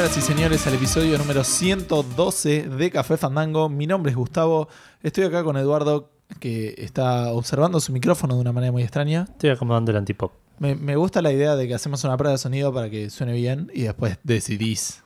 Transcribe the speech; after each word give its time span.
señoras 0.00 0.16
y 0.16 0.20
señores, 0.22 0.66
al 0.66 0.74
episodio 0.74 1.18
número 1.18 1.44
112 1.44 2.68
de 2.70 2.90
Café 2.90 3.18
Fandango. 3.18 3.68
Mi 3.68 3.86
nombre 3.86 4.10
es 4.10 4.16
Gustavo. 4.16 4.66
Estoy 5.02 5.24
acá 5.24 5.44
con 5.44 5.58
Eduardo, 5.58 6.10
que 6.38 6.74
está 6.78 7.30
observando 7.32 7.80
su 7.80 7.92
micrófono 7.92 8.34
de 8.34 8.40
una 8.40 8.52
manera 8.52 8.72
muy 8.72 8.82
extraña. 8.82 9.26
Estoy 9.28 9.50
acomodando 9.50 9.90
el 9.90 9.98
antipop. 9.98 10.32
Me, 10.58 10.74
me 10.74 10.96
gusta 10.96 11.20
la 11.20 11.32
idea 11.32 11.54
de 11.54 11.68
que 11.68 11.74
hacemos 11.74 12.02
una 12.04 12.16
prueba 12.16 12.32
de 12.32 12.38
sonido 12.38 12.72
para 12.72 12.88
que 12.88 13.10
suene 13.10 13.34
bien 13.34 13.70
y 13.74 13.82
después 13.82 14.16
decidís 14.22 15.02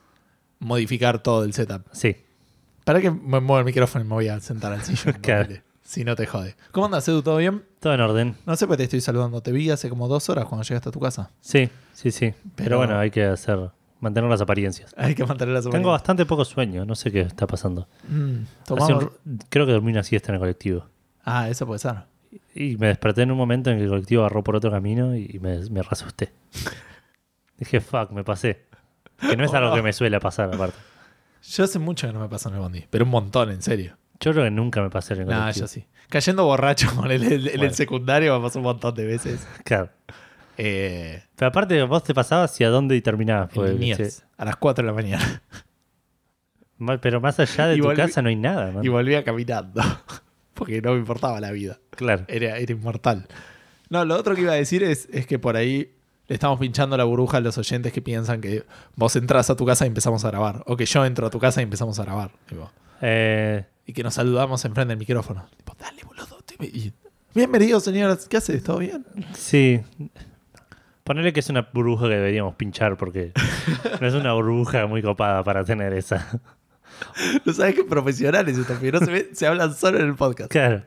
modificar 0.59 1.21
todo 1.21 1.43
el 1.43 1.53
setup. 1.53 1.81
Sí. 1.91 2.15
Para 2.85 3.01
que 3.01 3.11
me 3.11 3.41
mueva 3.41 3.59
el 3.59 3.65
micrófono 3.65 4.05
y 4.05 4.07
me 4.07 4.13
voy 4.13 4.27
a 4.29 4.39
sentar 4.39 4.71
al 4.71 4.81
sillón. 4.81 5.17
Claro. 5.21 5.55
Si 5.83 6.05
no 6.05 6.15
te 6.15 6.25
jode. 6.25 6.55
¿Cómo 6.71 6.85
andas, 6.85 7.05
Edu? 7.09 7.21
¿Todo 7.21 7.37
bien? 7.37 7.63
Todo 7.81 7.93
en 7.93 7.99
orden. 8.01 8.35
No 8.45 8.55
sé 8.55 8.65
por 8.65 8.75
qué 8.75 8.77
te 8.77 8.83
estoy 8.85 9.01
saludando. 9.01 9.41
Te 9.41 9.51
vi 9.51 9.69
hace 9.69 9.89
como 9.89 10.07
dos 10.07 10.29
horas 10.29 10.45
cuando 10.45 10.63
llegaste 10.63 10.87
a 10.87 10.91
tu 10.93 10.99
casa. 11.01 11.31
Sí, 11.41 11.69
sí, 11.93 12.11
sí. 12.11 12.27
Pero, 12.31 12.53
Pero- 12.55 12.77
bueno, 12.77 12.97
hay 12.97 13.11
que 13.11 13.25
hacer, 13.25 13.69
mantener 14.05 14.29
las 14.29 14.39
apariencias. 14.41 14.93
Hay 14.97 15.13
que 15.15 15.25
mantener 15.25 15.53
la 15.53 15.61
Tengo 15.69 15.91
bastante 15.91 16.25
poco 16.25 16.45
sueño, 16.45 16.85
no 16.85 16.95
sé 16.95 17.11
qué 17.11 17.21
está 17.21 17.45
pasando. 17.47 17.87
Mm, 18.07 18.35
Hace 18.43 18.65
tomamos- 18.65 19.03
un- 19.25 19.39
creo 19.49 19.65
que 19.65 19.73
dormí 19.73 19.91
una 19.91 20.03
siesta 20.03 20.31
en 20.31 20.35
el 20.35 20.39
colectivo. 20.39 20.85
Ah, 21.23 21.49
eso 21.49 21.65
puede 21.65 21.79
ser. 21.79 21.95
Y 22.53 22.77
me 22.77 22.87
desperté 22.87 23.23
en 23.23 23.31
un 23.31 23.37
momento 23.37 23.69
en 23.71 23.77
que 23.77 23.83
el 23.83 23.89
colectivo 23.89 24.21
agarró 24.21 24.43
por 24.43 24.55
otro 24.55 24.71
camino 24.71 25.15
y 25.15 25.39
me, 25.41 25.57
me 25.69 25.81
reasusté. 25.81 26.31
Dije, 27.57 27.81
fuck, 27.81 28.11
me 28.11 28.23
pasé. 28.23 28.65
Que 29.19 29.37
no 29.37 29.45
es 29.45 29.53
algo 29.53 29.73
que 29.73 29.81
me 29.81 29.93
suele 29.93 30.19
pasar, 30.19 30.53
aparte. 30.53 30.77
Yo 31.43 31.63
hace 31.63 31.79
mucho 31.79 32.07
que 32.07 32.13
no 32.13 32.19
me 32.19 32.27
pasa 32.27 32.49
en 32.49 32.55
el 32.55 32.61
bondi, 32.61 32.85
pero 32.89 33.05
un 33.05 33.11
montón, 33.11 33.49
en 33.51 33.61
serio. 33.61 33.97
Yo 34.19 34.31
creo 34.31 34.43
que 34.45 34.51
nunca 34.51 34.81
me 34.81 34.89
pasé 34.89 35.13
en 35.13 35.21
el 35.21 35.27
Nah, 35.27 35.39
colectivo. 35.41 35.63
yo 35.65 35.67
sí. 35.67 35.85
Cayendo 36.09 36.45
borracho 36.45 36.87
con 36.95 37.11
el, 37.11 37.23
el- 37.23 37.47
en 37.49 37.61
el 37.63 37.73
secundario 37.73 38.37
me 38.37 38.45
pasó 38.45 38.59
un 38.59 38.65
montón 38.65 38.93
de 38.95 39.05
veces. 39.05 39.47
Claro. 39.63 39.89
Eh, 40.57 41.21
Pero 41.35 41.49
aparte, 41.49 41.81
vos 41.83 42.03
te 42.03 42.13
pasabas 42.13 42.59
y 42.61 42.63
a 42.63 42.69
dónde 42.69 42.95
y 42.95 43.01
terminabas. 43.01 43.49
en 43.49 43.55
Porque, 43.55 43.71
Liniers, 43.73 44.23
a 44.37 44.45
las 44.45 44.55
4 44.55 44.83
de 44.83 44.87
la 44.87 44.93
mañana. 44.93 45.41
ma- 46.77 46.99
pero 46.99 47.21
más 47.21 47.39
allá 47.39 47.67
de 47.67 47.75
Y 47.77 47.79
tu 47.81 47.85
volví- 47.87 47.95
casa 47.97 48.21
no 48.21 48.29
hay 48.29 48.35
nada, 48.35 48.71
man. 48.71 48.83
Y 48.83 48.87
volvía 48.89 49.23
caminando. 49.23 49.81
Porque 50.53 50.81
no 50.81 50.93
me 50.93 50.99
importaba 50.99 51.39
la 51.41 51.51
vida. 51.51 51.79
Claro. 51.91 52.23
Era, 52.27 52.57
era 52.57 52.71
inmortal. 52.71 53.27
No, 53.89 54.05
lo 54.05 54.15
otro 54.15 54.35
que 54.35 54.41
iba 54.41 54.53
a 54.53 54.55
decir 54.55 54.83
es, 54.83 55.07
es 55.11 55.27
que 55.27 55.37
por 55.37 55.57
ahí 55.57 55.91
le 56.27 56.33
estamos 56.35 56.59
pinchando 56.59 56.95
la 56.97 57.03
burbuja 57.03 57.37
a 57.37 57.41
los 57.41 57.57
oyentes 57.57 57.91
que 57.91 58.01
piensan 58.01 58.39
que 58.41 58.63
vos 58.95 59.15
entras 59.15 59.49
a 59.49 59.55
tu 59.55 59.65
casa 59.65 59.85
y 59.85 59.89
empezamos 59.89 60.23
a 60.25 60.29
grabar. 60.31 60.63
O 60.65 60.75
que 60.77 60.85
yo 60.85 61.05
entro 61.05 61.27
a 61.27 61.29
tu 61.29 61.39
casa 61.39 61.59
y 61.61 61.63
empezamos 61.63 61.99
a 61.99 62.03
grabar. 62.05 62.31
tipo. 62.47 62.71
Eh, 63.01 63.65
y 63.85 63.93
que 63.93 64.01
nos 64.01 64.13
saludamos 64.13 64.63
enfrente 64.65 64.89
del 64.89 64.97
micrófono. 64.97 65.45
Tipo, 65.57 65.75
dale, 65.77 66.01
boludo. 66.03 66.37
te- 66.45 66.65
y- 66.65 66.93
Bienvenidos, 67.35 67.83
señoras. 67.83 68.27
¿Qué 68.29 68.37
haces? 68.37 68.63
¿Todo 68.63 68.77
bien? 68.79 69.05
Sí. 69.33 69.81
Ponerle 71.05 71.33
que 71.33 71.39
es 71.39 71.49
una 71.49 71.69
burbuja 71.71 72.07
que 72.09 72.15
deberíamos 72.15 72.55
pinchar 72.55 72.97
porque 72.97 73.31
no 74.01 74.07
es 74.07 74.13
una 74.15 74.33
burbuja 74.33 74.87
muy 74.87 75.01
copada 75.01 75.43
para 75.43 75.63
tener 75.63 75.93
esa. 75.93 76.41
No 77.45 77.53
sabes 77.53 77.75
qué 77.75 77.83
profesionales 77.83 78.57
estos 78.57 78.81
No 78.81 78.99
se, 78.99 79.35
se 79.35 79.45
hablan 79.47 79.73
solo 79.75 79.99
en 79.99 80.07
el 80.07 80.15
podcast. 80.15 80.51
Claro. 80.51 80.81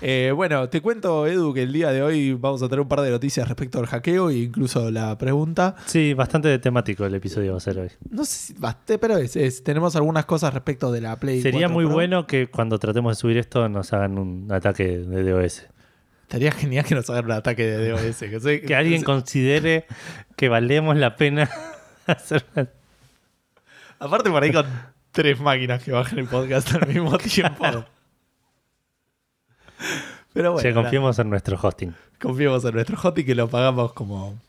Eh, 0.00 0.32
bueno, 0.34 0.68
te 0.68 0.80
cuento, 0.80 1.26
Edu, 1.26 1.52
que 1.54 1.62
el 1.62 1.72
día 1.72 1.90
de 1.92 2.02
hoy 2.02 2.32
vamos 2.32 2.62
a 2.62 2.66
tener 2.68 2.80
un 2.80 2.88
par 2.88 3.02
de 3.02 3.10
noticias 3.10 3.46
respecto 3.46 3.78
al 3.78 3.86
hackeo 3.86 4.30
e 4.30 4.38
incluso 4.38 4.90
la 4.90 5.16
pregunta. 5.18 5.76
Sí, 5.86 6.14
bastante 6.14 6.58
temático 6.58 7.04
el 7.06 7.14
episodio 7.14 7.52
va 7.52 7.58
a 7.58 7.60
ser 7.60 7.78
hoy. 7.78 7.90
No 8.10 8.24
sé 8.24 8.54
pero 8.98 9.18
es, 9.18 9.36
es- 9.36 9.62
tenemos 9.62 9.94
algunas 9.94 10.24
cosas 10.24 10.52
respecto 10.52 10.90
de 10.90 11.00
la 11.00 11.16
Play. 11.20 11.42
Sería 11.42 11.66
4 11.68 11.74
muy 11.74 11.84
Pro. 11.84 11.94
bueno 11.94 12.26
que 12.26 12.48
cuando 12.48 12.78
tratemos 12.80 13.16
de 13.16 13.20
subir 13.20 13.36
esto 13.38 13.68
nos 13.68 13.92
hagan 13.92 14.18
un 14.18 14.50
ataque 14.50 14.98
de 14.98 15.30
DOS. 15.30 15.66
Estaría 16.32 16.50
genial 16.50 16.86
que 16.86 16.94
nos 16.94 17.10
hagan 17.10 17.26
un 17.26 17.32
ataque 17.32 17.62
de 17.66 17.90
DOS. 17.90 18.16
Que, 18.16 18.40
soy- 18.40 18.62
Que 18.62 18.74
alguien 18.74 19.02
considere 19.02 19.84
que 20.34 20.48
valemos 20.48 20.96
la 20.96 21.14
pena 21.16 21.50
hacer 22.06 22.42
Aparte, 23.98 24.30
por 24.30 24.42
ahí 24.42 24.50
con 24.50 24.64
tres 25.10 25.38
máquinas 25.40 25.84
que 25.84 25.92
bajen 25.92 26.20
el 26.20 26.26
podcast 26.28 26.74
al 26.74 26.88
mismo 26.88 27.18
tiempo. 27.18 27.84
Pero 30.32 30.52
bueno, 30.52 30.70
nada. 30.70 30.82
confiemos 30.82 31.18
en 31.18 31.28
nuestro 31.28 31.58
hosting. 31.60 31.94
Confiemos 32.18 32.64
en 32.64 32.74
nuestro 32.76 33.14
y 33.14 33.24
que 33.24 33.34
lo 33.34 33.48
pagamos 33.48 33.92
como. 33.92 34.40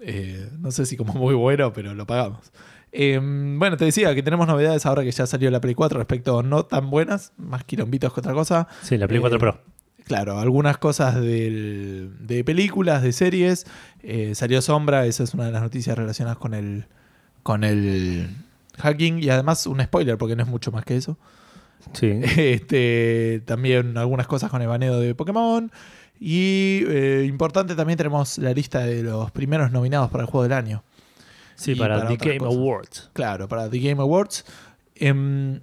eh, 0.00 0.50
no 0.58 0.70
sé 0.70 0.84
si 0.84 0.98
como 0.98 1.14
muy 1.14 1.34
bueno, 1.34 1.72
pero 1.72 1.94
lo 1.94 2.06
pagamos. 2.06 2.52
Eh, 2.92 3.18
bueno, 3.22 3.78
te 3.78 3.86
decía 3.86 4.14
que 4.14 4.22
tenemos 4.22 4.46
novedades 4.46 4.84
ahora 4.84 5.02
que 5.02 5.10
ya 5.12 5.26
salió 5.26 5.50
la 5.50 5.62
Play 5.62 5.74
4 5.74 5.96
respecto 5.98 6.42
no 6.42 6.66
tan 6.66 6.90
buenas, 6.90 7.32
más 7.38 7.64
quilombitos 7.64 8.12
que 8.12 8.20
otra 8.20 8.34
cosa. 8.34 8.68
Sí, 8.82 8.98
la 8.98 9.08
Play 9.08 9.18
4 9.18 9.36
Eh, 9.38 9.40
Pro. 9.40 9.60
Claro, 10.12 10.38
algunas 10.38 10.76
cosas 10.76 11.14
del- 11.14 12.10
de 12.20 12.44
películas, 12.44 13.02
de 13.02 13.12
series. 13.12 13.64
Eh, 14.02 14.34
salió 14.34 14.60
Sombra, 14.60 15.06
esa 15.06 15.22
es 15.24 15.32
una 15.32 15.46
de 15.46 15.52
las 15.52 15.62
noticias 15.62 15.96
relacionadas 15.96 16.36
con 16.36 16.52
el, 16.52 16.84
con 17.42 17.64
el 17.64 18.28
hacking. 18.78 19.22
Y 19.22 19.30
además 19.30 19.66
un 19.66 19.80
spoiler, 19.82 20.18
porque 20.18 20.36
no 20.36 20.42
es 20.42 20.48
mucho 20.50 20.70
más 20.70 20.84
que 20.84 20.96
eso. 20.96 21.16
Sí. 21.94 22.20
Este, 22.36 23.42
también 23.46 23.96
algunas 23.96 24.26
cosas 24.26 24.50
con 24.50 24.60
el 24.60 24.68
baneo 24.68 25.00
de 25.00 25.14
Pokémon. 25.14 25.72
Y 26.20 26.82
eh, 26.88 27.24
importante, 27.26 27.74
también 27.74 27.96
tenemos 27.96 28.36
la 28.36 28.52
lista 28.52 28.80
de 28.80 29.02
los 29.02 29.30
primeros 29.30 29.72
nominados 29.72 30.10
para 30.10 30.24
el 30.24 30.28
juego 30.30 30.42
del 30.42 30.52
año. 30.52 30.84
Sí, 31.54 31.74
para, 31.74 31.96
para 32.00 32.08
The 32.10 32.16
Game 32.16 32.38
cosas. 32.38 32.54
Awards. 32.58 33.10
Claro, 33.14 33.48
para 33.48 33.70
The 33.70 33.78
Game 33.78 34.00
Awards. 34.02 34.44
Em, 34.94 35.60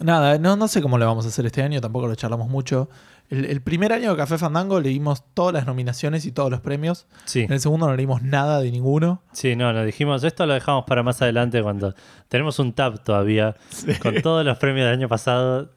nada, 0.00 0.38
no, 0.38 0.56
no 0.56 0.68
sé 0.68 0.80
cómo 0.82 0.98
lo 0.98 1.06
vamos 1.06 1.24
a 1.24 1.28
hacer 1.28 1.46
este 1.46 1.62
año, 1.62 1.80
tampoco 1.80 2.06
lo 2.08 2.14
charlamos 2.14 2.48
mucho. 2.48 2.88
El, 3.30 3.44
el 3.44 3.60
primer 3.60 3.92
año 3.92 4.10
de 4.12 4.16
Café 4.16 4.38
Fandango 4.38 4.80
leímos 4.80 5.22
todas 5.34 5.52
las 5.52 5.66
nominaciones 5.66 6.24
y 6.24 6.32
todos 6.32 6.50
los 6.50 6.60
premios. 6.60 7.06
Sí. 7.26 7.40
En 7.40 7.52
el 7.52 7.60
segundo 7.60 7.86
no 7.86 7.94
leímos 7.94 8.22
nada 8.22 8.60
de 8.60 8.70
ninguno. 8.70 9.22
Sí, 9.32 9.54
no, 9.54 9.72
nos 9.72 9.84
dijimos, 9.84 10.24
esto 10.24 10.46
lo 10.46 10.54
dejamos 10.54 10.84
para 10.86 11.02
más 11.02 11.20
adelante 11.20 11.62
cuando 11.62 11.94
tenemos 12.28 12.58
un 12.58 12.72
tab 12.72 13.02
todavía 13.04 13.54
con 14.00 14.14
todos 14.22 14.44
los 14.46 14.56
premios 14.58 14.86
del 14.86 14.94
año 14.94 15.08
pasado, 15.08 15.70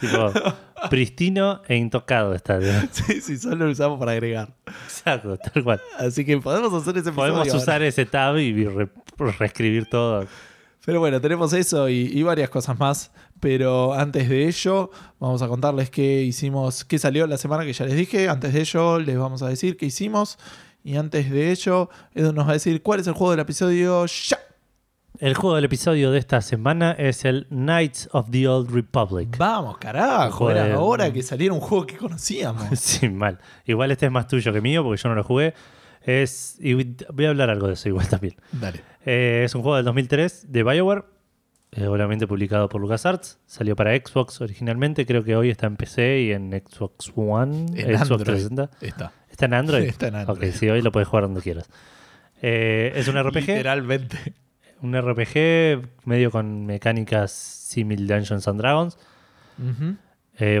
tipo 0.00 0.32
pristino 0.90 1.62
e 1.68 1.76
intocado 1.76 2.34
está. 2.34 2.58
¿no? 2.58 2.66
Sí, 2.90 3.20
sí, 3.20 3.38
solo 3.38 3.66
lo 3.66 3.70
usamos 3.72 3.98
para 3.98 4.12
agregar. 4.12 4.48
Exacto, 4.84 5.36
tal 5.36 5.62
cual. 5.62 5.80
Así 5.98 6.24
que 6.24 6.38
podemos 6.38 6.72
hacer 6.74 6.96
ese 6.98 7.12
Podemos 7.12 7.46
usar 7.54 7.74
ahora. 7.74 7.86
ese 7.86 8.06
tab 8.06 8.36
y 8.38 8.64
re- 8.66 8.88
reescribir 9.38 9.86
todo. 9.88 10.26
Pero 10.88 11.00
bueno, 11.00 11.20
tenemos 11.20 11.52
eso 11.52 11.90
y, 11.90 12.10
y 12.14 12.22
varias 12.22 12.48
cosas 12.48 12.78
más. 12.78 13.10
Pero 13.40 13.92
antes 13.92 14.26
de 14.26 14.48
ello, 14.48 14.90
vamos 15.20 15.42
a 15.42 15.46
contarles 15.46 15.90
qué 15.90 16.22
hicimos, 16.22 16.82
qué 16.86 16.98
salió 16.98 17.26
la 17.26 17.36
semana 17.36 17.66
que 17.66 17.74
ya 17.74 17.84
les 17.84 17.94
dije. 17.94 18.30
Antes 18.30 18.54
de 18.54 18.60
ello, 18.60 18.98
les 18.98 19.18
vamos 19.18 19.42
a 19.42 19.48
decir 19.48 19.76
qué 19.76 19.84
hicimos. 19.84 20.38
Y 20.82 20.96
antes 20.96 21.30
de 21.30 21.50
ello, 21.50 21.90
Edu 22.14 22.32
nos 22.32 22.46
va 22.46 22.52
a 22.52 22.54
decir 22.54 22.82
cuál 22.82 23.00
es 23.00 23.06
el 23.06 23.12
juego 23.12 23.32
del 23.32 23.40
episodio 23.40 24.06
ya. 24.06 24.38
El 25.18 25.34
juego 25.34 25.56
del 25.56 25.66
episodio 25.66 26.10
de 26.10 26.20
esta 26.20 26.40
semana 26.40 26.92
es 26.92 27.26
el 27.26 27.46
Knights 27.50 28.08
of 28.12 28.30
the 28.30 28.48
Old 28.48 28.70
Republic. 28.70 29.36
Vamos, 29.36 29.76
carajo. 29.76 30.50
Era 30.50 30.80
hora 30.80 31.12
que 31.12 31.22
saliera 31.22 31.52
un 31.52 31.60
juego 31.60 31.84
que 31.84 31.98
conocíamos. 31.98 32.66
Sí, 32.80 33.10
mal. 33.10 33.38
Igual 33.66 33.90
este 33.90 34.06
es 34.06 34.12
más 34.12 34.26
tuyo 34.26 34.54
que 34.54 34.62
mío 34.62 34.82
porque 34.82 35.02
yo 35.02 35.10
no 35.10 35.16
lo 35.16 35.22
jugué. 35.22 35.52
Es, 36.00 36.56
y 36.60 36.72
voy 36.72 37.26
a 37.26 37.28
hablar 37.28 37.50
algo 37.50 37.66
de 37.66 37.74
eso 37.74 37.90
igual 37.90 38.08
también. 38.08 38.36
Dale. 38.52 38.80
Eh, 39.10 39.44
es 39.44 39.54
un 39.54 39.62
juego 39.62 39.76
del 39.76 39.86
2003 39.86 40.52
de 40.52 40.62
BioWare, 40.62 41.04
eh, 41.72 41.86
obviamente 41.86 42.26
publicado 42.26 42.68
por 42.68 42.78
LucasArts. 42.82 43.38
Salió 43.46 43.74
para 43.74 43.96
Xbox 43.96 44.42
originalmente, 44.42 45.06
creo 45.06 45.24
que 45.24 45.34
hoy 45.34 45.48
está 45.48 45.66
en 45.66 45.76
PC 45.76 46.20
y 46.20 46.32
en 46.32 46.50
Xbox 46.50 47.10
One, 47.16 47.68
En 47.74 47.96
Xbox 47.96 48.02
Android. 48.20 48.24
360. 48.48 48.70
Está. 48.82 49.12
¿Está 49.30 49.46
en 49.46 49.54
Android? 49.54 49.84
Está 49.88 50.08
en 50.08 50.14
Android. 50.16 50.50
Ok, 50.50 50.54
sí, 50.54 50.68
hoy 50.68 50.82
lo 50.82 50.92
puedes 50.92 51.08
jugar 51.08 51.24
donde 51.24 51.40
quieras. 51.40 51.70
Eh, 52.42 52.92
es 52.96 53.08
un 53.08 53.18
RPG, 53.18 53.46
Literalmente. 53.46 54.34
un 54.82 54.94
RPG 54.94 55.88
medio 56.04 56.30
con 56.30 56.66
mecánicas 56.66 57.32
similar 57.32 58.18
Dungeons 58.18 58.46
and 58.46 58.60
Dragons, 58.60 58.98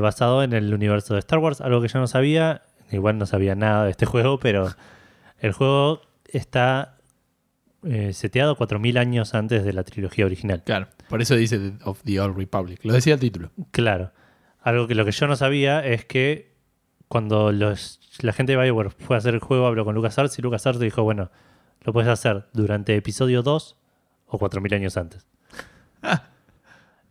basado 0.00 0.42
en 0.42 0.54
el 0.54 0.72
universo 0.72 1.12
de 1.12 1.20
Star 1.20 1.38
Wars, 1.38 1.60
algo 1.60 1.82
que 1.82 1.88
yo 1.88 1.98
no 1.98 2.06
sabía, 2.06 2.62
igual 2.90 3.18
no 3.18 3.26
sabía 3.26 3.54
nada 3.54 3.84
de 3.84 3.90
este 3.90 4.06
juego, 4.06 4.40
pero 4.40 4.70
el 5.38 5.52
juego 5.52 6.00
está 6.32 6.97
eh, 7.84 8.12
seteado 8.12 8.56
4.000 8.56 8.98
años 8.98 9.34
antes 9.34 9.64
de 9.64 9.72
la 9.72 9.84
trilogía 9.84 10.26
original. 10.26 10.62
Claro. 10.64 10.88
Por 11.08 11.22
eso 11.22 11.36
dice 11.36 11.74
of 11.84 12.02
the 12.04 12.20
Old 12.20 12.36
Republic. 12.36 12.80
Lo 12.84 12.92
decía 12.92 13.14
el 13.14 13.20
título. 13.20 13.50
Claro. 13.70 14.12
Algo 14.60 14.86
que 14.86 14.94
lo 14.94 15.04
que 15.04 15.12
yo 15.12 15.26
no 15.26 15.36
sabía 15.36 15.84
es 15.86 16.04
que 16.04 16.54
cuando 17.08 17.52
los, 17.52 18.00
la 18.20 18.32
gente 18.32 18.52
de 18.52 18.62
BioWare 18.62 18.90
fue 18.90 19.16
a 19.16 19.18
hacer 19.18 19.34
el 19.34 19.40
juego, 19.40 19.66
habló 19.66 19.84
con 19.84 19.94
LucasArts 19.94 20.38
y 20.38 20.42
LucasArts 20.42 20.80
dijo, 20.80 21.02
bueno, 21.02 21.30
lo 21.82 21.92
puedes 21.92 22.10
hacer 22.10 22.46
durante 22.52 22.94
episodio 22.96 23.42
2 23.42 23.76
o 24.26 24.38
4.000 24.38 24.74
años 24.74 24.96
antes. 24.96 25.26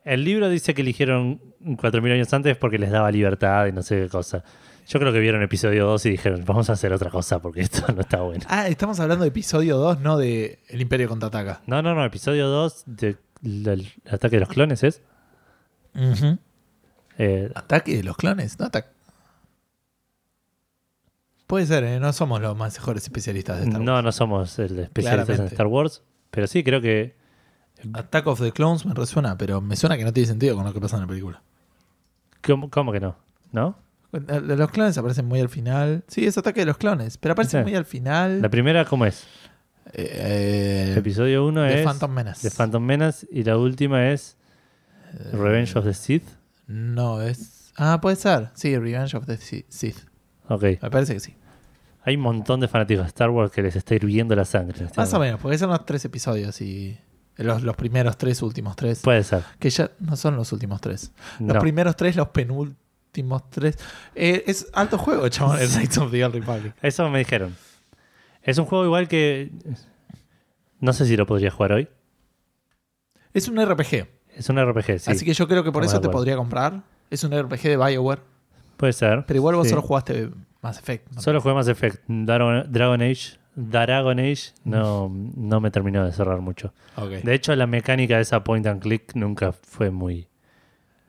El 0.03 0.23
libro 0.23 0.49
dice 0.49 0.73
que 0.73 0.81
eligieron 0.81 1.41
4.000 1.61 2.13
años 2.13 2.33
antes 2.33 2.55
porque 2.57 2.77
les 2.77 2.91
daba 2.91 3.11
libertad 3.11 3.65
y 3.67 3.71
no 3.71 3.81
sé 3.81 4.03
qué 4.03 4.09
cosa. 4.09 4.43
Yo 4.87 4.99
creo 4.99 5.11
que 5.11 5.19
vieron 5.19 5.41
episodio 5.41 5.85
2 5.85 6.05
y 6.05 6.09
dijeron, 6.11 6.43
vamos 6.45 6.69
a 6.69 6.73
hacer 6.73 6.93
otra 6.93 7.09
cosa 7.09 7.39
porque 7.39 7.61
esto 7.61 7.85
no 7.93 8.01
está 8.01 8.21
bueno. 8.21 8.45
Ah, 8.47 8.67
estamos 8.67 8.99
hablando 8.99 9.23
de 9.23 9.29
episodio 9.29 9.77
2, 9.77 9.99
no 9.99 10.17
de 10.17 10.59
El 10.69 10.81
Imperio 10.81 11.09
contraataca. 11.09 11.61
No, 11.67 11.81
no, 11.81 11.93
no, 11.93 12.05
episodio 12.05 12.47
2 12.47 12.83
de- 12.85 13.17
del 13.41 13.91
ataque 14.09 14.37
de 14.37 14.39
los 14.41 14.49
clones 14.49 14.83
es. 14.83 15.01
Eh, 17.17 17.51
Ataque 17.55 17.97
de 17.97 18.03
los 18.03 18.15
clones, 18.17 18.57
no 18.59 18.65
ataque. 18.67 18.89
Puede 21.47 21.65
ser, 21.65 21.83
¿eh? 21.83 21.99
no 21.99 22.11
somos 22.13 22.41
los 22.41 22.55
más 22.57 22.73
mejores 22.75 23.03
especialistas 23.03 23.57
de 23.57 23.63
Star 23.63 23.77
Wars. 23.79 23.85
no, 23.85 24.01
no 24.01 24.11
somos 24.11 24.59
el 24.59 24.79
especialistas 24.79 25.39
en. 25.39 25.45
Star 25.47 25.67
Wars. 25.67 26.03
Pero 26.31 26.47
sí, 26.47 26.63
creo 26.63 26.81
que. 26.81 27.15
Attack 27.93 28.27
of 28.27 28.41
the 28.41 28.51
Clones 28.51 28.85
me 28.85 28.93
resuena, 28.93 29.37
pero 29.37 29.61
me 29.61 29.75
suena 29.75 29.97
que 29.97 30.03
no 30.03 30.11
tiene 30.11 30.27
sentido 30.27 30.55
con 30.55 30.65
lo 30.65 30.73
que 30.73 30.81
pasa 30.81 30.95
en 30.97 31.03
la 31.03 31.07
película. 31.07 31.41
¿Cómo, 32.45 32.69
cómo 32.69 32.91
que 32.91 32.99
no? 32.99 33.15
¿No? 33.51 33.77
Eh, 34.13 34.41
Los 34.41 34.71
clones 34.71 34.97
aparecen 34.97 35.25
muy 35.25 35.39
al 35.39 35.49
final. 35.49 36.03
Sí, 36.07 36.25
es 36.25 36.37
ataque 36.37 36.61
de 36.61 36.65
los 36.67 36.77
clones, 36.77 37.17
pero 37.17 37.33
aparecen 37.33 37.61
Sí. 37.61 37.63
muy 37.69 37.75
al 37.75 37.85
final. 37.85 38.41
La 38.41 38.49
primera, 38.49 38.85
¿cómo 38.85 39.05
es? 39.05 39.25
Eh, 39.93 40.89
El 40.91 40.97
episodio 40.97 41.45
1 41.45 41.61
de 41.61 41.79
es. 41.79 41.85
Phantom 41.85 42.11
Menace. 42.11 42.49
de 42.49 42.55
Phantom 42.55 42.83
Menace 42.83 43.27
y 43.31 43.43
la 43.43 43.57
última 43.57 44.09
es. 44.11 44.37
Revenge 45.31 45.75
of 45.77 45.85
the 45.85 45.93
Sith. 45.93 46.23
No, 46.67 47.21
es. 47.21 47.71
Ah, 47.77 47.99
puede 48.01 48.15
ser. 48.17 48.49
Sí, 48.53 48.77
Revenge 48.77 49.15
of 49.15 49.25
the 49.25 49.37
Si- 49.37 49.65
Sith. 49.69 49.99
Ok. 50.49 50.63
Me 50.81 50.89
parece 50.91 51.13
que 51.13 51.19
sí. 51.19 51.35
Hay 52.03 52.15
un 52.15 52.21
montón 52.21 52.59
de 52.59 52.67
fanáticos 52.67 53.03
de 53.05 53.07
Star 53.09 53.29
Wars 53.29 53.51
que 53.51 53.61
les 53.61 53.75
está 53.75 53.95
hirviendo 53.95 54.35
la 54.35 54.45
sangre. 54.45 54.87
Más 54.95 55.13
o 55.13 55.19
menos, 55.19 55.39
porque 55.41 55.57
son 55.57 55.69
los 55.69 55.85
tres 55.85 56.03
episodios 56.05 56.59
y. 56.61 56.97
Los, 57.37 57.61
los 57.61 57.75
primeros 57.75 58.17
tres, 58.17 58.41
últimos 58.41 58.75
tres. 58.75 59.01
Puede 59.01 59.23
ser. 59.23 59.43
Que 59.59 59.69
ya 59.69 59.91
no 59.99 60.15
son 60.15 60.35
los 60.35 60.51
últimos 60.53 60.81
tres. 60.81 61.11
Los 61.39 61.53
No. 61.55 61.59
primeros 61.59 61.95
tres, 61.95 62.15
los 62.15 62.29
penúltimos 62.29 62.75
tres. 63.49 63.77
Eh, 64.15 64.43
es 64.47 64.67
alto 64.73 64.97
juego, 64.97 65.27
chabón, 65.29 65.59
el 65.59 65.69
Knights 65.69 65.97
of 65.97 66.11
the 66.11 66.23
Old 66.25 66.35
Republic. 66.35 66.73
Eso 66.81 67.09
me 67.09 67.19
dijeron. 67.19 67.55
Es 68.41 68.57
un 68.57 68.65
juego 68.65 68.85
igual 68.85 69.07
que. 69.07 69.51
No 70.79 70.93
sé 70.93 71.05
si 71.05 71.17
lo 71.17 71.25
podría 71.25 71.51
jugar 71.51 71.71
hoy. 71.73 71.87
Es 73.33 73.47
un 73.47 73.63
RPG. 73.63 74.07
Es 74.35 74.49
un 74.49 74.57
RPG, 74.63 74.99
sí. 74.99 75.11
Así 75.11 75.25
que 75.25 75.33
yo 75.33 75.47
creo 75.47 75.63
que 75.63 75.71
por 75.71 75.83
eso 75.83 75.99
te 75.99 76.09
podría 76.09 76.35
comprar. 76.37 76.83
Es 77.09 77.23
un 77.23 77.31
RPG 77.37 77.61
de 77.63 77.77
Bioware. 77.77 78.21
Puede 78.77 78.93
ser. 78.93 79.25
Pero 79.27 79.37
igual 79.37 79.55
vos 79.55 79.65
Sí. 79.65 79.71
solo 79.71 79.81
jugaste 79.81 80.29
Mass 80.61 80.77
Effect. 80.79 81.11
¿no? 81.11 81.21
Solo 81.21 81.41
jugué 81.41 81.55
Mass 81.55 81.67
Effect. 81.67 82.03
Dragon, 82.07 83.01
Age. 83.01 83.37
Dragon 83.55 84.19
Age 84.19 84.51
no, 84.63 85.09
no 85.35 85.59
me 85.59 85.71
terminó 85.71 86.05
de 86.05 86.11
cerrar 86.11 86.41
mucho. 86.41 86.73
De 87.23 87.33
hecho, 87.33 87.55
la 87.55 87.65
mecánica 87.65 88.17
de 88.17 88.21
esa 88.21 88.43
point 88.43 88.65
and 88.67 88.81
click 88.81 89.15
nunca 89.15 89.51
fue 89.51 89.89
muy 89.89 90.27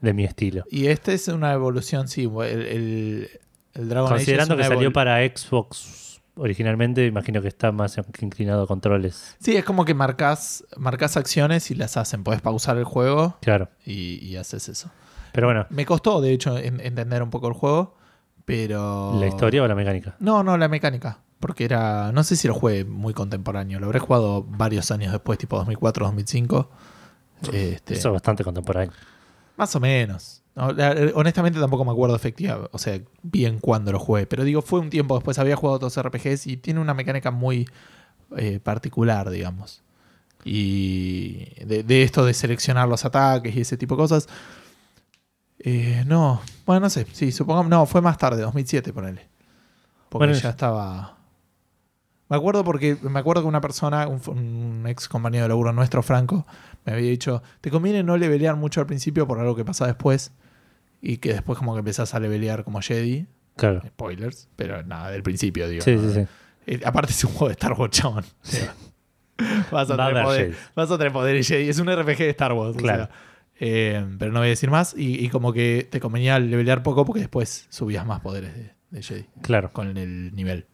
de 0.00 0.12
mi 0.14 0.24
estilo. 0.24 0.64
Y 0.70 0.86
este 0.86 1.14
es 1.14 1.28
una 1.28 1.52
evolución, 1.52 2.08
sí. 2.08 2.24
El, 2.24 2.62
el, 2.62 3.30
el 3.74 3.88
Dragon 3.88 4.06
Age 4.12 4.18
Considerando 4.20 4.54
es 4.54 4.60
que 4.60 4.74
salió 4.74 4.92
para 4.92 5.18
Xbox 5.26 6.20
originalmente, 6.36 7.04
imagino 7.04 7.42
que 7.42 7.48
está 7.48 7.72
más 7.72 7.98
inclinado 8.20 8.62
a 8.62 8.66
controles. 8.68 9.36
Sí, 9.40 9.56
es 9.56 9.64
como 9.64 9.84
que 9.84 9.94
marcas, 9.94 10.64
marcas 10.76 11.16
acciones 11.16 11.70
y 11.72 11.74
las 11.74 11.96
hacen. 11.96 12.22
Podés 12.22 12.40
pausar 12.40 12.76
el 12.78 12.84
juego 12.84 13.36
Claro. 13.42 13.68
y, 13.84 14.24
y 14.24 14.36
haces 14.36 14.68
eso. 14.68 14.90
Pero 15.32 15.48
bueno, 15.48 15.66
Me 15.70 15.84
costó, 15.84 16.20
de 16.20 16.32
hecho, 16.32 16.56
en- 16.56 16.80
entender 16.80 17.22
un 17.24 17.30
poco 17.30 17.48
el 17.48 17.54
juego, 17.54 17.96
pero... 18.44 19.16
¿la 19.18 19.26
historia 19.26 19.62
o 19.62 19.66
la 19.68 19.74
mecánica? 19.74 20.14
No, 20.20 20.42
no, 20.44 20.56
la 20.56 20.68
mecánica. 20.68 21.18
Porque 21.40 21.64
era... 21.64 22.12
No 22.12 22.22
sé 22.24 22.36
si 22.36 22.46
lo 22.48 22.54
jugué 22.54 22.84
muy 22.84 23.14
contemporáneo. 23.14 23.78
Lo 23.80 23.86
habré 23.86 23.98
jugado 23.98 24.42
varios 24.44 24.90
años 24.92 25.10
después, 25.12 25.38
tipo 25.38 25.56
2004, 25.58 26.06
2005. 26.06 26.70
Este, 27.52 27.94
Eso 27.94 28.08
es 28.08 28.12
bastante 28.12 28.42
contemporáneo. 28.44 28.92
Más 29.58 29.74
o 29.74 29.80
menos. 29.80 30.42
No, 30.54 30.70
eh, 30.70 31.12
honestamente 31.14 31.58
tampoco 31.58 31.84
me 31.84 31.90
acuerdo 31.90 32.14
efectiva, 32.16 32.68
o 32.72 32.78
sea, 32.78 33.00
bien 33.22 33.58
cuándo 33.58 33.92
lo 33.92 33.98
jugué. 33.98 34.26
Pero 34.26 34.44
digo, 34.44 34.62
fue 34.62 34.78
un 34.78 34.88
tiempo 34.88 35.16
después, 35.16 35.38
había 35.38 35.56
jugado 35.56 35.76
otros 35.76 36.00
RPGs 36.00 36.46
y 36.46 36.56
tiene 36.56 36.80
una 36.80 36.94
mecánica 36.94 37.32
muy 37.32 37.68
eh, 38.36 38.60
particular, 38.60 39.30
digamos. 39.30 39.82
Y 40.44 41.54
de, 41.64 41.82
de 41.82 42.02
esto 42.04 42.24
de 42.24 42.34
seleccionar 42.34 42.88
los 42.88 43.04
ataques 43.04 43.54
y 43.54 43.60
ese 43.60 43.76
tipo 43.76 43.96
de 43.96 43.98
cosas. 43.98 44.28
Eh, 45.58 46.04
no, 46.06 46.40
bueno, 46.64 46.80
no 46.80 46.90
sé, 46.90 47.04
sí, 47.12 47.32
supongamos, 47.32 47.68
no, 47.68 47.84
fue 47.86 48.00
más 48.00 48.16
tarde, 48.16 48.42
2007, 48.42 48.92
ponele. 48.92 49.26
Porque 50.08 50.26
Bueno, 50.26 50.40
ya 50.40 50.50
estaba... 50.50 51.16
Me 52.28 52.36
acuerdo 52.36 52.62
porque 52.62 52.96
me 53.02 53.18
acuerdo 53.18 53.42
que 53.42 53.48
una 53.48 53.60
persona, 53.60 54.06
un, 54.06 54.20
un 54.26 54.86
ex 54.86 55.08
compañero 55.08 55.44
de 55.44 55.48
laburo 55.48 55.72
nuestro, 55.72 56.02
Franco, 56.02 56.46
me 56.90 56.96
había 56.96 57.10
dicho, 57.10 57.42
te 57.60 57.70
conviene 57.70 58.02
no 58.02 58.16
levelear 58.16 58.56
mucho 58.56 58.80
al 58.80 58.86
principio 58.86 59.26
por 59.26 59.38
algo 59.38 59.54
que 59.56 59.64
pasa 59.64 59.86
después 59.86 60.32
y 61.00 61.18
que 61.18 61.32
después 61.32 61.58
como 61.58 61.74
que 61.74 61.80
empezás 61.80 62.14
a 62.14 62.20
levelear 62.20 62.64
como 62.64 62.80
Jedi. 62.80 63.26
Claro. 63.56 63.82
Spoilers, 63.86 64.48
pero 64.56 64.82
nada, 64.84 65.10
del 65.10 65.22
principio, 65.22 65.68
digo. 65.68 65.82
Sí, 65.82 65.96
¿no? 65.96 66.02
sí, 66.12 66.20
sí. 66.20 66.26
Eh, 66.66 66.80
aparte 66.84 67.12
es 67.12 67.24
un 67.24 67.30
juego 67.32 67.48
de 67.48 67.52
Star 67.52 67.72
Wars, 67.72 67.90
chabón. 67.90 68.24
Vas, 69.70 69.88
a 69.90 69.96
Va 69.96 70.04
a 70.06 70.08
tener 70.08 70.16
haber 70.18 70.24
poder- 70.24 70.56
vas 70.74 70.90
a 70.90 70.98
tener 70.98 71.12
poderes 71.12 71.46
Jedi. 71.48 71.68
Es 71.68 71.78
un 71.78 71.88
RPG 71.88 72.18
de 72.18 72.30
Star 72.30 72.52
Wars. 72.52 72.76
o 72.76 72.78
Claro. 72.78 73.04
sea, 73.06 73.10
eh, 73.60 74.06
pero 74.18 74.32
no 74.32 74.40
voy 74.40 74.46
a 74.46 74.50
decir 74.50 74.70
más. 74.70 74.94
Y, 74.96 75.24
y 75.24 75.28
como 75.28 75.52
que 75.52 75.86
te 75.90 76.00
convenía 76.00 76.38
levelear 76.38 76.82
poco 76.82 77.04
porque 77.04 77.20
después 77.20 77.66
subías 77.70 78.04
más 78.06 78.20
poderes 78.20 78.54
de, 78.54 78.72
de 78.90 79.02
Jedi 79.02 79.26
Claro. 79.42 79.70
con 79.72 79.96
el 79.96 80.34
nivel. 80.34 80.66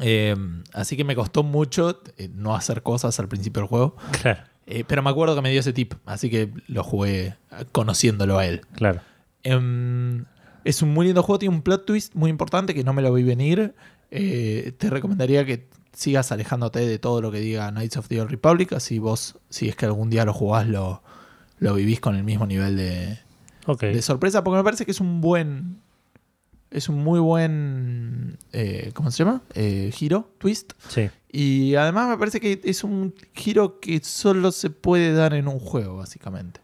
Eh, 0.00 0.34
así 0.72 0.96
que 0.96 1.04
me 1.04 1.14
costó 1.14 1.42
mucho 1.42 2.00
no 2.34 2.54
hacer 2.56 2.82
cosas 2.82 3.18
al 3.20 3.28
principio 3.28 3.62
del 3.62 3.68
juego. 3.68 3.96
Claro. 4.22 4.42
Eh, 4.66 4.84
pero 4.86 5.02
me 5.02 5.10
acuerdo 5.10 5.34
que 5.34 5.42
me 5.42 5.50
dio 5.50 5.60
ese 5.60 5.72
tip, 5.72 5.94
así 6.06 6.30
que 6.30 6.50
lo 6.68 6.84
jugué 6.84 7.34
conociéndolo 7.72 8.38
a 8.38 8.46
él. 8.46 8.62
Claro. 8.74 9.00
Em, 9.42 10.24
es 10.64 10.82
un 10.82 10.92
muy 10.94 11.06
lindo 11.06 11.22
juego, 11.22 11.38
tiene 11.38 11.54
un 11.54 11.62
plot 11.62 11.84
twist 11.84 12.14
muy 12.14 12.30
importante 12.30 12.74
que 12.74 12.84
no 12.84 12.92
me 12.92 13.02
lo 13.02 13.12
vi 13.12 13.22
venir. 13.22 13.74
Eh, 14.10 14.72
te 14.78 14.90
recomendaría 14.90 15.44
que 15.44 15.68
sigas 15.92 16.32
alejándote 16.32 16.80
de 16.80 16.98
todo 16.98 17.20
lo 17.20 17.30
que 17.30 17.40
diga 17.40 17.70
Knights 17.70 17.96
of 17.96 18.08
the 18.08 18.20
Old 18.20 18.30
Republic, 18.30 18.72
así 18.72 18.98
vos, 18.98 19.38
si 19.48 19.68
es 19.68 19.76
que 19.76 19.86
algún 19.86 20.10
día 20.10 20.24
lo 20.24 20.32
jugás, 20.32 20.66
lo, 20.66 21.02
lo 21.58 21.74
vivís 21.74 22.00
con 22.00 22.14
el 22.16 22.24
mismo 22.24 22.46
nivel 22.46 22.76
de, 22.76 23.18
de 23.66 24.02
sorpresa, 24.02 24.42
porque 24.44 24.58
me 24.58 24.64
parece 24.64 24.84
que 24.84 24.90
es 24.90 25.00
un 25.00 25.20
buen. 25.20 25.80
Es 26.72 26.88
un 26.88 27.02
muy 27.04 27.20
buen. 27.20 28.38
eh, 28.52 28.90
¿Cómo 28.94 29.10
se 29.10 29.24
llama? 29.24 29.42
Eh, 29.54 29.90
giro, 29.92 30.30
twist. 30.38 30.72
Sí. 30.88 31.10
Y 31.30 31.74
además 31.76 32.08
me 32.08 32.18
parece 32.18 32.40
que 32.40 32.60
es 32.64 32.82
un 32.84 33.14
giro 33.34 33.78
que 33.80 34.00
solo 34.02 34.52
se 34.52 34.70
puede 34.70 35.12
dar 35.12 35.34
en 35.34 35.48
un 35.48 35.58
juego, 35.58 35.96
básicamente. 35.98 36.60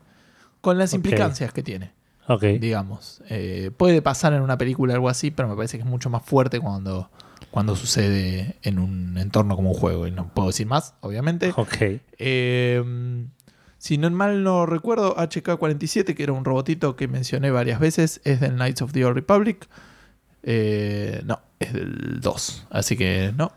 Con 0.60 0.78
las 0.78 0.92
implicancias 0.94 1.52
que 1.52 1.62
tiene, 1.62 1.92
Ok. 2.26 2.42
digamos. 2.60 3.22
Eh, 3.28 3.70
puede 3.76 4.02
pasar 4.02 4.32
en 4.32 4.42
una 4.42 4.58
película 4.58 4.92
o 4.92 4.96
algo 4.96 5.08
así, 5.08 5.30
pero 5.30 5.48
me 5.48 5.54
parece 5.56 5.76
que 5.78 5.84
es 5.84 5.88
mucho 5.88 6.10
más 6.10 6.22
fuerte 6.24 6.58
cuando, 6.60 7.10
cuando 7.50 7.76
sucede 7.76 8.56
en 8.62 8.78
un 8.78 9.16
entorno 9.18 9.56
como 9.56 9.70
un 9.70 9.76
juego. 9.76 10.06
Y 10.06 10.10
no 10.10 10.28
puedo 10.34 10.48
decir 10.48 10.66
más, 10.66 10.94
obviamente. 11.00 11.52
Ok. 11.56 11.76
Eh, 12.18 13.24
si 13.78 13.96
no 13.98 14.10
mal 14.10 14.42
no 14.42 14.66
recuerdo, 14.66 15.14
HK-47, 15.16 16.14
que 16.14 16.22
era 16.22 16.32
un 16.32 16.44
robotito 16.44 16.96
que 16.96 17.06
mencioné 17.08 17.50
varias 17.50 17.78
veces, 17.78 18.20
es 18.24 18.40
del 18.40 18.54
Knights 18.54 18.82
of 18.82 18.92
the 18.92 19.04
Old 19.04 19.14
Republic. 19.14 19.68
Eh, 20.50 21.20
no, 21.26 21.40
es 21.58 21.74
del 21.74 22.20
2, 22.22 22.66
así 22.70 22.96
que 22.96 23.34
no. 23.36 23.52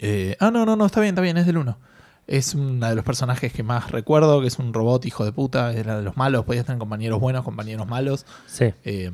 Eh, 0.00 0.36
ah, 0.40 0.50
no, 0.50 0.66
no, 0.66 0.74
no, 0.74 0.86
está 0.86 1.00
bien, 1.00 1.14
está 1.14 1.22
bien, 1.22 1.36
es 1.36 1.46
del 1.46 1.58
1. 1.58 1.78
Es 2.26 2.54
uno 2.56 2.88
de 2.88 2.96
los 2.96 3.04
personajes 3.04 3.52
que 3.52 3.62
más 3.62 3.92
recuerdo, 3.92 4.40
que 4.40 4.48
es 4.48 4.58
un 4.58 4.74
robot 4.74 5.06
hijo 5.06 5.24
de 5.24 5.30
puta, 5.30 5.72
era 5.72 5.98
de 5.98 6.02
los 6.02 6.16
malos, 6.16 6.44
podías 6.44 6.66
tener 6.66 6.80
compañeros 6.80 7.20
buenos, 7.20 7.44
compañeros 7.44 7.86
malos. 7.86 8.26
Sí. 8.46 8.74
Eh, 8.82 9.12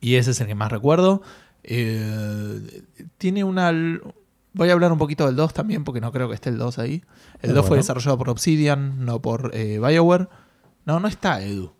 y 0.00 0.14
ese 0.14 0.30
es 0.30 0.40
el 0.40 0.46
que 0.46 0.54
más 0.54 0.72
recuerdo. 0.72 1.20
Eh, 1.64 2.82
tiene 3.18 3.44
una. 3.44 3.70
Voy 4.54 4.70
a 4.70 4.72
hablar 4.72 4.90
un 4.92 4.98
poquito 4.98 5.26
del 5.26 5.36
2 5.36 5.52
también, 5.52 5.84
porque 5.84 6.00
no 6.00 6.12
creo 6.12 6.28
que 6.30 6.34
esté 6.34 6.48
el 6.48 6.56
2 6.56 6.78
ahí. 6.78 7.02
El 7.42 7.50
Ah, 7.50 7.54
2 7.54 7.62
fue 7.62 7.68
bueno. 7.70 7.82
desarrollado 7.82 8.16
por 8.16 8.30
Obsidian, 8.30 9.04
no 9.04 9.20
por 9.20 9.52
BioWare. 9.52 10.28
No, 10.86 10.98
no 10.98 11.08
está 11.08 11.42
Edu. 11.42 11.72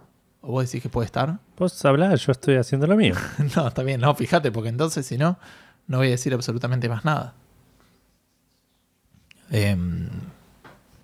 ¿O 0.42 0.52
vos 0.52 0.66
decís 0.66 0.82
que 0.82 0.88
puede 0.90 1.06
estar? 1.06 1.38
Vos 1.62 1.84
hablás, 1.84 2.26
yo 2.26 2.32
estoy 2.32 2.56
haciendo 2.56 2.88
lo 2.88 2.96
mío. 2.96 3.14
no, 3.56 3.68
está 3.68 3.84
bien, 3.84 4.00
no, 4.00 4.12
fíjate, 4.16 4.50
porque 4.50 4.68
entonces 4.68 5.06
si 5.06 5.16
no, 5.16 5.38
no 5.86 5.98
voy 5.98 6.08
a 6.08 6.10
decir 6.10 6.34
absolutamente 6.34 6.88
más 6.88 7.04
nada. 7.04 7.34
Em, 9.50 10.08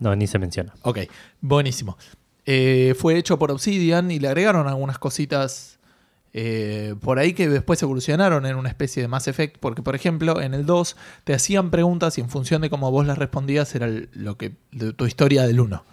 No, 0.01 0.15
ni 0.17 0.27
se 0.27 0.39
menciona. 0.41 0.75
Ok, 0.83 0.99
buenísimo. 1.41 1.97
Eh, 2.45 2.95
fue 2.99 3.17
hecho 3.17 3.39
por 3.39 3.51
Obsidian 3.53 4.11
y 4.11 4.19
le 4.19 4.29
agregaron 4.29 4.67
algunas 4.67 4.99
cositas 4.99 5.79
eh, 6.33 6.95
por 7.03 7.19
ahí 7.19 7.33
que 7.35 7.49
después 7.49 7.81
evolucionaron 7.83 8.45
en 8.47 8.57
una 8.57 8.69
especie 8.69 9.01
de 9.03 9.09
Mass 9.09 9.29
Effect, 9.29 9.59
porque 9.59 9.83
por 9.83 9.95
ejemplo 9.95 10.41
en 10.41 10.55
el 10.55 10.67
2 10.67 10.97
te 11.25 11.35
hacían 11.35 11.71
preguntas 11.71 12.19
y 12.19 12.21
en 12.21 12.29
función 12.31 12.63
de 12.63 12.69
cómo 12.71 12.91
vos 12.91 13.07
las 13.07 13.17
respondías 13.19 13.75
era 13.75 13.87
el- 13.87 14.09
lo 14.13 14.37
que, 14.37 14.57
de 14.73 14.93
tu 14.93 15.07
historia 15.07 15.47
del 15.47 15.61
1. 15.61 15.85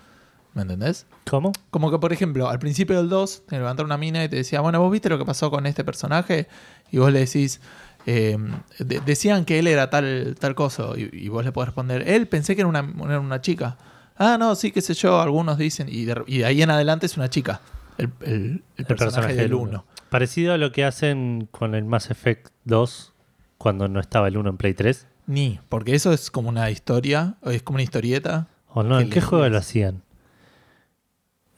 ¿Me 0.56 0.64
entendés? 0.64 1.06
¿Cómo? 1.30 1.52
Como 1.70 1.92
que 1.92 2.00
por 2.00 2.12
ejemplo 2.14 2.50
al 2.50 2.58
principio 2.60 2.98
del 2.98 3.10
2 3.10 3.44
te 3.48 3.58
levantaron 3.58 3.88
una 3.90 3.98
mina 3.98 4.24
y 4.24 4.30
te 4.30 4.38
decía, 4.38 4.62
bueno, 4.62 4.80
vos 4.82 4.92
viste 4.92 5.10
lo 5.10 5.18
que 5.20 5.26
pasó 5.26 5.52
con 5.52 5.66
este 5.68 5.84
personaje 5.84 6.48
y 6.92 6.98
vos 6.98 7.12
le 7.14 7.20
decís... 7.20 7.62
eh, 8.08 8.38
de- 8.80 9.00
decían 9.02 9.46
que 9.46 9.60
él 9.60 9.68
era 9.68 9.90
tal, 9.90 10.36
tal 10.40 10.56
cosa 10.56 10.86
y, 10.96 11.10
y 11.12 11.28
vos 11.30 11.44
le 11.46 11.52
podés 11.52 11.68
responder, 11.68 12.08
él 12.08 12.28
pensé 12.28 12.56
que 12.56 12.62
era 12.62 12.70
una, 12.70 12.80
era 13.06 13.20
una 13.20 13.42
chica. 13.42 13.78
Ah, 14.18 14.38
no, 14.40 14.56
sí, 14.56 14.72
qué 14.72 14.80
sé 14.82 14.94
yo, 14.94 15.20
algunos 15.20 15.58
dicen, 15.58 15.90
y 15.90 16.06
de, 16.06 16.24
y 16.26 16.38
de 16.38 16.46
ahí 16.46 16.62
en 16.62 16.70
adelante 16.70 17.06
es 17.08 17.18
una 17.18 17.30
chica, 17.30 17.60
el, 17.98 18.10
el- 18.22 18.64
el 18.78 18.86
personaje, 18.86 19.36
del 19.36 19.54
1. 19.54 19.84
Parecido 20.10 20.54
a 20.54 20.58
lo 20.58 20.72
que 20.72 20.86
hacen 20.86 21.50
con 21.52 21.76
el 21.76 21.84
Mass 21.84 22.10
Effect 22.12 22.48
2 22.64 23.12
cuando 23.58 23.90
no 23.90 24.00
estaba 24.00 24.30
el 24.30 24.38
1 24.38 24.52
en 24.52 24.58
Play 24.58 24.74
3. 24.74 25.06
Ni, 25.28 25.60
porque 25.68 25.96
eso 25.96 26.14
es 26.14 26.32
como 26.32 26.48
una 26.48 26.70
historia, 26.70 27.36
o 27.42 27.50
es 27.50 27.62
como 27.64 27.76
una 27.76 27.84
historieta. 27.84 28.48
¿O 28.70 28.84
no? 28.84 29.00
¿En 29.02 29.10
qué 29.10 29.20
juego 29.20 29.50
lo 29.50 29.58
hacían? 29.58 30.04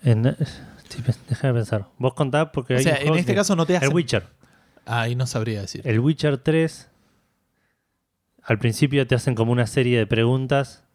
En, 0.10 0.36
sí, 0.88 1.04
déjame 1.28 1.54
pensar. 1.56 1.88
Vos 1.98 2.14
contá 2.14 2.52
porque 2.52 2.76
O 2.76 2.78
hay 2.78 2.84
sea, 2.84 2.96
en 2.98 3.16
este 3.16 3.36
caso 3.36 3.56
no 3.56 3.66
te 3.66 3.76
hacen... 3.78 3.90
El 3.90 3.96
Witcher. 3.96 4.28
Ahí 4.86 5.16
no 5.16 5.28
sabría 5.28 5.62
decir. 5.62 5.82
El 5.84 6.00
Witcher 6.00 6.38
3 6.38 6.90
al 8.48 8.60
principio 8.60 9.06
te 9.06 9.14
hacen 9.14 9.36
como 9.36 9.52
una 9.52 9.68
serie 9.68 9.98
de 10.00 10.08
preguntas, 10.08 10.86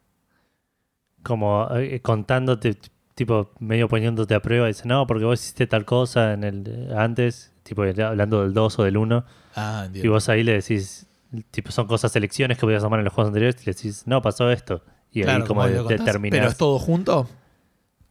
como 1.21 1.67
eh, 1.75 2.01
contándote, 2.01 2.75
tipo 3.13 3.51
medio 3.59 3.87
poniéndote 3.87 4.33
a 4.33 4.41
prueba. 4.41 4.65
Dice, 4.65 4.87
no, 4.87 5.05
porque 5.05 5.23
vos 5.25 5.39
hiciste 5.39 5.67
tal 5.67 5.85
cosa 5.85 6.33
en 6.33 6.43
el 6.43 6.91
antes, 6.97 7.53
tipo 7.61 7.83
hablando 7.83 8.41
del 8.41 8.55
2 8.55 8.79
o 8.79 8.83
del 8.83 8.97
1. 8.97 9.25
Ah, 9.55 9.81
Y 9.83 9.85
entiendo. 9.85 10.11
vos 10.13 10.29
ahí 10.29 10.41
le 10.41 10.53
decís, 10.53 11.05
tipo, 11.51 11.71
son 11.71 11.85
cosas, 11.85 12.15
elecciones 12.15 12.57
que 12.57 12.61
podías 12.61 12.81
tomar 12.81 12.99
en 12.99 13.05
los 13.05 13.13
juegos 13.13 13.29
anteriores 13.29 13.61
y 13.61 13.65
le 13.67 13.73
decís, 13.75 14.07
no, 14.07 14.23
pasó 14.23 14.49
esto. 14.49 14.83
Y 15.11 15.21
Claro, 15.21 15.43
ahí 15.43 15.47
como 15.47 15.61
contás, 15.61 15.87
determinás 15.89 16.39
Pero 16.39 16.49
es 16.49 16.57
todo 16.57 16.79
junto. 16.79 17.29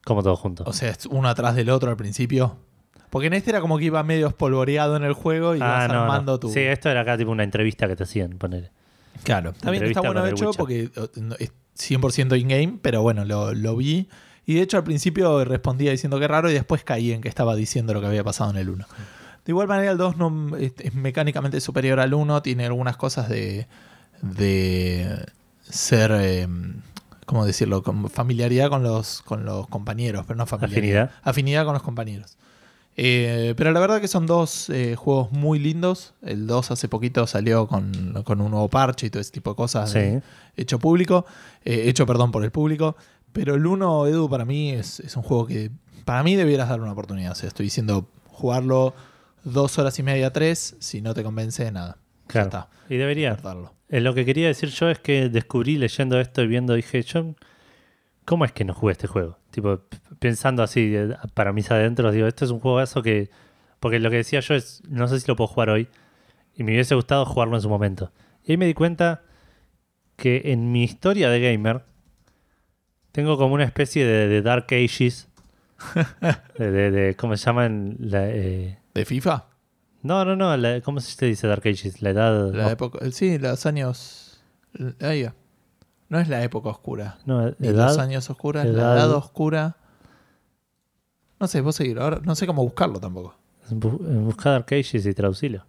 Como 0.05 0.23
todo 0.23 0.37
junto. 0.37 0.65
O 0.67 0.73
sea, 0.73 0.91
es 0.91 1.07
uno 1.07 1.29
atrás 1.29 1.55
del 1.55 1.71
otro 1.71 1.91
al 1.91 1.97
principio. 1.97 2.57
Porque 3.11 3.27
en 3.27 3.35
este 3.35 3.51
era 3.51 3.61
como 3.61 3.77
que 3.79 3.85
iba 3.85 4.03
medio 4.03 4.27
espolvoreado 4.27 4.97
en 4.97 5.05
el 5.05 5.13
juego 5.13 5.55
y 5.55 5.61
ah, 5.61 5.85
ibas 5.85 5.89
no, 5.89 6.03
armando 6.03 6.33
no. 6.33 6.41
tu. 6.41 6.51
Sí, 6.51 6.61
esto 6.61 6.89
era 6.89 7.03
acá 7.03 7.19
tipo 7.19 7.31
una 7.31 7.45
entrevista 7.45 7.87
que 7.87 7.97
te 7.97 8.05
hacían 8.05 8.39
poner. 8.39 8.71
Claro, 9.23 9.53
también 9.53 9.85
está 9.85 10.01
bueno 10.01 10.25
el 10.25 10.33
hecho 10.33 10.47
Witcher. 10.47 10.59
porque 10.59 10.91
eh, 10.97 11.37
es 11.39 11.53
100% 11.79 12.41
in-game, 12.41 12.79
pero 12.81 13.03
bueno, 13.03 13.25
lo, 13.25 13.53
lo 13.55 13.77
vi. 13.77 14.09
Y 14.47 14.55
de 14.55 14.63
hecho 14.63 14.79
al 14.79 14.85
principio 14.85 15.45
respondía 15.45 15.91
diciendo 15.91 16.19
que 16.19 16.27
raro 16.27 16.51
y 16.51 16.55
después 16.55 16.83
caí 16.85 17.13
en 17.13 17.21
que 17.21 17.29
estaba 17.29 17.55
diciendo 17.55 17.95
lo 17.95 18.01
que 18.01 18.07
había 18.07 18.25
pasado 18.25 18.51
en 18.51 18.57
el 18.57 18.71
1. 18.71 18.87
De 19.45 19.53
igual 19.53 19.69
manera 19.69 19.93
el 19.93 19.99
2 19.99 20.17
no, 20.17 20.57
es, 20.57 20.73
es 20.79 20.95
mecánicamente 20.95 21.61
superior 21.61 22.01
al 22.01 22.15
1, 22.15 22.43
tiene 22.43 22.67
algunas 22.67 22.97
cosas 22.97 23.29
de, 23.29 23.67
de 24.23 25.27
ser, 25.69 26.13
eh, 26.15 26.49
¿cómo 27.27 27.45
decirlo? 27.47 27.83
Con 27.83 28.09
familiaridad 28.11 28.69
con 28.69 28.83
los, 28.83 29.23
con 29.23 29.45
los 29.45 29.67
compañeros, 29.69 30.25
pero 30.27 30.37
no 30.39 30.47
familiaridad. 30.47 31.03
Afinidad. 31.05 31.21
Afinidad 31.23 31.65
con 31.65 31.75
los 31.75 31.83
compañeros. 31.83 32.37
Eh, 32.97 33.55
pero 33.57 33.73
la 33.73 33.81
verdad 33.81 34.01
que 34.03 34.09
son 34.09 34.27
dos 34.27 34.69
eh, 34.69 34.97
juegos 34.97 35.33
muy 35.33 35.59
lindos. 35.59 36.13
El 36.23 36.47
2 36.47 36.71
hace 36.73 36.89
poquito 36.89 37.27
salió 37.27 37.67
con, 37.67 38.23
con 38.25 38.41
un 38.43 38.51
nuevo 38.51 38.69
parche 38.69 39.07
y 39.07 39.11
todo 39.11 39.21
ese 39.21 39.31
tipo 39.33 39.51
de 39.51 39.57
cosas 39.57 39.91
Sí. 39.91 39.99
de- 39.99 40.23
hecho 40.57 40.79
público. 40.79 41.25
eh, 41.65 41.85
hecho, 41.89 42.05
perdón, 42.07 42.31
por 42.33 42.45
el 42.45 42.51
público. 42.51 42.97
Pero 43.33 43.55
el 43.55 43.67
1, 43.67 44.07
Edu, 44.09 44.29
para 44.29 44.45
mí 44.45 44.73
es, 44.73 45.01
es 45.01 45.17
un 45.17 45.23
juego 45.23 45.47
que 45.47 45.71
para 46.05 46.23
mí 46.23 46.37
debieras 46.37 46.69
darle 46.69 46.83
una 46.83 46.93
oportunidad. 46.93 47.33
O 47.33 47.35
sea, 47.35 47.49
estoy 47.49 47.65
diciendo 47.65 48.07
jugarlo 48.27 48.93
dos 49.45 49.79
horas 49.79 49.99
y 49.99 50.03
media, 50.03 50.31
tres. 50.33 50.77
Si 50.81 51.01
no 51.01 51.15
te 51.15 51.23
convence, 51.23 51.71
nada. 51.73 51.97
Claro. 52.27 52.51
Ya 52.51 52.59
está. 52.59 52.69
Y 52.95 52.99
debería. 52.99 53.31
Guardarlo. 53.31 53.73
Eh, 53.93 54.01
Lo 54.01 54.15
que 54.15 54.25
quería 54.25 54.49
decir 54.49 54.71
yo 54.71 54.91
es 54.91 54.99
que 54.99 55.29
descubrí 55.29 55.77
leyendo 55.79 56.19
esto 56.21 56.43
y 56.43 56.49
viendo, 56.49 56.75
dije, 56.75 57.03
yo, 57.03 57.37
¿cómo 58.25 58.45
es 58.45 58.53
que 58.53 58.65
no 58.65 58.75
jugué 58.75 58.93
este 58.93 59.07
juego? 59.07 59.39
Tipo, 59.51 59.83
pensando 60.19 60.63
así, 60.63 60.95
eh, 60.97 61.17
para 61.35 61.53
mis 61.53 61.71
adentros, 61.71 62.15
digo, 62.15 62.27
esto 62.27 62.45
es 62.45 62.51
un 62.53 62.61
juegazo 62.61 63.03
que... 63.03 63.31
Porque 63.81 64.01
lo 64.01 64.11
que 64.11 64.17
decía 64.19 64.41
yo 64.41 64.55
es, 64.55 64.83
no 64.89 65.09
sé 65.09 65.21
si 65.21 65.29
lo 65.29 65.37
puedo 65.37 65.49
jugar 65.49 65.71
hoy, 65.71 65.89
y 66.57 66.65
me 66.65 66.73
hubiese 66.73 66.95
gustado 66.95 67.25
jugarlo 67.27 67.57
en 67.57 67.63
su 67.63 67.69
momento. 67.71 68.13
Y 68.45 68.53
ahí 68.53 68.57
me 68.59 68.67
di 68.67 68.75
cuenta 68.75 69.23
que 70.17 70.43
en 70.47 70.73
mi 70.73 70.85
historia 70.85 71.31
de 71.31 71.41
gamer 71.41 71.83
tengo 73.13 73.37
como 73.37 73.55
una 73.55 73.65
especie 73.65 74.05
de, 74.07 74.29
de 74.29 74.43
Dark 74.43 74.67
Ages, 74.71 75.29
de, 76.59 76.71
de- 76.71 76.91
de- 76.91 77.15
¿cómo 77.17 77.37
se 77.37 77.45
llaman? 77.47 77.97
La, 77.99 78.29
eh, 78.29 78.79
¿De 78.95 79.05
FIFA? 79.05 79.47
No, 80.03 80.25
no, 80.25 80.37
no, 80.37 80.57
la- 80.57 80.81
¿cómo 80.81 81.01
se 81.01 81.27
dice 81.27 81.47
Dark 81.47 81.63
Ages? 81.67 82.03
La 82.03 82.11
edad... 82.11 82.53
La 82.53 82.71
época, 82.73 82.99
sí, 83.13 83.39
los 83.39 83.65
años. 83.67 84.41
Ahí 85.01 85.23
va. 85.25 85.35
No 86.09 86.19
es 86.21 86.29
la 86.29 86.43
época 86.43 86.69
oscura. 86.69 87.19
no, 87.25 87.51
Ni 87.59 87.69
edad... 87.69 87.89
los 87.89 87.99
años 87.99 88.29
oscuros, 88.29 88.65
la 88.65 88.71
edad- 88.71 89.11
oscura. 89.13 89.77
No 91.41 91.47
sé, 91.49 91.61
vos 91.61 91.75
seguir. 91.77 91.99
Ahora 91.99 92.21
no 92.25 92.35
sé 92.35 92.47
cómo 92.47 92.63
buscarlo 92.63 93.01
tampoco. 93.01 93.35
Bu- 93.71 93.99
Busca 94.25 94.51
Dark 94.51 94.67
Ages 94.71 95.07
y 95.07 95.15
traducilo. 95.15 95.65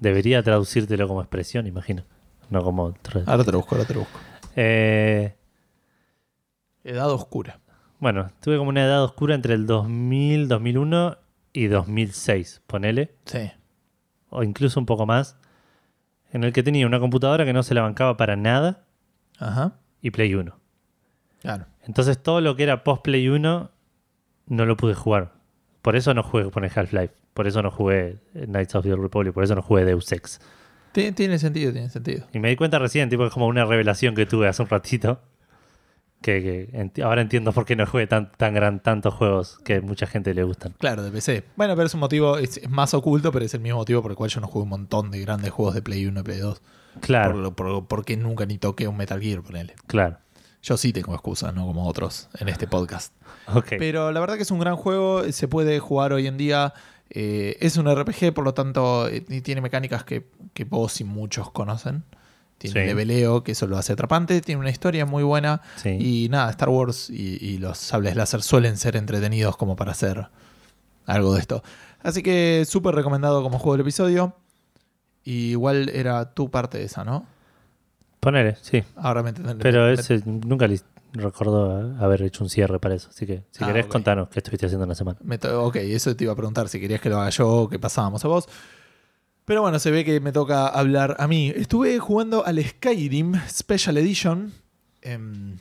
Debería 0.00 0.42
traducírtelo 0.42 1.06
como 1.08 1.20
expresión, 1.20 1.66
imagino. 1.66 2.04
No 2.50 2.62
como... 2.62 2.94
Ahora 3.26 3.44
te 3.44 3.52
lo 3.52 3.58
busco, 3.58 3.74
ahora 3.74 3.86
te 3.86 3.94
lo 3.94 4.00
busco. 4.00 4.18
Eh, 4.56 5.34
Edad 6.84 7.10
oscura. 7.10 7.60
bueno, 8.00 8.30
tuve 8.40 8.56
como 8.58 8.70
una 8.70 8.84
edad 8.84 9.04
oscura 9.04 9.34
entre 9.34 9.54
el 9.54 9.66
2000, 9.66 10.48
2001 10.48 11.16
y 11.58 11.66
2006, 11.66 12.62
ponele. 12.68 13.16
Sí. 13.24 13.50
O 14.30 14.44
incluso 14.44 14.78
un 14.78 14.86
poco 14.86 15.06
más. 15.06 15.36
En 16.30 16.44
el 16.44 16.52
que 16.52 16.62
tenía 16.62 16.86
una 16.86 17.00
computadora 17.00 17.44
que 17.44 17.52
no 17.52 17.64
se 17.64 17.74
la 17.74 17.82
bancaba 17.82 18.16
para 18.16 18.36
nada 18.36 18.84
Ajá. 19.40 19.80
y 20.00 20.12
Play 20.12 20.34
1. 20.36 20.56
Claro. 21.40 21.66
Entonces 21.82 22.22
todo 22.22 22.40
lo 22.40 22.54
que 22.54 22.62
era 22.62 22.84
post 22.84 23.02
Play 23.02 23.28
1 23.28 23.72
no 24.46 24.66
lo 24.66 24.76
pude 24.76 24.94
jugar. 24.94 25.32
Por 25.82 25.96
eso 25.96 26.14
no 26.14 26.22
jugué 26.22 26.48
con 26.52 26.64
el 26.64 26.70
Half-Life. 26.72 27.14
Por 27.34 27.48
eso 27.48 27.60
no 27.60 27.72
jugué 27.72 28.18
Knights 28.34 28.76
of 28.76 28.84
the 28.84 28.92
Old 28.92 29.02
Republic. 29.02 29.34
Por 29.34 29.42
eso 29.42 29.56
no 29.56 29.62
jugué 29.62 29.84
Deus 29.84 30.12
Ex. 30.12 30.40
Tiene, 30.92 31.10
tiene 31.10 31.40
sentido, 31.40 31.72
tiene 31.72 31.88
sentido. 31.88 32.28
Y 32.32 32.38
me 32.38 32.50
di 32.50 32.56
cuenta 32.56 32.78
recién, 32.78 33.08
tipo, 33.08 33.26
es 33.26 33.32
como 33.32 33.48
una 33.48 33.64
revelación 33.64 34.14
que 34.14 34.26
tuve 34.26 34.46
hace 34.46 34.62
un 34.62 34.68
ratito. 34.68 35.20
Que, 36.20 36.42
que 36.42 36.72
enti- 36.76 37.02
ahora 37.04 37.22
entiendo 37.22 37.52
por 37.52 37.64
qué 37.64 37.76
no 37.76 37.86
jugué 37.86 38.06
tan, 38.08 38.32
tan 38.32 38.52
gran, 38.52 38.80
tantos 38.80 39.14
juegos 39.14 39.58
que 39.64 39.80
mucha 39.80 40.06
gente 40.06 40.34
le 40.34 40.42
gustan. 40.42 40.74
Claro, 40.78 41.04
de 41.04 41.10
PC. 41.12 41.44
Bueno, 41.56 41.76
pero 41.76 41.86
es 41.86 41.94
un 41.94 42.00
motivo, 42.00 42.38
es, 42.38 42.56
es 42.56 42.68
más 42.68 42.92
oculto, 42.94 43.30
pero 43.30 43.44
es 43.44 43.54
el 43.54 43.60
mismo 43.60 43.78
motivo 43.78 44.02
por 44.02 44.10
el 44.10 44.16
cual 44.16 44.28
yo 44.28 44.40
no 44.40 44.48
jugué 44.48 44.64
un 44.64 44.68
montón 44.70 45.10
de 45.12 45.20
grandes 45.20 45.50
juegos 45.52 45.74
de 45.76 45.82
Play 45.82 46.06
1 46.06 46.18
y 46.18 46.22
Play 46.24 46.38
2. 46.38 46.60
Claro, 47.00 47.32
Por, 47.34 47.40
lo- 47.42 47.54
por- 47.54 47.86
porque 47.86 48.16
nunca 48.16 48.46
ni 48.46 48.58
toqué 48.58 48.88
un 48.88 48.96
Metal 48.96 49.20
Gear, 49.20 49.42
ponele. 49.42 49.74
claro. 49.86 50.18
Yo 50.60 50.76
sí 50.76 50.92
tengo 50.92 51.14
excusas, 51.14 51.54
no 51.54 51.64
como 51.66 51.86
otros 51.86 52.28
en 52.40 52.48
este 52.48 52.66
podcast. 52.66 53.14
Pero 53.78 54.10
la 54.10 54.18
verdad 54.18 54.34
que 54.34 54.42
es 54.42 54.50
un 54.50 54.58
gran 54.58 54.74
juego, 54.74 55.22
se 55.30 55.46
puede 55.46 55.78
jugar 55.78 56.12
hoy 56.12 56.26
en 56.26 56.36
día. 56.36 56.74
eh, 57.10 57.56
es 57.60 57.76
un 57.76 57.86
RPG, 57.88 58.34
por 58.34 58.44
lo 58.44 58.54
tanto, 58.54 59.06
eh, 59.06 59.20
tiene 59.40 59.60
mecánicas 59.60 60.02
que, 60.02 60.26
que 60.54 60.64
vos 60.64 61.00
y 61.00 61.04
muchos 61.04 61.52
conocen. 61.52 62.02
Tiene 62.58 62.80
Sí. 62.82 62.86
leveleo, 62.86 63.44
que 63.44 63.52
eso 63.52 63.66
lo 63.66 63.78
hace 63.78 63.92
atrapante. 63.92 64.40
Tiene 64.40 64.60
una 64.60 64.70
historia 64.70 65.06
muy 65.06 65.22
buena. 65.22 65.62
Sí. 65.76 65.90
Y 65.90 66.28
nada, 66.28 66.50
Star 66.50 66.68
Wars 66.68 67.08
y, 67.08 67.38
y 67.40 67.58
los 67.58 67.78
sables 67.78 68.16
láser 68.16 68.42
suelen 68.42 68.76
ser 68.76 68.96
entretenidos 68.96 69.56
como 69.56 69.76
para 69.76 69.92
hacer 69.92 70.26
algo 71.06 71.34
de 71.34 71.40
esto. 71.40 71.62
Así 72.02 72.22
que 72.22 72.64
súper 72.66 72.94
recomendado 72.94 73.42
como 73.42 73.58
juego 73.58 73.74
del 73.74 73.82
episodio. 73.82 74.34
Y 75.24 75.50
igual 75.50 75.88
era 75.90 76.32
tu 76.34 76.50
parte 76.50 76.78
de 76.78 76.84
esa, 76.84 77.04
¿no? 77.04 77.26
Ponele, 78.20 78.56
sí. 78.60 78.82
Ahora 78.96 79.22
me 79.22 79.28
entendés. 79.30 79.56
Pero 79.60 79.88
ese 79.88 80.22
nunca 80.26 80.66
le 80.66 80.80
recordó 81.12 81.94
haber 82.02 82.22
hecho 82.22 82.42
un 82.44 82.50
cierre 82.50 82.78
para 82.80 82.94
eso. 82.94 83.08
Así 83.10 83.26
que 83.26 83.44
si 83.50 83.62
Ah, 83.62 83.68
querés, 83.68 83.86
contanos 83.86 84.28
qué 84.28 84.40
estuviste 84.40 84.66
haciendo 84.66 84.84
en 84.84 84.88
la 84.88 84.94
semana. 84.94 85.18
Ok, 85.58 85.76
eso 85.76 86.14
te 86.16 86.24
iba 86.24 86.32
a 86.32 86.36
preguntar 86.36 86.68
si 86.68 86.80
querías 86.80 87.00
que 87.00 87.08
lo 87.08 87.20
haga 87.20 87.30
yo 87.30 87.48
o 87.48 87.68
que 87.68 87.78
pasábamos 87.78 88.24
a 88.24 88.28
vos. 88.28 88.48
Pero 89.48 89.62
bueno, 89.62 89.78
se 89.78 89.90
ve 89.90 90.04
que 90.04 90.20
me 90.20 90.30
toca 90.30 90.68
hablar 90.68 91.16
a 91.18 91.26
mí. 91.26 91.50
Estuve 91.56 91.98
jugando 92.00 92.44
al 92.44 92.62
Skyrim 92.62 93.32
Special 93.48 93.96
Edition. 93.96 94.52
Em, 95.00 95.56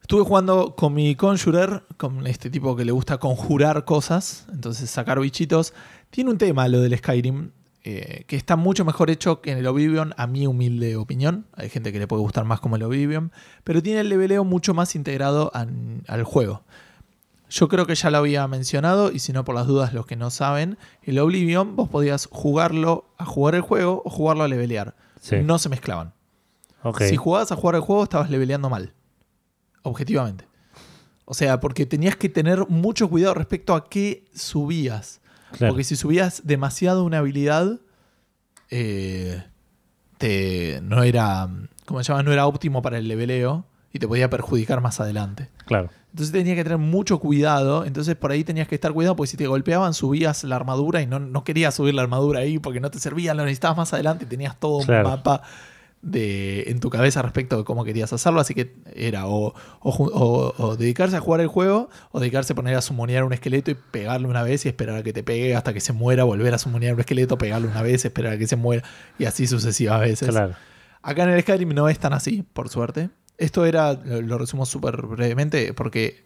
estuve 0.00 0.22
jugando 0.22 0.74
con 0.74 0.94
mi 0.94 1.14
Conjurer, 1.16 1.82
con 1.98 2.26
este 2.26 2.48
tipo 2.48 2.74
que 2.76 2.86
le 2.86 2.92
gusta 2.92 3.18
conjurar 3.18 3.84
cosas, 3.84 4.46
entonces 4.50 4.88
sacar 4.88 5.20
bichitos. 5.20 5.74
Tiene 6.08 6.30
un 6.30 6.38
tema 6.38 6.66
lo 6.66 6.80
del 6.80 6.96
Skyrim, 6.96 7.50
eh, 7.84 8.24
que 8.26 8.36
está 8.36 8.56
mucho 8.56 8.86
mejor 8.86 9.10
hecho 9.10 9.42
que 9.42 9.52
en 9.52 9.58
el 9.58 9.66
Oblivion, 9.66 10.14
a 10.16 10.26
mi 10.26 10.46
humilde 10.46 10.96
opinión. 10.96 11.44
Hay 11.52 11.68
gente 11.68 11.92
que 11.92 11.98
le 11.98 12.06
puede 12.06 12.22
gustar 12.22 12.46
más 12.46 12.60
como 12.60 12.76
el 12.76 12.84
Oblivion, 12.84 13.32
pero 13.64 13.82
tiene 13.82 14.00
el 14.00 14.08
leveleo 14.08 14.44
mucho 14.44 14.72
más 14.72 14.94
integrado 14.94 15.52
al 15.52 16.24
juego. 16.24 16.64
Yo 17.50 17.68
creo 17.68 17.84
que 17.84 17.96
ya 17.96 18.10
lo 18.10 18.18
había 18.18 18.46
mencionado, 18.46 19.10
y 19.10 19.18
si 19.18 19.32
no 19.32 19.44
por 19.44 19.56
las 19.56 19.66
dudas 19.66 19.92
los 19.92 20.06
que 20.06 20.16
no 20.16 20.30
saben, 20.30 20.78
el 21.02 21.18
Oblivion 21.18 21.74
vos 21.74 21.88
podías 21.88 22.28
jugarlo 22.30 23.12
a 23.18 23.24
jugar 23.24 23.56
el 23.56 23.60
juego 23.60 24.02
o 24.04 24.10
jugarlo 24.10 24.44
a 24.44 24.48
levelear. 24.48 24.94
Sí. 25.20 25.36
No 25.42 25.58
se 25.58 25.68
mezclaban. 25.68 26.14
Si 26.98 27.16
jugabas 27.16 27.52
a 27.52 27.56
jugar 27.56 27.74
el 27.74 27.82
juego 27.82 28.04
estabas 28.04 28.30
leveleando 28.30 28.70
mal. 28.70 28.94
Objetivamente. 29.82 30.46
O 31.24 31.34
sea, 31.34 31.60
porque 31.60 31.86
tenías 31.86 32.16
que 32.16 32.28
tener 32.28 32.66
mucho 32.68 33.08
cuidado 33.10 33.34
respecto 33.34 33.74
a 33.74 33.88
qué 33.88 34.24
subías. 34.34 35.20
claro. 35.52 35.72
Porque 35.72 35.84
si 35.84 35.96
subías 35.96 36.42
demasiado 36.46 37.04
una 37.04 37.18
habilidad, 37.18 37.80
eh, 38.70 39.42
te, 40.18 40.80
no 40.82 41.02
era, 41.02 41.48
¿cómo 41.84 42.02
se 42.02 42.12
llama? 42.12 42.22
No 42.22 42.32
era 42.32 42.46
óptimo 42.46 42.80
para 42.80 42.98
el 42.98 43.08
leveleo 43.08 43.66
y 43.92 43.98
te 43.98 44.08
podía 44.08 44.30
perjudicar 44.30 44.80
más 44.80 45.00
adelante. 45.00 45.50
Claro. 45.66 45.90
Entonces 46.10 46.32
tenías 46.32 46.56
que 46.56 46.64
tener 46.64 46.78
mucho 46.78 47.18
cuidado. 47.18 47.84
Entonces 47.84 48.16
por 48.16 48.32
ahí 48.32 48.42
tenías 48.44 48.66
que 48.68 48.74
estar 48.74 48.92
cuidado 48.92 49.16
porque 49.16 49.30
si 49.30 49.36
te 49.36 49.46
golpeaban 49.46 49.94
subías 49.94 50.42
la 50.44 50.56
armadura 50.56 51.00
y 51.02 51.06
no, 51.06 51.18
no 51.20 51.44
querías 51.44 51.74
subir 51.74 51.94
la 51.94 52.02
armadura 52.02 52.40
ahí 52.40 52.58
porque 52.58 52.80
no 52.80 52.90
te 52.90 52.98
servía, 52.98 53.32
lo 53.34 53.44
necesitabas 53.44 53.76
más 53.76 53.92
adelante 53.94 54.24
y 54.24 54.28
tenías 54.28 54.58
todo 54.58 54.80
Claro. 54.84 55.06
un 55.08 55.14
mapa 55.14 55.42
de, 56.02 56.64
en 56.68 56.80
tu 56.80 56.88
cabeza 56.88 57.20
respecto 57.20 57.58
de 57.58 57.64
cómo 57.64 57.84
querías 57.84 58.12
hacerlo. 58.12 58.40
Así 58.40 58.54
que 58.54 58.74
era 58.94 59.26
o, 59.26 59.54
o 59.80 59.92
ju- 59.92 60.10
o- 60.12 60.54
o 60.56 60.76
dedicarse 60.76 61.16
a 61.16 61.20
jugar 61.20 61.40
el 61.42 61.46
juego 61.48 61.90
o 62.10 62.20
dedicarse 62.20 62.54
a 62.54 62.56
poner 62.56 62.74
a 62.76 62.80
sumonear 62.80 63.22
un 63.24 63.32
esqueleto 63.32 63.70
y 63.70 63.74
pegarle 63.90 64.26
una 64.26 64.42
vez 64.42 64.64
y 64.64 64.68
esperar 64.68 64.96
a 64.96 65.02
que 65.02 65.12
te 65.12 65.22
pegue 65.22 65.54
hasta 65.54 65.72
que 65.74 65.80
se 65.80 65.92
muera, 65.92 66.24
volver 66.24 66.54
a 66.54 66.58
sumonear 66.58 66.94
un 66.94 67.00
esqueleto, 67.00 67.36
pegarle 67.38 67.68
una 67.68 67.82
vez, 67.82 68.04
esperar 68.04 68.32
a 68.32 68.38
que 68.38 68.46
se 68.46 68.56
muera 68.56 68.82
y 69.18 69.26
así 69.26 69.46
sucesivas 69.46 70.00
veces. 70.00 70.28
Claro. 70.30 70.54
Acá 71.02 71.22
en 71.24 71.30
el 71.30 71.40
Skyrim 71.42 71.70
no 71.70 71.88
es 71.88 71.98
tan 71.98 72.12
así, 72.14 72.44
por 72.52 72.68
suerte. 72.68 73.10
Esto 73.40 73.64
era, 73.64 73.94
lo, 73.94 74.20
lo 74.22 74.38
resumo 74.38 74.66
súper 74.66 74.96
brevemente, 75.02 75.72
porque 75.74 76.24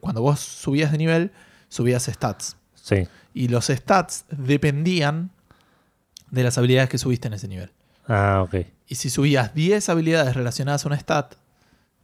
cuando 0.00 0.22
vos 0.22 0.40
subías 0.40 0.92
de 0.92 0.98
nivel, 0.98 1.30
subías 1.68 2.04
stats. 2.04 2.56
Sí. 2.74 3.08
Y 3.34 3.48
los 3.48 3.66
stats 3.66 4.24
dependían 4.30 5.30
de 6.30 6.42
las 6.42 6.58
habilidades 6.58 6.88
que 6.90 6.98
subiste 6.98 7.28
en 7.28 7.34
ese 7.34 7.48
nivel. 7.48 7.70
Ah, 8.06 8.42
ok. 8.44 8.66
Y 8.88 8.96
si 8.96 9.08
subías 9.10 9.54
10 9.54 9.88
habilidades 9.88 10.34
relacionadas 10.34 10.84
a 10.84 10.88
una 10.88 10.98
stat, 10.98 11.34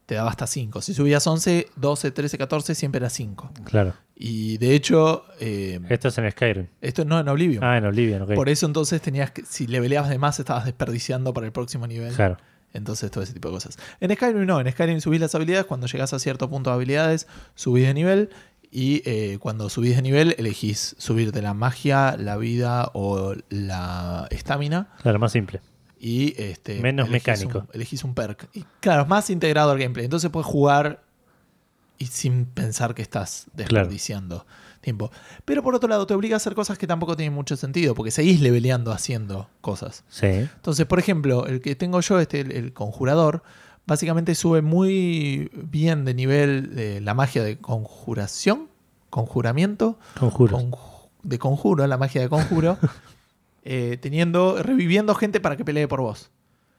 te 0.07 0.15
daba 0.15 0.31
hasta 0.31 0.47
5. 0.47 0.81
Si 0.81 0.95
subías 0.95 1.27
11, 1.27 1.69
12, 1.77 2.11
13, 2.13 2.39
14, 2.39 2.75
siempre 2.75 2.99
era 2.99 3.11
5. 3.11 3.53
Claro. 3.65 3.93
Y 4.17 4.57
de 4.57 4.75
hecho, 4.75 5.25
eh, 5.39 5.81
Esto 5.91 6.09
es 6.09 6.17
en 6.19 6.31
Skyrim. 6.31 6.67
esto 6.81 7.05
no 7.05 7.21
en 7.21 7.29
Oblivion. 7.29 7.63
Ah, 7.63 7.77
en 7.77 7.85
Oblivion, 7.85 8.23
ok. 8.23 8.35
Por 8.35 8.49
eso 8.49 8.65
entonces 8.65 9.03
tenías 9.03 9.33
que, 9.33 9.45
si 9.45 9.67
leveleabas 9.67 10.09
de 10.09 10.19
más, 10.19 10.39
estabas 10.41 10.65
desperdiciando 10.65 11.35
para 11.35 11.47
el 11.47 11.53
próximo 11.53 11.87
nivel. 11.87 12.15
Claro. 12.15 12.39
Entonces, 12.79 13.11
todo 13.11 13.23
ese 13.23 13.35
tipo 13.35 13.49
de 13.49 13.55
cosas. 13.55 13.77
En 14.01 14.15
Skyrim 14.15 14.47
no, 14.47 14.61
en 14.61 14.73
Skyrim 14.73 15.01
subís 15.01 15.21
las 15.21 15.35
habilidades, 15.35 15.67
cuando 15.67 15.87
llegas 15.87 16.13
a 16.15 16.19
cierto 16.19 16.49
punto 16.49 16.71
de 16.71 16.77
habilidades, 16.77 17.27
subís 17.55 17.87
de 17.87 17.95
nivel 17.95 18.31
y 18.71 19.03
eh, 19.05 19.39
cuando 19.41 19.69
subís 19.71 19.97
de 19.97 20.03
nivel 20.03 20.35
elegís 20.39 20.95
subirte 20.99 21.41
la 21.43 21.55
magia, 21.55 22.17
la 22.19 22.37
vida 22.37 22.91
o 22.95 23.35
la 23.51 24.27
estamina 24.31 24.89
Claro, 25.03 25.19
más 25.19 25.33
simple. 25.33 25.61
y 25.99 26.35
este, 26.41 26.81
Menos 26.81 27.09
elegís 27.09 27.27
mecánico. 27.29 27.59
Un, 27.61 27.69
elegís 27.73 28.05
un 28.05 28.15
perk. 28.15 28.49
Y 28.55 28.65
claro, 28.81 29.03
es 29.03 29.09
más 29.09 29.31
integrado 29.31 29.71
al 29.71 29.79
gameplay. 29.79 30.05
Entonces 30.05 30.31
puedes 30.31 30.47
jugar 30.47 31.03
y 31.97 32.07
sin 32.07 32.45
pensar 32.45 32.95
que 32.95 33.03
estás 33.03 33.47
desperdiciando 33.55 34.47
tiempo. 34.89 35.11
Pero 35.45 35.63
por 35.63 35.75
otro 35.75 35.89
lado, 35.89 36.07
te 36.07 36.15
obliga 36.15 36.37
a 36.37 36.39
hacer 36.39 36.55
cosas 36.55 36.79
que 36.79 36.87
tampoco 36.87 37.17
tienen 37.17 37.35
mucho 37.35 37.57
sentido, 37.57 37.95
porque 37.95 38.11
seguís 38.11 38.41
leveleando 38.41 38.91
haciendo 38.93 39.49
cosas. 39.61 40.05
Sí. 40.09 40.27
Entonces, 40.27 40.87
por 40.87 40.99
ejemplo, 40.99 41.47
el 41.47 41.61
que 41.61 41.75
tengo 41.77 42.01
yo, 42.01 42.19
este, 42.21 42.41
el, 42.41 42.53
el 42.53 42.73
conjurador, 42.73 43.43
básicamente 43.87 44.35
sube 44.35 44.61
muy 44.63 45.51
bien 45.55 46.05
de 46.05 46.15
nivel 46.15 46.75
de 46.75 47.01
la 47.01 47.15
magia 47.15 47.43
de 47.43 47.59
conjuración, 47.59 48.69
conjuramiento, 49.11 49.99
Conjuros. 50.19 50.63
conju- 50.63 51.09
de 51.23 51.39
conjuro, 51.39 51.87
la 51.87 51.97
magia 51.99 52.21
de 52.21 52.29
conjuro, 52.29 52.79
eh, 53.65 53.99
teniendo, 54.01 54.63
reviviendo 54.63 55.15
gente 55.15 55.41
para 55.41 55.57
que 55.57 55.65
pelee 55.65 55.89
por 55.89 56.01
vos. 56.01 56.31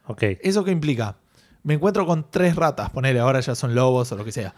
Ok. 0.07 0.23
¿Eso 0.41 0.63
qué 0.63 0.71
implica? 0.71 1.17
Me 1.63 1.73
encuentro 1.75 2.05
con 2.05 2.25
tres 2.31 2.55
ratas, 2.55 2.89
ponele, 2.89 3.19
ahora 3.19 3.39
ya 3.41 3.53
son 3.53 3.75
lobos 3.75 4.11
o 4.11 4.15
lo 4.15 4.23
que 4.25 4.31
sea. 4.31 4.53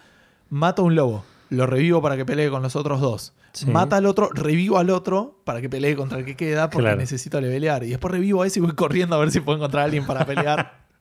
Mato 0.50 0.82
a 0.84 0.86
un 0.86 0.96
lobo, 0.96 1.24
lo 1.52 1.68
revivo 1.68 2.02
para 2.02 2.18
que 2.18 2.26
pelee 2.26 2.50
con 2.50 2.64
los 2.64 2.76
otros 2.76 3.00
dos. 3.00 3.34
Sí. 3.54 3.66
Mata 3.68 3.98
al 3.98 4.06
otro, 4.08 4.30
revivo 4.34 4.78
al 4.80 4.90
otro 4.90 5.40
para 5.44 5.62
que 5.62 5.70
pelee 5.70 5.96
contra 5.96 6.18
el 6.18 6.26
que 6.26 6.36
queda 6.36 6.70
porque 6.72 6.86
Claro. 6.86 6.98
necesito 6.98 7.40
levelear. 7.40 7.84
Y 7.84 7.90
después 7.90 8.12
revivo 8.12 8.42
a 8.42 8.48
ese 8.48 8.60
y 8.60 8.62
voy 8.64 8.72
corriendo 8.74 9.16
a 9.16 9.20
ver 9.20 9.30
si 9.32 9.40
puedo 9.42 9.58
encontrar 9.58 9.82
a 9.82 9.86
alguien 9.86 10.06
para 10.06 10.26
pelear. 10.26 10.82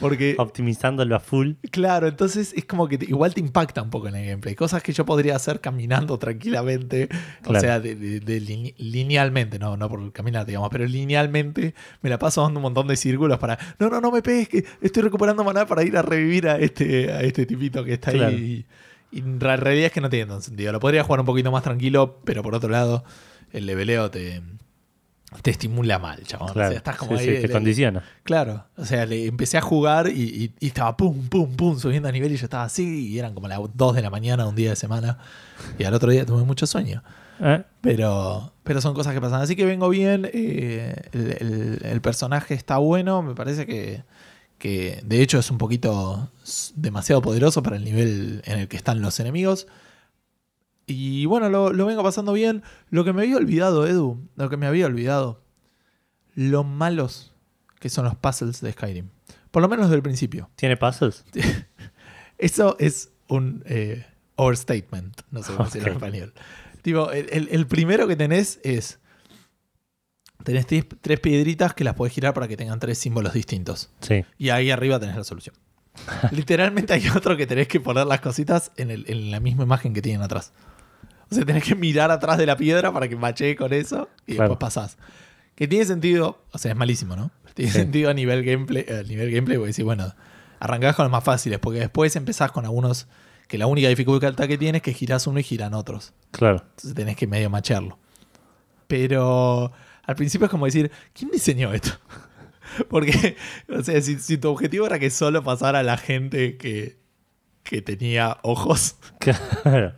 Porque, 0.00 0.34
Optimizándolo 0.38 1.14
a 1.14 1.20
full. 1.20 1.52
claro, 1.70 2.08
entonces 2.08 2.52
es 2.56 2.64
como 2.64 2.88
que 2.88 2.98
te- 2.98 3.04
igual 3.04 3.34
te 3.34 3.40
impacta 3.40 3.82
un 3.82 3.90
poco 3.90 4.08
en 4.08 4.16
el 4.16 4.26
gameplay. 4.26 4.56
Cosas 4.56 4.82
que 4.82 4.92
yo 4.92 5.04
podría 5.04 5.36
hacer 5.36 5.60
caminando 5.60 6.18
tranquilamente. 6.18 7.08
O 7.46 7.54
sea, 7.60 7.78
de, 7.78 7.94
de- 7.94 8.18
de 8.18 8.40
line- 8.40 8.74
linealmente, 8.78 9.60
no, 9.60 9.76
no 9.76 9.88
por 9.88 10.10
caminar, 10.12 10.44
digamos, 10.44 10.70
pero 10.72 10.86
linealmente 10.86 11.74
me 12.00 12.10
la 12.10 12.18
paso 12.18 12.42
dando 12.42 12.58
un 12.58 12.62
montón 12.62 12.88
de 12.88 12.96
círculos 12.96 13.38
para. 13.38 13.56
No, 13.78 13.90
no, 13.90 14.00
no 14.00 14.10
me 14.10 14.22
pegues, 14.22 14.48
que 14.48 14.64
estoy 14.80 15.04
recuperando 15.04 15.44
maná 15.44 15.66
para 15.66 15.84
ir 15.84 15.96
a 15.96 16.02
revivir 16.02 16.48
a 16.48 16.58
este, 16.58 17.12
a 17.12 17.20
este 17.20 17.46
tipito 17.46 17.84
que 17.84 17.92
está 17.92 18.10
Claro. 18.10 18.28
ahí. 18.34 18.42
Y 18.42 18.66
en 19.12 19.40
ra- 19.40 19.56
realidad 19.56 19.86
es 19.86 19.92
que 19.92 20.00
no 20.00 20.08
tiene 20.10 20.26
tanto 20.26 20.42
sentido. 20.42 20.72
Lo 20.72 20.80
podría 20.80 21.04
jugar 21.04 21.20
un 21.20 21.26
poquito 21.26 21.50
más 21.52 21.62
tranquilo, 21.62 22.20
pero 22.24 22.42
por 22.42 22.54
otro 22.54 22.68
lado, 22.70 23.04
el 23.52 23.66
leveleo 23.66 24.10
te, 24.10 24.42
te 25.42 25.50
estimula 25.50 25.98
mal, 25.98 26.22
chabón. 26.24 26.50
O 26.50 26.52
sea, 26.54 26.62
Claro. 26.62 26.76
estás 26.76 26.96
como 26.96 27.16
Sí, 27.18 27.28
ahí. 27.28 27.36
sí, 27.36 27.42
te 27.42 27.50
condiciona. 27.50 28.02
Claro, 28.22 28.64
o 28.76 28.84
sea, 28.84 29.06
le 29.06 29.26
empecé 29.26 29.58
a 29.58 29.60
jugar 29.62 30.08
y, 30.08 30.22
y- 30.22 30.54
y 30.60 30.66
estaba 30.68 30.96
pum, 30.96 31.28
pum, 31.28 31.54
pum, 31.56 31.78
subiendo 31.78 32.08
a 32.08 32.12
nivel 32.12 32.32
y 32.32 32.36
yo 32.36 32.44
estaba 32.44 32.64
así 32.64 33.08
y 33.08 33.18
eran 33.18 33.34
como 33.34 33.48
las 33.48 33.58
2 33.74 33.94
de 33.94 34.02
la 34.02 34.10
mañana 34.10 34.46
un 34.46 34.54
día 34.54 34.70
de 34.70 34.76
semana 34.76 35.18
y 35.78 35.84
al 35.84 35.94
otro 35.94 36.10
día 36.10 36.24
tuve 36.26 36.44
mucho 36.44 36.66
sueño. 36.66 37.02
Eh, 37.40 37.62
Pero, 37.80 38.52
pero 38.62 38.80
son 38.80 38.94
cosas 38.94 39.14
que 39.14 39.20
pasan. 39.20 39.40
Así 39.42 39.56
que 39.56 39.64
vengo 39.64 39.88
bien, 39.88 40.28
eh, 40.32 40.94
el, 41.12 41.30
el- 41.40 41.78
el 41.84 42.00
personaje 42.00 42.54
está 42.54 42.76
bueno, 42.78 43.22
me 43.22 43.34
parece 43.34 43.66
que, 43.66 44.04
que 44.62 45.02
de 45.04 45.20
hecho 45.22 45.40
es 45.40 45.50
un 45.50 45.58
poquito 45.58 46.30
demasiado 46.76 47.20
poderoso 47.20 47.64
para 47.64 47.74
el 47.74 47.82
nivel 47.84 48.42
en 48.44 48.60
el 48.60 48.68
que 48.68 48.76
están 48.76 49.02
los 49.02 49.18
enemigos. 49.18 49.66
Y 50.86 51.26
bueno, 51.26 51.48
lo, 51.48 51.72
lo 51.72 51.84
vengo 51.86 52.04
pasando 52.04 52.32
bien. 52.32 52.62
Lo 52.88 53.02
que 53.04 53.12
me 53.12 53.22
había 53.22 53.38
olvidado, 53.38 53.88
Edu, 53.88 54.20
lo 54.36 54.48
que 54.48 54.56
me 54.56 54.66
había 54.68 54.86
olvidado, 54.86 55.42
lo 56.36 56.62
malos 56.62 57.32
que 57.80 57.88
son 57.90 58.04
los 58.04 58.14
puzzles 58.14 58.60
de 58.60 58.70
Skyrim. 58.70 59.08
Por 59.50 59.62
lo 59.62 59.68
menos 59.68 59.90
del 59.90 60.00
principio. 60.00 60.48
¿Tiene 60.56 60.76
puzzles? 60.76 61.24
Eso 62.38 62.76
es 62.78 63.10
un 63.26 63.64
eh, 63.66 64.06
overstatement, 64.36 65.22
no 65.32 65.42
sé 65.42 65.52
cómo 65.54 65.64
decirlo 65.64 65.88
en 65.88 65.94
español. 65.94 66.32
Tipo, 66.82 67.10
el, 67.10 67.26
el- 67.32 67.48
el 67.50 67.66
primero 67.66 68.06
que 68.06 68.14
tenés 68.14 68.60
es. 68.62 69.00
Tenés 70.44 70.66
tres, 70.66 70.84
tres 71.00 71.20
piedritas 71.20 71.74
que 71.74 71.84
las 71.84 71.94
podés 71.94 72.12
girar 72.12 72.34
para 72.34 72.48
que 72.48 72.56
tengan 72.56 72.80
tres 72.80 72.98
símbolos 72.98 73.32
distintos. 73.32 73.90
Sí. 74.00 74.24
Y 74.38 74.50
ahí 74.50 74.70
arriba 74.70 74.98
tenés 74.98 75.16
la 75.16 75.24
solución. 75.24 75.54
Literalmente 76.32 76.92
hay 76.94 77.06
otro 77.08 77.36
que 77.36 77.46
tenés 77.46 77.68
que 77.68 77.78
poner 77.80 78.06
las 78.06 78.20
cositas 78.20 78.72
en, 78.76 78.90
el- 78.90 79.04
en 79.08 79.30
la 79.30 79.40
misma 79.40 79.64
imagen 79.64 79.92
que 79.94 80.02
tienen 80.02 80.22
atrás. 80.22 80.52
O 81.30 81.34
sea, 81.34 81.44
tenés 81.44 81.64
que 81.64 81.74
mirar 81.74 82.10
atrás 82.10 82.38
de 82.38 82.46
la 82.46 82.56
piedra 82.56 82.92
para 82.92 83.08
que 83.08 83.16
machee 83.16 83.56
con 83.56 83.72
eso 83.72 84.08
y 84.26 84.34
Claro. 84.34 84.50
después 84.50 84.58
pasás. 84.58 84.98
Que 85.54 85.68
tiene 85.68 85.84
sentido, 85.84 86.42
o 86.52 86.58
sea, 86.58 86.72
es 86.72 86.76
malísimo, 86.76 87.14
¿no? 87.16 87.30
Tiene 87.54 87.70
Sí. 87.72 87.78
sentido 87.78 88.10
a 88.10 88.14
nivel 88.14 88.42
gameplay, 88.44 88.84
a 88.88 89.02
nivel 89.02 89.30
gameplay 89.30 89.56
porque 89.58 89.70
decís, 89.72 89.84
bueno, 89.84 90.14
arrancás 90.60 90.96
con 90.96 91.04
los 91.04 91.12
más 91.12 91.24
fáciles, 91.24 91.58
porque 91.58 91.78
después 91.80 92.16
empezás 92.16 92.52
con 92.52 92.64
algunos 92.64 93.06
que 93.48 93.58
la 93.58 93.66
única 93.66 93.88
dificultad 93.88 94.34
que 94.48 94.56
tienes 94.58 94.80
es 94.80 94.82
que 94.82 94.92
girás 94.94 95.26
uno 95.26 95.38
y 95.40 95.42
giran 95.42 95.74
otros. 95.74 96.14
Claro. 96.30 96.62
Entonces 96.70 96.94
tenés 96.94 97.16
que 97.16 97.26
medio 97.26 97.50
machearlo. 97.50 97.98
Pero 98.86 99.72
al 100.04 100.16
principio 100.16 100.46
es 100.46 100.50
como 100.50 100.66
decir, 100.66 100.90
¿quién 101.12 101.30
diseñó 101.30 101.72
esto? 101.72 101.90
Porque, 102.88 103.36
o 103.68 103.82
sea, 103.82 104.00
si, 104.00 104.18
si 104.18 104.38
tu 104.38 104.48
objetivo 104.48 104.86
era 104.86 104.98
que 104.98 105.10
solo 105.10 105.42
pasara 105.42 105.82
la 105.82 105.96
gente 105.96 106.56
que, 106.56 106.98
que 107.62 107.82
tenía 107.82 108.38
ojos, 108.42 108.96
Claro. 109.20 109.94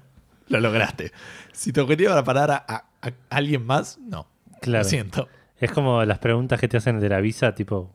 lo 0.48 0.60
lograste. 0.60 1.12
Si 1.52 1.72
tu 1.72 1.82
objetivo 1.82 2.12
era 2.12 2.24
parar 2.24 2.50
a, 2.50 2.56
a- 2.68 2.84
a 3.00 3.12
alguien 3.30 3.64
más, 3.64 3.98
no. 3.98 4.26
Claro. 4.60 4.82
Lo 4.84 4.88
siento. 4.88 5.28
Es 5.58 5.70
como 5.70 6.04
las 6.04 6.18
preguntas 6.18 6.58
que 6.60 6.68
te 6.68 6.76
hacen 6.78 6.98
de 7.00 7.08
la 7.08 7.20
visa, 7.20 7.54
tipo, 7.54 7.94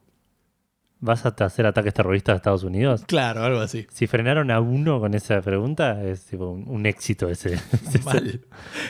¿vas 1.00 1.26
a 1.26 1.30
hacer 1.44 1.66
ataques 1.66 1.94
terroristas 1.94 2.34
a 2.34 2.36
Estados 2.38 2.64
Unidos? 2.64 3.04
Claro, 3.08 3.44
algo 3.44 3.60
así. 3.60 3.86
Si 3.92 4.08
frenaron 4.08 4.50
a 4.52 4.60
uno 4.62 5.00
con 5.00 5.14
esa 5.14 5.42
pregunta, 5.42 6.02
es 6.04 6.26
tipo 6.26 6.50
un, 6.50 6.64
un 6.68 6.86
éxito 6.86 7.28
ese. 7.30 7.60
Mal. 8.06 8.42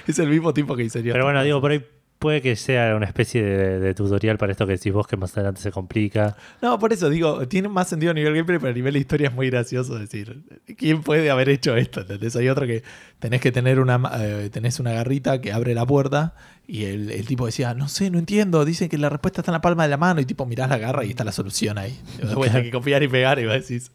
Es 0.08 0.20
el 0.20 0.30
mismo 0.30 0.54
tipo 0.54 0.76
que 0.76 0.84
diseñó. 0.84 1.14
Pero 1.14 1.24
bueno, 1.26 1.42
digo, 1.44 1.60
por 1.62 1.72
ahí 1.72 1.84
puede 2.20 2.42
que 2.42 2.56
sea 2.58 2.96
una 2.96 3.06
especie 3.06 3.42
de, 3.42 3.80
de 3.80 3.94
tutorial 3.96 4.38
para 4.38 4.52
esto 4.52 4.68
que 4.68 4.74
decís 4.74 4.92
vos 4.92 5.08
que 5.08 5.16
más 5.18 5.32
adelante 5.38 5.62
se 5.62 5.72
complica. 5.72 6.36
No, 6.62 6.78
por 6.78 6.92
eso 6.92 7.10
digo, 7.10 7.48
tiene 7.48 7.70
más 7.70 7.88
sentido 7.88 8.12
a 8.12 8.14
nivel 8.14 8.34
gameplay, 8.34 8.60
pero 8.60 8.72
a 8.72 8.76
nivel 8.76 8.94
de 8.94 9.00
historia 9.00 9.30
es 9.30 9.34
muy 9.34 9.50
gracioso 9.50 9.98
decir, 9.98 10.44
¿quién 10.78 11.02
puede 11.02 11.32
haber 11.32 11.48
hecho 11.50 11.76
esto? 11.78 12.02
¿Entendés? 12.02 12.36
Hay 12.36 12.50
otro 12.50 12.68
que 12.68 12.84
tenés 13.20 13.40
que 13.40 13.52
tener 13.54 13.80
una, 13.80 14.02
eh, 14.20 14.50
tenés 14.52 14.80
una 14.82 14.92
garrita 14.92 15.40
que 15.40 15.54
abre 15.54 15.74
la 15.74 15.86
puerta 15.86 16.36
y 16.68 16.84
el, 16.84 17.10
el 17.10 17.26
tipo 17.26 17.46
decía, 17.46 17.74
no 17.74 17.88
sé, 17.88 18.10
no 18.12 18.20
entiendo, 18.20 18.66
dicen 18.66 18.90
que 18.90 18.98
la 18.98 19.10
respuesta 19.10 19.42
está 19.42 19.52
en 19.52 19.54
la 19.54 19.62
palma 19.62 19.84
de 19.84 19.90
la 19.90 19.98
mano 19.98 20.20
y 20.20 20.26
tipo 20.26 20.46
mirás 20.46 20.70
la 20.70 20.78
garra 20.78 21.06
y 21.06 21.12
está 21.12 21.24
la 21.24 21.32
solución 21.32 21.78
ahí. 21.78 21.98
De 22.18 22.36
vuelta 22.36 22.58
hay 22.58 22.64
que 22.66 22.72
copiar 22.72 23.02
y 23.02 23.08
pegar 23.08 23.40
y 23.40 23.46
vos 23.46 23.54
decís, 23.54 23.92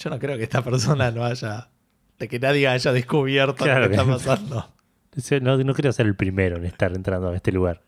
yo 0.00 0.10
no 0.10 0.18
creo 0.18 0.36
que 0.36 0.42
esta 0.42 0.62
persona 0.62 1.12
no 1.12 1.24
haya, 1.24 1.68
de 2.18 2.26
que 2.28 2.40
nadie 2.40 2.66
haya 2.66 2.92
descubierto 2.92 3.62
Claro 3.62 3.82
lo 3.82 3.90
que 3.90 3.94
que- 3.96 4.00
está 4.02 4.12
pasando. 4.12 4.70
No, 5.42 5.56
no 5.58 5.74
quiero 5.74 5.92
ser 5.92 6.06
el 6.06 6.16
primero 6.16 6.56
en 6.56 6.64
estar 6.64 6.94
entrando 6.94 7.28
a 7.28 7.36
este 7.36 7.52
lugar. 7.52 7.80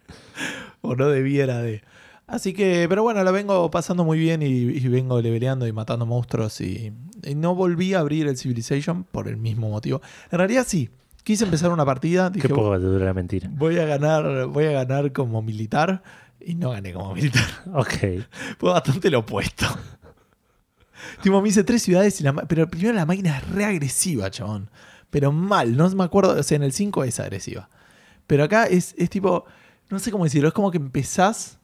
o 0.81 0.95
no 0.95 1.09
debiera 1.09 1.59
de. 1.63 1.83
Así 2.27 2.53
que, 2.55 2.87
pero 2.89 3.03
bueno, 3.05 3.23
la 3.23 3.31
vengo 3.31 3.71
pasando 3.71 4.05
muy 4.05 4.19
bien 4.19 4.43
y, 4.43 4.47
y 4.47 4.89
vengo 4.89 5.21
leveleando 5.23 5.67
y 5.67 5.73
matando 5.73 6.07
monstruos 6.07 6.61
y, 6.61 6.93
y 7.23 7.35
no 7.37 7.55
volví 7.55 7.95
a 7.95 8.01
abrir 8.01 8.27
el 8.27 8.37
Civilization 8.37 9.05
por 9.05 9.29
el 9.29 9.37
mismo 9.37 9.71
motivo. 9.71 10.03
En 10.33 10.39
realidad 10.39 10.65
sí, 10.67 10.91
quise 11.23 11.45
empezar 11.45 11.71
una 11.71 11.85
partida, 11.85 12.29
dije 12.31 12.49
Qué 12.49 12.55
poco 12.55 12.73
te 12.79 12.85
dura 12.85 13.05
la 13.07 13.15
mentira. 13.15 13.49
voy 13.53 13.79
a 13.79 13.85
ganar, 13.87 14.47
voy 14.47 14.65
a 14.65 14.73
ganar 14.73 15.13
como 15.13 15.41
militar 15.41 16.03
y 16.41 16.57
no 16.57 16.71
gané 16.71 16.93
como 16.93 17.15
militar. 17.15 17.45
Ok. 17.75 18.25
Fue 18.59 18.71
bastante 18.73 19.09
lo 19.09 19.21
opuesto. 19.21 19.67
tipo, 21.23 21.41
me 21.41 21.49
hice 21.49 21.63
tres 21.63 21.83
ciudades 21.83 22.21
y 22.21 22.25
la, 22.25 22.33
pero 22.33 22.69
primero 22.69 22.93
la 22.95 23.07
máquina 23.07 23.39
es 23.39 23.49
re 23.51 23.65
agresiva, 23.67 24.31
chabón. 24.31 24.69
Pero 25.17 25.33
mal, 25.33 25.79
no 25.79 25.89
me 25.89 26.05
acuerdo, 26.05 26.39
o 26.39 26.43
sea, 26.43 26.57
en 26.57 26.63
el 26.63 26.73
5 26.75 27.03
es 27.05 27.19
agresiva. 27.21 27.71
Pero 28.27 28.45
acá 28.45 28.65
es, 28.65 28.95
es 28.99 29.09
tipo, 29.09 29.47
no 29.89 29.99
sé 29.99 30.11
cómo 30.11 30.25
decirlo, 30.25 30.49
es 30.49 30.53
como 30.53 30.71
que 30.71 30.77
empezás 30.77 31.57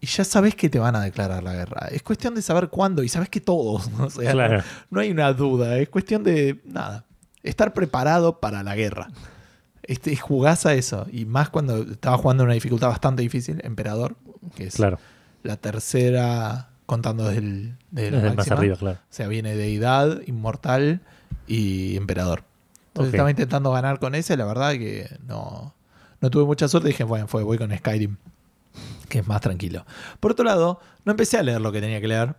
y 0.00 0.08
ya 0.08 0.24
sabes 0.24 0.56
que 0.56 0.68
te 0.68 0.80
van 0.80 0.96
a 0.96 1.02
declarar 1.02 1.44
la 1.44 1.52
guerra. 1.54 1.86
Es 1.92 2.02
cuestión 2.02 2.34
de 2.34 2.42
saber 2.42 2.68
cuándo 2.68 3.04
y 3.04 3.08
sabes 3.08 3.28
que 3.28 3.40
todos, 3.40 3.88
¿no? 3.92 4.06
O 4.06 4.10
sea, 4.10 4.32
Claro. 4.32 4.56
no, 4.58 4.64
no 4.90 5.00
hay 5.02 5.12
una 5.12 5.32
duda, 5.32 5.78
es 5.78 5.88
cuestión 5.88 6.24
de, 6.24 6.60
nada, 6.64 7.04
estar 7.44 7.72
preparado 7.74 8.40
para 8.40 8.64
la 8.64 8.74
guerra. 8.74 9.06
Este, 9.84 10.16
jugás 10.16 10.66
a 10.66 10.74
eso, 10.74 11.06
y 11.12 11.26
más 11.26 11.48
cuando 11.48 11.82
estaba 11.82 12.18
jugando 12.18 12.42
en 12.42 12.46
una 12.48 12.54
dificultad 12.54 12.88
bastante 12.88 13.22
difícil, 13.22 13.60
Emperador, 13.62 14.16
que 14.56 14.64
es 14.66 14.74
Claro. 14.74 14.98
la 15.44 15.56
tercera 15.58 16.70
contando 16.86 17.26
desde 17.28 17.38
el, 17.38 17.76
desde 17.92 18.32
más 18.34 18.50
arriba, 18.50 18.74
claro. 18.76 18.98
O 19.00 19.06
sea, 19.14 19.28
viene 19.28 19.54
Deidad, 19.54 20.22
Inmortal 20.26 21.02
y 21.46 21.96
Emperador. 21.96 22.42
Entonces 22.96 23.14
estaba 23.14 23.30
intentando 23.30 23.70
ganar 23.72 23.98
con 23.98 24.14
ese, 24.14 24.36
la 24.36 24.44
verdad 24.46 24.72
que 24.72 25.08
no, 25.26 25.74
no 26.20 26.30
tuve 26.30 26.44
mucha 26.44 26.66
suerte. 26.68 26.88
Dije, 26.88 27.04
bueno, 27.04 27.26
fue, 27.28 27.42
voy 27.42 27.58
con 27.58 27.76
Skyrim. 27.76 28.16
que 29.08 29.18
es 29.20 29.26
más 29.28 29.40
tranquilo. 29.40 29.84
Por 30.20 30.32
otro 30.32 30.44
lado, 30.44 30.80
no 31.04 31.12
empecé 31.12 31.38
a 31.38 31.42
leer 31.42 31.60
lo 31.60 31.72
que 31.72 31.80
tenía 31.80 32.00
que 32.00 32.08
leer 32.08 32.36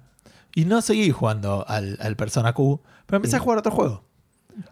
y 0.55 0.65
no 0.65 0.81
seguí 0.81 1.11
jugando 1.11 1.65
al, 1.67 1.97
al 2.01 2.15
Persona 2.15 2.53
Q, 2.53 2.81
pero 3.05 3.17
empecé 3.17 3.35
a 3.35 3.39
jugar 3.39 3.59
otro 3.59 3.71
juego. 3.71 4.03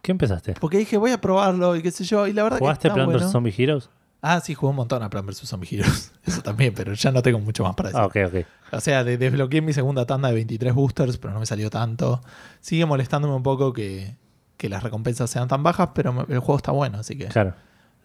¿Qué 0.02 0.12
empezaste? 0.12 0.54
Porque 0.60 0.78
dije, 0.80 0.98
voy 0.98 1.12
a 1.12 1.22
probarlo 1.22 1.76
y 1.76 1.82
qué 1.84 1.92
sé 1.92 2.04
yo, 2.04 2.26
y 2.28 2.34
la 2.34 2.42
verdad 2.44 2.58
que 2.58 2.64
¿Jugaste 2.64 2.88
está 2.88 2.96
Plan 2.96 3.08
vs 3.08 3.14
bueno. 3.18 3.32
Zombie 3.32 3.54
Heroes? 3.56 3.90
Ah, 4.22 4.40
sí, 4.40 4.56
jugué 4.56 4.72
un 4.72 4.78
montón 4.78 5.04
a 5.04 5.10
Plan 5.12 5.24
vs. 5.28 5.42
Zombie 5.48 5.70
Heroes. 5.72 6.12
Eso 6.26 6.42
también, 6.42 6.74
pero 6.74 6.94
ya 6.94 7.12
no 7.12 7.22
tengo 7.22 7.38
mucho 7.40 7.64
más 7.64 7.76
para 7.76 7.90
decir. 7.90 8.02
Ah, 8.02 8.08
ok, 8.08 8.16
ok. 8.34 8.46
O 8.74 8.80
sea, 8.80 9.04
de- 9.04 9.20
desbloqueé 9.20 9.62
mi 9.62 9.72
segunda 9.74 10.08
tanda 10.08 10.30
de 10.30 10.34
23 10.34 10.74
boosters, 10.74 11.18
pero 11.20 11.34
no 11.36 11.40
me 11.40 11.46
salió 11.46 11.70
tanto. 11.70 12.22
Sigue 12.62 12.88
molestándome 12.88 13.36
un 13.36 13.44
poco 13.44 13.72
que, 13.72 14.16
que 14.58 14.70
las 14.70 14.84
recompensas 14.84 15.30
sean 15.30 15.48
tan 15.48 15.64
bajas, 15.64 15.90
pero 15.94 16.26
el 16.30 16.40
juego 16.40 16.58
está 16.58 16.72
bueno, 16.72 17.00
así 17.00 17.18
que... 17.18 17.26
Claro. 17.28 17.54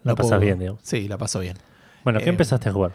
La 0.03 0.15
pasas 0.15 0.31
puedo- 0.31 0.41
bien, 0.41 0.59
digamos. 0.59 0.81
Sí, 0.83 1.09
la 1.09 1.19
paso 1.19 1.41
bien. 1.41 1.57
Bueno, 2.05 2.19
¿qué 2.21 2.27
Eh, 2.27 2.31
empezaste 2.31 2.69
a 2.69 2.73
jugar? 2.73 2.93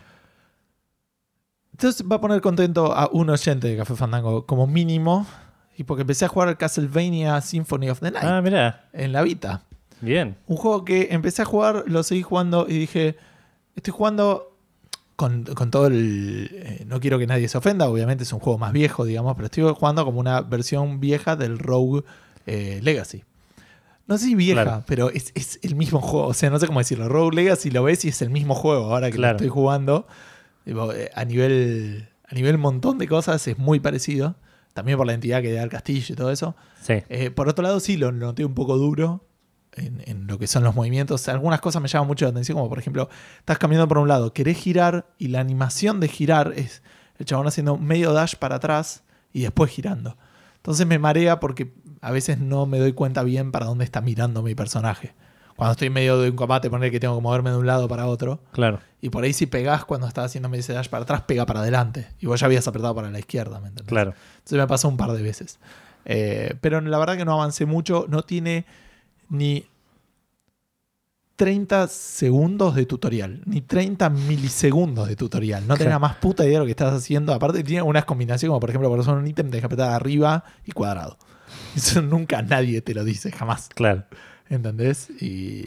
Entonces 1.71 2.05
va 2.09 2.15
a 2.17 2.21
poner 2.21 2.41
contento 2.41 2.93
a 2.95 3.09
un 3.11 3.29
oyente 3.29 3.67
de 3.67 3.77
Café 3.77 3.95
Fandango 3.95 4.45
como 4.45 4.65
mínimo. 4.67 5.25
Y 5.77 5.83
porque 5.83 6.01
empecé 6.01 6.23
a 6.25 6.29
jugar 6.29 6.57
Castlevania 6.57 7.41
Symphony 7.41 7.89
of 7.89 7.99
the 7.99 8.09
Night 8.11 8.23
Ah, 8.25 8.41
mira. 8.41 8.85
en 8.93 9.11
la 9.11 9.21
Vita. 9.23 9.63
Bien. 9.99 10.37
Un 10.47 10.55
juego 10.55 10.85
que 10.85 11.09
empecé 11.11 11.41
a 11.41 11.45
jugar, 11.45 11.83
lo 11.87 12.01
seguí 12.03 12.21
jugando 12.21 12.65
y 12.67 12.79
dije, 12.79 13.17
estoy 13.75 13.91
jugando 13.91 14.57
con, 15.17 15.43
con 15.43 15.71
todo 15.71 15.87
el... 15.87 16.49
eh, 16.53 16.85
no 16.87 17.01
quiero 17.01 17.19
que 17.19 17.27
nadie 17.27 17.49
se 17.49 17.57
ofenda, 17.57 17.89
obviamente 17.89 18.23
es 18.23 18.31
un 18.31 18.39
juego 18.39 18.57
más 18.57 18.71
viejo, 18.71 19.03
digamos, 19.03 19.35
pero 19.35 19.45
estoy 19.47 19.63
jugando 19.73 20.05
como 20.05 20.19
una 20.21 20.39
versión 20.41 20.99
vieja 21.01 21.35
del 21.35 21.59
Rogue 21.59 22.03
eh, 22.45 22.79
Legacy. 22.81 23.23
No 24.07 24.17
sé 24.17 24.25
si 24.25 24.35
vieja, 24.35 24.63
Claro. 24.63 24.83
pero 24.85 25.09
es, 25.09 25.31
es 25.35 25.59
el 25.63 25.75
mismo 25.75 25.99
juego. 26.01 26.27
O 26.27 26.33
sea, 26.33 26.49
no 26.49 26.59
sé 26.59 26.67
cómo 26.67 26.79
decirlo. 26.79 27.09
Rogue 27.09 27.35
Legacy 27.35 27.71
lo 27.71 27.83
ves 27.83 28.05
y 28.05 28.09
es 28.09 28.21
el 28.21 28.29
mismo 28.29 28.53
juego 28.55 28.93
ahora 28.93 29.09
que 29.09 29.17
Claro. 29.17 29.33
lo 29.33 29.37
estoy 29.37 29.49
jugando. 29.49 30.07
Eh, 30.65 31.09
a 31.13 31.25
nivel 31.25 32.09
a 32.27 32.33
nivel 32.35 32.57
montón 32.57 32.97
de 32.97 33.07
cosas 33.07 33.47
es 33.47 33.57
muy 33.57 33.79
parecido. 33.79 34.35
También 34.73 34.97
por 34.97 35.07
la 35.07 35.13
entidad 35.13 35.41
que 35.41 35.51
da 35.53 35.63
el 35.63 35.69
castillo 35.69 36.13
y 36.13 36.15
todo 36.15 36.31
eso. 36.31 36.55
Sí. 36.81 36.95
Eh, 37.09 37.31
por 37.31 37.47
otro 37.47 37.63
lado, 37.63 37.79
sí, 37.79 37.97
lo 37.97 38.11
noté 38.11 38.43
un 38.43 38.53
poco 38.53 38.77
duro 38.77 39.25
en, 39.73 40.01
en 40.05 40.27
lo 40.27 40.37
que 40.37 40.47
son 40.47 40.63
los 40.63 40.75
movimientos. 40.75 41.27
Algunas 41.29 41.61
cosas 41.61 41.81
me 41.81 41.87
llaman 41.87 42.07
mucho 42.07 42.25
la 42.25 42.31
atención, 42.31 42.57
como 42.57 42.67
por 42.69 42.79
ejemplo, 42.79 43.09
estás 43.39 43.57
caminando 43.57 43.87
por 43.87 43.97
un 43.99 44.07
lado, 44.09 44.33
querés 44.33 44.57
girar 44.57 45.07
y 45.17 45.29
la 45.29 45.39
animación 45.39 45.99
de 45.99 46.07
girar 46.09 46.53
es 46.57 46.81
el 47.17 47.25
chabón 47.25 47.47
haciendo 47.47 47.77
medio 47.77 48.11
dash 48.11 48.35
para 48.35 48.55
atrás 48.55 49.03
y 49.31 49.41
después 49.43 49.71
girando. 49.71 50.17
Entonces 50.57 50.85
me 50.87 50.99
marea 50.99 51.39
porque 51.39 51.71
a 52.05 52.11
veces 52.11 52.37
no 52.37 52.67
me 52.67 52.77
doy 52.77 52.93
cuenta 52.93 53.23
bien 53.23 53.51
para 53.51 53.65
dónde 53.65 53.83
está 53.83 53.99
mirando 53.99 54.43
mi 54.43 54.53
personaje. 54.53 55.15
Cuando 55.55 55.71
estoy 55.71 55.87
en 55.87 55.93
medio 55.93 56.19
de 56.19 56.29
un 56.29 56.35
combate, 56.35 56.69
poner 56.69 56.91
que 56.91 56.99
tengo 56.99 57.15
que 57.15 57.21
moverme 57.23 57.49
de 57.49 57.57
un 57.57 57.65
lado 57.65 57.87
para 57.87 58.05
otro. 58.05 58.41
Claro. 58.51 58.79
Y 59.01 59.09
por 59.09 59.23
ahí 59.23 59.33
si 59.33 59.47
pegás 59.47 59.85
cuando 59.85 60.05
estás 60.07 60.25
haciendo 60.25 60.53
ese 60.53 60.73
dash 60.73 60.87
para 60.87 61.01
atrás, 61.01 61.21
pega 61.21 61.47
para 61.47 61.61
adelante. 61.61 62.09
Y 62.19 62.27
vos 62.27 62.39
ya 62.39 62.45
habías 62.45 62.67
apretado 62.67 62.93
para 62.93 63.09
la 63.09 63.17
izquierda, 63.17 63.59
¿me 63.59 63.69
entendés? 63.69 63.89
Claro. 63.89 64.13
Entonces 64.35 64.59
me 64.59 64.67
pasó 64.67 64.87
un 64.87 64.97
par 64.97 65.13
de 65.13 65.23
veces. 65.23 65.57
Eh, 66.05 66.53
pero 66.61 66.79
la 66.79 66.99
verdad 66.99 67.17
que 67.17 67.25
no 67.25 67.33
avancé 67.33 67.65
mucho. 67.65 68.05
No 68.07 68.21
tiene 68.21 68.67
ni 69.29 69.65
30 71.37 71.87
segundos 71.87 72.75
de 72.75 72.85
tutorial, 72.85 73.41
ni 73.47 73.61
30 73.61 74.11
milisegundos 74.11 75.07
de 75.07 75.15
tutorial. 75.15 75.67
No 75.67 75.75
tenés 75.75 75.93
la 75.93 75.99
más 75.99 76.17
puta 76.17 76.45
idea 76.45 76.53
de 76.53 76.59
lo 76.59 76.65
que 76.65 76.71
estás 76.71 76.93
haciendo. 76.93 77.33
Aparte, 77.33 77.63
tiene 77.63 77.81
unas 77.81 78.05
combinaciones, 78.05 78.51
como 78.51 78.59
por 78.59 78.69
ejemplo, 78.69 78.89
por 78.89 78.99
usar 78.99 79.17
un 79.17 79.25
ítem, 79.25 79.47
tenés 79.47 79.61
que 79.61 79.65
apretar 79.65 79.91
arriba 79.91 80.43
y 80.65 80.71
cuadrado. 80.71 81.17
Eso 81.75 82.01
nunca 82.01 82.41
nadie 82.41 82.81
te 82.81 82.93
lo 82.93 83.03
dice, 83.03 83.31
jamás. 83.31 83.69
Claro. 83.73 84.03
¿Entendés? 84.49 85.09
Y. 85.21 85.65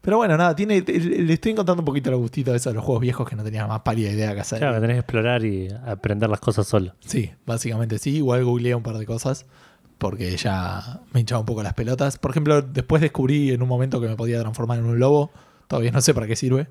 Pero 0.00 0.16
bueno, 0.16 0.36
nada, 0.36 0.56
tiene, 0.56 0.80
le 0.80 1.32
estoy 1.32 1.52
encontrando 1.52 1.80
un 1.82 1.84
poquito 1.84 2.10
el 2.10 2.16
gustito 2.16 2.50
de 2.50 2.56
eso 2.56 2.70
de 2.70 2.74
los 2.74 2.84
juegos 2.84 3.00
viejos 3.00 3.28
que 3.28 3.36
no 3.36 3.44
tenía 3.44 3.66
más 3.68 3.82
pálida 3.82 4.10
idea 4.10 4.34
que 4.34 4.40
hacer. 4.40 4.58
Claro, 4.58 4.74
que 4.74 4.80
tenés 4.80 4.94
que 4.96 5.00
explorar 5.00 5.44
y 5.44 5.68
aprender 5.86 6.28
las 6.28 6.40
cosas 6.40 6.66
solo. 6.66 6.94
Sí, 7.06 7.30
básicamente 7.46 7.98
sí. 7.98 8.16
Igual 8.16 8.44
googleé 8.44 8.74
un 8.74 8.82
par 8.82 8.98
de 8.98 9.06
cosas 9.06 9.46
porque 9.98 10.36
ya 10.36 11.00
me 11.12 11.20
hinchaba 11.20 11.38
un 11.38 11.46
poco 11.46 11.62
las 11.62 11.74
pelotas. 11.74 12.18
Por 12.18 12.32
ejemplo, 12.32 12.60
después 12.62 13.00
descubrí 13.00 13.52
en 13.52 13.62
un 13.62 13.68
momento 13.68 14.00
que 14.00 14.08
me 14.08 14.16
podía 14.16 14.40
transformar 14.40 14.80
en 14.80 14.86
un 14.86 14.98
lobo. 14.98 15.30
Todavía 15.68 15.92
no 15.92 16.00
sé 16.00 16.12
para 16.14 16.26
qué 16.26 16.34
sirve. 16.34 16.66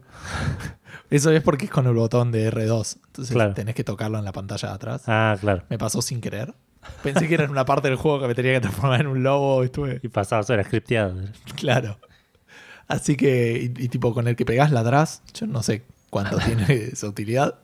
Eso 1.09 1.31
es 1.31 1.41
porque 1.41 1.65
es 1.65 1.71
con 1.71 1.87
el 1.87 1.93
botón 1.93 2.33
de 2.33 2.51
R2. 2.51 2.97
Entonces 3.07 3.33
Claro. 3.33 3.53
tenés 3.53 3.75
que 3.75 3.85
tocarlo 3.85 4.19
en 4.19 4.25
la 4.25 4.33
pantalla 4.33 4.67
de 4.67 4.73
atrás. 4.75 5.03
Ah, 5.07 5.37
claro. 5.39 5.63
Me 5.69 5.77
pasó 5.77 6.01
sin 6.01 6.19
querer. 6.19 6.53
Pensé 7.03 7.27
que 7.27 7.33
era 7.35 7.43
en 7.45 7.51
una 7.51 7.65
parte 7.65 7.87
del 7.87 7.97
juego 7.97 8.19
que 8.21 8.27
me 8.27 8.35
tenía 8.35 8.53
que 8.53 8.61
transformar 8.61 9.01
en 9.01 9.07
un 9.07 9.23
lobo. 9.23 9.63
Estuve 9.63 9.99
Y 10.03 10.07
pasabas 10.07 10.49
horas 10.49 10.65
scripteado. 10.67 11.15
Claro. 11.55 11.97
Así 12.87 13.15
que, 13.15 13.71
y, 13.77 13.83
y 13.85 13.87
tipo 13.87 14.13
con 14.13 14.27
el 14.27 14.35
que 14.35 14.45
pegás 14.45 14.71
ladrás, 14.71 15.21
yo 15.33 15.47
no 15.47 15.63
sé 15.63 15.83
cuánto 16.09 16.37
tiene 16.45 16.65
esa 16.91 17.07
utilidad. 17.07 17.55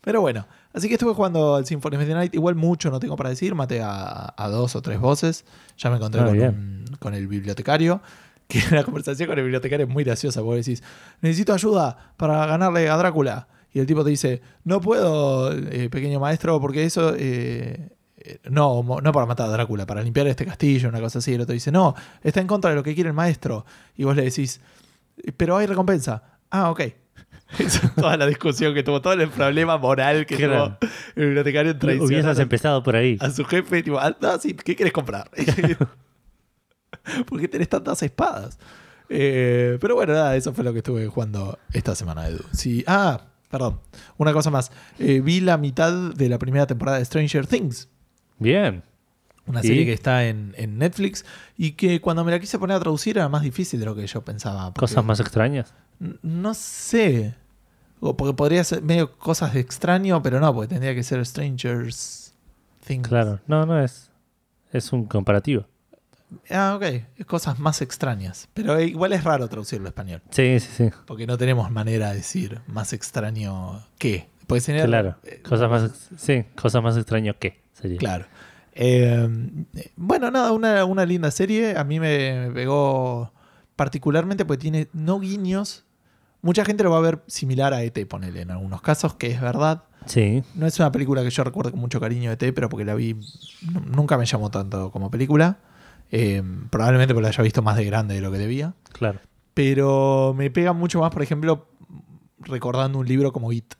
Pero 0.00 0.20
bueno, 0.20 0.46
así 0.72 0.88
que 0.88 0.94
estuve 0.94 1.14
jugando 1.14 1.56
al 1.56 1.66
Symphony 1.66 1.96
of 1.96 2.04
the 2.06 2.14
Night. 2.14 2.34
Igual 2.34 2.54
mucho 2.54 2.90
no 2.90 3.00
tengo 3.00 3.16
para 3.16 3.30
decir, 3.30 3.54
maté 3.54 3.80
a, 3.82 4.34
a 4.36 4.48
dos 4.48 4.76
o 4.76 4.82
tres 4.82 4.98
voces. 5.00 5.44
Ya 5.78 5.90
me 5.90 5.96
encontré 5.96 6.20
Ah, 6.20 6.24
con, 6.26 6.32
bien. 6.34 6.84
un- 6.90 6.96
con 6.98 7.14
el 7.14 7.26
bibliotecario. 7.26 8.00
Que 8.46 8.60
la 8.72 8.84
conversación 8.84 9.26
con 9.26 9.38
el 9.38 9.44
bibliotecario 9.44 9.86
es 9.86 9.90
muy 9.92 10.04
graciosa, 10.04 10.42
porque 10.42 10.58
decís, 10.58 10.82
necesito 11.22 11.54
ayuda 11.54 12.12
para 12.18 12.44
ganarle 12.44 12.90
a 12.90 12.96
Drácula. 12.98 13.48
Y 13.72 13.80
el 13.80 13.86
tipo 13.86 14.04
te 14.04 14.10
dice, 14.10 14.42
no 14.64 14.82
puedo, 14.82 15.50
eh, 15.50 15.88
pequeño 15.90 16.20
maestro, 16.20 16.60
porque 16.60 16.84
eso... 16.84 17.14
eh, 17.16 17.88
no, 18.50 18.82
no 19.02 19.12
para 19.12 19.26
matar 19.26 19.48
a 19.48 19.52
Drácula, 19.52 19.86
para 19.86 20.02
limpiar 20.02 20.26
este 20.26 20.46
castillo, 20.46 20.88
una 20.88 21.00
cosa 21.00 21.18
así. 21.18 21.34
El 21.34 21.42
otro 21.42 21.52
dice, 21.52 21.70
no, 21.72 21.94
está 22.22 22.40
en 22.40 22.46
contra 22.46 22.70
de 22.70 22.76
lo 22.76 22.82
que 22.82 22.94
quiere 22.94 23.08
el 23.08 23.14
maestro. 23.14 23.64
Y 23.96 24.04
vos 24.04 24.16
le 24.16 24.22
decís, 24.22 24.60
pero 25.36 25.56
hay 25.56 25.66
recompensa. 25.66 26.22
Ah, 26.50 26.70
ok. 26.70 26.80
Esa 27.58 27.86
es 27.86 27.94
toda 27.94 28.16
la 28.16 28.26
discusión 28.26 28.74
que 28.74 28.82
tuvo, 28.82 29.00
todo 29.00 29.12
el 29.12 29.28
problema 29.28 29.78
moral 29.78 30.26
que 30.26 30.36
tuvo 30.36 30.78
el 31.14 31.26
bibliotecario 31.26 31.76
en 31.78 32.00
Hubieses 32.00 32.38
empezado 32.38 32.82
por 32.82 32.96
ahí. 32.96 33.16
a 33.20 33.30
su 33.30 33.44
jefe. 33.44 33.82
Tipo, 33.82 33.98
ah, 33.98 34.16
no, 34.20 34.38
sí, 34.38 34.54
¿qué 34.54 34.74
quieres 34.74 34.92
comprar? 34.92 35.30
¿Por 37.26 37.40
qué 37.40 37.48
tenés 37.48 37.68
tantas 37.68 38.02
espadas? 38.02 38.58
Eh, 39.08 39.78
pero 39.80 39.94
bueno, 39.94 40.14
nada, 40.14 40.36
eso 40.36 40.52
fue 40.52 40.64
lo 40.64 40.72
que 40.72 40.78
estuve 40.78 41.06
jugando 41.06 41.58
esta 41.72 41.94
semana, 41.94 42.26
Edu. 42.26 42.42
Sí, 42.52 42.84
ah, 42.86 43.20
perdón. 43.50 43.80
Una 44.16 44.32
cosa 44.32 44.50
más. 44.50 44.72
Eh, 44.98 45.20
vi 45.20 45.40
la 45.40 45.58
mitad 45.58 45.92
de 45.92 46.28
la 46.28 46.38
primera 46.38 46.66
temporada 46.66 46.98
de 46.98 47.04
Stranger 47.04 47.46
Things. 47.46 47.88
Bien. 48.38 48.82
Una 49.46 49.60
serie 49.62 49.84
que 49.84 49.92
está 49.92 50.24
en, 50.26 50.54
en 50.56 50.78
Netflix 50.78 51.24
y 51.58 51.72
que 51.72 52.00
cuando 52.00 52.24
me 52.24 52.30
la 52.32 52.40
quise 52.40 52.58
poner 52.58 52.76
a 52.78 52.80
traducir 52.80 53.18
era 53.18 53.28
más 53.28 53.42
difícil 53.42 53.78
de 53.78 53.86
lo 53.86 53.94
que 53.94 54.06
yo 54.06 54.22
pensaba. 54.24 54.66
porque- 54.72 54.80
Cosas 54.80 55.04
más 55.04 55.20
extrañas. 55.20 55.74
No 56.22 56.54
sé. 56.54 57.34
O 58.00 58.16
porque 58.16 58.34
podría 58.34 58.64
ser 58.64 58.82
medio 58.82 59.16
cosas 59.18 59.52
de 59.54 59.60
extraño, 59.60 60.22
pero 60.22 60.40
no, 60.40 60.52
porque 60.54 60.68
tendría 60.68 60.94
que 60.94 61.02
ser 61.02 61.24
Strangers 61.26 62.34
Things. 62.86 63.06
Claro. 63.08 63.40
No, 63.46 63.66
no 63.66 63.78
es. 63.82 64.10
Es 64.72 64.92
un 64.92 65.04
comparativo. 65.04 65.66
Ah, 66.50 66.76
ok. 66.80 67.24
Cosas 67.26 67.58
más 67.58 67.80
extrañas. 67.82 68.48
Pero 68.54 68.80
igual 68.80 69.12
es 69.12 69.24
raro 69.24 69.46
traducirlo 69.48 69.86
a 69.86 69.90
español. 69.90 70.22
Sí, 70.30 70.58
sí, 70.58 70.68
sí. 70.74 70.90
Porque 71.06 71.26
no 71.26 71.36
tenemos 71.38 71.70
manera 71.70 72.10
de 72.10 72.16
decir 72.16 72.60
más 72.66 72.92
extraño 72.92 73.86
que. 73.98 74.28
Puede 74.46 74.60
ser. 74.62 74.84
Claro. 74.86 75.16
eh, 75.24 75.40
Cosas 75.42 75.70
más, 75.70 76.10
sí, 76.16 76.44
cosas 76.56 76.82
más 76.82 76.96
extrañas 76.96 77.36
que 77.38 77.62
Claro. 77.98 78.26
Eh, 78.72 79.28
bueno, 79.96 80.30
nada, 80.30 80.52
una, 80.52 80.84
una 80.84 81.04
linda 81.06 81.30
serie. 81.30 81.76
A 81.76 81.84
mí 81.84 82.00
me, 82.00 82.48
me 82.48 82.50
pegó 82.54 83.32
particularmente 83.76 84.44
porque 84.44 84.62
tiene 84.62 84.88
no 84.92 85.20
guiños. 85.20 85.84
Mucha 86.42 86.64
gente 86.64 86.84
lo 86.84 86.90
va 86.90 86.98
a 86.98 87.00
ver 87.00 87.22
similar 87.26 87.72
a 87.72 87.82
ET, 87.82 88.06
ponele 88.06 88.42
en 88.42 88.50
algunos 88.50 88.82
casos, 88.82 89.14
que 89.14 89.28
es 89.30 89.40
verdad. 89.40 89.84
Sí. 90.06 90.42
No 90.54 90.66
es 90.66 90.78
una 90.78 90.92
película 90.92 91.22
que 91.22 91.30
yo 91.30 91.42
recuerdo 91.44 91.70
con 91.70 91.80
mucho 91.80 92.00
cariño 92.00 92.34
de 92.36 92.46
ET, 92.48 92.54
pero 92.54 92.68
porque 92.68 92.84
la 92.84 92.94
vi. 92.94 93.14
nu- 93.72 93.80
Nunca 93.86 94.18
me 94.18 94.26
llamó 94.26 94.50
tanto 94.50 94.90
como 94.90 95.10
película. 95.10 95.58
Eh, 96.10 96.42
probablemente 96.70 97.14
porque 97.14 97.22
la 97.22 97.28
haya 97.30 97.42
visto 97.42 97.62
más 97.62 97.76
de 97.76 97.84
grande 97.86 98.14
de 98.14 98.20
lo 98.20 98.30
que 98.30 98.38
debía. 98.38 98.74
Claro. 98.92 99.20
Pero 99.54 100.34
me 100.36 100.50
pega 100.50 100.72
mucho 100.72 101.00
más, 101.00 101.10
por 101.12 101.22
ejemplo, 101.22 101.68
recordando 102.40 102.98
un 102.98 103.06
libro 103.06 103.32
como 103.32 103.50
It. 103.52 103.74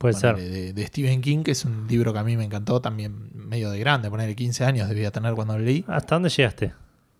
Puede 0.00 0.14
ser. 0.14 0.34
De, 0.36 0.72
de 0.72 0.86
Stephen 0.86 1.20
King, 1.20 1.42
que 1.42 1.50
es 1.50 1.62
un 1.66 1.86
libro 1.86 2.14
que 2.14 2.18
a 2.20 2.24
mí 2.24 2.34
me 2.34 2.44
encantó 2.44 2.80
también 2.80 3.28
medio 3.34 3.70
de 3.70 3.78
grande, 3.78 4.08
ponerle 4.08 4.34
15 4.34 4.64
años 4.64 4.88
debía 4.88 5.10
tener 5.10 5.34
cuando 5.34 5.58
lo 5.58 5.62
leí. 5.62 5.84
¿Hasta 5.88 6.14
dónde 6.14 6.30
llegaste? 6.30 6.72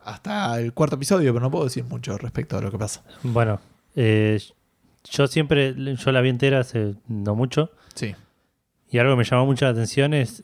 Hasta 0.02 0.58
el 0.58 0.72
cuarto 0.72 0.96
episodio, 0.96 1.30
pero 1.34 1.42
no 1.44 1.50
puedo 1.50 1.64
decir 1.64 1.84
mucho 1.84 2.16
respecto 2.16 2.56
a 2.56 2.62
lo 2.62 2.70
que 2.70 2.78
pasa. 2.78 3.04
Bueno, 3.22 3.60
eh, 3.94 4.40
yo 5.10 5.26
siempre, 5.26 5.74
yo 5.94 6.10
la 6.10 6.22
vi 6.22 6.30
entera 6.30 6.60
hace 6.60 6.94
no 7.06 7.34
mucho, 7.34 7.70
Sí. 7.94 8.14
y 8.90 8.96
algo 8.98 9.12
que 9.12 9.18
me 9.18 9.24
llamó 9.24 9.44
mucho 9.44 9.66
la 9.66 9.72
atención 9.72 10.14
es 10.14 10.42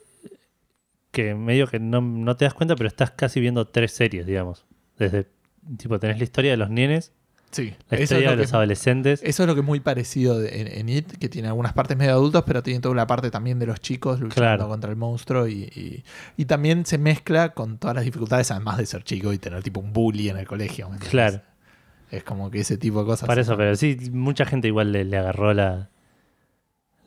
que 1.09 1.33
medio 1.33 1.65
que 1.65 1.79
no, 1.79 2.01
no 2.01 2.37
te 2.37 2.45
das 2.45 2.53
cuenta, 2.53 2.75
pero 2.75 2.87
estás 2.87 3.09
casi 3.09 3.39
viendo 3.39 3.65
tres 3.67 3.93
series, 3.93 4.27
digamos. 4.27 4.67
Desde, 4.99 5.27
tipo, 5.77 5.99
tenés 5.99 6.19
la 6.19 6.23
historia 6.23 6.51
de 6.51 6.57
los 6.57 6.69
nenes, 6.69 7.13
Sí. 7.51 7.73
la 7.89 7.97
Eso 7.97 8.15
es, 8.15 8.21
de 8.21 8.27
que, 8.27 8.35
los 8.35 8.53
adolescentes. 8.53 9.21
eso 9.23 9.43
es 9.43 9.47
lo 9.47 9.55
que 9.55 9.61
es 9.61 9.65
muy 9.65 9.79
parecido 9.79 10.37
de- 10.37 10.61
en, 10.61 10.67
en 10.67 10.89
It, 10.89 11.11
que 11.17 11.29
tiene 11.29 11.47
algunas 11.47 11.73
partes 11.73 11.97
medio 11.97 12.11
adultos, 12.11 12.43
pero 12.45 12.61
tiene 12.61 12.79
toda 12.81 12.93
la 12.93 13.07
parte 13.07 13.31
también 13.31 13.57
de 13.57 13.65
los 13.65 13.79
chicos 13.79 14.19
luchando 14.19 14.35
Claro. 14.41 14.67
contra 14.67 14.89
el 14.89 14.95
monstruo. 14.97 15.47
Y, 15.47 15.63
y- 15.63 16.03
y 16.35 16.45
también 16.45 16.85
se 16.85 16.97
mezcla 16.97 17.53
con 17.53 17.77
todas 17.77 17.95
las 17.95 18.03
dificultades, 18.05 18.51
además 18.51 18.77
de 18.77 18.85
ser 18.85 19.03
chico 19.03 19.31
y 19.33 19.37
tener 19.37 19.63
tipo 19.63 19.79
un 19.79 19.93
bully 19.93 20.29
en 20.29 20.37
el 20.37 20.45
colegio. 20.47 20.89
Claro. 21.09 21.41
Es 22.11 22.23
como 22.23 22.51
que 22.51 22.59
ese 22.59 22.77
tipo 22.77 22.99
de 22.99 23.05
cosas. 23.05 23.27
Para 23.27 23.41
eso, 23.41 23.57
pero 23.57 23.75
sí, 23.75 23.97
mucha 24.11 24.45
gente 24.45 24.67
igual 24.67 24.91
le, 24.91 25.03
le 25.05 25.17
agarró 25.17 25.53
la, 25.53 25.89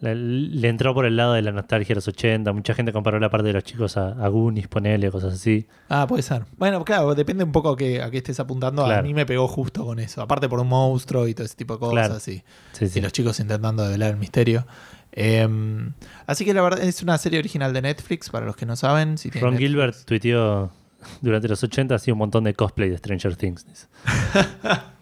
Le, 0.00 0.14
le 0.14 0.68
entró 0.68 0.94
por 0.94 1.04
el 1.04 1.16
lado 1.16 1.34
de 1.34 1.42
la 1.42 1.52
nostalgia 1.52 1.88
de 1.88 1.96
los 1.96 2.08
80. 2.08 2.52
Mucha 2.52 2.72
gente 2.74 2.92
comparó 2.92 3.20
la 3.20 3.28
parte 3.30 3.48
de 3.48 3.52
los 3.52 3.64
chicos 3.64 3.96
a, 3.96 4.08
a 4.12 4.28
Goonies, 4.28 4.66
ponele, 4.68 5.10
cosas 5.10 5.34
así. 5.34 5.66
Ah, 5.88 6.06
puede 6.08 6.22
ser. 6.22 6.44
Bueno, 6.56 6.82
claro, 6.84 7.14
depende 7.14 7.44
un 7.44 7.52
poco 7.52 7.70
a 7.70 7.76
qué, 7.76 8.02
a 8.02 8.10
qué 8.10 8.18
estés 8.18 8.40
apuntando. 8.40 8.86
A 8.86 9.02
mí 9.02 9.12
me 9.12 9.26
pegó 9.26 9.46
justo 9.46 9.84
con 9.84 9.98
eso. 9.98 10.22
Aparte 10.22 10.48
por 10.48 10.58
un 10.60 10.68
monstruo 10.68 11.28
y 11.28 11.34
todo 11.34 11.44
ese 11.44 11.56
tipo 11.56 11.74
de 11.74 11.80
cosas. 11.80 11.92
Claro. 12.08 12.14
Y, 12.16 12.42
Sí, 12.72 12.84
y 12.84 12.88
sí. 12.88 13.00
los 13.00 13.12
chicos 13.12 13.38
intentando 13.40 13.82
develar 13.84 14.10
el 14.12 14.16
misterio. 14.16 14.66
Eh, 15.12 15.46
así 16.26 16.44
que 16.44 16.54
la 16.54 16.62
verdad 16.62 16.82
es 16.82 17.02
una 17.02 17.18
serie 17.18 17.38
original 17.38 17.72
de 17.72 17.82
Netflix, 17.82 18.30
para 18.30 18.46
los 18.46 18.56
que 18.56 18.64
no 18.64 18.76
saben. 18.76 19.18
Si 19.18 19.28
Ron. 19.30 19.58
Gilbert 19.58 19.96
tuiteó 20.06 20.70
durante 21.20 21.48
los 21.48 21.62
80 21.62 21.94
hacía 21.94 22.14
un 22.14 22.18
montón 22.18 22.44
de 22.44 22.54
cosplay 22.54 22.88
de 22.90 22.96
Stranger 22.98 23.36
Things. 23.36 23.88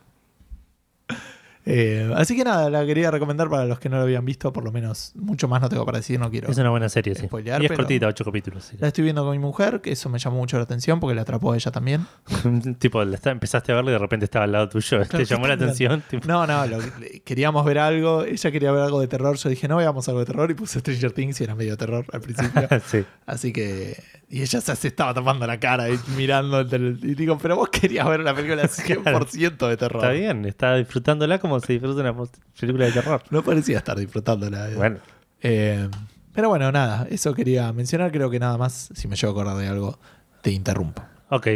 Eh, 1.70 2.10
así 2.16 2.34
que 2.34 2.44
nada, 2.44 2.70
la 2.70 2.86
quería 2.86 3.10
recomendar 3.10 3.50
para 3.50 3.66
los 3.66 3.78
que 3.78 3.90
no 3.90 3.96
lo 3.98 4.02
habían 4.04 4.24
visto. 4.24 4.54
Por 4.54 4.64
lo 4.64 4.72
menos, 4.72 5.12
mucho 5.16 5.48
más 5.48 5.60
no 5.60 5.68
tengo 5.68 5.84
para 5.84 5.98
decir, 5.98 6.18
no 6.18 6.30
quiero. 6.30 6.50
Es 6.50 6.56
una 6.56 6.70
buena 6.70 6.88
serie, 6.88 7.14
sí. 7.14 7.26
Spoilear, 7.26 7.62
y 7.62 7.66
es 7.66 7.72
cortita, 7.72 8.06
ocho 8.06 8.24
capítulos. 8.24 8.64
sí. 8.64 8.76
La 8.80 8.88
estoy 8.88 9.04
viendo 9.04 9.22
con 9.22 9.32
mi 9.32 9.38
mujer, 9.38 9.82
que 9.82 9.92
eso 9.92 10.08
me 10.08 10.18
llamó 10.18 10.38
mucho 10.38 10.56
la 10.56 10.62
atención 10.62 10.98
porque 10.98 11.14
la 11.14 11.22
atrapó 11.22 11.52
a 11.52 11.56
ella 11.56 11.70
también. 11.70 12.06
tipo, 12.78 13.04
la 13.04 13.16
está- 13.16 13.30
empezaste 13.32 13.72
a 13.72 13.74
verla 13.74 13.90
y 13.90 13.92
de 13.92 13.98
repente 13.98 14.24
estaba 14.24 14.46
al 14.46 14.52
lado 14.52 14.68
tuyo. 14.70 14.98
Claro, 15.06 15.08
Te 15.18 15.24
llamó 15.26 15.42
¿qué 15.42 15.48
la 15.48 15.54
atención. 15.54 16.02
tipo, 16.08 16.26
No, 16.26 16.46
no, 16.46 16.66
lo- 16.66 16.78
queríamos 17.24 17.64
ver 17.66 17.78
algo. 17.80 18.24
Ella 18.24 18.50
quería 18.50 18.72
ver 18.72 18.82
algo 18.84 19.00
de 19.00 19.08
terror. 19.08 19.36
Yo 19.36 19.50
dije, 19.50 19.68
no 19.68 19.76
veamos 19.76 20.08
algo 20.08 20.20
de 20.20 20.26
terror. 20.26 20.50
Y 20.50 20.54
puse 20.54 20.80
Stranger 20.80 21.12
Things 21.12 21.38
y 21.40 21.44
era 21.44 21.54
medio 21.54 21.76
terror 21.76 22.06
al 22.12 22.20
principio. 22.22 22.66
sí. 22.86 23.04
Así 23.26 23.52
que. 23.52 24.02
Y 24.30 24.42
ella 24.42 24.60
se, 24.60 24.88
estaba 24.88 25.14
tapando 25.14 25.46
la 25.46 25.58
cara 25.58 25.88
y 25.90 25.98
mirando. 26.16 26.60
el 26.60 26.98
y 27.02 27.14
digo, 27.14 27.38
pero 27.38 27.56
vos 27.56 27.68
querías 27.70 28.06
ver 28.06 28.20
una 28.20 28.34
película 28.34 28.64
100% 28.64 29.68
de 29.68 29.76
terror. 29.78 30.02
Está 30.02 30.12
bien, 30.12 30.44
está 30.44 30.76
disfrutándola 30.76 31.38
como 31.38 31.57
se 31.60 31.72
disfruta 31.74 32.00
una 32.00 32.14
película 32.58 32.86
de 32.86 32.92
terror. 32.92 33.22
No 33.30 33.42
parecía 33.42 33.78
estar 33.78 33.98
disfrutándola. 33.98 34.68
Bueno, 34.76 34.98
Eh, 35.42 35.88
pero 36.34 36.48
bueno, 36.48 36.70
nada. 36.72 37.06
Eso 37.10 37.34
quería 37.34 37.72
mencionar. 37.72 38.10
Creo 38.12 38.30
que 38.30 38.38
nada 38.38 38.56
más. 38.58 38.90
Si 38.94 39.08
me 39.08 39.16
llevo 39.16 39.30
a 39.30 39.32
acordar 39.42 39.56
de 39.56 39.68
algo, 39.68 39.98
te 40.42 40.50
interrumpo. 40.52 41.02
ok. 41.30 41.46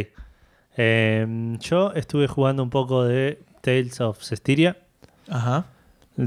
Eh, 0.75 1.57
yo 1.59 1.93
estuve 1.93 2.27
jugando 2.27 2.63
un 2.63 2.69
poco 2.69 3.03
de 3.03 3.41
Tales 3.61 4.01
of 4.01 4.21
Cestiria. 4.23 4.77
Ajá. 5.29 5.65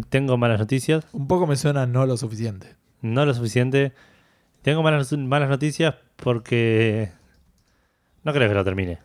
Tengo 0.09 0.37
malas 0.37 0.59
noticias. 0.61 1.05
Un 1.13 1.27
poco 1.29 1.47
me 1.47 1.57
suena 1.57 1.87
no 1.87 2.07
lo 2.07 2.17
suficiente. 2.17 2.75
No 3.03 3.27
lo 3.27 3.35
suficiente. 3.35 3.93
Tengo 4.63 4.83
malas, 4.83 5.13
malas 5.13 5.49
noticias 5.49 5.95
porque 6.17 7.11
no 8.25 8.33
creo 8.33 8.49
que 8.49 8.55
lo 8.55 8.65
termine. 8.65 8.99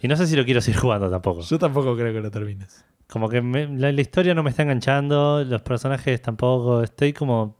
Y 0.00 0.08
no 0.08 0.16
sé 0.16 0.26
si 0.26 0.36
lo 0.36 0.44
quiero 0.44 0.60
seguir 0.60 0.80
jugando 0.80 1.10
tampoco. 1.10 1.40
Yo 1.42 1.58
tampoco 1.58 1.96
creo 1.96 2.12
que 2.12 2.20
lo 2.20 2.30
termines. 2.30 2.84
Como 3.08 3.28
que 3.28 3.40
me- 3.40 3.66
la, 3.68 3.90
la 3.92 4.00
historia 4.00 4.34
no 4.34 4.42
me 4.42 4.50
está 4.50 4.62
enganchando, 4.62 5.42
los 5.44 5.62
personajes 5.62 6.20
tampoco. 6.20 6.82
Estoy 6.82 7.12
como. 7.12 7.56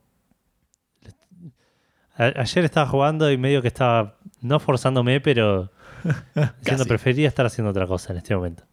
A- 2.17 2.33
ayer 2.41 2.65
estaba 2.65 2.87
jugando 2.89 3.31
y 3.31 3.39
medio 3.39 3.63
que 3.63 3.69
estaba 3.69 4.17
no 4.41 4.59
forzándome, 4.61 5.21
pero 5.21 5.71
diciendo 6.61 6.85
prefería 6.87 7.29
estar 7.29 7.47
haciendo 7.47 7.71
otra 7.71 7.87
cosa 7.87 8.13
en 8.13 8.19
este 8.19 8.35
momento. 8.35 8.65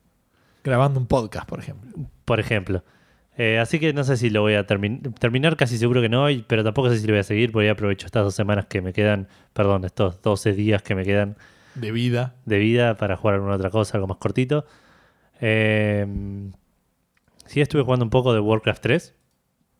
Grabando 0.63 0.99
un 0.99 1.05
podcast, 1.07 1.47
por 1.47 1.59
ejemplo. 1.59 1.91
Por 2.25 2.39
ejemplo. 2.39 2.83
Eh, 3.37 3.59
así 3.59 3.79
que 3.79 3.93
no 3.93 4.03
sé 4.03 4.17
si 4.17 4.29
lo 4.29 4.41
voy 4.41 4.55
a 4.55 4.65
termi- 4.65 5.13
terminar, 5.19 5.57
casi 5.57 5.77
seguro 5.77 6.01
que 6.01 6.09
no, 6.09 6.25
pero 6.47 6.63
tampoco 6.63 6.89
sé 6.89 6.97
si 6.99 7.05
lo 7.05 7.13
voy 7.13 7.19
a 7.19 7.23
seguir, 7.23 7.51
porque 7.51 7.69
aprovecho 7.69 8.05
estas 8.07 8.23
dos 8.23 8.33
semanas 8.33 8.65
que 8.65 8.81
me 8.81 8.93
quedan, 8.93 9.27
perdón, 9.53 9.83
estos 9.85 10.21
12 10.21 10.53
días 10.53 10.81
que 10.81 10.95
me 10.95 11.03
quedan 11.03 11.35
De 11.75 11.91
vida. 11.91 12.35
de 12.45 12.57
vida 12.59 12.95
para 12.95 13.17
jugar 13.17 13.35
alguna 13.35 13.55
otra 13.55 13.69
cosa, 13.69 13.97
algo 13.97 14.07
más 14.07 14.17
cortito. 14.17 14.65
Eh, 15.41 16.07
sí, 17.45 17.61
estuve 17.61 17.83
jugando 17.83 18.05
un 18.05 18.09
poco 18.11 18.33
de 18.33 18.39
Warcraft 18.39 18.81
3, 18.81 19.15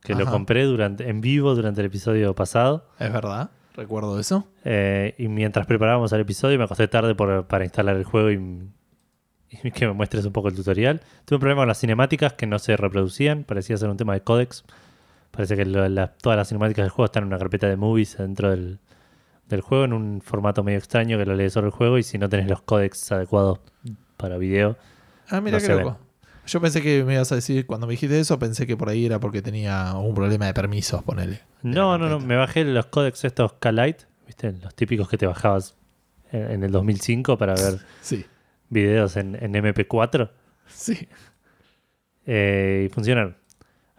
que 0.02 0.12
lo 0.14 0.24
compré 0.32 0.64
durante, 0.64 1.08
en 1.08 1.20
vivo 1.20 1.54
durante 1.54 1.80
el 1.80 1.86
episodio 1.88 2.34
pasado. 2.34 2.88
Es 2.98 3.12
verdad. 3.12 3.50
Recuerdo 3.74 4.18
eso. 4.18 4.48
eh, 4.64 5.14
y 5.18 5.28
mientras 5.28 5.66
preparábamos 5.66 6.10
el 6.12 6.20
episodio, 6.20 6.56
me 6.58 6.64
acosté 6.64 6.88
tarde 6.88 7.14
por- 7.14 7.46
para 7.46 7.64
instalar 7.64 7.96
el 7.96 8.04
juego 8.04 8.30
y, 8.30 8.70
y 9.62 9.70
que 9.70 9.86
me 9.86 9.92
muestres 9.92 10.24
un 10.24 10.32
poco 10.32 10.48
el 10.48 10.54
tutorial. 10.54 11.00
Tuve 11.26 11.36
un 11.36 11.40
problema 11.40 11.60
con 11.62 11.68
las 11.68 11.78
cinemáticas 11.80 12.32
que 12.32 12.46
no 12.46 12.58
se 12.58 12.76
reproducían, 12.76 13.44
parecía 13.44 13.76
ser 13.76 13.90
un 13.90 13.96
tema 13.98 14.14
de 14.14 14.22
códex. 14.22 14.64
Parece 15.30 15.56
que 15.56 15.66
lo- 15.66 15.86
la- 15.88 16.14
todas 16.14 16.38
las 16.38 16.48
cinemáticas 16.48 16.84
del 16.84 16.90
juego 16.90 17.04
están 17.06 17.24
en 17.24 17.28
una 17.28 17.38
carpeta 17.38 17.68
de 17.68 17.76
movies 17.76 18.16
dentro 18.16 18.48
del, 18.50 18.78
del 19.48 19.60
juego, 19.60 19.84
en 19.84 19.92
un 19.92 20.20
formato 20.22 20.64
medio 20.64 20.78
extraño 20.78 21.18
que 21.18 21.26
lo 21.26 21.34
lees 21.34 21.52
sobre 21.52 21.66
el 21.66 21.72
juego. 21.72 21.98
Y 21.98 22.02
si 22.02 22.16
no 22.16 22.28
tenés 22.30 22.48
los 22.48 22.62
códex 22.62 23.12
adecuados 23.12 23.60
para 24.16 24.38
video, 24.38 24.76
Ah, 25.28 25.40
mira 25.42 25.58
No 25.58 25.62
qué 25.66 25.74
loco. 25.82 25.98
Yo 26.46 26.60
pensé 26.60 26.80
que 26.82 27.04
me 27.04 27.14
ibas 27.14 27.30
a 27.32 27.34
decir, 27.34 27.66
cuando 27.66 27.86
me 27.86 27.92
dijiste 27.92 28.18
eso, 28.20 28.38
pensé 28.38 28.66
que 28.66 28.76
por 28.76 28.88
ahí 28.88 29.06
era 29.06 29.18
porque 29.20 29.42
tenía 29.42 29.94
un 29.94 30.14
problema 30.14 30.46
de 30.46 30.54
permisos, 30.54 31.02
ponele. 31.02 31.40
No, 31.62 31.98
no, 31.98 32.08
no. 32.08 32.20
Me 32.20 32.36
bajé 32.36 32.64
los 32.64 32.86
códex 32.86 33.24
estos 33.24 33.54
K-Lite, 33.54 34.04
¿viste? 34.26 34.52
Los 34.52 34.74
típicos 34.74 35.08
que 35.08 35.18
te 35.18 35.26
bajabas 35.26 35.76
en, 36.32 36.50
en 36.50 36.64
el 36.64 36.70
2005 36.72 37.36
para 37.38 37.54
ver 37.54 37.78
Sí, 38.00 38.24
videos 38.68 39.16
en, 39.16 39.36
en 39.42 39.52
MP4 39.54 40.30
sí. 40.68 41.08
eh, 42.26 42.86
y 42.86 42.94
funcionaron. 42.94 43.36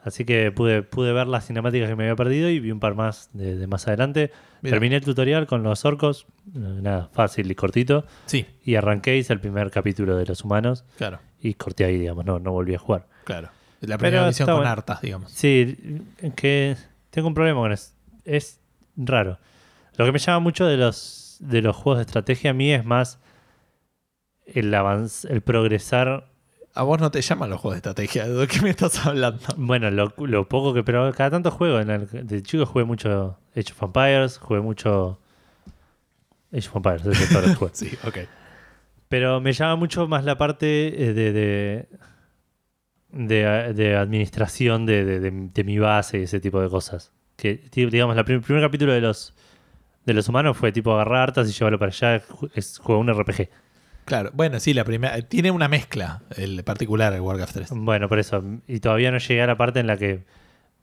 Así 0.03 0.23
que 0.23 0.51
pude, 0.53 0.83
pude 0.83 1.11
ver 1.11 1.27
las 1.27 1.47
cinemáticas 1.47 1.89
que 1.89 1.95
me 1.97 2.03
había 2.05 2.15
perdido 2.15 2.49
y 2.49 2.61
vi 2.61 2.71
un 2.71 2.79
par 2.79 2.95
más 2.95 3.29
de, 3.33 3.57
de 3.57 3.67
más 3.67 3.87
adelante. 3.87 4.31
Terminé 4.61 4.95
el 4.95 5.03
tutorial 5.03 5.47
con 5.47 5.63
los 5.63 5.83
orcos, 5.83 6.27
nada, 6.53 7.09
fácil 7.11 7.51
y 7.51 7.55
cortito. 7.55 8.05
Sí, 8.25 8.45
Y 8.63 8.75
arranqué, 8.75 9.17
hice 9.17 9.33
el 9.33 9.41
primer 9.41 9.69
capítulo 9.69 10.15
de 10.15 10.25
los 10.25 10.45
humanos 10.45 10.85
claro, 10.97 11.19
y 11.41 11.53
corté 11.55 11.85
ahí, 11.85 11.97
digamos, 11.97 12.25
no, 12.25 12.39
no 12.39 12.51
volví 12.51 12.75
a 12.75 12.79
jugar. 12.79 13.07
claro. 13.23 13.49
La 13.79 13.99
Pero 13.99 14.09
primera 14.09 14.27
visión 14.27 14.45
está 14.45 14.53
con 14.53 14.61
bueno. 14.61 14.71
hartas, 14.71 15.01
digamos. 15.01 15.31
Sí, 15.31 15.77
que 16.35 16.75
tengo 17.11 17.27
un 17.27 17.35
problema 17.35 17.59
con 17.59 17.71
eso. 17.71 17.91
Es 18.25 18.59
raro. 18.95 19.37
Lo 19.97 20.05
que 20.05 20.11
me 20.11 20.17
llama 20.17 20.39
mucho 20.39 20.65
de 20.65 20.77
los, 20.77 21.37
de 21.41 21.61
los 21.61 21.75
juegos 21.75 21.99
de 21.99 22.01
estrategia 22.01 22.49
a 22.49 22.53
mí 22.55 22.71
es 22.71 22.83
más 22.83 23.19
el 24.47 24.73
avanz, 24.73 25.25
el 25.25 25.41
progresar. 25.41 26.25
A 26.73 26.81
vos 26.81 26.99
no 26.99 27.11
te 27.11 27.21
llaman 27.21 27.51
los 27.51 27.59
juegos 27.59 27.75
de 27.75 27.77
estrategia, 27.89 28.27
¿de 28.27 28.47
qué 28.47 28.61
me 28.61 28.71
estás 28.71 29.05
hablando? 29.05 29.41
Bueno, 29.57 29.91
lo, 29.91 30.11
lo 30.17 30.49
poco 30.49 30.73
que. 30.73 30.83
Pero 30.83 31.13
cada 31.13 31.29
tanto 31.29 31.51
juego. 31.51 31.79
En 31.79 31.91
el, 31.91 32.07
de 32.27 32.41
chico 32.41 32.65
jugué 32.65 32.83
mucho 32.83 33.37
Age 33.55 33.73
of 33.73 33.83
Empires, 33.83 34.39
jugué 34.39 34.61
mucho. 34.61 35.19
Age 36.51 36.67
of 36.69 36.75
Empires, 36.77 37.05
es 37.05 37.29
que 37.29 37.53
jugué. 37.55 37.71
Sí, 37.73 37.91
ok. 38.07 38.17
Pero 39.09 39.39
me 39.41 39.53
llama 39.53 39.75
mucho 39.77 40.07
más 40.07 40.25
la 40.25 40.37
parte 40.37 40.87
eh, 41.09 41.13
de, 41.13 41.31
de, 41.31 41.87
de, 43.11 43.73
de 43.73 43.95
administración 43.95 44.85
de, 44.85 45.05
de- 45.05 45.19
de- 45.19 45.31
de 45.53 45.63
mi 45.63 45.79
base 45.79 46.19
y 46.19 46.23
ese 46.23 46.39
tipo 46.39 46.61
de 46.61 46.69
cosas. 46.69 47.11
Que, 47.35 47.61
digamos, 47.71 48.21
prim- 48.23 48.41
primer 48.41 48.63
capítulo 48.63 48.93
de 48.93 49.01
los, 49.01 49.33
de 50.05 50.13
los 50.13 50.27
humanos 50.27 50.57
fue 50.57 50.71
tipo 50.71 50.93
agarrar 50.93 51.21
hartas 51.29 51.49
y 51.49 51.53
llevarlo 51.53 51.79
para 51.79 51.89
allá. 51.91 52.21
Es 52.53 52.79
juego 52.79 52.99
un 53.01 53.09
RPG. 53.13 53.49
Claro, 54.05 54.31
bueno, 54.33 54.59
sí, 54.59 54.73
la 54.73 54.83
primera. 54.83 55.21
Tiene 55.21 55.51
una 55.51 55.67
mezcla, 55.67 56.21
el 56.35 56.63
particular, 56.63 57.13
el 57.13 57.21
Warcraft 57.21 57.53
3. 57.53 57.69
Bueno, 57.75 58.07
por 58.09 58.19
eso. 58.19 58.43
Y 58.67 58.79
todavía 58.79 59.11
no 59.11 59.17
llegué 59.19 59.41
a 59.41 59.47
la 59.47 59.57
parte 59.57 59.79
en 59.79 59.87
la 59.87 59.97
que. 59.97 60.23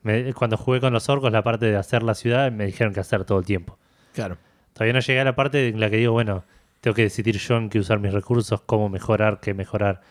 me- 0.03 0.33
cuando 0.33 0.57
jugué 0.57 0.79
con 0.79 0.93
los 0.93 1.09
orcos, 1.09 1.31
la 1.31 1.43
parte 1.43 1.65
de 1.65 1.75
hacer 1.75 2.03
la 2.03 2.13
ciudad, 2.15 2.51
me 2.51 2.65
dijeron 2.65 2.93
que 2.93 2.99
hacer 2.99 3.25
todo 3.25 3.39
el 3.39 3.45
tiempo. 3.45 3.77
Claro. 4.13 4.37
Todavía 4.73 4.93
no 4.93 4.99
llegué 4.99 5.19
a 5.19 5.23
la 5.25 5.35
parte 5.35 5.69
en 5.69 5.79
la 5.79 5.89
que 5.89 5.97
digo, 5.97 6.11
bueno, 6.13 6.43
tengo 6.85 6.93
que 6.93 7.01
decidir 7.01 7.39
yo 7.39 7.57
en 7.57 7.71
qué 7.71 7.79
usar 7.79 7.99
mis 7.99 8.13
recursos, 8.13 8.61
cómo 8.61 8.89
mejorar, 8.89 9.39
qué 9.39 9.55
mejorar. 9.55 10.01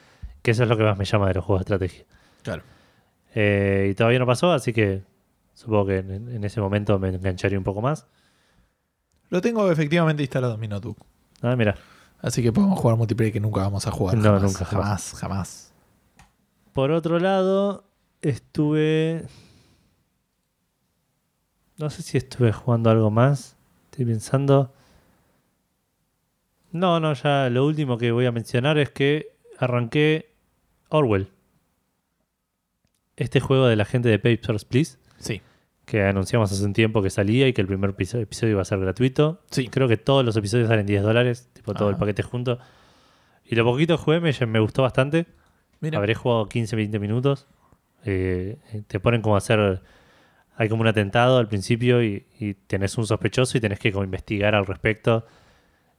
Que 0.43 0.51
eso 0.51 0.65
es 0.65 0.69
lo 0.69 0.77
que 0.77 0.83
más 0.83 0.99
me 0.99 1.05
llama 1.05 1.29
de 1.29 1.35
los 1.35 1.45
juegos 1.45 1.61
de 1.61 1.63
estrategia. 1.63 2.05
Claro. 2.43 2.65
Eh, 3.33 3.91
y 3.93 3.95
todavía 3.95 4.19
no 4.19 4.27
pasó, 4.27 4.51
así 4.51 4.73
que 4.73 5.05
supongo 5.53 5.87
que 5.87 5.99
en, 5.99 6.29
en 6.33 6.43
ese 6.43 6.61
momento 6.61 6.99
me 6.99 7.11
engancharía 7.11 7.57
un 7.59 7.63
poco 7.63 7.81
más. 7.81 8.09
Lo 9.31 9.41
tengo 9.41 9.71
efectivamente 9.71 10.25
instalado 10.25 10.55
en 10.55 10.61
mi 10.61 10.67
notebook. 10.67 10.99
Ah, 11.43 11.55
mira. 11.55 11.77
Así 12.21 12.43
que 12.43 12.51
podemos 12.51 12.77
jugar 12.77 12.97
multiplayer 12.97 13.33
que 13.33 13.39
nunca 13.39 13.61
vamos 13.61 13.87
a 13.87 13.93
jugar. 13.93 14.17
No, 14.17 14.25
jamás, 14.25 14.43
nunca, 14.43 14.65
jamás. 14.65 15.11
Jamás, 15.13 15.21
jamás. 15.21 15.73
Por 16.73 16.91
otro 16.91 17.21
lado, 17.21 17.85
estuve. 18.21 19.29
No 21.77 21.89
sé 21.89 22.03
si 22.03 22.19
estuve 22.19 22.53
jugando 22.53 22.91
algo 22.91 23.13
más. 23.13 23.57
Estoy 23.93 24.07
pensando. 24.07 24.74
No, 26.75 26.99
no, 26.99 27.13
ya 27.15 27.49
lo 27.51 27.65
último 27.65 27.99
que 27.99 28.11
voy 28.11 28.27
a 28.27 28.33
mencionar 28.33 28.79
es 28.79 28.91
que 28.91 29.37
arranqué 29.59 30.35
Orwell. 30.89 31.29
Este 33.17 33.39
juego 33.39 33.69
de 33.69 33.77
la 33.77 33.85
gente 33.85 34.09
de 34.09 34.19
Papers, 34.19 34.65
Please. 34.65 34.99
Sí. 35.19 35.41
Que 35.85 36.03
anunciamos 36.03 36.51
hace 36.51 36.65
un 36.65 36.73
tiempo 36.73 37.01
que 37.01 37.11
salía 37.11 37.47
y 37.47 37.53
que 37.53 37.61
el 37.61 37.69
primer 37.69 37.91
episodio, 37.91 38.27
iba 38.51 38.61
a 38.61 38.65
ser 38.65 38.81
gratuito. 38.81 39.41
Sí. 39.53 39.69
Creo 39.69 39.87
que 39.87 39.97
todos 39.97 40.25
los 40.25 40.37
episodios 40.37 40.67
salen 40.67 40.85
10 40.85 41.05
dólares, 41.05 41.49
tipo 41.53 41.75
todo 41.75 41.91
el 41.91 41.95
Ajá. 41.95 42.01
paquete 42.01 42.25
junto. 42.25 42.59
Y 43.45 43.55
lo 43.55 43.65
poquito 43.65 43.97
que 43.97 44.03
jugué 44.03 44.19
me, 44.19 44.33
me 44.49 44.59
gustó 44.59 44.83
bastante. 44.83 45.27
Mira. 45.79 45.99
Habré 45.99 46.17
jugado 46.17 46.49
15, 46.49 46.75
20 46.75 46.99
minutos. 46.99 47.47
Eh, 48.05 48.59
te 48.89 48.99
ponen 48.99 49.23
como 49.23 49.37
a 49.37 49.39
hacer. 49.39 49.81
Hay 50.57 50.69
como 50.69 50.83
un 50.83 50.89
atentado 50.89 51.39
al 51.39 51.47
principio 51.47 52.03
y, 52.03 52.27
y 52.41 52.55
tenés 52.55 52.99
un 52.99 53.07
sospechoso 53.07 53.57
y 53.59 53.61
tenés 53.61 53.79
que 53.79 53.93
como 53.93 54.03
investigar 54.03 54.57
al 54.57 54.67
respecto. 54.67 55.25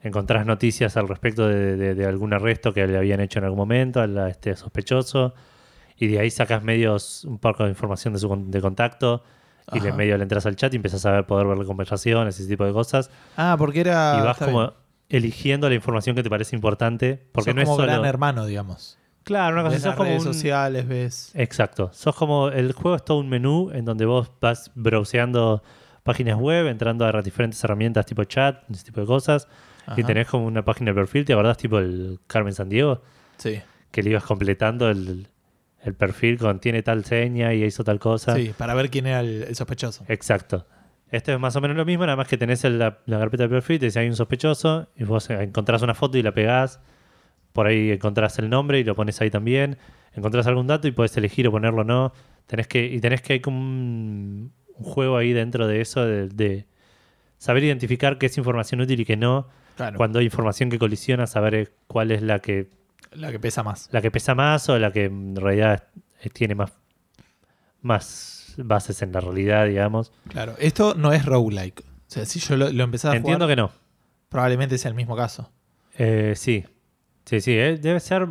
Encontrás 0.01 0.45
noticias 0.45 0.97
al 0.97 1.07
respecto 1.07 1.47
de, 1.47 1.75
de- 1.77 1.95
de 1.95 2.05
algún 2.05 2.33
arresto 2.33 2.73
que 2.73 2.85
le 2.85 2.97
habían 2.97 3.19
hecho 3.21 3.39
en 3.39 3.45
algún 3.45 3.57
momento 3.59 4.01
a 4.01 4.29
este 4.29 4.55
sospechoso. 4.55 5.33
Y 5.97 6.07
de 6.07 6.19
ahí 6.19 6.29
sacas 6.29 6.61
medios, 6.63 7.23
un 7.25 7.39
poco 7.39 7.63
de 7.63 7.69
información 7.69 8.13
de 8.13 8.19
su 8.19 8.43
de 8.47 8.61
contacto. 8.61 9.23
Y 9.73 9.79
de 9.79 9.91
medio 9.93 10.15
le 10.17 10.21
entras 10.23 10.45
al 10.45 10.55
chat 10.55 10.71
y 10.73 10.75
empiezas 10.75 11.03
a 11.07 11.11
ver, 11.11 11.25
poder 11.25 11.47
ver 11.47 11.65
conversaciones, 11.65 12.39
ese 12.39 12.47
tipo 12.47 12.65
de 12.65 12.71
cosas. 12.71 13.09
Ah, 13.35 13.55
porque 13.57 13.79
era. 13.79 14.17
y 14.19 14.23
vas 14.23 14.37
como 14.37 14.59
bien. 14.59 14.71
eligiendo 15.09 15.67
la 15.69 15.73
información 15.73 16.15
que 16.15 16.21
te 16.21 16.29
parece 16.29 16.55
importante. 16.55 17.25
Porque 17.31 17.49
Sos 17.49 17.55
no 17.55 17.61
es 17.61 17.65
como 17.65 17.77
solo. 17.79 17.91
gran 17.91 18.05
hermano, 18.05 18.45
digamos. 18.45 18.99
Claro, 19.23 19.53
una 19.55 19.63
cosa 19.63 19.73
Ves 19.73 19.81
sos 19.81 19.87
las 19.89 19.97
como 19.97 20.09
redes 20.11 20.25
un- 20.25 20.33
sociales, 20.35 20.87
ves. 20.87 21.31
Exacto. 21.33 21.89
Sos 21.93 22.15
como. 22.15 22.49
El 22.49 22.73
juego 22.73 22.95
es 22.95 23.03
todo 23.03 23.17
un 23.17 23.27
menú 23.27 23.71
en 23.73 23.85
donde 23.85 24.05
vos 24.05 24.29
vas 24.39 24.69
browseando 24.75 25.63
páginas 26.03 26.37
web, 26.37 26.67
entrando 26.67 27.03
a 27.03 27.21
diferentes 27.23 27.63
herramientas 27.63 28.05
tipo 28.05 28.23
chat, 28.25 28.69
ese 28.69 28.83
tipo 28.85 29.01
de 29.01 29.07
cosas. 29.07 29.47
Y 29.87 29.91
Ajá. 30.01 30.03
tenés 30.07 30.27
como 30.27 30.45
una 30.45 30.63
página 30.65 30.91
de 30.91 30.95
perfil, 30.95 31.25
¿te 31.25 31.33
acordás? 31.33 31.57
Tipo 31.57 31.79
el 31.79 32.19
Carmen 32.27 32.53
Sandiego, 32.53 33.01
Sí. 33.37 33.61
que 33.91 34.01
le 34.03 34.09
ibas 34.11 34.23
completando 34.23 34.89
el, 34.89 35.27
el 35.83 35.93
perfil 35.93 36.37
con 36.39 36.59
tiene 36.59 36.81
tal 36.83 37.05
seña 37.05 37.53
y 37.53 37.63
hizo 37.63 37.83
tal 37.83 37.99
cosa. 37.99 38.35
Sí, 38.35 38.51
para 38.57 38.73
ver 38.73 38.89
quién 38.89 39.05
era 39.07 39.19
el, 39.19 39.43
el 39.43 39.55
sospechoso. 39.55 40.03
Exacto. 40.07 40.65
Esto 41.11 41.31
es 41.31 41.39
más 41.39 41.55
o 41.55 41.61
menos 41.61 41.77
lo 41.77 41.85
mismo, 41.85 42.03
nada 42.05 42.15
más 42.15 42.27
que 42.27 42.37
tenés 42.37 42.63
el- 42.63 42.79
la, 42.79 42.99
la 43.05 43.19
carpeta 43.19 43.43
de 43.43 43.49
perfil, 43.49 43.79
te 43.79 43.85
dice 43.85 43.99
hay 43.99 44.07
un 44.07 44.15
sospechoso, 44.15 44.89
y 44.95 45.03
vos 45.03 45.29
encontrás 45.29 45.81
una 45.83 45.93
foto 45.93 46.17
y 46.17 46.23
la 46.23 46.33
pegás. 46.33 46.79
Por 47.53 47.67
ahí 47.67 47.91
encontrás 47.91 48.37
el 48.39 48.49
nombre 48.49 48.79
y 48.79 48.83
lo 48.83 48.95
pones 48.95 49.21
ahí 49.21 49.29
también. 49.29 49.77
Encontrás 50.13 50.47
algún 50.47 50.67
dato 50.67 50.87
y 50.87 50.91
puedes 50.91 51.15
elegir 51.15 51.47
o 51.47 51.51
ponerlo 51.51 51.81
o 51.81 51.85
no. 51.85 52.11
Tenés 52.47 52.67
que, 52.67 52.85
y 52.85 52.99
tenés 52.99 53.21
que 53.21 53.33
hay 53.33 53.39
como 53.39 53.59
un, 53.59 54.51
un 54.75 54.83
juego 54.83 55.15
ahí 55.17 55.31
dentro 55.31 55.67
de 55.67 55.79
eso 55.81 56.05
de, 56.05 56.27
de 56.27 56.65
saber 57.37 57.63
identificar 57.63 58.17
qué 58.17 58.25
es 58.25 58.37
información 58.37 58.81
útil 58.81 58.99
y 58.99 59.05
qué 59.05 59.15
no. 59.15 59.47
Claro. 59.75 59.97
Cuando 59.97 60.19
hay 60.19 60.25
información 60.25 60.69
que 60.69 60.79
colisiona, 60.79 61.27
saber 61.27 61.55
eh, 61.55 61.69
cuál 61.87 62.11
es 62.11 62.21
la 62.21 62.39
que, 62.39 62.69
La 63.11 63.31
que 63.31 63.39
pesa 63.39 63.61
más. 63.63 63.89
la 63.91 64.01
que 64.01 64.09
pesa 64.11 64.33
más 64.35 64.69
o 64.69 64.79
la 64.79 64.91
que 64.91 65.05
en 65.05 65.35
realidad 65.35 65.83
tiene 66.33 66.55
más, 66.55 66.71
más 67.81 68.53
bases 68.57 69.01
en 69.01 69.11
la 69.11 69.19
realidad, 69.21 69.65
digamos. 69.67 70.11
Claro. 70.29 70.55
Esto 70.59 70.93
no 70.95 71.11
es 71.11 71.25
roguelike. 71.25 71.81
O 71.81 71.83
sea, 72.07 72.25
si 72.25 72.39
yo 72.39 72.55
lo, 72.55 72.71
lo 72.71 72.83
empecé 72.83 73.07
a 73.09 73.15
Entiendo 73.15 73.45
jugar, 73.45 73.49
que 73.57 73.61
no. 73.61 73.71
probablemente 74.29 74.77
sea 74.77 74.89
el 74.89 74.95
mismo 74.95 75.15
caso. 75.15 75.51
Eh, 75.97 76.33
sí. 76.35 76.63
Sí, 77.25 77.41
sí, 77.41 77.51
eh, 77.57 77.77
debe 77.81 77.99
ser. 77.99 78.27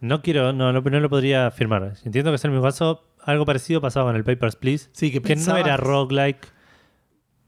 No 0.00 0.22
quiero, 0.22 0.52
no, 0.52 0.72
no, 0.72 0.80
no 0.80 1.00
lo 1.00 1.10
podría 1.10 1.46
afirmar. 1.46 1.94
Entiendo 2.04 2.30
que 2.30 2.36
es 2.36 2.44
el 2.44 2.50
mismo 2.50 2.64
caso. 2.64 3.06
Algo 3.22 3.44
parecido 3.44 3.80
pasaba 3.82 4.06
con 4.08 4.16
el 4.16 4.24
Papers, 4.24 4.56
Please. 4.56 4.88
Sí, 4.92 5.10
que 5.12 5.20
Que 5.20 5.34
no 5.36 5.40
pensabas- 5.40 5.60
era 5.64 5.76
roguelike, 5.76 6.46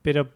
pero 0.02 0.30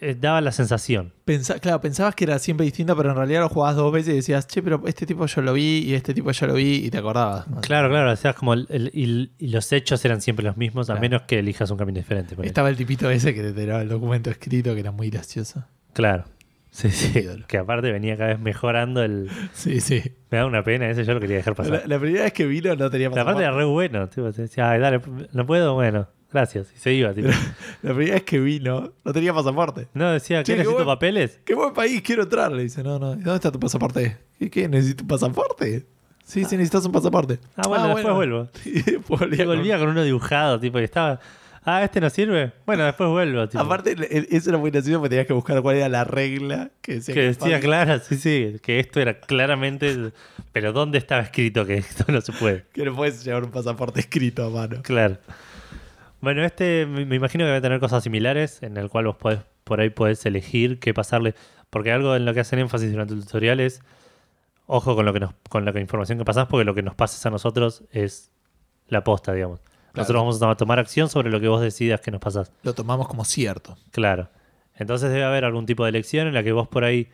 eh, 0.00 0.16
daba 0.18 0.40
la 0.40 0.52
sensación. 0.52 1.12
pensa- 1.24 1.58
claro, 1.60 1.80
pensabas 1.80 2.14
que 2.14 2.24
era 2.24 2.38
siempre 2.38 2.64
distinto, 2.64 2.96
pero 2.96 3.10
en 3.10 3.16
realidad 3.16 3.40
lo 3.40 3.48
jugabas 3.48 3.76
dos 3.76 3.92
veces 3.92 4.12
y 4.12 4.16
decías, 4.16 4.46
che, 4.46 4.62
pero 4.62 4.82
este 4.86 5.06
tipo 5.06 5.26
yo 5.26 5.42
lo 5.42 5.52
vi 5.52 5.78
y 5.86 5.94
este 5.94 6.14
tipo 6.14 6.30
yo 6.30 6.46
lo 6.46 6.54
vi 6.54 6.84
y 6.86 6.90
te 6.90 6.98
acordabas. 6.98 7.46
Claro, 7.62 7.88
claro. 7.88 8.14
Sea, 8.16 8.32
como 8.34 8.54
el- 8.54 8.66
el- 8.70 8.90
y, 8.92 9.30
y 9.38 9.48
los 9.48 9.72
hechos 9.72 10.04
eran 10.04 10.20
siempre 10.20 10.44
los 10.44 10.56
mismos, 10.56 10.90
a 10.90 10.96
menos 10.96 11.22
que 11.22 11.38
elijas 11.38 11.70
un 11.70 11.78
camino 11.78 11.98
diferente. 11.98 12.36
Estaba 12.42 12.68
el 12.68 12.76
tipito 12.76 13.10
ese 13.10 13.34
que 13.34 13.42
te 13.42 13.52
tiraba 13.52 13.82
el 13.82 13.88
documento 13.88 14.30
escrito, 14.30 14.74
que 14.74 14.80
era 14.80 14.92
muy 14.92 15.10
gracioso. 15.10 15.64
Claro. 15.92 16.24
Sí, 16.70 16.90
sí. 16.90 17.12
Que 17.46 17.58
aparte 17.58 17.92
venía 17.92 18.16
cada 18.16 18.30
vez 18.30 18.40
mejorando 18.40 19.04
el. 19.04 19.30
Sí, 19.52 19.80
sí. 19.80 20.02
Me 20.30 20.38
da 20.38 20.46
una 20.46 20.64
pena, 20.64 20.90
ese 20.90 21.04
yo 21.04 21.14
lo 21.14 21.20
quería 21.20 21.36
dejar 21.36 21.54
pasar. 21.54 21.72
La, 21.72 21.86
la 21.86 22.00
primera 22.00 22.24
vez 22.24 22.32
que 22.32 22.46
vino 22.46 22.74
no 22.74 22.90
tenía 22.90 23.10
La 23.10 23.24
parte 23.24 23.42
era 23.42 23.52
re 23.52 23.64
bueno. 23.64 24.08
Tipo, 24.08 24.32
decía, 24.32 24.70
ay, 24.70 24.80
dale, 24.80 25.00
no 25.32 25.46
puedo, 25.46 25.74
bueno, 25.74 26.08
gracias. 26.34 26.70
Y 26.74 26.78
se 26.78 26.92
iba, 26.92 27.14
tipo. 27.14 27.28
La 27.82 27.94
primera 27.94 28.14
vez 28.16 28.24
que 28.24 28.38
vino 28.40 28.92
no 29.04 29.12
tenía 29.12 29.32
pasaporte. 29.32 29.88
No, 29.94 30.10
decía, 30.10 30.42
¿qué 30.42 30.56
necesito 30.56 30.84
papeles? 30.84 31.40
¡Qué 31.44 31.54
buen 31.54 31.72
país! 31.72 32.02
Quiero 32.02 32.24
entrar. 32.24 32.52
Le 32.52 32.64
dice, 32.64 32.82
no, 32.82 32.98
no. 32.98 33.10
¿Dónde 33.14 33.34
está 33.36 33.50
tu 33.50 33.60
pasaporte? 33.60 34.18
¿Qué? 34.38 34.50
qué? 34.50 34.68
¿Necesito 34.68 35.04
un 35.04 35.08
pasaporte? 35.08 35.86
Sí, 36.24 36.44
sí, 36.44 36.56
necesitas 36.56 36.84
un 36.86 36.92
pasaporte. 36.92 37.38
Ah, 37.56 37.68
bueno, 37.68 37.88
después 37.94 38.14
vuelvo. 38.14 38.48
Y 38.64 38.82
después 38.82 39.20
volvía 39.46 39.78
con- 39.78 39.88
uno 39.88 40.02
dibujado, 40.02 40.58
tipo, 40.60 40.80
y 40.80 40.84
estaba. 40.84 41.20
Ah, 41.66 41.82
este 41.82 41.98
no 41.98 42.10
sirve. 42.10 42.52
Bueno, 42.66 42.84
después 42.84 43.08
vuelvo. 43.08 43.48
Tipo. 43.48 43.62
Aparte, 43.62 43.96
eso 44.36 44.50
era 44.50 44.58
muy 44.58 44.70
gracioso 44.70 44.98
porque 44.98 45.10
tenías 45.10 45.26
que 45.26 45.32
buscar 45.32 45.62
cuál 45.62 45.76
era 45.76 45.88
la 45.88 46.04
regla 46.04 46.70
que 46.82 46.94
decía 46.96 47.14
que 47.14 47.22
decía, 47.22 47.58
claro, 47.60 47.98
sí, 48.00 48.16
sí, 48.16 48.56
que 48.62 48.80
esto 48.80 49.00
era 49.00 49.18
claramente. 49.20 50.12
Pero 50.52 50.74
¿dónde 50.74 50.98
estaba 50.98 51.22
escrito 51.22 51.64
que 51.64 51.76
esto 51.78 52.04
no 52.08 52.20
se 52.20 52.32
puede? 52.32 52.64
que 52.74 52.84
no 52.84 52.94
puedes 52.94 53.24
llevar 53.24 53.44
un 53.44 53.50
pasaporte 53.50 54.00
escrito 54.00 54.44
a 54.44 54.50
mano. 54.50 54.82
Claro. 54.82 55.16
Bueno, 56.24 56.42
este 56.42 56.86
me 56.86 57.14
imagino 57.14 57.44
que 57.44 57.50
va 57.50 57.56
a 57.58 57.60
tener 57.60 57.80
cosas 57.80 58.02
similares, 58.02 58.62
en 58.62 58.76
el 58.78 58.88
cual 58.88 59.04
vos 59.04 59.16
podés, 59.16 59.40
por 59.62 59.80
ahí 59.80 59.90
podés 59.90 60.24
elegir 60.24 60.80
qué 60.80 60.94
pasarle. 60.94 61.34
Porque 61.68 61.92
algo 61.92 62.16
en 62.16 62.24
lo 62.24 62.32
que 62.32 62.40
hacen 62.40 62.58
énfasis 62.58 62.90
durante 62.90 63.14
el 63.14 63.20
tutorial 63.20 63.60
es. 63.60 63.82
Ojo 64.66 64.96
con 64.96 65.04
lo 65.04 65.12
que 65.12 65.20
nos, 65.20 65.34
con 65.50 65.66
la 65.66 65.78
información 65.78 66.16
que 66.16 66.24
pasás, 66.24 66.46
porque 66.46 66.64
lo 66.64 66.74
que 66.74 66.82
nos 66.82 66.94
pases 66.94 67.24
a 67.26 67.30
nosotros 67.30 67.84
es 67.92 68.30
la 68.88 69.04
posta, 69.04 69.34
digamos. 69.34 69.60
Nosotros 69.92 70.22
vamos 70.22 70.42
a 70.42 70.54
tomar 70.56 70.78
acción 70.78 71.10
sobre 71.10 71.30
lo 71.30 71.38
que 71.38 71.48
vos 71.48 71.60
decidas 71.60 72.00
que 72.00 72.10
nos 72.10 72.20
pasás. 72.20 72.50
Lo 72.62 72.72
tomamos 72.72 73.06
como 73.06 73.26
cierto. 73.26 73.76
Claro. 73.92 74.30
Entonces 74.74 75.10
debe 75.10 75.24
haber 75.24 75.44
algún 75.44 75.66
tipo 75.66 75.84
de 75.84 75.90
elección 75.90 76.26
en 76.26 76.32
la 76.32 76.42
que 76.42 76.52
vos 76.52 76.66
por 76.66 76.84
ahí, 76.84 77.10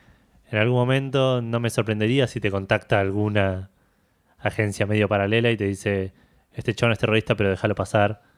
en 0.50 0.58
algún 0.58 0.76
momento, 0.76 1.42
no 1.42 1.58
me 1.58 1.70
sorprendería 1.70 2.28
si 2.28 2.38
te 2.38 2.52
contacta 2.52 3.00
alguna 3.00 3.70
agencia 4.38 4.86
medio 4.86 5.08
paralela 5.08 5.50
y 5.50 5.56
te 5.56 5.64
dice, 5.64 6.14
este 6.54 6.74
chabón 6.74 6.92
es 6.92 7.00
terrorista, 7.00 7.34
pero 7.34 7.50
déjalo 7.50 7.74
pasar. 7.74 8.29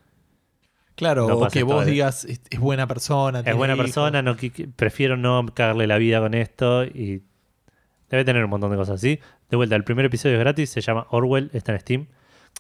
Claro, 0.94 1.26
No 1.28 1.36
o 1.36 1.48
que 1.48 1.62
vos 1.62 1.86
digas, 1.86 2.24
es, 2.24 2.40
es 2.50 2.60
buena 2.60 2.86
persona. 2.86 3.38
Es 3.38 3.44
tiene 3.44 3.56
buena 3.58 3.74
hijos". 3.74 3.86
persona, 3.86 4.22
no, 4.22 4.36
prefiero 4.76 5.16
no 5.16 5.46
cagarle 5.54 5.86
la 5.86 5.98
vida 5.98 6.20
con 6.20 6.34
esto 6.34 6.84
y 6.84 7.22
debe 8.10 8.24
tener 8.24 8.44
un 8.44 8.50
montón 8.50 8.70
de 8.70 8.76
cosas 8.76 8.96
así. 8.96 9.18
De 9.50 9.56
vuelta, 9.56 9.74
el 9.76 9.84
primer 9.84 10.04
episodio 10.04 10.36
es 10.36 10.40
gratis, 10.40 10.70
se 10.70 10.80
llama 10.80 11.06
Orwell, 11.10 11.50
está 11.52 11.72
en 11.72 11.80
Steam. 11.80 12.06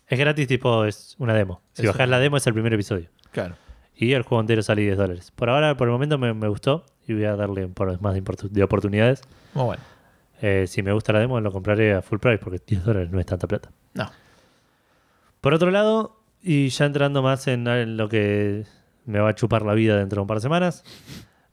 Es 0.08 0.18
gratis, 0.18 0.46
tipo, 0.48 0.84
es 0.84 1.14
una 1.18 1.34
demo. 1.34 1.60
Si 1.72 1.82
Es 1.82 1.88
bajás 1.88 2.08
la 2.08 2.18
demo 2.18 2.36
es 2.36 2.46
el 2.46 2.54
primer 2.54 2.72
episodio. 2.72 3.08
Claro. 3.30 3.56
Y 3.94 4.12
el 4.14 4.22
juego 4.22 4.40
entero 4.40 4.62
sale 4.62 4.82
10 4.82 4.96
dólares. 4.96 5.32
Por 5.34 5.50
ahora, 5.50 5.76
por 5.76 5.88
el 5.88 5.92
momento 5.92 6.18
me, 6.18 6.32
me 6.34 6.48
gustó 6.48 6.84
y 7.06 7.12
voy 7.14 7.24
a 7.24 7.36
darle 7.36 7.66
un 7.66 7.74
más 8.00 8.14
de 8.50 8.62
oportunidades. 8.62 9.22
Muy 9.54 9.64
bueno. 9.64 9.82
Eh, 10.40 10.66
si 10.66 10.82
me 10.82 10.92
gusta 10.92 11.12
la 11.12 11.20
demo, 11.20 11.40
lo 11.40 11.52
compraré 11.52 11.94
a 11.94 12.02
full 12.02 12.18
price 12.18 12.38
porque 12.38 12.60
10 12.66 12.84
dólares 12.84 13.10
no 13.10 13.20
es 13.20 13.26
tanta 13.26 13.46
plata. 13.46 13.70
No. 13.94 14.10
Por 15.40 15.54
otro 15.54 15.70
lado, 15.70 16.21
y 16.42 16.68
ya 16.68 16.86
entrando 16.86 17.22
más 17.22 17.46
en, 17.46 17.96
lo 17.96 18.08
que 18.08 18.64
me 19.06 19.20
va 19.20 19.30
a 19.30 19.34
chupar 19.34 19.62
la 19.62 19.74
vida 19.74 19.96
dentro 19.96 20.16
de 20.16 20.20
un 20.22 20.26
par 20.26 20.38
de 20.38 20.42
semanas, 20.42 20.84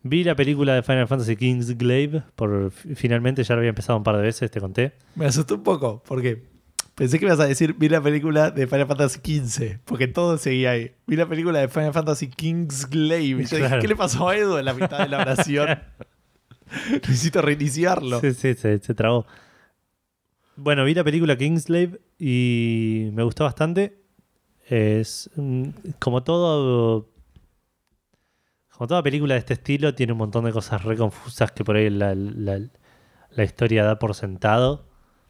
vi 0.01 0.23
la 0.23 0.35
película 0.35 0.73
de 0.73 0.83
Final 0.83 1.07
Fantasy 1.07 1.35
Kingsglaive. 1.35 2.23
Por, 2.35 2.71
finalmente 2.71 3.43
ya 3.43 3.55
lo 3.55 3.59
había 3.59 3.69
empezado 3.69 3.97
un 3.97 4.03
par 4.03 4.17
de 4.17 4.23
veces, 4.23 4.49
te 4.49 4.59
conté. 4.59 4.93
Me 5.15 5.25
asustó 5.25 5.55
un 5.55 5.63
poco 5.63 6.01
porque 6.07 6.43
pensé 6.95 7.19
que 7.19 7.25
ibas 7.25 7.39
a 7.39 7.45
decir, 7.45 7.75
vi 7.77 7.87
la 7.87 8.01
película 8.01 8.49
de 8.49 8.65
Final 8.65 8.87
Fantasy 8.87 9.19
XV, 9.19 9.79
porque 9.85 10.07
todo 10.07 10.37
seguía 10.37 10.71
ahí. 10.71 10.91
Vi 11.05 11.15
la 11.15 11.27
película 11.27 11.59
de 11.59 11.67
Final 11.67 11.93
Fantasy 11.93 12.27
Kingsglaive. 12.27 13.43
Y 13.43 13.45
yo 13.45 13.57
dije. 13.57 13.79
¿qué 13.79 13.87
le 13.87 13.95
pasó 13.95 14.29
a 14.29 14.35
Edu 14.35 14.57
en 14.57 14.65
la 14.65 14.73
mitad 14.73 14.99
de 14.99 15.09
la 15.09 15.19
oración? 15.19 15.79
Necesito 16.91 17.41
reiniciarlo. 17.41 18.19
Sí, 18.21 18.33
sí, 18.33 18.53
se, 18.55 18.79
se 18.79 18.93
trabó. 18.95 19.25
Bueno, 20.55 20.83
vi 20.83 20.93
la 20.93 21.03
película 21.03 21.37
Kingslave 21.37 22.01
y 22.17 23.11
me 23.13 23.23
gustó 23.23 23.45
bastante. 23.45 23.98
Es 24.69 25.29
mm, 25.35 25.63
como 25.99 26.23
todo. 26.23 27.09
Como 28.71 28.87
toda 28.87 29.03
película 29.03 29.33
de 29.33 29.39
este 29.39 29.53
estilo, 29.55 29.93
tiene 29.93 30.13
un 30.13 30.19
montón 30.19 30.45
de 30.45 30.51
cosas 30.53 30.83
re 30.83 30.95
confusas 30.95 31.51
que 31.51 31.63
por 31.65 31.75
ahí 31.75 31.89
la, 31.89 32.15
la- 32.15 32.61
la 33.31 33.43
historia 33.43 33.83
da 33.83 33.99
por 33.99 34.15
sentado. 34.15 34.85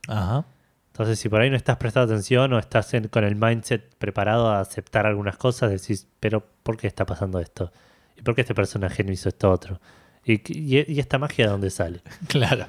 Ajá. 0.08 0.46
Entonces, 0.92 1.18
si 1.20 1.30
por 1.30 1.42
ahí 1.42 1.50
no 1.50 1.56
estás 1.56 1.78
prestando 1.78 2.14
atención 2.14 2.52
o 2.54 2.60
estás 2.60 2.94
en- 2.94 3.08
con 3.08 3.24
el 3.24 3.36
mindset 3.36 3.96
preparado 3.96 4.50
a 4.50 4.60
aceptar 4.60 5.06
algunas 5.06 5.38
cosas, 5.38 5.72
decís, 5.72 6.08
pero 6.20 6.46
¿por 6.64 6.78
qué 6.78 6.88
está 6.88 7.06
pasando 7.06 7.40
esto? 7.40 7.72
¿Y 8.18 8.22
por 8.22 8.36
qué 8.36 8.42
este 8.42 8.54
personaje 8.54 9.04
no 9.04 9.12
hizo 9.12 9.30
esto 9.30 9.50
otro? 9.50 9.80
¿Y, 10.26 10.34
y, 10.54 10.92
y 10.94 11.00
esta 11.00 11.18
magia 11.18 11.46
de 11.46 11.52
dónde 11.52 11.70
sale? 11.70 12.02
Claro. 12.28 12.66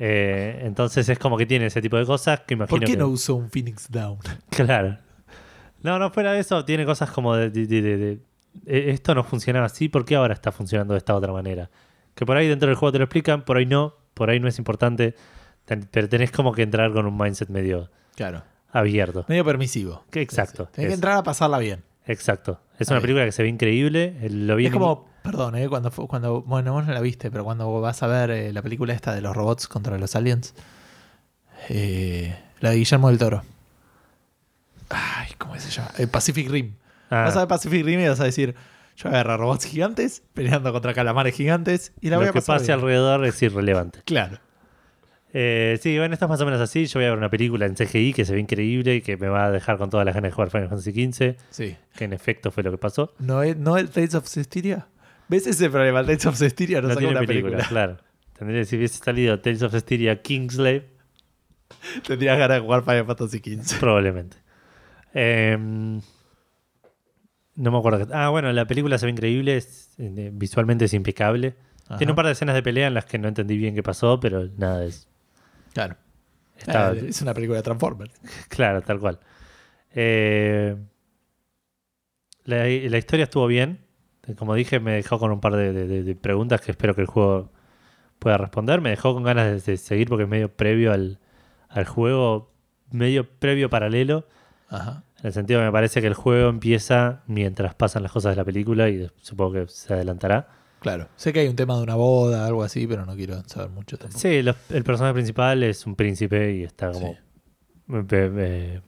Eh, 0.00 0.60
entonces 0.64 1.08
es 1.08 1.18
como 1.18 1.36
que 1.36 1.46
tiene 1.46 1.66
ese 1.66 1.80
tipo 1.82 1.96
de 1.96 2.04
cosas 2.06 2.40
que 2.40 2.54
imagino 2.54 2.78
¿Por 2.78 2.80
qué 2.86 2.92
que... 2.92 2.96
no 2.98 3.08
usó 3.08 3.34
un 3.34 3.50
Phoenix 3.50 3.90
Down? 3.90 4.18
Claro. 4.50 4.98
No, 5.82 5.98
no, 5.98 6.10
fuera 6.10 6.32
de 6.32 6.40
eso, 6.40 6.64
tiene 6.64 6.84
cosas 6.84 7.10
como 7.10 7.34
de, 7.36 7.50
de- 7.50 7.66
de- 7.66 7.82
de- 7.82 7.96
de- 7.96 8.12
eh, 8.66 8.90
esto 8.90 9.14
no 9.14 9.22
funcionaba 9.24 9.66
así, 9.66 9.88
¿por 9.88 10.04
qué 10.04 10.16
ahora 10.16 10.34
está 10.34 10.50
funcionando 10.52 10.94
de 10.94 10.98
esta 10.98 11.14
otra 11.14 11.32
manera? 11.32 11.70
Que 12.14 12.26
por 12.26 12.36
ahí 12.36 12.48
dentro 12.48 12.68
del 12.68 12.76
juego 12.76 12.92
te 12.92 12.98
lo 12.98 13.04
explican, 13.04 13.44
por 13.44 13.56
ahí 13.58 13.66
no, 13.66 13.94
por 14.14 14.30
ahí 14.30 14.40
no 14.40 14.48
es 14.48 14.58
importante, 14.58 15.14
ten- 15.64 15.88
pero 15.90 16.08
tenés 16.08 16.32
como 16.32 16.52
que 16.52 16.62
entrar 16.62 16.92
con 16.92 17.06
un 17.06 17.16
mindset 17.16 17.48
medio 17.48 17.90
Claro. 18.16 18.42
abierto. 18.72 19.24
Medio 19.28 19.44
permisivo. 19.44 20.04
Que 20.10 20.20
exacto, 20.20 20.66
Tenés 20.72 20.88
que 20.88 20.94
entrar 20.94 21.16
a 21.16 21.22
pasarla 21.22 21.58
bien. 21.58 21.84
Exacto. 22.06 22.60
Es 22.78 22.88
una 22.90 23.00
película 23.00 23.24
que 23.24 23.32
se 23.32 23.42
ve 23.42 23.48
increíble, 23.48 24.16
lo 24.30 24.56
vi 24.56 24.66
Es 24.66 24.72
como, 24.72 25.08
perdón, 25.22 25.56
¿eh? 25.56 25.68
cuando, 25.68 25.90
cuando, 25.90 26.42
bueno, 26.42 26.72
vos 26.72 26.86
no 26.86 26.92
la 26.94 27.00
viste, 27.00 27.30
pero 27.30 27.44
cuando 27.44 27.80
vas 27.80 28.02
a 28.02 28.06
ver 28.06 28.30
eh, 28.30 28.52
la 28.52 28.62
película 28.62 28.94
esta 28.94 29.14
de 29.14 29.20
los 29.20 29.36
robots 29.36 29.68
contra 29.68 29.98
los 29.98 30.16
aliens, 30.16 30.54
eh, 31.68 32.36
la 32.60 32.70
de 32.70 32.76
Guillermo 32.76 33.08
del 33.08 33.18
Toro. 33.18 33.42
Ay, 34.90 35.28
¿cómo 35.38 35.58
se 35.58 35.70
llama? 35.70 35.90
El 35.98 36.08
Pacific 36.08 36.48
Rim. 36.50 36.74
Ah, 37.10 37.22
Vas 37.24 37.36
a 37.36 37.40
ver 37.40 37.48
Pacific 37.48 37.84
Rim 37.84 38.00
y 38.00 38.08
vas 38.08 38.20
a 38.20 38.24
decir, 38.24 38.54
yo 38.96 39.04
voy 39.08 39.16
a 39.16 39.20
agarrar 39.20 39.40
robots 39.40 39.64
gigantes 39.66 40.22
peleando 40.34 40.72
contra 40.72 40.94
calamares 40.94 41.34
gigantes 41.34 41.92
y 42.00 42.10
la 42.10 42.16
voy 42.16 42.26
lo 42.26 42.30
a 42.30 42.32
que 42.32 42.40
pasar 42.40 42.56
pase 42.56 42.66
bien". 42.66 42.78
alrededor 42.80 43.24
es 43.26 43.42
irrelevante. 43.42 44.00
Claro. 44.04 44.38
Eh, 45.34 45.78
sí, 45.82 45.96
bueno, 45.98 46.14
esto 46.14 46.24
es 46.24 46.28
más 46.30 46.40
o 46.40 46.44
menos 46.46 46.60
así. 46.60 46.86
Yo 46.86 46.98
voy 47.00 47.06
a 47.06 47.10
ver 47.10 47.18
una 47.18 47.28
película 47.28 47.66
en 47.66 47.74
CGI 47.74 48.14
que 48.14 48.24
se 48.24 48.32
ve 48.34 48.40
increíble 48.40 48.96
y 48.96 49.02
que 49.02 49.16
me 49.18 49.28
va 49.28 49.44
a 49.46 49.50
dejar 49.50 49.76
con 49.76 49.90
todas 49.90 50.06
las 50.06 50.14
ganas 50.14 50.30
de 50.30 50.34
jugar 50.34 50.50
Final 50.50 50.68
Fantasy 50.70 50.92
XV, 51.12 51.36
Sí. 51.50 51.76
que 51.96 52.04
en 52.04 52.14
efecto 52.14 52.50
fue 52.50 52.62
lo 52.62 52.70
que 52.70 52.78
pasó. 52.78 53.12
¿No 53.18 53.42
es, 53.42 53.56
no 53.56 53.76
el 53.76 53.90
Tales 53.90 54.14
of 54.14 54.26
Cestiria? 54.26 54.86
¿Ves 55.28 55.46
ese 55.46 55.68
problema? 55.68 56.00
El 56.00 56.06
Tales 56.06 56.24
of 56.26 56.36
Cestiria 56.38 56.80
no, 56.80 56.88
No 56.88 56.96
tiene 56.96 57.10
una 57.12 57.20
película, 57.26 57.58
película. 57.58 57.68
claro. 57.68 57.96
Tendría 58.38 58.60
que 58.60 58.64
si 58.66 58.76
hubiese 58.76 59.04
salido 59.04 59.38
Tales 59.40 59.62
of 59.62 59.74
Styria 59.74 60.22
Kingslave, 60.22 60.88
Tendrías 62.06 62.38
ganas 62.38 62.56
de 62.58 62.60
jugar 62.62 62.82
Final 62.82 63.04
Fantasy 63.06 63.38
XV. 63.38 63.78
probablemente. 63.80 64.36
Eh, 65.20 65.56
no 67.56 67.70
me 67.72 67.78
acuerdo. 67.78 68.06
Ah, 68.14 68.28
bueno, 68.28 68.52
la 68.52 68.66
película 68.66 68.98
se 68.98 69.06
ve 69.06 69.12
increíble, 69.12 69.56
es- 69.56 69.94
eh, 69.98 70.30
visualmente 70.32 70.84
es 70.84 70.94
impecable. 70.94 71.56
Tiene 71.96 72.12
un 72.12 72.16
par 72.16 72.26
de 72.26 72.32
escenas 72.32 72.54
de 72.54 72.62
pelea 72.62 72.86
en 72.86 72.94
las 72.94 73.06
que 73.06 73.18
no 73.18 73.28
entendí 73.28 73.56
bien 73.56 73.74
qué 73.74 73.82
pasó, 73.82 74.20
pero 74.20 74.46
nada, 74.58 74.84
es, 74.84 75.08
Claro. 75.72 75.96
está, 76.56 76.92
Eh, 76.92 77.06
es 77.08 77.22
una 77.22 77.32
película 77.34 77.56
de 77.56 77.62
Transformers. 77.62 78.12
claro, 78.48 78.82
tal 78.82 79.00
cual. 79.00 79.18
Eh, 79.92 80.76
la, 82.44 82.58
la 82.66 82.98
historia 82.98 83.24
estuvo 83.24 83.46
bien. 83.46 83.80
Como 84.36 84.54
dije, 84.54 84.78
me 84.80 84.92
dejó 84.92 85.18
con 85.18 85.32
un 85.32 85.40
par 85.40 85.56
de, 85.56 85.72
de- 85.72 85.86
de- 85.88 86.02
de 86.02 86.14
preguntas 86.14 86.60
que 86.60 86.70
espero 86.72 86.94
que 86.94 87.00
el 87.00 87.06
juego 87.06 87.50
pueda 88.18 88.36
responder. 88.36 88.80
Me 88.82 88.90
dejó 88.90 89.14
con 89.14 89.22
ganas 89.24 89.64
de, 89.64 89.72
de 89.72 89.76
seguir 89.78 90.08
porque 90.08 90.24
es 90.24 90.28
medio 90.28 90.52
previo 90.54 90.92
al, 90.92 91.18
al 91.70 91.86
juego, 91.86 92.52
medio 92.90 93.26
previo 93.28 93.70
paralelo. 93.70 94.26
Ajá. 94.68 95.02
En 95.20 95.26
el 95.26 95.32
sentido 95.32 95.60
que 95.60 95.66
me 95.66 95.72
parece 95.72 96.00
que 96.00 96.06
el 96.06 96.14
juego 96.14 96.48
empieza 96.48 97.22
mientras 97.26 97.74
pasan 97.74 98.02
las 98.04 98.12
cosas 98.12 98.32
de 98.32 98.36
la 98.36 98.44
película 98.44 98.88
y 98.88 99.08
supongo 99.20 99.52
que 99.54 99.66
se 99.68 99.92
adelantará. 99.94 100.48
Claro. 100.80 101.08
Sé 101.16 101.32
que 101.32 101.40
hay 101.40 101.48
un 101.48 101.56
tema 101.56 101.76
de 101.76 101.82
una 101.82 101.96
boda, 101.96 102.46
algo 102.46 102.62
así, 102.62 102.86
pero 102.86 103.04
no 103.04 103.16
quiero 103.16 103.42
saber 103.48 103.70
mucho 103.70 103.96
tampoco. 103.98 104.20
Sí, 104.20 104.42
los- 104.42 104.54
el 104.70 104.84
personaje 104.84 105.14
principal 105.14 105.62
es 105.64 105.86
un 105.86 105.96
príncipe 105.96 106.54
y 106.54 106.62
está 106.62 106.92
como... 106.92 107.08
Sí. 107.14 107.94
eh, 107.94 108.04
eh, 108.12 108.80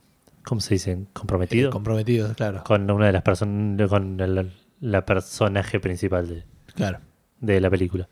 ¿Cómo 0.44 0.60
se 0.60 0.74
dice? 0.74 0.98
Comprometido. 1.12 1.68
Eh, 1.68 1.72
comprometidos, 1.72 2.34
claro. 2.36 2.62
con 2.64 2.88
una 2.90 3.06
de 3.06 3.12
las 3.12 3.22
personas 3.22 3.88
con 3.88 4.20
el- 4.20 4.52
la 4.80 5.04
personaje 5.04 5.80
principal 5.80 6.28
de, 6.28 6.44
Claro. 6.74 7.00
de 7.40 7.60
la 7.60 7.68
película. 7.70 8.08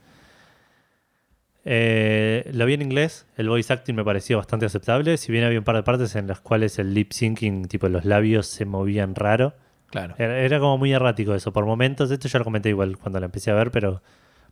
Eh, 1.71 2.49
lo 2.55 2.65
vi 2.65 2.73
en 2.73 2.81
inglés, 2.81 3.27
el 3.37 3.51
voice 3.51 3.71
acting 3.71 3.95
me 3.95 4.03
pareció 4.03 4.39
bastante 4.39 4.65
aceptable, 4.65 5.19
si 5.19 5.31
bien 5.33 5.45
había 5.45 5.59
un 5.59 5.67
par 5.67 5.77
de 5.77 5.83
partes 5.83 6.17
en 6.17 6.27
las 6.27 6.41
cuales 6.41 6.79
el 6.79 6.95
lip 6.95 7.13
syncing, 7.13 7.67
tipo 7.69 7.91
los 7.91 8.07
labios 8.07 8.47
se 8.47 8.65
movían 8.65 9.15
raro. 9.15 9.53
Claro. 9.91 10.15
Era, 10.17 10.39
era 10.39 10.61
como 10.61 10.79
muy 10.79 10.95
errático 10.95 11.35
eso, 11.35 11.53
por 11.53 11.67
momentos, 11.67 12.11
esto 12.11 12.27
ya 12.27 12.39
lo 12.39 12.45
comenté 12.47 12.71
igual 12.71 12.97
cuando 12.97 13.21
la 13.21 13.27
empecé 13.27 13.51
a 13.51 13.55
ver, 13.55 13.71
pero 13.71 14.03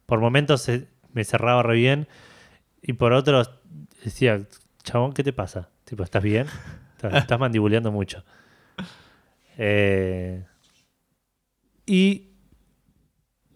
por 0.04 0.20
momentos 0.20 0.60
se- 0.60 0.88
me 1.14 1.24
cerraba 1.24 1.62
re 1.62 1.76
bien 1.76 2.06
y 2.82 2.92
por 2.92 3.14
otros 3.14 3.50
decía, 4.04 4.46
chabón, 4.82 5.14
¿qué 5.14 5.24
te 5.24 5.32
pasa? 5.32 5.70
Tipo, 5.84 6.02
¿estás 6.02 6.22
bien? 6.22 6.46
Estás, 6.96 7.14
estás 7.14 7.40
mandibuleando 7.40 7.92
mucho. 7.92 8.24
Eh, 9.58 10.44
y 11.86 12.30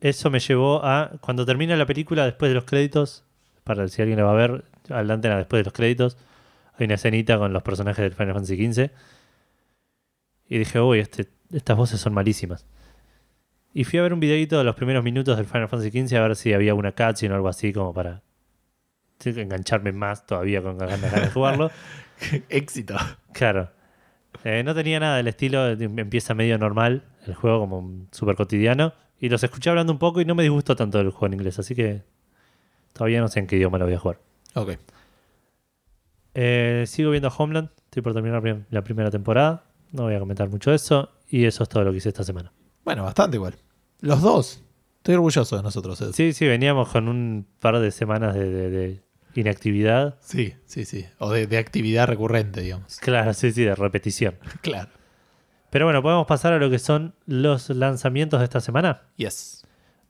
eso 0.01 0.31
me 0.31 0.39
llevó 0.41 0.85
a, 0.85 1.13
cuando 1.21 1.45
termina 1.45 1.77
la 1.77 1.85
película, 1.87 2.25
después 2.25 2.51
de 2.51 2.55
los 2.55 2.65
créditos, 2.65 3.25
para 3.65 3.89
si 3.89 4.03
alguien 4.03 4.19
la 4.19 4.25
va 4.25 4.33
a 4.33 4.35
ver, 4.35 4.65
adelante 4.89 5.29
después 5.29 5.61
de 5.61 5.65
los 5.65 5.73
créditos, 5.73 6.17
hay 6.79 6.87
una 6.87 6.95
escenita 6.95 7.39
con 7.39 7.53
los 7.53 7.63
personajes 7.63 8.03
del 8.03 8.15
Final 8.15 8.35
Fantasy 8.35 8.73
XV. 8.73 8.91
Y 10.49 10.59
dije, 10.59 10.81
uy, 10.81 11.01
este, 11.01 11.29
estas 11.53 11.77
voces 11.77 12.01
son 12.01 12.15
malísimas. 12.15 12.67
Y 13.73 13.85
fui 13.85 13.99
a 13.99 14.03
ver 14.03 14.13
un 14.13 14.21
videito 14.21 14.59
de 14.59 14.65
los 14.65 14.75
primeros 14.75 15.05
minutos 15.05 15.37
del 15.37 15.47
Final 15.47 15.69
Fantasy 15.69 16.07
XV 16.07 16.17
a 16.17 16.23
ver 16.23 16.37
si 16.37 16.53
había 16.53 16.75
una 16.75 16.93
cutscene 16.93 17.33
o 17.33 17.37
algo 17.37 17.49
así 17.49 17.73
como 17.73 17.95
para 17.95 18.23
engancharme 19.25 19.93
más 19.93 20.27
todavía 20.27 20.63
con 20.63 20.79
ganas 20.79 21.01
de 21.01 21.29
jugarlo. 21.29 21.71
Éxito. 22.49 22.97
Claro. 23.33 23.71
Eh, 24.45 24.63
no 24.65 24.75
tenía 24.75 25.01
nada 25.01 25.17
del 25.17 25.29
estilo, 25.29 25.69
empieza 25.69 26.35
medio 26.35 26.57
normal 26.59 27.05
el 27.27 27.35
juego 27.35 27.61
como 27.61 28.07
súper 28.11 28.37
cotidiano. 28.37 28.95
Y 29.21 29.29
los 29.29 29.45
escuché 29.45 29.71
hablando 29.71 29.93
un 29.93 29.99
poco 29.99 30.21
y 30.21 30.25
no 30.25 30.35
me 30.35 30.43
disgustó 30.43 30.77
tanto 30.77 30.99
el 30.99 31.11
juego 31.11 31.27
en 31.27 31.35
inglés, 31.35 31.59
así 31.59 31.75
que 31.75 32.03
todavía 33.01 33.21
no 33.23 33.29
sé 33.29 33.41
en 33.41 33.47
qué 33.47 33.57
idioma 33.57 33.79
lo 33.79 33.87
voy 33.87 33.95
a 33.95 33.99
jugar. 33.99 34.19
Ok. 34.55 34.73
Eh, 36.35 36.85
sigo 36.87 37.11
viendo 37.11 37.29
Homeland, 37.37 37.71
estoy 37.85 38.03
por 38.03 38.13
terminar 38.13 38.43
la 38.71 38.85
primera 38.85 39.11
temporada, 39.11 39.65
no 39.93 40.03
voy 40.05 40.15
a 40.15 40.19
comentar 40.19 40.51
mucho 40.51 40.69
de 40.71 40.77
eso. 40.77 41.11
Y 41.29 41.47
eso 41.47 41.63
es 41.63 41.69
todo 41.69 41.83
lo 41.85 41.93
que 41.93 41.99
hice 41.99 42.09
esta 42.11 42.25
semana. 42.25 42.53
Bueno, 42.85 43.05
bastante 43.05 43.37
igual. 43.37 43.55
Los 44.01 44.21
dos. 44.21 44.63
Estoy 44.99 45.15
orgulloso 45.15 45.57
de 45.57 45.63
nosotros. 45.63 46.01
Ed. 46.03 46.13
Sí, 46.13 46.33
sí, 46.33 46.47
veníamos 46.47 46.89
con 46.91 47.09
un 47.09 47.47
par 47.61 47.79
de 47.79 47.91
semanas 47.91 48.35
de, 48.35 48.51
de- 48.51 48.71
de 48.71 49.01
inactividad. 49.35 50.17
Sí, 50.21 50.55
sí, 50.67 50.85
sí. 50.85 51.07
O 51.19 51.31
de, 51.31 51.47
de 51.47 51.57
actividad 51.57 52.07
recurrente, 52.09 52.61
digamos. 52.61 52.99
Claro, 52.99 53.33
sí, 53.33 53.51
sí, 53.53 53.63
de 53.65 53.75
repetición. 53.77 54.35
Claro. 54.61 54.91
Pero 55.71 55.87
bueno, 55.87 56.03
podemos 56.03 56.27
pasar 56.27 56.53
a 56.53 56.59
lo 56.59 56.69
que 56.69 56.81
son 56.81 57.15
los 57.27 57.71
lanzamientos 57.71 58.41
de 58.41 58.45
esta 58.45 58.61
semana. 58.61 59.03
Yes. 59.17 59.65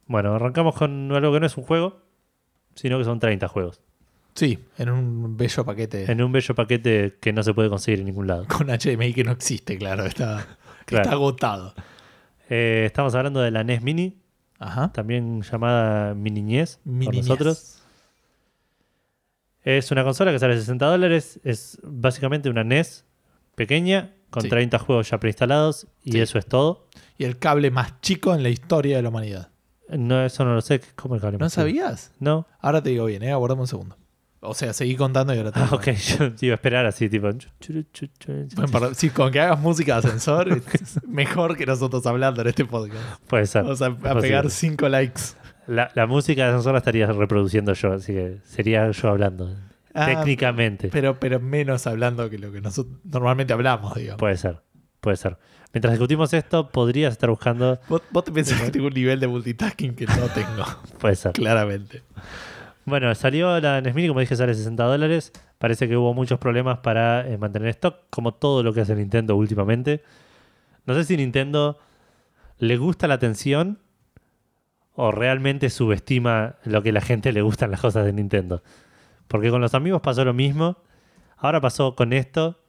Bueno, 0.06 0.34
arrancamos 0.34 0.74
con 0.74 1.12
algo 1.12 1.32
que 1.34 1.40
no 1.40 1.46
es 1.46 1.56
un 1.58 1.64
juego, 1.64 2.00
sino 2.74 2.98
que 2.98 3.04
son 3.04 3.18
30 3.20 3.48
juegos. 3.48 3.80
Sí, 4.34 4.58
en 4.78 4.90
un 4.90 5.36
bello 5.36 5.64
paquete 5.64 6.10
En 6.10 6.22
un 6.22 6.30
bello 6.30 6.54
paquete 6.54 7.18
que 7.20 7.32
no 7.32 7.42
se 7.42 7.52
puede 7.52 7.68
conseguir 7.68 8.00
en 8.00 8.06
ningún 8.06 8.26
lado. 8.28 8.46
con 8.46 8.68
HDMI 8.68 9.12
que 9.12 9.24
no 9.24 9.32
existe, 9.32 9.76
claro. 9.76 10.06
Está, 10.06 10.46
Claro. 10.86 11.02
está 11.04 11.12
agotado. 11.14 11.74
Eh, 12.48 12.84
estamos 12.86 13.14
hablando 13.14 13.40
de 13.40 13.50
la 13.50 13.62
NES 13.64 13.82
Mini, 13.82 14.18
Ajá. 14.58 14.92
también 14.92 15.42
llamada 15.42 16.14
Mini 16.14 16.42
NES 16.42 16.76
por 16.84 16.92
Mini 16.92 17.18
nosotros. 17.18 17.82
Es 19.62 19.90
una 19.90 20.04
consola 20.04 20.32
que 20.32 20.38
sale 20.38 20.56
60 20.58 20.86
dólares. 20.86 21.38
Es 21.44 21.78
básicamente 21.82 22.48
una 22.48 22.64
NES 22.64 23.04
pequeña 23.54 24.14
con 24.30 24.42
Sí. 24.42 24.48
30 24.48 24.78
juegos 24.78 25.10
ya 25.10 25.18
preinstalados 25.20 25.86
y 26.04 26.12
Sí. 26.12 26.20
eso 26.20 26.38
es 26.38 26.46
todo. 26.46 26.86
Y 27.18 27.24
el 27.24 27.38
cable 27.38 27.70
más 27.70 28.00
chico 28.00 28.34
en 28.34 28.42
la 28.42 28.48
historia 28.48 28.96
de 28.96 29.02
la 29.02 29.08
humanidad. 29.10 29.50
No, 29.96 30.24
eso 30.24 30.44
no 30.44 30.54
lo 30.54 30.60
sé. 30.60 30.80
¿Cómo 30.96 31.16
el 31.16 31.38
¿No 31.38 31.48
sabías? 31.50 32.12
No. 32.18 32.46
Ahora 32.60 32.82
te 32.82 32.90
digo 32.90 33.06
bien, 33.06 33.22
¿eh? 33.22 33.32
Aguardame 33.32 33.62
un 33.62 33.66
segundo. 33.66 33.96
O 34.42 34.54
sea, 34.54 34.72
seguí 34.72 34.96
contando 34.96 35.34
y 35.34 35.38
ahora 35.38 35.52
te 35.52 35.60
Ah, 35.60 35.64
digo 35.64 35.76
ok, 35.76 35.84
bien. 35.84 35.96
yo 36.18 36.32
te 36.34 36.46
iba 36.46 36.54
a 36.54 36.56
esperar 36.56 36.86
así, 36.86 37.08
tipo. 37.10 37.28
Bueno, 37.28 38.72
perdón, 38.72 38.94
sí, 38.94 39.10
con 39.10 39.30
que 39.30 39.40
hagas 39.40 39.60
música 39.60 40.00
de 40.00 40.08
ascensor 40.08 40.48
es 40.72 41.06
mejor 41.06 41.56
que 41.56 41.66
nosotros 41.66 42.06
hablando 42.06 42.40
en 42.40 42.48
este 42.48 42.64
podcast. 42.64 43.20
Puede 43.26 43.46
ser. 43.46 43.64
Vamos 43.64 43.82
a, 43.82 43.86
a 43.86 43.90
posible. 43.90 44.20
pegar 44.22 44.50
cinco 44.50 44.88
likes. 44.88 45.20
La, 45.66 45.90
la 45.94 46.06
música 46.06 46.44
de 46.44 46.48
ascensor 46.50 46.72
la 46.72 46.78
estaría 46.78 47.06
reproduciendo 47.06 47.74
yo, 47.74 47.92
así 47.92 48.12
que 48.14 48.38
sería 48.44 48.90
yo 48.90 49.08
hablando. 49.10 49.54
Ah, 49.92 50.06
técnicamente. 50.06 50.88
Pero, 50.88 51.18
pero 51.20 51.38
menos 51.40 51.86
hablando 51.86 52.30
que 52.30 52.38
lo 52.38 52.50
que 52.50 52.60
nosotros 52.60 52.96
normalmente 53.04 53.52
hablamos, 53.52 53.94
digamos. 53.94 54.18
Puede 54.18 54.36
ser, 54.36 54.60
puede 55.00 55.16
ser. 55.16 55.36
Mientras 55.72 55.92
discutimos 55.92 56.32
esto, 56.32 56.68
podrías 56.68 57.12
estar 57.12 57.30
buscando. 57.30 57.78
Vos, 57.88 58.02
vos 58.10 58.24
te 58.24 58.32
pensás 58.32 58.60
que 58.60 58.70
tengo 58.70 58.88
un 58.88 58.92
nivel 58.94 59.20
de 59.20 59.28
multitasking 59.28 59.94
que 59.94 60.06
no 60.06 60.26
tengo, 60.34 60.64
Puede 60.98 61.14
ser. 61.14 61.32
claramente. 61.32 62.02
Bueno, 62.84 63.14
salió 63.14 63.60
la 63.60 63.80
NES 63.80 63.94
Mini, 63.94 64.08
como 64.08 64.20
dije, 64.20 64.34
sale 64.34 64.54
60 64.54 64.82
dólares. 64.82 65.32
Parece 65.58 65.86
que 65.88 65.96
hubo 65.96 66.12
muchos 66.14 66.38
problemas 66.40 66.78
para 66.78 67.28
eh, 67.28 67.38
mantener 67.38 67.68
stock, 67.68 67.96
como 68.10 68.34
todo 68.34 68.62
lo 68.62 68.72
que 68.72 68.80
hace 68.80 68.96
Nintendo 68.96 69.36
últimamente. 69.36 70.02
No 70.86 70.94
sé 70.94 71.04
si 71.04 71.16
Nintendo 71.16 71.78
le 72.58 72.76
gusta 72.78 73.06
la 73.06 73.14
atención 73.14 73.78
o 74.94 75.12
realmente 75.12 75.70
subestima 75.70 76.56
lo 76.64 76.82
que 76.82 76.88
a 76.90 76.92
la 76.92 77.00
gente 77.00 77.32
le 77.32 77.42
gustan 77.42 77.70
las 77.70 77.80
cosas 77.80 78.04
de 78.04 78.12
Nintendo. 78.12 78.62
Porque 79.28 79.50
con 79.50 79.60
los 79.60 79.74
amigos 79.74 80.00
pasó 80.00 80.24
lo 80.24 80.34
mismo. 80.34 80.78
Ahora 81.36 81.60
pasó 81.60 81.94
con 81.94 82.12
esto. 82.12 82.59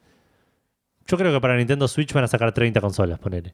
Yo 1.11 1.17
creo 1.17 1.33
que 1.33 1.41
para 1.41 1.57
Nintendo 1.57 1.89
Switch 1.89 2.13
van 2.13 2.23
a 2.23 2.27
sacar 2.29 2.53
30 2.53 2.79
consolas, 2.79 3.19
ponele. 3.19 3.53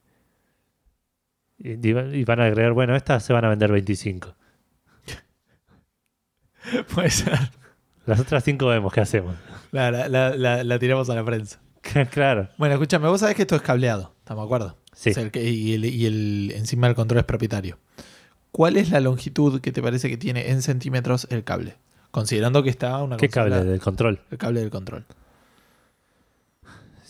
Y, 1.57 1.71
y 1.89 2.23
van 2.23 2.39
a 2.39 2.45
agregar, 2.45 2.73
bueno, 2.73 2.95
estas 2.95 3.23
se 3.23 3.33
van 3.33 3.43
a 3.45 3.49
vender 3.49 3.71
25. 3.71 4.35
Puede 6.93 7.09
ser. 7.09 7.39
Las 8.05 8.19
otras 8.19 8.43
5 8.43 8.67
vemos 8.67 8.93
qué 8.93 9.01
hacemos. 9.01 9.33
La, 9.71 9.89
la- 9.89 10.07
la- 10.07 10.35
la- 10.35 10.63
la 10.63 10.79
tiramos 10.79 11.09
a 11.09 11.15
la 11.15 11.25
prensa. 11.25 11.59
claro. 12.11 12.49
Bueno, 12.59 12.75
escúchame, 12.75 13.07
vos 13.07 13.21
sabés 13.21 13.35
que 13.35 13.41
esto 13.41 13.55
es 13.55 13.63
cableado, 13.63 14.13
¿estamos 14.19 14.43
de 14.43 14.45
acuerdo? 14.45 14.77
Sí. 14.93 15.09
O 15.09 15.13
sea, 15.15 15.23
el 15.23 15.31
que- 15.31 15.43
y, 15.49 15.73
el, 15.73 15.85
y 15.85 16.05
el- 16.05 16.51
encima 16.55 16.85
el 16.87 16.93
control 16.93 17.19
es 17.21 17.25
propietario. 17.25 17.79
¿Cuál 18.51 18.77
es 18.77 18.91
la 18.91 18.99
longitud 18.99 19.61
que 19.61 19.71
te 19.71 19.81
parece 19.81 20.09
que 20.09 20.17
tiene 20.17 20.51
en 20.51 20.61
centímetros 20.61 21.25
el 21.31 21.43
cable? 21.43 21.75
Considerando 22.11 22.61
que 22.61 22.69
está 22.69 23.01
una 23.01 23.17
¿Qué 23.17 23.29
consola- 23.29 23.55
cable 23.57 23.71
del 23.71 23.81
control? 23.81 24.19
El 24.29 24.37
cable 24.37 24.59
del 24.61 24.69
control. 24.69 25.05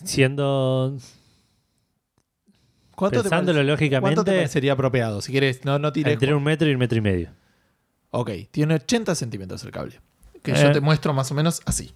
Siendo. 0.04 0.98
¿Cuánto 2.96 3.18
te, 3.20 3.24
pensándolo 3.30 3.58
parece- 3.60 3.72
lógicamente, 3.72 4.02
¿Cuánto 4.16 4.24
te 4.24 4.38
parecería 4.38 4.74
apropiado? 4.74 5.22
Si 5.22 5.32
quieres, 5.32 5.64
no, 5.66 5.78
no 5.80 5.92
tires. 5.94 6.14
entre 6.14 6.34
un 6.34 6.44
metro 6.44 6.68
y 6.68 6.74
un 6.74 6.80
metro 6.80 6.98
y 6.98 7.02
medio. 7.02 7.30
Ok, 8.12 8.32
tiene 8.52 8.76
80 8.76 9.14
centímetros 9.16 9.64
el 9.64 9.72
cable. 9.72 10.00
Que 10.42 10.52
Eh. 10.52 10.56
yo 10.62 10.72
te 10.72 10.82
muestro 10.82 11.14
más 11.14 11.30
o 11.32 11.36
menos 11.36 11.62
así. 11.66 11.94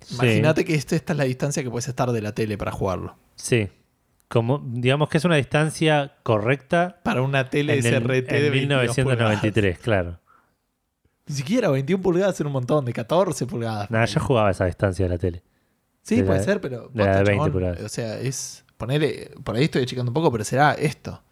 Sí. 0.00 0.14
Imagínate 0.14 0.64
que 0.64 0.74
este- 0.74 0.96
esta 0.96 1.12
es 1.12 1.16
la 1.16 1.24
distancia 1.24 1.62
que 1.62 1.70
puedes 1.70 1.88
estar 1.88 2.10
de 2.12 2.20
la 2.22 2.32
tele 2.32 2.56
para 2.58 2.70
jugarlo. 2.72 3.16
Sí. 3.34 3.68
Como, 4.28 4.62
digamos 4.64 5.08
que 5.08 5.18
es 5.18 5.24
una 5.24 5.36
distancia 5.36 6.14
correcta 6.22 7.00
Para 7.02 7.22
una 7.22 7.50
tele 7.50 7.78
en, 7.78 7.84
el- 7.86 7.94
SRT 7.94 8.32
de 8.32 8.46
en 8.46 8.52
22 8.52 8.96
1993, 8.96 9.78
claro. 9.78 10.18
Ni 11.26 11.34
siquiera 11.36 11.68
21 11.68 12.02
pulgadas 12.02 12.38
era 12.40 12.46
un 12.48 12.52
montón, 12.52 12.84
de 12.84 12.92
14 12.92 13.46
pulgadas. 13.46 13.90
Nada, 13.90 14.04
yo 14.06 14.20
jugaba 14.20 14.48
a 14.48 14.50
esa 14.52 14.64
distancia 14.66 15.04
de 15.04 15.08
la 15.10 15.18
tele. 15.18 15.42
Sí, 16.02 16.16
de 16.16 16.24
puede 16.24 16.38
la- 16.40 16.44
ser, 16.44 16.60
pero. 16.60 16.90
de 16.92 17.04
la 17.04 17.04
de 17.04 17.18
posta, 17.18 17.22
20 17.22 17.32
chabón, 17.36 17.52
pulgadas. 17.52 17.80
O 17.82 17.88
sea, 17.88 18.18
es. 18.20 18.64
Ponele. 18.76 19.30
Por 19.44 19.56
ahí 19.56 19.64
estoy 19.64 19.82
achicando 19.82 20.10
un 20.10 20.14
poco, 20.14 20.30
pero 20.32 20.44
será 20.44 20.72
esto. 20.74 21.22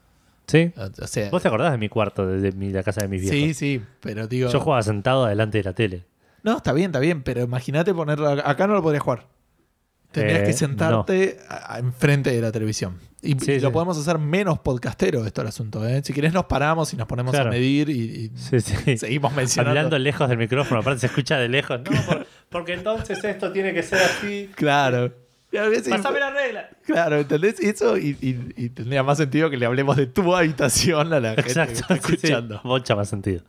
¿Sí? 0.47 0.73
O 0.77 1.05
o 1.05 1.07
sea. 1.07 1.31
¿Vos 1.31 1.43
te 1.43 1.49
acordás 1.49 1.73
de 1.73 1.79
mi 1.79 1.89
cuarto, 1.89 2.27
de, 2.27 2.53
mi- 2.53 2.71
la 2.71 2.83
casa 2.83 3.01
de 3.03 3.09
mis 3.09 3.21
viejos? 3.21 3.39
Sí, 3.39 3.55
sí, 3.55 3.83
pero 4.01 4.27
digo. 4.27 4.49
Yo 4.51 4.61
jugaba 4.61 4.83
sentado 4.83 5.27
delante 5.27 5.59
de 5.59 5.65
la 5.65 5.73
tele. 5.75 6.05
No, 6.43 6.57
está 6.57 6.73
bien, 6.73 6.87
está 6.91 6.99
bien, 7.01 7.23
pero 7.23 7.43
imagínate 7.43 7.93
ponerlo. 7.95 8.29
acá- 8.29 8.49
Acá 8.51 8.67
no 8.67 8.75
lo 8.75 8.83
podrías 8.83 9.03
jugar. 9.03 9.27
Tendrías 10.13 10.41
Eh, 10.41 10.45
que 10.45 10.53
sentarte 10.53 11.39
enfrente 11.79 12.31
de 12.33 12.41
la 12.41 12.51
televisión. 12.51 12.99
Y, 13.23 13.39
Sí, 13.39 13.53
y 13.53 13.61
lo 13.61 13.69
sí. 13.69 13.73
podemos 13.73 13.99
hacer 13.99 14.19
menos 14.19 14.59
podcastero 14.61 15.25
esto 15.27 15.43
el 15.43 15.49
asunto. 15.49 15.87
¿eh? 15.87 16.01
Si 16.03 16.13
querés 16.13 16.33
nos 16.33 16.47
paramos 16.47 16.93
y 16.93 16.97
nos 16.97 17.07
ponemos 17.07 17.33
Claro. 17.33 17.51
a 17.51 17.53
medir 17.53 17.91
y, 17.91 18.01
y 18.03 18.31
Sí, 18.35 18.61
sí. 18.61 18.97
seguimos 18.97 19.33
mencionando. 19.35 19.71
Hablando 19.79 19.99
lejos 19.99 20.29
del 20.29 20.39
micrófono, 20.39 20.81
aparte 20.81 21.01
se 21.01 21.07
escucha 21.07 21.37
de 21.39 21.49
lejos. 21.49 21.81
No, 21.89 22.03
por- 22.07 22.27
porque 22.49 22.73
entonces 22.73 23.23
esto 23.23 23.53
tiene 23.53 23.73
que 23.75 23.83
ser 23.83 23.99
así. 24.01 24.51
Claro. 24.57 25.13
Pásame 25.89 26.21
la 26.21 26.31
regla. 26.31 26.71
Claro, 26.87 27.17
¿entendés? 27.19 27.59
Eso 27.61 27.97
y, 27.99 28.17
y- 28.21 28.53
y 28.57 28.69
tendría 28.71 29.03
más 29.03 29.19
sentido 29.19 29.51
que 29.51 29.57
le 29.57 29.67
hablemos 29.67 29.97
de 29.97 30.07
tu 30.07 30.35
habitación 30.35 31.13
a 31.13 31.19
la 31.21 31.29
gente 31.31 31.43
que 31.43 31.49
Exacto, 31.51 31.73
está 31.75 31.95
sí, 31.97 32.01
sí. 32.03 32.15
escuchando. 32.15 32.61
Mucha 32.65 32.95
más 32.97 33.09
sentido. 33.09 33.43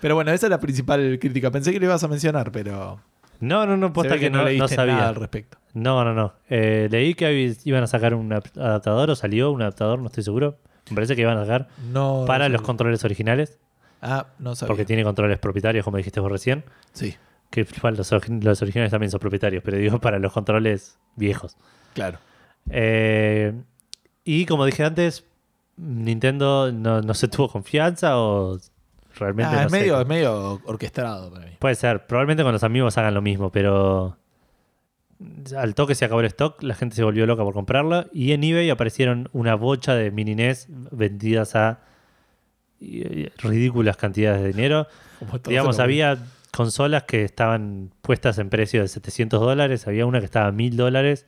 Pero 0.00 0.14
bueno, 0.14 0.30
esa 0.32 0.46
es 0.46 0.50
la 0.50 0.60
principal 0.60 1.18
crítica. 1.20 1.50
Pensé 1.50 1.72
que 1.72 1.78
lo 1.80 1.86
ibas 1.86 2.02
a 2.04 2.08
mencionar, 2.08 2.52
pero 2.52 3.00
No, 3.40 3.66
no, 3.66 3.76
no, 3.76 3.88
se 3.88 3.92
posta 3.92 4.14
ve 4.14 4.20
que, 4.20 4.30
no, 4.30 4.38
no 4.38 4.44
leíste 4.44 4.74
sabía. 4.74 4.94
nada 4.96 5.08
al 5.08 5.14
respecto. 5.16 5.58
No, 5.74 6.04
no, 6.04 6.14
no. 6.14 6.34
Eh, 6.48 6.88
leí 6.90 7.14
que 7.14 7.54
iban 7.64 7.82
a 7.82 7.86
sacar 7.86 8.14
un 8.14 8.32
ap- 8.32 8.56
adaptador 8.58 9.10
o 9.10 9.14
salió 9.16 9.50
un 9.50 9.62
adaptador, 9.62 9.98
no 9.98 10.06
estoy 10.06 10.24
seguro. 10.24 10.58
Me 10.90 10.94
parece 10.94 11.14
que 11.16 11.22
iban 11.22 11.36
a 11.38 11.42
sacar 11.42 11.68
No, 11.92 12.24
para 12.26 12.48
no 12.48 12.54
los 12.54 12.62
controles 12.62 13.04
originales, 13.04 13.58
Ah, 14.02 14.26
no 14.38 14.54
sabía. 14.56 14.68
porque 14.68 14.84
tiene 14.84 15.04
controles 15.04 15.38
propietarios, 15.38 15.84
como 15.84 15.96
dijiste 15.98 16.20
vos 16.20 16.30
recién. 16.32 16.64
Sí, 16.92 17.14
Que 17.50 17.66
los, 17.82 18.12
los 18.42 18.62
originales 18.62 18.90
también 18.90 19.10
son 19.10 19.20
propietarios, 19.20 19.62
pero 19.64 19.76
digo 19.78 20.00
para 20.00 20.18
los 20.18 20.32
controles 20.32 20.98
viejos. 21.16 21.56
claro. 21.94 22.18
Eh, 22.68 23.52
y 24.24 24.44
como 24.46 24.64
dije 24.66 24.84
antes, 24.84 25.24
Nintendo 25.76 26.70
no, 26.72 27.00
no 27.00 27.14
se 27.14 27.26
tuvo 27.28 27.48
confianza 27.48 28.18
o 28.18 28.58
realmente 29.16 29.50
Ah, 29.54 29.60
no 29.60 29.66
es, 29.66 29.72
sé. 29.72 29.78
medio, 29.80 30.00
es 30.00 30.06
medio 30.06 30.60
orquestado 30.64 31.30
para 31.32 31.46
mí. 31.46 31.52
Puede 31.58 31.74
ser, 31.74 32.06
probablemente 32.06 32.42
con 32.42 32.52
los 32.52 32.62
amigos 32.64 32.96
hagan 32.98 33.14
lo 33.14 33.22
mismo, 33.22 33.50
pero 33.50 34.16
al 35.56 35.74
toque 35.74 35.94
se 35.94 36.04
acabó 36.06 36.20
el 36.20 36.26
stock, 36.26 36.62
la 36.62 36.74
gente 36.74 36.96
se 36.96 37.02
volvió 37.04 37.26
loca 37.26 37.42
por 37.42 37.52
comprarla 37.52 38.06
y 38.12 38.32
en 38.32 38.42
eBay 38.42 38.70
aparecieron 38.70 39.28
una 39.32 39.54
bocha 39.54 39.94
de 39.94 40.10
mini 40.10 40.34
NES 40.34 40.66
vendidas 40.90 41.54
a 41.56 41.80
ridículas 43.38 43.96
cantidades 43.96 44.40
de 44.42 44.48
dinero. 44.48 44.86
Digamos, 45.46 45.78
había 45.78 46.18
consolas 46.52 47.04
que 47.04 47.24
estaban 47.24 47.90
puestas 48.02 48.38
en 48.38 48.48
precio 48.50 48.80
de 48.80 48.88
700 48.88 49.40
dólares, 49.40 49.86
había 49.86 50.06
una 50.06 50.18
que 50.20 50.24
estaba 50.24 50.46
a 50.46 50.52
1000 50.52 50.76
dólares, 50.76 51.26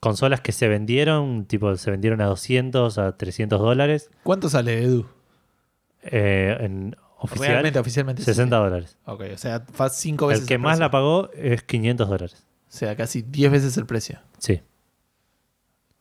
consolas 0.00 0.40
que 0.40 0.52
se 0.52 0.68
vendieron, 0.68 1.46
tipo, 1.46 1.74
se 1.76 1.90
vendieron 1.90 2.20
a 2.20 2.26
200, 2.26 2.98
a 2.98 3.16
300 3.16 3.58
dólares, 3.60 4.10
¿Cuánto 4.22 4.48
sale 4.48 4.82
Edu? 4.82 5.06
Eh, 6.04 6.56
en 6.60 6.96
oficial, 7.18 7.48
Realmente, 7.52 7.78
oficialmente. 7.78 8.22
sí, 8.22 8.26
60 8.26 8.56
sí. 8.56 8.62
dólares. 8.62 8.98
Ok, 9.06 9.22
o 9.34 9.38
sea, 9.38 9.64
cinco 9.90 10.26
veces 10.26 10.42
El 10.42 10.48
que 10.48 10.54
el 10.54 10.60
más 10.60 10.78
la 10.78 10.90
pagó 10.90 11.30
es 11.34 11.62
500 11.62 12.08
dólares. 12.08 12.46
O 12.68 12.76
sea, 12.76 12.96
casi 12.96 13.22
10 13.22 13.50
veces 13.52 13.76
el 13.76 13.86
precio. 13.86 14.18
Sí, 14.38 14.60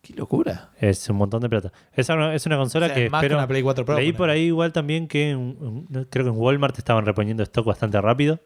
Qué 0.02 0.14
locura. 0.16 0.72
es 0.80 1.10
un 1.10 1.16
montón 1.16 1.40
de 1.42 1.48
plata. 1.50 1.72
Es 1.94 2.10
una, 2.10 2.36
es 2.36 2.46
una 2.46 2.58
O 2.58 2.60
consola 2.60 2.88
sea, 2.88 2.96
que 2.96 3.06
es 3.06 3.12
más 3.12 3.24
espero- 3.24 3.36
que 3.38 3.40
una 3.40 3.48
Play 3.48 3.62
4 3.64 3.86
Pro. 3.86 3.96
leí 3.96 4.12
por 4.12 4.30
ahí 4.30 4.42
igual 4.48 4.74
también 4.74 5.08
que 5.08 5.30
en- 5.30 5.86
en- 5.94 6.04
creo 6.10 6.26
que 6.26 6.32
en 6.32 6.38
Walmart 6.38 6.78
estaban 6.78 7.06
reponiendo 7.06 7.42
stock 7.44 7.66
bastante 7.66 8.02
rápido. 8.02 8.40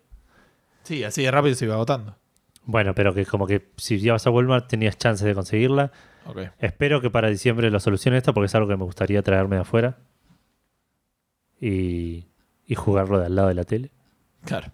Sí, 0.83 1.03
así 1.03 1.23
de 1.23 1.31
rápido 1.31 1.55
se 1.55 1.65
iba 1.65 1.73
agotando. 1.73 2.15
Bueno, 2.63 2.93
pero 2.93 3.13
que 3.13 3.25
como 3.25 3.47
que 3.47 3.71
si 3.77 3.95
ibas 3.95 4.27
a 4.27 4.29
Walmart 4.29 4.67
tenías 4.67 4.97
chances 4.97 5.25
de 5.25 5.33
conseguirla. 5.33 5.91
Espero 6.59 6.99
que 7.01 7.09
para 7.09 7.29
diciembre 7.29 7.71
lo 7.71 7.79
solucione 7.79 8.17
esta 8.17 8.33
porque 8.33 8.47
es 8.47 8.55
algo 8.55 8.67
que 8.67 8.75
me 8.77 8.83
gustaría 8.83 9.21
traerme 9.23 9.55
de 9.55 9.61
afuera. 9.63 9.97
Y, 11.59 12.27
y 12.65 12.75
jugarlo 12.75 13.19
de 13.19 13.25
al 13.27 13.35
lado 13.35 13.47
de 13.47 13.53
la 13.55 13.63
tele. 13.63 13.91
Claro. 14.45 14.71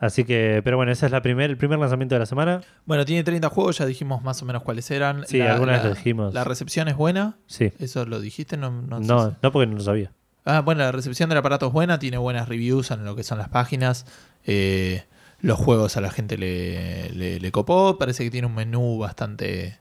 Así 0.00 0.24
que, 0.24 0.60
pero 0.62 0.76
bueno, 0.76 0.92
ese 0.92 1.06
es 1.06 1.12
la 1.12 1.22
primer, 1.22 1.50
el 1.50 1.56
primer 1.56 1.78
lanzamiento 1.78 2.14
de 2.14 2.20
la 2.20 2.26
semana. 2.26 2.60
Bueno, 2.86 3.04
tiene 3.04 3.24
30 3.24 3.48
juegos, 3.48 3.78
ya 3.78 3.86
dijimos 3.86 4.22
más 4.22 4.40
o 4.42 4.44
menos 4.46 4.62
cuáles 4.62 4.88
eran. 4.92 5.24
Sí, 5.26 5.40
algunas 5.40 5.82
lo 5.82 5.90
dijimos. 5.90 6.32
La 6.34 6.44
recepción 6.44 6.86
es 6.86 6.96
buena. 6.96 7.36
Sí. 7.46 7.72
Eso 7.80 8.06
lo 8.06 8.20
dijiste, 8.20 8.56
no, 8.56 8.70
no, 8.70 9.00
No, 9.00 9.36
no 9.42 9.52
porque 9.52 9.66
no 9.66 9.74
lo 9.76 9.82
sabía. 9.82 10.12
Ah, 10.44 10.60
bueno, 10.60 10.82
la 10.82 10.92
recepción 10.92 11.28
del 11.28 11.38
aparato 11.38 11.66
es 11.66 11.72
buena, 11.72 11.98
tiene 11.98 12.16
buenas 12.16 12.48
reviews 12.48 12.92
en 12.92 13.04
lo 13.04 13.16
que 13.16 13.24
son 13.24 13.38
las 13.38 13.48
páginas. 13.48 14.06
Eh, 14.46 15.02
los 15.40 15.58
juegos 15.58 15.96
a 15.96 16.00
la 16.00 16.10
gente 16.10 16.38
le, 16.38 17.10
le- 17.10 17.40
le 17.40 17.52
copó. 17.52 17.98
Parece 17.98 18.22
que 18.24 18.30
tiene 18.30 18.46
un 18.46 18.54
menú 18.54 18.98
bastante 18.98 19.78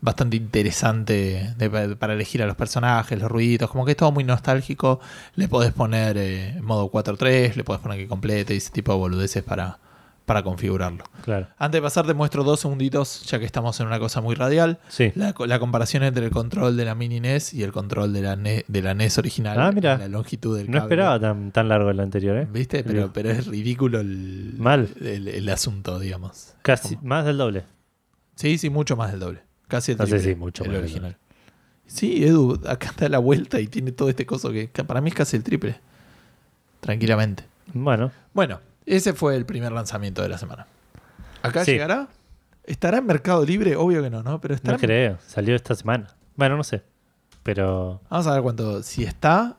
bastante 0.00 0.36
interesante 0.36 1.54
de- 1.56 1.96
para 1.96 2.12
elegir 2.14 2.42
a 2.42 2.46
los 2.46 2.56
personajes, 2.56 3.18
los 3.18 3.30
ruiditos. 3.30 3.70
Como 3.70 3.84
que 3.84 3.92
es 3.92 3.96
todo 3.96 4.12
muy 4.12 4.24
nostálgico. 4.24 5.00
Le 5.34 5.48
podés 5.48 5.72
poner 5.72 6.16
eh, 6.18 6.58
modo 6.62 6.90
4.3, 6.90 7.54
le 7.56 7.64
podés 7.64 7.80
poner 7.82 7.98
que 7.98 8.06
complete 8.08 8.54
y 8.54 8.58
ese 8.58 8.70
tipo 8.70 8.92
de 8.92 8.98
boludeces 8.98 9.42
para, 9.42 9.78
para 10.24 10.42
configurarlo. 10.42 11.04
Claro. 11.24 11.48
Antes 11.58 11.78
de 11.78 11.82
pasar, 11.82 12.06
te 12.06 12.14
muestro 12.14 12.44
dos 12.44 12.60
segunditos, 12.60 13.22
ya 13.24 13.38
que 13.38 13.44
estamos 13.46 13.80
en 13.80 13.86
una 13.88 13.98
cosa 13.98 14.20
muy 14.20 14.34
radial. 14.36 14.78
Sí. 14.88 15.10
La, 15.16 15.32
co- 15.32 15.46
la 15.46 15.58
comparación 15.58 16.02
entre 16.04 16.24
el 16.26 16.30
control 16.30 16.76
de 16.76 16.84
la 16.84 16.94
mini 16.94 17.18
NES 17.18 17.54
y 17.54 17.62
el 17.64 17.72
control 17.72 18.12
de 18.12 18.22
la, 18.22 18.36
Ne- 18.36 18.64
de 18.68 18.82
la 18.82 18.94
NES 18.94 19.18
original. 19.18 19.60
Ah, 19.60 19.72
mira. 19.72 19.98
La 19.98 20.06
longitud 20.08 20.56
del 20.56 20.66
No 20.70 20.74
cable. 20.74 20.84
esperaba 20.84 21.18
tan, 21.18 21.50
tan 21.50 21.68
largo 21.68 21.90
el 21.90 21.98
anterior, 21.98 22.36
¿eh? 22.36 22.46
¿Viste? 22.52 22.84
Pero, 22.84 23.10
pero 23.12 23.30
es 23.30 23.46
ridículo 23.46 23.98
el, 24.00 24.54
Mal. 24.58 24.88
el, 25.00 25.26
el 25.28 25.48
asunto, 25.48 25.98
digamos. 25.98 26.54
Casi, 26.62 26.98
más 27.02 27.24
del 27.24 27.38
doble. 27.38 27.64
Sí, 28.36 28.58
sí, 28.58 28.70
mucho 28.70 28.96
más 28.96 29.10
del 29.10 29.18
doble. 29.20 29.40
Casi 29.68 29.92
el 29.92 29.98
No 29.98 30.06
sé 30.06 30.18
si 30.20 30.34
mucho 30.34 30.64
el 30.64 30.74
original. 30.76 31.16
Sí, 31.86 32.24
Edu, 32.24 32.60
acá 32.66 32.88
está 32.88 33.08
la 33.08 33.18
vuelta 33.18 33.60
y 33.60 33.66
tiene 33.66 33.92
todo 33.92 34.08
este 34.10 34.26
coso 34.26 34.50
que 34.52 34.70
que 34.70 34.84
para 34.84 35.00
mí 35.00 35.08
es 35.10 35.14
casi 35.14 35.36
el 35.36 35.42
triple. 35.42 35.80
Tranquilamente. 36.80 37.44
Bueno, 37.74 38.10
Bueno, 38.32 38.60
ese 38.86 39.12
fue 39.12 39.36
el 39.36 39.44
primer 39.46 39.72
lanzamiento 39.72 40.22
de 40.22 40.28
la 40.28 40.38
semana. 40.38 40.66
¿Acá 41.42 41.64
Sí. 41.64 41.72
llegará? 41.72 42.08
¿Estará 42.64 42.98
en 42.98 43.06
Mercado 43.06 43.44
Libre? 43.44 43.76
Obvio 43.76 44.02
que 44.02 44.10
no, 44.10 44.22
¿no? 44.22 44.40
Pero 44.40 44.54
estará 44.54 44.76
no 44.76 44.80
creo. 44.80 45.18
Salió 45.26 45.54
esta 45.56 45.74
semana. 45.74 46.14
Bueno, 46.36 46.56
no 46.56 46.64
sé. 46.64 46.82
Pero 47.42 48.00
Vamos 48.10 48.26
a 48.26 48.34
ver 48.34 48.42
cuánto. 48.42 48.82
Si 48.82 49.04
está. 49.04 49.56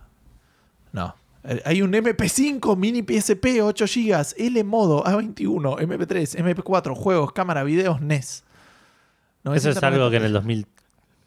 No. 0.91 1.15
Eh, 1.43 1.61
Hay 1.65 1.81
un 1.81 1.91
MP5, 1.93 2.75
mini 2.75 3.01
PSP, 3.01 3.61
8 3.63 3.85
GB, 3.87 4.35
L 4.37 4.63
modo, 4.63 5.03
A21, 5.03 5.79
MP3, 5.79 6.35
MP4, 6.37 6.93
juegos, 6.95 7.31
cámara, 7.31 7.63
videos, 7.63 8.01
NES. 8.01 8.43
Eso 9.53 9.69
es 9.69 9.83
algo 9.83 10.09
que 10.09 10.17
en 10.17 10.23
el 10.23 10.33
990 10.33 10.79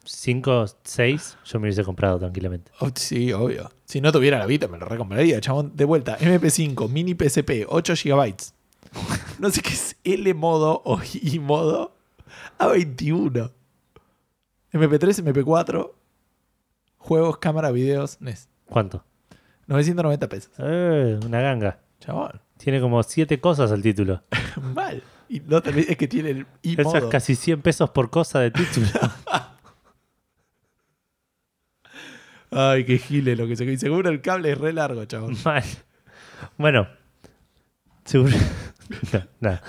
2005, 0.04 0.50
2006 0.50 1.38
yo 1.44 1.60
me 1.60 1.66
hubiese 1.66 1.84
comprado 1.84 2.18
tranquilamente. 2.18 2.72
Oh, 2.80 2.90
sí, 2.94 3.32
obvio. 3.32 3.70
Si 3.84 4.00
no 4.00 4.10
tuviera 4.12 4.38
la 4.38 4.46
Vita, 4.46 4.68
me 4.68 4.78
lo 4.78 4.86
recompraría, 4.86 5.40
chabón. 5.40 5.72
De 5.76 5.84
vuelta, 5.84 6.18
MP5, 6.18 6.88
mini 6.88 7.14
PSP, 7.14 7.66
8 7.68 7.94
GB. 8.04 8.34
No 9.38 9.50
sé 9.50 9.62
qué 9.62 9.70
es 9.70 9.96
L 10.04 10.34
modo 10.34 10.82
o 10.84 11.00
I 11.14 11.38
modo. 11.38 11.96
A21. 12.58 13.50
MP3, 14.72 15.24
MP4, 15.24 15.92
juegos, 16.98 17.38
cámara, 17.38 17.70
videos, 17.70 18.20
NES. 18.20 18.48
¿Cuánto? 18.66 19.04
990 19.66 20.28
pesos. 20.28 20.52
Eh, 20.58 21.18
una 21.24 21.40
ganga. 21.40 21.78
Chabón. 22.00 22.40
Tiene 22.56 22.80
como 22.80 23.02
siete 23.02 23.40
cosas 23.40 23.70
el 23.70 23.82
título. 23.82 24.22
Mal. 24.74 25.02
Y 25.32 25.40
no 25.40 25.62
te 25.62 25.70
olvides 25.70 25.96
que 25.96 26.06
tiene 26.08 26.28
el 26.30 26.46
I 26.60 26.72
Eso 26.78 26.94
es 26.94 27.02
modo. 27.02 27.08
casi 27.08 27.34
100 27.36 27.62
pesos 27.62 27.88
por 27.88 28.10
cosa 28.10 28.40
de 28.40 28.50
título. 28.50 28.86
Ay, 32.50 32.84
qué 32.84 32.98
gile 32.98 33.34
lo 33.34 33.46
que 33.46 33.56
se. 33.56 33.64
y 33.64 33.78
Seguro 33.78 34.10
el 34.10 34.20
cable 34.20 34.52
es 34.52 34.58
re 34.58 34.74
largo, 34.74 35.02
chabón. 35.06 35.34
Mal. 35.44 35.64
Bueno. 36.58 36.86
Seguro. 38.04 38.36
No, 39.10 39.22
nada. 39.40 39.62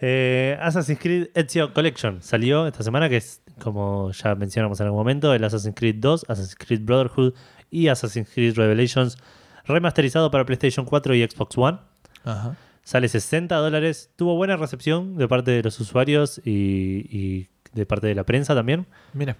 Eh, 0.00 0.56
Assassin's 0.60 1.00
Creed 1.00 1.28
Ezio 1.34 1.74
Collection 1.74 2.22
salió 2.22 2.64
esta 2.68 2.84
semana, 2.84 3.08
que 3.08 3.16
es, 3.16 3.42
como 3.58 4.12
ya 4.12 4.36
mencionamos 4.36 4.78
en 4.78 4.86
algún 4.86 5.00
momento, 5.00 5.34
el 5.34 5.42
Assassin's 5.42 5.74
Creed 5.74 5.96
2, 5.96 6.26
Assassin's 6.28 6.54
Creed 6.54 6.82
Brotherhood 6.84 7.34
y 7.72 7.88
Assassin's 7.88 8.28
Creed 8.32 8.54
Revelations 8.56 9.16
remasterizado 9.64 10.30
para 10.30 10.44
PlayStation 10.46 10.86
4 10.86 11.12
y 11.16 11.26
Xbox 11.26 11.58
One. 11.58 11.78
Ajá. 12.22 12.56
Sale 12.88 13.06
60 13.06 13.54
dólares. 13.54 14.10
Tuvo 14.16 14.34
buena 14.34 14.56
recepción 14.56 15.18
de 15.18 15.28
parte 15.28 15.50
de 15.50 15.62
los 15.62 15.78
usuarios 15.78 16.40
y, 16.42 17.04
y 17.10 17.48
de 17.74 17.84
parte 17.84 18.06
de 18.06 18.14
la 18.14 18.24
prensa 18.24 18.54
también. 18.54 18.86
Mira. 19.12 19.36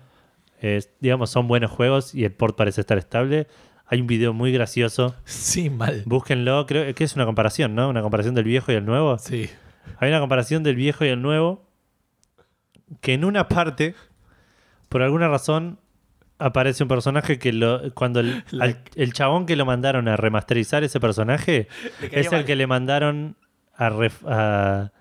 Digamos, 1.00 1.30
son 1.30 1.48
buenos 1.48 1.70
juegos 1.70 2.14
y 2.14 2.26
el 2.26 2.32
port 2.32 2.58
parece 2.58 2.82
estar 2.82 2.98
estable. 2.98 3.46
Hay 3.86 4.02
un 4.02 4.06
video 4.06 4.34
muy 4.34 4.52
gracioso. 4.52 5.14
Sí, 5.24 5.70
mal. 5.70 6.02
Búsquenlo. 6.04 6.66
Creo 6.66 6.94
que 6.94 7.04
es 7.04 7.14
una 7.16 7.24
comparación, 7.24 7.74
¿no? 7.74 7.88
Una 7.88 8.02
comparación 8.02 8.34
del 8.34 8.44
viejo 8.44 8.70
y 8.70 8.74
el 8.74 8.84
nuevo. 8.84 9.16
Sí. 9.16 9.48
Hay 9.96 10.10
una 10.10 10.20
comparación 10.20 10.62
del 10.62 10.76
viejo 10.76 11.06
y 11.06 11.08
el 11.08 11.22
nuevo 11.22 11.64
que 13.00 13.14
en 13.14 13.24
una 13.24 13.48
parte, 13.48 13.94
por 14.90 15.00
alguna 15.00 15.26
razón, 15.28 15.78
aparece 16.38 16.82
un 16.84 16.88
personaje 16.88 17.38
que 17.38 17.52
lo, 17.52 17.92
cuando 17.94 18.20
el, 18.20 18.44
al- 18.60 18.82
el 18.94 19.12
chabón 19.12 19.46
que 19.46 19.56
lo 19.56 19.66
mandaron 19.66 20.08
a 20.08 20.16
remasterizar 20.16 20.84
ese 20.84 21.00
personaje 21.00 21.68
es 22.12 22.32
el 22.32 22.44
que 22.44 22.56
le 22.56 22.66
mandaron 22.66 23.36
a, 23.76 23.90
ref- 23.90 24.26
a, 24.26 24.92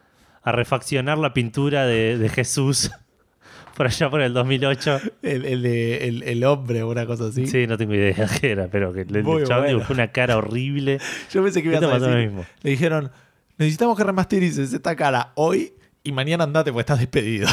a 0.43 0.51
refaccionar 0.51 1.17
la 1.17 1.33
pintura 1.33 1.85
de, 1.85 2.17
de 2.17 2.29
Jesús 2.29 2.91
por 3.75 3.85
allá 3.88 4.09
por 4.09 4.21
el 4.21 4.33
2008. 4.33 4.99
El, 5.21 5.45
el 5.45 5.61
de 5.61 6.07
el, 6.07 6.23
el 6.23 6.43
hombre 6.43 6.81
o 6.83 6.89
una 6.89 7.05
cosa 7.05 7.25
así. 7.27 7.45
Sí, 7.47 7.67
no 7.67 7.77
tengo 7.77 7.93
idea 7.93 8.27
qué 8.41 8.51
era, 8.51 8.67
pero 8.67 8.91
que 8.93 9.01
el, 9.01 9.23
Muy 9.23 9.43
chabón 9.43 9.63
bueno. 9.65 9.77
dibujó 9.79 9.93
una 9.93 10.11
cara 10.11 10.38
horrible. 10.38 10.99
Yo 11.31 11.43
pensé 11.43 11.61
que 11.61 11.73
Esto 11.73 11.91
a 11.91 11.99
decir. 11.99 12.15
mismo. 12.29 12.45
Le 12.63 12.71
dijeron, 12.71 13.11
necesitamos 13.57 13.95
que 13.97 14.03
remasterices 14.03 14.73
esta 14.73 14.95
cara 14.95 15.31
hoy 15.35 15.73
y 16.03 16.11
mañana 16.11 16.45
andate 16.45 16.71
porque 16.71 16.81
estás 16.81 16.99
despedido. 16.99 17.47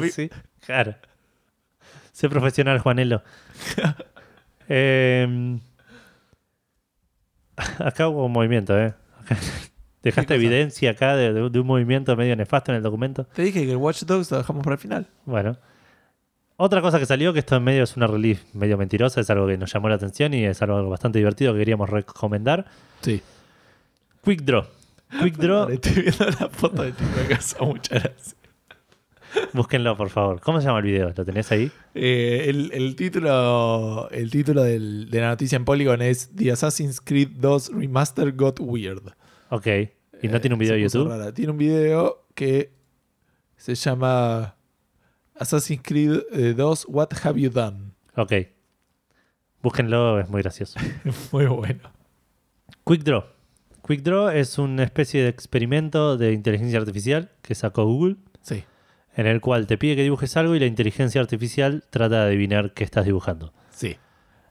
Mí- 0.00 0.08
sí, 0.10 0.30
claro. 0.64 0.94
Sé 2.18 2.28
profesional, 2.28 2.80
Juanelo. 2.80 3.22
Eh, 4.70 5.58
acá 7.78 8.06
hubo 8.08 8.26
un 8.26 8.32
movimiento, 8.32 8.78
¿eh? 8.78 8.92
Dejaste 10.02 10.34
evidencia 10.34 10.90
acá 10.90 11.16
de, 11.16 11.32
de- 11.32 11.48
de 11.48 11.58
un 11.60 11.66
movimiento 11.66 12.14
medio 12.16 12.36
nefasto 12.36 12.70
en 12.72 12.76
el 12.76 12.82
documento. 12.82 13.24
Te 13.32 13.40
dije 13.42 13.64
que 13.64 13.70
el 13.70 13.78
Watch 13.78 14.02
Dogs 14.02 14.30
lo 14.30 14.36
dejamos 14.36 14.62
para 14.62 14.74
el 14.74 14.78
final. 14.80 15.06
Bueno. 15.24 15.56
Otra 16.58 16.82
cosa 16.82 16.98
que 16.98 17.06
salió, 17.06 17.32
que 17.32 17.38
esto 17.38 17.56
en 17.56 17.64
medio 17.64 17.82
es 17.84 17.96
una 17.96 18.06
release 18.08 18.42
medio 18.52 18.76
mentirosa, 18.76 19.22
es 19.22 19.30
algo 19.30 19.46
que 19.46 19.56
nos 19.56 19.72
llamó 19.72 19.88
la 19.88 19.94
atención 19.94 20.34
y 20.34 20.44
es 20.44 20.60
algo 20.60 20.86
bastante 20.90 21.18
divertido 21.18 21.54
que 21.54 21.60
queríamos 21.60 21.88
recomendar. 21.88 22.66
Sí. 23.00 23.22
Quick 24.22 24.42
Draw. 24.42 24.64
Quick 25.22 25.36
Draw, 25.38 25.70
Estoy 25.70 26.02
viendo 26.02 26.26
la 26.26 26.48
foto 26.50 26.82
de 26.82 26.92
de 26.92 27.26
casa. 27.28 27.56
Muchas 27.64 28.02
gracias. 28.02 28.36
Búsquenlo 29.52 29.96
por 29.96 30.10
favor. 30.10 30.40
¿Cómo 30.40 30.60
se 30.60 30.66
llama 30.66 30.78
el 30.78 30.84
video? 30.84 31.12
¿Lo 31.16 31.24
tenés 31.24 31.50
ahí? 31.52 31.70
Eh, 31.94 32.46
el, 32.48 32.70
el 32.72 32.96
título, 32.96 34.08
el 34.10 34.30
título 34.30 34.62
del- 34.62 35.08
de 35.10 35.20
la 35.20 35.28
noticia 35.28 35.56
en 35.56 35.64
Polygon 35.64 36.02
es 36.02 36.30
The 36.34 36.52
Assassin's 36.52 37.00
Creed 37.00 37.28
2 37.38 37.72
Remaster 37.74 38.32
Got 38.32 38.60
Weird. 38.60 39.12
Ok. 39.50 39.66
¿Y 40.22 40.28
no 40.28 40.36
Eh, 40.36 40.40
tiene 40.40 40.54
un 40.54 40.58
video 40.60 40.74
de 40.74 40.82
YouTube? 40.82 41.08
rara. 41.08 41.32
Tiene 41.32 41.52
un 41.52 41.58
video 41.58 42.26
que 42.34 42.72
se 43.56 43.74
llama 43.74 44.56
Assassin's 45.36 45.80
Creed 45.82 46.20
eh, 46.32 46.54
2 46.56 46.86
What 46.88 47.08
Have 47.22 47.40
You 47.40 47.50
Done. 47.50 47.92
Ok. 48.16 48.32
Búsquenlo, 49.62 50.20
es 50.20 50.28
muy 50.28 50.42
gracioso. 50.42 50.78
Muy 51.32 51.46
bueno. 51.46 51.90
Quick 52.86 53.02
Draw. 53.02 53.24
Quick 53.86 54.02
Draw 54.02 54.28
es 54.30 54.58
una 54.58 54.84
especie 54.84 55.22
de 55.22 55.28
experimento 55.28 56.16
de 56.16 56.32
inteligencia 56.32 56.78
artificial 56.78 57.30
que 57.42 57.54
sacó 57.54 57.84
Google, 57.84 58.16
Sí. 58.40 58.64
En 59.18 59.26
el 59.26 59.40
cual 59.42 59.66
te 59.66 59.76
pide 59.76 59.96
que 59.96 60.02
dibujes 60.02 60.34
algo 60.38 60.54
y 60.54 60.60
la 60.60 60.66
inteligencia 60.66 61.20
artificial 61.20 61.84
trata 61.90 62.20
de 62.24 62.28
adivinar 62.28 62.72
qué 62.72 62.84
estás 62.84 63.04
dibujando. 63.04 63.52
Sí. 63.70 63.96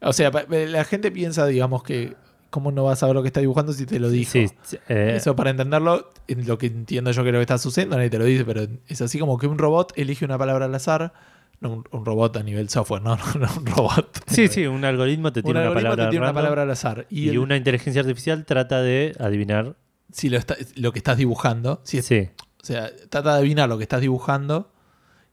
O 0.02 0.14
sea, 0.14 0.30
pa- 0.30 0.46
la 0.48 0.84
gente 0.84 1.10
piensa, 1.12 1.48
digamos, 1.48 1.82
que 1.84 2.16
cómo 2.50 2.72
no 2.72 2.84
vas 2.84 2.94
a 2.94 2.96
saber 3.02 3.16
lo 3.16 3.22
que 3.24 3.28
está 3.28 3.40
dibujando 3.40 3.74
si 3.74 3.86
te 3.86 4.00
lo 4.00 4.10
dijo. 4.10 4.32
Sí, 4.32 4.48
eh, 4.90 5.14
Eso 5.18 5.36
para 5.36 5.50
entenderlo, 5.50 6.12
en 6.28 6.46
lo 6.48 6.58
que 6.58 6.68
entiendo 6.68 7.12
yo 7.12 7.24
que 7.24 7.32
lo 7.32 7.40
que 7.40 7.44
está 7.44 7.58
sucediendo, 7.58 7.96
nadie 7.98 8.10
te 8.10 8.20
lo 8.20 8.26
dice, 8.26 8.46
pero 8.46 8.68
es 8.88 9.02
así 9.02 9.18
como 9.20 9.38
que 9.38 9.48
un 9.48 9.58
robot 9.58 9.94
elige 9.96 10.24
una 10.26 10.38
palabra 10.38 10.66
al 10.66 10.76
azar, 10.76 11.14
no 11.60 11.72
un, 11.74 11.84
un 11.92 12.06
robot 12.06 12.38
a 12.38 12.44
nivel 12.44 12.70
software, 12.70 13.02
no, 13.02 13.16
no, 13.36 13.40
no 13.40 13.48
un 13.58 13.66
robot. 13.66 14.20
sí, 14.28 14.48
sí, 14.50 14.66
un 14.68 14.86
algoritmo 14.86 15.34
te 15.34 15.40
Un 15.40 15.46
tiene 15.46 15.60
una 15.62 15.68
algoritmo 15.70 15.90
palabra, 15.92 16.06
te 16.06 16.10
tiene 16.12 16.26
una 16.26 16.34
palabra 16.34 16.62
al 16.64 16.72
azar. 16.72 17.06
Y, 17.10 17.22
y, 17.26 17.30
el- 17.30 17.40
una 17.40 17.58
inteligencia 17.58 18.02
artificial 18.02 18.46
trata 18.46 18.82
de 18.82 19.14
adivinar. 19.20 19.76
si 20.12 20.30
lo, 20.30 20.38
está- 20.38 20.56
lo 20.76 20.92
que 20.94 21.00
estás 21.00 21.18
dibujando, 21.18 21.82
si 21.84 21.98
es- 21.98 22.06
Sí, 22.06 22.30
sea, 22.68 22.90
trata 23.10 23.34
de 23.34 23.40
adivinar 23.40 23.68
lo 23.70 23.78
que 23.78 23.84
estás 23.84 24.02
dibujando 24.02 24.72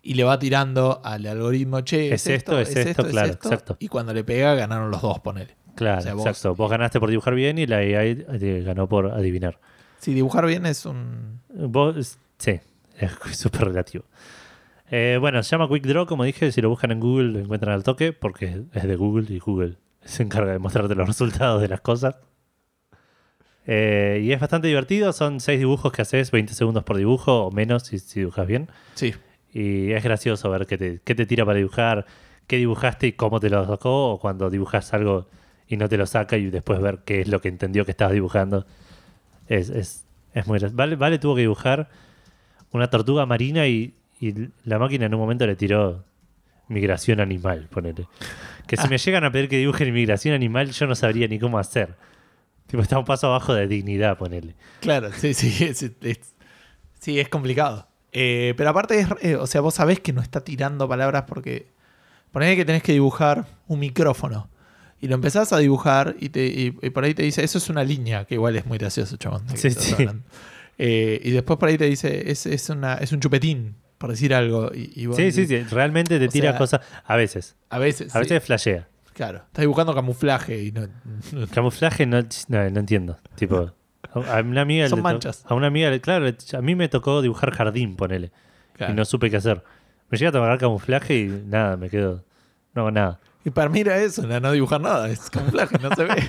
y 0.03 0.15
le 0.15 0.25
va 0.25 0.39
tirando 0.39 1.01
al 1.05 1.27
algoritmo, 1.27 1.81
che, 1.83 2.13
Es 2.15 2.27
esto, 2.27 2.59
es 2.61 2.75
esto, 2.77 3.07
claro, 3.07 3.33
exacto. 3.33 3.77
Y 3.81 3.89
cuando 3.89 4.13
le 4.13 4.23
pega, 4.25 4.55
ganaron 4.55 4.91
los 4.91 5.01
dos, 5.03 5.21
ponele. 5.21 5.57
claro, 5.75 5.99
O 6.01 6.03
sea, 6.03 6.15
vos- 6.15 6.27
exacto. 6.27 6.55
Vos 6.55 6.71
ganaste 6.71 7.01
por 7.01 7.09
dibujar 7.11 7.35
bien 7.35 7.59
y 7.59 7.67
la 7.67 7.79
AI 7.79 8.17
te 8.39 8.61
ganó 8.63 8.89
por 8.89 9.07
adivinar. 9.13 9.59
Si 9.99 10.13
dibujar 10.13 10.45
bien 10.47 10.67
es 10.67 10.85
un... 10.85 11.41
Vos, 11.49 12.19
sí, 12.39 12.61
es 12.99 13.13
súper 13.39 13.65
relativo. 13.65 14.05
Eh, 14.91 15.17
bueno, 15.19 15.43
se 15.43 15.51
llama 15.51 15.67
Quick 15.69 15.87
Draw, 15.87 16.05
como 16.07 16.25
dije, 16.25 16.53
si 16.53 16.61
lo 16.61 16.69
buscan 16.69 16.91
en 16.91 17.01
Google 17.01 17.33
lo 17.33 17.39
encuentran 17.41 17.73
al 17.75 17.83
toque, 17.83 18.13
porque 18.13 18.65
es 18.75 18.83
de 18.83 18.97
Google 18.97 19.27
y 19.35 19.39
Google 19.39 19.79
se 20.05 20.23
encarga 20.23 20.53
de 20.53 20.59
mostrarte 20.59 20.95
los 20.95 21.07
resultados 21.09 21.63
de 21.63 21.69
las 21.69 21.81
cosas. 21.81 22.17
Eh, 23.67 24.21
y 24.23 24.33
es 24.33 24.41
bastante 24.41 24.69
divertido, 24.69 25.13
son 25.13 25.41
seis 25.41 25.59
dibujos 25.59 25.93
que 25.93 26.03
haces, 26.03 26.31
20 26.31 26.53
segundos 26.55 26.85
por 26.85 26.97
dibujo 26.97 27.47
o 27.47 27.51
menos 27.51 27.85
si, 27.85 27.99
si 27.99 28.21
dibujas 28.21 28.47
bien. 28.47 28.69
Sí, 28.95 29.15
Y 29.53 29.93
es 29.93 30.03
gracioso 30.05 30.51
ver 30.51 30.67
qué 30.67 30.77
te, 30.77 31.01
qué 31.03 31.15
te 31.15 31.27
tira 31.27 31.45
para 31.45 31.57
dibujar, 31.57 32.07
qué 32.47 32.57
dibujaste 32.57 33.07
y 33.07 33.13
cómo 33.13 33.41
te 33.41 33.49
lo 33.49 33.67
sacó, 33.67 34.11
o 34.13 34.21
cuando 34.21 34.51
dibujas 34.51 34.93
algo 34.93 35.29
y 35.67 35.77
no 35.77 35.89
te 35.89 35.97
lo 35.97 36.07
saca 36.07 36.37
y 36.37 36.51
después 36.51 36.81
ver 36.81 36.99
qué 37.05 37.23
es 37.23 37.29
lo 37.29 37.41
que 37.41 37.49
entendió 37.49 37.85
que 37.85 37.93
estabas 37.93 38.13
dibujando. 38.13 38.67
Es, 39.49 39.71
es, 39.71 40.05
es 40.35 40.47
muy 40.47 40.59
gracioso. 40.59 40.77
Vale, 40.77 40.97
vale 40.97 41.19
tuvo 41.19 41.35
que 41.35 41.43
dibujar 41.43 41.89
una 42.71 42.91
tortuga 42.91 43.25
marina 43.25 43.67
y, 43.67 43.95
y 44.21 44.35
la 44.65 44.79
máquina 44.79 45.07
en 45.07 45.15
un 45.15 45.21
momento 45.21 45.47
le 45.47 45.57
tiró 45.57 46.05
migración 46.69 47.21
animal, 47.21 47.69
ponele. 47.71 48.07
Que 48.67 48.77
si 48.77 48.89
me 48.89 48.99
llegan 48.99 49.25
a 49.25 49.31
pedir 49.31 49.49
que 49.49 49.59
dibuje 49.59 49.91
migración 49.91 50.35
animal, 50.35 50.71
yo 50.71 50.87
no 50.87 50.95
sabría 50.95 51.29
ni 51.29 51.39
cómo 51.39 51.59
hacer. 51.59 51.95
Tipo, 52.67 52.83
está 52.83 52.99
un 52.99 53.05
paso 53.05 53.27
abajo 53.29 53.55
de 53.55 53.67
dignidad, 53.69 54.17
ponele. 54.19 54.55
claro, 54.81 55.11
sí, 55.13 55.35
sí, 55.35 55.65
es, 55.65 55.83
es- 55.83 56.35
sí, 57.01 57.21
es 57.21 57.29
complicado. 57.29 57.89
Eh, 58.13 58.55
pero 58.57 58.71
aparte, 58.71 58.99
es, 59.01 59.09
eh, 59.23 59.37
o 59.37 59.47
sea, 59.47 59.61
vos 59.61 59.75
sabés 59.75 60.01
que 60.01 60.13
no 60.13 60.23
está 60.23 60.43
tirando 60.43 60.89
palabras 60.89 61.25
porque... 61.27 61.73
Ponele 62.33 62.57
que 62.57 62.65
tenés 62.65 62.83
que 62.83 62.91
dibujar 62.93 63.47
un 63.69 63.79
micrófono. 63.79 64.49
Y 65.01 65.07
lo 65.07 65.15
empezás 65.15 65.53
a 65.53 65.59
dibujar 65.59 66.17
y, 66.19 66.31
te, 66.31 66.45
y, 66.47 66.77
y 66.83 66.91
por 66.91 67.05
ahí 67.05 67.15
te 67.15 67.23
dice, 67.23 67.45
eso 67.45 67.59
es 67.59 67.69
una 67.69 67.85
línea, 67.85 68.25
que 68.25 68.35
igual 68.35 68.57
es 68.57 68.67
muy 68.67 68.77
gracioso, 68.79 69.17
chabón. 69.17 69.45
Sí, 69.55 69.71
sí. 69.71 69.95
Eh, 70.79 71.21
y 71.23 71.31
después 71.31 71.59
por 71.61 71.69
ahí 71.69 71.79
te 71.79 71.85
dice, 71.85 72.31
es, 72.33 72.47
es, 72.47 72.69
una, 72.71 72.95
es 72.95 73.13
un 73.13 73.21
chupetín, 73.21 73.77
por 73.99 74.11
decir 74.11 74.35
algo. 74.35 74.73
Y, 74.75 74.91
y 75.01 75.07
vos 75.07 75.17
Sí, 75.17 75.31
sí, 75.31 75.47
decís, 75.47 75.69
sí. 75.69 75.75
Realmente 75.75 76.19
te 76.19 76.27
tira 76.29 76.51
sea, 76.51 76.59
cosas. 76.59 76.81
A 77.05 77.15
veces. 77.17 77.55
A 77.71 77.79
veces. 77.79 78.11
A 78.17 78.19
sí, 78.19 78.25
veces 78.31 78.43
flashea. 78.45 78.89
Claro. 79.15 79.45
Estás 79.47 79.63
dibujando 79.63 79.95
camuflaje 79.95 80.65
y 80.65 80.73
no. 80.73 80.89
Camuflaje 81.53 82.05
no, 82.05 82.21
no, 82.49 82.71
no 82.71 82.81
entiendo. 82.81 83.17
Tipo, 83.37 83.73
a 84.13 84.41
una 84.41 84.63
amiga 84.63 84.89
Son 84.89 85.03
manchas. 85.03 85.45
A 85.49 85.55
una 85.55 85.69
amiga, 85.69 85.97
claro, 86.01 86.27
a 86.27 86.61
mí 86.61 86.75
me 86.75 86.89
tocó 86.89 87.23
dibujar 87.23 87.53
jardín, 87.53 87.97
ponele. 87.97 88.33
Claro. 88.75 88.93
Y 88.93 88.97
no 88.97 89.05
supe 89.05 89.31
qué 89.31 89.37
hacer. 89.37 89.63
Me 90.11 90.19
llega 90.19 90.31
a 90.31 90.33
tomar 90.33 90.59
camuflaje 90.59 91.17
y 91.17 91.29
nada, 91.47 91.77
me 91.77 91.89
quedo. 91.89 92.25
No 92.75 92.83
hago 92.83 92.91
nada. 92.91 93.21
Y 93.45 93.51
para 93.51 93.69
mí 93.69 93.81
era 93.81 93.99
eso, 93.99 94.27
no, 94.27 94.41
no 94.41 94.53
dibujar 94.53 94.81
nada, 94.81 95.09
es 95.09 95.31
camuflaje, 95.31 95.79
no 95.79 95.95
se 95.95 96.05
ve. 96.05 96.15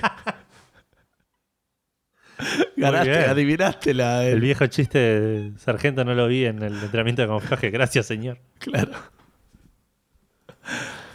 Ganaste, 2.76 3.24
adivinaste 3.24 3.94
la. 3.94 4.24
El 4.24 4.40
viejo 4.40 4.66
chiste 4.66 4.98
de 4.98 5.58
sargento 5.58 6.04
no 6.04 6.14
lo 6.14 6.28
vi 6.28 6.44
en 6.44 6.62
el 6.62 6.74
entrenamiento 6.74 7.22
de 7.22 7.28
camuflaje. 7.28 7.70
Gracias, 7.70 8.06
señor. 8.06 8.38
Claro. 8.58 8.92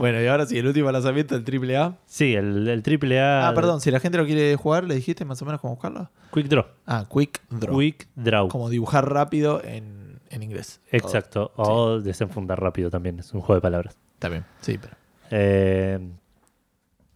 Bueno, 0.01 0.21
y 0.21 0.27
ahora 0.27 0.45
sí, 0.45 0.57
el 0.57 0.67
último 0.67 0.91
lanzamiento 0.91 1.39
del 1.39 1.75
AAA. 1.77 1.97
Sí, 2.05 2.33
el, 2.35 2.67
el 2.67 2.83
triple 2.83 3.21
A. 3.21 3.47
Ah, 3.47 3.53
perdón, 3.53 3.79
si 3.81 3.91
la 3.91 3.99
gente 3.99 4.17
lo 4.17 4.25
quiere 4.25 4.55
jugar, 4.55 4.83
¿le 4.83 4.95
dijiste 4.95 5.23
más 5.25 5.41
o 5.41 5.45
menos 5.45 5.61
cómo 5.61 5.75
buscarlo? 5.75 6.09
Quick 6.33 6.47
Draw. 6.47 6.65
Ah, 6.87 7.05
Quick 7.11 7.39
Draw. 7.49 7.77
Quick 7.79 8.07
Draw. 8.15 8.47
Como 8.49 8.69
dibujar 8.69 9.09
rápido 9.09 9.61
en, 9.63 10.19
en 10.29 10.43
inglés. 10.43 10.81
Exacto. 10.91 11.51
O 11.55 11.99
desenfundar 11.99 12.59
rápido 12.59 12.89
también. 12.89 13.19
Es 13.19 13.31
un 13.33 13.41
juego 13.41 13.55
de 13.55 13.61
palabras. 13.61 13.97
Bien, 14.27 14.43
sí, 14.61 14.77
pero. 14.77 14.95
Eh, 15.29 15.99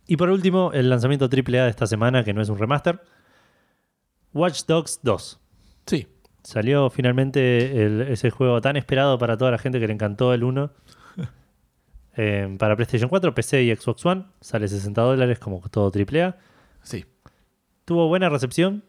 y 0.07 0.17
por 0.17 0.29
último, 0.29 0.71
el 0.73 0.89
lanzamiento 0.89 1.25
AAA 1.25 1.63
de 1.63 1.69
esta 1.69 1.87
semana, 1.87 2.23
que 2.23 2.33
no 2.33 2.41
es 2.41 2.49
un 2.49 2.57
remaster. 2.59 3.01
Watch 4.33 4.63
Dogs 4.67 4.99
2. 5.03 5.39
Sí, 5.87 6.07
Salió 6.43 6.91
finalmente 6.91 7.83
el- 7.85 8.01
ese 8.01 8.29
juego 8.29 8.61
tan 8.61 8.75
esperado 8.77 9.17
para 9.17 9.35
toda 9.35 9.49
la 9.49 9.57
gente 9.57 9.79
que 9.79 9.87
le 9.87 9.93
encantó 9.93 10.31
el 10.31 10.43
1. 10.43 10.69
Eh, 12.17 12.55
para 12.57 12.75
PlayStation 12.75 13.09
4, 13.09 13.33
PC 13.35 13.63
y 13.63 13.75
Xbox 13.75 14.05
One. 14.05 14.25
Sale 14.41 14.67
60 14.67 15.01
dólares 15.01 15.39
como 15.39 15.59
todo 15.69 15.91
AAA. 15.91 16.35
sí. 16.83 17.05
Tuvo 17.85 18.07
buena 18.07 18.29
recepción. 18.29 18.83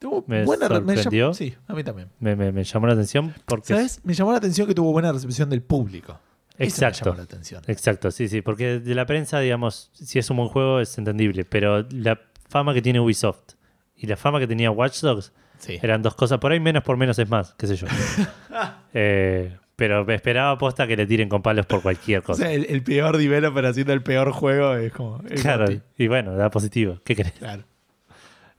Tuvo 0.00 0.24
Me 0.26 0.44
buena 0.44 0.66
re- 0.66 0.80
me 0.80 0.94
sorprendió. 0.96 1.26
llamó- 1.28 1.34
Sí, 1.34 1.54
a 1.68 1.74
mí 1.74 1.84
también. 1.84 2.08
Me, 2.18 2.34
me- 2.34 2.50
me 2.50 2.64
llamó 2.64 2.88
la 2.88 2.94
atención 2.94 3.32
porque... 3.46 3.68
¿Sabes? 3.74 4.00
Me 4.02 4.14
llamó 4.14 4.32
la 4.32 4.38
atención 4.38 4.66
que 4.66 4.74
tuvo 4.74 4.90
buena 4.90 5.12
recepción 5.12 5.48
del 5.48 5.62
público. 5.62 6.18
Eso 6.54 6.58
me 6.58 6.64
Exacto. 6.66 7.04
llamó 7.04 7.16
la 7.18 7.22
atención. 7.22 7.62
Exacto, 7.68 8.10
sí, 8.10 8.26
sí. 8.28 8.42
Porque 8.42 8.80
de 8.80 8.94
la 8.96 9.06
prensa, 9.06 9.38
digamos, 9.38 9.90
si 9.94 10.18
es 10.18 10.28
un 10.30 10.38
buen 10.38 10.48
juego 10.48 10.80
es 10.80 10.98
entendible. 10.98 11.44
Pero 11.44 11.86
la 11.90 12.18
fama 12.48 12.74
que 12.74 12.82
tiene 12.82 12.98
Ubisoft 12.98 13.52
y 13.94 14.08
la 14.08 14.16
fama 14.16 14.40
que 14.40 14.48
tenía 14.48 14.70
Watch 14.72 15.00
Dogs 15.02 15.32
Sí. 15.58 15.78
Eran 15.80 16.02
dos 16.02 16.16
cosas 16.16 16.38
por 16.40 16.50
ahí, 16.50 16.58
menos 16.58 16.82
por 16.82 16.96
menos 16.96 17.16
es 17.20 17.28
más, 17.30 17.54
qué 17.54 17.68
sé 17.68 17.76
yo. 17.76 17.86
Eh, 18.94 19.56
pero 19.76 20.04
me 20.04 20.14
esperaba 20.14 20.50
aposta 20.52 20.86
que 20.86 20.96
le 20.96 21.06
tiren 21.06 21.28
con 21.28 21.42
palos 21.42 21.66
por 21.66 21.82
cualquier 21.82 22.20
O 22.22 22.24
cosa. 22.24 22.42
sea, 22.44 22.52
el, 22.52 22.66
el 22.68 22.82
peor 22.82 23.16
developer 23.18 23.64
haciendo 23.66 23.92
el 23.92 24.02
peor 24.02 24.32
juego 24.32 24.74
es 24.76 24.92
como. 24.92 25.18
claro, 25.40 25.66
y 25.98 26.06
bueno, 26.08 26.34
da 26.36 26.50
positivo. 26.50 27.00
¿Qué 27.04 27.16
querés? 27.16 27.32
Claro. 27.32 27.64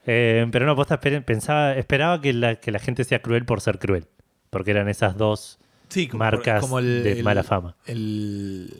Eh, 0.05 0.45
pero 0.51 0.65
no, 0.65 0.73
aposta 0.73 0.99
pensaba, 0.99 1.73
esperaba 1.75 2.19
que 2.19 2.33
la, 2.33 2.55
que 2.55 2.71
la 2.71 2.79
gente 2.79 3.03
sea 3.05 3.21
cruel 3.21 3.45
por 3.45 3.61
ser 3.61 3.79
cruel. 3.79 4.05
Porque 4.49 4.71
eran 4.71 4.89
esas 4.89 5.15
dos 5.17 5.59
Sí, 5.89 6.07
como, 6.07 6.19
marcas 6.23 6.59
como 6.61 6.79
el- 6.79 7.03
de 7.03 7.11
el- 7.13 7.23
mala 7.23 7.43
fama. 7.43 7.75
El 7.85 8.73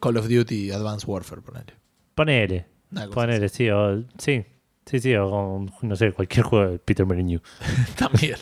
Call 0.00 0.16
of 0.16 0.28
Duty 0.28 0.72
Advanced 0.72 1.08
Warfare, 1.08 1.40
ponele. 1.42 1.72
Ponele. 2.14 2.66
Ponele, 3.12 3.48
sí, 3.48 3.70
o, 3.70 4.02
sí. 4.18 4.44
Sí, 4.86 5.00
sí, 5.00 5.14
o 5.16 5.30
con, 5.30 5.72
no 5.88 5.96
sé, 5.96 6.12
cualquier 6.12 6.44
juego 6.44 6.70
de 6.72 6.78
Peter 6.78 7.04
Molyneux. 7.06 7.42
También. 7.98 8.36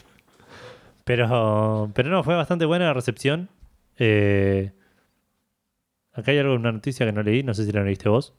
Pero, 1.04 1.90
pero 1.94 2.10
no, 2.10 2.24
fue 2.24 2.34
bastante 2.34 2.64
buena 2.64 2.86
la 2.86 2.94
recepción. 2.94 3.50
Eh, 3.98 4.72
acá 6.12 6.32
hay 6.32 6.38
algo, 6.38 6.54
una 6.54 6.72
noticia 6.72 7.04
que 7.06 7.12
no 7.12 7.22
leí, 7.22 7.42
no 7.42 7.54
sé 7.54 7.64
si 7.64 7.72
la 7.72 7.82
leíste 7.82 8.08
vos. 8.08 8.32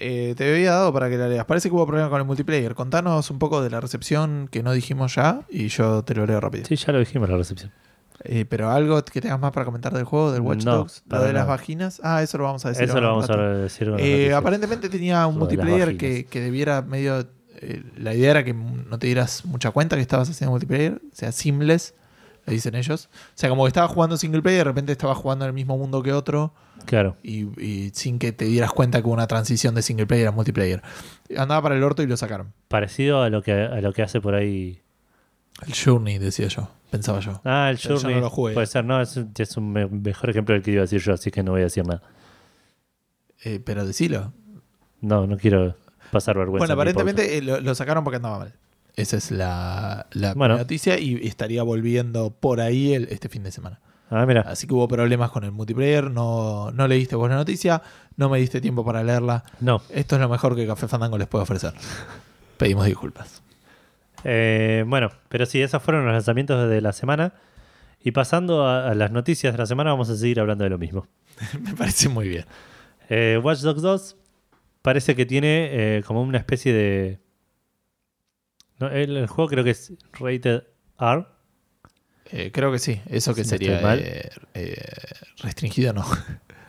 Eh, 0.00 0.34
te 0.36 0.48
había 0.48 0.72
dado 0.72 0.92
para 0.92 1.10
que 1.10 1.16
la 1.16 1.28
leas. 1.28 1.44
Parece 1.44 1.68
que 1.68 1.74
hubo 1.74 1.86
problema 1.86 2.08
con 2.08 2.20
el 2.20 2.26
multiplayer. 2.26 2.74
Contanos 2.76 3.30
un 3.30 3.40
poco 3.40 3.62
de 3.62 3.70
la 3.70 3.80
recepción 3.80 4.48
que 4.50 4.62
no 4.62 4.72
dijimos 4.72 5.16
ya 5.16 5.42
y 5.48 5.68
yo 5.68 6.04
te 6.04 6.14
lo 6.14 6.24
leo 6.24 6.40
rápido. 6.40 6.66
Sí, 6.66 6.76
ya 6.76 6.92
lo 6.92 7.00
dijimos 7.00 7.28
la 7.28 7.36
recepción. 7.36 7.72
Eh, 8.24 8.44
pero 8.48 8.70
algo 8.70 9.02
que 9.04 9.20
tengas 9.20 9.38
más 9.40 9.52
para 9.52 9.64
comentar 9.64 9.92
del 9.92 10.04
juego, 10.04 10.32
del 10.32 10.40
Watch 10.42 10.64
No, 10.64 10.76
Dogs, 10.76 11.04
lo 11.08 11.22
de 11.22 11.32
las 11.32 11.46
vaginas. 11.46 12.00
Ah, 12.04 12.22
eso 12.22 12.38
lo 12.38 12.44
vamos 12.44 12.64
a 12.64 12.70
decir. 12.70 12.84
Eso 12.84 13.00
lo 13.00 13.08
vamos 13.08 13.30
a 13.30 13.36
decir 13.36 13.92
Eh, 13.98 14.32
aparentemente 14.34 14.88
tenía 14.88 15.26
un 15.26 15.34
Lo 15.34 15.40
multiplayer 15.40 15.96
que, 15.96 16.26
que 16.26 16.40
debiera 16.40 16.82
medio. 16.82 17.26
Eh, 17.60 17.82
la 17.96 18.14
idea 18.14 18.30
era 18.32 18.44
que 18.44 18.54
no 18.54 18.98
te 18.98 19.06
dieras 19.06 19.44
mucha 19.44 19.70
cuenta 19.70 19.96
que 19.96 20.02
estabas 20.02 20.28
haciendo 20.30 20.52
multiplayer, 20.52 20.94
o 20.94 21.14
sea, 21.16 21.32
seamless, 21.32 21.94
le 22.46 22.54
dicen 22.54 22.74
ellos. 22.74 23.08
O 23.12 23.32
sea, 23.34 23.48
como 23.50 23.64
que 23.64 23.68
estabas 23.68 23.90
jugando 23.90 24.16
single 24.16 24.40
player, 24.42 24.60
de 24.60 24.64
repente 24.64 24.92
estabas 24.92 25.18
jugando 25.18 25.44
en 25.44 25.48
el 25.50 25.54
mismo 25.54 25.76
mundo 25.76 26.02
que 26.02 26.12
otro 26.12 26.54
Claro. 26.86 27.16
y, 27.22 27.44
y 27.62 27.90
sin 27.94 28.18
que 28.18 28.32
te 28.32 28.46
dieras 28.46 28.72
cuenta 28.72 29.00
que 29.00 29.06
hubo 29.06 29.12
una 29.14 29.26
transición 29.26 29.74
de 29.74 29.82
single 29.82 30.06
player 30.06 30.28
a 30.28 30.30
multiplayer. 30.32 30.82
Andaba 31.36 31.60
para 31.62 31.74
el 31.76 31.82
orto 31.82 32.02
y 32.02 32.06
lo 32.06 32.16
sacaron. 32.16 32.54
Parecido 32.68 33.22
a 33.22 33.28
lo 33.30 33.42
que, 33.42 33.52
a 33.52 33.80
lo 33.80 33.92
que 33.92 34.02
hace 34.02 34.20
por 34.20 34.34
ahí. 34.34 34.80
El 35.66 35.74
Journey, 35.74 36.18
decía 36.18 36.46
yo, 36.46 36.70
pensaba 36.90 37.18
yo. 37.20 37.40
Ah, 37.44 37.68
el 37.70 37.78
Pero 37.82 37.96
yo 37.96 38.00
Journey. 38.00 38.14
no 38.14 38.20
lo 38.22 38.30
jugué. 38.30 38.54
Puede 38.54 38.66
ser, 38.68 38.84
no, 38.84 39.02
es, 39.02 39.16
un- 39.16 39.32
es 39.36 39.56
un 39.56 39.72
me- 39.72 39.86
mejor 39.88 40.30
ejemplo 40.30 40.54
del 40.54 40.62
que 40.62 40.70
iba 40.70 40.80
a 40.80 40.84
decir 40.84 41.00
yo, 41.02 41.12
así 41.12 41.30
que 41.32 41.42
no 41.42 41.50
voy 41.50 41.62
a 41.62 41.64
decir 41.64 41.84
nada. 41.84 42.00
Eh, 43.44 43.60
pero 43.64 43.84
decilo. 43.86 44.32
No, 45.00 45.26
no 45.26 45.36
quiero 45.36 45.76
pasar 46.10 46.36
vergüenza. 46.36 46.58
Bueno, 46.66 46.74
aparentemente 46.74 47.38
eh, 47.38 47.42
lo, 47.42 47.60
lo 47.60 47.74
sacaron 47.74 48.04
porque 48.04 48.16
andaba 48.16 48.38
mal. 48.38 48.54
Esa 48.96 49.16
es 49.16 49.30
la, 49.30 50.06
la 50.12 50.34
Bueno. 50.34 50.56
noticia 50.58 50.98
y 50.98 51.26
estaría 51.26 51.62
volviendo 51.62 52.30
por 52.30 52.60
ahí 52.60 52.94
el- 52.94 53.08
este 53.10 53.28
fin 53.28 53.42
de 53.44 53.52
semana. 53.52 53.80
Ah, 54.10 54.24
mira. 54.26 54.40
Así 54.40 54.66
que 54.66 54.74
hubo 54.74 54.88
problemas 54.88 55.30
con 55.30 55.44
el 55.44 55.52
multiplayer, 55.52 56.10
no, 56.10 56.70
no 56.72 56.88
leíste 56.88 57.14
vos 57.14 57.28
la 57.28 57.36
noticia, 57.36 57.82
no 58.16 58.28
me 58.30 58.38
diste 58.38 58.60
tiempo 58.60 58.84
para 58.84 59.04
leerla. 59.04 59.44
No. 59.60 59.82
Esto 59.90 60.16
es 60.16 60.20
lo 60.22 60.28
mejor 60.28 60.56
que 60.56 60.66
Café 60.66 60.88
Fandango 60.88 61.18
les 61.18 61.28
puede 61.28 61.42
ofrecer. 61.42 61.74
Pedimos 62.56 62.86
disculpas. 62.86 63.42
Eh, 64.24 64.84
bueno, 64.86 65.10
pero 65.28 65.46
sí, 65.46 65.60
esos 65.62 65.82
fueron 65.82 66.04
los 66.04 66.12
lanzamientos 66.12 66.68
de 66.68 66.80
la 66.80 66.92
semana. 66.92 67.34
Y 68.02 68.12
pasando 68.12 68.66
a, 68.66 68.88
a 68.88 68.94
las 68.94 69.10
noticias 69.12 69.52
de 69.52 69.58
la 69.58 69.66
semana, 69.66 69.90
vamos 69.90 70.08
a 70.08 70.16
seguir 70.16 70.40
hablando 70.40 70.64
de 70.64 70.70
lo 70.70 70.78
mismo. 70.78 71.06
me 71.60 71.74
parece 71.74 72.08
muy 72.08 72.28
bien. 72.28 72.46
Eh, 73.10 73.38
Watch 73.42 73.60
Dogs 73.60 73.82
2 73.82 74.16
parece 74.82 75.14
que 75.14 75.26
tiene 75.26 75.68
eh, 75.98 76.02
como 76.04 76.22
una 76.22 76.38
especie 76.38 76.72
de. 76.72 77.18
No, 78.78 78.88
el, 78.90 79.16
el 79.16 79.26
juego 79.26 79.48
creo 79.48 79.64
que 79.64 79.70
es 79.70 79.92
rated 80.12 80.62
R. 81.00 81.26
Eh, 82.30 82.50
creo 82.52 82.70
que 82.70 82.78
sí, 82.78 83.00
eso 83.06 83.34
que 83.34 83.42
Si 83.42 83.50
no 83.52 83.58
sería 83.58 83.94
eh, 83.96 84.28
eh, 84.54 84.76
restringido, 85.42 85.92
no. 85.92 86.04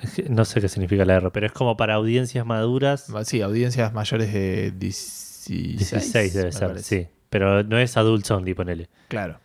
Es 0.01 0.13
que 0.13 0.29
No 0.29 0.45
sé 0.45 0.61
qué 0.61 0.69
significa 0.69 1.03
la 1.03 1.15
R, 1.15 1.29
pero 1.31 1.45
es 1.45 1.51
como 1.51 1.75
para 1.75 1.95
audiencias 1.95 2.45
maduras. 2.45 3.11
Sí, 3.25 3.41
audiencias 3.41 3.91
mayores 3.93 4.31
de 4.33 4.71
16. 4.71 5.77
16 5.77 6.33
debe 6.33 6.51
ser, 6.53 6.67
parece. 6.69 6.83
sí. 7.03 7.07
Pero 7.29 7.63
no 7.63 7.77
es 7.77 7.95
adults 7.97 8.31
only, 8.31 8.53
ponele. 8.53 8.89
Claro. 9.09 9.39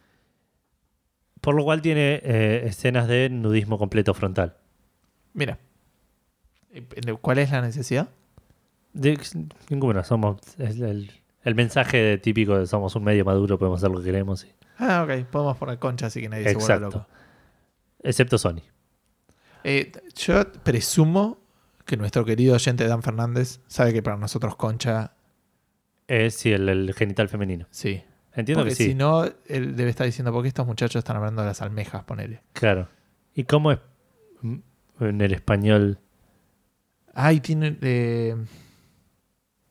Por 1.41 1.55
lo 1.55 1.65
cual 1.65 1.83
tiene 1.83 2.21
eh, 2.25 2.63
escenas 2.67 3.09
de 3.09 3.29
nudismo 3.29 3.77
completo 3.79 4.15
frontal. 4.15 4.57
Mira. 5.35 5.59
Eh, 6.73 6.83
¿Cuál 7.21 7.39
es 7.39 7.51
la 7.51 7.61
necesidad? 7.61 8.09
De, 8.95 9.19
ninguna, 9.69 10.03
somos. 10.05 10.41
es 10.59 10.81
el, 10.81 11.11
el 11.43 11.55
mensaje 11.55 12.17
típico 12.19 12.59
de 12.59 12.67
somos 12.67 12.95
un 12.97 13.05
medio 13.05 13.25
maduro, 13.25 13.59
podemos 13.59 13.81
hacer 13.81 13.91
lo 13.91 13.99
que 13.99 14.05
queremos. 14.07 14.45
y- 14.45 14.53
Ah, 14.79 15.03
ok. 15.05 15.27
Podemos 15.27 15.57
poner 15.59 15.79
concha 15.79 16.07
así 16.07 16.21
que 16.21 16.29
nadie 16.29 16.45
se 16.49 16.55
vuelva 16.55 16.75
Exacto. 16.75 16.97
loco. 16.99 17.07
Excepto 18.03 18.39
Sony. 18.39 18.63
Eh, 19.65 19.93
yo 20.17 20.51
presumo 20.63 21.39
que 21.85 21.97
nuestro 21.97 22.25
querido 22.25 22.55
oyente 22.55 22.87
Dan 22.87 23.03
Fernández 23.03 23.61
sabe 23.67 23.93
que 23.93 24.03
para 24.03 24.17
nosotros 24.17 24.57
concha, 24.57 25.13
Es 26.07 26.35
sí, 26.35 26.53
el, 26.53 26.69
el 26.69 26.95
genital 26.95 27.29
femenino. 27.29 27.67
sí. 27.71 28.03
Entiendo 28.37 28.63
Porque 28.65 28.71
que 28.77 28.83
sí. 28.83 28.89
si 28.91 28.95
no, 28.97 29.25
él 29.47 29.77
debe 29.77 29.91
estar 29.91 30.05
diciendo, 30.07 30.33
¿por 30.33 30.43
qué 30.43 30.49
estos 30.49 30.67
muchachos 30.67 30.97
están 30.99 31.17
hablando 31.17 31.43
de 31.43 31.47
las 31.49 31.63
almejas? 31.63 32.03
Ponele. 32.03 32.43
Claro. 32.53 32.89
¿Y 33.33 33.45
cómo 33.45 33.71
es 33.71 33.79
en 34.99 35.21
el 35.21 35.33
español? 35.33 36.01
Ay, 37.15 37.39
tiene... 37.39 37.79
eh, 37.81 38.35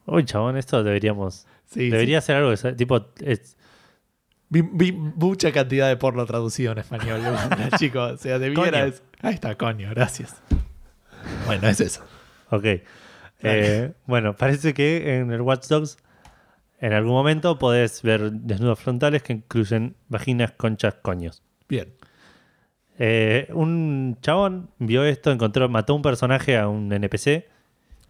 Uy, 0.05 0.25
chabón, 0.25 0.57
esto 0.57 0.83
deberíamos. 0.83 1.47
sí, 1.65 1.89
debería 1.89 2.21
ser 2.21 2.37
algo 2.37 2.53
que 2.55 2.73
tipo. 2.73 3.07
es- 3.21 3.57
Vi, 4.49 4.61
vi 4.61 4.91
mucha 4.91 5.51
cantidad 5.51 5.87
de 5.87 5.97
porno 5.97 6.25
traducido 6.27 6.73
en 6.73 6.77
español, 6.77 7.21
chicos. 7.79 8.11
O 8.13 8.17
sea, 8.17 8.37
debiera... 8.37 8.85
Es- 8.85 9.01
Ahí 9.21 9.33
está, 9.33 9.55
coño, 9.55 9.89
gracias. 9.89 10.35
Bueno, 11.47 11.67
es 11.69 11.79
eso. 11.79 12.03
ok. 12.51 12.65
Eh, 13.45 13.93
bueno, 14.05 14.35
parece 14.35 14.73
que 14.75 15.17
en 15.17 15.31
el 15.31 15.41
Watch 15.41 15.67
Dogs 15.67 15.97
en 16.79 16.93
algún 16.93 17.13
momento 17.13 17.57
podés 17.57 18.01
ver 18.03 18.31
desnudos 18.31 18.79
frontales 18.79 19.23
que 19.23 19.33
incluyen 19.33 19.95
vaginas, 20.07 20.51
conchas, 20.51 20.95
coños. 21.01 21.41
Bien. 21.67 21.93
Eh, 22.99 23.47
un 23.53 24.17
chabón 24.21 24.69
vio 24.77 25.03
esto, 25.03 25.31
encontró, 25.31 25.67
mató 25.67 25.93
a 25.93 25.95
un 25.95 26.01
personaje 26.03 26.57
a 26.57 26.67
un 26.67 26.91
NPC 26.93 27.23
que 27.23 27.47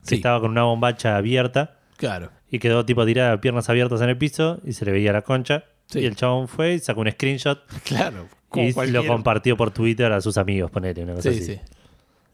Sí. 0.02 0.16
estaba 0.16 0.42
con 0.42 0.52
una 0.52 0.64
bombacha 0.64 1.16
abierta 1.16 1.80
Claro. 1.98 2.32
y 2.50 2.60
quedó 2.60 2.86
tipo 2.86 3.06
tirada, 3.06 3.40
piernas 3.42 3.70
abiertas 3.70 4.02
en 4.02 4.10
el 4.10 4.18
piso 4.18 4.60
y 4.66 4.74
se 4.74 4.86
le 4.86 4.92
veía 4.92 5.12
la 5.14 5.22
concha. 5.22 5.66
Sí. 5.88 6.00
Y 6.00 6.06
el 6.06 6.16
chabón 6.16 6.48
fue 6.48 6.74
y 6.76 6.80
sacó 6.80 7.02
un 7.02 7.12
screenshot 7.12 7.60
Claro. 7.84 8.28
como 8.50 8.84
y 8.84 8.92
lo 8.92 9.06
compartió 9.06 9.56
por 9.58 9.72
Twitter 9.72 10.12
a 10.12 10.22
sus 10.22 10.38
amigos, 10.38 10.72
ponele, 10.72 11.04
una 11.04 11.14
cosa 11.16 11.32
Sí, 11.32 11.38
así. 11.40 11.46
sí. 11.56 11.60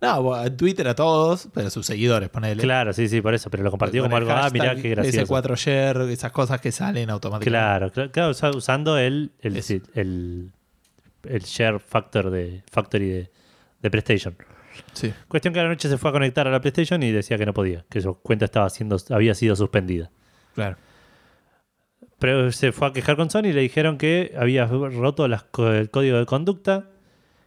No, 0.01 0.45
en 0.45 0.55
Twitter 0.55 0.87
a 0.87 0.95
todos, 0.95 1.49
pero 1.53 1.67
a 1.67 1.69
sus 1.69 1.85
seguidores, 1.85 2.29
ponele. 2.29 2.61
Claro, 2.63 2.93
sí, 2.93 3.09
sí, 3.09 3.19
por 3.21 3.33
eso, 3.33 3.49
pero 3.49 3.63
lo 3.63 3.69
compartió 3.71 4.01
como 4.03 4.15
algo, 4.15 4.31
ah, 4.31 4.49
mirá 4.53 4.73
qué 4.75 4.91
gracioso. 4.91 5.19
S4share, 5.35 6.09
esas 6.09 6.31
cosas 6.31 6.61
que 6.61 6.71
salen 6.71 7.09
automáticamente. 7.09 7.49
Claro, 7.51 7.91
claro, 7.91 8.11
claro, 8.11 8.29
usa- 8.31 8.51
usando 8.55 8.97
el, 8.97 9.31
el, 9.41 10.51
el 11.23 11.41
share 11.43 11.79
factor 11.81 12.29
de 12.29 12.63
factory 12.71 13.09
de, 13.09 13.31
de 13.81 13.91
PlayStation. 13.91 14.37
Sí. 14.93 15.13
Cuestión 15.27 15.53
que 15.53 15.59
a 15.59 15.63
la 15.63 15.69
noche 15.69 15.87
se 15.89 15.97
fue 15.97 16.09
a 16.09 16.13
conectar 16.13 16.47
a 16.47 16.51
la 16.51 16.59
PlayStation 16.61 17.01
y 17.03 17.11
decía 17.11 17.37
que 17.37 17.45
no 17.45 17.53
podía, 17.53 17.85
que 17.89 18.01
su 18.01 18.15
cuenta 18.15 18.45
estaba 18.45 18.69
siendo, 18.69 18.97
había 19.11 19.33
sido 19.35 19.55
suspendida. 19.55 20.09
Claro. 20.55 20.77
Pero 22.19 22.51
se 22.51 22.71
fue 22.71 22.87
a 22.87 22.93
quejar 22.93 23.15
con 23.15 23.29
Sony 23.29 23.45
y 23.45 23.53
le 23.53 23.61
dijeron 23.61 23.97
que 23.97 24.33
había 24.37 24.65
roto 24.65 25.27
las 25.27 25.45
el 25.57 25.89
código 25.89 26.17
de 26.17 26.25
conducta, 26.25 26.89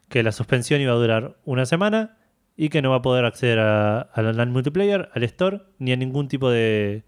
que 0.08 0.22
la 0.22 0.32
suspensión 0.32 0.80
iba 0.80 0.92
a 0.92 0.96
durar 0.96 1.36
una 1.44 1.66
semana 1.66 2.16
y 2.56 2.68
que 2.70 2.80
no 2.82 2.90
va 2.90 2.96
a 2.96 3.02
poder 3.02 3.24
acceder 3.24 3.58
al 3.58 4.26
online 4.26 4.50
multiplayer, 4.50 5.10
al 5.14 5.22
store, 5.24 5.62
ni 5.78 5.92
a 5.92 5.96
ningún 5.96 6.28
tipo 6.28 6.50
de, 6.50 7.02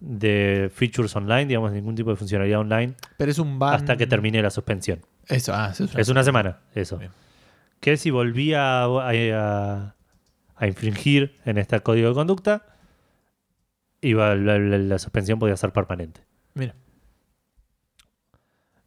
de 0.00 0.70
features 0.74 1.14
online, 1.16 1.46
digamos, 1.46 1.72
ningún 1.72 1.94
tipo 1.94 2.10
de 2.10 2.16
funcionalidad 2.16 2.60
online, 2.60 2.94
Pero 3.16 3.30
es 3.30 3.38
un 3.38 3.58
ban. 3.58 3.74
hasta 3.74 3.96
que 3.96 4.06
termine 4.06 4.42
la 4.42 4.50
suspensión. 4.50 5.00
Eso, 5.26 5.52
ah, 5.54 5.70
eso 5.72 5.84
es 5.84 5.92
una- 5.92 6.00
Es 6.02 6.08
una 6.08 6.24
semana, 6.24 6.58
eso. 6.74 6.98
Bien. 6.98 7.10
Que 7.80 7.96
si 7.96 8.10
volvía 8.10 8.82
a, 8.82 9.10
a- 9.10 9.94
a 10.56 10.66
infringir 10.66 11.38
en 11.44 11.58
este 11.58 11.78
código 11.80 12.08
de 12.08 12.14
conducta, 12.14 12.66
iba, 14.00 14.34
la, 14.34 14.58
la- 14.58 14.78
la 14.78 14.98
suspensión 14.98 15.38
podía 15.38 15.56
ser 15.56 15.72
permanente. 15.72 16.20
Mira. 16.54 16.74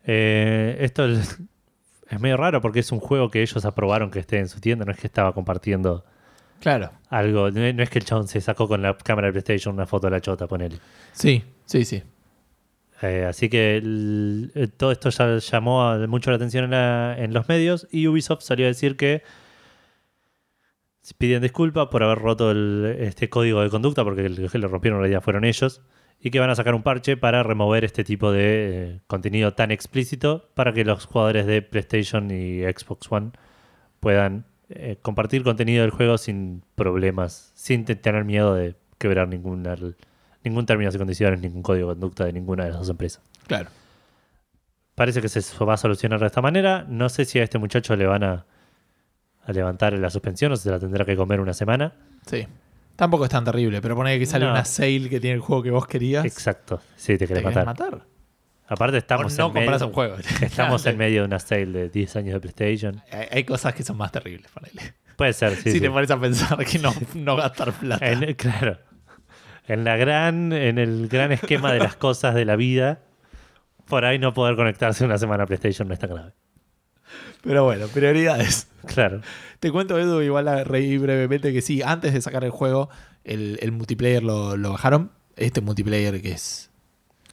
Eh, 0.04 0.78
esto 0.82 1.06
es, 1.06 1.40
es 2.10 2.20
medio 2.20 2.38
raro 2.38 2.60
porque 2.62 2.80
es 2.80 2.92
un 2.92 3.00
juego 3.00 3.30
que 3.30 3.42
ellos 3.42 3.64
aprobaron 3.66 4.10
que 4.12 4.20
esté 4.20 4.40
en 4.40 4.50
su 4.50 4.60
tienda, 4.60 4.84
no 4.86 4.92
es 4.92 4.98
que 4.98 5.08
estaba 5.08 5.34
compartiendo 5.34 6.04
Claro. 6.60 6.92
algo, 7.10 7.50
no 7.52 7.62
es 7.64 7.74
no 7.76 7.84
es 7.84 7.90
que 7.90 8.00
el 8.00 8.06
chabón 8.06 8.28
se 8.28 8.42
sacó 8.42 8.68
con 8.68 8.82
la 8.82 8.98
cámara 8.98 9.28
de 9.28 9.34
PlayStation 9.34 9.74
una 9.76 9.86
foto 9.88 10.08
de 10.08 10.12
la 10.12 10.22
chota, 10.22 10.48
ponele. 10.48 10.78
Sí, 11.14 11.44
sí, 11.66 11.86
sí. 11.86 12.04
Eh, 13.02 13.26
así 13.26 13.50
que 13.50 13.82
eh, 13.84 14.68
todo 14.78 14.92
esto 14.92 15.10
ya 15.10 15.38
llamó 15.38 15.98
mucho 16.08 16.30
la 16.30 16.36
atención 16.36 16.66
en, 16.66 16.72
la- 16.72 17.16
en 17.18 17.34
los 17.34 17.48
medios 17.50 17.88
y 17.92 18.08
Ubisoft 18.08 18.42
salió 18.44 18.66
a 18.66 18.70
decir 18.70 18.96
que 18.96 19.24
piden 21.18 21.42
disculpas 21.42 21.88
por 21.88 22.04
haber 22.04 22.20
roto 22.20 22.52
el- 22.52 22.96
este 23.00 23.30
código 23.30 23.62
de 23.62 23.70
conducta 23.70 24.04
porque 24.04 24.30
lo 24.30 24.68
rompieron 24.68 24.98
en 25.00 25.02
realidad 25.02 25.22
fueron 25.24 25.46
ellos 25.46 25.82
y 26.20 26.30
que 26.30 26.40
van 26.40 26.52
a 26.52 26.56
sacar 26.56 26.76
un 26.76 26.84
parche 26.84 27.18
para 27.18 27.42
remover 27.42 27.84
este 27.84 28.04
tipo 28.04 28.32
de 28.32 28.44
eh, 28.96 29.00
contenido 29.08 29.54
tan 29.56 29.72
explícito 29.72 30.50
para 30.54 30.72
que 30.74 30.86
los 30.86 31.06
jugadores 31.06 31.48
de 31.48 31.64
PlayStation 31.64 32.30
y 32.30 32.62
Xbox 32.62 33.12
One 33.12 33.32
puedan 34.00 34.46
compartir 35.02 35.44
contenido 35.44 35.82
del 35.82 35.92
juego 35.92 36.18
sin 36.18 36.64
problemas, 36.76 37.52
sin 37.56 37.84
te- 37.84 37.96
tener 37.98 38.24
miedo 38.24 38.54
de 38.56 38.76
quebrar 39.00 39.28
ninguna, 39.28 39.76
ningún 40.44 40.66
términos 40.66 40.94
y 40.96 40.98
condiciones, 40.98 41.40
ningún 41.42 41.62
código 41.62 41.90
de 41.90 41.94
conducta 41.96 42.26
de 42.26 42.34
ninguna 42.34 42.64
de 42.66 42.72
las 42.72 42.80
dos 42.80 42.90
empresas. 42.90 43.22
Claro. 43.48 43.70
Parece 44.96 45.22
que 45.22 45.30
se 45.30 45.42
va 45.66 45.74
a 45.74 45.78
solucionar 45.78 46.20
de 46.20 46.28
esta 46.28 46.42
manera. 46.42 46.86
No 46.88 47.10
sé 47.10 47.26
si 47.26 47.40
a 47.40 47.44
este 47.44 47.58
muchacho 47.58 47.96
le 47.96 48.06
van 48.06 48.24
a 48.24 48.46
a 49.46 49.52
levantar 49.54 49.94
la 49.94 50.10
suspensión 50.10 50.52
o 50.52 50.56
se 50.56 50.70
la 50.70 50.80
tendrá 50.80 51.04
que 51.06 51.16
comer 51.16 51.40
una 51.40 51.54
semana. 51.54 51.94
Sí. 52.26 52.48
Tampoco 52.96 53.24
es 53.26 53.32
tan 53.32 53.44
terrible, 53.44 53.82
pero 53.82 53.96
pone 53.96 54.20
que 54.20 54.26
sale 54.26 54.46
No. 54.46 54.52
una 54.52 54.66
sale 54.66 55.10
que 55.10 55.20
tiene 55.20 55.36
el 55.36 55.40
juego 55.42 55.64
que 55.64 55.72
vos 55.72 55.88
querías. 55.88 56.24
Exacto. 56.26 56.80
Sí, 56.96 57.14
te 57.14 57.20
¿Te 57.20 57.28
querés 57.28 57.44
querés 57.44 57.66
matar. 57.66 57.92
matar? 57.92 58.06
Aparte 58.68 58.98
estamos, 58.98 59.36
no 59.38 59.48
en, 59.48 59.54
medio, 59.54 59.88
un 59.88 59.94
juego. 59.94 60.16
estamos 60.42 60.86
en 60.86 60.98
medio 60.98 61.22
de 61.22 61.28
una 61.28 61.40
sale 61.40 61.66
de 61.66 61.90
10 61.90 62.16
años 62.18 62.34
de 62.36 62.40
PlayStation. 62.40 63.02
Hay, 63.12 63.28
hay 63.32 63.44
cosas 63.44 63.74
que 63.74 63.84
son 63.84 63.98
más 63.98 64.12
terribles, 64.12 64.50
ponele. 64.52 64.94
Puede 65.16 65.34
ser, 65.34 65.56
sí. 65.56 65.62
si 65.64 65.72
sí. 65.72 65.82
te 65.82 65.90
pones 65.90 66.12
a 66.12 66.20
pensar 66.20 66.64
que 66.64 66.78
no, 66.80 66.94
no 67.16 67.36
gastar 67.36 67.74
plata. 67.74 68.08
En- 68.10 68.34
claro. 68.36 68.78
En 69.68 69.84
la 69.84 69.96
gran, 69.98 70.52
en 70.54 70.78
el 70.80 71.08
gran 71.08 71.32
esquema 71.32 71.72
de 71.72 71.80
las 71.80 71.96
cosas 71.96 72.34
de 72.36 72.46
la 72.46 72.56
vida, 72.56 73.00
por 73.88 74.06
ahí 74.06 74.20
no 74.20 74.34
poder 74.34 74.56
conectarse 74.56 75.06
una 75.06 75.18
semana 75.18 75.44
a 75.44 75.48
PlayStation 75.48 75.88
no 75.88 75.94
es 75.94 76.00
tan 76.00 76.10
grave. 76.10 76.34
Pero 77.44 77.64
bueno, 77.66 77.88
prioridades. 77.88 78.68
Claro. 78.86 79.22
Te 79.60 79.72
cuento, 79.72 79.98
Edu, 80.00 80.22
igual 80.22 80.48
a 80.48 80.64
reír 80.64 81.00
brevemente 81.00 81.54
que 81.54 81.62
sí, 81.62 81.82
antes 81.84 82.14
de 82.14 82.22
sacar 82.22 82.44
el 82.44 82.52
juego, 82.52 82.90
el, 83.24 83.60
el 83.62 83.72
multiplayer 83.72 84.24
lo, 84.24 84.58
lo 84.58 84.72
bajaron. 84.72 85.12
Este 85.36 85.62
multiplayer 85.62 86.22
que 86.22 86.32
es. 86.32 86.70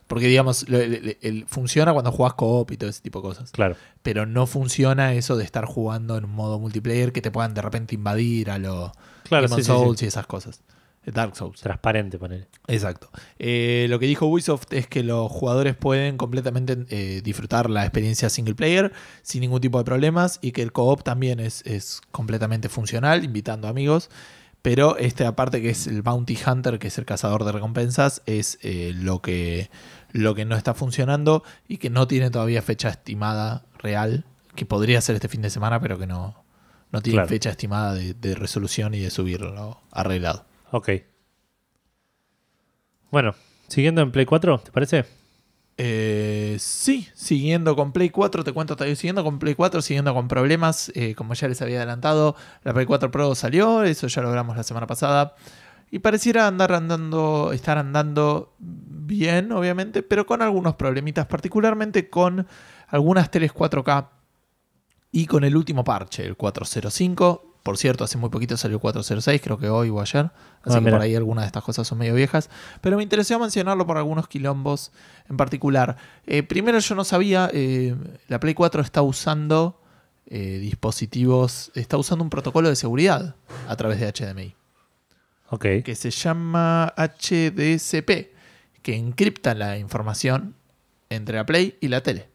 Porque, 0.07 0.27
digamos, 0.27 0.69
lo- 0.69 0.79
el- 0.79 1.45
funciona 1.49 1.93
cuando 1.93 2.13
jugás 2.13 2.35
co-op 2.35 2.71
y 2.71 2.77
todo 2.77 2.89
ese 2.91 3.03
tipo 3.03 3.21
de 3.21 3.29
cosas. 3.29 3.51
Claro. 3.53 3.77
Pero 4.03 4.25
no 4.27 4.47
funciona 4.47 5.15
eso 5.15 5.37
de 5.37 5.45
estar 5.45 5.65
jugando 5.67 6.17
en 6.17 6.25
un 6.25 6.31
modo 6.33 6.59
multiplayer 6.59 7.13
que 7.13 7.21
te 7.23 7.31
puedan 7.31 7.55
de 7.55 7.63
repente 7.63 7.95
invadir 7.95 8.51
a 8.51 8.59
lo 8.59 8.93
Claro, 9.25 9.49
sí, 9.49 9.55
sí. 9.57 9.63
Souls 9.65 10.03
y 10.03 10.07
esas 10.07 10.27
cosas. 10.27 10.63
Dark 11.13 11.37
Souls. 11.37 11.61
Transparente, 11.61 12.19
ponele. 12.19 12.49
Exacto. 12.67 13.11
Eh, 13.39 13.87
lo 13.89 13.99
que 13.99 14.07
dijo 14.07 14.27
Ubisoft 14.27 14.73
es 14.73 14.87
que 14.87 15.03
los 15.03 15.31
jugadores 15.31 15.75
pueden 15.77 16.17
completamente 16.17 16.77
eh, 16.91 17.21
disfrutar 17.23 17.71
la 17.71 17.83
experiencia 17.85 18.29
single 18.31 18.55
player 18.55 18.93
sin 19.23 19.41
ningún 19.41 19.61
tipo 19.61 19.79
de 19.79 19.85
problemas 19.85 20.39
y 20.43 20.53
que 20.53 20.63
el 20.63 20.73
co-op 20.73 21.03
también 21.03 21.41
es, 21.41 21.63
es 21.67 22.01
completamente 22.11 22.69
funcional, 22.69 23.25
invitando 23.25 23.69
amigos. 23.69 24.11
Pero 24.61 24.97
esta 24.99 25.35
parte 25.37 25.63
que 25.63 25.71
es 25.71 25.87
el 25.87 26.03
Bounty 26.03 26.37
Hunter, 26.45 26.79
que 26.81 26.89
es 26.89 26.99
el 26.99 27.05
cazador 27.05 27.45
de 27.45 27.53
recompensas, 27.53 28.23
es 28.27 28.59
eh, 28.63 28.93
lo, 28.95 29.23
que, 29.23 29.71
lo 30.11 30.35
que 30.35 30.45
no 30.45 30.57
está 30.57 30.75
funcionando 30.75 31.45
y 31.69 31.79
que 31.79 31.91
no 31.91 32.09
tiene 32.09 32.31
todavía 32.31 32.61
fecha 32.61 32.89
estimada 32.89 33.65
real, 33.79 34.25
que 34.57 34.67
podría 34.67 35.01
ser 35.01 35.15
este 35.15 35.29
fin 35.29 35.43
de 35.43 35.51
semana, 35.51 35.81
pero 35.81 35.97
que 35.97 36.09
no, 36.09 36.43
no 36.91 37.01
tiene 37.03 37.19
Claro. 37.19 37.29
fecha 37.29 37.51
estimada 37.51 37.95
de, 37.95 38.15
de 38.15 38.35
resolución 38.35 38.95
y 38.95 38.99
de 38.99 39.11
subirlo 39.11 39.81
arreglado. 39.93 40.45
Ok. 40.71 40.91
Bueno, 43.11 43.35
siguiendo 43.69 44.03
en 44.03 44.13
Play 44.13 44.27
4, 44.27 44.59
¿te 44.59 44.71
parece? 44.71 45.05
Eh, 45.81 46.57
sí, 46.59 47.09
siguiendo 47.15 47.77
con 47.77 47.93
Play 47.93 48.11
4, 48.11 48.43
te 48.45 48.53
cuento, 48.53 48.75
todavía 48.75 48.97
siguiendo 48.97 49.23
con 49.25 49.39
Play 49.39 49.55
4, 49.55 49.81
siguiendo 49.81 50.13
con 50.13 50.29
problemas, 50.29 50.91
eh, 50.95 51.15
como 51.15 51.35
ya 51.35 51.49
les 51.49 51.63
había 51.63 51.79
adelantado, 51.79 52.35
la 52.65 52.75
Play 52.75 52.85
4 52.85 53.11
Pro 53.11 53.35
salió, 53.35 53.85
eso 53.85 54.09
ya 54.09 54.23
lo 54.23 54.35
la 54.35 54.63
semana 54.65 54.87
pasada, 54.87 55.37
y 55.91 56.01
pareciera 56.01 56.49
andar 56.49 56.73
andando, 56.73 57.53
estar 57.53 57.79
andando 57.79 58.55
bien, 58.59 59.53
obviamente, 59.53 60.03
pero 60.03 60.27
con 60.27 60.43
algunos 60.43 60.75
problemitas, 60.75 61.27
particularmente 61.27 62.11
con 62.11 62.47
algunas 62.89 63.31
teles 63.31 63.55
4K 63.55 64.09
y 65.13 65.27
con 65.27 65.45
el 65.45 65.57
último 65.57 65.85
parche, 65.85 66.27
el 66.27 66.37
405. 66.37 67.48
Por 67.69 67.77
cierto, 67.77 68.03
hace 68.03 68.17
muy 68.17 68.31
poquito 68.31 68.57
salió 68.57 68.77
el 68.77 68.81
406, 68.81 69.43
creo 69.43 69.59
que 69.59 69.69
hoy 69.69 69.91
o 69.91 70.01
ayer. 70.01 70.31
Así 70.63 70.79
Ah, 70.79 70.83
que 70.83 70.91
por 70.91 71.03
ahí 71.03 71.15
algunas 71.15 71.43
de 71.43 71.49
estas 71.49 71.63
cosas 71.63 71.87
son 71.87 71.99
medio 71.99 72.15
viejas. 72.15 72.49
Pero 72.81 72.97
me 72.97 73.03
interesó 73.03 73.39
mencionarlo 73.39 73.87
por 73.87 73.99
algunos 73.99 74.27
quilombos 74.27 74.91
en 75.29 75.37
particular. 75.37 75.99
Eh, 76.27 76.43
primero, 76.43 76.79
yo 76.79 76.95
no 76.95 77.05
sabía, 77.05 77.51
eh, 77.53 77.95
la 78.29 78.41
Play 78.41 78.55
4 78.55 78.81
está 78.81 79.03
usando 79.03 79.83
eh, 80.29 80.57
dispositivos, 80.63 81.71
está 81.75 81.99
usando 81.99 82.25
un 82.25 82.31
protocolo 82.31 82.71
de 82.71 82.75
seguridad 82.77 83.35
a 83.69 83.77
través 83.77 84.01
de 84.01 84.11
HDMI 84.11 84.55
Ok. 85.51 85.67
que 85.85 85.95
se 85.95 86.11
llama 86.11 86.95
HDCP, 86.97 88.33
que 88.81 88.97
encripta 88.97 89.53
la 89.55 89.77
información 89.77 90.55
entre 91.11 91.37
la 91.37 91.45
Play 91.45 91.77
y 91.83 91.89
la 91.89 92.03
tele. 92.03 92.31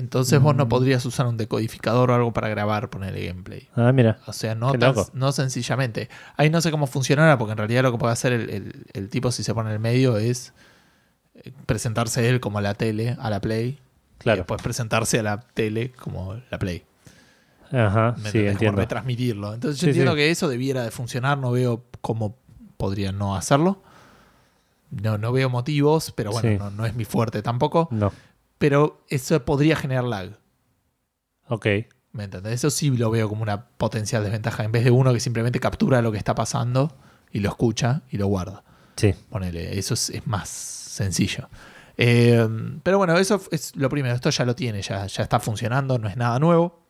Entonces 0.00 0.40
vos 0.40 0.56
no 0.56 0.64
Mm. 0.64 0.68
podrías 0.68 1.04
usar 1.04 1.26
un 1.26 1.36
decodificador 1.36 2.10
o 2.10 2.14
algo 2.14 2.32
para 2.32 2.48
grabar, 2.48 2.88
ponerle 2.90 3.26
gameplay. 3.26 3.68
Ah, 3.76 3.92
mira. 3.92 4.18
O 4.26 4.32
sea, 4.32 4.54
no, 4.54 4.72
tan- 4.72 4.94
no 5.12 5.30
sencillamente. 5.32 6.08
Ahí 6.36 6.48
no 6.50 6.60
sé 6.60 6.70
cómo 6.70 6.86
funcionará, 6.86 7.36
porque 7.38 7.52
en 7.52 7.58
realidad 7.58 7.82
lo 7.82 7.92
que 7.92 7.98
puede 7.98 8.12
hacer 8.12 8.32
el, 8.32 8.50
el- 8.50 8.86
el 8.94 9.08
tipo 9.10 9.30
si 9.30 9.42
se 9.44 9.52
pone 9.54 9.68
en 9.70 9.74
el 9.74 9.80
medio 9.80 10.16
es 10.16 10.52
eh, 11.42 11.52
presentarse 11.66 12.28
él 12.28 12.40
como 12.40 12.60
la 12.60 12.74
tele 12.74 13.16
a 13.20 13.30
la 13.30 13.40
Play. 13.40 13.78
Y 14.18 14.22
Claro. 14.22 14.38
después 14.38 14.60
presentarse 14.62 15.18
a 15.20 15.22
la 15.22 15.40
tele 15.40 15.92
como 15.92 16.34
la 16.50 16.58
Play. 16.58 16.82
Ajá, 17.72 18.14
¿Me 18.18 18.30
sí, 18.30 18.38
entendés? 18.38 18.42
Como 18.42 18.50
entiendo. 18.52 18.80
retransmitirlo. 18.80 19.54
Entonces 19.54 19.80
yo 19.80 19.84
Sí, 19.84 19.90
entiendo 19.90 20.12
sí. 20.12 20.16
que 20.16 20.30
eso 20.30 20.48
debiera 20.48 20.82
de 20.82 20.90
funcionar, 20.90 21.38
no 21.38 21.52
veo 21.52 21.84
cómo 22.00 22.36
podría 22.76 23.12
no 23.12 23.36
hacerlo. 23.36 23.82
No, 24.90 25.18
no 25.18 25.30
veo 25.32 25.48
motivos, 25.48 26.12
pero 26.16 26.32
bueno, 26.32 26.48
Sí. 26.50 26.56
no, 26.58 26.70
no 26.70 26.84
es 26.84 26.94
mi 26.96 27.04
fuerte 27.04 27.42
tampoco. 27.42 27.86
No. 27.92 28.12
Pero 28.60 29.02
eso 29.08 29.42
podría 29.46 29.74
generar 29.74 30.04
lag. 30.04 30.38
Ok. 31.48 31.66
¿Me 32.12 32.24
entendés? 32.24 32.52
Eso 32.52 32.68
sí 32.68 32.90
lo 32.90 33.10
veo 33.10 33.26
como 33.26 33.42
una 33.42 33.68
potencial 33.68 34.22
desventaja. 34.22 34.64
En 34.64 34.70
vez 34.70 34.84
de 34.84 34.90
uno 34.90 35.14
que 35.14 35.20
simplemente 35.20 35.58
captura 35.60 36.02
lo 36.02 36.12
que 36.12 36.18
está 36.18 36.34
pasando 36.34 36.94
y 37.32 37.40
lo 37.40 37.48
escucha 37.48 38.02
y 38.10 38.18
lo 38.18 38.26
guarda. 38.26 38.62
Sí. 38.96 39.14
Ponele, 39.30 39.78
eso 39.78 39.94
es, 39.94 40.10
es 40.10 40.26
más 40.26 40.50
sencillo. 40.50 41.48
Eh, 41.96 42.46
pero 42.82 42.98
bueno, 42.98 43.16
eso 43.16 43.40
es 43.50 43.74
lo 43.76 43.88
primero. 43.88 44.14
Esto 44.14 44.28
ya 44.28 44.44
lo 44.44 44.54
tiene, 44.54 44.82
ya, 44.82 45.06
ya 45.06 45.22
está 45.22 45.40
funcionando, 45.40 45.98
no 45.98 46.06
es 46.06 46.18
nada 46.18 46.38
nuevo. 46.38 46.84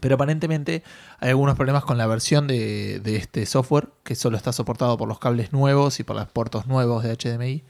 Pero 0.00 0.14
aparentemente 0.14 0.82
hay 1.18 1.28
algunos 1.28 1.54
problemas 1.54 1.84
con 1.84 1.98
la 1.98 2.06
versión 2.06 2.46
de, 2.46 2.98
de 3.00 3.16
este 3.16 3.44
software 3.44 3.90
que 4.04 4.14
solo 4.14 4.38
está 4.38 4.54
soportado 4.54 4.96
por 4.96 5.06
los 5.06 5.18
cables 5.18 5.52
nuevos 5.52 6.00
y 6.00 6.04
por 6.04 6.16
los 6.16 6.28
puertos 6.28 6.66
nuevos 6.66 7.04
de 7.04 7.14
HDMI. 7.14 7.62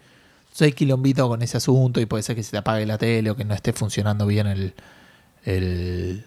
Hay 0.64 0.72
quilombito 0.72 1.28
con 1.28 1.42
ese 1.42 1.56
asunto 1.56 2.00
y 2.00 2.06
puede 2.06 2.22
ser 2.22 2.36
que 2.36 2.42
se 2.42 2.50
te 2.52 2.59
apague 2.59 2.84
la 2.86 2.98
tele 2.98 3.30
o 3.30 3.36
que 3.36 3.44
no 3.44 3.54
esté 3.54 3.72
funcionando 3.72 4.26
bien 4.26 4.46
el, 4.46 4.74
el- 5.44 6.24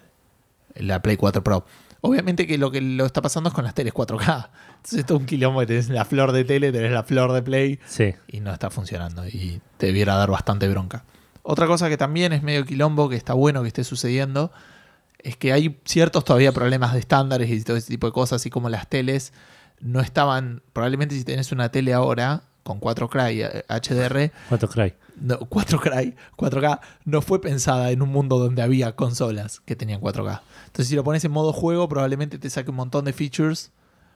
la 0.76 1.02
Play 1.02 1.18
4 1.18 1.44
Pro. 1.44 1.66
Obviamente 2.04 2.48
que 2.48 2.58
lo 2.58 2.72
que 2.72 2.82
lo 2.82 3.06
está 3.06 3.22
pasando 3.22 3.50
es 3.50 3.54
con 3.54 3.64
las 3.64 3.76
teles 3.76 3.94
4K. 3.94 4.50
Entonces 4.78 5.00
esto 5.00 5.14
es 5.16 5.20
un 5.20 5.26
quilombo 5.28 5.60
que 5.60 5.68
tenés 5.68 5.90
la 5.90 6.06
flor 6.06 6.32
de 6.32 6.44
tele, 6.46 6.72
tenés 6.72 6.92
la 6.92 7.04
flor 7.04 7.32
de 7.34 7.44
Play 7.44 7.80
Sí. 7.86 8.14
y 8.28 8.40
no 8.40 8.52
está 8.52 8.70
funcionando 8.72 9.28
y 9.28 9.62
te 9.78 9.88
debiera 9.88 10.16
dar 10.16 10.32
bastante 10.32 10.68
bronca. 10.68 11.04
Otra 11.44 11.68
cosa 11.68 11.90
que 11.90 11.98
también 11.98 12.34
es 12.34 12.42
medio 12.42 12.66
quilombo, 12.66 13.10
que 13.10 13.16
está 13.16 13.34
bueno 13.34 13.62
que 13.62 13.68
esté 13.68 13.84
sucediendo, 13.84 14.52
es 15.20 15.38
que 15.38 15.54
hay 15.54 15.80
ciertos 15.86 16.24
todavía 16.26 16.52
problemas 16.52 16.94
de 16.94 17.00
estándares 17.00 17.50
y 17.52 17.64
todo 17.64 17.78
ese 17.78 17.90
tipo 17.90 18.08
de 18.08 18.14
cosas, 18.14 18.42
así 18.42 18.50
como 18.50 18.70
las 18.70 18.88
teles 18.88 19.34
no 19.80 20.00
estaban, 20.00 20.64
probablemente 20.74 21.16
si 21.16 21.24
tenés 21.24 21.52
una 21.52 21.70
tele 21.70 21.94
ahora 21.94 22.44
con 22.64 22.80
4K 22.80 23.34
y 23.36 23.42
eh, 23.42 23.66
HDR, 23.68 24.32
¿Cuánto 24.50 24.68
cray? 24.70 24.94
no, 25.20 25.40
4K, 25.40 26.16
4K 26.38 26.80
no 27.06 27.22
fue 27.22 27.42
pensada 27.42 27.92
en 27.92 28.02
un 28.02 28.10
mundo 28.10 28.38
donde 28.40 28.62
había 28.62 28.96
consolas 28.96 29.60
que 29.62 29.76
tenían 29.76 30.00
4K. 30.02 30.42
Entonces 30.68 30.88
si 30.88 30.96
lo 30.96 31.04
pones 31.04 31.24
en 31.26 31.32
modo 31.32 31.54
juego, 31.54 31.88
probablemente 31.90 32.38
te 32.38 32.50
saque 32.50 32.70
un 32.70 32.76
montón 32.78 33.06
de 33.06 33.14
features 33.14 33.72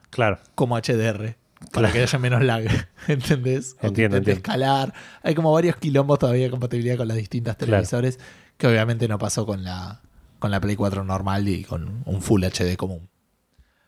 Claro. 0.09 0.39
como 0.55 0.77
HDR. 0.77 1.35
Para 1.71 1.87
Claro. 1.87 1.93
que 1.93 2.01
haya 2.03 2.19
menos 2.19 2.43
lag, 2.43 2.65
¿entendés? 3.07 3.75
Entiendo, 3.81 4.17
escalar. 4.17 4.93
Hay 5.23 5.33
como 5.33 5.51
varios 5.51 5.77
quilombos 5.77 6.19
todavía 6.19 6.43
de 6.45 6.51
compatibilidad 6.51 6.97
con 6.97 7.07
las 7.07 7.17
distintas 7.17 7.55
Claro. 7.55 7.71
televisores, 7.71 8.19
que 8.57 8.67
obviamente 8.67 9.07
no 9.07 9.17
pasó 9.17 9.45
con 9.45 9.63
la, 9.63 10.01
con 10.39 10.51
la 10.51 10.59
Play 10.59 10.75
4 10.75 11.03
normal 11.03 11.47
y 11.47 11.63
con 11.63 12.03
un 12.05 12.21
Full 12.21 12.43
HD 12.43 12.75
común. 12.77 13.09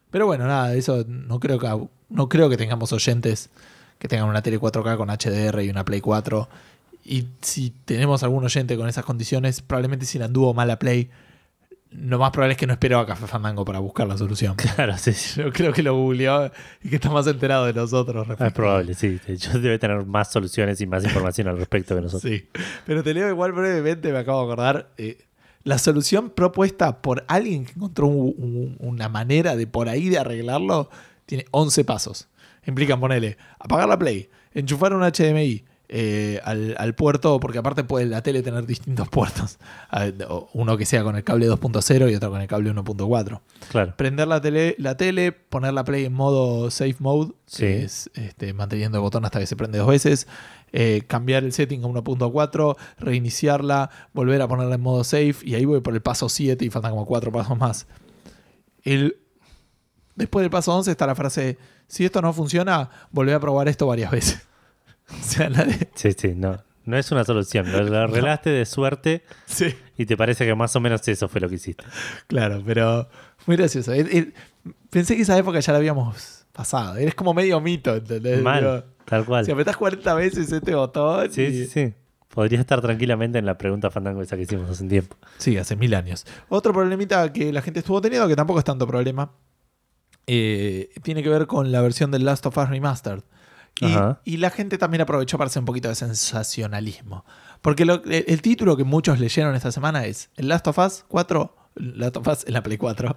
Pero 0.09 0.25
bueno, 0.25 0.47
nada, 0.47 0.73
eso 0.73 1.03
no 1.07 1.39
creo 1.39 1.59
que 1.59 1.87
no 2.09 2.29
creo 2.29 2.49
que 2.49 2.55
tengamos 2.57 2.93
oyentes 2.93 3.49
que 3.99 4.07
tengan 4.07 4.27
una 4.29 4.41
tele 4.41 4.59
4K 4.59 4.97
con 4.97 5.09
HDR 5.09 5.61
y 5.63 5.69
una 5.69 5.83
Play 5.85 6.01
4. 6.01 6.47
Y 7.05 7.25
si 7.41 7.71
tenemos 7.85 8.23
algún 8.23 8.43
oyente 8.43 8.75
con 8.77 8.87
esas 8.89 9.05
condiciones, 9.05 9.61
probablemente 9.61 10.05
si 10.05 10.19
la 10.19 10.25
anduvo 10.25 10.53
mal 10.53 10.67
la 10.67 10.77
Play, 10.79 11.09
lo 11.91 12.19
más 12.19 12.31
probable 12.31 12.51
es 12.53 12.57
que 12.59 12.67
no 12.67 12.73
esperó 12.73 12.99
a 12.99 13.05
Café 13.07 13.27
Fandango 13.27 13.63
para 13.63 13.79
buscar 13.79 14.05
la 14.07 14.17
solución. 14.17 14.55
Claro, 14.75 14.97
sí. 14.97 15.13
Yo 15.37 15.51
creo 15.53 15.71
que 15.71 15.81
lo 15.83 15.95
googleó 15.95 16.51
y 16.83 16.89
que 16.89 16.95
está 16.97 17.09
más 17.09 17.25
enterado 17.27 17.65
de 17.65 17.73
nosotros. 17.73 18.27
Respecto 18.27 18.45
es 18.45 18.53
probable, 18.53 18.93
sí. 18.93 19.19
Hecho, 19.25 19.57
debe 19.59 19.79
tener 19.79 20.05
más 20.05 20.31
soluciones 20.31 20.81
y 20.81 20.85
más 20.85 21.03
información 21.05 21.47
al 21.47 21.57
respecto 21.57 21.95
que 21.95 22.01
nosotros. 22.01 22.29
Sí. 22.31 22.45
Pero 22.85 23.03
te 23.03 23.13
leo 23.13 23.29
igual 23.29 23.53
brevemente, 23.53 24.11
me 24.11 24.19
acabo 24.19 24.39
de 24.45 24.51
acordar. 24.51 24.89
eh, 24.97 25.17
la 25.63 25.77
solución 25.77 26.29
propuesta 26.29 27.01
por 27.01 27.25
alguien 27.27 27.65
que 27.65 27.73
encontró 27.73 28.07
un- 28.07 28.35
un- 28.37 28.75
una 28.79 29.09
manera 29.09 29.55
de 29.57 29.67
por 29.67 29.89
ahí 29.89 30.07
de 30.07 30.17
arreglarlo 30.17 30.89
tiene 31.25 31.45
11 31.51 31.83
pasos. 31.83 32.27
Implican 32.67 32.99
ponerle 32.99 33.37
apagar 33.59 33.87
la 33.89 33.97
Play, 33.97 34.29
enchufar 34.53 34.93
un 34.93 35.01
HDMI 35.01 35.63
eh, 35.89 36.41
al, 36.43 36.75
al 36.77 36.95
puerto, 36.95 37.39
porque 37.39 37.57
aparte 37.59 37.85
puede 37.85 38.05
la 38.07 38.21
tele 38.21 38.43
tener 38.43 38.65
distintos 38.65 39.07
puertos. 39.07 39.57
Uno 40.53 40.75
que 40.77 40.85
sea 40.85 41.01
con 41.03 41.15
el 41.15 41.23
cable 41.23 41.47
2.0 41.49 42.11
y 42.11 42.15
otro 42.15 42.29
con 42.29 42.41
el 42.41 42.47
cable 42.47 42.71
1.4. 42.73 43.39
Claro. 43.69 43.93
prender 43.95 44.27
la 44.27 44.41
tele, 44.41 44.75
la 44.79 44.97
tele, 44.97 45.31
poner 45.31 45.73
la 45.73 45.85
play 45.85 46.03
en 46.05 46.13
modo 46.13 46.69
safe 46.71 46.97
mode, 46.99 47.31
Sí. 47.45 47.63
que 47.63 47.83
es 47.83 48.11
este, 48.15 48.53
manteniendo 48.53 48.97
el 48.97 49.01
botón 49.01 49.23
hasta 49.23 49.39
que 49.39 49.47
se 49.47 49.55
prende 49.55 49.77
dos 49.77 49.87
veces, 49.87 50.27
eh, 50.73 51.03
cambiar 51.07 51.45
el 51.45 51.53
setting 51.53 51.81
a 51.85 51.87
1.4, 51.87 52.75
reiniciarla, 52.99 53.89
volver 54.11 54.41
a 54.41 54.47
ponerla 54.49 54.75
en 54.75 54.81
modo 54.81 55.05
safe, 55.05 55.35
y 55.43 55.55
ahí 55.55 55.63
voy 55.63 55.79
por 55.79 55.93
el 55.93 56.01
paso 56.01 56.27
7 56.27 56.65
y 56.65 56.69
faltan 56.69 56.91
como 56.91 57.05
cuatro 57.05 57.31
pasos 57.31 57.57
más. 57.57 57.87
El, 58.83 59.17
después 60.15 60.43
del 60.43 60.49
paso 60.51 60.75
11 60.75 60.91
está 60.91 61.07
la 61.07 61.15
frase, 61.15 61.57
si 61.87 62.05
esto 62.05 62.21
no 62.21 62.33
funciona, 62.33 62.89
volvé 63.11 63.33
a 63.33 63.39
probar 63.39 63.67
esto 63.67 63.87
varias 63.87 64.11
veces. 64.11 64.41
o 65.09 65.23
sea, 65.23 65.49
la 65.49 65.63
de- 65.63 65.89
Sí, 65.95 66.11
sí, 66.17 66.33
no. 66.35 66.57
No 66.85 66.97
es 66.97 67.11
una 67.11 67.25
solución. 67.25 67.69
Lo, 67.71 67.83
lo 67.83 67.97
arreglaste 68.03 68.49
de 68.49 68.65
suerte 68.65 69.23
Sí. 69.45 69.75
y 69.97 70.05
te 70.05 70.15
parece 70.15 70.45
que 70.45 70.55
más 70.55 70.73
o 70.75 70.79
menos 70.79 71.05
eso 71.07 71.27
fue 71.27 71.41
lo 71.41 71.49
que 71.49 71.55
hiciste. 71.55 71.83
Claro, 72.27 72.63
pero 72.65 73.09
muy 73.45 73.57
gracioso. 73.57 73.91
Pensé 74.89 75.15
que 75.15 75.21
esa 75.23 75.37
época 75.37 75.59
ya 75.59 75.73
la 75.73 75.79
habíamos 75.79 76.45
pasado. 76.53 76.95
Eres 76.95 77.13
como 77.15 77.33
medio 77.33 77.59
mito, 77.59 77.95
¿entendés? 77.95 78.41
Mal, 78.41 78.61
Digo, 78.63 78.83
tal 79.05 79.25
cual. 79.25 79.45
Si 79.45 79.51
apretás 79.51 79.75
40 79.77 80.13
veces 80.13 80.51
este 80.51 80.75
botón. 80.75 81.31
Sí, 81.31 81.41
y- 81.43 81.65
sí, 81.65 81.67
sí. 81.67 81.93
Podría 82.29 82.59
estar 82.59 82.81
tranquilamente 82.81 83.39
en 83.39 83.45
la 83.45 83.57
pregunta 83.57 83.89
fandango 83.89 84.21
esa 84.21 84.35
que 84.35 84.43
hicimos 84.43 84.69
hace 84.69 84.83
un 84.83 84.89
tiempo. 84.89 85.17
Sí, 85.37 85.57
hace 85.57 85.75
mil 85.75 85.93
años. 85.95 86.25
Otro 86.49 86.71
problemita 86.71 87.33
que 87.33 87.51
la 87.51 87.61
gente 87.61 87.79
estuvo 87.79 87.99
teniendo, 87.99 88.27
que 88.27 88.35
tampoco 88.35 88.59
es 88.59 88.65
tanto 88.65 88.85
problema, 88.85 89.31
eh, 90.27 90.89
tiene 91.03 91.23
que 91.23 91.29
ver 91.29 91.47
con 91.47 91.71
la 91.71 91.81
versión 91.81 92.11
del 92.11 92.25
Last 92.25 92.45
of 92.45 92.57
Us 92.57 92.69
Remastered. 92.69 93.23
Y, 94.25 94.37
la 94.37 94.49
gente 94.49 94.77
también 94.79 95.01
aprovechó 95.01 95.37
para 95.37 95.49
hacer 95.49 95.59
un 95.59 95.65
poquito 95.65 95.87
de 95.87 95.93
sensacionalismo. 95.95 97.25
Porque 97.61 97.85
lo- 97.85 98.03
el, 98.05 98.25
el 98.27 98.41
título 98.41 98.75
que 98.75 98.83
muchos 98.83 99.19
leyeron 99.19 99.55
esta 99.55 99.71
semana 99.71 100.05
es 100.05 100.29
El 100.35 100.47
Last 100.47 100.67
of 100.67 100.77
Us 100.79 101.05
4, 101.07 101.55
Last 101.75 102.17
of 102.17 102.27
Us 102.27 102.45
en 102.47 102.53
la 102.53 102.63
Play 102.63 102.77
4, 102.77 103.15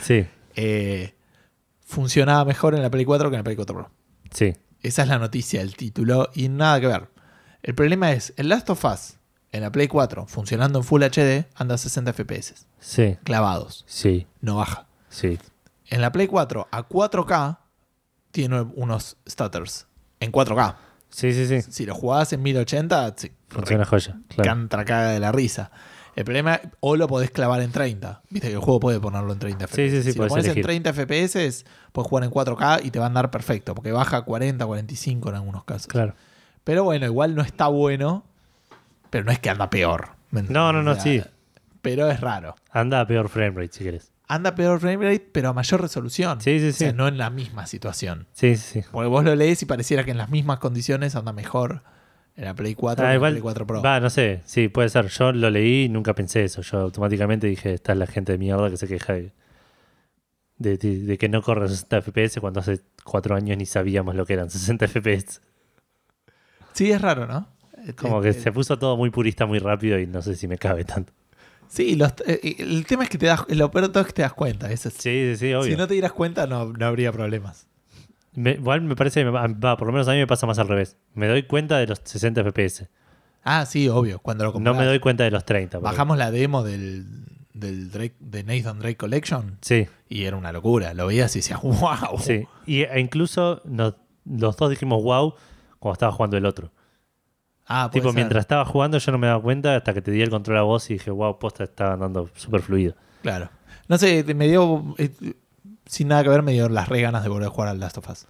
Sí, 0.00 0.26
eh, 0.56 1.14
funcionaba 1.80 2.44
mejor 2.44 2.74
en 2.74 2.82
la 2.82 2.90
Play 2.90 3.04
4 3.04 3.30
que 3.30 3.36
en 3.36 3.40
la 3.40 3.44
Play 3.44 3.56
4 3.56 3.74
Pro. 3.76 3.90
sí, 4.32 4.54
Esa 4.82 5.02
es 5.02 5.08
la 5.08 5.18
noticia 5.18 5.60
del 5.60 5.76
título 5.76 6.30
y 6.34 6.48
nada 6.48 6.80
que 6.80 6.86
ver. 6.88 7.08
El 7.62 7.74
problema 7.76 8.10
es, 8.12 8.32
el 8.36 8.48
Last 8.48 8.68
of 8.70 8.84
Us 8.84 9.14
en 9.52 9.60
la 9.62 9.70
Play 9.70 9.86
4, 9.86 10.26
funcionando 10.26 10.78
en 10.80 10.84
Full 10.84 11.02
HD, 11.04 11.44
anda 11.54 11.74
a 11.76 11.78
60 11.78 12.12
FPS, 12.14 12.66
sí, 12.80 13.16
clavados, 13.22 13.84
sí, 13.86 14.26
no 14.40 14.56
baja. 14.56 14.86
sí. 15.08 15.38
En 15.88 16.00
la 16.00 16.12
Play 16.12 16.26
4 16.26 16.68
a 16.70 16.88
4K 16.88 17.58
tiene 18.30 18.60
unos 18.60 19.16
stutters. 19.28 19.86
En 20.20 20.32
4K. 20.32 20.76
Sí, 21.10 21.32
sí, 21.32 21.46
sí. 21.46 21.60
Si 21.70 21.84
lo 21.84 21.94
jugás 21.94 22.32
en 22.32 22.42
1080, 22.42 23.14
sí, 23.16 23.32
Funciona 23.48 23.84
joya. 23.84 24.18
Claro. 24.28 24.48
cantra 24.48 24.84
caga 24.84 25.10
de 25.10 25.20
la 25.20 25.30
risa. 25.30 25.70
El 26.14 26.24
problema, 26.24 26.60
o 26.80 26.96
lo 26.96 27.06
podés 27.08 27.30
clavar 27.30 27.60
en 27.62 27.70
30. 27.72 28.22
Viste 28.28 28.48
que 28.48 28.54
el 28.54 28.60
juego 28.60 28.80
puede 28.80 29.00
ponerlo 29.00 29.32
en 29.32 29.38
30 29.38 29.66
FPS. 29.66 29.76
Sí, 29.76 29.90
sí, 29.90 30.02
sí, 30.02 30.12
si 30.12 30.18
lo 30.18 30.28
pones 30.28 30.46
en 30.46 30.60
30 30.60 30.92
FPS, 30.92 31.64
puedes 31.92 32.08
jugar 32.08 32.24
en 32.24 32.30
4K 32.30 32.80
y 32.84 32.90
te 32.90 32.98
va 32.98 33.06
a 33.06 33.08
andar 33.08 33.30
perfecto, 33.30 33.74
porque 33.74 33.92
baja 33.92 34.18
a 34.18 34.22
40, 34.22 34.64
45 34.64 35.28
en 35.30 35.34
algunos 35.34 35.64
casos. 35.64 35.86
Claro. 35.86 36.14
Pero 36.64 36.84
bueno, 36.84 37.06
igual 37.06 37.34
no 37.34 37.42
está 37.42 37.66
bueno, 37.68 38.24
pero 39.10 39.24
no 39.24 39.32
es 39.32 39.38
que 39.38 39.50
anda 39.50 39.68
peor. 39.70 40.10
No, 40.30 40.72
no, 40.72 40.82
no, 40.82 40.92
O 40.92 40.94
sea, 40.94 41.02
sí. 41.02 41.22
Pero 41.80 42.10
es 42.10 42.20
raro. 42.20 42.54
Anda 42.70 43.00
a 43.00 43.06
peor 43.06 43.28
frame 43.28 43.50
rate 43.50 43.72
si 43.72 43.84
querés. 43.84 44.11
Anda 44.34 44.54
peor 44.54 44.80
frame 44.80 45.04
rate, 45.04 45.28
pero 45.32 45.50
a 45.50 45.52
mayor 45.52 45.80
resolución. 45.82 46.40
Sí, 46.40 46.58
sí, 46.60 46.68
O 46.68 46.72
sea, 46.72 46.90
sí. 46.90 46.96
no 46.96 47.08
en 47.08 47.18
la 47.18 47.30
misma 47.30 47.66
situación. 47.66 48.26
Sí, 48.32 48.56
sí, 48.56 48.80
sí. 48.82 48.88
Porque 48.90 49.08
vos 49.08 49.24
lo 49.24 49.34
lees 49.34 49.60
y 49.62 49.66
pareciera 49.66 50.04
que 50.04 50.10
en 50.12 50.18
las 50.18 50.30
mismas 50.30 50.58
condiciones 50.58 51.14
anda 51.16 51.32
mejor 51.32 51.82
en 52.36 52.44
la 52.46 52.54
Play 52.54 52.74
4 52.74 53.04
Ah, 53.04 53.10
que 53.10 53.16
en 53.16 53.22
la 53.22 53.28
Play 53.28 53.40
4 53.42 53.66
Pro. 53.66 53.82
Va, 53.82 54.00
no 54.00 54.08
sé. 54.10 54.40
Sí, 54.46 54.68
puede 54.68 54.88
ser. 54.88 55.08
Yo 55.08 55.32
lo 55.32 55.50
leí 55.50 55.84
y 55.84 55.88
nunca 55.88 56.14
pensé 56.14 56.44
eso. 56.44 56.62
Yo 56.62 56.78
automáticamente 56.78 57.46
dije, 57.46 57.74
esta 57.74 57.92
es 57.92 57.98
la 57.98 58.06
gente 58.06 58.32
de 58.32 58.38
mierda 58.38 58.70
que 58.70 58.76
se 58.78 58.88
queja 58.88 59.12
de, 59.14 59.32
de, 60.58 60.78
de- 60.78 60.98
de 61.00 61.18
que 61.18 61.28
no 61.28 61.42
corre 61.42 61.68
60 61.68 61.98
FPS 62.00 62.40
cuando 62.40 62.60
hace 62.60 62.80
cuatro 63.04 63.34
años 63.34 63.56
ni 63.58 63.66
sabíamos 63.66 64.14
lo 64.14 64.24
que 64.24 64.32
eran 64.34 64.48
60 64.50 64.86
FPS. 64.86 65.40
Sí, 66.72 66.90
es 66.90 67.02
raro, 67.02 67.26
¿no? 67.26 67.48
Como 67.96 68.20
Eh, 68.20 68.22
que 68.22 68.28
eh, 68.30 68.32
se 68.40 68.52
puso 68.52 68.78
todo 68.78 68.96
muy 68.96 69.10
purista 69.10 69.44
muy 69.44 69.58
rápido 69.58 69.98
y 69.98 70.06
no 70.06 70.22
sé 70.22 70.36
si 70.36 70.48
me 70.48 70.56
cabe 70.56 70.84
tanto. 70.84 71.12
Sí, 71.72 71.96
los- 71.96 72.12
eh, 72.26 72.56
el 72.58 72.84
tema 72.84 73.04
es 73.04 73.08
que 73.08 73.16
te 73.16 73.24
das, 73.26 73.44
lo 73.48 73.70
peor 73.70 73.86
de 73.86 73.92
todo 73.92 74.00
es 74.02 74.08
que 74.08 74.12
te 74.12 74.22
das 74.22 74.34
cuenta. 74.34 74.70
ese 74.70 74.88
es- 74.88 74.94
Sí, 74.94 75.32
sí, 75.32 75.36
sí, 75.36 75.54
obvio. 75.54 75.70
si 75.70 75.76
no 75.76 75.86
te 75.88 75.94
dieras 75.94 76.12
cuenta, 76.12 76.46
no, 76.46 76.66
no 76.72 76.86
habría 76.86 77.10
problemas. 77.12 77.66
Me- 78.34 78.52
igual 78.52 78.82
me 78.82 78.94
parece 78.94 79.24
me 79.24 79.30
va, 79.30 79.76
por 79.78 79.86
lo 79.86 79.92
menos 79.92 80.06
a 80.08 80.12
mí 80.12 80.18
me 80.18 80.26
pasa 80.26 80.46
más 80.46 80.58
al 80.58 80.68
revés. 80.68 80.96
Me 81.14 81.28
doy 81.28 81.44
cuenta 81.44 81.78
de 81.78 81.86
los 81.86 82.00
60 82.04 82.42
FPS. 82.42 82.88
Ah, 83.42 83.64
sí, 83.64 83.88
obvio. 83.88 84.18
Cuando 84.18 84.44
lo 84.44 84.50
No 84.50 84.52
compras, 84.54 84.76
me 84.76 84.84
doy 84.84 85.00
cuenta 85.00 85.24
de 85.24 85.30
los 85.30 85.44
30. 85.46 85.78
porque- 85.78 85.90
bajamos 85.92 86.18
la 86.18 86.30
demo 86.30 86.62
del, 86.62 87.06
del 87.54 87.90
Drake, 87.90 88.16
de 88.20 88.44
Nathan 88.44 88.78
Drake 88.78 88.96
Collection 88.98 89.56
Sí, 89.62 89.86
y 90.10 90.24
era 90.24 90.36
una 90.36 90.52
locura. 90.52 90.92
Lo 90.94 91.06
veías 91.06 91.34
y 91.36 91.38
decías, 91.38 91.60
wow. 91.62 92.18
sí. 92.20 92.46
Y, 92.66 92.82
e 92.82 93.00
incluso 93.00 93.62
nos- 93.64 93.94
los 94.24 94.56
dos 94.58 94.68
dijimos 94.70 95.02
wow 95.02 95.34
cuando 95.78 95.94
estaba 95.94 96.12
jugando 96.12 96.36
el 96.36 96.44
otro. 96.46 96.70
Ah, 97.66 97.88
puede 97.90 98.00
Tipo, 98.00 98.10
ser. 98.12 98.16
mientras 98.16 98.40
estaba 98.42 98.64
jugando 98.64 98.98
yo 98.98 99.12
no 99.12 99.18
me 99.18 99.26
daba 99.28 99.40
cuenta 99.42 99.76
hasta 99.76 99.94
que 99.94 100.02
te 100.02 100.10
di 100.10 100.20
el 100.22 100.30
control 100.30 100.58
a 100.58 100.62
vos 100.62 100.90
y 100.90 100.94
dije, 100.94 101.10
wow, 101.10 101.38
posta 101.38 101.64
estaba 101.64 101.94
andando 101.94 102.28
súper 102.34 102.60
fluido. 102.62 102.94
Claro. 103.22 103.48
No 103.88 103.98
sé, 103.98 104.24
me 104.34 104.48
dio. 104.48 104.94
eh, 104.98 105.10
sin 105.86 106.08
nada 106.08 106.22
que 106.22 106.28
ver, 106.28 106.42
me 106.42 106.52
dio 106.52 106.68
las 106.68 106.88
re 106.88 107.00
ganas 107.02 107.22
de 107.22 107.28
volver 107.28 107.48
a 107.48 107.50
jugar 107.50 107.68
al 107.68 107.78
Last 107.80 107.98
of 107.98 108.08
Us. 108.08 108.26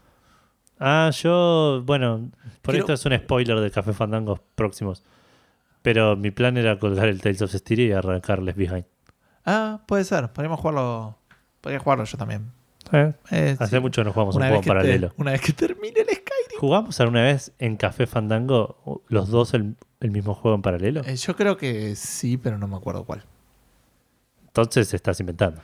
Ah, 0.81 1.11
yo, 1.15 1.83
bueno, 1.85 2.31
por 2.61 2.73
Quiero- 2.75 2.85
esto 2.85 2.93
es 2.95 3.05
un 3.07 3.17
spoiler 3.17 3.61
de 3.61 3.71
Café 3.71 3.93
Fandangos 3.93 4.41
próximos. 4.55 5.03
Pero 5.83 6.17
mi 6.17 6.31
plan 6.31 6.57
era 6.57 6.79
colgar 6.79 7.09
el 7.09 7.21
Tales 7.21 7.43
of 7.43 7.53
Styria 7.53 7.87
y 7.87 7.93
arrancarles 7.93 8.55
Behind. 8.57 8.85
Ah, 9.45 9.81
puede 9.87 10.05
ser. 10.05 10.33
Podríamos 10.33 10.61
jugarlo. 10.61 11.19
Podría 11.61 11.81
jugarlo 11.81 12.05
yo 12.05 12.19
también. 12.19 12.53
Eh, 12.93 13.13
Eh, 13.31 13.57
Hace 13.59 13.77
sí. 13.77 13.81
mucho 13.81 14.05
no 14.05 14.13
jugamos 14.13 14.37
un 14.37 14.43
juego 14.43 14.61
que 14.61 14.65
te- 14.65 14.69
paralelo. 14.69 15.13
una 15.17 15.33
vez 15.33 15.41
que 15.41 15.53
termine 15.53 16.01
el 16.01 16.07
Skyrim. 16.07 16.61
¿Jugamos 16.61 17.01
alguna 17.01 17.23
vez 17.23 17.53
en 17.59 17.77
Café 17.77 18.07
Fandango 18.07 19.03
los 19.09 19.29
dos 19.31 19.55
el, 19.55 19.75
el 20.01 20.11
mismo 20.11 20.35
juego 20.35 20.55
en 20.55 20.63
paralelo? 20.63 21.01
Eh, 21.07 21.17
yo 21.17 21.35
creo 21.37 21.57
que 21.57 21.97
sí, 21.97 22.37
pero 22.37 22.59
no 22.59 22.69
me 22.69 22.77
acuerdo 22.77 23.05
cuál. 23.05 23.25
Entonces 24.47 24.93
estás 24.95 25.19
inventando. 25.21 25.61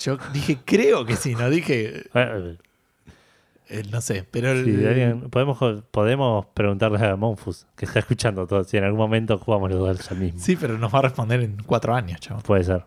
Yo 0.00 0.18
dije, 0.32 0.58
creo 0.64 1.04
que 1.04 1.14
sí, 1.16 1.34
no 1.36 1.48
dije, 1.48 2.06
no 3.90 4.00
sé, 4.00 4.26
pero 4.30 4.50
el- 4.52 4.64
si 4.64 4.86
alguien- 4.86 5.30
podemos, 5.30 5.58
podemos 5.90 6.46
preguntarle 6.46 7.06
a 7.06 7.16
Monfus, 7.16 7.66
que 7.76 7.84
está 7.86 8.00
escuchando 8.00 8.46
todo, 8.46 8.64
si 8.64 8.76
en 8.76 8.84
algún 8.84 8.98
momento 8.98 9.38
jugamos 9.38 9.70
los 9.70 9.78
dos 9.78 10.10
al 10.10 10.18
mismo. 10.18 10.40
sí, 10.40 10.56
pero 10.56 10.76
nos 10.78 10.92
va 10.92 10.98
a 10.98 11.02
responder 11.02 11.40
en 11.40 11.56
cuatro 11.64 11.94
años, 11.94 12.20
chaval. 12.20 12.42
Puede 12.42 12.64
ser. 12.64 12.84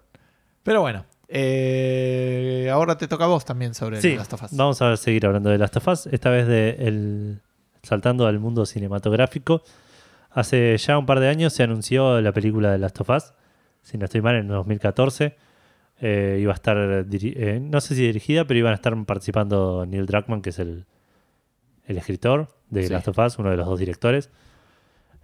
Pero 0.64 0.82
bueno, 0.82 1.06
eh, 1.28 2.70
ahora 2.72 2.98
te 2.98 3.08
toca 3.08 3.26
a 3.26 3.28
vos 3.28 3.46
también 3.46 3.74
sobre 3.74 4.02
Sí, 4.02 4.16
Last 4.16 4.34
of 4.34 4.44
Us. 4.44 4.52
vamos 4.56 4.82
a 4.82 4.96
seguir 4.98 5.26
hablando 5.26 5.50
de 5.50 5.58
Last 5.58 5.78
of 5.78 5.88
Us, 5.88 6.08
esta 6.08 6.30
vez 6.30 6.48
de 6.48 6.70
el, 6.80 7.42
saltando 7.84 8.28
al 8.28 8.40
mundo 8.40 8.66
cinematográfico. 8.66 9.62
Hace 10.32 10.78
ya 10.78 10.98
un 10.98 11.06
par 11.06 11.20
de 11.20 11.30
años 11.30 11.54
se 11.54 11.64
anunció 11.64 12.20
la 12.22 12.32
película 12.32 12.72
de 12.72 12.78
Last 12.78 13.00
of 13.02 13.10
Us, 13.10 13.34
si 13.82 13.98
no 13.98 14.06
estoy 14.06 14.22
mal, 14.22 14.36
en 14.36 14.48
2014. 14.48 15.36
Eh, 16.02 16.40
iba 16.42 16.52
a 16.52 16.56
estar, 16.56 16.78
eh, 16.78 17.60
no 17.62 17.80
sé 17.80 17.96
si 17.96 18.02
dirigida, 18.02 18.44
pero 18.46 18.60
iban 18.60 18.74
a 18.74 18.76
estar 18.76 18.94
participando 19.06 19.86
Neil 19.86 20.06
Druckmann, 20.06 20.42
que 20.42 20.50
es 20.50 20.60
el, 20.60 20.86
el 21.86 21.98
escritor 21.98 22.50
de 22.70 22.84
Sí. 22.84 22.90
Last 22.92 23.08
of 23.08 23.18
Us, 23.18 23.40
uno 23.40 23.50
de 23.52 23.58
los 23.58 23.66
dos 23.66 23.80
directores. 23.80 24.30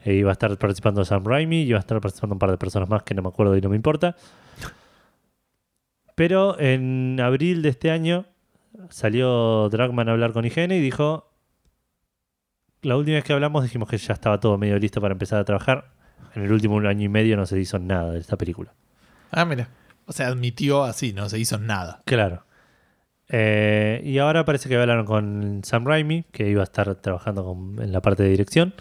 Iba 0.06 0.30
a 0.30 0.34
estar 0.34 0.58
participando 0.58 1.04
Sam 1.06 1.26
Raimi, 1.26 1.62
iba 1.64 1.78
a 1.78 1.82
estar 1.82 2.00
participando 2.02 2.34
un 2.36 2.40
par 2.40 2.50
de 2.52 2.58
personas 2.58 2.90
más 2.90 3.04
que 3.04 3.14
no 3.14 3.22
me 3.22 3.28
acuerdo 3.28 3.56
y 3.58 3.62
no 3.62 3.70
me 3.70 3.76
importa. 3.76 4.16
Pero 6.22 6.60
en 6.60 7.20
abril 7.20 7.64
de 7.64 7.70
este 7.70 7.90
año 7.90 8.26
salió 8.92 9.68
Dragman 9.70 10.08
a 10.08 10.12
hablar 10.12 10.34
con 10.34 10.46
IGN 10.46 10.72
y 10.74 10.80
dijo, 10.80 11.32
la 12.84 12.96
última 12.96 13.16
vez 13.16 13.24
que 13.24 13.34
hablamos 13.34 13.64
dijimos 13.64 13.90
que 13.90 13.98
ya 13.98 14.14
estaba 14.14 14.40
todo 14.40 14.56
medio 14.60 14.78
listo 14.78 15.02
para 15.02 15.14
empezar 15.14 15.40
a 15.40 15.46
trabajar. 15.46 15.90
En 16.36 16.44
el 16.44 16.52
último 16.52 16.78
año 16.78 17.06
y 17.06 17.10
medio 17.10 17.36
no 17.38 17.48
se 17.48 17.60
hizo 17.60 17.80
nada 17.80 18.12
de 18.12 18.20
esta 18.20 18.38
película. 18.38 18.72
Ah, 19.32 19.46
mira. 19.46 19.70
O 20.06 20.12
sea, 20.14 20.28
admitió 20.28 20.84
así, 20.84 21.12
no 21.12 21.28
se 21.28 21.40
hizo 21.40 21.58
nada. 21.58 22.04
Claro. 22.06 22.46
Eh, 23.28 24.02
y 24.06 24.20
ahora 24.20 24.46
parece 24.46 24.70
que 24.70 24.78
hablaron 24.78 25.08
con 25.08 25.62
Sam 25.64 25.88
Raimi, 25.88 26.22
que 26.32 26.48
iba 26.48 26.62
a 26.62 26.66
estar 26.66 26.94
trabajando 26.98 27.44
con- 27.44 27.82
en 27.82 27.92
la 27.92 28.02
parte 28.04 28.22
de 28.22 28.30
dirección. 28.30 28.76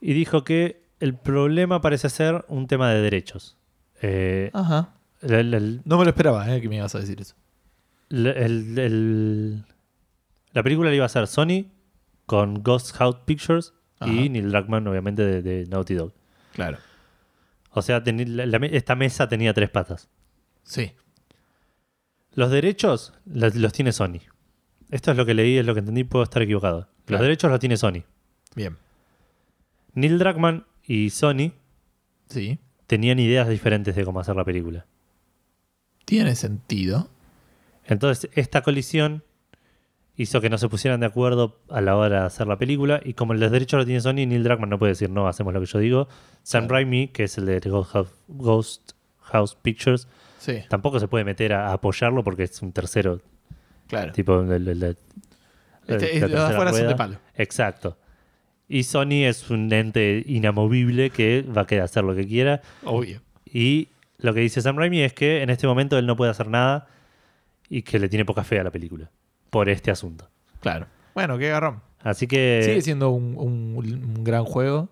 Y 0.00 0.14
dijo 0.14 0.44
que 0.44 0.82
el 0.98 1.14
problema 1.14 1.82
parece 1.82 2.08
ser 2.08 2.42
un 2.48 2.68
tema 2.68 2.90
de 2.90 3.02
derechos. 3.02 3.58
Eh, 4.00 4.48
Ajá. 4.54 4.93
El- 5.24 5.54
el- 5.54 5.80
No 5.84 5.98
me 5.98 6.04
lo 6.04 6.10
esperaba, 6.10 6.54
eh, 6.54 6.60
que 6.60 6.68
me 6.68 6.76
ibas 6.76 6.94
a 6.94 6.98
decir 7.00 7.20
eso. 7.20 7.34
el- 8.10 9.64
la 10.52 10.62
película 10.62 10.90
la 10.90 10.94
iba 10.96 11.04
a 11.04 11.06
hacer 11.06 11.26
Sony 11.26 11.66
con 12.26 12.62
Ghost 12.62 12.94
House 12.96 13.16
Pictures 13.24 13.74
Ajá. 13.98 14.12
y 14.12 14.28
Neil 14.28 14.50
Druckmann, 14.50 14.86
obviamente, 14.86 15.24
de, 15.24 15.42
de 15.42 15.66
Naughty 15.66 15.94
Dog. 15.94 16.12
Claro. 16.52 16.78
O 17.70 17.82
sea, 17.82 18.02
la- 18.06 18.46
la 18.46 18.56
esta 18.68 18.94
mesa 18.94 19.28
tenía 19.28 19.52
tres 19.52 19.68
patas. 19.70 20.08
Sí. 20.62 20.92
Los 22.34 22.50
derechos 22.50 23.12
los, 23.26 23.54
los 23.56 23.72
tiene 23.72 23.92
Sony. 23.92 24.20
Esto 24.90 25.10
es 25.10 25.16
lo 25.16 25.26
que 25.26 25.34
leí, 25.34 25.56
es 25.58 25.66
lo 25.66 25.74
que 25.74 25.80
entendí, 25.80 26.04
puedo 26.04 26.22
estar 26.22 26.42
equivocado. 26.42 26.80
Los 26.80 27.06
Claro. 27.06 27.24
derechos 27.24 27.50
los 27.50 27.58
tiene 27.60 27.76
Sony. 27.76 28.04
Bien. 28.54 28.76
Neil 29.94 30.18
Druckmann 30.18 30.64
y 30.86 31.10
Sony 31.10 31.52
Sí. 32.28 32.58
tenían 32.86 33.18
ideas 33.18 33.48
diferentes 33.48 33.94
de 33.96 34.04
cómo 34.04 34.20
hacer 34.20 34.36
la 34.36 34.44
película. 34.44 34.86
Tiene 36.04 36.34
sentido. 36.36 37.08
Entonces, 37.86 38.30
esta 38.34 38.62
colisión 38.62 39.22
hizo 40.16 40.40
que 40.40 40.48
no 40.50 40.58
se 40.58 40.68
pusieran 40.68 41.00
de 41.00 41.06
acuerdo 41.06 41.58
a 41.70 41.80
la 41.80 41.96
hora 41.96 42.20
de 42.20 42.26
hacer 42.26 42.46
la 42.46 42.56
película. 42.56 43.00
Y 43.04 43.14
como 43.14 43.34
los 43.34 43.50
derechos 43.50 43.78
los 43.78 43.86
tiene 43.86 44.00
Sony, 44.00 44.26
Neil 44.26 44.44
Druckmann 44.44 44.70
no 44.70 44.78
puede 44.78 44.92
decir 44.92 45.10
no, 45.10 45.26
hacemos 45.28 45.52
lo 45.52 45.60
que 45.60 45.66
yo 45.66 45.78
digo. 45.78 46.08
Sam 46.42 46.64
Claro. 46.64 46.74
Raimi, 46.74 47.08
que 47.08 47.24
es 47.24 47.36
el 47.38 47.46
de 47.46 47.60
Ghost 48.28 48.92
House, 49.22 49.56
Pictures, 49.60 50.06
Sí, 50.38 50.58
Tampoco 50.68 51.00
se 51.00 51.08
puede 51.08 51.24
meter 51.24 51.54
a, 51.54 51.72
apoyarlo 51.72 52.22
porque 52.22 52.42
es 52.42 52.60
un 52.60 52.70
tercero, 52.70 53.22
claro. 53.88 54.12
tipo 54.12 54.40
el- 54.42 54.52
el- 54.68 54.82
el- 54.82 54.96
Este, 55.86 56.20
la 56.20 56.28
los 56.28 56.40
afuera 56.50 56.70
son 56.74 56.86
de 56.86 56.94
palo. 56.94 57.16
Exacto. 57.34 57.96
Y 58.68 58.82
Sony 58.82 59.24
es 59.24 59.48
un 59.48 59.72
ente 59.72 60.22
inamovible 60.26 61.08
que 61.08 61.40
va 61.42 61.62
a 61.62 61.66
querer 61.66 61.84
hacer 61.84 62.04
lo 62.04 62.14
que 62.14 62.26
quiera. 62.26 62.60
Obvio. 62.84 63.22
Y 63.46 63.88
lo 64.24 64.34
que 64.34 64.40
dice 64.40 64.62
Sam 64.62 64.76
Raimi 64.78 65.02
es 65.02 65.12
que 65.12 65.42
en 65.42 65.50
este 65.50 65.66
momento 65.66 65.98
él 65.98 66.06
no 66.06 66.16
puede 66.16 66.30
hacer 66.30 66.48
nada 66.48 66.86
y 67.68 67.82
que 67.82 67.98
le 67.98 68.08
tiene 68.08 68.24
poca 68.24 68.42
fe 68.44 68.58
a 68.58 68.64
la 68.64 68.70
película 68.70 69.10
por 69.50 69.68
este 69.68 69.90
asunto. 69.90 70.28
Claro. 70.60 70.86
Bueno, 71.14 71.38
qué 71.38 71.48
garrón. 71.50 71.82
Así 72.02 72.26
que 72.26 72.62
Sigue 72.64 72.82
siendo 72.82 73.10
un, 73.10 73.34
un- 73.36 73.76
un 74.16 74.24
gran 74.24 74.44
juego. 74.44 74.88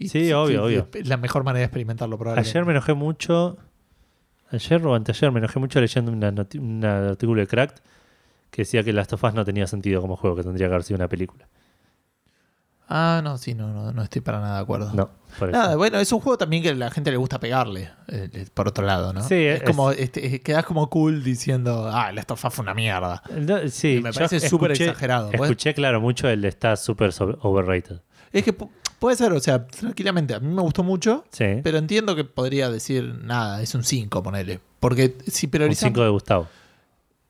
Sí, 0.00 0.32
obvio, 0.32 0.64
obvio. 0.64 0.88
Es 0.94 1.08
la 1.08 1.16
mejor 1.16 1.44
manera 1.44 1.60
de 1.60 1.64
experimentarlo, 1.66 2.16
probablemente. 2.18 2.50
ayer 2.50 2.64
me 2.64 2.72
enojé 2.72 2.94
mucho, 2.94 3.56
ayer 4.50 4.86
o 4.86 4.94
anteayer 4.94 5.32
me 5.32 5.38
enojé 5.40 5.58
mucho 5.58 5.80
leyendo 5.80 6.12
un 6.12 6.84
artículo 6.84 7.40
de 7.40 7.46
Cracked 7.46 7.80
que 8.50 8.62
decía 8.62 8.82
que 8.84 8.92
Last 8.92 9.12
of 9.12 9.24
Us 9.24 9.34
no 9.34 9.44
tenía 9.44 9.66
sentido 9.66 10.00
como 10.00 10.16
juego, 10.16 10.36
que 10.36 10.42
tendría 10.42 10.68
que 10.68 10.74
haber 10.74 10.84
sido 10.84 10.96
una 10.98 11.08
película. 11.08 11.48
Ah, 12.88 13.20
no, 13.22 13.36
sí, 13.36 13.54
no, 13.54 13.68
no, 13.68 13.92
no 13.92 14.02
estoy 14.02 14.22
para 14.22 14.40
nada 14.40 14.56
de 14.56 14.62
acuerdo. 14.62 14.90
No, 14.94 15.10
por 15.38 15.50
eso. 15.50 15.58
Nada, 15.58 15.76
bueno, 15.76 15.98
es 15.98 16.10
un 16.10 16.20
juego 16.20 16.38
también 16.38 16.62
que 16.62 16.70
a 16.70 16.74
la 16.74 16.90
gente 16.90 17.10
le 17.10 17.18
gusta 17.18 17.38
pegarle, 17.38 17.90
eh, 18.08 18.30
eh, 18.32 18.46
por 18.54 18.66
otro 18.68 18.84
lado, 18.84 19.12
¿no? 19.12 19.22
Sí, 19.22 19.34
es, 19.34 19.58
es- 19.60 19.62
como, 19.64 19.90
este, 19.90 20.26
eh, 20.36 20.40
quedas 20.40 20.64
como 20.64 20.88
cool 20.88 21.22
diciendo, 21.22 21.90
ah, 21.92 22.08
el 22.10 22.18
Us 22.18 22.24
fue 22.50 22.62
una 22.62 22.72
mierda. 22.74 23.22
No, 23.30 23.58
sí, 23.68 24.00
me 24.02 24.12
parece 24.12 24.40
súper 24.48 24.72
exagerado. 24.72 25.30
Escuché, 25.32 25.74
claro, 25.74 26.00
mucho 26.00 26.28
el 26.28 26.40
de 26.40 26.48
está 26.48 26.76
súper 26.76 27.12
overrated. 27.42 28.00
Es 28.32 28.42
que 28.42 28.56
pu- 28.56 28.70
puede 28.98 29.16
ser, 29.16 29.32
o 29.32 29.40
sea, 29.40 29.66
tranquilamente, 29.66 30.34
a 30.34 30.40
mí 30.40 30.48
me 30.52 30.62
gustó 30.62 30.82
mucho, 30.82 31.24
Sí, 31.30 31.60
pero 31.62 31.76
entiendo 31.78 32.16
que 32.16 32.24
podría 32.24 32.70
decir, 32.70 33.18
nada, 33.22 33.60
es 33.60 33.74
un 33.74 33.84
5, 33.84 34.22
ponele. 34.22 34.60
Porque 34.80 35.14
si 35.26 35.46
un 35.46 35.50
priorizamos... 35.50 35.90
5 35.92 36.02
de 36.04 36.08
Gustavo. 36.10 36.48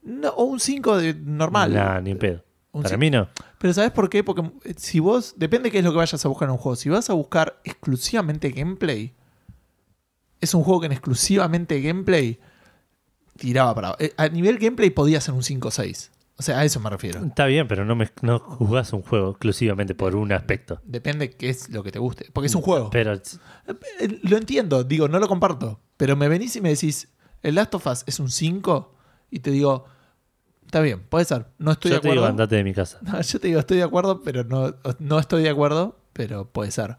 No, 0.03 0.29
o 0.31 0.45
un 0.45 0.61
5 0.61 0.97
de 0.99 1.15
normal. 1.15 1.75
Nah, 1.75 2.01
ni 2.01 2.15
pedo. 2.15 2.45
Un 2.73 2.83
Para 2.83 2.97
cin- 2.97 2.99
mí 2.99 3.11
no. 3.11 3.29
Pero 3.59 3.73
¿sabes 3.75 3.91
por 3.93 4.09
qué? 4.11 4.23
Porque 4.23 4.43
eh, 4.65 4.75
si 4.77 5.01
vos, 5.01 5.35
depende 5.37 5.71
qué 5.71 5.79
es 5.79 5.85
lo 5.85 5.91
que 5.93 5.97
vayas 5.99 6.25
a 6.25 6.29
buscar 6.29 6.49
en 6.49 6.53
un 6.53 6.59
juego. 6.59 6.77
Si 6.77 6.89
vas 6.89 7.09
a 7.11 7.15
buscar 7.15 7.61
exclusivamente 7.65 8.51
gameplay, 8.51 9.15
es 10.41 10.55
un 10.55 10.63
juego 10.63 10.81
que 10.81 10.87
en 10.87 10.93
exclusivamente 10.93 11.81
gameplay 11.81 12.39
tiraba 13.37 13.75
para... 13.75 13.97
eh, 13.99 14.13
A 14.17 14.29
nivel 14.29 14.59
gameplay 14.59 14.91
podía 14.91 15.21
ser 15.21 15.35
un 15.35 15.43
5 15.43 15.69
o 15.69 15.71
6. 15.71 16.13
O 16.37 16.43
sea, 16.43 16.61
a 16.61 16.65
eso 16.65 16.79
me 16.79 16.89
refiero. 16.89 17.25
Está 17.25 17.47
bien, 17.47 17.67
pero 17.67 17.85
no, 17.85 17.97
me, 17.97 18.09
no 18.23 18.39
jugás 18.39 18.93
un 18.93 19.03
juego 19.03 19.31
exclusivamente 19.31 19.97
por 19.97 20.15
un 20.15 20.31
aspecto. 20.31 20.81
Depende 20.85 21.31
qué 21.33 21.49
es 21.49 21.69
lo 21.71 21.83
que 21.83 21.91
te 21.91 21.99
guste. 21.99 22.27
Porque 22.33 22.47
es 22.47 22.55
un 22.55 22.63
juego. 22.63 22.91
Pero 22.91 23.15
Eh, 23.15 24.21
Lo 24.23 24.37
entiendo, 24.37 24.85
digo, 24.85 25.09
no 25.09 25.19
lo 25.19 25.27
comparto. 25.27 25.81
Pero 25.97 26.15
me 26.15 26.29
venís 26.29 26.55
y 26.55 26.61
me 26.61 26.69
decís, 26.69 27.09
el 27.43 27.57
Last 27.57 27.75
of 27.75 27.87
Us 27.89 28.05
es 28.07 28.21
un 28.21 28.31
5 28.31 28.95
y 29.33 29.41
te 29.41 29.51
digo, 29.51 29.87
está 30.69 30.81
bien, 30.81 31.01
puede 31.09 31.25
ser. 31.25 31.47
No 31.59 31.73
estoy 31.73 31.91
yo 31.91 31.97
de 31.97 32.01
te 32.03 32.09
digo, 32.09 32.21
acuerdo. 32.21 32.31
andate 32.31 32.57
de 32.57 32.65
mi 32.65 32.75
casa. 32.75 32.99
No, 33.03 33.21
yo 33.21 33.41
te 33.41 33.49
digo, 33.49 33.59
estoy 33.61 33.79
de 33.79 33.83
acuerdo, 33.85 34.23
pero 34.23 34.45
no, 34.45 34.75
no 34.99 35.19
estoy 35.19 35.43
de 35.43 35.49
acuerdo, 35.51 35.99
pero 36.13 36.47
puede 36.49 36.71
ser. 36.71 36.97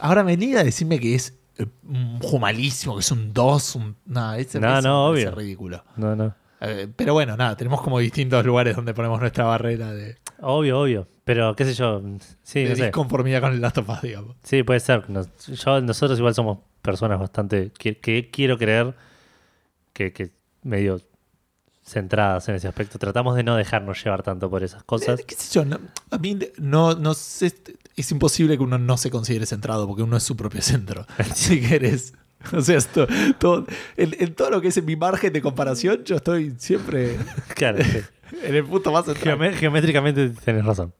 Ahora 0.00 0.22
venir 0.22 0.56
a 0.58 0.64
decirme 0.64 0.98
que 1.00 1.14
es 1.14 1.36
eh, 1.58 1.66
un 1.86 2.20
juego 2.20 2.38
malísimo, 2.38 2.94
que 2.94 3.00
es 3.00 3.10
un 3.10 3.32
2, 3.34 3.74
un... 3.76 3.96
Ese 4.38 4.60
No, 4.60 4.78
ese 4.78 4.88
no, 4.88 5.06
obvio. 5.08 5.34
ridículo. 5.34 5.84
No, 5.96 6.14
no. 6.16 6.34
Eh, 6.62 6.88
pero 6.94 7.12
bueno, 7.14 7.36
nada, 7.36 7.56
tenemos 7.56 7.80
como 7.82 7.98
distintos 7.98 8.44
lugares 8.44 8.76
donde 8.76 8.92
ponemos 8.94 9.18
nuestra 9.20 9.44
barrera 9.44 9.92
de, 9.92 10.16
Obvio, 10.40 10.80
obvio. 10.80 11.08
Pero 11.24 11.54
qué 11.56 11.64
sé 11.64 11.74
yo. 11.74 12.02
Sí, 12.42 12.62
de 12.64 12.70
no 12.70 12.76
sé. 12.76 12.82
disconformidad 12.84 13.40
con 13.40 13.52
el 13.52 13.60
Last 13.60 13.78
of 13.78 13.88
Us, 13.88 14.02
digamos. 14.02 14.36
Sí, 14.42 14.62
puede 14.62 14.80
ser. 14.80 15.08
Nos- 15.10 15.28
yo, 15.46 15.80
nosotros 15.80 16.18
igual 16.18 16.34
somos 16.34 16.58
personas 16.82 17.18
bastante. 17.20 17.70
que, 17.78 17.98
que 17.98 18.30
quiero 18.30 18.56
creer 18.58 18.94
que, 19.92 20.12
que 20.12 20.30
medio 20.62 21.00
centradas 21.84 22.48
en 22.48 22.54
ese 22.56 22.68
aspecto. 22.68 22.98
Tratamos 22.98 23.36
de 23.36 23.42
no 23.42 23.56
dejarnos 23.56 24.02
llevar 24.04 24.22
tanto 24.22 24.48
por 24.50 24.62
esas 24.62 24.82
cosas. 24.84 25.20
Eh, 25.20 25.24
¿Qué 25.26 25.34
sé 25.34 25.52
yo? 25.54 25.64
no- 25.64 25.78
a 26.10 26.18
mí 26.18 26.38
no, 26.58 26.94
no 26.94 27.14
sé, 27.14 27.52
es 27.96 28.10
imposible 28.12 28.56
que 28.56 28.62
uno 28.62 28.78
no 28.78 28.96
se 28.96 29.10
considere 29.10 29.46
centrado 29.46 29.86
porque 29.86 30.02
uno 30.02 30.16
es 30.16 30.22
su 30.22 30.36
propio 30.36 30.62
centro. 30.62 31.06
si 31.34 31.60
querés. 31.60 32.14
O 32.56 32.60
sea, 32.62 32.78
esto, 32.78 33.06
todo, 33.38 33.66
en, 33.98 34.16
en 34.18 34.34
todo 34.34 34.48
lo 34.50 34.60
que 34.62 34.68
es 34.68 34.82
mi 34.82 34.96
margen 34.96 35.30
de 35.32 35.42
comparación, 35.42 36.04
yo 36.04 36.16
estoy 36.16 36.54
siempre 36.58 37.18
Claro, 37.54 37.78
en 38.42 38.54
el 38.54 38.64
punto 38.64 38.92
más 38.92 39.04
central. 39.04 39.38
Geome- 39.38 39.52
geométricamente 39.54 40.30
tenés 40.30 40.64
razón. 40.64 40.94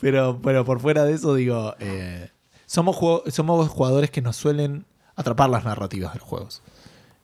Pero, 0.00 0.40
pero 0.42 0.64
por 0.64 0.78
fuera 0.80 1.04
de 1.04 1.14
eso, 1.14 1.34
digo, 1.34 1.74
eh, 1.80 2.30
somos, 2.66 2.96
somos 3.32 3.68
jugadores 3.68 4.10
que 4.10 4.20
nos 4.22 4.36
suelen 4.36 4.84
atrapar 5.16 5.50
las 5.50 5.64
narrativas 5.64 6.12
de 6.12 6.20
los 6.20 6.28
juegos. 6.28 6.62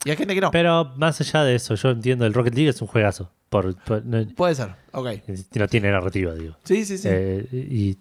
Y 0.05 0.11
hay 0.11 0.17
gente 0.17 0.35
que 0.35 0.41
no. 0.41 0.51
Pero 0.51 0.93
más 0.97 1.21
allá 1.21 1.45
de 1.45 1.55
eso, 1.55 1.75
yo 1.75 1.91
entiendo, 1.91 2.25
el 2.27 2.33
Rocket 2.35 2.55
League 2.55 2.71
es 2.71 2.81
un 2.81 2.89
juegazo. 2.89 3.33
Por, 3.49 3.77
por- 3.85 4.05
no, 4.05 4.25
Puede 4.35 4.55
ser, 4.55 4.71
ok. 4.93 5.09
no 5.57 5.69
tiene 5.69 5.91
narrativa, 5.91 6.35
digo. 6.35 6.57
Sí, 6.65 6.85
sí, 6.85 6.97
sí. 6.99 7.09
Eh, 7.11 7.47
y 7.53 7.99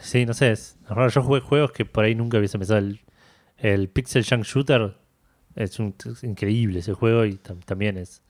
sí, 0.00 0.26
no 0.26 0.34
sé, 0.34 0.52
es 0.52 0.76
raro. 0.88 1.08
Yo 1.08 1.22
jugué 1.22 1.40
juegos 1.40 1.72
que 1.72 1.84
por 1.84 2.04
ahí 2.04 2.14
nunca 2.14 2.38
hubiese 2.38 2.58
pensado. 2.58 2.78
El, 2.80 3.00
el 3.56 3.88
Pixel 3.88 4.24
Junk 4.28 4.44
Shooter 4.44 4.94
es, 5.56 5.78
un- 5.80 5.94
es 6.04 6.22
increíble 6.22 6.80
ese 6.80 6.92
juego 6.92 7.24
y 7.24 7.32
tam- 7.38 7.64
también 7.64 7.96
es, 7.96 8.22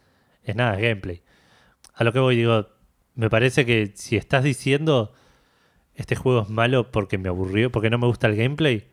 es 0.45 0.55
nada, 0.57 0.75
es 0.77 0.83
gameplay. 0.83 1.23
A 1.95 2.05
lo 2.05 2.13
que 2.13 2.21
voy, 2.21 2.37
digo, 2.37 2.69
me 3.17 3.29
parece 3.29 3.67
que 3.67 3.93
si 3.97 4.17
estás 4.17 4.45
diciendo 4.45 5.13
este 5.97 6.15
juego 6.15 6.43
es 6.43 6.49
malo 6.49 6.93
porque 6.93 7.19
me 7.19 7.29
aburrió, 7.29 7.73
porque 7.73 7.91
no 7.91 7.99
me 7.99 8.07
gusta 8.07 8.29
el 8.29 8.37
gameplay, 8.37 8.89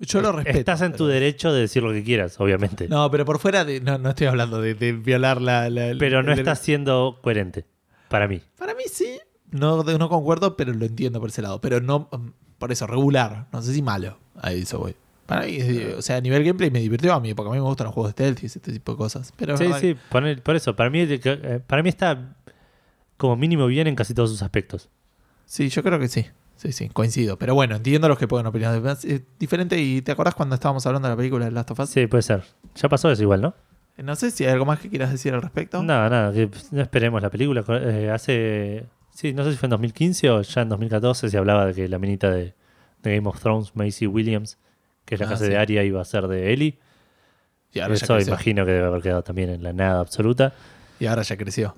Yo 0.00 0.20
lo 0.22 0.32
respeto. 0.32 0.58
estás 0.58 0.80
en 0.80 0.92
tu 0.92 0.98
pero- 1.04 1.06
derecho 1.08 1.52
de 1.52 1.60
decir 1.60 1.82
lo 1.82 1.92
que 1.92 2.02
quieras, 2.02 2.40
obviamente. 2.40 2.88
No, 2.88 3.10
pero 3.10 3.24
por 3.24 3.38
fuera 3.38 3.64
de. 3.64 3.80
No, 3.80 3.98
no 3.98 4.10
estoy 4.10 4.26
hablando 4.28 4.60
de, 4.60 4.74
de 4.74 4.92
violar 4.92 5.40
la. 5.42 5.68
la- 5.70 5.94
pero 5.98 6.22
no 6.22 6.32
estás 6.32 6.58
siendo 6.60 7.18
coherente, 7.22 7.66
para 8.08 8.26
mí. 8.26 8.40
Para 8.58 8.74
mí 8.74 8.84
sí. 8.90 9.18
No, 9.50 9.82
no 9.82 10.08
concuerdo, 10.08 10.56
pero 10.56 10.72
lo 10.72 10.86
entiendo 10.86 11.20
por 11.20 11.28
ese 11.30 11.42
lado. 11.42 11.60
Pero 11.60 11.80
no. 11.80 12.08
um, 12.12 12.32
Por 12.58 12.72
eso, 12.72 12.86
regular. 12.86 13.46
No 13.52 13.60
sé 13.62 13.72
si 13.74 13.82
malo. 13.82 14.18
A 14.40 14.52
eso 14.52 14.78
voy. 14.78 14.94
Para 15.26 15.46
mí, 15.46 15.56
es- 15.56 15.94
o 15.94 16.02
sea, 16.02 16.16
a 16.16 16.20
nivel 16.20 16.42
gameplay 16.44 16.70
me 16.70 16.80
divirtió 16.80 17.12
a 17.14 17.20
mí, 17.20 17.34
porque 17.34 17.48
a 17.50 17.52
mí 17.52 17.58
me 17.58 17.64
gustan 17.64 17.84
los 17.86 17.94
juegos 17.94 18.10
de 18.10 18.12
stealth 18.14 18.42
y 18.42 18.46
ese 18.46 18.58
tipo 18.60 18.92
de 18.92 18.98
cosas. 18.98 19.32
Pero 19.36 19.56
Sí, 19.56 19.66
sí, 19.80 19.96
por, 20.08 20.42
por 20.42 20.56
eso, 20.56 20.74
para 20.76 20.88
mí, 20.90 21.00
eh, 21.08 21.60
para 21.66 21.82
mí 21.82 21.88
está 21.88 22.34
como 23.16 23.36
mínimo 23.36 23.66
bien 23.66 23.86
en 23.86 23.94
casi 23.96 24.14
todos 24.14 24.30
sus 24.30 24.42
aspectos. 24.42 24.84
que- 24.84 24.90
sí, 25.46 25.68
yo 25.68 25.82
creo 25.82 25.98
que 25.98 26.08
sí. 26.08 26.26
Sí, 26.60 26.72
sí, 26.72 26.90
coincido. 26.90 27.38
Pero 27.38 27.54
bueno, 27.54 27.76
entiendo 27.76 28.06
los 28.06 28.18
que 28.18 28.28
pueden 28.28 28.46
opinar. 28.46 28.82
Es 29.02 29.22
diferente. 29.38 29.80
¿Y 29.80 30.02
te 30.02 30.12
acordás 30.12 30.34
cuando 30.34 30.54
estábamos 30.54 30.84
hablando 30.84 31.08
de 31.08 31.12
la 31.12 31.16
película 31.16 31.46
de 31.46 31.52
Last 31.52 31.70
of 31.70 31.80
Us? 31.80 31.88
Sí, 31.88 32.06
puede 32.06 32.22
ser. 32.22 32.42
Ya 32.74 32.88
pasó 32.90 33.10
eso 33.10 33.22
igual, 33.22 33.40
¿no? 33.40 33.54
No 33.96 34.14
sé 34.14 34.30
si 34.30 34.44
hay 34.44 34.52
algo 34.52 34.66
más 34.66 34.78
que 34.78 34.90
quieras 34.90 35.10
decir 35.10 35.32
al 35.32 35.40
respecto. 35.40 35.82
Nada, 35.82 36.10
nada, 36.10 36.32
que 36.34 36.50
no 36.72 36.82
esperemos 36.82 37.22
la 37.22 37.30
película. 37.30 37.64
Eh, 37.68 38.10
hace. 38.12 38.84
Sí, 39.14 39.32
no 39.32 39.42
sé 39.44 39.52
si 39.52 39.56
fue 39.56 39.68
en 39.68 39.70
2015 39.70 40.30
o 40.30 40.42
ya 40.42 40.60
en 40.62 40.68
2014 40.68 41.30
se 41.30 41.38
hablaba 41.38 41.64
de 41.66 41.72
que 41.74 41.88
la 41.88 41.98
minita 41.98 42.30
de, 42.30 42.54
de 43.02 43.16
Game 43.16 43.26
of 43.28 43.40
Thrones, 43.40 43.74
Macy 43.74 44.06
Williams, 44.06 44.58
que 45.06 45.14
es 45.14 45.20
la 45.20 45.26
Ah, 45.26 45.30
casa 45.30 45.44
sí. 45.46 45.50
de 45.50 45.56
Arya, 45.56 45.82
iba 45.82 46.00
a 46.00 46.04
ser 46.04 46.28
de 46.28 46.52
Ellie. 46.52 46.78
Y 47.72 47.80
ahora, 47.80 47.94
Eso 47.94 48.18
imagino 48.20 48.66
que 48.66 48.72
debe 48.72 48.86
haber 48.86 49.00
quedado 49.00 49.22
también 49.22 49.48
en 49.48 49.62
la 49.62 49.72
nada 49.72 50.00
absoluta. 50.00 50.52
y 50.98 51.06
ahora 51.06 51.22
ya 51.22 51.36
creció. 51.38 51.74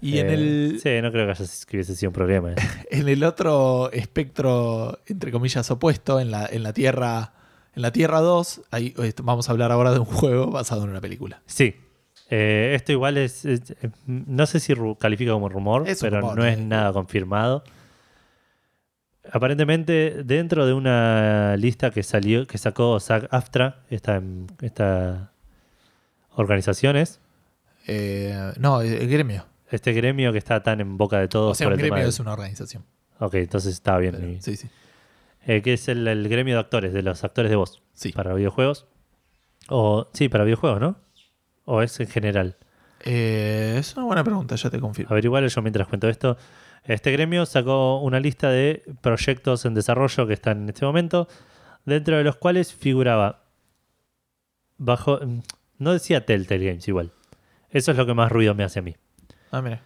Y 0.00 0.18
en, 0.18 0.26
Eh, 0.30 0.34
el, 0.34 0.80
Sí, 0.82 1.00
no 1.02 1.10
creo 1.10 1.26
que, 1.32 1.42
hubiese 1.76 1.94
sido 1.96 2.10
un 2.10 2.14
problema. 2.14 2.52
eh. 2.52 2.56
en 2.90 3.08
el 3.08 3.24
otro 3.24 3.90
espectro, 3.92 5.00
entre 5.06 5.30
comillas, 5.32 5.70
opuesto, 5.70 6.20
en 6.20 6.30
la, 6.30 6.46
en 6.46 6.62
la 6.62 6.72
Tierra. 6.72 7.32
En 7.74 7.82
la 7.82 7.92
Tierra 7.92 8.20
2, 8.20 8.62
ahí 8.70 8.94
vamos 9.22 9.48
a 9.48 9.52
hablar 9.52 9.70
ahora 9.70 9.92
de 9.92 9.98
un 9.98 10.06
juego 10.06 10.50
basado 10.50 10.84
en 10.84 10.90
una 10.90 11.00
película. 11.00 11.42
Sí. 11.46 11.76
Eh, 12.30 12.72
esto 12.74 12.90
igual 12.92 13.18
es, 13.18 13.44
es- 13.44 13.74
No 14.06 14.46
sé 14.46 14.60
si 14.60 14.74
califica 14.98 15.32
como 15.32 15.48
rumor, 15.48 15.86
Es 15.88 16.00
pero 16.00 16.20
rumor, 16.20 16.36
no 16.38 16.44
es 16.46 16.58
nada 16.58 16.92
confirmado. 16.92 17.62
Aparentemente, 19.30 20.22
dentro 20.24 20.66
de 20.66 20.72
una 20.72 21.56
lista 21.56 21.90
que 21.90 22.02
salió, 22.02 22.46
que 22.46 22.58
sacó 22.58 22.96
SAG-AFTRA, 23.00 23.80
esta, 23.90 24.22
esta 24.60 25.32
organizaciones, 26.34 27.20
no, 28.58 28.80
el 28.82 29.08
gremio. 29.08 29.46
Este 29.70 29.92
gremio 29.92 30.32
que 30.32 30.38
está 30.38 30.62
tan 30.62 30.80
en 30.80 30.96
boca 30.96 31.18
de 31.18 31.28
todos 31.28 31.52
O 31.52 31.54
sea, 31.54 31.66
por 31.66 31.74
un 31.74 31.80
el 31.80 31.84
tema 31.86 31.96
gremio 31.96 32.08
es 32.10 32.20
una 32.20 32.32
organización. 32.32 32.84
Ok, 33.18 33.34
entonces 33.34 33.72
está 33.74 33.98
bien. 33.98 34.16
Pero- 34.18 34.40
sí, 34.42 34.56
sí. 34.56 34.68
Eh, 35.46 35.62
que 35.62 35.74
es 35.74 35.88
el, 35.88 36.06
el 36.08 36.28
gremio 36.28 36.54
de 36.54 36.60
actores, 36.60 36.92
de 36.92 37.02
los 37.02 37.22
actores 37.24 37.50
de 37.50 37.56
voz 37.56 37.82
Sí. 37.92 38.12
para 38.12 38.34
videojuegos. 38.34 38.86
O, 39.68 40.08
sí, 40.12 40.28
para 40.28 40.44
videojuegos, 40.44 40.80
¿no? 40.80 40.96
O 41.64 41.82
es 41.82 41.98
en 42.00 42.08
general. 42.08 42.56
Eh, 43.04 43.76
es 43.78 43.96
una 43.96 44.06
buena 44.06 44.24
pregunta, 44.24 44.56
ya 44.56 44.70
te 44.70 44.80
confirmo. 44.80 45.10
Averiguar 45.12 45.46
yo 45.46 45.62
mientras 45.62 45.86
cuento 45.88 46.08
esto. 46.08 46.36
Este 46.84 47.10
gremio 47.12 47.46
sacó 47.46 48.00
una 48.00 48.20
lista 48.20 48.50
de 48.50 48.82
proyectos 49.00 49.64
en 49.64 49.74
desarrollo 49.74 50.26
que 50.26 50.34
están 50.34 50.62
en 50.62 50.68
este 50.68 50.84
momento, 50.84 51.28
dentro 51.84 52.16
de 52.16 52.24
los 52.24 52.36
cuales 52.36 52.72
figuraba 52.72 53.44
bajo. 54.78 55.18
mm, 55.24 55.40
No 55.78 55.92
decía 55.92 56.24
Telltale 56.24 56.64
Games 56.66 56.88
igual. 56.88 57.12
Eso 57.70 57.90
es 57.90 57.96
lo 57.96 58.06
que 58.06 58.14
más 58.14 58.30
ruido 58.32 58.54
me 58.54 58.64
hace 58.64 58.78
a 58.78 58.82
mí. 58.82 58.96
Ah, 59.50 59.62
mira. 59.62 59.82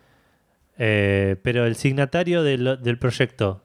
Eh, 0.79 1.37
pero 1.43 1.67
el 1.67 1.77
signatario 1.77 2.43
del, 2.43 2.79
del 2.83 2.99
proyecto 2.99 3.65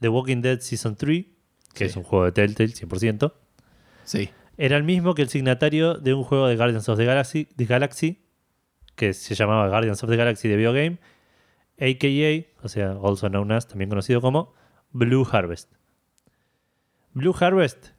The 0.00 0.08
Walking 0.08 0.42
Dead 0.42 0.60
Season 0.60 0.96
3, 0.96 1.24
que 1.72 1.84
Sí. 1.84 1.84
es 1.84 1.96
un 1.96 2.02
juego 2.02 2.24
de 2.26 2.32
Telltale 2.32 2.70
100%, 2.72 3.32
Sí. 4.04 4.30
Era 4.56 4.76
el 4.76 4.82
mismo 4.84 5.14
que 5.14 5.22
el 5.22 5.28
signatario 5.28 5.94
de 5.94 6.14
un 6.14 6.24
juego 6.24 6.48
de 6.48 6.56
Guardians 6.56 6.88
of 6.88 6.98
the 6.98 7.04
Galaxy, 7.04 7.44
the 7.56 7.64
Galaxy 7.66 8.24
que 8.96 9.12
se 9.14 9.34
llamaba 9.36 9.68
Guardians 9.68 10.02
of 10.02 10.10
the 10.10 10.16
Galaxy 10.16 10.48
de 10.48 10.56
Video 10.56 10.72
Game, 10.72 10.98
a.k.a., 11.78 12.64
o 12.64 12.68
sea, 12.68 12.90
also 13.00 13.28
known 13.28 13.52
as, 13.52 13.68
también 13.68 13.88
conocido 13.88 14.20
como 14.20 14.54
Blue 14.90 15.24
Harvest. 15.30 15.72
Blue 17.12 17.34
Harvest 17.38 17.90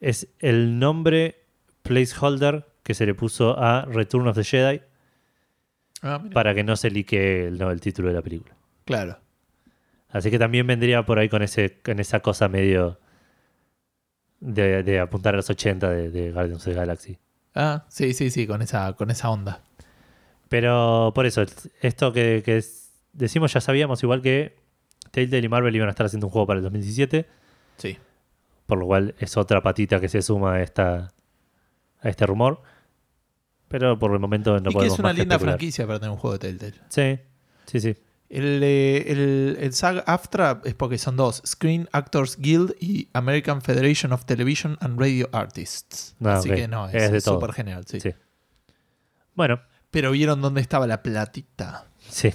es 0.00 0.28
el 0.38 0.78
nombre 0.78 1.44
placeholder 1.82 2.66
que 2.82 2.94
se 2.94 3.04
le 3.06 3.14
puso 3.14 3.58
a 3.58 3.84
Return 3.84 4.26
of 4.28 4.36
the 4.36 4.44
Jedi 4.44 4.80
Ah, 6.02 6.22
para 6.32 6.54
que 6.54 6.64
no 6.64 6.74
se 6.76 6.90
lique 6.90 7.46
el, 7.46 7.58
no, 7.58 7.70
el 7.70 7.80
título 7.80 8.08
de 8.08 8.14
la 8.14 8.22
película. 8.22 8.54
Claro. 8.84 9.18
Así 10.10 10.30
que 10.30 10.38
también 10.38 10.66
vendría 10.66 11.04
por 11.06 11.18
ahí 11.18 11.28
con, 11.28 11.42
ese, 11.42 11.78
con 11.82 11.98
esa 12.00 12.20
cosa 12.20 12.48
medio 12.48 12.98
de, 14.40 14.82
de 14.82 14.98
apuntar 15.00 15.34
a 15.34 15.36
los 15.38 15.48
80 15.48 15.88
de, 15.90 16.10
de 16.10 16.32
Guardians 16.32 16.60
of 16.62 16.64
the 16.64 16.74
Galaxy. 16.74 17.18
Ah, 17.54 17.84
sí, 17.88 18.12
sí, 18.14 18.30
sí, 18.30 18.46
con 18.46 18.62
esa, 18.62 18.92
con 18.94 19.10
esa 19.10 19.30
onda. 19.30 19.62
Pero 20.48 21.12
por 21.14 21.26
eso, 21.26 21.44
esto 21.80 22.12
que, 22.12 22.42
que 22.44 22.58
es- 22.58 22.92
decimos 23.12 23.52
ya 23.52 23.60
sabíamos, 23.60 24.02
igual 24.02 24.20
que 24.22 24.56
Telltale 25.10 25.44
y 25.44 25.48
Marvel 25.48 25.74
iban 25.76 25.88
a 25.88 25.90
estar 25.92 26.06
haciendo 26.06 26.26
un 26.26 26.32
juego 26.32 26.46
para 26.46 26.58
el 26.58 26.64
2017, 26.64 27.26
Sí. 27.76 27.96
por 28.66 28.78
lo 28.78 28.86
cual 28.86 29.14
es 29.18 29.36
otra 29.36 29.62
patita 29.62 30.00
que 30.00 30.08
se 30.08 30.20
suma 30.22 30.54
a, 30.54 30.62
esta, 30.62 31.12
a 32.00 32.08
este 32.08 32.26
rumor. 32.26 32.62
Pero 33.72 33.98
por 33.98 34.12
el 34.12 34.20
momento 34.20 34.52
no 34.52 34.58
y 34.60 34.62
que 34.62 34.72
podemos 34.72 34.94
es 34.94 34.98
una 35.00 35.08
más 35.08 35.16
que 35.16 35.22
linda 35.22 35.34
especular. 35.34 35.58
franquicia 35.58 35.86
para 35.86 35.98
tener 35.98 36.10
un 36.12 36.18
juego 36.18 36.38
de 36.38 36.56
Telltale. 36.56 36.74
Sí, 36.88 37.18
sí, 37.66 37.80
sí. 37.80 37.96
El, 38.28 38.62
eh, 38.62 39.04
el, 39.12 39.56
el 39.60 39.72
SAG 39.74 40.04
AFTRA 40.06 40.62
es 40.64 40.74
porque 40.74 40.96
son 40.98 41.16
dos: 41.16 41.42
Screen 41.44 41.88
Actors 41.92 42.38
Guild 42.38 42.74
y 42.80 43.08
American 43.12 43.60
Federation 43.60 44.12
of 44.12 44.24
Television 44.24 44.78
and 44.80 44.98
Radio 44.98 45.28
Artists. 45.32 46.14
Ah, 46.24 46.34
Así 46.34 46.48
que 46.50 46.66
no, 46.68 46.88
es 46.88 47.24
súper 47.24 47.52
genial. 47.52 47.84
Sí. 47.86 48.00
Sí. 48.00 48.10
Bueno, 49.34 49.60
Pero 49.90 50.12
vieron 50.12 50.40
dónde 50.40 50.60
estaba 50.62 50.86
la 50.86 51.02
platita. 51.02 51.86
sí. 52.08 52.32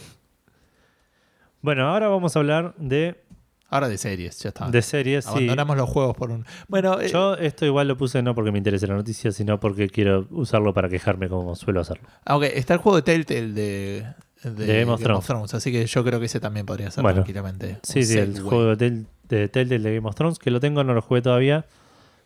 Bueno, 1.62 1.90
ahora 1.90 2.08
vamos 2.08 2.36
a 2.36 2.40
hablar 2.40 2.76
de, 2.78 3.24
Ahora 3.70 3.90
de 3.90 3.98
series, 3.98 4.40
ya 4.40 4.50
está. 4.50 4.70
de 4.70 4.82
series. 4.82 5.26
sí. 5.26 5.32
Abandonamos 5.32 5.76
los 5.78 5.90
juegos 5.90 6.16
por 6.16 6.32
un. 6.32 6.46
Bueno, 6.70 7.02
eh, 7.02 7.10
Yo 7.10 7.34
esto 7.36 7.66
igual 7.66 7.88
lo 7.90 7.98
puse 7.98 8.22
no 8.22 8.34
porque 8.34 8.52
me 8.52 8.58
interese 8.60 8.88
la 8.88 8.96
noticia, 8.96 9.32
sino 9.32 9.60
porque 9.60 9.90
quiero 9.90 10.26
usarlo 10.32 10.74
para 10.74 10.88
quejarme 10.88 11.28
como 11.28 11.56
suelo 11.56 11.82
hacerlo. 11.82 12.08
ah, 12.26 12.38
ok, 12.38 12.44
está 12.44 12.74
el 12.76 12.80
juego 12.80 12.96
de 12.98 13.02
Telltale 13.02 13.52
de, 13.52 14.06
de, 14.44 14.80
Game 14.80 14.92
of 14.92 15.02
Thrones. 15.26 15.54
Así 15.54 15.72
que 15.72 15.86
yo 15.86 16.04
creo 16.04 16.20
que 16.20 16.28
ese 16.28 16.40
también 16.40 16.66
podría 16.66 16.92
ser 16.92 17.02
Bueno. 17.02 17.16
tranquilamente. 17.16 17.80
Sí, 17.84 18.04
sí, 18.04 18.18
el 18.18 18.40
juego 18.40 18.76
de, 18.78 19.04
de 19.28 19.50
Telltale 19.50 19.80
de 19.80 19.96
Game 19.96 20.08
of 20.08 20.16
Thrones, 20.16 20.40
que 20.40 20.50
lo 20.50 20.60
tengo, 20.62 20.84
no 20.86 20.94
lo 20.94 21.02
jugué 21.02 21.22
todavía. 21.22 21.66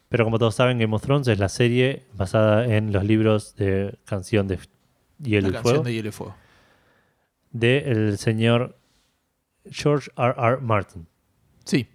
Pero 0.09 0.25
como 0.25 0.37
todos 0.37 0.53
saben, 0.55 0.77
Game 0.77 0.93
of 0.95 1.01
Thrones 1.01 1.27
es 1.27 1.39
la 1.39 1.49
serie 1.49 2.05
basada 2.13 2.65
en 2.65 2.91
los 2.91 3.03
libros 3.05 3.55
de 3.55 3.97
Canción 4.05 4.47
de 4.47 4.59
Hielo 5.23 5.47
La 5.47 5.49
y 5.49 5.53
canción 5.53 5.63
Fuego 5.63 5.83
de 5.85 5.93
Hielo 5.93 6.09
y 6.09 6.11
Fuego. 6.11 6.35
del 7.51 8.17
señor 8.17 8.77
George 9.69 10.11
R. 10.17 10.35
R. 10.37 10.57
Martin. 10.61 11.07
Sí, 11.63 11.87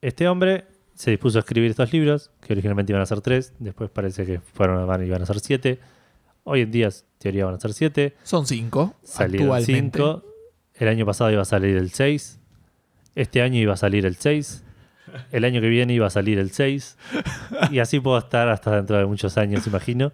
Este 0.00 0.28
hombre 0.28 0.66
se 0.94 1.10
dispuso 1.10 1.38
a 1.38 1.40
escribir 1.40 1.70
estos 1.70 1.92
libros, 1.92 2.30
que 2.40 2.52
originalmente 2.52 2.92
iban 2.92 3.02
a 3.02 3.06
ser 3.06 3.20
tres, 3.20 3.54
después 3.58 3.90
parece 3.90 4.26
que 4.26 4.40
fueron 4.40 4.86
van, 4.86 5.04
iban 5.04 5.22
a 5.22 5.26
ser 5.26 5.40
siete. 5.40 5.80
Hoy 6.44 6.62
en 6.62 6.70
día, 6.70 6.86
en 6.86 6.92
teoría, 7.18 7.46
van 7.46 7.54
a 7.54 7.60
ser 7.60 7.72
siete. 7.72 8.14
son 8.22 8.46
cinco. 8.46 8.94
Salieron 9.02 9.48
actualmente. 9.48 9.98
cinco. 9.98 10.24
El 10.74 10.88
año 10.88 11.06
pasado 11.06 11.30
iba 11.30 11.42
a 11.42 11.46
salir 11.46 11.76
el 11.76 11.90
6. 11.90 12.40
Este 13.14 13.42
año 13.42 13.58
iba 13.58 13.74
a 13.74 13.76
salir 13.76 14.06
el 14.06 14.16
6. 14.16 14.64
El 15.30 15.44
año 15.44 15.60
que 15.60 15.68
viene 15.68 15.92
iba 15.92 16.06
a 16.06 16.10
salir 16.10 16.38
el 16.38 16.50
6. 16.50 16.96
Y 17.70 17.78
así 17.78 18.00
puedo 18.00 18.18
estar 18.18 18.48
hasta 18.48 18.74
dentro 18.76 18.96
de 18.98 19.06
muchos 19.06 19.36
años, 19.38 19.66
imagino. 19.66 20.12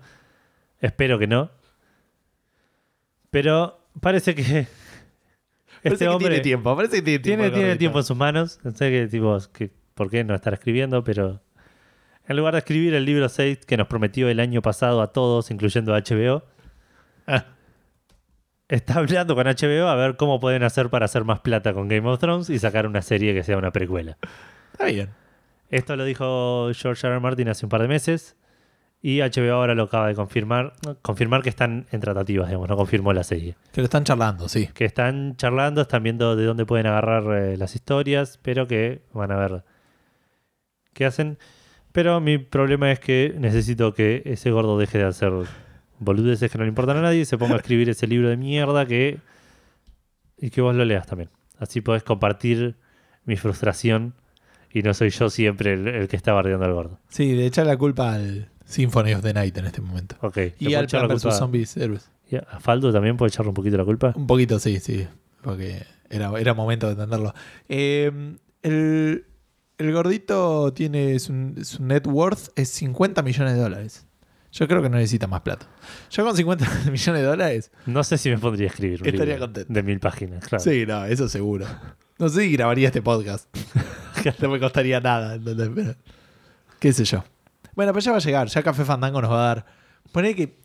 Espero 0.80 1.18
que 1.18 1.26
no. 1.26 1.50
Pero 3.30 3.78
parece 4.00 4.34
que 4.34 4.66
este 5.92 6.04
que 6.04 6.08
hombre 6.08 6.28
tiene 6.28 6.42
tiempo. 6.42 6.76
Parece 6.76 6.96
que 6.96 7.02
tiene 7.02 7.18
tiempo. 7.20 7.50
tiene, 7.50 7.76
tiempo 7.76 7.98
en 7.98 8.04
sus 8.04 8.16
manos. 8.16 8.60
No 8.62 8.70
sé 8.72 8.90
qué, 8.90 9.08
tipo, 9.08 9.38
que, 9.52 9.70
por 9.94 10.10
qué 10.10 10.24
no 10.24 10.34
estar 10.34 10.52
escribiendo, 10.54 11.04
pero 11.04 11.40
en 12.26 12.36
lugar 12.36 12.54
de 12.54 12.58
escribir 12.58 12.94
el 12.94 13.04
libro 13.04 13.28
6 13.28 13.64
que 13.66 13.76
nos 13.76 13.86
prometió 13.86 14.28
el 14.28 14.40
año 14.40 14.62
pasado 14.62 15.02
a 15.02 15.12
todos, 15.12 15.50
incluyendo 15.50 15.94
a 15.94 16.00
HBO, 16.00 16.44
Ah, 17.30 17.44
está 18.68 18.94
hablando 18.94 19.34
con 19.34 19.46
HBO 19.46 19.86
a 19.86 19.94
ver 19.96 20.16
cómo 20.16 20.40
pueden 20.40 20.62
hacer 20.62 20.88
para 20.88 21.04
hacer 21.04 21.24
más 21.24 21.40
plata 21.40 21.74
con 21.74 21.88
Game 21.88 22.08
of 22.08 22.18
Thrones 22.18 22.48
y 22.48 22.58
sacar 22.58 22.86
una 22.86 23.02
serie 23.02 23.34
que 23.34 23.42
sea 23.42 23.58
una 23.58 23.70
precuela. 23.70 24.16
está 24.72 24.86
bien. 24.86 25.10
Esto 25.68 25.94
lo 25.96 26.06
dijo 26.06 26.70
George 26.72 27.06
R. 27.06 27.16
R. 27.16 27.20
Martin 27.20 27.48
hace 27.50 27.66
un 27.66 27.70
par 27.70 27.82
de 27.82 27.88
meses 27.88 28.34
y 29.00 29.20
HBO 29.20 29.52
ahora 29.52 29.74
lo 29.74 29.84
acaba 29.84 30.08
de 30.08 30.14
confirmar. 30.14 30.72
Confirmar 31.02 31.42
que 31.42 31.48
están 31.48 31.86
en 31.92 32.00
tratativas, 32.00 32.48
digamos, 32.48 32.68
no 32.68 32.76
confirmó 32.76 33.12
la 33.12 33.22
serie. 33.22 33.54
Que 33.72 33.80
lo 33.80 33.84
están 33.84 34.04
charlando, 34.04 34.48
sí. 34.48 34.68
que 34.74 34.84
están 34.84 35.36
charlando, 35.36 35.82
están 35.82 36.02
viendo 36.02 36.34
de 36.34 36.44
dónde 36.44 36.66
pueden 36.66 36.86
agarrar 36.86 37.24
eh, 37.36 37.56
las 37.56 37.74
historias, 37.74 38.38
pero 38.42 38.66
que 38.66 39.02
van 39.12 39.30
a 39.30 39.36
ver 39.36 39.64
qué 40.94 41.04
hacen. 41.04 41.38
Pero 41.92 42.20
mi 42.20 42.38
problema 42.38 42.90
es 42.90 42.98
que 42.98 43.34
necesito 43.38 43.94
que 43.94 44.22
ese 44.24 44.50
gordo 44.50 44.78
deje 44.78 44.98
de 44.98 45.04
hacer 45.04 45.32
boludeces 46.00 46.50
que 46.50 46.58
no 46.58 46.64
le 46.64 46.68
importan 46.68 46.96
a 46.96 47.02
nadie 47.02 47.20
y 47.20 47.24
se 47.24 47.38
ponga 47.38 47.54
a 47.54 47.58
escribir 47.58 47.88
ese 47.88 48.06
libro 48.06 48.28
de 48.28 48.36
mierda 48.36 48.86
que 48.86 49.18
y 50.36 50.50
que 50.50 50.60
vos 50.60 50.74
lo 50.74 50.84
leas 50.84 51.06
también. 51.06 51.30
Así 51.58 51.80
podés 51.80 52.02
compartir 52.02 52.76
mi 53.24 53.36
frustración 53.36 54.14
y 54.72 54.82
no 54.82 54.94
soy 54.94 55.10
yo 55.10 55.30
siempre 55.30 55.72
el, 55.72 55.88
el 55.88 56.08
que 56.08 56.16
está 56.16 56.32
bardeando 56.32 56.66
al 56.66 56.72
gordo. 56.72 57.00
Sí, 57.08 57.32
de 57.32 57.46
echar 57.46 57.66
la 57.66 57.76
culpa 57.76 58.14
al 58.14 58.48
Symphony 58.68 59.14
of 59.14 59.22
the 59.22 59.32
Night 59.32 59.56
en 59.56 59.66
este 59.66 59.80
momento. 59.80 60.16
Ok. 60.20 60.36
¿le 60.36 60.54
Y 60.58 60.74
al 60.74 60.86
Plan 60.86 61.08
la 61.08 61.14
vs. 61.14 61.36
Zombies 61.38 61.76
Heroes. 61.76 62.10
y 62.30 62.36
a 62.36 62.42
Faldo 62.60 62.92
también 62.92 63.16
puede 63.16 63.28
echarle 63.30 63.48
un 63.48 63.54
poquito 63.54 63.76
la 63.78 63.84
culpa? 63.84 64.12
Un 64.14 64.26
poquito, 64.26 64.58
sí, 64.58 64.78
sí. 64.80 65.06
Porque 65.42 65.84
era, 66.10 66.30
era 66.38 66.52
momento 66.54 66.86
de 66.86 66.92
entenderlo. 66.92 67.32
Eh, 67.68 68.36
el, 68.62 69.24
el 69.78 69.92
gordito 69.92 70.72
tiene 70.74 71.18
su, 71.18 71.54
su 71.62 71.82
net 71.84 72.06
worth 72.06 72.50
es 72.56 72.68
50 72.70 73.22
millones 73.22 73.54
de 73.54 73.60
dólares. 73.60 74.04
Yo 74.50 74.66
creo 74.66 74.82
que 74.82 74.88
no 74.88 74.96
necesita 74.96 75.26
más 75.26 75.42
plata. 75.42 75.66
Yo 76.10 76.24
con 76.24 76.36
50 76.36 76.66
millones 76.90 77.22
de 77.22 77.28
dólares, 77.28 77.70
No 77.86 78.02
sé 78.02 78.18
si 78.18 78.30
me 78.30 78.38
pondría 78.38 78.66
a 78.68 78.70
escribir 78.70 79.02
un 79.02 79.08
Estaría 79.08 79.38
contento. 79.38 79.72
de 79.72 79.82
mil 79.82 80.00
páginas. 80.00 80.46
Claro. 80.46 80.62
sí, 80.64 80.84
no, 80.86 81.04
eso 81.04 81.28
seguro. 81.28 81.66
No 82.18 82.28
sé 82.28 82.42
si 82.42 82.52
grabaría 82.52 82.88
este 82.88 83.00
podcast. 83.02 83.46
no 84.42 84.48
me 84.50 84.58
costaría 84.58 85.00
nada, 85.00 85.34
¿entendés? 85.36 85.70
Pero, 85.74 85.94
qué 86.80 86.92
sé 86.92 87.04
yo. 87.04 87.24
Bueno, 87.78 87.92
pero 87.92 88.00
ya 88.04 88.10
va 88.10 88.16
a 88.16 88.20
llegar. 88.20 88.48
Ya 88.48 88.60
Café 88.60 88.84
Fandango 88.84 89.22
nos 89.22 89.30
va 89.30 89.40
a 89.40 89.54
dar. 89.54 89.64
Poné 90.10 90.34
que 90.34 90.58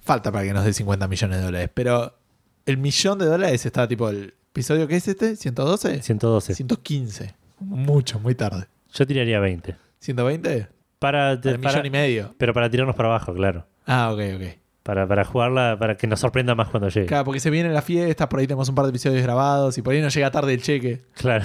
falta 0.00 0.32
para 0.32 0.44
que 0.44 0.52
nos 0.52 0.64
dé 0.64 0.72
50 0.72 1.06
millones 1.06 1.38
de 1.38 1.44
dólares. 1.44 1.70
Pero 1.72 2.18
el 2.66 2.78
millón 2.78 3.16
de 3.20 3.26
dólares 3.26 3.64
está 3.64 3.86
tipo 3.86 4.08
el 4.08 4.34
episodio 4.50 4.88
que 4.88 4.96
es 4.96 5.06
este, 5.06 5.36
112, 5.36 6.02
112. 6.02 6.54
115. 6.56 7.34
Mucho, 7.60 8.18
muy 8.18 8.34
tarde. 8.34 8.66
Yo 8.92 9.06
tiraría 9.06 9.38
20. 9.38 9.76
120, 10.00 10.66
Para, 10.98 11.40
para 11.40 11.58
millón 11.58 11.86
y 11.86 11.90
medio. 11.90 12.34
pero 12.38 12.52
para 12.52 12.68
tirarnos 12.68 12.96
para 12.96 13.10
abajo, 13.10 13.32
claro. 13.34 13.64
Ah, 13.86 14.10
ok, 14.12 14.20
ok. 14.34 14.58
Para, 14.82 15.06
para 15.06 15.24
jugarla, 15.24 15.76
para 15.78 15.96
que 15.96 16.08
nos 16.08 16.18
sorprenda 16.18 16.56
más 16.56 16.70
cuando 16.70 16.88
llegue. 16.88 17.06
Claro, 17.06 17.24
porque 17.24 17.38
se 17.38 17.50
vienen 17.50 17.72
las 17.72 17.84
fiestas, 17.84 18.26
por 18.26 18.40
ahí 18.40 18.48
tenemos 18.48 18.68
un 18.68 18.74
par 18.74 18.84
de 18.84 18.90
episodios 18.90 19.22
grabados 19.22 19.78
y 19.78 19.82
por 19.82 19.94
ahí 19.94 20.00
nos 20.00 20.12
llega 20.12 20.32
tarde 20.32 20.54
el 20.54 20.62
cheque. 20.62 21.02
Claro. 21.14 21.44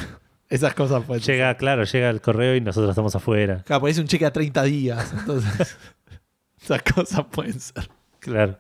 Esas 0.50 0.74
cosas 0.76 1.04
pues. 1.08 1.26
Llega, 1.26 1.56
claro, 1.58 1.84
llega 1.84 2.10
el 2.10 2.22
correo 2.22 2.56
y 2.56 2.62
nosotros 2.62 2.90
estamos 2.92 3.16
afuera. 3.16 3.64
Claro, 3.66 3.88
es 3.88 3.98
un 3.98 4.06
cheque 4.08 4.26
a 4.26 4.32
30 4.34 4.64
días. 4.64 5.14
Entonces, 5.18 5.78
esas 6.62 6.82
cosas 6.84 7.26
pueden 7.32 7.60
ser. 7.60 7.90
Claro. 8.20 8.58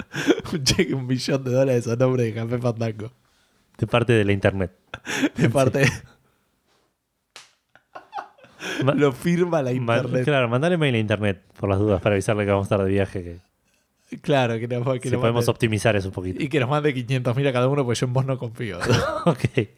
Un 0.52 0.62
cheque, 0.62 0.94
un 0.94 1.06
millón 1.06 1.42
de 1.42 1.50
dólares 1.50 1.88
a 1.88 1.96
nombre 1.96 2.22
de 2.24 2.34
Café 2.34 2.58
Fandango. 2.58 3.10
De 3.78 3.86
parte 3.86 4.12
de 4.12 4.24
la 4.24 4.32
internet. 4.32 4.72
De 5.36 5.48
parte, 5.48 5.86
lo 8.94 9.12
firma 9.12 9.62
la 9.62 9.70
ma- 9.72 9.96
internet. 9.96 10.24
claro, 10.24 10.48
mandale 10.48 10.76
mail 10.76 10.94
a 10.94 10.98
internet 10.98 11.42
por 11.58 11.68
las 11.68 11.78
dudas 11.78 12.00
para 12.02 12.14
avisarle 12.14 12.44
que 12.44 12.50
vamos 12.50 12.64
a 12.64 12.74
estar 12.74 12.84
de 12.84 12.90
viaje. 12.92 13.40
Que, 14.10 14.18
Claro, 14.20 14.58
que, 14.58 14.68
nos, 14.68 14.84
que 15.00 15.08
si 15.10 15.16
podemos 15.16 15.44
mande- 15.44 15.50
optimizar 15.50 15.96
eso 15.96 16.08
un 16.08 16.14
poquito. 16.14 16.42
y 16.42 16.48
que 16.48 16.60
nos 16.60 16.68
mande 16.68 16.92
500 16.94 17.34
mil 17.36 17.46
a 17.48 17.52
cada 17.52 17.68
uno, 17.68 17.84
porque 17.84 17.98
yo 17.98 18.06
en 18.06 18.12
vos 18.12 18.24
no 18.26 18.38
confío. 18.38 18.78
ok. 19.24 19.68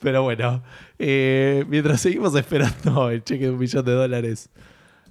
Pero 0.00 0.22
bueno, 0.22 0.62
eh, 0.98 1.64
mientras 1.68 2.00
seguimos 2.00 2.34
esperando 2.34 3.10
el 3.10 3.24
cheque 3.24 3.46
de 3.46 3.50
un 3.50 3.58
millón 3.58 3.84
de 3.84 3.92
dólares 3.92 4.50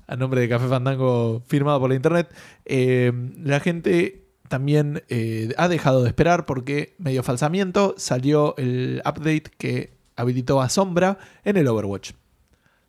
a 0.07 0.15
nombre 0.15 0.41
de 0.41 0.49
Café 0.49 0.67
Fandango 0.67 1.41
firmado 1.47 1.79
por 1.79 1.89
la 1.89 1.95
internet, 1.95 2.33
eh, 2.65 3.11
la 3.43 3.59
gente 3.59 4.23
también 4.47 5.03
eh, 5.09 5.53
ha 5.57 5.67
dejado 5.67 6.03
de 6.03 6.09
esperar 6.09 6.45
porque 6.45 6.95
medio 6.99 7.23
falsamiento 7.23 7.95
salió 7.97 8.55
el 8.57 9.01
update 9.03 9.45
que 9.57 9.97
habilitó 10.15 10.61
a 10.61 10.69
Sombra 10.69 11.17
en 11.43 11.57
el 11.57 11.67
Overwatch. 11.67 12.11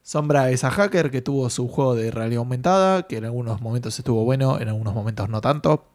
Sombra 0.03 0.51
es 0.51 0.63
a 0.63 0.71
hacker 0.71 1.11
que 1.11 1.23
tuvo 1.23 1.49
su 1.51 1.67
juego 1.69 1.95
de 1.95 2.11
realidad 2.11 2.39
aumentada, 2.39 3.07
que 3.09 3.17
en 3.17 3.25
algunos 3.25 3.61
momentos 3.61 3.99
estuvo 3.99 4.25
bueno, 4.25 4.61
en 4.61 4.69
algunos 4.69 4.95
momentos 4.95 5.29
no 5.29 5.41
tanto. 5.41 5.87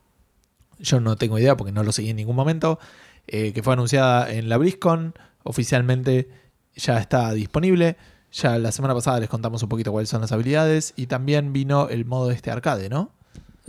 Yo 0.79 0.99
no 0.99 1.15
tengo 1.15 1.37
idea 1.37 1.55
porque 1.55 1.71
no 1.71 1.83
lo 1.83 1.91
seguí 1.91 2.09
en 2.09 2.17
ningún 2.17 2.35
momento. 2.35 2.79
que 3.25 3.61
fue 3.63 3.73
anunciada 3.73 4.29
en 4.33 4.49
la 4.49 4.57
BlizzCon. 4.57 5.13
Oficialmente 5.43 6.29
ya 6.75 6.97
está 6.99 7.31
disponible. 7.33 7.97
Ya 8.31 8.57
la 8.57 8.71
semana 8.71 8.93
pasada 8.93 9.19
les 9.19 9.29
contamos 9.29 9.61
un 9.63 9.69
poquito 9.69 9.91
cuáles 9.91 10.09
son 10.09 10.21
las 10.21 10.31
habilidades 10.31 10.93
y 10.95 11.07
también 11.07 11.51
vino 11.53 11.89
el 11.89 12.05
modo 12.05 12.29
de 12.29 12.35
este 12.35 12.49
arcade, 12.51 12.87
¿no? 12.89 13.11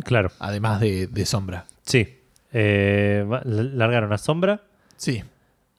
Claro, 0.04 0.30
Además 0.38 0.80
de, 0.80 1.06
de 1.08 1.26
sombra. 1.26 1.66
sí. 1.82 2.18
Eh, 2.54 3.24
largaron 3.44 4.12
a 4.12 4.18
Sombra, 4.18 4.60
Sí, 4.98 5.22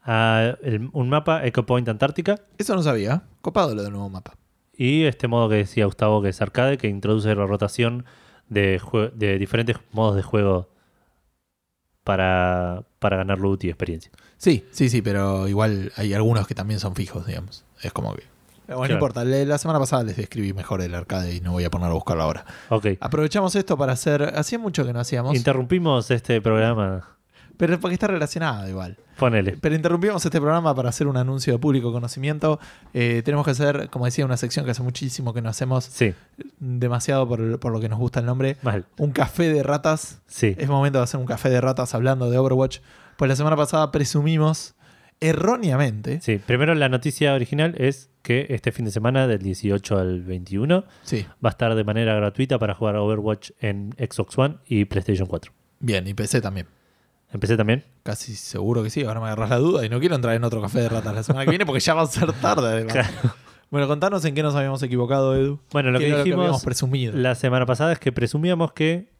a 0.04 0.56
el- 0.64 0.90
un 0.92 1.08
mapa 1.08 1.46
Echo 1.46 1.68
Point 1.68 1.88
Antártica 1.88 2.40
eso 2.58 2.74
no 2.76 2.82
sabía. 2.82 3.22
Copado 3.42 3.76
lo 3.76 3.84
del 3.84 3.92
nuevo 3.92 4.10
mapa. 4.10 4.34
y 4.76 5.04
este 5.04 5.28
modo 5.28 5.50
que 5.50 5.56
decía 5.58 5.86
Gustavo 5.86 6.24
que 6.24 6.30
es 6.30 6.42
arcade, 6.42 6.80
que 6.80 6.88
introduce 6.88 7.36
la 7.36 7.46
rotación 7.46 8.06
de 8.50 9.38
diferentes 9.40 9.78
modos 9.92 10.16
de 10.16 10.24
juego 10.24 10.68
para, 12.04 12.84
para 13.00 13.18
ganar 13.18 13.40
loot 13.40 13.64
y 13.64 13.70
experiencia. 13.70 14.12
Sí, 14.38 14.66
sí, 14.72 14.90
sí, 14.90 15.02
pero 15.02 15.48
igual 15.48 15.92
hay 15.96 16.14
algunos 16.14 16.48
que 16.48 16.56
también 16.56 16.80
son 16.80 16.96
fijos, 16.96 17.26
digamos. 17.26 17.66
Es 17.82 17.94
como 17.94 18.14
que. 18.16 18.24
Bueno, 18.68 18.88
no 18.88 18.94
importa, 18.94 19.26
la 19.26 19.58
semana 19.58 19.80
pasada 19.80 20.04
les 20.04 20.16
describí 20.16 20.54
mejor 20.54 20.82
el 20.82 20.96
arcade 20.96 21.36
y 21.36 21.42
no 21.42 21.52
voy 21.52 21.66
a 21.66 21.70
poner 21.70 21.90
a 21.90 21.94
buscarlo 21.94 22.24
ahora. 22.24 22.46
Ok. 22.70 22.88
Aprovechamos 23.00 23.56
esto 23.56 23.78
para 23.78 23.94
hacer. 23.94 24.34
Hacía 24.36 24.58
mucho 24.58 24.86
que 24.86 24.94
no 24.94 25.00
hacíamos, 25.00 25.36
Interrumpimos 25.36 26.10
este 26.12 26.42
programa. 26.42 27.18
Pero 27.68 27.80
porque 27.80 27.94
está 27.94 28.08
relacionado 28.08 28.68
igual. 28.70 28.98
Ponele. 29.18 29.58
Pero 29.62 29.74
interrumpimos 29.76 30.26
este 30.26 30.40
programa 30.42 30.76
para 30.76 30.90
hacer 30.90 31.08
un 31.08 31.16
anuncio 31.18 31.54
de 31.54 31.60
público 31.60 31.92
conocimiento. 31.94 32.60
Eh, 32.94 33.22
tenemos 33.24 33.46
que 33.46 33.52
hacer, 33.52 33.90
como 33.90 34.06
decía, 34.06 34.26
una 34.26 34.36
sección 34.38 34.66
que 34.66 34.72
hace 34.72 34.84
muchísimo 34.84 35.34
que 35.34 35.42
no 35.42 35.50
hacemos 35.50 35.86
Sí, 35.86 36.14
demasiado 36.60 37.28
por, 37.28 37.60
por 37.60 37.72
lo 37.72 37.80
que 37.80 37.88
nos 37.90 38.00
gusta 38.00 38.20
el 38.20 38.26
nombre. 38.26 38.58
mal. 38.64 38.86
Un 38.98 39.12
café 39.12 39.52
de 39.54 39.64
ratas. 39.64 40.22
Sí. 40.28 40.56
Es 40.58 40.68
momento 40.68 40.98
de 40.98 41.04
hacer 41.06 41.20
un 41.20 41.26
café 41.26 41.50
de 41.50 41.62
ratas 41.62 41.94
hablando 41.96 42.30
de 42.30 42.38
Overwatch. 42.38 42.80
Pues 43.18 43.30
la 43.30 43.36
semana 43.36 43.56
pasada 43.56 43.92
presumimos 43.92 44.76
erróneamente. 45.22 46.20
Sí, 46.22 46.40
primero 46.46 46.76
la 46.76 46.90
noticia 46.90 47.34
original 47.34 47.76
es 47.78 48.10
que 48.24 48.48
este 48.50 48.72
fin 48.72 48.86
de 48.86 48.92
semana, 48.92 49.26
del 49.28 49.40
18 49.40 49.98
al 49.98 50.22
21, 50.22 50.84
Sí, 51.04 51.26
va 51.44 51.50
a 51.50 51.52
estar 51.52 51.74
de 51.76 51.84
manera 51.84 52.14
gratuita 52.16 52.60
para 52.60 52.74
jugar 52.76 52.96
Overwatch 52.98 53.52
en 53.60 53.94
Xbox 53.98 54.38
One 54.38 54.56
y 54.66 54.86
PlayStation 54.86 55.28
4. 55.28 55.52
bien, 55.80 56.08
y 56.08 56.14
PC 56.14 56.42
también. 56.42 56.68
Empecé 57.34 57.58
también. 57.58 57.84
Casi 58.04 58.36
seguro 58.36 58.84
que 58.84 58.90
sí, 58.90 59.04
ahora 59.04 59.20
me 59.20 59.26
agarras 59.26 59.50
la 59.50 59.58
duda 59.58 59.86
y 59.86 59.90
no 59.90 60.00
quiero 60.00 60.16
entrar 60.16 60.36
en 60.36 60.44
otro 60.44 60.62
café 60.62 60.82
de 60.82 60.90
ratas 60.90 61.14
la 61.16 61.24
semana 61.24 61.46
que 61.46 61.50
viene 61.50 61.66
porque 61.66 61.80
ya 61.80 61.94
va 61.96 62.04
a 62.04 62.08
ser 62.08 62.32
tarde. 62.34 62.68
además. 62.68 62.94
Claro. 62.94 63.36
Bueno, 63.72 63.88
contanos 63.88 64.24
en 64.26 64.36
qué 64.36 64.44
nos 64.44 64.54
habíamos 64.54 64.84
equivocado, 64.84 65.36
Edu. 65.36 65.60
Bueno, 65.72 65.90
lo 65.90 65.98
¿Qué 65.98 66.06
que 66.06 66.16
dijimos 66.18 66.40
habíamos 66.42 66.64
presumido. 66.64 67.14
la 67.18 67.34
semana 67.34 67.66
pasada 67.66 67.92
es 67.92 67.98
que 67.98 68.12
presumíamos 68.12 68.72
que 68.74 69.12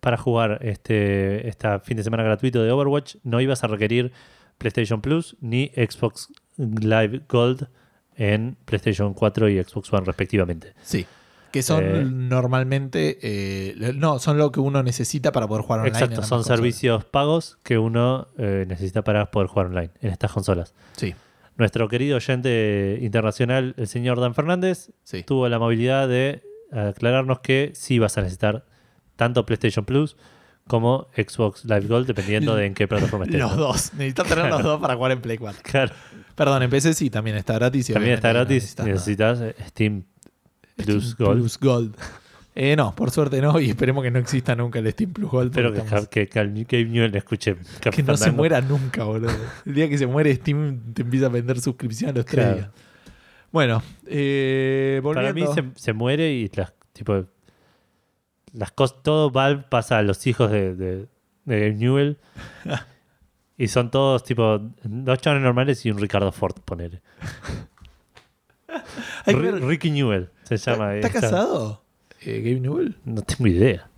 para 0.00 0.18
jugar 0.18 0.58
este, 0.60 1.48
este 1.48 1.80
fin 1.80 1.96
de 1.96 2.04
semana 2.04 2.22
gratuito 2.22 2.62
de 2.62 2.70
Overwatch 2.70 3.16
no 3.24 3.40
ibas 3.40 3.64
a 3.64 3.68
requerir 3.68 4.12
PlayStation 4.58 5.00
Plus 5.00 5.34
ni 5.40 5.68
Xbox 5.74 6.28
Live 6.58 7.22
Gold 7.26 7.68
en 8.16 8.58
PlayStation 8.66 9.14
4 9.14 9.48
y 9.48 9.64
Xbox 9.64 9.90
One 9.92 10.04
respectivamente. 10.04 10.74
Sí. 10.82 11.06
Que 11.52 11.62
son 11.62 11.82
Eh, 11.84 12.04
normalmente. 12.04 13.18
eh, 13.22 13.92
no, 13.94 14.18
son 14.18 14.38
lo 14.38 14.52
que 14.52 14.60
uno 14.60 14.82
necesita 14.82 15.32
para 15.32 15.46
poder 15.46 15.62
jugar 15.64 15.80
online. 15.80 15.96
Exacto, 15.96 16.22
son 16.22 16.38
consolas. 16.38 16.58
servicios 16.58 17.04
pagos 17.04 17.58
que 17.62 17.78
uno 17.78 18.28
eh, 18.38 18.64
necesita 18.68 19.02
para 19.02 19.30
poder 19.30 19.48
jugar 19.48 19.66
online 19.66 19.90
en 20.00 20.10
estas 20.10 20.32
consolas. 20.32 20.74
Sí, 20.96 21.14
Nuestro 21.56 21.88
querido 21.88 22.16
oyente 22.16 22.98
internacional, 23.00 23.74
el 23.78 23.88
señor 23.88 24.20
Dan 24.20 24.34
Fernández, 24.34 24.90
sí. 25.04 25.22
tuvo 25.22 25.48
la 25.48 25.56
amabilidad 25.56 26.06
de 26.06 26.42
aclararnos 26.70 27.38
que 27.40 27.72
sí 27.74 27.98
vas 27.98 28.18
a 28.18 28.20
necesitar 28.20 28.66
tanto 29.16 29.46
PlayStation 29.46 29.86
Plus 29.86 30.16
como 30.66 31.06
Xbox 31.16 31.64
Live 31.64 31.86
Gold, 31.86 32.06
dependiendo 32.08 32.54
de 32.56 32.66
en 32.66 32.74
qué 32.74 32.86
plataforma 32.86 33.24
estés. 33.24 33.40
Los 33.40 33.56
dos. 33.56 33.94
Necesitas 33.94 34.26
tener 34.28 34.50
los 34.50 34.62
dos 34.62 34.80
para 34.80 34.96
jugar 34.96 35.12
en 35.12 35.22
Play 35.22 35.38
4. 35.38 35.60
Claro, 35.64 35.94
Perdón, 36.34 36.62
en 36.64 36.68
PC 36.68 36.92
sí, 36.92 37.08
también 37.08 37.36
está 37.38 37.54
gratis. 37.54 37.86
también 37.86 38.14
está 38.16 38.28
no 38.28 38.34
gratis. 38.40 38.76
necesitas 38.76 38.86
Necesitas 38.86 39.68
Steam 39.68 40.04
Steam 40.78 41.00
Gold. 41.18 41.38
Plus 41.40 41.58
Gold. 41.58 41.96
Eh, 42.58 42.74
no, 42.74 42.94
por 42.94 43.10
suerte 43.10 43.40
no, 43.42 43.60
y 43.60 43.68
esperemos 43.68 44.02
que 44.02 44.10
no 44.10 44.18
exista 44.18 44.54
nunca 44.56 44.78
el 44.78 44.90
Steam 44.90 45.12
Plus 45.12 45.30
Gold. 45.30 45.50
Espero 45.50 45.68
porque 45.68 45.80
que, 46.08 46.26
estamos- 46.26 46.48
que, 46.48 46.66
que 46.66 46.84
Newell 46.86 47.14
escuche 47.16 47.56
que 47.92 48.02
no 48.02 48.16
se 48.16 48.30
muera 48.30 48.60
nunca, 48.62 49.04
boludo. 49.04 49.30
El 49.66 49.74
día 49.74 49.88
que 49.90 49.98
se 49.98 50.06
muere 50.06 50.34
Steam 50.34 50.94
te 50.94 51.02
empieza 51.02 51.26
a 51.26 51.28
vender 51.28 51.60
suscripción 51.60 52.10
a 52.10 52.12
los 52.14 52.24
tres 52.24 52.54
días. 52.54 52.68
Bueno, 53.52 53.82
eh, 54.06 55.00
Para 55.02 55.32
mí 55.34 55.44
se, 55.54 55.64
se 55.76 55.92
muere 55.92 56.32
y 56.32 56.48
las 56.54 56.72
tipo 56.92 57.24
las 58.52 58.72
cosas 58.72 59.02
todo 59.02 59.30
Valve 59.30 59.64
pasa 59.68 59.98
a 59.98 60.02
los 60.02 60.26
hijos 60.26 60.50
de, 60.50 60.74
de, 60.74 60.96
de 61.44 61.60
Gabe 61.60 61.74
Newell 61.74 62.18
y 63.58 63.68
son 63.68 63.90
todos 63.90 64.24
tipo 64.24 64.60
dos 64.82 65.18
chavales 65.18 65.42
normales 65.44 65.84
y 65.84 65.90
un 65.90 65.98
Ricardo 65.98 66.32
Ford 66.32 66.54
poner 66.64 67.02
Ricky 69.26 69.90
Newell 69.90 70.30
se 70.46 70.56
llama 70.58 70.94
¿Está, 70.96 71.10
casado? 71.10 71.82
Eh, 72.20 72.40
Gabe 72.40 72.60
Newell. 72.60 72.96
no 73.04 73.22
tengo 73.22 73.46
idea 73.46 73.88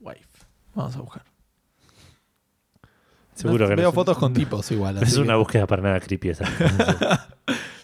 Wife. 0.00 0.20
Vamos 0.74 0.96
a 0.96 1.00
buscar. 1.00 1.22
seguro 3.34 3.66
que 3.68 3.76
no 3.76 3.80
Veo 3.82 3.88
es- 3.90 3.94
fotos 3.94 4.18
con 4.18 4.32
tipos 4.32 4.70
igual. 4.70 4.94
no 4.96 5.00
es 5.02 5.08
así 5.08 5.20
una 5.20 5.34
que- 5.34 5.38
búsqueda 5.38 5.66
para 5.66 5.82
nada 5.82 6.00
creepy 6.00 6.30
esa 6.30 6.44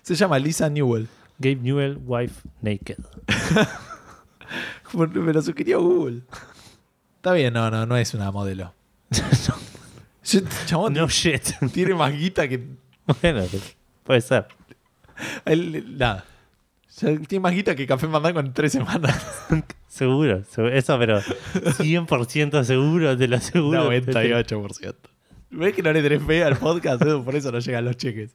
Se 0.03 0.15
llama 0.15 0.39
Lisa 0.39 0.69
Newell. 0.71 1.09
Gabe 1.39 1.57
Newell 1.57 1.99
wife 2.07 2.49
naked 2.63 2.99
Me 4.95 5.33
lo 5.33 5.43
sugirió 5.43 5.83
Google. 5.83 6.23
Está 7.17 7.33
bien, 7.33 7.53
no, 7.53 7.71
no, 7.71 7.85
no 7.87 7.97
es 7.97 8.15
una 8.15 8.31
modelo. 8.31 8.73
Yo- 10.25 10.41
Chabón, 10.67 10.95
no 10.95 11.09
shit 11.09 11.43
tiene 11.73 11.95
más 11.95 12.13
guita 12.13 12.49
que. 12.49 12.65
bueno 13.21 13.43
puede 14.05 14.21
ser 14.21 14.47
él- 15.45 15.97
nada. 15.99 16.25
Ya 16.97 17.15
tiene 17.19 17.43
más 17.43 17.53
guita 17.53 17.75
que 17.75 17.87
Café 17.87 18.09
Fandango 18.09 18.41
en 18.41 18.53
tres 18.55 18.73
semanas. 18.73 19.47
seguro, 19.87 20.45
seguro. 20.45 20.75
eso 20.75 20.99
pero 20.99 21.21
100% 21.21 22.65
seguro 22.65 23.17
te 23.17 23.29
lo 23.29 23.37
aseguro 23.37 23.91
98%. 23.91 24.95
¿Ves 25.51 25.75
que 25.75 25.83
no 25.83 25.93
le 25.93 26.03
tenés 26.03 26.23
fe 26.23 26.43
al 26.43 26.57
podcast? 26.57 27.03
Edu? 27.03 27.23
Por 27.23 27.37
eso 27.37 27.53
no 27.53 27.59
llegan 27.59 27.85
los 27.85 27.97
cheques. 27.97 28.35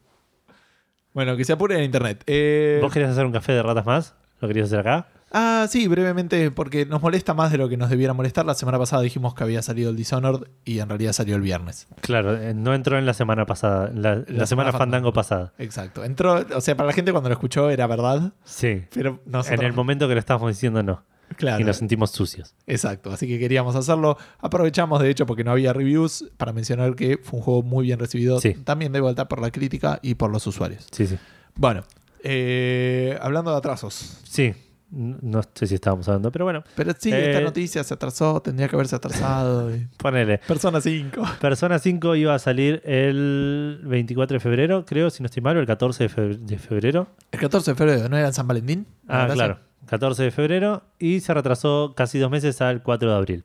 Bueno, 1.14 1.36
que 1.36 1.44
se 1.44 1.54
apure 1.54 1.76
en 1.76 1.84
internet. 1.84 2.24
Eh, 2.28 2.80
¿Vos 2.82 2.94
querías 2.94 3.12
hacer 3.12 3.26
un 3.26 3.32
café 3.32 3.52
de 3.54 3.64
ratas 3.64 3.86
más? 3.86 4.16
¿Lo 4.40 4.48
querías 4.48 4.68
hacer 4.68 4.80
acá? 4.80 5.08
Ah, 5.34 5.66
sí, 5.70 5.88
brevemente, 5.88 6.52
porque 6.52 6.86
nos 6.86 7.02
molesta 7.02 7.34
más 7.34 7.52
de 7.52 7.58
lo 7.58 7.70
que 7.70 7.78
nos 7.78 7.90
debiera 7.90 8.14
molestar. 8.14 8.46
La 8.46 8.54
semana 8.54 8.78
pasada 8.78 9.02
dijimos 9.02 9.34
que 9.34 9.44
había 9.44 9.62
salido 9.62 9.90
el 9.90 9.96
Dishonored 9.96 10.48
y 10.66 10.80
en 10.80 10.90
realidad 10.90 11.14
salió 11.14 11.36
el 11.38 11.42
viernes. 11.42 11.88
Claro, 12.02 12.36
eh, 12.36 12.54
no 12.54 12.74
entró 12.74 12.98
en 12.98 13.06
la 13.06 13.14
semana 13.14 13.46
pasada, 13.46 13.90
la, 13.96 14.16
la 14.16 14.24
semana 14.26 14.46
semana 14.48 14.72
Fandango 14.74 15.14
pasada. 15.14 15.54
Exacto. 15.58 16.04
Entró, 16.04 16.46
o 16.54 16.60
sea, 16.62 16.76
para 16.76 16.88
la 16.88 16.94
gente 16.94 17.12
cuando 17.12 17.30
lo 17.30 17.34
escuchó 17.34 17.70
era 17.70 17.88
verdad, 17.88 18.34
Sí. 18.44 18.84
pero 18.94 19.22
nosotros. 19.26 19.60
En 19.62 19.66
el 19.66 19.74
momento 19.74 20.08
que 20.08 20.14
lo 20.16 20.20
estábamos 20.20 20.50
diciendo, 20.50 20.84
no. 20.84 21.04
Claro. 21.38 21.62
Y 21.62 21.64
nos 21.64 21.78
sentimos 21.78 22.12
sucios. 22.12 22.54
Exacto, 22.68 23.10
así 23.10 23.26
que 23.26 23.40
queríamos 23.40 23.78
hacerlo. 23.78 24.18
Aprovechamos, 24.40 25.02
de 25.02 25.10
hecho, 25.10 25.26
porque 25.26 25.46
no 25.46 25.52
había 25.52 25.72
reviews, 25.72 26.30
para 26.36 26.52
mencionar 26.52 26.94
que 26.98 27.20
fue 27.24 27.40
un 27.40 27.46
juego 27.46 27.64
muy 27.64 27.86
bien 27.86 28.00
recibido. 28.00 28.42
Sí. 28.42 28.54
También 28.66 28.92
de 28.92 29.00
vuelta 29.00 29.30
por 29.30 29.40
la 29.40 29.50
crítica 29.50 29.98
y 30.02 30.16
por 30.16 30.30
los 30.30 30.46
usuarios. 30.46 30.88
Sí, 30.92 31.08
sí. 31.08 31.18
Bueno, 31.56 31.84
eh, 32.22 33.18
hablando 33.22 33.52
de 33.52 33.58
atrasos. 33.58 34.18
Sí, 34.24 34.54
no 34.92 35.42
sé 35.56 35.68
si 35.68 35.76
estábamos 35.76 36.08
hablando, 36.10 36.32
pero 36.32 36.46
bueno, 36.46 36.64
Pero 36.76 36.92
sí, 36.98 37.12
Eh, 37.14 37.32
esta 37.32 37.42
noticia 37.42 37.84
se 37.84 37.94
atrasó, 37.94 38.42
tendría 38.42 38.68
que 38.68 38.76
haberse 38.76 38.96
atrasado. 38.96 39.74
y- 39.76 39.88
ponele. 39.98 40.40
Persona 40.40 40.82
5. 40.82 41.22
Persona 41.40 41.80
5 41.80 42.16
iba 42.16 42.36
a 42.36 42.40
salir 42.40 42.82
el 42.86 43.80
24 43.84 44.36
de 44.36 44.40
febrero, 44.42 44.86
creo, 44.86 45.10
si 45.10 45.24
no 45.24 45.28
estoy 45.28 45.42
mal, 45.42 45.56
o 45.58 45.60
el 45.62 45.66
14 45.66 46.04
de 46.04 46.10
fe- 46.10 46.38
de 46.38 46.58
febrero. 46.58 47.08
El 47.32 47.40
14 47.40 47.72
de 47.72 47.76
febrero, 47.76 48.10
¿no 48.10 48.18
era 48.18 48.28
en 48.28 48.34
San 48.34 48.48
Valentín? 48.48 48.86
Ah, 49.08 49.28
claro. 49.32 49.60
14 49.88 50.24
de 50.24 50.32
febrero 50.32 50.84
y 51.00 51.22
se 51.22 51.34
retrasó 51.34 51.94
casi 51.96 52.20
dos 52.20 52.30
meses 52.30 52.62
al 52.62 52.84
4 52.84 53.10
de 53.10 53.16
abril. 53.16 53.44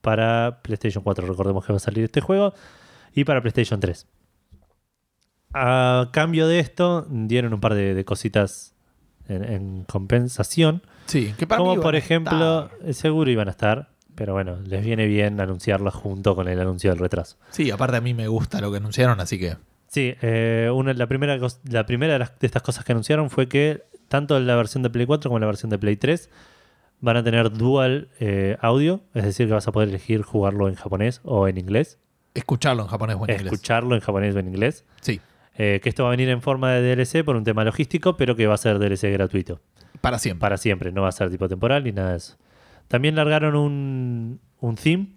Para 0.00 0.60
PlayStation 0.62 1.02
4, 1.04 1.26
recordemos 1.26 1.64
que 1.64 1.72
va 1.72 1.76
a 1.78 1.80
salir 1.80 2.04
este 2.04 2.20
juego. 2.20 2.52
Y 3.14 3.24
para 3.24 3.40
PlayStation 3.40 3.78
3. 3.80 4.06
A 5.54 6.08
cambio 6.12 6.46
de 6.48 6.58
esto, 6.60 7.06
dieron 7.10 7.52
un 7.52 7.60
par 7.60 7.74
de, 7.74 7.94
de 7.94 8.04
cositas 8.04 8.74
en, 9.28 9.44
en 9.44 9.84
compensación. 9.84 10.82
Sí, 11.06 11.34
que 11.38 11.46
para 11.46 11.58
Como 11.58 11.80
por 11.80 11.94
ejemplo, 11.96 12.70
eh, 12.84 12.92
seguro 12.92 13.30
iban 13.30 13.48
a 13.48 13.52
estar. 13.52 13.90
Pero 14.14 14.34
bueno, 14.34 14.58
les 14.66 14.84
viene 14.84 15.06
bien 15.06 15.40
anunciarlo 15.40 15.90
junto 15.90 16.36
con 16.36 16.46
el 16.46 16.60
anuncio 16.60 16.90
del 16.90 16.98
retraso. 16.98 17.38
Sí, 17.50 17.70
aparte 17.70 17.96
a 17.96 18.00
mí 18.02 18.12
me 18.12 18.28
gusta 18.28 18.60
lo 18.60 18.70
que 18.70 18.76
anunciaron, 18.76 19.20
así 19.20 19.38
que. 19.38 19.56
Sí, 19.88 20.14
eh, 20.20 20.70
una, 20.72 20.92
la 20.92 21.06
primera, 21.06 21.38
la 21.70 21.86
primera 21.86 22.12
de, 22.14 22.18
las- 22.18 22.38
de 22.38 22.46
estas 22.46 22.62
cosas 22.62 22.84
que 22.84 22.92
anunciaron 22.92 23.30
fue 23.30 23.48
que 23.48 23.84
tanto 24.08 24.38
la 24.38 24.54
versión 24.54 24.82
de 24.82 24.90
Play 24.90 25.06
4 25.06 25.30
como 25.30 25.38
la 25.38 25.46
versión 25.46 25.70
de 25.70 25.78
Play 25.78 25.96
3 25.96 26.28
van 27.00 27.16
a 27.16 27.24
tener 27.24 27.50
dual 27.52 28.08
eh, 28.20 28.58
audio, 28.60 29.00
es 29.14 29.24
decir, 29.24 29.46
que 29.48 29.54
vas 29.54 29.66
a 29.66 29.72
poder 29.72 29.88
elegir 29.88 30.20
jugarlo 30.22 30.68
en 30.68 30.74
japonés 30.74 31.20
o 31.24 31.48
en 31.48 31.56
inglés, 31.58 31.98
Escucharlo 32.34 32.82
en 32.82 32.88
japonés 32.88 33.16
o 33.18 33.24
en 33.26 33.30
inglés. 33.34 33.52
escucharlo 33.52 33.94
en 33.94 34.00
japonés 34.02 34.34
o 34.34 34.38
en 34.38 34.48
inglés. 34.48 34.84
Sí, 35.00 35.20
Eh, 35.56 35.80
que 35.82 35.88
esto 35.88 36.04
va 36.04 36.08
a 36.08 36.12
venir 36.12 36.28
en 36.30 36.40
forma 36.40 36.72
de 36.72 36.96
DLC 36.96 37.24
por 37.24 37.36
un 37.36 37.44
tema 37.44 37.62
logístico, 37.64 38.16
pero 38.16 38.34
que 38.36 38.46
va 38.46 38.54
a 38.54 38.58
ser 38.58 38.78
DLC 38.78 39.12
gratuito 39.12 39.60
para 40.00 40.18
siempre. 40.18 40.40
para 40.40 40.56
siempre, 40.56 40.92
no 40.92 41.02
va 41.02 41.08
a 41.08 41.12
ser 41.12 41.30
tipo 41.30 41.48
temporal 41.48 41.84
ni 41.84 41.92
nada 41.92 42.12
de 42.12 42.16
eso. 42.16 42.36
También 42.88 43.14
largaron 43.16 43.54
un, 43.56 44.40
un 44.60 44.74
theme 44.76 45.08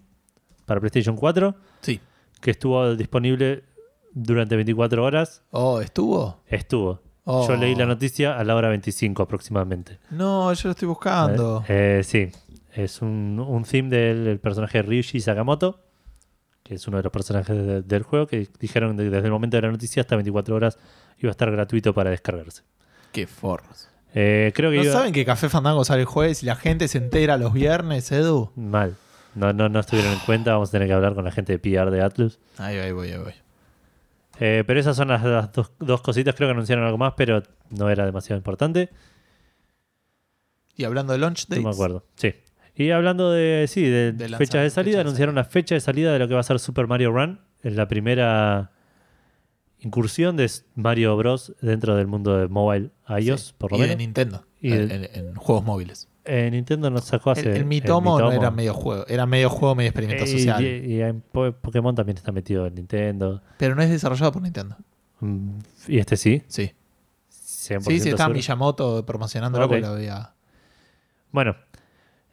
para 0.66 0.78
PlayStation 0.80 1.16
4 1.16 1.54
Sí. 1.80 2.00
que 2.40 2.50
estuvo 2.50 2.94
disponible 2.96 3.64
durante 4.12 4.56
24 4.56 5.02
horas. 5.04 5.42
Oh, 5.50 5.80
¿estuvo? 5.80 6.42
Estuvo. 6.46 7.00
Oh. 7.24 7.46
Yo 7.48 7.56
leí 7.56 7.74
la 7.74 7.86
noticia 7.86 8.38
a 8.38 8.44
la 8.44 8.54
hora 8.54 8.68
25 8.68 9.22
aproximadamente. 9.22 9.98
No, 10.10 10.52
yo 10.52 10.68
lo 10.68 10.70
estoy 10.72 10.86
buscando. 10.88 11.64
Eh, 11.68 11.98
eh, 12.00 12.04
sí, 12.04 12.28
es 12.74 13.02
un, 13.02 13.40
un 13.40 13.64
theme 13.64 13.88
del, 13.88 14.24
del 14.24 14.38
personaje 14.38 14.80
Ryushi 14.82 15.18
Sakamoto, 15.20 15.80
que 16.66 16.74
es 16.74 16.88
uno 16.88 16.96
de 16.96 17.04
los 17.04 17.12
personajes 17.12 17.56
de- 17.56 17.82
del 17.82 18.02
juego, 18.02 18.26
que 18.26 18.48
dijeron 18.58 18.96
que 18.96 19.04
desde 19.04 19.24
el 19.26 19.30
momento 19.30 19.56
de 19.56 19.62
la 19.62 19.70
noticia 19.70 20.00
hasta 20.00 20.16
24 20.16 20.54
horas 20.56 20.78
iba 21.18 21.30
a 21.30 21.32
estar 21.32 21.48
gratuito 21.50 21.94
para 21.94 22.10
descargarse. 22.10 22.62
Qué 23.12 23.26
forros. 23.28 23.88
Eh, 24.14 24.50
creo 24.54 24.70
que 24.70 24.78
¿No 24.78 24.82
iba- 24.84 24.92
saben 24.92 25.12
que 25.12 25.24
Café 25.24 25.48
Fandango 25.48 25.84
sale 25.84 26.00
el 26.00 26.06
jueves 26.06 26.42
y 26.42 26.46
la 26.46 26.56
gente 26.56 26.88
se 26.88 26.98
entera 26.98 27.36
los 27.36 27.52
viernes, 27.52 28.10
Edu? 28.10 28.50
mal. 28.56 28.96
No, 29.36 29.52
no, 29.52 29.68
no 29.68 29.80
estuvieron 29.80 30.12
en 30.14 30.18
cuenta, 30.20 30.52
vamos 30.52 30.70
a 30.70 30.72
tener 30.72 30.88
que 30.88 30.94
hablar 30.94 31.14
con 31.14 31.22
la 31.24 31.30
gente 31.30 31.52
de 31.52 31.58
PR 31.58 31.90
de 31.90 32.00
Atlus. 32.02 32.38
Ahí, 32.56 32.78
ahí 32.78 32.90
voy, 32.92 33.10
ahí 33.12 33.18
voy. 33.18 33.34
Eh, 34.40 34.64
pero 34.66 34.80
esas 34.80 34.96
son 34.96 35.08
las, 35.08 35.22
las 35.22 35.52
dos, 35.52 35.70
dos 35.78 36.00
cositas, 36.00 36.34
creo 36.34 36.48
que 36.48 36.52
anunciaron 36.52 36.84
algo 36.84 36.96
más, 36.98 37.12
pero 37.16 37.42
no 37.70 37.88
era 37.90 38.04
demasiado 38.06 38.38
importante. 38.38 38.88
Y 40.74 40.84
hablando 40.84 41.12
de 41.12 41.18
launch 41.18 41.46
dates, 41.48 41.62
No 41.62 41.68
me 41.70 41.74
acuerdo. 41.74 42.04
Sí. 42.16 42.34
Y 42.76 42.90
hablando 42.90 43.30
de, 43.32 43.64
sí, 43.68 43.82
de, 43.82 44.12
De 44.12 44.28
lanzamiento, 44.28 44.38
fechas 44.38 44.62
de 44.62 44.68
fecha 44.68 44.74
salida, 44.74 44.96
de 44.96 45.00
anunciaron 45.00 45.34
la 45.34 45.44
fecha 45.44 45.74
de 45.74 45.80
salida 45.80 46.12
de 46.12 46.18
lo 46.18 46.28
que 46.28 46.34
va 46.34 46.40
a 46.40 46.44
ser 46.44 46.58
Super 46.58 46.86
Mario 46.86 47.10
Run. 47.12 47.40
Es 47.62 47.74
la 47.74 47.88
primera 47.88 48.70
incursión 49.78 50.36
de 50.36 50.50
Mario 50.74 51.16
Bros. 51.16 51.54
dentro 51.60 51.96
del 51.96 52.06
mundo 52.06 52.36
de 52.38 52.48
mobile 52.48 52.90
iOS, 53.08 53.40
sí. 53.48 53.54
por 53.58 53.72
lo 53.72 53.78
y 53.78 53.80
de 53.82 53.86
menos. 53.88 53.98
Nintendo, 53.98 54.44
Y 54.60 54.72
en, 54.72 54.88
de- 54.88 54.94
en- 54.94 55.28
en 55.28 55.34
juegos 55.34 55.64
móviles. 55.64 56.08
Eh, 56.24 56.48
Nintendo 56.50 56.90
nos 56.90 57.04
sacó 57.04 57.30
hace. 57.30 57.42
El, 57.50 57.56
el 57.58 57.64
Mitomo 57.66 58.18
no 58.18 58.32
era 58.32 58.50
medio 58.50 58.74
juego, 58.74 59.06
era 59.06 59.26
medio 59.26 59.48
juego, 59.48 59.76
medio 59.76 59.90
experimento 59.90 60.24
Eh, 60.24 60.26
social. 60.26 60.64
Y, 60.64 60.94
y 60.94 61.00
en 61.00 61.20
Po- 61.20 61.52
Pokémon 61.52 61.94
también 61.94 62.16
está 62.18 62.32
metido 62.32 62.66
en 62.66 62.74
Nintendo. 62.74 63.42
Pero 63.58 63.74
no 63.76 63.82
es 63.82 63.90
desarrollado 63.90 64.32
por 64.32 64.42
Nintendo. 64.42 64.76
Mm, 65.20 65.58
Y 65.86 65.98
este 65.98 66.16
sí. 66.16 66.42
Sí. 66.48 66.72
100% 67.30 67.80
Sí, 67.82 68.00
sí, 68.00 68.08
estaba 68.08 68.16
seguro. 68.24 68.34
Miyamoto 68.34 69.06
promocionándolo 69.06 69.66
Ok. 69.66 69.70
porque 69.70 69.80
lo 69.82 69.88
había. 69.88 70.32
Bueno. 71.30 71.54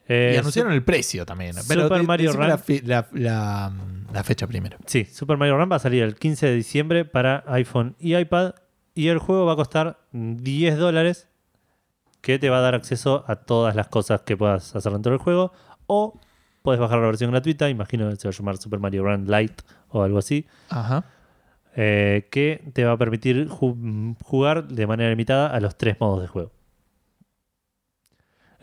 Eh, 0.08 0.32
y 0.34 0.38
anunciaron 0.38 0.72
el 0.72 0.82
precio 0.84 1.24
también. 1.26 1.54
Pero 1.68 1.82
Super 1.84 2.00
de- 2.00 2.06
Mario 2.06 2.32
Run. 2.32 2.48
La, 2.48 2.58
fe- 2.58 2.82
la- 2.84 3.06
la- 3.12 3.72
la 4.12 4.24
fecha 4.24 4.46
primero. 4.46 4.76
Sí, 4.86 5.04
Super 5.06 5.36
Mario 5.36 5.56
Run 5.58 5.70
va 5.70 5.76
a 5.76 5.80
salir 5.80 6.02
el 6.02 6.14
15 6.16 6.46
de 6.46 6.54
diciembre 6.54 7.04
para 7.04 7.42
iPhone 7.48 7.96
y 7.98 8.14
iPad 8.16 8.54
y 8.94 9.08
el 9.08 9.18
juego 9.18 9.46
va 9.46 9.54
a 9.54 9.56
costar 9.56 9.98
10 10.12 10.76
dólares 10.78 11.28
que 12.20 12.38
te 12.38 12.48
va 12.48 12.58
a 12.58 12.60
dar 12.60 12.74
acceso 12.74 13.24
a 13.26 13.36
todas 13.36 13.74
las 13.76 13.88
cosas 13.88 14.22
que 14.22 14.36
puedas 14.36 14.74
hacer 14.76 14.92
dentro 14.92 15.12
del 15.12 15.18
juego 15.20 15.52
o 15.86 16.18
puedes 16.62 16.80
bajar 16.80 16.98
la 16.98 17.06
versión 17.06 17.30
gratuita, 17.30 17.68
imagino 17.68 18.08
que 18.08 18.16
se 18.16 18.26
va 18.28 18.32
a 18.32 18.36
llamar 18.38 18.56
Super 18.56 18.78
Mario 18.80 19.02
Run 19.04 19.26
Lite 19.30 19.62
o 19.90 20.02
algo 20.02 20.16
así, 20.18 20.46
Ajá. 20.70 21.04
eh, 21.76 22.26
que 22.30 22.70
te 22.72 22.84
va 22.86 22.92
a 22.92 22.96
permitir 22.96 23.48
ju- 23.48 24.16
jugar 24.22 24.68
de 24.68 24.86
manera 24.86 25.10
limitada 25.10 25.48
a 25.48 25.60
los 25.60 25.76
tres 25.76 26.00
modos 26.00 26.22
de 26.22 26.28
juego. 26.28 26.52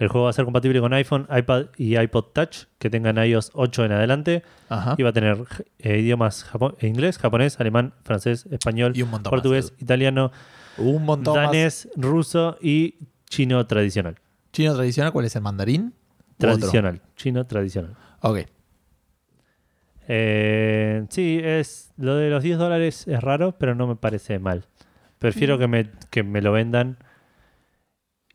El 0.02 0.08
juego 0.08 0.24
va 0.26 0.32
a 0.32 0.34
ser 0.34 0.46
compatible 0.46 0.80
con 0.80 0.94
iPhone, 0.94 1.28
iPad 1.30 1.68
y 1.78 1.96
iPod 1.96 2.26
Touch 2.34 2.64
que 2.80 2.90
tengan 2.90 3.18
iOS 3.24 3.52
8 3.54 3.86
en 3.86 3.92
adelante 3.92 4.44
Ajá. 4.68 4.96
y 4.98 5.04
va 5.04 5.10
a 5.10 5.14
tener 5.14 5.38
eh, 5.78 6.00
idiomas 6.00 6.44
japo- 6.52 6.76
inglés, 6.82 7.20
japonés, 7.20 7.60
alemán, 7.60 7.94
francés, 8.04 8.48
español, 8.50 8.94
Y 8.96 9.04
un 9.04 9.12
montón 9.12 9.30
portugués, 9.30 9.72
más. 9.74 9.82
italiano, 9.82 10.32
Un 10.78 11.06
montón 11.06 11.36
más. 11.36 11.46
danés, 11.52 11.90
ruso 11.96 12.58
y 12.62 12.96
chino 13.30 13.68
tradicional. 13.68 14.16
¿Chino 14.52 14.74
tradicional 14.74 15.12
cuál 15.14 15.26
es 15.26 15.36
el 15.36 15.44
mandarín? 15.44 15.94
¿U 15.94 16.34
Tradicional, 16.40 17.02
chino 17.16 17.46
tradicional. 17.46 17.96
Ok. 18.22 18.40
Eh, 20.08 21.06
sí, 21.10 21.40
es 21.44 21.92
lo 21.98 22.16
de 22.16 22.30
los 22.30 22.42
10 22.44 22.58
dólares 22.58 23.08
es 23.08 23.22
raro, 23.22 23.54
pero 23.58 23.76
no 23.76 23.86
me 23.88 23.96
parece 23.96 24.40
mal. 24.40 24.66
Prefiero 25.20 25.58
que 25.60 25.68
me, 25.68 25.90
que 26.10 26.24
me 26.24 26.42
lo 26.42 26.52
vendan 26.52 26.98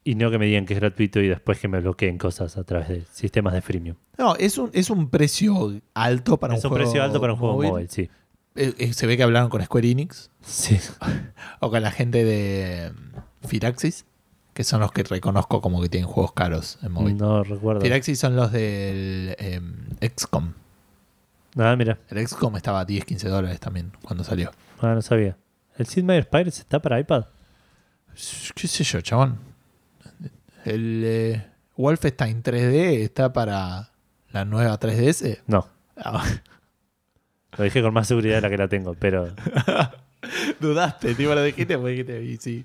y 0.06 0.14
no 0.14 0.30
que 0.30 0.38
me 0.38 0.46
digan 0.46 0.66
que 0.66 0.74
es 0.74 0.78
gratuito 0.78 1.18
y 1.18 1.26
después 1.26 1.58
que 1.58 1.66
me 1.66 1.80
bloqueen 1.80 2.16
cosas 2.16 2.56
a 2.56 2.62
través 2.62 2.88
de 2.88 3.04
sistemas 3.12 3.52
de 3.54 3.60
freemium. 3.60 3.96
No, 4.16 4.36
es 4.36 4.56
un, 4.56 4.70
es 4.72 4.88
un 4.88 5.10
precio 5.10 5.80
alto 5.94 6.36
para 6.36 6.54
es 6.54 6.64
un 6.64 6.68
un 6.68 6.76
juego 6.76 6.84
precio 6.84 7.02
alto 7.02 7.20
para 7.20 7.32
un 7.32 7.38
juego 7.40 7.60
móvil, 7.60 7.90
sí. 7.90 8.08
Eh, 8.54 8.72
eh, 8.78 8.92
se 8.92 9.08
ve 9.08 9.16
que 9.16 9.24
hablaron 9.24 9.50
con 9.50 9.62
Square 9.64 9.90
Enix 9.90 10.30
Sí. 10.42 10.78
o 11.60 11.70
con 11.70 11.82
la 11.82 11.90
gente 11.90 12.24
de 12.24 12.92
mm, 12.92 13.48
Firaxis, 13.48 14.06
que 14.54 14.62
son 14.62 14.78
los 14.78 14.92
que 14.92 15.02
reconozco 15.02 15.60
como 15.60 15.82
que 15.82 15.88
tienen 15.88 16.08
juegos 16.08 16.32
caros 16.34 16.78
en 16.84 16.92
móvil. 16.92 17.16
No 17.16 17.42
recuerdo. 17.42 17.80
Firaxis 17.80 18.16
son 18.16 18.36
los 18.36 18.52
del 18.52 19.34
em, 19.40 19.88
XCOM. 20.00 20.52
Ah, 21.56 21.74
mira. 21.76 21.98
El 22.10 22.28
XCOM 22.28 22.54
estaba 22.54 22.78
a 22.78 22.84
10, 22.84 23.04
15 23.04 23.28
dólares 23.28 23.58
también 23.58 23.90
cuando 24.02 24.22
salió. 24.22 24.52
Ah, 24.80 24.94
no 24.94 25.02
sabía. 25.02 25.36
¿El 25.76 25.86
Sid 25.86 26.04
Meier's 26.04 26.28
Pirates 26.28 26.60
está 26.60 26.80
para 26.80 27.00
iPad? 27.00 27.24
¿Qué 28.54 28.68
sé 28.68 28.84
yo, 28.84 29.00
chabón? 29.00 29.55
El 30.66 31.02
eh, 31.04 31.46
Wolfenstein 31.76 32.42
3D 32.42 33.00
está 33.02 33.32
para 33.32 33.90
la 34.32 34.44
nueva 34.44 34.78
3DS. 34.78 35.42
No. 35.46 35.68
Ah, 35.96 36.24
Lo 37.56 37.64
dije 37.64 37.80
con 37.82 37.94
más 37.94 38.08
seguridad 38.08 38.36
de 38.36 38.40
la 38.42 38.50
que 38.50 38.58
la 38.58 38.68
tengo, 38.68 38.94
pero. 38.94 39.28
dudaste, 40.60 41.14
tipo 41.14 41.34
lo 41.34 41.42
dijiste, 41.42 41.78
pues 41.78 41.92
dijiste, 41.92 42.22
y 42.24 42.36
sí. 42.38 42.64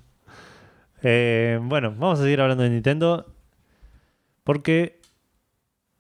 Eh, 1.04 1.60
bueno, 1.62 1.92
vamos 1.92 2.20
a 2.20 2.24
seguir 2.24 2.42
hablando 2.42 2.64
de 2.64 2.72
Nintendo. 2.72 3.28
Porque 4.44 5.00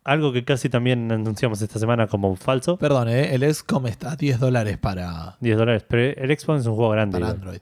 algo 0.03 0.33
que 0.33 0.43
casi 0.43 0.67
también 0.67 1.11
anunciamos 1.11 1.61
esta 1.61 1.77
semana 1.77 2.07
como 2.07 2.35
falso: 2.35 2.77
Perdón, 2.77 3.09
eh, 3.09 3.35
el 3.35 3.53
XCOM 3.53 3.85
está 3.87 4.13
a 4.13 4.15
10 4.15 4.39
dólares 4.39 4.77
para, 4.79 5.37
10 5.39 5.57
dólares. 5.57 5.85
Pero 5.87 6.19
el 6.19 6.39
Xbox 6.39 6.61
es 6.61 6.65
un 6.65 6.75
juego 6.75 6.89
grande. 6.91 7.19
para. 7.19 7.31
Android. 7.31 7.59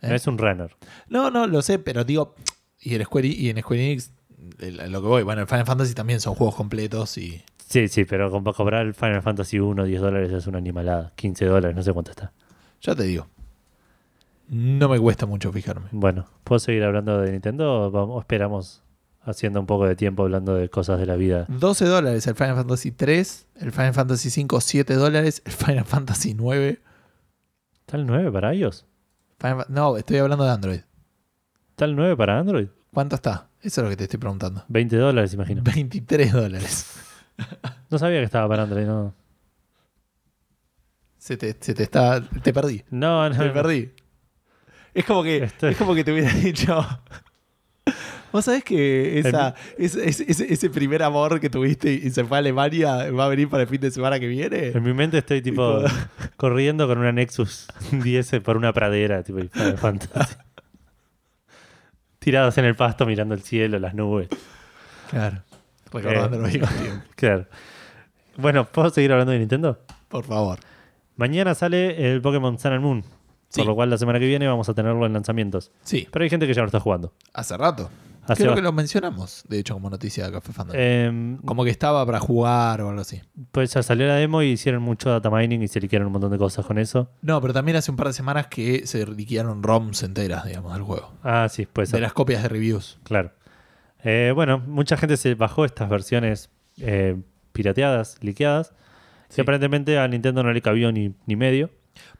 No 0.00 0.08
¿Eh? 0.08 0.16
es 0.16 0.26
un 0.26 0.38
runner. 0.38 0.74
No, 1.08 1.30
no, 1.30 1.46
lo 1.46 1.60
sé, 1.60 1.78
pero 1.78 2.04
digo, 2.04 2.34
y 2.80 2.94
en 2.94 3.04
Square, 3.04 3.28
y 3.28 3.50
en 3.50 3.60
Square 3.60 3.84
Enix, 3.84 4.12
el- 4.58 4.90
lo 4.92 5.00
que 5.02 5.08
voy, 5.08 5.22
bueno, 5.22 5.42
el 5.42 5.46
Final 5.48 5.66
Fantasy 5.66 5.94
también 5.94 6.20
son 6.20 6.34
juegos 6.34 6.54
completos 6.56 7.16
y... 7.18 7.42
Sí, 7.68 7.86
sí, 7.88 8.04
pero 8.04 8.30
cobrar 8.54 8.84
el 8.86 8.94
Final 8.94 9.22
Fantasy 9.22 9.60
1 9.60 9.84
10 9.84 10.00
dólares 10.00 10.32
es 10.32 10.46
una 10.48 10.58
animalada. 10.58 11.12
15 11.14 11.44
dólares, 11.44 11.76
no 11.76 11.82
sé 11.82 11.92
cuánto 11.92 12.10
está. 12.10 12.32
Ya 12.82 12.94
te 12.96 13.04
digo, 13.04 13.28
no 14.48 14.88
me 14.88 14.98
cuesta 14.98 15.26
mucho 15.26 15.52
fijarme. 15.52 15.86
Bueno, 15.92 16.26
¿puedo 16.42 16.58
seguir 16.58 16.82
hablando 16.82 17.20
de 17.20 17.30
Nintendo 17.32 17.82
o 17.86 17.90
vamos- 17.90 18.20
esperamos 18.20 18.82
haciendo 19.22 19.60
un 19.60 19.66
poco 19.66 19.86
de 19.86 19.94
tiempo 19.94 20.24
hablando 20.24 20.54
de 20.54 20.68
cosas 20.68 20.98
de 20.98 21.06
la 21.06 21.14
vida? 21.16 21.44
12 21.48 21.84
dólares 21.84 22.26
el 22.26 22.34
Final 22.34 22.56
Fantasy 22.56 22.90
3, 22.90 23.46
el 23.60 23.70
Final 23.70 23.94
Fantasy 23.94 24.30
5 24.30 24.60
7 24.60 24.94
dólares, 24.94 25.42
el 25.44 25.52
Final 25.52 25.84
Fantasy 25.84 26.34
9... 26.34 26.80
¿Está 27.86 27.96
el 27.98 28.06
9 28.06 28.32
para? 28.32 28.50
Final 28.52 28.80
Fa- 29.38 29.66
no, 29.68 29.96
estoy 29.96 30.18
hablando 30.18 30.44
de 30.44 30.50
Android. 30.50 30.80
¿Está 31.80 31.86
el 31.88 31.96
9 31.96 32.14
para 32.14 32.38
Android? 32.38 32.66
¿Cuánto 32.92 33.14
está? 33.16 33.48
Eso 33.62 33.80
es 33.80 33.84
lo 33.84 33.88
que 33.88 33.96
te 33.96 34.04
estoy 34.04 34.20
preguntando. 34.20 34.62
20 34.68 34.96
dólares, 34.98 35.32
imagino. 35.32 35.62
23 35.64 36.30
dólares. 36.30 36.86
No 37.88 37.98
sabía 37.98 38.18
que 38.18 38.24
estaba 38.26 38.46
para 38.48 38.64
Android, 38.64 38.84
no. 38.84 39.14
Se 41.16 41.38
te, 41.38 41.56
se 41.58 41.72
te 41.72 41.84
está... 41.84 42.20
Te 42.20 42.52
perdí. 42.52 42.84
No, 42.90 43.26
no. 43.30 43.34
Te 43.34 43.46
no. 43.46 43.52
perdí. 43.54 43.90
Es 44.92 45.06
como 45.06 45.22
que, 45.22 45.44
Estoy- 45.44 45.70
es 45.72 45.78
como 45.78 45.94
que 45.94 46.04
te 46.04 46.12
hubiera 46.12 46.30
dicho. 46.34 46.86
Vos 48.30 48.44
sabés 48.44 48.62
que 48.62 49.18
esa, 49.18 49.54
ese, 49.78 50.06
ese- 50.06 50.30
ese- 50.30 50.52
ese 50.52 50.68
primer 50.68 51.02
amor 51.02 51.40
que 51.40 51.48
tuviste 51.48 51.94
y 51.94 52.10
se 52.10 52.24
fue 52.24 52.36
a 52.36 52.40
Alemania 52.40 53.10
va 53.10 53.24
a 53.24 53.28
venir 53.28 53.48
para 53.48 53.62
el 53.62 53.68
fin 53.70 53.80
de 53.80 53.90
semana 53.90 54.20
que 54.20 54.26
viene. 54.28 54.66
En 54.68 54.82
mi 54.82 54.92
mente 54.92 55.16
estoy 55.16 55.40
tipo 55.40 55.82
corriendo 56.36 56.86
con 56.86 56.98
una 56.98 57.10
Nexus 57.10 57.68
10 57.90 58.40
por 58.44 58.58
una 58.58 58.70
pradera, 58.74 59.22
tipo 59.22 59.38
Fantasy. 59.78 60.34
Tirados 62.20 62.56
en 62.58 62.66
el 62.66 62.76
pasto 62.76 63.04
mirando 63.06 63.34
el 63.34 63.42
cielo, 63.42 63.78
las 63.80 63.94
nubes. 63.94 64.28
Claro. 65.10 65.38
Recordando 65.90 66.36
Eh. 66.36 66.40
los 66.40 66.52
viejos 66.52 66.70
tiempos. 66.76 67.08
Claro. 67.16 67.46
Bueno, 68.36 68.64
¿puedo 68.66 68.90
seguir 68.90 69.10
hablando 69.12 69.32
de 69.32 69.38
Nintendo? 69.40 69.80
Por 70.08 70.24
favor. 70.24 70.58
Mañana 71.16 71.54
sale 71.54 72.12
el 72.12 72.22
Pokémon 72.22 72.58
Sun 72.58 72.72
and 72.74 72.82
Moon. 72.82 73.04
Sí. 73.48 73.60
Por 73.62 73.66
lo 73.68 73.74
cual 73.74 73.90
la 73.90 73.98
semana 73.98 74.18
que 74.20 74.26
viene 74.26 74.46
vamos 74.46 74.68
a 74.68 74.74
tenerlo 74.74 75.04
en 75.06 75.12
lanzamientos. 75.12 75.72
Sí, 75.82 76.06
Pero 76.12 76.22
hay 76.22 76.30
gente 76.30 76.46
que 76.46 76.54
ya 76.54 76.60
lo 76.62 76.66
está 76.66 76.78
jugando. 76.78 77.12
hace 77.34 77.56
rato. 77.56 77.90
Hace 78.26 78.44
Creo 78.44 78.54
que 78.54 78.62
lo 78.62 78.72
mencionamos, 78.72 79.44
de 79.48 79.58
hecho, 79.58 79.74
como 79.74 79.90
noticia 79.90 80.26
de 80.26 80.32
Café 80.32 80.52
Fandom. 80.52 80.76
Em, 80.78 81.38
como 81.38 81.64
que 81.64 81.70
estaba 81.70 82.04
para 82.06 82.20
jugar 82.20 82.80
o 82.82 82.90
algo 82.90 83.00
así. 83.00 83.20
pues 83.50 83.72
ya 83.72 83.82
salió 83.82 84.06
la 84.06 84.14
demo 84.14 84.42
y 84.42 84.50
hicieron 84.50 84.82
mucho 84.82 85.10
data 85.10 85.30
mining 85.30 85.62
y 85.62 85.68
se 85.68 85.80
liquearon 85.80 86.06
un 86.06 86.12
montón 86.12 86.30
de 86.30 86.38
cosas 86.38 86.64
con 86.66 86.78
eso. 86.78 87.10
No, 87.22 87.40
pero 87.40 87.52
también 87.52 87.76
hace 87.76 87.90
un 87.90 87.96
par 87.96 88.08
de 88.08 88.12
semanas 88.12 88.46
que 88.48 88.86
se 88.86 89.06
liquidaron 89.06 89.62
ROMs 89.62 90.02
enteras, 90.02 90.44
digamos, 90.44 90.72
del 90.74 90.82
juego. 90.82 91.12
Ah, 91.22 91.48
sí, 91.50 91.66
puede 91.66 91.90
De 91.90 92.00
las 92.00 92.12
copias 92.12 92.42
de 92.42 92.48
reviews. 92.48 92.98
Claro. 93.04 93.32
Eh, 94.04 94.32
bueno, 94.34 94.58
mucha 94.58 94.96
gente 94.96 95.16
se 95.16 95.34
bajó 95.34 95.64
estas 95.64 95.88
versiones 95.88 96.50
eh, 96.78 97.20
pirateadas, 97.52 98.18
liqueadas. 98.20 98.72
Sí. 99.28 99.36
Y 99.38 99.42
aparentemente 99.42 99.98
a 99.98 100.08
Nintendo 100.08 100.42
no 100.42 100.52
le 100.52 100.62
cabió 100.62 100.92
ni, 100.92 101.14
ni 101.26 101.36
medio. 101.36 101.70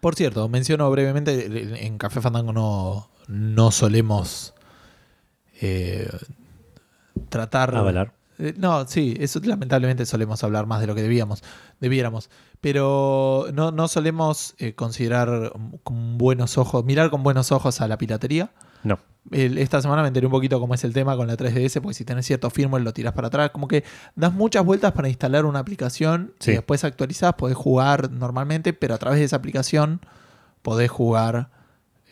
Por 0.01 0.15
cierto, 0.15 0.49
menciono 0.49 0.91
brevemente, 0.91 1.87
en 1.87 1.99
Café 1.99 2.21
Fandango 2.21 2.53
no, 2.53 3.11
no 3.29 3.71
solemos 3.71 4.55
eh, 5.61 6.09
tratar... 7.29 7.75
Avalar. 7.75 8.13
Eh, 8.39 8.55
No, 8.57 8.87
sí, 8.87 9.17
eso 9.21 9.41
lamentablemente 9.45 10.07
solemos 10.07 10.43
hablar 10.45 10.67
más 10.67 10.81
de 10.81 10.87
lo 10.87 10.95
que 10.95 11.03
debíamos, 11.03 11.43
debiéramos. 11.81 12.31
Pero 12.61 13.47
no, 13.55 13.71
no 13.71 13.89
solemos 13.89 14.55
eh, 14.59 14.75
considerar 14.75 15.53
con 15.83 16.19
buenos 16.19 16.59
ojos, 16.59 16.85
mirar 16.85 17.11
con 17.11 17.23
buenos 17.23 17.53
ojos 17.53 17.81
a 17.81 17.89
la 17.89 17.99
piratería. 17.99 18.51
No. 18.83 18.99
Esta 19.31 19.83
semana 19.83 20.01
me 20.01 20.09
enteré 20.09 20.25
un 20.27 20.33
poquito 20.33 20.59
cómo 20.59 20.73
es 20.73 20.83
el 20.85 20.95
tema 20.95 21.15
con 21.17 21.27
la 21.27 21.37
3DS, 21.37 21.81
porque 21.83 21.93
si 21.95 22.05
tenés 22.07 22.25
cierto 22.27 22.49
firmware 22.49 22.83
lo 22.83 22.95
tirás 22.95 23.13
para 23.13 23.27
atrás. 23.29 23.51
Como 23.51 23.69
que 23.69 23.85
das 24.17 24.33
muchas 24.33 24.65
vueltas 24.65 24.93
para 24.93 25.09
instalar 25.09 25.45
una 25.45 25.59
aplicación 25.59 26.33
Sí. 26.39 26.53
y 26.53 26.55
después 26.55 26.83
actualizás, 26.85 27.35
podés 27.35 27.57
jugar 27.57 28.11
normalmente, 28.11 28.73
pero 28.73 28.95
a 28.95 28.99
través 28.99 29.19
de 29.21 29.27
esa 29.27 29.37
aplicación 29.37 30.01
podés 30.63 30.91
jugar 30.91 31.51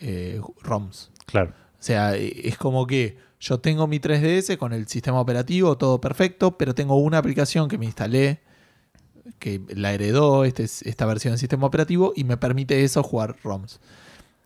eh, 0.03 0.41
ROMs. 0.63 1.11
Claro. 1.27 1.51
O 1.51 1.83
sea, 1.83 2.15
es 2.17 2.59
como 2.59 2.87
que 2.87 3.17
yo 3.41 3.61
tengo 3.61 3.87
mi 3.87 3.99
3DS 3.99 4.57
con 4.57 4.73
el 4.73 4.89
sistema 4.89 5.21
operativo, 5.21 5.77
todo 5.79 6.01
perfecto, 6.01 6.59
pero 6.59 6.75
tengo 6.75 6.97
una 6.97 7.19
aplicación 7.19 7.69
que 7.69 7.79
me 7.79 7.87
instalé, 7.87 8.41
que 9.39 9.61
la 9.69 9.93
heredó 9.93 10.45
este, 10.45 10.65
esta 10.65 11.07
versión 11.07 11.33
del 11.33 11.39
sistema 11.39 11.67
operativo 11.67 12.13
y 12.17 12.25
me 12.25 12.37
permite 12.37 12.83
eso 12.83 13.03
jugar 13.03 13.37
ROMs. 13.43 13.81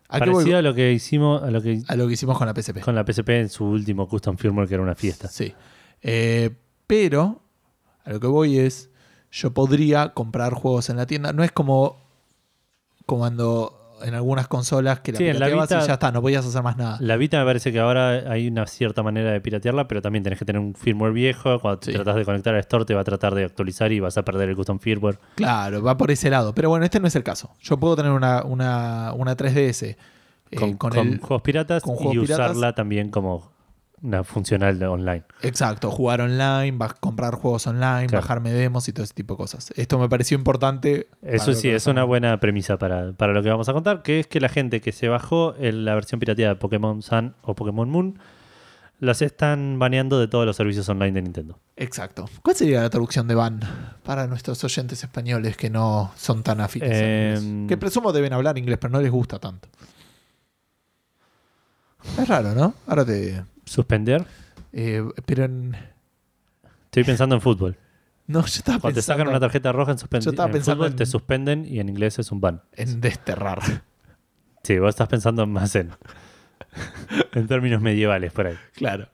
¿A? 0.09 0.19
Parecido 0.19 0.57
a 0.57 0.61
lo 0.61 0.75
que 0.75 0.91
hicimos, 0.91 1.41
a 1.41 1.49
lo 1.49 1.61
que 1.61 1.81
A 1.87 1.95
lo 1.95 2.07
que 2.07 2.13
hicimos 2.13 2.37
con 2.37 2.45
la 2.45 2.53
PSP. 2.53 2.81
con 2.81 2.93
la 2.93 3.03
PSP 3.03 3.29
en 3.29 3.49
su 3.49 3.65
último 3.65 4.07
custom 4.07 4.37
firmware, 4.37 4.67
que 4.67 4.75
era 4.75 4.83
una 4.83 4.95
fiesta. 4.95 5.27
Sí. 5.27 5.53
Eh, 6.01 6.51
pero 6.85 7.41
a 8.03 8.11
lo 8.11 8.19
que 8.19 8.27
voy 8.27 8.59
es, 8.59 8.91
yo 9.31 9.53
podría 9.53 10.13
comprar 10.13 10.53
juegos 10.53 10.89
en 10.89 10.97
la 10.97 11.07
tienda. 11.07 11.33
No 11.33 11.43
es 11.43 11.51
como 11.51 11.97
cuando 13.07 13.82
en 14.03 14.13
algunas 14.15 14.47
consolas 14.47 14.99
que 14.99 15.11
la 15.13 15.17
Sí, 15.17 15.23
en 15.27 15.39
la 15.39 15.45
pirateabas 15.47 15.71
y 15.71 15.73
Vita- 15.75 15.87
ya 15.87 15.93
está, 15.93 16.11
no 16.11 16.21
podías 16.21 16.45
hacer 16.45 16.61
más 16.63 16.77
nada. 16.77 16.97
La 16.99 17.15
Vita 17.17 17.39
me 17.39 17.45
parece 17.45 17.71
que 17.71 17.79
ahora 17.79 18.09
hay 18.31 18.47
una 18.47 18.65
cierta 18.67 19.01
manera 19.03 19.31
de 19.31 19.41
piratearla, 19.41 19.87
pero 19.87 20.01
también 20.01 20.23
tenés 20.23 20.37
que 20.39 20.45
tener 20.45 20.59
un 20.61 20.75
firmware 20.75 21.13
viejo. 21.13 21.59
Cuando 21.59 21.79
Sí. 21.81 21.93
tratas 21.93 22.15
de 22.15 22.25
conectar 22.25 22.53
al 22.53 22.59
store, 22.59 22.85
te 22.85 22.93
va 22.93 23.01
a 23.01 23.03
tratar 23.05 23.33
de 23.35 23.45
actualizar 23.45 23.91
y 23.91 23.99
vas 23.99 24.17
a 24.17 24.23
perder 24.23 24.49
el 24.49 24.55
custom 24.55 24.79
firmware. 24.79 25.19
Claro, 25.35 25.81
va 25.81 25.97
por 25.97 26.11
ese 26.11 26.29
lado. 26.29 26.53
Pero 26.53 26.69
bueno, 26.69 26.83
este 26.85 26.99
no 26.99 27.07
es 27.07 27.15
el 27.15 27.23
caso. 27.23 27.51
Yo 27.61 27.77
puedo 27.77 27.95
tener 27.95 28.11
una, 28.11 28.43
una, 28.43 29.13
una 29.13 29.35
3DS 29.37 29.95
eh, 30.51 30.55
con, 30.57 30.73
con 30.77 30.91
con 30.91 31.07
el- 31.07 31.19
juegos 31.19 31.41
piratas 31.41 31.81
con 31.83 31.95
y 31.95 32.19
piratas. 32.19 32.51
usarla 32.51 32.73
también 32.75 33.09
como 33.09 33.52
una 34.03 34.23
funcional 34.25 34.77
de 34.77 34.85
online. 34.85 35.23
Exacto, 35.41 35.89
jugar 35.89 36.21
online, 36.21 36.77
comprar 36.99 37.35
juegos 37.35 37.65
online, 37.67 38.07
Claro. 38.07 38.21
bajarme 38.21 38.51
demos 38.51 38.87
y 38.89 38.93
todo 38.93 39.03
ese 39.05 39.13
tipo 39.13 39.33
de 39.35 39.37
cosas. 39.37 39.71
Esto 39.75 39.97
me 39.97 40.09
pareció 40.09 40.37
importante. 40.37 41.07
Eso 41.21 41.53
sí, 41.53 41.69
es 41.69 41.87
una 41.87 42.03
buena 42.03 42.39
premisa 42.39 42.77
para, 42.77 43.13
para 43.13 43.33
lo 43.33 43.41
que 43.41 43.49
vamos 43.49 43.69
a 43.69 43.73
contar, 43.73 44.03
que 44.03 44.19
es 44.19 44.27
que 44.27 44.39
la 44.41 44.49
gente 44.49 44.81
que 44.81 44.91
se 44.91 45.07
bajó 45.07 45.55
en 45.57 45.85
la 45.85 45.95
versión 45.95 46.19
pirateada 46.19 46.53
de 46.55 46.59
Pokémon 46.59 47.01
Sun 47.01 47.33
o 47.41 47.55
Pokémon 47.55 47.89
Moon, 47.89 48.19
las 48.99 49.21
están 49.21 49.79
baneando 49.79 50.19
de 50.19 50.27
todos 50.27 50.45
los 50.45 50.55
servicios 50.55 50.87
online 50.87 51.11
de 51.13 51.21
Nintendo. 51.23 51.59
Exacto. 51.75 52.29
¿Cuál 52.41 52.55
sería 52.55 52.81
la 52.81 52.89
traducción 52.89 53.27
de 53.27 53.35
ban 53.35 53.59
para 54.03 54.27
nuestros 54.27 54.63
oyentes 54.63 55.01
españoles 55.03 55.57
que 55.57 55.69
no 55.69 56.11
son 56.15 56.43
tan 56.43 56.61
afines? 56.61 56.89
Eh, 56.93 57.35
inglés? 57.41 57.67
que 57.69 57.77
presumo 57.77 58.13
deben 58.13 58.31
hablar 58.33 58.57
inglés, 58.57 58.77
pero 58.79 58.91
no 58.91 59.01
les 59.01 59.11
gusta 59.11 59.39
tanto. 59.39 59.67
Es 62.19 62.27
raro, 62.27 62.53
¿no? 62.53 62.73
Ahora 62.87 63.05
te. 63.05 63.43
Suspender. 63.65 64.25
eh, 64.71 65.03
pero 65.25 65.45
en. 65.45 65.75
Estoy 66.85 67.03
pensando 67.03 67.35
en 67.35 67.41
fútbol. 67.41 67.77
No, 68.25 68.39
yo 68.39 68.45
estaba 68.45 68.79
Cuando 68.79 68.95
te 68.95 69.01
sacan 69.01 69.27
una 69.27 69.39
tarjeta 69.41 69.73
roja 69.73 69.91
en, 69.91 69.97
suspen- 69.97 70.21
Yo 70.21 70.29
estaba 70.29 70.47
en 70.47 70.53
pensando 70.53 70.83
fútbol, 70.83 70.91
en- 70.91 70.95
te 70.95 71.05
suspenden 71.05 71.65
y 71.65 71.81
en 71.81 71.89
inglés 71.89 72.19
es 72.19 72.31
un 72.31 72.39
ban. 72.39 72.61
en 72.71 73.01
desterrar. 73.01 73.59
Sí, 74.63 74.79
vos 74.79 74.89
estás 74.91 75.09
pensando 75.09 75.45
más 75.45 75.75
en, 75.75 75.91
en 77.33 77.47
términos 77.47 77.81
medievales 77.81 78.31
por 78.31 78.47
ahí. 78.47 78.55
Claro. 78.75 79.09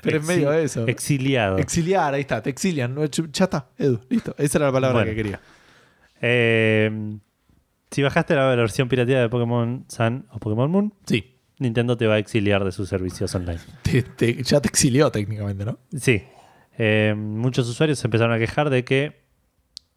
Pero 0.00 0.18
en 0.18 0.26
medio 0.26 0.50
de 0.50 0.62
eso. 0.62 0.86
Exiliado. 0.86 1.58
Exiliar, 1.58 2.14
ahí 2.14 2.20
está, 2.20 2.40
te 2.40 2.50
exilian. 2.50 2.94
No, 2.94 3.04
Ya 3.04 3.44
está, 3.44 3.68
Edu, 3.78 4.00
listo. 4.08 4.32
Esa 4.38 4.58
era 4.58 4.66
la 4.66 4.72
palabra 4.72 4.98
Bueno. 4.98 5.10
que 5.10 5.16
quería. 5.16 5.40
Eh, 6.20 7.18
si 7.90 8.02
bajaste 8.02 8.36
la 8.36 8.46
versión 8.54 8.88
pirateada 8.88 9.22
de 9.22 9.28
Pokémon 9.28 9.84
Sun 9.88 10.26
o 10.30 10.38
Pokémon 10.38 10.70
Moon, 10.70 10.94
Sí. 11.04 11.35
Nintendo 11.58 11.96
te 11.96 12.06
va 12.06 12.14
a 12.14 12.18
exiliar 12.18 12.64
de 12.64 12.72
sus 12.72 12.88
servicios 12.88 13.34
online. 13.34 13.60
Te- 13.82 14.02
te- 14.02 14.42
ya 14.42 14.60
te 14.60 14.68
exilió 14.68 15.10
técnicamente, 15.10 15.64
¿no? 15.64 15.78
Sí. 15.96 16.22
Eh, 16.78 17.14
muchos 17.16 17.66
usuarios 17.68 17.98
se 17.98 18.06
empezaron 18.06 18.34
a 18.34 18.38
quejar 18.38 18.68
de 18.70 18.84
que 18.84 19.24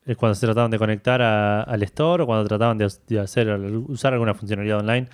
eh, 0.06 0.16
cuando 0.16 0.36
se 0.36 0.46
trataban 0.46 0.72
de 0.72 0.78
conectar 0.80 1.22
a- 1.22 1.62
al 1.64 1.84
store 1.84 2.24
o 2.24 2.26
cuando 2.26 2.48
trataban 2.48 2.78
de, 2.78 2.90
de 3.08 3.20
hacer 3.20 3.50
usar 3.88 4.14
alguna 4.14 4.34
funcionalidad 4.34 4.80
online, 4.80 5.08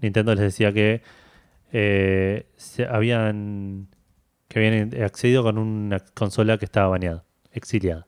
Nintendo 0.00 0.32
les 0.34 0.42
decía 0.44 0.72
que 0.72 1.02
eh, 1.72 2.46
se 2.56 2.86
habían 2.86 3.88
que 4.46 4.58
habían 4.60 5.02
accedido 5.02 5.42
con 5.42 5.58
una 5.58 5.98
consola 6.14 6.56
que 6.56 6.64
estaba 6.64 6.88
baneada, 6.88 7.24
exiliada. 7.52 8.06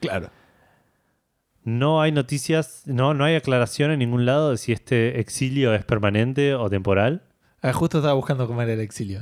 Claro. 0.00 0.30
No 1.64 2.00
hay 2.02 2.12
noticias, 2.12 2.82
no, 2.86 3.14
no 3.14 3.24
hay 3.24 3.34
aclaración 3.36 3.90
en 3.90 3.98
ningún 4.00 4.26
lado 4.26 4.50
de 4.50 4.58
si 4.58 4.72
este 4.72 5.18
exilio 5.20 5.74
es 5.74 5.84
permanente 5.84 6.54
o 6.54 6.68
temporal. 6.68 7.22
Ah, 7.62 7.72
justo 7.72 7.98
estaba 7.98 8.14
buscando 8.14 8.46
cómo 8.46 8.60
era 8.62 8.74
el 8.74 8.80
exilio. 8.80 9.20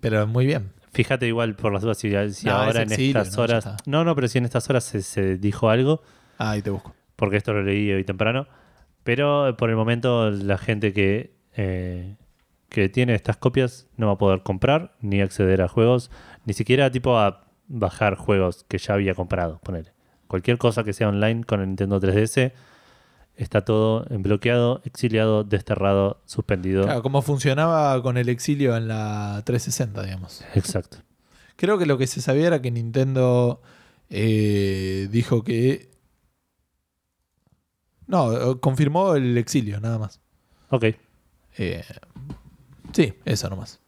Pero 0.00 0.26
muy 0.26 0.46
bien. 0.46 0.72
Fíjate 0.92 1.26
igual 1.26 1.54
por 1.56 1.72
las 1.74 1.82
dudas 1.82 1.98
si, 1.98 2.10
si 2.32 2.46
No, 2.46 2.52
ahora 2.54 2.82
es 2.82 2.90
en 2.92 3.00
estas 3.00 3.36
horas. 3.36 3.68
No, 3.84 4.02
no, 4.04 4.14
pero 4.14 4.28
si 4.28 4.38
en 4.38 4.46
estas 4.46 4.68
horas 4.70 4.84
se, 4.84 5.02
se 5.02 5.36
dijo 5.36 5.68
algo, 5.68 6.00
Ah, 6.38 6.52
ahí 6.52 6.62
te 6.62 6.70
busco. 6.70 6.94
porque 7.16 7.36
esto 7.36 7.52
lo 7.52 7.62
leí 7.62 7.92
hoy 7.92 8.04
temprano. 8.04 8.46
Pero 9.04 9.48
eh, 9.48 9.52
por 9.52 9.68
el 9.68 9.76
momento 9.76 10.30
la 10.30 10.56
gente 10.56 10.94
que, 10.94 11.34
eh, 11.56 12.16
que 12.70 12.88
tiene 12.88 13.14
estas 13.14 13.36
copias 13.36 13.86
no 13.98 14.06
va 14.06 14.14
a 14.14 14.18
poder 14.18 14.42
comprar 14.42 14.96
ni 15.02 15.20
acceder 15.20 15.60
a 15.60 15.68
juegos, 15.68 16.10
ni 16.46 16.54
siquiera 16.54 16.90
tipo 16.90 17.18
a 17.18 17.44
bajar 17.68 18.14
juegos 18.16 18.64
que 18.66 18.78
ya 18.78 18.94
había 18.94 19.14
comprado, 19.14 19.60
ponele. 19.62 19.92
Cualquier 20.28 20.58
cosa 20.58 20.84
que 20.84 20.92
sea 20.92 21.08
online 21.08 21.44
con 21.44 21.60
el 21.60 21.68
Nintendo 21.68 22.00
3DS 22.00 22.52
está 23.36 23.64
todo 23.64 24.06
en 24.10 24.22
bloqueado, 24.22 24.80
exiliado, 24.84 25.44
desterrado, 25.44 26.20
suspendido. 26.24 26.84
Claro, 26.84 27.02
cómo 27.02 27.22
funcionaba 27.22 28.02
con 28.02 28.16
el 28.16 28.28
exilio 28.28 28.76
en 28.76 28.88
la 28.88 29.42
360, 29.44 30.02
digamos. 30.02 30.44
Exacto. 30.54 30.98
Creo 31.56 31.78
que 31.78 31.86
lo 31.86 31.98
que 31.98 32.06
se 32.06 32.20
sabía 32.20 32.48
era 32.48 32.62
que 32.62 32.70
Nintendo 32.70 33.60
eh, 34.10 35.08
dijo 35.10 35.42
que. 35.44 35.90
No, 38.06 38.60
confirmó 38.60 39.16
el 39.16 39.36
exilio, 39.36 39.80
nada 39.80 39.98
más. 39.98 40.20
Ok. 40.70 40.84
Eh, 41.58 41.84
sí, 42.92 43.14
eso 43.24 43.50
nomás. 43.50 43.80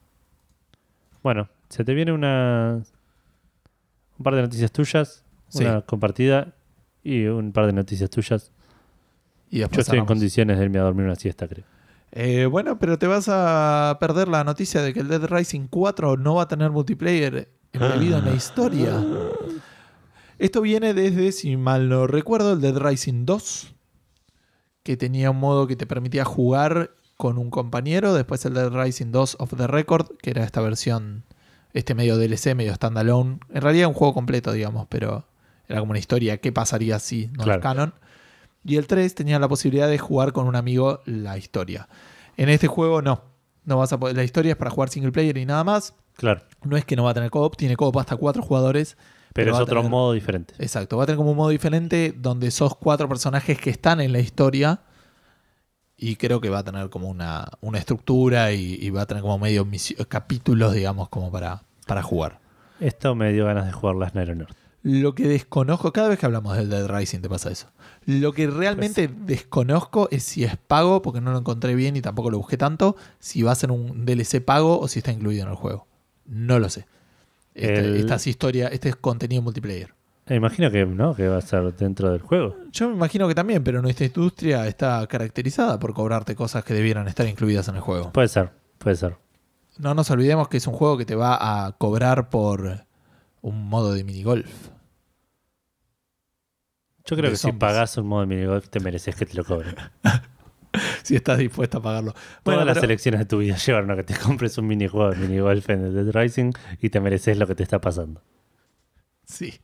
Bueno, 1.23 1.48
se 1.69 1.85
te 1.85 1.94
viene 1.94 2.12
una 2.12 2.82
un 4.19 4.24
par 4.24 4.35
de 4.35 4.43
noticias 4.43 4.73
tuyas, 4.73 5.24
Sí. 5.49 5.65
una 5.65 5.83
compartida 5.83 6.55
y 7.03 7.27
un 7.27 7.53
par 7.53 7.66
de 7.66 7.73
noticias 7.73 8.11
tuyas. 8.11 8.53
Y 9.51 9.61
Yo 9.61 9.66
estoy 9.70 9.99
en 9.99 10.07
condiciones 10.07 10.59
de 10.59 10.65
irme 10.65 10.79
a 10.79 10.83
dormir 10.83 11.07
una 11.07 11.16
siesta, 11.16 11.49
creo. 11.49 11.65
Eh, 12.12 12.47
bueno, 12.47 12.79
pero 12.79 12.99
te 12.99 13.07
vas 13.07 13.29
a 13.29 13.97
perder 14.01 14.29
la 14.29 14.45
noticia 14.45 14.83
de 14.83 14.93
que 14.95 15.01
el 15.01 15.09
Dead 15.09 15.25
Rising 15.25 15.69
4 15.69 16.16
no 16.16 16.37
va 16.37 16.43
a 16.43 16.49
tener 16.49 16.70
multiplayer 16.70 17.49
embebido 17.73 18.19
en 18.19 18.25
la 18.25 18.35
historia. 18.35 19.05
Esto 20.39 20.61
viene 20.61 20.95
desde, 20.95 21.33
si 21.33 21.57
mal 21.57 21.89
no 21.89 22.07
recuerdo, 22.07 22.53
el 22.53 22.61
Dead 22.61 22.77
Rising 22.77 23.27
2, 23.27 23.75
que 24.83 24.97
tenía 24.97 25.31
un 25.31 25.39
modo 25.39 25.66
que 25.66 25.77
te 25.77 25.87
permitía 25.87 26.25
jugar 26.25 26.93
con 27.16 27.37
un 27.39 27.51
compañero. 27.51 28.15
Después 28.15 28.45
el 28.47 28.55
Dead 28.55 28.73
Rising 28.73 29.11
2 29.11 29.37
of 29.41 29.55
the 29.57 29.66
Record, 29.66 30.16
que 30.23 30.31
era 30.31 30.45
esta 30.45 30.61
versión, 30.61 31.25
este 31.75 31.95
medio 31.95 32.16
DLC, 32.16 32.55
medio 32.55 32.75
standalone. 32.75 33.39
En 33.53 33.62
realidad 33.62 33.89
un 33.89 33.95
juego 33.95 34.15
completo, 34.15 34.53
digamos, 34.53 34.87
pero 34.89 35.28
era 35.69 35.81
como 35.81 35.90
una 35.90 35.99
historia. 35.99 36.39
¿Qué 36.39 36.51
pasaría 36.53 36.99
si 36.99 37.28
no 37.28 37.45
Claro. 37.45 37.61
es 37.61 37.62
canon? 37.62 37.95
Y 38.65 38.77
el 38.77 38.86
3 38.86 39.15
tenía 39.15 39.39
la 39.39 39.49
posibilidad 39.49 39.89
de 39.89 39.99
jugar 39.99 40.32
con 40.32 40.47
un 40.47 40.57
amigo 40.57 41.01
la 41.07 41.39
historia. 41.39 41.89
En 42.36 42.49
este 42.49 42.66
juego 42.66 43.03
no. 43.03 43.23
No 43.65 43.78
vas 43.78 43.93
a 43.93 43.99
poder- 43.99 44.16
la 44.16 44.24
historia 44.24 44.53
es 44.53 44.57
para 44.57 44.70
jugar 44.70 44.89
single 44.89 45.12
player 45.12 45.36
y 45.39 45.45
nada 45.47 45.62
más. 45.65 45.95
Claro, 46.16 46.40
No 46.65 46.77
es 46.77 46.85
que 46.85 46.97
no 46.97 47.05
va 47.05 47.11
a 47.12 47.15
tener 47.15 47.31
co-op, 47.31 47.57
tiene 47.57 47.77
co-op 47.77 47.97
hasta 47.99 48.16
cuatro 48.16 48.43
jugadores. 48.43 48.97
pero, 49.35 49.53
es 49.55 49.61
otro 49.61 49.77
tener- 49.77 49.90
modo 49.90 50.12
diferente. 50.15 50.55
Exacto, 50.59 50.97
va 50.97 51.05
a 51.05 51.07
tener 51.07 51.16
como 51.19 51.31
un 51.31 51.36
modo 51.36 51.51
diferente 51.51 52.12
donde 52.16 52.51
sos 52.51 52.74
cuatro 52.77 53.09
personajes 53.09 53.61
que 53.61 53.70
están 53.70 54.01
en 54.01 54.12
la 54.12 54.19
historia. 54.19 54.81
Y 55.97 56.16
creo 56.16 56.40
que 56.40 56.49
va 56.49 56.59
a 56.61 56.65
tener 56.65 56.90
como 56.90 57.09
una, 57.09 57.47
una 57.61 57.78
estructura 57.78 58.53
y, 58.53 58.74
y 58.81 58.90
va 58.90 59.03
a 59.03 59.07
tener 59.07 59.23
como 59.23 59.39
medio 59.39 59.66
capítulos, 60.09 60.73
digamos, 60.74 61.09
como 61.09 61.31
para, 61.31 61.62
para 61.86 62.03
jugar. 62.03 62.40
Esto 62.81 63.15
me 63.15 63.32
dio 63.32 63.45
ganas 63.47 63.66
de 63.66 63.73
jugar 63.73 63.97
las 63.97 64.15
Nerd. 64.15 64.47
Lo 64.90 65.15
que 65.15 65.28
desconozco, 65.28 65.93
cada 65.93 66.09
vez 66.09 66.19
que 66.19 66.24
hablamos 66.24 66.56
del 66.56 66.70
Dead 66.70 66.86
Rising 66.89 67.20
te 67.20 67.28
pasa 67.28 67.51
eso. 67.51 67.66
Lo 68.06 68.32
que 68.32 68.47
realmente 68.47 69.09
Pues 69.10 69.27
desconozco 69.27 70.09
es 70.10 70.23
si 70.23 70.44
es 70.44 70.56
pago, 70.56 71.02
porque 71.02 71.20
no 71.20 71.31
lo 71.31 71.39
encontré 71.39 71.74
bien 71.74 71.94
y 71.94 72.01
tampoco 72.01 72.31
lo 72.31 72.39
busqué 72.39 72.56
tanto, 72.56 72.97
si 73.19 73.43
va 73.43 73.52
a 73.52 73.55
ser 73.55 73.70
un 73.70 74.06
DLC 74.06 74.40
pago 74.43 74.81
o 74.81 74.89
si 74.89 75.01
está 75.01 75.12
incluido 75.12 75.43
en 75.44 75.51
el 75.51 75.56
juego. 75.56 75.86
No 76.24 76.59
lo 76.59 76.70
sé. 76.70 76.86
Este- 77.55 77.81
El- 77.81 77.97
Estas 77.97 78.27
historias, 78.27 78.73
este 78.73 78.89
es 78.89 78.97
contenido 78.97 79.43
multiplayer. 79.43 79.93
Eh, 80.27 80.36
imagino 80.36 80.70
que 80.70 80.86
no, 80.86 81.15
que 81.15 81.28
va 81.28 81.36
a 81.36 81.43
ser 81.43 81.74
dentro 81.77 82.10
del 82.10 82.23
juego. 82.23 82.56
Yo 82.73 82.89
me 82.89 82.94
imagino 82.94 83.28
que 83.28 83.35
también, 83.35 83.62
pero 83.62 83.82
nuestra 83.82 84.06
industria 84.06 84.66
está 84.69 85.06
caracterizada 85.06 85.78
por 85.78 85.93
cobrarte 85.93 86.35
cosas 86.35 86.65
que 86.65 86.73
debieran 86.73 87.09
estar 87.09 87.27
incluidas 87.28 87.69
en 87.69 87.74
el 87.77 87.81
juego. 87.82 88.10
Puede 88.12 88.28
ser, 88.28 88.51
puede 88.78 88.97
ser. 88.97 89.16
No 89.77 89.93
nos 89.93 90.10
olvidemos 90.10 90.48
que 90.48 90.56
es 90.56 90.66
un 90.66 90.73
juego 90.73 90.97
que 90.97 91.05
te 91.05 91.15
va 91.15 91.66
a 91.66 91.73
cobrar 91.73 92.31
por, 92.31 92.85
un 93.43 93.69
modo 93.69 93.93
de 93.93 94.02
minigolf. 94.02 94.48
Yo 97.09 97.17
creo 97.17 97.31
que 97.31 97.37
si 97.37 97.53
pagás 97.53 97.97
un 97.97 98.07
modo 98.07 98.21
de 98.23 98.27
minigolf 98.27 98.69
te 98.69 98.81
mereces 98.81 99.15
que 99.17 99.27
te 99.27 99.35
lo 99.35 99.45
cobren. 99.45 99.75
Si 101.03 101.17
estás 101.17 101.39
dispuesto 101.39 101.79
a 101.79 101.83
pagarlo. 101.83 102.13
Todas 102.13 102.27
Bueno, 102.45 102.65
las 102.67 102.75
pero- 102.75 102.85
elecciones 102.85 103.21
de 103.21 103.25
tu 103.25 103.39
vida 103.39 103.57
llevaron 103.67 103.91
a 103.91 103.97
que 103.97 104.05
te 104.05 104.15
compres 104.17 104.59
un 104.59 104.67
minijuego 104.67 105.11
de 105.11 105.17
minigolf 105.17 105.69
en 105.71 105.87
el 105.87 105.95
Dead 105.95 106.13
Rising 106.15 106.53
y 106.83 106.91
te 106.91 107.01
mereces 107.01 107.39
lo 107.39 107.47
que 107.47 107.55
te 107.55 107.63
está 107.63 107.81
pasando. 107.81 108.23
Sí. 109.25 109.61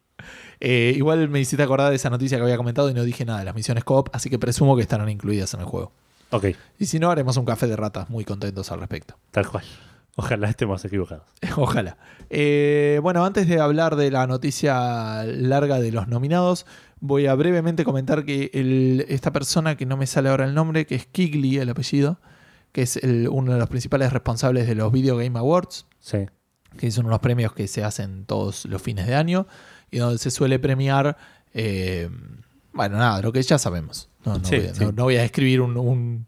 Eh, 0.61 0.95
igual 0.97 1.29
me 1.29 1.41
hiciste 1.41 1.63
acordar 1.63 1.91
de 1.91 1.97
esa 1.97 2.09
noticia 2.09 2.39
que 2.39 2.45
había 2.45 2.57
comentado 2.57 2.89
y 2.89 2.95
no 2.95 3.03
dije 3.05 3.25
nada 3.27 3.41
de 3.41 3.45
las 3.45 3.55
misiones 3.55 3.85
co-op, 3.85 4.09
así 4.15 4.31
que 4.31 4.39
presumo 4.39 4.77
que 4.77 4.83
estarán 4.83 5.09
incluidas 5.11 5.53
en 5.55 5.61
el 5.61 5.67
juego. 5.67 5.93
Ok, 6.31 6.47
Y 6.79 6.87
si 6.87 6.99
no, 6.99 7.11
haremos 7.11 7.37
un 7.37 7.45
café 7.45 7.67
de 7.67 7.77
ratas 7.77 8.09
muy 8.09 8.25
contentos 8.25 8.73
al 8.73 8.81
respecto. 8.81 9.15
tal 9.31 9.47
cual. 9.49 9.65
Ojalá 10.17 10.49
estemos 10.49 10.85
equivocados. 10.85 11.27
Ojalá. 11.57 11.97
Eh, 12.31 13.01
bueno, 13.03 13.25
antes 13.25 13.49
de 13.49 13.61
hablar 13.61 13.97
de 13.97 14.11
la 14.13 14.27
noticia 14.29 15.25
larga 15.25 15.81
de 15.81 15.91
los 15.93 16.07
nominados, 16.09 16.67
voy 17.01 17.27
a 17.27 17.35
brevemente 17.35 17.85
comentar 17.85 18.25
que 18.25 18.51
el- 18.55 19.05
esta 19.09 19.33
persona, 19.33 19.77
que 19.77 19.87
no 19.87 19.97
me 19.97 20.07
sale 20.07 20.29
ahora 20.29 20.45
el 20.45 20.55
nombre, 20.55 20.87
que 20.87 20.95
es 20.95 21.07
Kigley 21.07 21.59
el 21.59 21.69
apellido, 21.71 22.19
que 22.73 22.83
es 22.83 22.97
el- 22.97 23.29
uno 23.29 23.53
de 23.53 23.59
los 23.59 23.69
principales 23.69 24.13
responsables 24.13 24.67
de 24.67 24.75
los 24.75 24.91
Video 24.93 25.17
Game 25.17 25.39
Awards, 25.39 25.87
Sí, 26.01 26.19
que 26.79 26.91
son 26.91 27.07
unos 27.07 27.21
premios 27.21 27.53
que 27.53 27.69
se 27.69 27.85
hacen 27.85 28.25
todos 28.27 28.65
los 28.67 28.83
fines 28.83 29.07
de 29.07 29.15
año 29.15 29.47
y 29.91 29.99
donde 29.99 30.19
se 30.19 30.31
suele 30.31 30.59
premiar, 30.59 31.17
eh, 31.55 32.09
bueno, 32.73 32.97
nada, 32.99 33.23
lo 33.23 33.33
que 33.33 33.43
ya 33.43 33.59
sabemos. 33.59 34.09
No, 34.25 34.39
no 34.39 34.45
Sí, 34.45 34.57
voy, 34.57 34.67
a, 34.67 34.75
sí. 34.75 34.85
no- 34.85 34.93
no 34.93 35.05
voy 35.05 35.17
a 35.17 35.25
escribir 35.25 35.61
un- 35.61 35.77
un, 35.77 36.27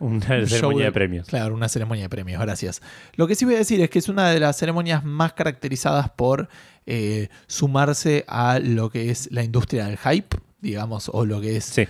una 0.00 0.20
ceremonia 0.46 0.78
de- 0.78 0.84
de 0.86 0.92
premios. 0.92 1.26
Claro, 1.28 1.54
una 1.54 1.68
ceremonia 1.68 2.04
de 2.04 2.08
premios, 2.08 2.40
gracias. 2.42 2.82
Lo 3.14 3.26
que 3.28 3.34
sí 3.36 3.44
voy 3.44 3.54
a 3.54 3.58
decir 3.58 3.80
es 3.80 3.88
que 3.90 3.98
es 4.00 4.08
una 4.08 4.30
de 4.30 4.40
las 4.40 4.56
ceremonias 4.56 5.04
más 5.04 5.32
caracterizadas 5.34 6.10
por 6.10 6.48
eh, 6.86 7.28
sumarse 7.46 8.24
a 8.26 8.58
lo 8.58 8.90
que 8.90 9.10
es 9.10 9.28
la 9.30 9.44
industria 9.44 9.86
del 9.86 9.98
hype, 9.98 10.36
digamos, 10.60 11.10
o 11.12 11.24
lo 11.24 11.40
que 11.40 11.56
es 11.58 11.64
Sí, 11.64 11.86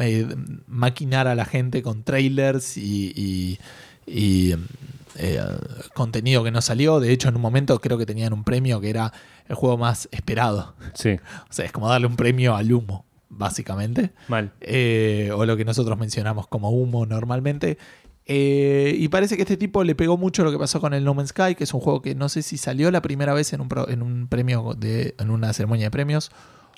eh, 0.00 0.26
maquinar 0.66 1.26
a 1.28 1.34
la 1.34 1.44
gente 1.44 1.82
con 1.82 2.02
trailers 2.04 2.76
y, 2.76 3.12
y- 3.16 3.58
y, 4.06 4.54
eh, 5.16 5.40
contenido 5.94 6.42
que 6.44 6.50
no 6.50 6.60
salió. 6.62 7.00
De 7.00 7.12
hecho, 7.12 7.28
en 7.28 7.36
un 7.36 7.42
momento 7.42 7.80
creo 7.80 7.98
que 7.98 8.06
tenían 8.06 8.32
un 8.32 8.44
premio 8.44 8.80
que 8.80 8.90
era 8.90 9.12
el 9.48 9.54
juego 9.54 9.76
más 9.78 10.08
esperado. 10.12 10.74
sí, 10.94 11.16
O 11.50 11.52
sea, 11.52 11.64
es 11.64 11.72
como 11.72 11.88
darle 11.88 12.06
un 12.06 12.16
premio 12.16 12.54
al 12.56 12.72
humo, 12.72 13.04
básicamente 13.30 14.10
mal. 14.28 14.52
eh, 14.60 15.30
o 15.34 15.46
lo 15.46 15.56
que 15.56 15.64
nosotros 15.64 15.98
mencionamos 15.98 16.46
como 16.48 16.70
humo 16.70 17.06
normalmente. 17.06 17.78
Eh, 18.26 18.94
y 18.98 19.08
parece 19.08 19.34
que 19.36 19.42
este 19.42 19.56
tipo 19.56 19.82
le 19.82 19.94
pegó 19.94 20.16
mucho 20.16 20.44
lo 20.44 20.52
que 20.52 20.58
pasó 20.58 20.80
con 20.80 20.94
el 20.94 21.02
No 21.04 21.14
Man's 21.14 21.30
Sky, 21.30 21.54
que 21.56 21.64
es 21.64 21.74
un 21.74 21.80
juego 21.80 22.00
que 22.02 22.14
no 22.14 22.28
sé 22.28 22.42
si 22.42 22.58
salió 22.58 22.90
la 22.90 23.02
primera 23.02 23.32
vez 23.34 23.52
en 23.52 23.60
un, 23.60 23.68
pro- 23.68 23.88
en 23.88 24.02
un 24.02 24.28
premio 24.28 24.74
de, 24.78 25.14
en 25.18 25.30
una 25.30 25.52
ceremonia 25.52 25.86
de 25.86 25.90
premios 25.90 26.30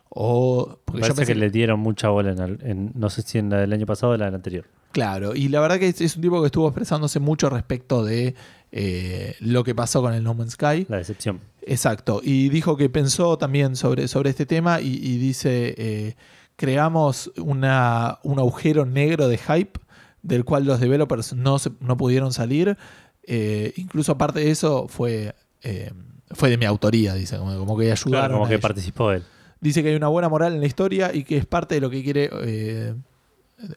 o 0.08 0.78
porque 0.84 1.00
yo 1.00 1.08
Parece 1.08 1.16
pensé 1.16 1.32
que 1.34 1.38
le 1.38 1.50
dieron 1.50 1.80
mucha 1.80 2.08
bola 2.08 2.30
en, 2.32 2.38
el- 2.38 2.58
en- 2.62 2.92
no 2.94 3.10
sé 3.10 3.22
si 3.22 3.38
en 3.38 3.50
la 3.50 3.58
del 3.58 3.72
año 3.72 3.86
pasado 3.86 4.12
o 4.12 4.16
la 4.16 4.26
del 4.26 4.34
anterior. 4.34 4.66
claro 4.92 5.34
y 5.34 5.48
la 5.48 5.60
verdad 5.60 5.78
que 5.78 5.88
es, 5.88 6.00
es 6.00 6.16
un 6.16 6.22
tipo 6.22 6.40
que 6.40 6.46
estuvo 6.46 6.68
expresándose 6.68 7.18
mucho 7.18 7.48
respecto 7.50 8.04
de 8.04 8.34
eh, 8.72 9.34
lo 9.40 9.64
que 9.64 9.74
pasó 9.74 10.00
con 10.02 10.14
el 10.14 10.22
No 10.22 10.34
Man's 10.34 10.52
Sky 10.52 10.86
La 10.88 10.98
decepción. 10.98 11.40
Exacto, 11.62 12.20
y 12.24 12.48
dijo 12.48 12.76
que 12.76 12.88
pensó 12.88 13.36
también 13.38 13.76
sobre, 13.76 14.08
sobre 14.08 14.30
este 14.30 14.46
tema 14.46 14.80
y, 14.80 14.88
y 14.94 15.16
dice, 15.18 15.74
eh, 15.78 16.16
creamos 16.62 17.32
una, 17.38 18.20
un 18.22 18.38
agujero 18.38 18.86
negro 18.86 19.26
de 19.26 19.36
hype 19.36 19.80
del 20.22 20.44
cual 20.44 20.64
los 20.64 20.78
developers 20.78 21.32
no, 21.32 21.58
se- 21.58 21.72
no 21.80 21.96
pudieron 21.96 22.32
salir. 22.32 22.78
Eh, 23.24 23.72
incluso 23.76 24.12
aparte 24.12 24.38
de 24.38 24.52
eso 24.52 24.86
fue, 24.86 25.34
eh, 25.62 25.90
fue 26.30 26.50
de 26.50 26.58
mi 26.58 26.64
autoría, 26.64 27.14
dice, 27.14 27.36
como, 27.36 27.58
como 27.58 27.76
que 27.76 27.90
ayudaron. 27.90 28.10
Claro, 28.12 28.34
como 28.34 28.46
que 28.46 28.54
ellos. 28.54 28.62
participó 28.62 29.10
él. 29.10 29.24
Dice 29.60 29.82
que 29.82 29.88
hay 29.88 29.96
una 29.96 30.06
buena 30.06 30.28
moral 30.28 30.52
en 30.54 30.60
la 30.60 30.66
historia 30.66 31.10
y 31.12 31.24
que 31.24 31.36
es 31.36 31.46
parte 31.46 31.74
de 31.74 31.80
lo 31.80 31.90
que 31.90 32.04
quiere 32.04 32.30
eh, 32.44 32.94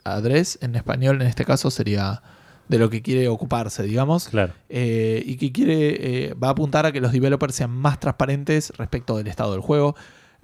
Adres, 0.03 0.60
en 0.62 0.76
español 0.76 1.22
en 1.24 1.28
este 1.28 1.44
caso 1.44 1.72
sería 1.72 2.22
de 2.68 2.78
lo 2.78 2.91
que 2.91 3.02
quiere 3.02 3.28
ocuparse, 3.28 3.82
digamos 3.84 4.28
Claro. 4.30 4.53
y 4.70 5.36
que 5.38 5.52
quiere 5.52 6.34
va 6.36 6.49
a 6.49 6.52
apuntar 6.52 6.86
a 6.86 6.91
que 6.91 7.02
los 7.02 7.12
developers 7.12 7.56
sean 7.56 7.72
más 7.72 7.99
transparentes 7.99 8.72
respecto 8.78 9.18
del 9.18 9.26
estado 9.28 9.52
del 9.53 9.62
juego. 9.62 9.95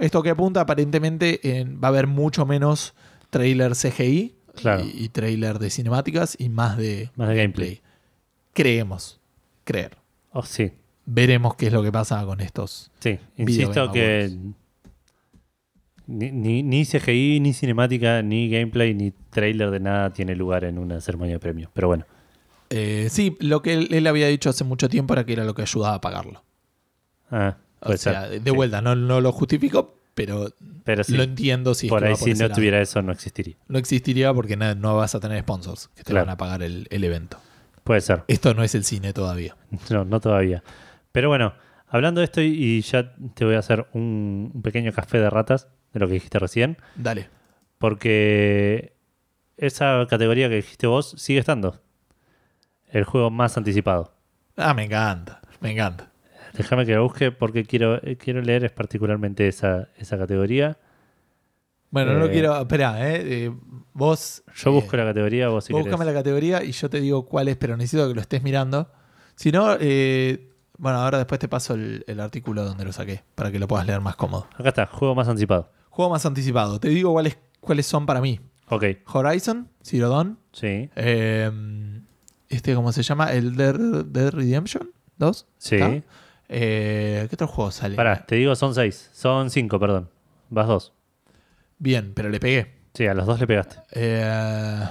Esto 0.02 0.22
que 0.24 0.30
apunta 0.32 0.62
aparentemente 0.62 1.60
en, 1.60 1.82
va 1.82 1.88
a 1.88 1.90
haber 1.90 2.08
mucho 2.08 2.46
menos 2.46 2.94
trailer 3.30 3.74
CGI 3.76 4.36
Claro. 4.56 4.84
y, 4.84 5.06
y 5.06 5.10
trailer 5.10 5.60
de 5.60 5.70
cinemáticas 5.70 6.36
y 6.38 6.50
más 6.50 6.76
de 6.76 7.10
Más 7.16 7.30
de 7.30 7.36
gameplay. 7.38 7.82
Creemos, 8.54 9.20
creer. 9.64 9.98
Oh, 10.34 10.44
sí, 10.44 10.72
Veremos 11.06 11.56
qué 11.56 11.68
es 11.68 11.74
lo 11.74 11.82
que 11.84 11.92
pasa 11.92 12.24
con 12.26 12.42
estos. 12.42 12.92
sí. 13.00 13.18
Insisto 13.38 13.92
que 13.92 14.30
ni, 16.08 16.32
ni, 16.32 16.64
ni 16.64 16.86
CGI, 16.86 17.40
ni 17.40 17.54
cinemática, 17.54 18.22
ni 18.22 18.50
gameplay, 18.50 18.94
ni 18.94 19.12
trailer 19.30 19.72
de 19.72 19.80
nada 19.80 20.12
tiene 20.12 20.36
lugar 20.36 20.64
en 20.66 20.78
una 20.78 21.00
ceremonia 21.00 21.36
de 21.36 21.40
premios. 21.40 21.70
Pero 21.74 21.88
bueno, 21.88 22.06
Eh, 22.70 23.08
sí, 23.10 23.38
lo 23.40 23.62
que 23.62 23.74
él, 23.74 23.88
él 23.92 24.08
había 24.08 24.28
dicho 24.28 24.50
hace 24.50 24.64
mucho 24.64 24.90
tiempo 24.90 25.14
era 25.14 25.26
que 25.26 25.34
era 25.34 25.44
lo 25.46 25.54
que 25.54 25.62
ayudaba 25.62 25.96
a 25.96 26.02
pagarlo. 26.02 26.44
ah, 27.30 27.58
O 27.82 27.98
sea, 27.98 28.30
de 28.30 28.52
vuelta, 28.52 28.82
no, 28.82 28.96
no 28.96 29.22
lo 29.22 29.32
justifico, 29.32 29.96
pero 30.14 30.50
Pero 30.84 31.04
sí, 31.04 31.16
lo 31.18 31.24
entiendo 31.24 31.74
si 31.74 31.88
es 31.88 31.90
por 31.90 32.04
ahí 32.04 32.16
si 32.16 32.34
no 32.34 32.50
tuviera 32.50 32.80
eso 32.82 33.02
no 33.02 33.12
existiría. 33.12 33.56
no 33.68 33.80
existiría 33.80 34.34
porque 34.34 34.56
na- 34.58 34.76
no 34.76 34.96
vas 34.98 35.16
a 35.16 35.20
tener 35.20 35.42
sponsors 35.42 35.88
que 35.90 36.04
te 36.04 36.12
Claro. 36.12 36.26
van 36.28 36.34
a 36.34 36.38
pagar 36.38 36.62
el, 36.64 36.88
el 36.92 37.04
evento. 37.04 37.38
Puede 37.84 38.02
ser. 38.02 38.24
Esto 38.28 38.54
no 38.54 38.64
es 38.64 38.76
el 38.76 38.84
cine 38.84 39.14
todavía. 39.14 39.56
No, 39.90 40.06
no 40.06 40.20
todavía. 40.20 40.64
Pero 41.12 41.30
bueno, 41.30 41.54
hablando 41.88 42.20
de 42.22 42.26
esto 42.26 42.42
y- 42.42 42.48
y 42.54 42.82
ya 42.82 43.14
te 43.34 43.46
voy 43.46 43.56
a 43.56 43.60
hacer 43.60 43.88
un, 43.94 44.52
un 44.54 44.62
pequeño 44.62 44.92
café 44.94 45.20
de 45.20 45.30
ratas 45.30 45.68
de 45.94 46.00
lo 46.00 46.08
que 46.08 46.14
dijiste 46.14 46.38
recién, 46.40 46.78
Dale. 46.96 47.30
porque 47.80 48.94
esa 49.58 50.06
categoría 50.10 50.50
que 50.50 50.56
dijiste 50.58 50.86
vos 50.88 51.16
sigue 51.18 51.40
estando. 51.40 51.82
El 52.90 53.04
juego 53.06 53.30
más 53.32 53.58
anticipado. 53.58 54.14
Ah, 54.58 54.74
me 54.74 54.84
encanta. 54.84 55.42
Me 55.62 55.72
encanta. 55.72 56.11
Déjame 56.58 56.86
que 56.86 56.96
lo 56.96 57.04
busque 57.04 57.32
porque 57.32 57.66
quiero, 57.66 57.96
eh, 58.04 58.18
quiero 58.18 58.42
leer 58.42 58.66
es 58.66 58.72
particularmente 58.72 59.48
esa, 59.48 59.90
esa 59.98 60.18
categoría. 60.18 60.78
Bueno, 61.90 62.14
no 62.14 62.20
lo 62.20 62.26
Eh, 62.28 62.32
quiero. 62.32 62.60
Espera, 62.62 63.10
¿eh? 63.10 63.22
Eh, 63.46 63.52
vos. 63.94 64.44
Yo 64.56 64.70
eh, 64.70 64.74
busco 64.74 64.96
la 64.98 65.06
categoría, 65.06 65.50
vos 65.50 65.66
si 65.66 65.74
vos 65.74 65.80
querés. 65.82 65.92
búscame 65.92 66.10
la 66.12 66.18
categoría 66.18 66.64
y 66.64 66.72
yo 66.72 66.90
te 66.90 67.02
digo 67.02 67.26
cuál 67.26 67.48
es, 67.50 67.58
pero 67.58 67.76
necesito 67.76 68.08
que 68.08 68.14
lo 68.16 68.22
estés 68.22 68.44
mirando. 68.44 68.90
Si 69.36 69.52
no, 69.52 69.76
eh, 69.80 70.50
bueno, 70.78 71.00
ahora 71.00 71.18
después 71.18 71.40
te 71.40 71.48
paso 71.48 71.74
el, 71.74 72.04
el 72.08 72.20
artículo 72.20 72.64
donde 72.64 72.86
lo 72.86 72.94
saqué 72.94 73.24
para 73.36 73.52
que 73.52 73.60
lo 73.60 73.68
puedas 73.68 73.86
leer 73.86 74.00
más 74.02 74.16
cómodo. 74.16 74.48
Acá 74.58 74.70
está, 74.70 74.86
juego 74.88 75.16
más 75.16 75.28
anticipado. 75.28 75.70
Juego 75.90 76.12
más 76.12 76.26
anticipado. 76.26 76.80
Te 76.80 76.88
digo 76.90 77.12
cuáles, 77.12 77.38
cuáles 77.60 77.86
son 77.86 78.06
para 78.06 78.22
mí: 78.22 78.40
Ok, 78.70 78.86
Horizon, 79.14 79.68
Zero 79.84 80.08
Dawn, 80.10 80.40
sí, 80.54 80.90
este, 82.50 82.76
¿cómo 82.76 82.92
se 82.92 83.04
llama? 83.04 83.32
El 83.34 83.56
Dead, 83.56 83.76
Dead 84.06 84.32
Redemption 84.32 84.92
2. 85.18 85.48
sí. 85.58 85.76
¿Está? 85.76 86.02
Eh, 86.54 87.28
¿Qué 87.30 87.36
otro 87.36 87.48
juego 87.48 87.72
sale? 87.72 87.96
Pará, 87.96 88.26
te 88.26 88.36
digo 88.36 88.54
son 88.56 88.76
seis. 88.76 89.10
Son 89.14 89.50
cinco, 89.50 89.80
perdón. 89.80 90.10
Vas 90.50 90.68
dos. 90.68 90.94
Bien, 91.80 92.12
pero 92.14 92.28
le 92.30 92.42
pegué. 92.42 92.74
Sí, 92.94 93.08
a 93.08 93.14
los 93.14 93.26
dos 93.26 93.40
le 93.40 93.48
pegaste. 93.48 93.78
Eh, 93.94 94.86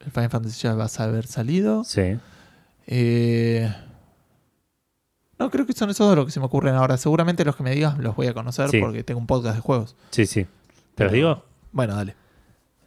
el 0.00 0.10
Final 0.10 0.30
Fantasy 0.30 0.62
ya 0.62 0.74
va 0.74 0.86
a 0.86 1.02
haber 1.04 1.26
salido. 1.26 1.84
Sí. 1.84 2.16
Eh, 2.86 3.70
no, 5.38 5.50
creo 5.50 5.66
que 5.66 5.74
son 5.74 5.90
esos 5.90 6.06
dos 6.06 6.16
los 6.16 6.24
que 6.24 6.32
se 6.32 6.40
me 6.40 6.46
ocurren 6.46 6.74
ahora. 6.74 6.96
Seguramente 6.96 7.44
los 7.44 7.54
que 7.54 7.62
me 7.62 7.72
digas 7.72 7.98
los 7.98 8.16
voy 8.16 8.28
a 8.28 8.34
conocer 8.34 8.70
Sí. 8.70 8.80
porque 8.80 9.04
tengo 9.04 9.20
un 9.20 9.26
podcast 9.26 9.56
de 9.56 9.60
juegos. 9.60 9.94
Sí, 10.10 10.24
sí. 10.24 10.46
¿Te 10.94 11.04
los 11.04 11.12
digo? 11.12 11.44
Bueno, 11.72 11.94
dale. 11.96 12.16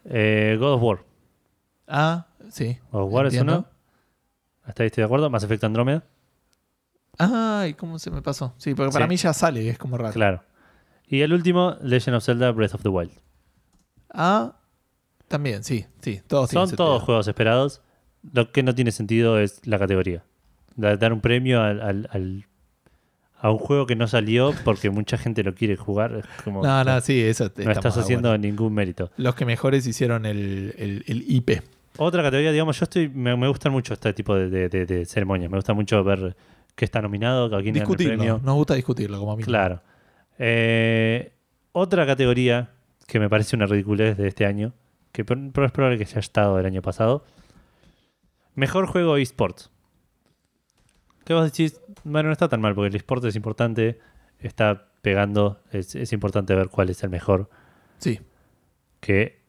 Eh, 0.05 0.57
God 0.59 0.73
of 0.73 0.81
War. 0.81 0.99
Ah, 1.87 2.25
sí. 2.49 2.79
God 2.91 3.01
of 3.03 3.13
War 3.13 3.27
es 3.27 3.35
uno. 3.39 3.67
¿Hasta 4.63 4.81
ahí 4.83 4.87
estoy 4.87 5.03
de 5.03 5.05
acuerdo? 5.05 5.29
Más 5.29 5.43
Effect 5.43 5.63
Andrómeda. 5.65 6.03
Ay, 7.17 7.73
¿cómo 7.75 7.99
se 7.99 8.09
me 8.11 8.21
pasó? 8.21 8.53
Sí, 8.57 8.73
porque 8.73 8.91
para 8.91 9.05
Sí. 9.05 9.09
mí 9.09 9.15
ya 9.17 9.33
sale, 9.33 9.69
es 9.69 9.77
como 9.77 9.97
raro. 9.97 10.13
Claro. 10.13 10.43
Y 11.07 11.21
el 11.21 11.33
último, 11.33 11.75
Legend 11.81 12.17
of 12.17 12.23
Zelda 12.23 12.51
Breath 12.51 12.73
of 12.75 12.81
the 12.81 12.89
Wild. 12.89 13.11
Ah, 14.11 14.55
también, 15.27 15.63
sí, 15.63 15.85
sí. 16.01 16.21
Todos 16.27 16.49
tienen 16.49 16.67
Son 16.69 16.75
todos 16.77 17.03
juegos 17.03 17.27
esperados. 17.27 17.81
Lo 18.31 18.51
que 18.51 18.63
no 18.63 18.73
tiene 18.73 18.91
sentido 18.91 19.39
es 19.39 19.65
la 19.67 19.77
categoría. 19.79 20.23
Da- 20.75 20.97
Dar 20.97 21.13
un 21.13 21.21
premio 21.21 21.61
al, 21.61 21.81
al- 21.81 22.09
al- 22.11 22.45
a 23.39 23.51
un 23.51 23.57
juego 23.57 23.85
que 23.85 23.95
no 23.95 24.07
salió 24.07 24.53
porque 24.63 24.89
mucha 24.89 25.17
gente 25.17 25.43
lo 25.43 25.53
quiere 25.53 25.75
jugar. 25.75 26.13
Es 26.15 26.43
como, 26.43 26.63
No, 26.63 26.83
no, 26.83 27.01
sí, 27.01 27.21
eso 27.21 27.51
no 27.57 27.71
estás 27.71 27.97
haciendo 27.97 28.35
ningún 28.37 28.73
mérito. 28.73 29.11
Los 29.17 29.35
que 29.35 29.45
mejores 29.45 29.85
hicieron 29.85 30.25
el, 30.25 30.73
el, 30.77 31.03
el 31.07 31.23
IP. 31.27 31.61
Otra 31.97 32.23
categoría, 32.23 32.51
digamos, 32.51 32.79
yo 32.79 32.85
estoy 32.85 33.09
me, 33.09 33.35
me 33.35 33.47
gustan 33.49 33.71
mucho 33.71 33.93
este 33.93 34.13
tipo 34.13 34.33
de, 34.35 34.49
de- 34.49 34.69
de- 34.69 34.85
de 34.85 35.05
ceremonias. 35.05 35.51
Me 35.51 35.57
gusta 35.57 35.73
mucho 35.73 36.01
ver 36.03 36.35
qué 36.75 36.85
está 36.85 37.01
nominado, 37.01 37.49
que 37.49 37.55
a 37.55 37.59
quién 37.61 37.73
dan 37.73 37.81
el 37.83 37.87
Discutirlo. 37.87 38.17
premio. 38.17 38.41
Nos 38.43 38.55
gusta 38.55 38.73
discutirlo 38.75 39.19
como 39.19 39.33
a 39.33 39.35
mí. 39.37 39.43
Claro. 39.43 39.81
Eh, 40.39 41.33
otra 41.71 42.05
categoría 42.05 42.71
que 43.07 43.19
me 43.19 43.29
parece 43.29 43.55
una 43.55 43.65
ridiculez 43.65 44.17
de 44.17 44.27
este 44.27 44.45
año, 44.45 44.73
que 45.11 45.21
es 45.21 45.27
probable 45.27 45.97
que 45.97 46.05
ya 46.05 46.11
haya 46.11 46.19
estado 46.19 46.59
el 46.59 46.65
año 46.65 46.81
pasado. 46.81 47.25
Mejor 48.55 48.87
juego 48.87 49.17
eSports. 49.17 49.71
¿Qué 51.25 51.33
vos 51.33 51.43
decís? 51.45 51.79
Bueno, 52.03 52.27
no 52.27 52.33
está 52.33 52.49
tan 52.49 52.61
mal 52.61 52.75
porque 52.75 52.89
el 52.89 52.95
eSport 52.95 53.23
es 53.25 53.35
importante, 53.35 53.99
está 54.39 54.89
pegando, 55.01 55.61
es, 55.71 55.95
es 55.95 56.11
importante 56.13 56.53
ver 56.55 56.69
cuál 56.69 56.89
es 56.89 57.03
el 57.03 57.09
mejor. 57.09 57.49
Sí. 57.99 58.19
Que 58.99 59.42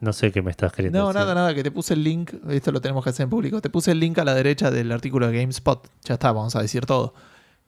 no 0.00 0.12
sé 0.12 0.30
qué 0.32 0.42
me 0.42 0.50
estás 0.50 0.72
queriendo 0.72 0.98
No, 0.98 1.06
decir. 1.08 1.20
nada, 1.20 1.34
nada, 1.34 1.54
que 1.54 1.62
te 1.62 1.70
puse 1.70 1.94
el 1.94 2.04
link, 2.04 2.32
esto 2.50 2.72
lo 2.72 2.80
tenemos 2.80 3.02
que 3.04 3.10
hacer 3.10 3.24
en 3.24 3.30
público, 3.30 3.60
te 3.60 3.70
puse 3.70 3.92
el 3.92 4.00
link 4.00 4.18
a 4.18 4.24
la 4.24 4.34
derecha 4.34 4.70
del 4.70 4.92
artículo 4.92 5.28
de 5.28 5.38
GameSpot, 5.40 5.88
ya 6.04 6.14
está, 6.14 6.32
vamos 6.32 6.54
a 6.56 6.62
decir 6.62 6.84
todo, 6.86 7.14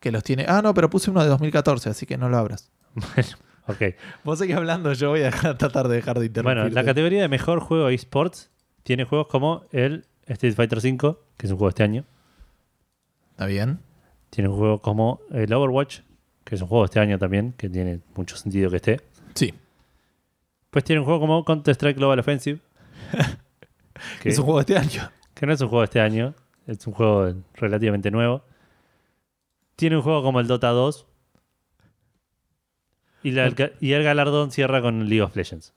que 0.00 0.12
los 0.12 0.22
tiene... 0.22 0.44
Ah, 0.48 0.60
no, 0.62 0.74
pero 0.74 0.90
puse 0.90 1.10
uno 1.10 1.22
de 1.22 1.28
2014, 1.28 1.90
así 1.90 2.06
que 2.06 2.16
no 2.18 2.28
lo 2.28 2.36
abras. 2.38 2.70
Ok. 3.70 3.82
Vos 4.24 4.38
seguís 4.38 4.56
hablando, 4.56 4.94
yo 4.94 5.10
voy 5.10 5.22
a 5.24 5.30
tratar 5.30 5.88
de 5.88 5.96
dejar 5.96 6.18
de 6.18 6.24
interrumpir. 6.24 6.62
Bueno, 6.62 6.74
la 6.74 6.84
categoría 6.84 7.20
de 7.20 7.28
mejor 7.28 7.60
juego 7.60 7.90
eSports 7.90 8.50
tiene 8.82 9.04
juegos 9.04 9.26
como 9.26 9.66
el 9.72 10.06
Street 10.26 10.54
Fighter 10.54 10.78
V, 10.78 11.16
que 11.36 11.46
es 11.46 11.52
un 11.52 11.58
juego 11.58 11.66
de 11.68 11.72
este 11.72 11.82
año. 11.82 12.04
¿Está 13.32 13.44
bien? 13.44 13.80
Tiene 14.30 14.48
un 14.48 14.56
juego 14.56 14.80
como 14.80 15.20
el 15.30 15.52
Overwatch, 15.52 16.00
que 16.44 16.54
es 16.54 16.62
un 16.62 16.68
juego 16.68 16.84
de 16.84 16.86
este 16.86 17.00
año 17.00 17.18
también, 17.18 17.52
que 17.58 17.68
tiene 17.68 18.00
mucho 18.14 18.38
sentido 18.38 18.70
que 18.70 18.76
esté. 18.76 19.00
Sí. 19.34 19.52
Pues 20.70 20.84
tiene 20.84 21.00
un 21.00 21.04
juego 21.06 21.20
como 21.20 21.44
Counter-Strike 21.44 21.96
Global 21.96 22.18
Offensive. 22.18 22.60
que, 24.22 24.28
Es 24.30 24.38
un 24.38 24.44
juego 24.44 24.62
de 24.62 24.74
este 24.74 24.78
año. 24.78 25.10
que 25.34 25.46
no 25.46 25.52
es 25.52 25.60
un 25.60 25.68
juego 25.68 25.80
de 25.82 25.84
este 25.86 26.00
año, 26.00 26.34
es 26.66 26.86
un 26.86 26.92
juego 26.92 27.32
relativamente 27.54 28.10
nuevo. 28.10 28.42
Tiene 29.76 29.96
un 29.96 30.02
juego 30.02 30.22
como 30.22 30.40
el 30.40 30.46
Dota 30.46 30.68
2. 30.70 31.06
Y, 33.22 33.32
la- 33.32 33.52
y 33.80 33.92
el 33.92 34.02
galardón 34.04 34.50
cierra 34.52 34.80
con 34.80 35.08
League 35.08 35.22
of 35.22 35.34
Legends. 35.34 35.72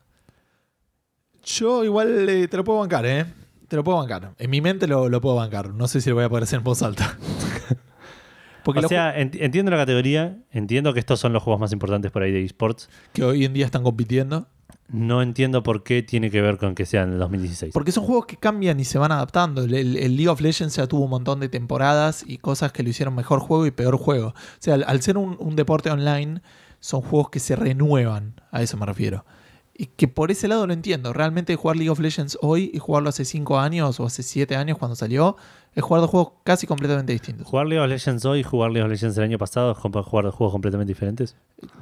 Yo 1.44 1.84
igual 1.84 2.30
eh, 2.30 2.48
te 2.48 2.58
lo 2.58 2.64
puedo 2.64 2.80
bancar, 2.80 3.06
¿eh? 3.06 3.26
Te 3.68 3.76
lo 3.76 3.84
puedo 3.84 3.98
bancar. 3.98 4.34
En 4.38 4.50
mi 4.50 4.62
mente 4.62 4.86
lo, 4.88 5.10
lo 5.10 5.22
puedo 5.22 5.36
bancar. 5.36 5.74
No 5.74 5.88
sé 5.88 6.02
si 6.02 6.10
lo 6.10 6.16
voy 6.16 6.26
a 6.26 6.30
poder 6.30 6.44
hacer 6.44 6.58
en 6.58 6.64
voz 6.64 6.84
alta. 6.84 7.18
Porque 8.64 8.86
o 8.86 8.88
sea, 8.88 9.18
ent- 9.18 9.38
entiendo 9.40 9.72
la 9.72 9.78
categoría, 9.78 10.38
entiendo 10.52 10.94
que 10.94 11.00
estos 11.00 11.20
son 11.20 11.34
los 11.34 11.42
juegos 11.42 11.60
más 11.60 11.72
importantes 11.74 12.12
por 12.12 12.22
ahí 12.22 12.32
de 12.32 12.44
esports. 12.46 12.90
que 13.12 13.24
hoy 13.24 13.44
en 13.46 13.54
día 13.54 13.66
están 13.66 13.82
compitiendo. 13.82 14.48
No 14.92 15.22
entiendo 15.22 15.64
por 15.64 15.84
qué 15.84 16.04
tiene 16.04 16.30
que 16.30 16.42
ver 16.42 16.58
con 16.58 16.76
que 16.76 16.86
sea 16.86 17.04
en 17.04 17.14
el 17.14 17.20
2016. 17.20 17.74
Porque 17.74 17.94
son 17.94 18.04
juegos 18.04 18.26
que 18.26 18.36
cambian 18.36 18.80
y 18.80 18.86
se 18.86 18.98
van 18.98 19.12
adaptando. 19.12 19.64
El, 19.64 19.94
League 19.94 20.28
of 20.28 20.42
Legends 20.42 20.76
ya 20.76 20.88
tuvo 20.88 21.06
un 21.06 21.12
montón 21.12 21.40
de 21.40 21.48
temporadas 21.48 22.26
y 22.28 22.40
cosas 22.40 22.74
que 22.74 22.84
lo 22.84 22.90
hicieron 22.90 23.16
mejor 23.16 23.40
juego 23.40 23.66
y 23.66 23.72
peor 23.72 23.98
juego. 23.98 24.28
O 24.28 24.34
sea, 24.60 24.74
al, 24.74 24.84
al 24.86 25.02
ser 25.02 25.18
un, 25.18 25.38
un 25.40 25.56
deporte 25.56 25.90
online, 25.90 26.42
son 26.82 27.02
juegos 27.02 27.30
que 27.30 27.40
se 27.40 27.56
renuevan. 27.56 28.42
A 28.52 28.62
eso 28.62 28.76
me 28.76 28.86
refiero. 28.86 29.24
Y 29.74 29.86
que 29.88 30.08
por 30.08 30.30
ese 30.32 30.48
lado 30.48 30.68
lo 30.68 30.74
entiendo. 30.74 31.14
Realmente 31.14 31.56
jugar 31.56 31.78
League 31.78 31.90
of 31.90 32.00
Legends 32.00 32.38
hoy 32.42 32.70
y 32.74 32.78
jugarlo 32.80 33.10
hace 33.10 33.26
5 33.26 33.58
años 33.60 34.00
o 34.00 34.06
hace 34.06 34.22
7 34.22 34.56
años 34.56 34.78
cuando 34.78 34.96
salió, 34.96 35.38
es 35.74 35.82
jugar 35.84 36.02
dos 36.02 36.10
juegos 36.10 36.34
casi 36.44 36.68
completamente 36.68 37.14
distintos. 37.14 37.48
Jugar 37.48 37.66
League 37.68 37.82
of 37.84 37.90
Legends 37.90 38.26
hoy 38.26 38.40
y 38.40 38.44
jugar 38.44 38.72
League 38.72 38.84
of 38.86 38.92
Legends 38.92 39.18
el 39.18 39.24
año 39.24 39.38
pasado 39.38 39.72
es 39.72 39.78
jugar 39.78 39.94
dos 40.26 40.36
juegos 40.36 40.52
completamente 40.52 40.92
diferentes. 40.92 41.36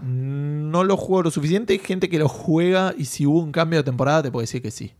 No 0.03 0.84
lo 0.84 0.95
juego 0.98 1.24
lo 1.24 1.32
suficiente. 1.32 1.74
Hay 1.74 1.80
gente 1.80 2.07
que 2.10 2.20
lo 2.20 2.30
juega 2.30 2.94
y 2.98 3.06
si 3.06 3.26
hubo 3.26 3.40
un 3.40 3.52
cambio 3.52 3.80
de 3.80 3.84
temporada 3.84 4.24
te 4.24 4.32
puedo 4.32 4.41
decir 4.41 4.61
que 4.61 4.72
sí. 4.72 4.94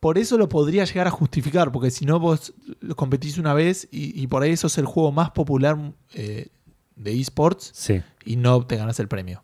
Por 0.00 0.18
eso 0.18 0.36
lo 0.36 0.48
podría 0.50 0.84
llegar 0.84 1.06
a 1.06 1.10
justificar, 1.10 1.72
porque 1.72 1.90
si 1.90 2.04
no 2.04 2.20
vos 2.20 2.52
competís 2.94 3.38
una 3.38 3.54
vez 3.54 3.88
y, 3.90 4.20
y 4.20 4.26
por 4.26 4.42
ahí 4.42 4.50
eso 4.50 4.66
es 4.66 4.76
el 4.76 4.84
juego 4.84 5.12
más 5.12 5.30
popular 5.30 5.78
eh, 6.12 6.48
de 6.96 7.18
esports 7.18 7.70
Sí. 7.72 8.02
y 8.26 8.36
no 8.36 8.66
te 8.66 8.76
ganas 8.76 9.00
el 9.00 9.08
premio. 9.08 9.43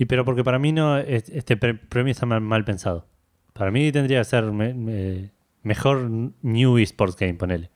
Y 0.00 0.06
pero 0.06 0.24
porque 0.24 0.42
para 0.42 0.58
mí 0.58 0.72
no 0.72 0.96
es- 0.96 1.28
este 1.28 1.58
pre- 1.58 1.74
premio 1.74 2.10
está 2.12 2.24
mal, 2.24 2.40
mal 2.40 2.64
pensado. 2.64 3.06
Para 3.52 3.70
mí 3.70 3.92
tendría 3.92 4.20
que 4.20 4.24
ser 4.24 4.44
me- 4.44 4.72
me- 4.72 5.30
mejor 5.62 6.08
New 6.40 6.78
Esports 6.78 7.16
Game, 7.16 7.34
ponele. 7.34 7.70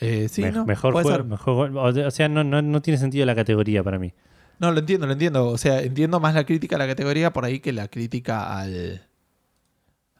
Eh, 0.00 0.28
sí, 0.28 0.42
Me- 0.42 0.50
no, 0.50 0.66
mejor 0.66 0.92
puede 0.92 1.04
juego, 1.04 1.18
ser. 1.18 1.24
mejor 1.24 1.54
juego- 1.70 1.82
o 2.06 2.10
sea, 2.10 2.28
no, 2.28 2.42
no, 2.42 2.60
no 2.62 2.82
tiene 2.82 2.98
sentido 2.98 3.24
la 3.26 3.36
categoría 3.36 3.84
para 3.84 4.00
mí. 4.00 4.12
No, 4.58 4.72
lo 4.72 4.80
entiendo, 4.80 5.06
lo 5.06 5.12
entiendo. 5.12 5.46
O 5.46 5.56
sea, 5.56 5.80
entiendo 5.82 6.18
más 6.18 6.34
la 6.34 6.44
crítica 6.44 6.74
a 6.74 6.78
la 6.80 6.86
categoría 6.88 7.32
por 7.32 7.44
ahí 7.44 7.60
que 7.60 7.72
la 7.72 7.86
crítica 7.86 8.58
al 8.58 9.02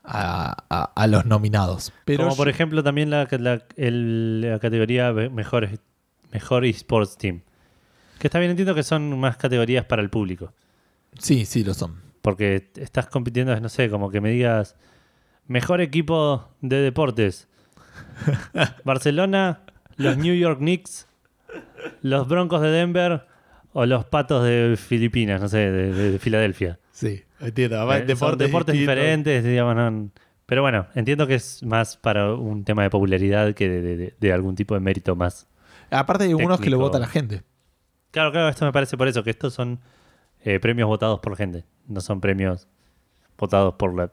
a, 0.04 0.64
a- 0.70 0.92
a 0.94 1.06
los 1.08 1.26
nominados. 1.26 1.92
Pero 2.04 2.22
Como 2.24 2.36
por 2.36 2.48
ejemplo 2.48 2.84
también 2.84 3.10
la, 3.10 3.26
la- 3.40 3.64
el- 3.76 4.42
la 4.42 4.60
categoría 4.60 5.12
mejor, 5.12 5.68
mejor 6.32 6.64
esports 6.64 7.16
team. 7.18 7.40
Que 8.18 8.28
está 8.28 8.38
bien, 8.38 8.50
entiendo 8.50 8.74
que 8.74 8.82
son 8.82 9.18
más 9.18 9.36
categorías 9.36 9.84
para 9.84 10.02
el 10.02 10.10
público. 10.10 10.52
sí, 11.18 11.44
sí 11.44 11.64
lo 11.64 11.74
son. 11.74 12.00
Porque 12.22 12.70
estás 12.76 13.06
compitiendo, 13.06 13.58
no 13.60 13.68
sé, 13.68 13.88
como 13.88 14.10
que 14.10 14.20
me 14.20 14.30
digas 14.30 14.74
mejor 15.46 15.80
equipo 15.80 16.48
de 16.60 16.76
deportes. 16.80 17.48
Barcelona, 18.84 19.60
los 19.96 20.16
New 20.16 20.34
York 20.34 20.58
Knicks, 20.58 21.06
los 22.02 22.26
Broncos 22.28 22.62
de 22.62 22.70
Denver 22.70 23.26
o 23.72 23.86
los 23.86 24.04
Patos 24.06 24.44
de 24.44 24.76
Filipinas, 24.76 25.40
no 25.40 25.48
sé, 25.48 25.70
de, 25.70 25.92
de 26.12 26.18
Filadelfia. 26.18 26.78
Sí, 26.90 27.22
entiendo. 27.40 27.76
Además, 27.76 28.08
Eh, 28.08 28.16
son 28.16 28.38
deportes 28.38 28.74
diferentes, 28.74 29.44
digamos. 29.44 29.76
no- 29.76 30.10
Pero 30.46 30.62
bueno, 30.62 30.86
entiendo 30.94 31.26
que 31.26 31.34
es 31.34 31.62
más 31.62 31.96
para 31.96 32.34
un 32.34 32.64
tema 32.64 32.82
de 32.82 32.90
popularidad 32.90 33.54
que 33.54 33.68
de, 34.18 34.32
algún 34.32 34.54
tipo 34.56 34.74
de 34.74 34.80
mérito 34.80 35.14
más. 35.14 35.46
Aparte 35.90 36.24
hay 36.24 36.34
unos 36.34 36.60
que 36.60 36.70
lo 36.70 36.78
vota 36.78 36.98
la 36.98 37.06
gente. 37.06 37.42
Claro, 38.16 38.32
claro, 38.32 38.48
esto 38.48 38.64
me 38.64 38.72
parece 38.72 38.96
por 38.96 39.08
eso, 39.08 39.22
que 39.22 39.28
estos 39.28 39.52
son 39.52 39.78
eh, 40.42 40.58
premios 40.58 40.88
votados 40.88 41.20
por 41.20 41.36
gente, 41.36 41.64
no 41.86 42.00
son 42.00 42.18
premios 42.22 42.66
votados 43.36 43.74
por 43.74 43.94
la- 43.94 44.10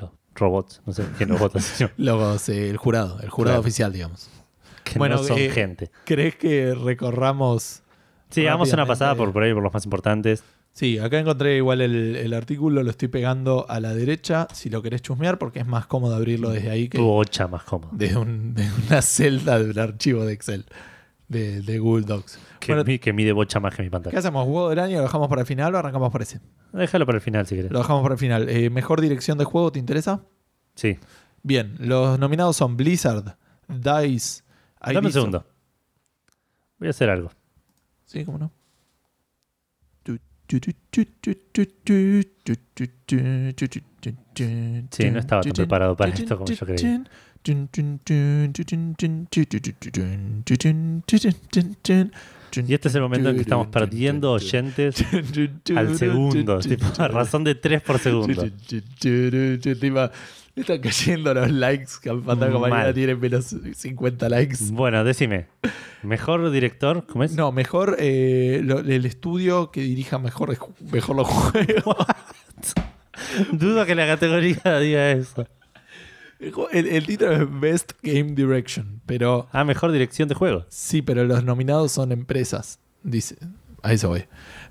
los 0.00 0.10
robots, 0.34 0.82
no 0.84 0.92
sé 0.92 1.04
quién 1.16 1.28
los 1.28 1.38
vota, 1.38 1.60
sino 1.60 1.90
Los, 1.96 2.48
eh, 2.48 2.68
el 2.70 2.76
jurado, 2.78 3.20
el 3.20 3.30
jurado 3.30 3.54
Claro. 3.54 3.60
oficial, 3.60 3.92
digamos. 3.92 4.28
que 4.82 4.98
Bueno, 4.98 5.14
no 5.18 5.22
son 5.22 5.38
eh, 5.38 5.50
gente. 5.50 5.92
¿Crees 6.04 6.34
que 6.34 6.74
recorramos? 6.74 7.84
Sí, 8.30 8.48
hagamos 8.48 8.72
una 8.72 8.84
pasada 8.84 9.14
por, 9.14 9.32
por 9.32 9.44
ahí, 9.44 9.54
por 9.54 9.62
los 9.62 9.72
más 9.72 9.84
importantes. 9.84 10.42
Sí, 10.72 10.98
acá 10.98 11.20
encontré 11.20 11.58
igual 11.58 11.82
el, 11.82 12.16
el 12.16 12.34
artículo, 12.34 12.82
lo 12.82 12.90
estoy 12.90 13.06
pegando 13.06 13.64
a 13.68 13.78
la 13.78 13.94
derecha, 13.94 14.48
si 14.52 14.70
lo 14.70 14.82
querés 14.82 15.02
chusmear, 15.02 15.38
porque 15.38 15.60
es 15.60 15.66
más 15.68 15.86
cómodo 15.86 16.16
abrirlo 16.16 16.50
desde 16.50 16.68
ahí 16.70 16.88
que 16.88 16.98
Tu 16.98 17.04
bocha 17.04 17.46
más 17.46 17.62
cómodo. 17.62 17.90
de, 17.92 18.16
un- 18.16 18.54
de 18.54 18.68
una 18.88 19.02
celda 19.02 19.60
del 19.60 19.78
archivo 19.78 20.24
de 20.24 20.32
Excel 20.32 20.64
de, 21.32 21.62
de 21.62 21.78
Google 21.78 22.04
Docs. 22.06 22.38
Que, 22.60 22.72
Bueno, 22.72 22.84
mi- 22.84 22.98
que 23.00 23.12
mide 23.12 23.32
bocha 23.32 23.58
más 23.58 23.74
que 23.74 23.82
mi 23.82 23.88
¿Qué 23.88 23.90
pantalla. 23.90 24.18
hacemos? 24.18 24.44
¿Juego 24.44 24.68
del 24.70 24.78
año 24.78 24.98
lo 24.98 25.02
dejamos 25.02 25.28
para 25.28 25.40
el 25.40 25.46
final 25.46 25.74
o 25.74 25.78
arrancamos 25.78 26.10
por 26.12 26.22
ese? 26.22 26.40
Déjalo 26.72 27.04
para 27.06 27.16
el 27.16 27.22
final 27.22 27.46
si 27.46 27.56
querés. 27.56 27.72
Lo 27.72 27.78
dejamos 27.80 28.02
para 28.02 28.14
el 28.14 28.18
final. 28.20 28.48
Eh, 28.48 28.70
¿Mejor 28.70 29.00
dirección 29.00 29.38
de 29.38 29.44
juego 29.44 29.72
te 29.72 29.78
interesa? 29.80 30.24
Sí. 30.74 30.98
Bien, 31.42 31.74
los 31.80 32.18
nominados 32.18 32.56
son 32.56 32.76
Blizzard, 32.76 33.36
DICE, 33.68 34.42
Dame 34.80 35.06
un 35.06 35.12
segundo. 35.12 35.46
Voy 36.78 36.86
a 36.88 36.90
hacer 36.90 37.10
algo. 37.10 37.30
Sí, 38.04 38.24
cómo 38.24 38.38
no. 38.38 38.52
Sí, 44.90 45.10
no 45.10 45.18
estaba 45.18 45.42
tan 45.42 45.52
preparado 45.52 45.96
para 45.96 46.12
esto 46.12 46.36
como 46.36 46.50
yo 46.50 46.66
creía. 46.66 47.04
Y 52.66 52.74
este 52.74 52.88
es 52.88 52.94
el 52.94 53.00
momento 53.02 53.30
en 53.30 53.36
que 53.36 53.42
estamos 53.42 53.66
perdiendo 53.68 54.32
oyentes 54.32 54.96
al 55.74 55.96
segundo. 55.96 56.58
tipo, 56.58 56.84
a 56.98 57.08
razón 57.08 57.44
de 57.44 57.54
3 57.54 57.80
por 57.82 57.98
segundo. 57.98 58.44
Están 60.54 60.80
cayendo 60.80 61.32
los 61.32 61.50
likes 61.50 61.92
que. 62.02 62.10
Mañana 62.58 62.92
tiene 62.94 63.14
menos 63.14 63.56
50 63.74 64.28
likes. 64.28 64.56
Bueno, 64.70 65.02
decime. 65.02 65.46
¿Mejor 66.02 66.50
director? 66.50 67.06
¿Cómo 67.06 67.24
es? 67.24 67.34
No, 67.34 67.52
mejor 67.52 67.96
eh, 67.98 68.60
lo- 68.62 68.80
el 68.80 69.06
estudio 69.06 69.70
que 69.70 69.80
dirija 69.80 70.18
mejor, 70.18 70.54
mejor 70.92 71.16
los 71.16 71.26
juegos. 71.28 71.96
Dudo 73.52 73.86
que 73.86 73.94
la 73.94 74.06
categoría 74.06 74.78
diga 74.78 75.10
eso. 75.12 75.46
El, 76.72 76.86
el 76.88 77.06
título 77.06 77.32
es 77.32 77.60
Best 77.60 77.92
Game 78.02 78.32
Direction, 78.32 79.00
pero 79.06 79.48
Ah, 79.52 79.64
mejor 79.64 79.92
dirección 79.92 80.28
de 80.28 80.34
juego. 80.34 80.66
sí, 80.68 81.00
pero 81.02 81.24
los 81.24 81.44
nominados 81.44 81.92
son 81.92 82.10
empresas. 82.10 82.80
Dice, 83.04 83.36
a 83.82 83.92
eso 83.92 84.08
voy. 84.08 84.24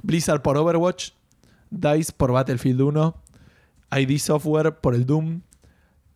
Blizzard 0.03 0.41
por 0.41 0.57
Overwatch, 0.57 1.11
DICE 1.69 2.11
por 2.11 2.31
Battlefield 2.33 2.81
1, 2.81 3.15
ID 3.99 4.17
Software 4.19 4.79
por 4.81 4.95
el 4.95 5.05
Doom, 5.05 5.41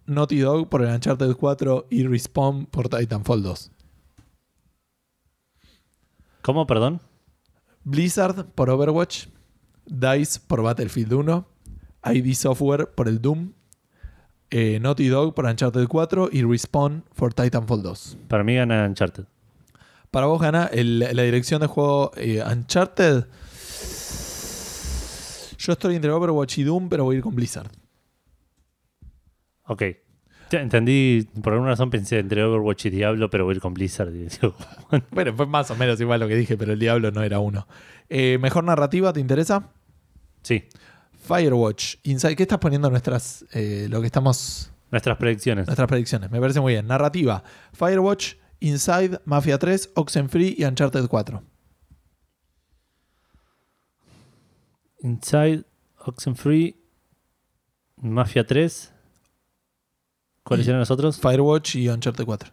Naughty 0.06 0.40
Dog 0.40 0.69
por 0.69 0.82
el 0.82 0.90
Uncharted 0.94 1.34
4 1.34 1.88
y 1.90 2.06
Respawn 2.06 2.65
por 2.65 2.90
Titanfall 2.90 3.41
2. 3.41 3.72
¿Cómo, 6.41 6.68
perdón? 6.68 7.02
Blizzard 7.84 8.45
por 8.53 8.69
Overwatch, 8.69 9.27
DICE 9.86 10.40
por 10.48 10.61
Battlefield 10.64 11.14
1, 11.14 11.48
ID 12.14 12.34
Software 12.34 12.88
por 12.94 13.07
el 13.07 13.22
Doom, 13.22 13.53
eh, 14.51 14.80
Naughty 14.80 15.07
Dog 15.07 15.34
por 15.34 15.45
Uncharted 15.45 15.88
4 15.88 16.30
y 16.31 16.43
Respawn 16.43 17.03
por 17.15 17.34
Titanfall 17.34 17.81
2. 17.84 18.17
Para 18.27 18.43
mí 18.43 18.55
gana 18.55 18.85
Uncharted. 18.85 19.26
Para 20.11 20.27
vos 20.27 20.41
gana 20.41 20.65
el- 20.72 20.99
la 20.99 21.23
dirección 21.23 21.61
de 21.61 21.67
juego 21.67 22.11
eh, 22.15 22.41
Uncharted. 22.49 23.26
Yo 25.57 25.73
estoy 25.73 25.95
entre 25.95 26.11
Overwatch 26.11 26.59
y 26.59 26.63
Doom, 26.63 26.89
pero 26.89 27.03
voy 27.05 27.15
a 27.15 27.17
ir 27.17 27.23
con 27.23 27.34
Blizzard. 27.35 27.69
Ok. 29.67 29.84
Ya, 30.51 30.61
entendí, 30.61 31.27
por 31.41 31.53
alguna 31.53 31.72
razón 31.72 31.89
pensé 31.89 32.19
entre 32.19 32.43
Overwatch 32.43 32.85
y 32.85 32.89
Diablo, 32.91 33.30
pero 33.31 33.45
voy 33.45 33.53
a 33.53 33.55
ir 33.55 33.61
con 33.61 33.73
Blizzard. 33.73 34.13
y 34.13 34.26
digo, 34.27 34.53
Bueno, 35.11 35.34
fue 35.35 35.47
más 35.47 35.72
o 35.72 35.76
menos 35.76 35.99
igual 35.99 36.19
lo 36.19 36.27
que 36.27 36.35
dije, 36.35 36.55
pero 36.55 36.73
el 36.73 36.80
Diablo 36.80 37.09
no 37.11 37.23
era 37.23 37.39
uno. 37.39 37.67
Eh, 38.09 38.38
¿Mejor 38.39 38.63
narrativa 38.63 39.11
te 39.11 39.19
interesa? 39.19 39.69
sí, 40.43 40.65
Firewatch, 41.26 41.95
Inside. 42.03 42.35
¿Qué 42.35 42.43
estás 42.43 42.60
poniendo 42.60 42.89
nuestras, 42.89 43.45
eh, 43.52 43.88
lo 43.89 43.99
que 44.02 44.07
estamos, 44.07 44.72
nuestras 44.91 45.18
predicciones. 45.18 45.65
nuestras 45.65 45.88
predicciones? 45.88 46.31
Me 46.31 46.39
parece 46.39 46.60
muy 46.60 46.73
bien. 46.73 46.88
Narrativa: 46.88 47.43
Firewatch, 47.73 48.35
Inside, 48.60 49.19
Mafia 49.26 49.57
3, 49.57 49.91
Oxenfree 49.95 50.56
y 50.57 50.64
Uncharted 50.65 51.07
4. 51.07 51.43
Inside, 54.99 55.64
Oxenfree, 56.06 56.76
Mafia 57.97 58.45
3. 58.45 58.93
¿Cuáles 60.43 60.68
eran 60.68 60.80
los 60.80 60.91
otros? 60.91 61.19
Firewatch 61.19 61.76
y 61.76 61.89
Uncharted 61.89 62.26
4. 62.26 62.52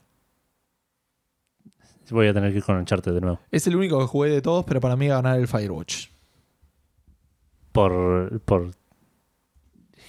Voy 2.11 2.27
a 2.27 2.35
tener 2.35 2.53
que 2.53 2.59
ir 2.59 2.65
con 2.65 2.77
Uncharted 2.77 3.15
de 3.15 3.20
nuevo. 3.20 3.40
Es 3.51 3.66
el 3.66 3.77
único 3.77 3.99
que 3.99 4.07
jugué 4.07 4.31
de 4.31 4.43
todos, 4.43 4.65
pero 4.66 4.81
para 4.81 4.97
mí 4.97 5.09
va 5.09 5.15
a 5.19 5.23
ganar 5.23 5.40
el 5.40 5.49
Firewatch. 5.49 6.11
Por, 7.73 8.40
por 8.40 8.70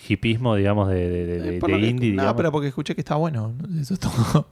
hipismo, 0.10 0.56
digamos, 0.56 0.90
de, 0.90 0.96
de, 1.10 1.26
de- 1.26 1.40
de- 1.40 1.58
Eh, 1.58 1.60
de 1.62 1.88
indie, 1.88 2.10
no, 2.12 2.22
digamos. 2.24 2.34
pero 2.36 2.52
porque 2.52 2.68
escuché 2.68 2.94
que 2.96 3.02
está 3.02 3.16
bueno. 3.16 3.56
Eso 3.80 3.94
es 3.94 4.00
todo. 4.00 4.12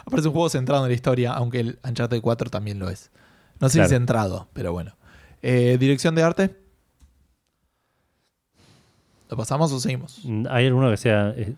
Aparte 0.00 0.20
es 0.20 0.26
un 0.26 0.32
juego 0.32 0.48
centrado 0.48 0.84
en 0.84 0.90
la 0.90 0.94
historia, 0.94 1.32
aunque 1.32 1.60
el 1.60 1.78
Uncharted 1.86 2.20
4 2.20 2.50
también 2.50 2.78
lo 2.78 2.88
es. 2.88 3.10
No 3.60 3.68
sé 3.68 3.78
Claro. 3.78 3.88
si 3.88 3.94
centrado, 3.94 4.48
pero 4.52 4.72
bueno. 4.72 4.96
Eh, 5.42 5.76
Dirección 5.78 6.14
de 6.14 6.22
arte. 6.22 6.56
¿Lo 9.30 9.36
pasamos 9.36 9.70
o 9.72 9.80
seguimos? 9.80 10.20
Mm, 10.24 10.46
¿Hay 10.50 10.66
alguno 10.66 10.90
que 10.90 10.96
sea...? 10.96 11.30
eh, 11.36 11.54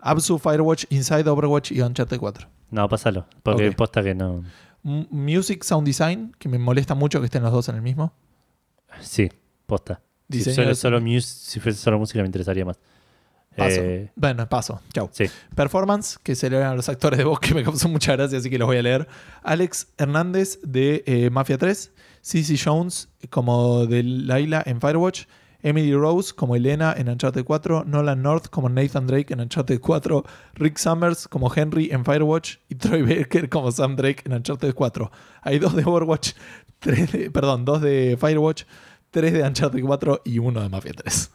Absu, 0.00 0.38
Firewatch, 0.38 0.84
Inside, 0.90 1.26
Overwatch 1.30 1.72
y 1.72 1.80
Uncharted 1.80 2.18
4. 2.18 2.46
no, 2.70 2.88
pásalo. 2.88 3.24
Porque 3.42 3.72
posta 3.72 4.02
que 4.02 4.14
no... 4.14 4.44
M- 4.84 5.06
Music 5.10 5.62
Sound 5.64 5.86
Design, 5.86 6.34
que 6.38 6.48
me 6.50 6.58
molesta 6.58 6.94
mucho 6.94 7.20
que 7.20 7.26
estén 7.26 7.42
los 7.42 7.52
dos 7.52 7.68
en 7.70 7.76
el 7.76 7.82
mismo. 7.82 8.12
Sí, 9.00 9.30
posta. 9.64 10.02
Si 10.30 10.42
fuese 10.44 10.74
solo, 10.74 11.00
mus- 11.00 11.24
si 11.24 11.60
fuese 11.60 11.78
solo 11.78 11.98
música 11.98 12.20
me 12.20 12.26
interesaría 12.26 12.64
más. 12.64 12.78
Paso. 13.56 13.80
Eh, 13.82 14.10
Bueno, 14.16 14.48
paso. 14.48 14.80
Chau. 14.92 15.08
sí. 15.12 15.26
Performance, 15.54 16.18
que 16.22 16.34
se 16.34 16.50
le 16.50 16.58
ven 16.58 16.66
a 16.66 16.74
los 16.74 16.88
actores 16.88 17.18
de 17.18 17.24
voz, 17.24 17.38
que 17.38 17.54
me 17.54 17.62
causó 17.62 17.88
mucha 17.88 18.16
gracia, 18.16 18.38
así 18.38 18.50
que 18.50 18.58
los 18.58 18.66
voy 18.66 18.78
a 18.78 18.82
leer. 18.82 19.06
Alex 19.44 19.88
Hernández 19.96 20.58
de 20.64 21.04
eh, 21.06 21.30
Mafia 21.30 21.56
3. 21.58 21.92
Cici 22.20 22.56
Jones 22.58 23.08
como 23.30 23.86
de 23.86 24.02
Laila 24.02 24.62
en 24.66 24.80
Firewatch. 24.80 25.26
Emily 25.62 25.94
Rose 25.94 26.34
como 26.34 26.56
Elena 26.56 26.94
en 26.96 27.08
Uncharted 27.08 27.44
4. 27.44 27.84
Nolan 27.86 28.22
North 28.22 28.48
como 28.48 28.68
Nathan 28.68 29.06
Drake 29.06 29.32
en 29.32 29.40
Uncharted 29.40 29.78
4. 29.80 30.24
Rick 30.54 30.76
Summers 30.78 31.28
como 31.28 31.50
Henry 31.54 31.90
en 31.92 32.04
Firewatch. 32.04 32.56
Y 32.68 32.74
Troy 32.74 33.02
Baker 33.02 33.48
como 33.48 33.70
Sam 33.70 33.94
Drake 33.96 34.22
en 34.26 34.32
Uncharted 34.34 34.74
4. 34.74 35.10
Hay 35.42 35.58
dos 35.58 35.74
de 35.76 35.84
Overwatch, 35.84 36.32
tres 36.80 37.12
de, 37.12 37.30
perdón, 37.30 37.64
dos 37.64 37.80
de 37.80 38.16
Firewatch, 38.20 38.64
tres 39.14 39.32
de 39.32 39.42
Uncharted 39.42 39.80
4 39.80 40.22
y 40.24 40.38
uno 40.40 40.60
de 40.60 40.68
Mafia 40.68 40.92
3. 40.96 41.30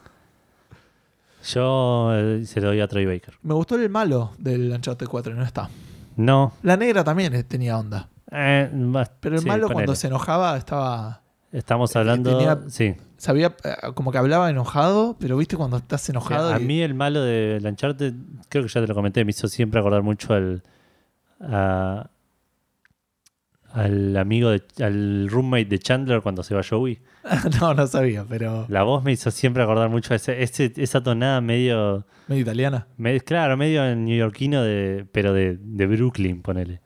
Yo 1.53 2.09
eh, 2.13 2.45
se 2.45 2.59
lo 2.61 2.67
doy 2.67 2.81
a 2.81 2.87
Troy 2.87 3.05
Baker. 3.05 3.33
Me 3.43 3.53
gustó 3.53 3.75
el 3.75 3.89
malo 3.89 4.33
del 4.37 4.71
Uncharted 4.71 5.07
4 5.07 5.33
y 5.33 5.35
no 5.37 5.43
está. 5.43 5.69
No. 6.17 6.53
La 6.63 6.75
negra 6.75 7.03
también 7.03 7.33
eh, 7.33 7.43
tenía 7.43 7.77
onda. 7.77 8.09
eh, 8.31 8.69
más- 8.73 9.09
Pero 9.21 9.35
el 9.35 9.41
sí, 9.41 9.47
malo 9.47 9.63
ponele. 9.63 9.73
cuando 9.73 9.95
se 9.95 10.07
enojaba 10.07 10.57
estaba. 10.57 11.21
Estamos 11.51 11.95
hablando... 11.95 12.37
tenía- 12.37 12.59
Sí. 12.69 12.95
Sabía 13.17 13.55
eh, 13.63 13.75
como 13.95 14.11
que 14.11 14.17
hablaba 14.17 14.49
enojado, 14.49 15.15
pero 15.19 15.35
viste 15.37 15.57
cuando 15.57 15.77
estás 15.77 16.07
enojado. 16.09 16.53
a 16.53 16.59
y- 16.59 16.65
mí 16.65 16.81
el 16.81 16.93
malo 16.93 17.21
de 17.21 17.59
Uncharted, 17.63 18.13
creo 18.49 18.63
que 18.65 18.69
ya 18.69 18.81
te 18.81 18.87
lo 18.87 18.93
comenté, 18.95 19.23
me 19.25 19.31
hizo 19.31 19.47
siempre 19.47 19.79
acordar 19.79 20.03
mucho 20.03 20.33
al... 20.33 20.61
a- 21.41 22.09
al 23.73 24.15
amigo, 24.17 24.49
de, 24.51 24.63
al 24.83 25.27
roommate 25.29 25.65
de 25.65 25.79
Chandler 25.79 26.21
cuando 26.21 26.43
se 26.43 26.55
va 26.55 26.61
Joey. 26.67 26.99
no, 27.61 27.73
no 27.73 27.87
sabía, 27.87 28.25
pero. 28.27 28.65
La 28.69 28.83
voz 28.83 29.03
me 29.03 29.11
hizo 29.11 29.29
siempre 29.31 29.63
acordar 29.63 29.89
mucho 29.89 30.13
a 30.13 30.15
ese, 30.15 30.41
ese- 30.41 30.73
esa 30.77 31.01
tonada 31.03 31.41
medio, 31.41 32.05
Medio 32.27 32.41
italiana. 32.43 32.87
me- 32.97 33.19
claro, 33.21 33.57
medio 33.57 33.95
neoyorquino, 33.95 34.63
de, 34.63 35.05
pero 35.11 35.33
de, 35.33 35.57
de 35.59 35.85
Brooklyn, 35.87 36.41
ponele. 36.41 36.81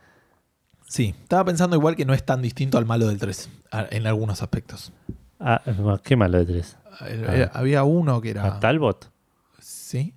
Sí. 0.88 1.15
Estaba 1.23 1.45
pensando 1.45 1.76
igual 1.76 1.95
que 1.95 2.05
no 2.05 2.14
es 2.14 2.23
tan 2.23 2.41
distinto 2.41 2.77
al 2.77 2.85
malo 2.85 3.07
del 3.07 3.18
3 3.18 3.49
a- 3.72 3.88
en 3.89 4.05
algunos 4.07 4.41
aspectos. 4.41 4.91
Ah, 5.39 5.61
qué 6.03 6.15
malo 6.15 6.38
de 6.39 6.45
tres. 6.45 6.77
Eh, 7.05 7.26
Ah. 7.27 7.35
eh, 7.38 7.49
Había 7.53 7.84
uno 7.84 8.22
que 8.22 8.30
era. 8.30 8.45
¿A 8.45 8.60
Talbot? 8.60 9.11
Sí. 9.60 10.14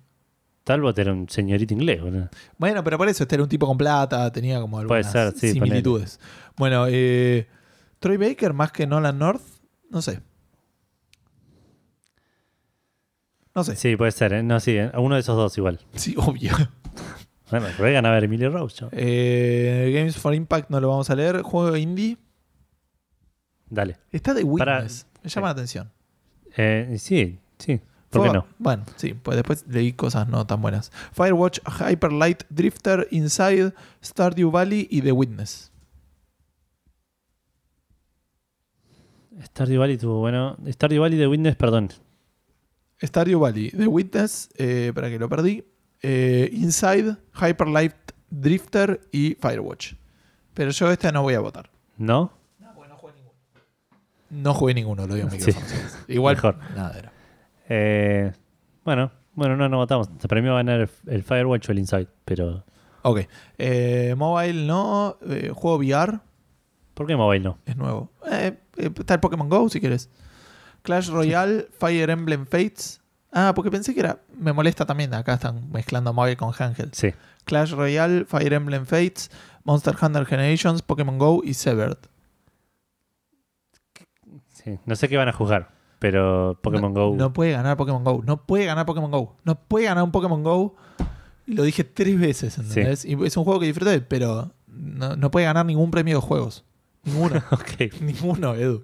Talbot 0.67 0.99
era 0.99 1.13
un 1.13 1.29
señorito 1.29 1.73
inglés. 1.73 2.01
Bueno, 2.57 2.83
pero 2.83 2.97
por 2.97 3.07
eso 3.07 3.23
este 3.23 3.35
era 3.35 3.43
un 3.43 3.47
tipo 3.49 3.65
con 3.65 3.77
plata, 3.77 4.29
tenía 4.33 4.59
como 4.59 4.77
algunas 4.79 5.09
ser, 5.09 5.31
sí, 5.33 5.53
similitudes. 5.53 6.19
Bueno, 6.57 6.85
eh, 6.89 7.47
Troy 7.99 8.17
Baker 8.17 8.51
más 8.51 8.73
que 8.73 8.85
Nolan 8.85 9.17
North, 9.17 9.41
no 9.89 10.01
sé. 10.01 10.19
No 13.55 13.63
sé. 13.63 13.77
Sí, 13.77 13.95
puede 13.95 14.11
ser, 14.11 14.33
¿eh? 14.33 14.43
No, 14.43 14.59
sí, 14.59 14.71
¿eh? 14.77 14.91
uno 14.97 15.15
de 15.15 15.21
esos 15.21 15.37
dos 15.37 15.57
igual. 15.57 15.79
Sí, 15.95 16.15
obvio. 16.17 16.51
Bueno, 17.49 17.67
ruegan 17.79 18.05
a 18.05 18.11
ver 18.11 18.25
Emilio 18.25 18.49
Rose. 18.49 18.87
Eh, 18.91 19.93
Games 19.95 20.17
for 20.17 20.33
Impact 20.35 20.69
no 20.69 20.81
lo 20.81 20.89
vamos 20.89 21.09
a 21.09 21.15
leer. 21.15 21.43
Juego 21.43 21.77
indie. 21.77 22.17
Dale. 23.69 23.95
Está 24.11 24.33
de 24.33 24.45
Para- 24.45 24.79
Witness. 24.79 25.07
Me 25.23 25.29
llama 25.29 25.47
la 25.47 25.51
atención. 25.53 25.89
Sí, 26.97 27.39
sí. 27.57 27.79
¿Por 28.09 28.23
qué 28.23 28.33
no? 28.33 28.45
Bueno, 28.57 28.85
sí, 28.95 29.13
pues 29.13 29.35
después 29.35 29.65
leí 29.67 29.91
cosas 29.93 30.27
no 30.29 30.47
tan 30.47 30.61
buenas. 30.61 30.91
Firewatch, 31.13 31.59
Hyper 31.79 32.11
Light 32.13 32.43
Drifter, 32.49 33.07
Inside, 33.11 33.73
Stardew 34.03 34.49
Valley 34.49 34.87
y 34.89 35.01
The 35.01 35.11
Witness. 35.11 35.71
Stardew 39.43 39.79
Valley 39.79 39.97
tuvo 39.97 40.19
bueno. 40.19 40.57
Stardew 40.67 41.01
Valley 41.01 41.17
de 41.17 41.27
Witness, 41.27 41.55
perdón. 41.55 41.89
Stardew 43.03 43.39
Valley, 43.39 43.69
The 43.71 43.87
Witness, 43.87 44.49
eh, 44.55 44.91
para 44.95 45.09
que 45.09 45.19
lo 45.19 45.29
perdí. 45.29 45.63
eh, 46.01 46.49
Inside, 46.53 47.17
Hyper 47.39 47.67
Light 47.67 47.93
Drifter 48.29 49.01
y 49.11 49.35
Firewatch. 49.35 49.93
Pero 50.53 50.71
yo 50.71 50.91
este 50.91 51.11
no 51.11 51.21
voy 51.23 51.33
a 51.35 51.39
votar. 51.39 51.69
¿No? 51.97 52.31
No 54.29 54.53
jugué 54.53 54.73
ninguno, 54.73 55.07
lo 55.07 55.15
digo 55.15 55.29
en 55.31 55.41
Sí. 55.41 55.51
Igual, 56.07 56.35
Mejor. 56.35 56.57
nada 56.75 56.97
era. 56.97 57.13
Eh, 57.69 58.31
bueno, 58.85 59.11
bueno, 59.33 59.55
no, 59.57 59.67
no 59.69 59.77
votamos. 59.77 60.09
Para 60.27 60.41
mí 60.41 60.47
va 60.47 60.55
a 60.55 60.63
ganar 60.63 60.81
el, 60.81 60.89
el 61.07 61.23
Firewatch 61.23 61.69
o 61.69 61.71
el 61.71 61.79
Inside, 61.79 62.07
pero. 62.25 62.63
Ok. 63.03 63.21
Eh, 63.57 64.15
mobile 64.17 64.65
no. 64.65 65.17
eh, 65.29 65.51
juego 65.53 65.77
VR 65.77 66.19
¿Por 66.93 67.05
qué 67.07 67.15
mobile 67.15 67.43
no? 67.43 67.59
es 67.65 67.77
nuevo. 67.77 68.11
Está 68.75 69.13
el 69.15 69.19
Pokémon 69.19 69.49
Go 69.49 69.69
si 69.69 69.79
quieres. 69.79 70.09
Clash 70.81 71.09
Royale, 71.09 71.67
Fire 71.77 72.09
Emblem 72.09 72.45
Fates. 72.47 73.01
Ah, 73.31 73.51
porque 73.55 73.69
pensé 73.69 73.93
que 73.93 73.99
era. 73.99 74.19
Me 74.35 74.51
molesta 74.53 74.85
también. 74.85 75.13
Acá 75.13 75.35
están 75.35 75.69
mezclando 75.71 76.11
mobile 76.13 76.37
con 76.37 76.51
handheld. 76.57 76.93
Sí. 76.95 77.13
Clash 77.45 77.71
Royale, 77.71 78.25
Fire 78.25 78.53
Emblem 78.53 78.85
Fates, 78.85 79.29
Monster 79.63 79.95
Hunter 80.01 80.25
Generations, 80.25 80.81
Pokémon 80.81 81.17
Go 81.19 81.41
y 81.43 81.53
Severed. 81.53 81.97
sí. 84.53 84.79
No 84.85 84.95
sé 84.95 85.07
qué 85.07 85.17
van 85.17 85.29
a 85.29 85.33
jugar, 85.33 85.69
pero 85.99 86.57
Pokémon 86.61 86.93
no, 86.93 87.09
Go. 87.09 87.15
No 87.15 87.33
puede 87.33 87.51
ganar 87.53 87.77
Pokémon 87.77 88.03
Go. 88.03 88.23
No 88.25 88.45
puede 88.45 88.65
ganar 88.65 88.85
Pokémon 88.85 89.09
Go. 89.11 89.35
No 89.43 89.55
puede 89.59 89.85
ganar 89.85 90.03
un 90.03 90.11
Pokémon 90.11 90.43
Go. 90.43 90.75
Lo 91.45 91.63
dije 91.63 91.83
tres 91.83 92.19
veces, 92.19 92.57
¿entendés? 92.57 93.05
Y 93.05 93.13
es 93.25 93.37
un 93.37 93.43
juego 93.45 93.59
que 93.59 93.67
disfruté, 93.67 94.01
pero 94.01 94.51
no, 94.67 95.15
no 95.15 95.31
puede 95.31 95.45
ganar 95.45 95.65
ningún 95.65 95.91
premio 95.91 96.17
de 96.17 96.21
juegos. 96.21 96.65
Ninguno. 97.03 97.41
Ninguno, 98.01 98.53
Edu. 98.55 98.81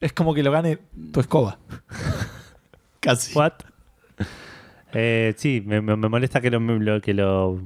Es 0.00 0.12
como 0.12 0.34
que 0.34 0.42
lo 0.42 0.50
gane 0.50 0.78
tu 1.12 1.20
escoba. 1.20 1.58
Casi. 3.00 3.36
What? 3.38 3.52
Eh, 4.92 5.34
sí, 5.36 5.62
me, 5.64 5.80
me- 5.80 5.96
me 5.96 6.08
molesta 6.08 6.40
que 6.40 6.50
lo, 6.50 6.58
lo- 6.60 7.00
que 7.00 7.14
lo 7.14 7.60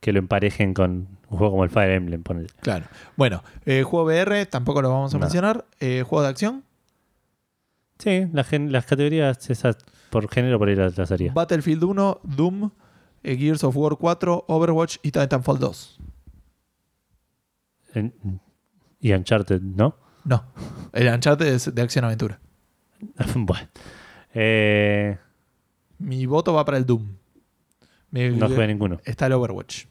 que 0.00 0.12
lo 0.12 0.18
emparejen 0.18 0.74
con 0.74 0.90
un 1.30 1.38
juego 1.38 1.52
como 1.52 1.64
el 1.64 1.70
Fire 1.70 1.90
Emblem, 1.92 2.22
ponele. 2.22 2.48
Claro. 2.60 2.86
Bueno, 3.16 3.42
eh, 3.64 3.82
juego 3.82 4.06
VR, 4.06 4.46
tampoco 4.46 4.82
lo 4.82 4.90
vamos 4.90 5.12
a 5.14 5.18
No. 5.18 5.20
mencionar. 5.22 5.64
Eh, 5.80 6.04
juego 6.06 6.22
de 6.22 6.28
acción, 6.28 6.62
Sí, 7.98 8.26
gen- 8.48 8.72
las 8.72 8.86
categorías 8.86 9.48
esas 9.50 9.76
por 10.10 10.28
género 10.28 10.58
por 10.58 10.68
ahí 10.68 10.76
las, 10.76 10.96
las 10.98 11.10
haría. 11.10 11.32
Battlefield 11.32 11.82
1, 11.84 12.20
Doom, 12.22 12.70
eh, 13.22 13.36
Gears 13.36 13.64
of 13.64 13.76
War 13.76 13.96
4, 13.96 14.44
Overwatch 14.48 14.98
y 15.02 15.10
Titanfall 15.10 15.58
2. 15.58 15.98
En- 17.94 18.40
y 19.00 19.12
Uncharted, 19.12 19.60
¿no? 19.62 19.96
No, 20.24 20.44
el 20.92 21.08
Uncharted 21.08 21.46
es 21.46 21.74
de 21.74 21.82
acción-aventura. 21.82 22.40
bueno. 23.36 23.68
Eh, 24.34 25.16
Mi 25.98 26.26
voto 26.26 26.52
va 26.52 26.64
para 26.64 26.78
el 26.78 26.84
Doom. 26.86 27.06
Me- 28.10 28.30
no 28.30 28.48
jugué 28.48 28.66
ninguno. 28.66 29.00
Está 29.04 29.26
el 29.26 29.32
Overwatch. 29.32 29.84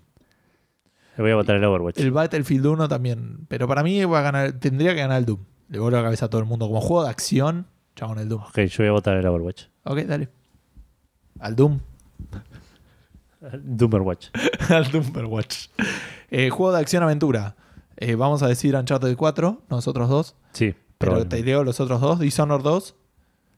Le 1.17 1.23
voy 1.23 1.31
a 1.31 1.35
votar 1.35 1.55
el 1.55 1.63
Overwatch. 1.63 1.97
El 1.99 2.11
Battlefield 2.11 2.65
1 2.65 2.87
también. 2.87 3.45
Pero 3.47 3.67
para 3.67 3.81
mí 3.83 4.03
va 4.05 4.19
a 4.19 4.21
ganar, 4.21 4.53
tendría 4.53 4.93
que 4.93 4.99
ganar 5.01 5.17
el 5.19 5.25
Doom. 5.25 5.39
Le 5.69 5.79
vuelvo 5.79 5.97
la 5.97 6.03
cabeza 6.03 6.25
a 6.25 6.29
todo 6.29 6.41
el 6.41 6.47
mundo. 6.47 6.67
Como 6.67 6.81
juego 6.81 7.03
de 7.05 7.09
acción, 7.09 7.67
chabón, 7.95 8.19
el 8.19 8.29
Doom. 8.29 8.43
Ok, 8.43 8.59
yo 8.61 8.83
voy 8.83 8.87
a 8.87 8.91
votar 8.91 9.17
el 9.17 9.25
Overwatch. 9.25 9.63
Ok, 9.83 9.99
dale. 9.99 10.29
Al 11.39 11.55
Doom. 11.55 11.79
Doomer 13.53 14.01
Watch. 14.01 14.27
al 14.69 14.91
Dumperwatch. 14.91 15.67
Eh, 16.31 16.49
juego 16.49 16.73
de 16.73 16.79
acción-aventura. 16.79 17.55
Eh, 17.97 18.15
vamos 18.15 18.41
a 18.41 18.47
decir 18.47 18.75
Uncharted 18.75 19.15
4, 19.15 19.61
nosotros 19.69 20.09
dos. 20.09 20.35
Sí. 20.51 20.73
Pero 20.97 21.25
te 21.27 21.41
leo 21.43 21.63
los 21.63 21.79
otros 21.79 22.01
dos. 22.01 22.19
Dishonored 22.19 22.63
2. 22.63 22.95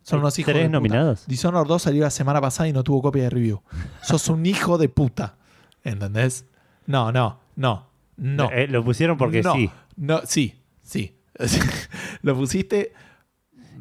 Son 0.04 0.20
unos 0.20 0.38
hijos 0.38 0.54
tres 0.54 0.70
nominados. 0.70 1.26
Dishonored 1.28 1.66
2 1.68 1.82
salió 1.82 2.04
la 2.04 2.10
semana 2.12 2.42
pasada 2.42 2.68
y 2.68 2.74
no 2.74 2.84
tuvo 2.84 3.02
copia 3.02 3.24
de 3.24 3.30
review. 3.30 3.62
Sos 4.04 4.28
un 4.28 4.46
hijo 4.46 4.78
de 4.78 4.90
puta. 4.90 5.38
¿Entendés? 5.84 6.46
No, 6.86 7.12
no, 7.12 7.40
no, 7.56 7.88
no. 8.18 8.52
Eh, 8.52 8.68
lo 8.68 8.84
pusieron 8.84 9.18
porque 9.18 9.42
no, 9.42 9.54
sí. 9.54 9.72
No, 9.96 10.22
sí, 10.26 10.62
sí. 10.84 11.18
Lo 12.22 12.36
pusiste. 12.36 12.94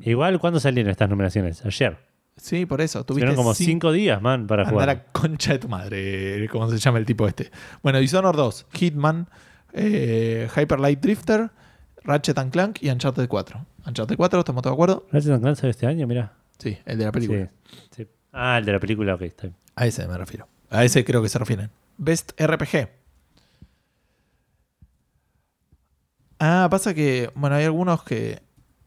Igual, 0.03 0.39
¿cuándo 0.39 0.61
salieron 0.61 0.91
estas 0.91 1.09
nominaciones? 1.09 1.65
Ayer. 1.65 1.99
Sí, 2.37 2.67
por 2.67 2.81
eso. 2.83 3.05
Tuviste 3.05 3.25
Tuvieron 3.27 3.37
como 3.37 3.53
cin- 3.53 3.65
cinco 3.67 3.93
días, 3.93 4.21
man, 4.21 4.47
para 4.47 4.63
Andar 4.63 4.73
jugar. 4.75 4.91
a 4.91 5.05
concha 5.13 5.53
de 5.53 5.59
tu 5.59 5.69
madre, 5.69 6.47
¿cómo 6.51 6.69
se 6.71 6.77
llama 6.79 6.99
el 6.99 7.07
tipo 7.07 7.27
este? 7.27 7.51
Bueno, 7.83 7.99
Dishonored 7.99 8.37
2, 8.37 8.67
Hitman, 8.73 9.29
eh, 9.73 10.49
Hyper 10.55 10.79
Light 10.81 11.01
Drifter, 11.01 11.51
Ratchet 12.05 12.37
and 12.39 12.53
Clank 12.53 12.83
y 12.83 12.91
Uncharted 12.91 13.27
4. 13.27 13.65
Uncharted 13.87 14.17
4, 14.17 14.39
¿estamos 14.41 14.63
todos 14.63 14.73
de 14.73 14.75
acuerdo? 14.77 15.07
¿Ratchet 15.13 15.33
and 15.33 15.43
Clank 15.43 15.57
sale 15.57 15.71
este 15.71 15.87
año? 15.87 16.07
Mira. 16.07 16.33
Sí, 16.59 16.77
el 16.85 16.99
de 16.99 17.05
la 17.07 17.13
película. 17.13 17.51
Sí, 17.91 18.05
sí. 18.05 18.09
Ah, 18.33 18.59
el 18.59 18.65
de 18.67 18.73
la 18.73 18.81
película, 18.81 19.15
ok, 19.15 19.23
está 19.23 19.43
bien. 19.45 19.57
A 19.75 19.87
ese 19.87 20.07
me 20.07 20.17
refiero. 20.19 20.47
A 20.71 20.85
ese 20.85 21.05
creo 21.05 21.23
que 21.23 21.29
se 21.31 21.39
refieren. 21.39 21.71
Best 21.97 22.33
RPG. 22.39 22.89
Ah, 26.39 26.69
pasa 26.71 26.93
que, 26.95 27.31
bueno, 27.35 27.57
hay 27.57 27.65
algunos 27.65 28.03
que... 28.03 28.41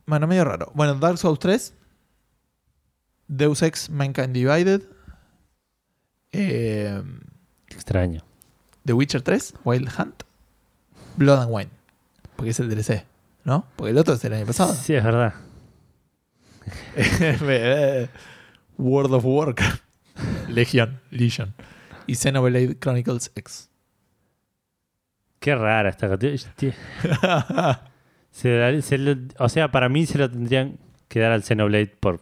Bueno, 0.10 0.26
medio 0.26 0.44
raro. 0.44 0.72
Bueno, 0.74 0.96
Dark 0.96 1.20
Souls 1.20 1.38
3. 1.38 1.72
Deus 3.28 3.62
Ex 3.62 3.92
Mankind 3.92 4.34
Divided. 4.34 4.82
eh, 6.32 7.00
extraño. 7.68 8.24
The 8.86 8.94
Witcher 8.94 9.22
3, 9.22 9.54
Wild 9.64 9.88
Hunt, 10.00 10.24
Blood 11.16 11.44
and 11.44 11.52
Wine. 11.54 11.70
Porque 12.36 12.50
es 12.50 12.60
el 12.60 12.70
DLC, 12.70 13.06
¿no? 13.44 13.68
Porque 13.76 13.92
el 13.92 14.00
otro 14.00 14.16
es 14.16 14.22
del 14.24 14.34
año 14.34 14.48
pasado. 14.48 14.74
Sí, 14.74 14.96
es 14.96 15.04
verdad. 15.04 15.36
World 18.80 19.14
of 19.14 19.26
Warcraft, 19.26 19.84
Legion, 20.48 21.00
Legion. 21.12 21.54
Y 22.08 22.16
Xenoblade 22.16 22.80
Chronicles 22.80 23.32
X. 23.36 23.70
Qué 25.40 25.54
rara 25.54 25.90
esta 25.90 26.10
categoría. 26.10 26.52
Se 28.32 28.50
da- 28.58 28.82
se 28.82 28.98
lo- 28.98 29.16
o 29.40 29.50
sea, 29.50 29.72
para 29.72 29.90
mí 29.90 30.06
se 30.06 30.18
lo 30.18 30.30
tendrían 30.30 30.78
que 31.08 31.20
dar 31.20 31.32
al 31.32 31.44
Xenoblade 31.44 31.88
por. 32.00 32.22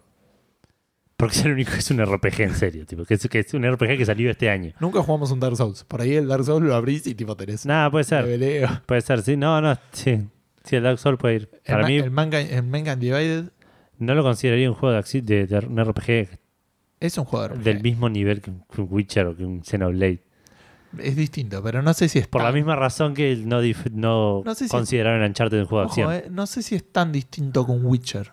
Porque 1.18 1.36
es 1.36 1.46
el 1.46 1.54
único 1.54 1.72
que 1.72 1.80
es 1.80 1.90
un 1.90 2.00
RPG 2.00 2.42
en 2.44 2.54
serio. 2.56 2.86
Tipo, 2.86 3.04
que, 3.04 3.16
es, 3.16 3.28
que 3.28 3.40
es 3.40 3.54
un 3.56 3.64
RPG 3.66 3.98
que 3.98 4.06
salió 4.06 4.30
este 4.30 4.50
año. 4.52 4.74
Nunca 4.80 5.02
jugamos 5.02 5.32
un 5.32 5.40
Dark 5.40 5.56
Souls. 5.58 5.84
Por 5.84 6.02
ahí 6.02 6.14
el 6.16 6.28
Dark 6.28 6.44
Souls 6.44 6.64
lo 6.66 6.76
abrís 6.76 7.08
y 7.08 7.16
tipo 7.16 7.36
tenés 7.36 7.66
Nada, 7.66 7.90
puede 7.90 8.04
ser. 8.04 8.24
Puede 8.86 9.02
ser, 9.02 9.22
sí. 9.24 9.36
No, 9.36 9.60
no, 9.60 9.76
sí. 9.92 10.28
Sí, 10.64 10.76
el 10.76 10.84
Dark 10.84 11.00
Souls 11.00 11.18
puede 11.18 11.36
ir. 11.36 11.50
El, 11.66 11.72
Para 11.72 11.82
Ma- 11.84 11.88
mí, 11.88 11.98
el 11.98 12.12
manga, 12.12 12.40
el 12.40 12.64
Mankind 12.64 13.00
Divided 13.00 13.46
no 13.98 14.14
lo 14.14 14.22
consideraría 14.22 14.70
un 14.70 14.76
juego 14.76 14.94
de, 15.02 15.22
de, 15.24 15.48
de 15.48 15.58
un 15.66 15.84
RPG 15.84 16.38
es 17.00 17.18
un 17.18 17.26
juego 17.26 17.48
de 17.48 17.54
RPG. 17.56 17.64
del 17.64 17.82
mismo 17.82 18.10
nivel 18.10 18.42
que 18.42 18.52
un 18.52 18.64
Witcher 18.90 19.26
o 19.28 19.36
que 19.36 19.44
un 19.44 19.64
Xenoblade. 19.64 20.22
Es 21.02 21.16
distinto, 21.16 21.62
pero 21.64 21.82
no 21.82 21.94
sé 21.94 22.10
si 22.10 22.20
es 22.20 22.28
Por 22.28 22.42
la 22.42 22.48
tan- 22.48 22.56
misma 22.56 22.76
razón 22.76 23.14
que 23.14 23.36
no, 23.38 23.62
dif- 23.62 23.92
no, 23.92 24.42
No 24.46 24.56
sé 24.56 24.66
si- 24.66 24.70
consideraron 24.72 25.22
Uncharted 25.24 25.60
un 25.62 25.66
juego 25.66 25.84
de 25.84 25.88
acción. 25.88 26.14
eh, 26.14 26.28
no 26.30 26.46
sé 26.48 26.62
si 26.64 26.76
es 26.76 26.84
tan 26.92 27.12
distinto 27.12 27.66
con 27.66 27.86
Witcher. 27.86 28.32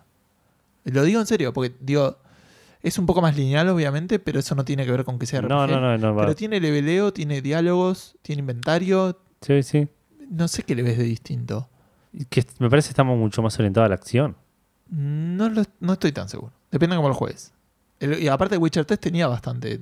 Lo 0.84 1.02
digo 1.02 1.20
en 1.20 1.26
serio, 1.26 1.52
porque 1.52 1.74
digo, 1.80 2.18
es 2.82 2.98
un 2.98 3.06
poco 3.06 3.22
más 3.22 3.36
lineal, 3.36 3.68
obviamente, 3.70 4.18
pero 4.18 4.38
eso 4.40 4.54
no 4.54 4.64
tiene 4.64 4.84
que 4.84 4.90
ver 4.92 5.04
con 5.04 5.18
que 5.18 5.26
sea 5.26 5.40
RPG. 5.40 5.48
no, 5.48 5.66
no, 5.66 5.80
no, 5.80 5.96
no. 5.98 6.14
va. 6.14 6.22
Pero 6.22 6.34
tiene 6.36 6.60
leveleo, 6.60 7.12
tiene 7.12 7.40
diálogos, 7.40 8.16
tiene 8.22 8.40
inventario. 8.40 9.18
Sí, 9.40 9.62
sí. 9.62 9.88
No 10.30 10.48
sé 10.48 10.62
qué 10.62 10.74
le 10.74 10.82
ves 10.82 10.98
de 10.98 11.04
distinto. 11.04 11.68
Que 12.28 12.44
me 12.58 12.68
parece 12.70 12.88
que 12.88 12.92
estamos 12.92 13.18
mucho 13.18 13.40
más 13.42 13.58
orientados 13.58 13.86
a 13.86 13.88
la 13.88 13.94
acción. 13.94 14.36
No, 14.90 15.48
lo- 15.48 15.64
no 15.80 15.94
estoy 15.94 16.12
tan 16.12 16.28
seguro. 16.28 16.52
Depende 16.70 16.94
de 16.94 16.98
cómo 16.98 17.08
lo 17.08 17.14
juegues. 17.14 17.52
El- 18.00 18.22
y 18.22 18.28
aparte, 18.28 18.56
Witcher 18.58 18.84
3 18.84 19.00
tenía 19.00 19.26
bastante 19.26 19.80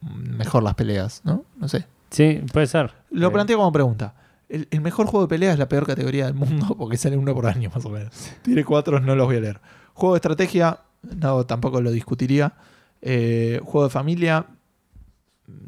mm, 0.00 0.36
mejor 0.36 0.62
las 0.62 0.74
peleas, 0.74 1.22
¿no? 1.24 1.44
No 1.56 1.66
sé. 1.68 1.86
Sí, 2.10 2.40
puede 2.52 2.66
ser. 2.66 2.92
Lo 3.10 3.28
Eh, 3.28 3.30
planteo 3.30 3.58
como 3.58 3.72
pregunta. 3.72 4.14
El, 4.48 4.66
el 4.70 4.80
mejor 4.80 5.06
juego 5.06 5.26
de 5.26 5.28
pelea 5.28 5.52
es 5.52 5.58
la 5.58 5.68
peor 5.68 5.86
categoría 5.86 6.24
del 6.26 6.34
mundo 6.34 6.74
porque 6.78 6.96
sale 6.96 7.16
uno 7.16 7.34
por 7.34 7.46
año, 7.46 7.70
más 7.74 7.84
o 7.84 7.90
menos. 7.90 8.12
Tiene 8.42 8.64
cuatro, 8.64 8.98
no 9.00 9.14
los 9.14 9.26
voy 9.26 9.36
a 9.36 9.40
leer. 9.40 9.60
Juego 9.94 10.14
de 10.14 10.18
estrategia, 10.18 10.80
no, 11.02 11.44
tampoco 11.44 11.80
lo 11.80 11.90
discutiría. 11.90 12.54
Eh, 13.02 13.60
juego 13.62 13.84
de 13.84 13.90
familia, 13.90 14.46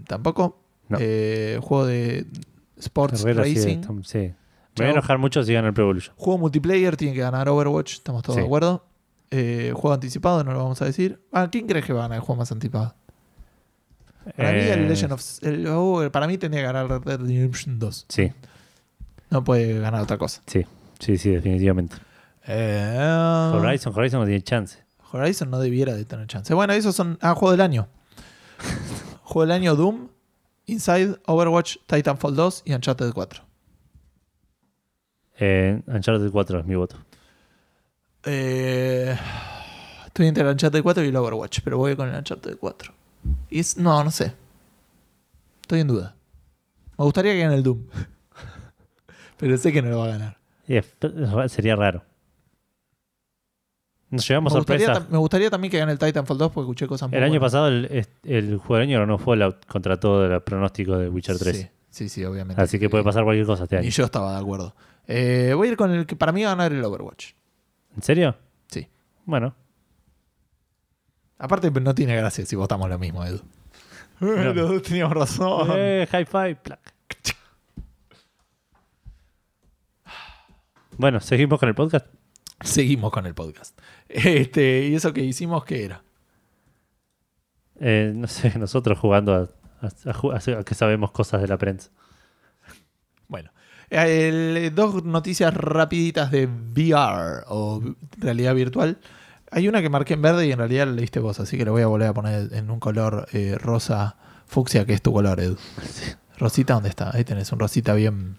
tampoco. 0.06 0.60
No. 0.88 0.98
Eh, 1.00 1.58
juego 1.62 1.86
de 1.86 2.26
sports 2.78 3.20
Herrera 3.22 3.44
sí, 3.44 3.54
racing. 3.54 3.78
estamos- 3.80 4.08
sí. 4.08 4.18
Me 4.18 4.34
voy 4.84 4.86
a 4.86 4.90
enojar 4.92 5.18
mucho 5.18 5.42
si 5.42 5.52
gana 5.52 5.68
el 5.68 5.74
Pro 5.74 5.84
Evolution. 5.84 6.14
Juego 6.16 6.38
multiplayer 6.38 6.96
tiene 6.96 7.12
que 7.14 7.20
ganar 7.20 7.48
Overwatch, 7.48 7.94
estamos 7.94 8.22
todos 8.22 8.36
Sí. 8.36 8.40
de 8.40 8.46
acuerdo. 8.46 8.86
Eh, 9.32 9.72
juego 9.74 9.92
anticipado, 9.94 10.42
no 10.42 10.52
lo 10.52 10.58
vamos 10.58 10.80
a 10.82 10.84
decir. 10.86 11.20
Ah, 11.32 11.48
¿quién 11.50 11.66
crees 11.66 11.84
que 11.84 11.92
va 11.92 12.00
a 12.00 12.02
ganar 12.04 12.16
el 12.16 12.22
juego 12.22 12.38
más 12.38 12.50
anticipado? 12.50 12.94
Para 14.36 14.52
mí 14.52 14.58
el 14.60 14.80
Eh, 14.84 14.88
Legend 14.88 15.12
of 15.12 15.22
el- 15.42 15.66
oh, 15.68 16.08
para 16.12 16.26
mí 16.26 16.36
tendría 16.38 16.62
que 16.62 16.66
ganar 16.72 16.88
Red 16.88 17.00
Dead 17.02 17.18
Redemption 17.20 17.78
2. 17.78 18.06
Sí, 18.08 18.32
No 19.30 19.42
puede 19.44 19.78
ganar 19.80 20.02
otra 20.02 20.18
cosa. 20.18 20.42
sí, 20.46 20.66
sí, 20.98 21.16
sí, 21.18 21.30
definitivamente. 21.30 21.96
Eh, 22.46 23.50
Horizon, 23.54 23.92
Horizon 23.96 24.20
no 24.20 24.26
tiene 24.26 24.42
chance. 24.42 24.78
Horizon 25.12 25.50
no 25.50 25.58
debiera 25.58 25.94
de 25.94 26.04
tener 26.04 26.26
chance. 26.26 26.52
Bueno, 26.54 26.72
esos 26.72 26.94
son. 26.94 27.18
Ah, 27.20 27.34
juego 27.34 27.52
del 27.52 27.60
año. 27.60 27.88
juego 29.22 29.42
del 29.46 29.52
año 29.52 29.74
Doom, 29.76 30.08
Inside, 30.66 31.16
Overwatch, 31.26 31.76
Titanfall 31.86 32.34
2 32.36 32.62
y 32.66 32.74
Uncharted 32.74 33.12
4. 33.12 33.42
Eh, 35.38 35.80
Uncharted 35.86 36.30
4 36.30 36.60
es 36.60 36.66
mi 36.66 36.74
voto. 36.74 36.96
Eh, 38.24 39.16
estoy 40.06 40.26
entre 40.26 40.42
el 40.44 40.50
Uncharted 40.50 40.82
4 40.82 41.04
y 41.04 41.08
el 41.08 41.16
Overwatch, 41.16 41.60
pero 41.64 41.78
voy 41.78 41.96
con 41.96 42.08
el 42.08 42.14
Uncharted 42.16 42.56
4. 42.58 42.92
Y 43.50 43.60
es, 43.60 43.76
no, 43.76 44.02
no 44.04 44.10
sé. 44.10 44.32
Estoy 45.62 45.80
en 45.80 45.86
duda. 45.88 46.14
Me 46.98 47.04
gustaría 47.04 47.32
que 47.32 47.40
gane 47.40 47.54
el 47.54 47.62
Doom. 47.62 47.82
pero 49.38 49.56
sé 49.56 49.72
que 49.72 49.82
no 49.82 49.90
lo 49.90 49.98
va 49.98 50.04
a 50.06 50.08
ganar. 50.08 50.38
Y 50.66 50.76
es- 50.76 50.94
sería 51.48 51.76
raro. 51.76 52.02
Nos 54.10 54.26
llevamos 54.28 54.52
Me 54.52 54.58
gustaría, 54.58 54.86
sorpresa. 54.86 55.08
tam- 55.08 55.12
me 55.12 55.18
gustaría 55.18 55.50
también 55.50 55.70
que 55.70 55.78
gane 55.78 55.92
el 55.92 55.98
Titanfall 55.98 56.36
2 56.38 56.50
porque 56.52 56.64
escuché 56.64 56.86
cosas 56.88 57.08
muy 57.08 57.16
El 57.16 57.22
año 57.24 57.32
buenas. 57.34 57.46
pasado 57.46 57.68
el, 57.68 58.06
el 58.24 58.56
juego 58.58 58.74
del 58.80 58.88
año 58.88 58.98
ganó 59.00 59.18
Fallout 59.18 59.64
contra 59.66 60.00
todo 60.00 60.26
el 60.26 60.40
pronóstico 60.42 60.98
de 60.98 61.08
Witcher 61.08 61.38
3. 61.38 61.56
Sí, 61.56 61.68
sí, 61.90 62.08
sí, 62.08 62.24
obviamente. 62.24 62.60
Así 62.60 62.78
que 62.80 62.90
puede 62.90 63.04
pasar 63.04 63.22
cualquier 63.22 63.46
cosa 63.46 63.64
este 63.64 63.76
Y 63.76 63.78
año. 63.78 63.88
yo 63.90 64.04
estaba 64.04 64.32
de 64.34 64.40
acuerdo. 64.40 64.74
Eh, 65.06 65.52
voy 65.54 65.68
a 65.68 65.70
ir 65.70 65.76
con 65.76 65.92
el 65.92 66.06
que 66.06 66.16
para 66.16 66.32
mí 66.32 66.42
va 66.42 66.50
a 66.52 66.54
ganar 66.56 66.72
el 66.72 66.84
Overwatch. 66.84 67.32
¿En 67.96 68.02
serio? 68.02 68.36
Sí. 68.66 68.88
Bueno, 69.26 69.54
Aparte, 71.40 71.70
no 71.70 71.94
tiene 71.94 72.14
gracia 72.16 72.44
si 72.46 72.54
votamos 72.54 72.88
lo 72.88 72.98
mismo, 72.98 73.24
Edu. 73.24 73.40
Los 74.20 74.54
dos 74.54 74.82
teníamos 74.82 75.14
razón. 75.14 75.68
Eh, 75.74 76.06
high 76.10 76.26
five. 76.26 76.56
plac. 76.56 76.80
Bueno, 80.96 81.20
seguimos 81.20 81.58
con 81.58 81.68
el 81.68 81.74
podcast. 81.74 82.06
Seguimos 82.60 83.10
con 83.10 83.24
el 83.26 83.34
podcast. 83.34 83.78
Este, 84.08 84.88
¿Y 84.88 84.94
eso 84.94 85.12
que 85.14 85.22
hicimos 85.22 85.64
qué 85.64 85.84
era? 85.84 86.02
Eh, 87.80 88.12
no 88.14 88.26
sé, 88.28 88.58
nosotros 88.58 88.98
jugando 88.98 89.34
a, 89.34 89.38
a- 89.86 89.86
a 90.10 90.14
ju- 90.14 90.58
a 90.58 90.64
que 90.64 90.74
sabemos 90.74 91.10
cosas 91.12 91.40
de 91.40 91.48
la 91.48 91.56
prensa. 91.56 91.90
Bueno, 93.28 93.50
el- 93.88 94.72
dos 94.74 95.02
noticias 95.04 95.54
rapiditas 95.54 96.30
de 96.30 96.46
VR 96.46 97.44
o 97.48 97.82
realidad 98.18 98.54
virtual. 98.54 98.98
Hay 99.50 99.68
una 99.68 99.82
que 99.82 99.88
marqué 99.88 100.14
en 100.14 100.22
verde 100.22 100.46
y 100.46 100.52
en 100.52 100.58
realidad 100.58 100.86
la 100.86 100.92
leíste 100.92 101.18
vos, 101.18 101.40
así 101.40 101.58
que 101.58 101.64
la 101.64 101.72
voy 101.72 101.82
a 101.82 101.86
volver 101.86 102.08
a 102.08 102.14
poner 102.14 102.52
en 102.52 102.70
un 102.70 102.78
color 102.78 103.26
eh, 103.32 103.56
rosa 103.58 104.16
fucsia, 104.46 104.84
que 104.84 104.92
es 104.92 105.02
tu 105.02 105.12
color, 105.12 105.40
Edu. 105.40 105.56
Rosita, 106.38 106.74
¿dónde 106.74 106.88
está? 106.88 107.10
Ahí 107.14 107.24
tenés 107.24 107.52
un 107.52 107.58
rosita 107.58 107.92
bien 107.94 108.36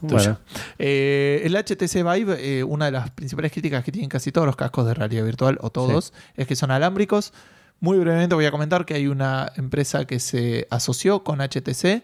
Tuyo. 0.00 0.14
Bueno, 0.16 0.38
Eh, 0.78 1.42
el 1.44 1.54
HTC 1.54 2.02
Vive, 2.02 2.58
eh, 2.58 2.64
una 2.64 2.86
de 2.86 2.92
las 2.92 3.10
principales 3.10 3.52
críticas 3.52 3.84
que 3.84 3.92
tienen 3.92 4.08
casi 4.08 4.32
todos 4.32 4.46
los 4.46 4.56
cascos 4.56 4.86
de 4.86 4.94
realidad 4.94 5.24
virtual, 5.24 5.58
o 5.60 5.70
todos, 5.70 6.12
es 6.36 6.46
que 6.46 6.56
son 6.56 6.70
alámbricos. 6.70 7.32
Muy 7.80 7.98
brevemente 7.98 8.34
voy 8.34 8.46
a 8.46 8.50
comentar 8.50 8.84
que 8.84 8.94
hay 8.94 9.06
una 9.06 9.52
empresa 9.56 10.06
que 10.06 10.20
se 10.20 10.66
asoció 10.70 11.22
con 11.22 11.40
HTC 11.40 12.02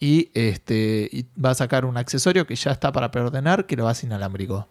y, 0.00 0.30
este, 0.34 1.08
y 1.10 1.26
va 1.40 1.50
a 1.50 1.54
sacar 1.54 1.84
un 1.84 1.96
accesorio 1.96 2.46
que 2.46 2.54
ya 2.54 2.70
está 2.70 2.92
para 2.92 3.10
preordenar 3.10 3.66
que 3.66 3.76
lo 3.76 3.88
hace 3.88 4.06
inalámbrico. 4.06 4.68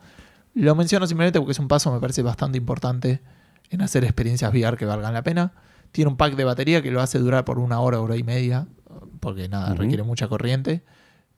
Lo 0.57 0.75
menciono 0.75 1.05
simplemente 1.07 1.39
porque 1.39 1.51
es 1.53 1.59
un 1.59 1.67
paso, 1.67 1.91
me 1.93 1.99
parece 1.99 2.21
bastante 2.23 2.57
importante 2.57 3.21
en 3.69 3.81
hacer 3.81 4.03
experiencias 4.03 4.51
VR 4.51 4.77
que 4.77 4.85
valgan 4.85 5.13
la 5.13 5.23
pena. 5.23 5.53
Tiene 5.91 6.09
un 6.09 6.17
pack 6.17 6.35
de 6.35 6.43
batería 6.43 6.81
que 6.81 6.91
lo 6.91 7.01
hace 7.01 7.19
durar 7.19 7.45
por 7.45 7.59
una 7.59 7.79
hora, 7.79 8.01
hora 8.01 8.15
y 8.17 8.23
media, 8.23 8.67
porque 9.19 9.47
nada, 9.49 9.73
requiere 9.75 10.03
mucha 10.03 10.27
corriente. 10.27 10.83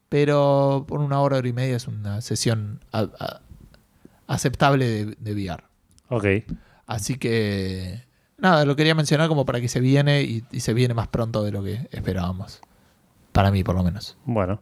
Pero 0.10 0.86
por 0.88 1.02
una 1.02 1.20
hora, 1.22 1.38
hora 1.38 1.48
y 1.48 1.54
media 1.54 1.76
es 1.76 1.88
una 1.88 2.22
sesión 2.22 2.80
a- 2.92 3.10
a- 3.20 3.42
aceptable 4.28 4.86
de, 4.88 5.06
de 5.20 5.34
VR. 5.34 5.64
ok. 6.10 6.26
Así 6.88 7.20
que 7.20 8.04
nada, 8.40 8.66
lo 8.66 8.76
quería 8.76 8.96
mencionar 8.96 9.28
como 9.28 9.46
para 9.46 9.62
que 9.62 9.68
se 9.68 9.80
viene 9.80 10.24
y, 10.24 10.44
y 10.52 10.62
se 10.62 10.74
viene 10.74 10.96
más 10.96 11.08
pronto 11.08 11.44
de 11.44 11.52
lo 11.52 11.64
que 11.64 11.88
esperábamos. 11.92 12.62
Para 13.32 13.52
mí, 13.52 13.64
por 13.64 13.76
lo 13.76 13.84
menos. 13.84 14.18
Bueno, 14.26 14.62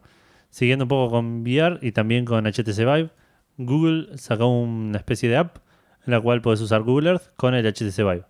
siguiendo 0.50 0.84
un 0.84 0.88
poco 0.90 1.10
con 1.10 1.40
VR 1.40 1.78
y 1.80 1.92
también 1.92 2.26
con 2.26 2.44
HTC 2.46 2.76
Vive, 2.80 3.10
Google 3.58 4.16
sacó 4.16 4.46
una 4.46 4.98
especie 4.98 5.28
de 5.28 5.36
app 5.36 5.58
en 6.06 6.12
la 6.12 6.20
cual 6.20 6.40
puedes 6.40 6.60
usar 6.60 6.82
Google 6.82 7.10
Earth 7.10 7.34
con 7.36 7.54
el 7.54 7.66
HTC 7.66 7.98
Vive. 7.98 8.24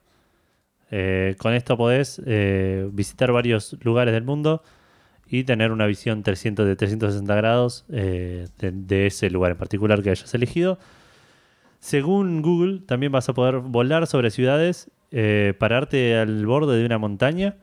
Eh, 0.90 1.36
con 1.38 1.52
esto 1.52 1.76
podés 1.76 2.20
eh, 2.24 2.88
visitar 2.92 3.30
varios 3.30 3.76
lugares 3.82 4.14
del 4.14 4.24
mundo 4.24 4.62
y 5.26 5.44
tener 5.44 5.70
una 5.70 5.86
visión 5.86 6.22
300 6.22 6.66
de 6.66 6.76
360 6.76 7.34
grados 7.34 7.84
eh, 7.90 8.48
de, 8.58 8.72
de 8.72 9.06
ese 9.06 9.28
lugar 9.28 9.52
en 9.52 9.58
particular 9.58 10.02
que 10.02 10.10
hayas 10.10 10.32
elegido. 10.34 10.78
Según 11.78 12.40
Google, 12.40 12.80
también 12.80 13.12
vas 13.12 13.28
a 13.28 13.34
poder 13.34 13.58
volar 13.58 14.06
sobre 14.06 14.30
ciudades, 14.30 14.90
pararte 15.58 16.16
al 16.16 16.44
borde 16.44 16.76
de 16.76 16.84
una 16.84 16.98
montaña 16.98 17.56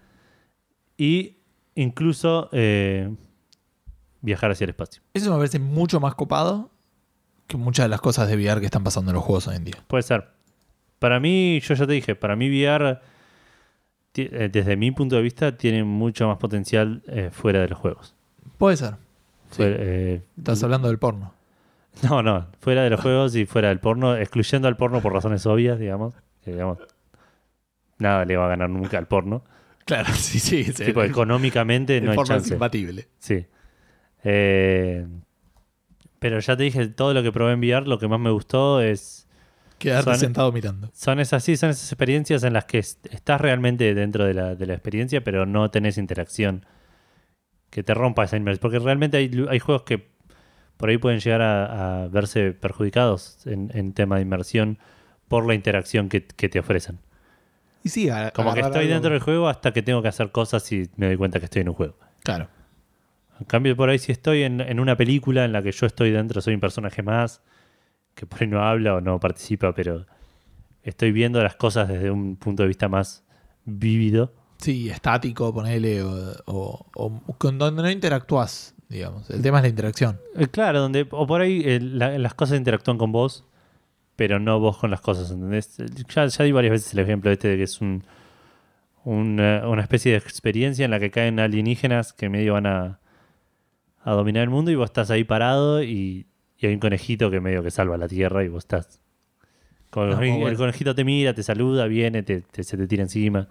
y 0.98 1.40
incluso 1.76 2.50
viajar 4.22 4.52
hacia 4.52 4.64
el 4.64 4.70
espacio. 4.70 5.02
Eso 5.14 5.32
me 5.32 5.38
parece 5.38 5.60
mucho 5.60 6.00
más 6.00 6.16
copado 6.16 6.72
que 7.48 7.58
muchas 7.58 7.86
de 7.86 7.90
las 7.90 8.02
cosas 8.02 8.28
de 8.28 8.36
VR 8.36 8.60
que 8.60 8.66
están 8.66 8.84
pasando 8.84 9.12
en 9.12 9.16
los 9.16 9.24
juegos 9.24 9.48
hoy 9.48 9.56
en 9.58 9.66
día. 9.66 9.76
Puede 9.88 10.04
ser. 10.04 10.28
Para 11.00 11.20
mí, 11.20 11.60
yo 11.62 11.74
ya 11.76 11.86
te 11.86 11.94
dije, 11.94 12.16
para 12.16 12.36
mí 12.36 12.48
VR, 12.50 13.00
eh, 14.16 14.50
desde 14.52 14.76
mi 14.78 14.92
punto 14.92 15.16
de 15.18 15.22
vista, 15.22 15.58
tiene 15.58 15.84
mucho 15.84 16.28
más 16.28 16.38
potencial 16.38 17.04
eh, 17.08 17.30
fuera 17.32 17.62
de 17.62 17.68
los 17.68 17.78
juegos. 17.80 18.16
Puede 18.58 18.78
ser. 18.78 18.92
Sí. 19.52 19.58
Fuera- 19.58 19.76
eh, 19.80 20.22
Estás 20.38 20.64
hablando 20.64 20.88
del 20.88 20.98
porno. 21.00 21.34
no, 22.10 22.24
no, 22.24 22.48
fuera 22.62 22.84
de 22.84 22.90
los 22.90 23.00
juegos 23.02 23.36
y 23.36 23.46
fuera 23.46 23.70
del 23.70 23.80
porno, 23.80 24.16
excluyendo 24.16 24.68
al 24.68 24.78
porno 24.78 25.02
por 25.02 25.14
razones 25.14 25.46
obvias, 25.46 25.78
digamos. 25.80 26.14
que, 26.44 26.52
digamos, 26.52 26.78
nada 28.00 28.26
le 28.26 28.36
va 28.38 28.46
a 28.46 28.50
ganar 28.50 28.70
nunca 28.70 28.98
al 28.98 29.08
porno. 29.08 29.44
Claro, 29.86 30.12
sí, 30.16 30.40
sí. 30.40 30.64
sí. 30.64 30.84
tipo, 30.86 31.04
económicamente 31.04 32.02
no 32.02 32.10
hay 32.10 32.16
porno 32.16 32.34
es 32.38 32.42
chance. 32.42 32.56
imbatible. 32.56 33.08
Sí. 33.20 33.46
Eh, 34.24 35.06
pero 36.26 36.40
ya 36.40 36.58
te 36.58 36.64
dije, 36.64 36.88
todo 36.88 37.14
lo 37.14 37.22
que 37.22 37.32
probé 37.32 37.54
en 37.54 37.60
VR, 37.60 37.86
lo 37.88 38.00
que 38.00 38.08
más 38.08 38.20
me 38.20 38.32
gustó 38.32 38.82
es 38.82 39.28
Quedarte 39.78 40.10
Son- 40.10 40.20
sentado 40.20 40.52
mirando. 40.52 40.90
Son 40.96 41.20
esas, 41.20 41.44
sí, 41.44 41.56
son 41.56 41.70
esas 41.70 41.92
experiencias 41.92 42.44
en 42.44 42.54
las 42.54 42.66
que 42.66 42.80
est- 42.80 43.06
estás 43.14 43.40
realmente 43.40 43.94
dentro 43.94 44.26
de 44.26 44.34
la, 44.34 44.56
de 44.56 44.66
la 44.66 44.74
experiencia, 44.74 45.24
pero 45.24 45.46
no 45.46 45.70
tenés 45.70 46.00
interacción 46.00 46.66
que 47.70 47.84
te 47.84 47.94
rompa 47.94 48.24
esa 48.24 48.38
inmersión. 48.38 48.60
Porque 48.62 48.80
realmente 48.80 49.18
hay, 49.18 49.30
hay 49.48 49.60
juegos 49.60 49.84
que 49.84 50.08
por 50.78 50.90
ahí 50.90 50.98
pueden 50.98 51.20
llegar 51.20 51.44
a, 51.44 52.06
a 52.06 52.08
verse 52.08 52.54
perjudicados 52.54 53.46
en, 53.46 53.70
en 53.76 53.94
tema 53.94 54.16
de 54.16 54.24
inmersión 54.24 54.80
por 55.28 55.46
la 55.46 55.54
interacción 55.54 56.10
que, 56.10 56.26
que 56.26 56.50
te 56.50 56.58
ofrecen. 56.58 56.98
Y 57.84 57.90
sí, 57.90 58.10
a- 58.10 58.32
Como 58.32 58.52
que 58.56 58.62
estoy 58.62 58.86
algo- 58.86 58.94
dentro 58.94 59.12
del 59.12 59.20
juego 59.22 59.48
hasta 59.48 59.74
que 59.74 59.84
tengo 59.84 60.02
que 60.02 60.08
hacer 60.08 60.32
cosas 60.32 60.72
y 60.72 60.90
me 60.96 61.06
doy 61.06 61.18
cuenta 61.18 61.38
que 61.38 61.46
estoy 61.46 61.62
en 61.62 61.70
un 61.70 61.76
juego. 61.76 62.00
Claro. 62.24 62.48
En 63.40 63.46
cambio, 63.46 63.76
por 63.76 63.90
ahí 63.90 64.00
si 64.00 64.12
estoy 64.12 64.44
en, 64.44 64.62
en 64.62 64.80
una 64.80 64.96
película 64.96 65.46
en 65.46 65.52
la 65.52 65.62
que 65.62 65.72
yo 65.72 65.86
estoy 65.86 66.12
dentro, 66.12 66.42
soy 66.42 66.54
un 66.54 66.60
personaje 66.62 67.04
más, 67.04 67.42
que 68.14 68.26
por 68.26 68.42
ahí 68.42 68.48
no 68.48 68.62
habla 68.64 68.96
o 68.96 69.02
no 69.02 69.20
participa, 69.20 69.74
pero 69.74 70.06
estoy 70.84 71.12
viendo 71.12 71.42
las 71.44 71.56
cosas 71.56 71.88
desde 71.88 72.12
un 72.12 72.38
punto 72.38 72.64
de 72.64 72.68
vista 72.68 72.88
más 72.88 73.24
vívido. 73.66 74.34
Sí, 74.58 74.90
estático, 74.90 75.54
ponele, 75.54 76.02
o, 76.04 76.32
o- 76.46 76.86
o 76.96 77.22
con 77.38 77.58
donde 77.58 77.82
no 77.84 77.90
interactúas, 77.92 78.74
digamos. 78.88 79.30
El 79.30 79.42
tema 79.42 79.58
es 79.58 79.64
la 79.64 79.70
interacción. 79.70 80.20
Eh, 80.38 80.48
Claro, 80.48 80.80
donde, 80.80 81.06
o 81.12 81.28
por 81.28 81.42
ahí 81.42 81.62
eh, 81.66 81.80
la- 81.82 82.18
las 82.18 82.34
cosas 82.36 82.58
interactúan 82.58 82.98
con 82.98 83.12
vos, 83.12 83.44
pero 84.16 84.40
no 84.40 84.60
vos 84.62 84.78
con 84.78 84.92
las 84.92 85.02
cosas, 85.02 85.30
¿entendés? 85.32 85.76
Ya, 86.14 86.26
ya 86.28 86.44
di 86.46 86.52
varias 86.54 86.72
veces 86.72 86.94
el 86.94 87.00
ejemplo 87.00 87.32
este 87.32 87.50
de 87.50 87.58
que 87.58 87.64
es 87.64 87.82
un, 87.82 88.06
una, 89.04 89.68
una 89.68 89.82
especie 89.82 90.12
de 90.14 90.18
experiencia 90.18 90.86
en 90.86 90.92
la 90.92 91.00
que 91.00 91.12
caen 91.12 91.40
alienígenas 91.40 92.14
que 92.14 92.30
medio 92.30 92.54
van 92.54 92.66
a, 92.66 93.00
a 94.06 94.12
dominar 94.14 94.44
el 94.44 94.50
mundo 94.50 94.72
y 94.72 94.76
vos 94.76 94.86
estás 94.86 95.10
ahí 95.12 95.24
parado 95.26 95.84
y, 95.84 96.26
y 96.60 96.68
hay 96.68 96.74
un 96.74 96.80
conejito 96.80 97.30
que 97.32 97.42
medio 97.42 97.62
que 97.64 97.72
salva 97.72 97.98
la 97.98 98.08
tierra 98.08 98.44
y 98.44 98.48
vos 98.48 98.64
estás... 98.64 99.02
Como 99.90 100.06
Ah, 100.08 100.10
el, 100.12 100.18
muy 100.18 100.30
bueno. 100.30 100.48
el 100.50 100.58
conejito 100.58 100.94
te 100.96 101.04
mira, 101.04 101.34
te 101.34 101.42
saluda, 101.44 101.86
viene, 101.88 102.22
te, 102.24 102.42
te- 102.42 102.64
se 102.64 102.78
te 102.78 102.86
tira 102.88 103.04
encima. 103.04 103.48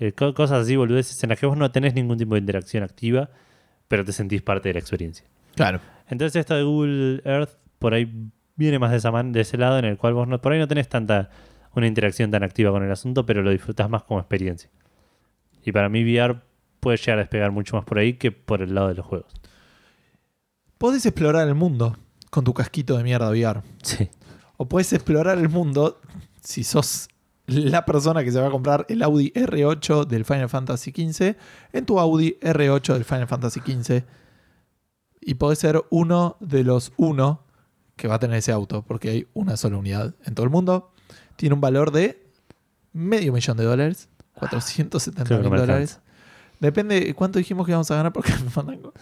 Eh, 0.00 0.12
co- 0.12 0.34
cosas 0.34 0.62
así, 0.62 0.76
boludeces, 0.76 1.22
en 1.22 1.30
las 1.30 1.38
que 1.40 1.46
vos 1.46 1.56
no 1.56 1.70
tenés 1.70 1.94
ningún 1.94 2.18
tipo 2.18 2.34
de 2.34 2.40
interacción 2.40 2.82
activa, 2.82 3.30
pero 3.88 4.04
te 4.04 4.12
sentís 4.12 4.42
parte 4.42 4.68
de 4.68 4.74
la 4.74 4.80
experiencia. 4.80 5.26
Claro. 5.54 5.80
Entonces 6.08 6.36
esto 6.40 6.54
de 6.54 6.62
Google 6.62 7.22
Earth 7.24 7.50
por 7.78 7.94
ahí 7.94 8.10
viene 8.56 8.78
más 8.78 8.90
de, 8.90 8.96
esa 8.98 9.10
man- 9.10 9.32
de 9.32 9.40
ese 9.42 9.56
lado 9.58 9.78
en 9.78 9.84
el 9.84 9.96
cual 9.96 10.14
vos 10.14 10.26
no, 10.26 10.40
por 10.40 10.52
ahí 10.52 10.58
no 10.58 10.68
tenés 10.68 10.88
tanta 10.88 11.30
una 11.74 11.86
interacción 11.86 12.30
tan 12.30 12.42
activa 12.42 12.70
con 12.70 12.82
el 12.82 12.90
asunto, 12.90 13.26
pero 13.26 13.42
lo 13.42 13.50
disfrutás 13.50 13.88
más 13.90 14.02
como 14.04 14.18
experiencia. 14.20 14.70
Y 15.64 15.72
para 15.72 15.88
mí 15.90 16.02
VR 16.02 16.36
puede 16.86 16.98
llegar 16.98 17.18
a 17.18 17.22
despegar 17.22 17.50
mucho 17.50 17.74
más 17.74 17.84
por 17.84 17.98
ahí 17.98 18.12
que 18.12 18.30
por 18.30 18.62
el 18.62 18.72
lado 18.72 18.86
de 18.86 18.94
los 18.94 19.04
juegos. 19.04 19.34
Podés 20.78 21.04
explorar 21.04 21.48
el 21.48 21.56
mundo 21.56 21.96
con 22.30 22.44
tu 22.44 22.54
casquito 22.54 22.96
de 22.96 23.02
mierda 23.02 23.28
VR. 23.28 23.62
Sí. 23.82 24.08
O 24.56 24.68
puedes 24.68 24.92
explorar 24.92 25.36
el 25.36 25.48
mundo 25.48 26.00
si 26.42 26.62
sos 26.62 27.08
la 27.48 27.84
persona 27.84 28.22
que 28.22 28.30
se 28.30 28.40
va 28.40 28.46
a 28.46 28.50
comprar 28.52 28.86
el 28.88 29.02
Audi 29.02 29.32
R8 29.32 30.06
del 30.06 30.24
Final 30.24 30.48
Fantasy 30.48 30.92
XV 30.92 31.34
en 31.72 31.86
tu 31.86 31.98
Audi 31.98 32.38
R8 32.40 32.92
del 32.92 33.04
Final 33.04 33.26
Fantasy 33.26 33.58
XV. 33.58 34.04
Y 35.22 35.34
podés 35.34 35.58
ser 35.58 35.82
uno 35.90 36.36
de 36.38 36.62
los 36.62 36.92
uno 36.98 37.42
que 37.96 38.06
va 38.06 38.14
a 38.14 38.18
tener 38.20 38.36
ese 38.36 38.52
auto, 38.52 38.82
porque 38.82 39.10
hay 39.10 39.26
una 39.34 39.56
sola 39.56 39.76
unidad 39.76 40.14
en 40.24 40.36
todo 40.36 40.44
el 40.44 40.50
mundo. 40.50 40.92
Tiene 41.34 41.56
un 41.56 41.60
valor 41.60 41.90
de 41.90 42.30
medio 42.92 43.32
millón 43.32 43.56
de 43.56 43.64
dólares, 43.64 44.08
470 44.34 45.24
Creo 45.24 45.42
que 45.42 45.50
mil 45.50 45.58
dólares. 45.58 45.98
Depende 46.60 47.12
cuánto 47.14 47.38
dijimos 47.38 47.66
que 47.66 47.72
íbamos 47.72 47.90
a 47.90 47.96
ganar 47.96 48.12
por 48.12 48.24
Café 48.24 48.44
Fandango. 48.50 48.92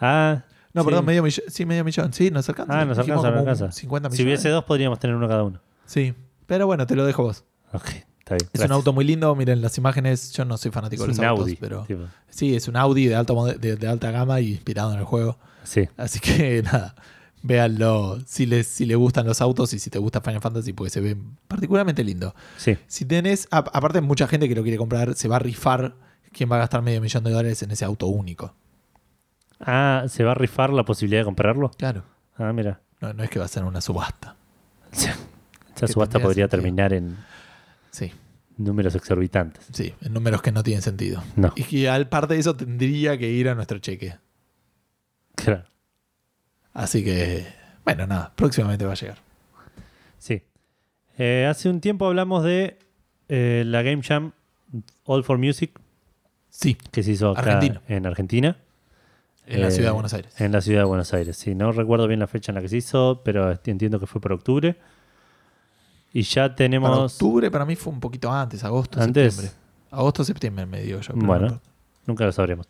Ah, 0.00 0.42
No, 0.72 0.82
Sí. 0.82 0.88
perdón, 0.88 1.04
medio 1.06 1.22
millón. 1.22 1.44
Sí, 1.48 1.64
medio 1.64 1.84
millón. 1.84 2.12
Sí, 2.12 2.30
nos 2.30 2.48
alcanza. 2.48 2.80
Ah, 2.80 2.84
nos 2.84 2.98
Dijimos 2.98 3.24
alcanza, 3.24 3.40
nos 3.50 3.60
alcanza. 3.60 3.72
50 3.72 4.08
millones. 4.10 4.16
si 4.16 4.22
hubiese 4.24 4.48
dos 4.50 4.64
podríamos 4.64 4.98
tener 4.98 5.16
uno 5.16 5.26
cada 5.26 5.42
uno. 5.42 5.60
Sí, 5.86 6.12
pero 6.46 6.66
bueno, 6.66 6.86
te 6.86 6.94
lo 6.94 7.06
dejo 7.06 7.22
vos. 7.22 7.44
Ok, 7.72 7.84
está 8.18 8.34
bien. 8.34 8.42
Es 8.44 8.50
gracias. 8.52 8.66
un 8.66 8.72
auto 8.72 8.92
muy 8.92 9.04
lindo, 9.06 9.34
miren 9.34 9.62
las 9.62 9.78
imágenes. 9.78 10.32
Yo 10.32 10.44
no 10.44 10.56
soy 10.58 10.70
fanático 10.70 11.04
Es 11.04 11.06
de 11.06 11.12
los 11.12 11.18
un 11.18 11.24
autos, 11.24 11.42
Audi. 11.44 11.56
pero 11.56 11.82
tipo, 11.84 12.04
sí, 12.28 12.54
es 12.54 12.68
un 12.68 12.76
Audi 12.76 13.06
de, 13.06 13.14
alto 13.14 13.46
de, 13.46 13.76
de 13.76 13.88
alta 13.88 14.10
gama 14.10 14.40
y 14.40 14.50
inspirado 14.52 14.92
en 14.92 14.98
el 14.98 15.04
juego. 15.06 15.38
sí, 15.64 15.88
Así 15.96 16.20
que 16.20 16.62
nada, 16.64 16.94
véanlo 17.42 18.18
si 18.26 18.44
les, 18.44 18.66
si 18.66 18.84
les 18.84 18.98
gustan 18.98 19.26
los 19.26 19.40
autos 19.40 19.72
y 19.72 19.78
si 19.78 19.88
te 19.88 19.98
gusta 19.98 20.20
Final 20.20 20.42
Fantasy, 20.42 20.74
porque 20.74 20.90
se 20.90 21.00
ve 21.00 21.16
particularmente 21.48 22.04
lindo. 22.04 22.34
sí. 22.58 22.76
Si 22.86 23.06
tenés, 23.06 23.48
a- 23.50 23.58
aparte 23.58 24.02
mucha 24.02 24.28
gente 24.28 24.46
que 24.48 24.54
lo 24.54 24.62
quiere 24.62 24.76
comprar, 24.76 25.14
se 25.14 25.26
va 25.28 25.36
a 25.36 25.38
rifar 25.40 25.94
quién 26.36 26.50
va 26.50 26.56
a 26.56 26.60
gastar 26.60 26.82
medio 26.82 27.00
millón 27.00 27.24
de 27.24 27.30
dólares 27.30 27.62
en 27.62 27.70
ese 27.70 27.84
auto 27.84 28.06
único. 28.06 28.54
Ah, 29.60 30.04
¿se 30.08 30.22
va 30.22 30.32
a 30.32 30.34
rifar 30.34 30.70
la 30.70 30.84
posibilidad 30.84 31.22
de 31.22 31.24
comprarlo? 31.24 31.70
Claro, 31.78 32.04
Ah, 32.36 32.52
mira. 32.52 32.80
no, 33.00 33.12
no 33.14 33.22
es 33.24 33.30
que 33.30 33.38
va 33.38 33.46
a 33.46 33.48
ser 33.48 33.64
una 33.64 33.80
subasta. 33.80 34.36
Esa 35.76 35.86
subasta 35.88 36.18
podría 36.20 36.48
terminar 36.48 36.92
en 36.92 37.16
Sí, 37.90 38.12
números 38.58 38.94
exorbitantes. 38.94 39.66
sí, 39.72 39.94
en 40.02 40.12
números 40.12 40.42
que 40.42 40.52
no 40.52 40.62
tienen 40.62 40.82
sentido. 40.82 41.22
No, 41.36 41.52
Y 41.56 41.64
que 41.64 41.88
al 41.88 42.08
parte 42.08 42.34
de 42.34 42.40
eso 42.40 42.54
tendría 42.56 43.16
que 43.18 43.28
ir 43.30 43.48
a 43.48 43.54
nuestro 43.54 43.78
cheque. 43.78 44.16
claro. 45.34 45.64
Así 46.74 47.02
que, 47.02 47.46
bueno, 47.86 48.06
nada, 48.06 48.32
próximamente 48.36 48.84
va 48.84 48.92
a 48.92 48.96
llegar. 48.96 49.16
Sí. 50.18 50.42
Eh, 51.16 51.46
hace 51.48 51.70
un 51.70 51.80
tiempo 51.80 52.06
hablamos 52.06 52.44
de 52.44 52.78
eh, 53.30 53.62
la 53.66 53.80
Game 53.80 54.02
Jam 54.02 54.32
All 55.04 55.24
for 55.24 55.38
Music 55.38 55.78
Sí, 56.58 56.74
que 56.90 57.02
se 57.02 57.10
hizo 57.12 57.30
acá 57.30 57.60
en 57.88 58.06
Argentina. 58.06 58.56
en 59.46 59.60
la 59.60 59.68
Eh, 59.68 59.70
ciudad 59.70 59.90
de 59.90 59.92
Buenos 59.92 60.12
Aires. 60.14 60.40
En 60.40 60.50
la 60.52 60.60
ciudad 60.60 60.80
de 60.80 60.84
Buenos 60.86 61.12
Aires. 61.14 61.36
Sí, 61.36 61.54
no 61.54 61.70
recuerdo 61.70 62.08
bien 62.08 62.18
la 62.18 62.26
fecha 62.26 62.50
en 62.50 62.56
la 62.56 62.62
que 62.62 62.68
se 62.68 62.78
hizo, 62.78 63.20
pero 63.24 63.56
entiendo 63.64 64.00
que 64.00 64.06
fue 64.06 64.20
por 64.20 64.32
octubre. 64.32 64.76
Y 66.12 66.22
ya 66.22 66.44
Para 66.44 66.56
tenemos. 66.56 67.12
octubre 67.14 67.50
para 67.50 67.64
mí 67.66 67.76
fue 67.76 67.92
un 67.92 68.00
poquito 68.00 68.32
antes, 68.32 68.64
agosto, 68.64 69.00
Antes. 69.00 69.34
septiembre. 69.34 69.60
Agosto, 69.90 70.24
septiembre 70.24 70.66
me 70.66 70.82
dio 70.82 71.00
yo. 71.00 71.12
Bueno. 71.14 71.46
no- 71.48 71.60
Nunca 72.06 72.24
lo 72.24 72.32
sabremos. 72.32 72.68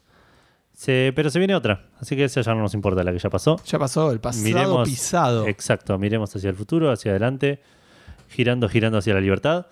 Se- 0.75 1.13
pero 1.15 1.31
se 1.31 1.39
viene 1.39 1.55
otra, 1.55 1.87
así 2.01 2.17
que 2.17 2.25
esa 2.25 2.41
ya 2.43 2.55
no 2.55 2.61
nos 2.61 2.75
importa, 2.75 3.03
la 3.05 3.13
que 3.13 3.19
ya 3.19 3.31
pasó. 3.31 3.57
Ya 3.65 3.79
pasó, 3.79 4.11
el 4.13 4.21
pasado 4.21 4.45
Miremos- 4.45 4.89
pisado. 4.89 5.47
Exacto, 5.47 5.97
miremos 5.99 6.35
hacia 6.37 6.51
el 6.51 6.57
futuro, 6.57 6.91
hacia 6.91 7.13
adelante, 7.13 7.61
girando, 8.29 8.69
girando 8.69 8.99
hacia 8.99 9.15
la 9.15 9.21
libertad. 9.21 9.67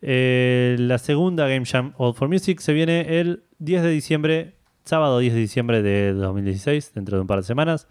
Eh, 0.00 0.76
la 0.78 0.98
segunda 0.98 1.48
Game 1.48 1.66
Jam 1.66 1.92
All 1.96 2.14
for 2.14 2.28
Music 2.28 2.60
se 2.60 2.72
viene 2.72 3.20
el 3.20 3.44
10 3.58 3.82
de 3.82 3.90
diciembre, 3.90 4.54
sábado 4.84 5.18
10 5.18 5.34
de 5.34 5.40
diciembre 5.40 5.82
de 5.82 6.12
2016, 6.12 6.92
dentro 6.94 7.16
de 7.16 7.22
un 7.22 7.26
par 7.26 7.38
de 7.38 7.44
semanas. 7.44 7.88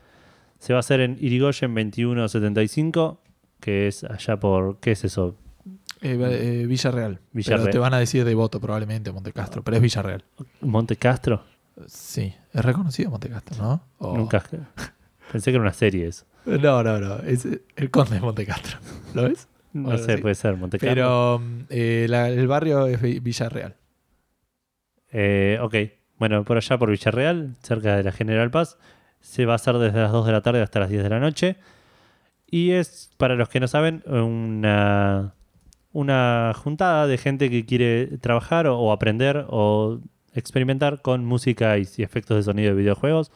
Se 0.60 0.74
va 0.74 0.78
a 0.78 0.82
hacer 0.82 1.02
en 1.02 1.18
Irigoyen 1.20 1.74
2175, 1.74 3.22
que 3.60 3.88
es 3.88 4.04
allá 4.04 4.40
por. 4.40 4.80
¿Qué 4.80 4.92
es 4.92 5.04
eso? 5.04 5.36
Eh, 6.02 6.18
eh, 6.20 6.66
Villarreal. 6.68 7.20
Villarreal. 7.32 7.62
Pero 7.62 7.72
te 7.72 7.80
van 7.80 7.94
a 7.94 8.00
decir 8.00 8.24
de 8.24 8.36
voto 8.36 8.60
probablemente 8.60 9.12
Monte 9.12 9.34
Castro, 9.34 9.64
pero 9.64 9.78
es 9.78 9.84
Villarreal. 9.84 10.24
¿Monte 10.62 10.96
Castro? 10.96 11.44
Sí, 11.88 12.34
es 12.54 12.66
reconocido 12.66 13.12
Monte 13.12 13.30
Castro, 13.30 13.58
¿no? 14.00 14.16
Nunca. 14.16 14.44
Pensé 15.32 15.52
que 15.52 15.56
era 15.56 15.62
una 15.62 15.74
serie 15.74 16.08
eso. 16.08 16.26
No, 16.46 16.82
no, 16.82 17.00
no, 17.00 17.18
es 17.20 17.46
el 17.76 17.92
conde 17.92 18.16
de 18.16 18.22
Monte 18.22 18.46
Castro. 18.46 18.80
¿Lo 19.14 19.24
ves? 19.24 19.48
No 19.73 19.98
sé, 19.98 20.14
así. 20.14 20.22
puede 20.22 20.35
ser 20.35 20.56
Monte 20.57 20.80
Carlo. 20.80 20.94
Pero 20.95 21.39
mm, 21.39 21.60
eh, 21.69 22.06
la- 22.10 22.30
el 22.30 22.48
barrio 22.48 22.85
es 22.88 23.02
Vi- 23.02 23.19
Villarreal. 23.19 23.76
Eh, 25.11 25.57
ok, 25.61 25.76
bueno, 26.18 26.44
por 26.44 26.57
allá 26.57 26.77
por 26.77 26.89
Villarreal, 26.91 27.56
cerca 27.61 27.95
de 27.95 28.03
la 28.03 28.11
General 28.11 28.52
Paz, 28.52 28.77
se 29.22 29.45
va 29.45 29.53
a 29.53 29.56
hacer 29.56 29.77
desde 29.77 29.99
las 29.99 30.11
2 30.11 30.26
de 30.26 30.31
la 30.31 30.41
tarde 30.41 30.61
hasta 30.61 30.80
las 30.80 30.89
10 30.89 31.03
de 31.03 31.10
la 31.10 31.19
noche. 31.19 31.57
Y 32.49 32.72
es, 32.72 33.11
para 33.18 33.35
los 33.35 33.49
que 33.49 33.60
no 33.60 33.68
saben, 33.68 34.03
una, 34.07 35.34
una 35.91 36.53
juntada 36.56 37.07
de 37.07 37.18
gente 37.18 37.49
que 37.49 37.65
quiere 37.65 38.07
trabajar 38.19 38.68
o, 38.68 38.77
o 38.80 38.91
aprender 38.91 39.45
o 39.49 39.99
experimentar 40.34 41.02
con 41.02 41.26
música 41.26 41.77
y, 41.77 41.88
y 41.98 42.03
efectos 42.03 42.38
de 42.38 42.44
sonido 42.44 42.69
de 42.76 42.81
videojuegos. 42.81 43.31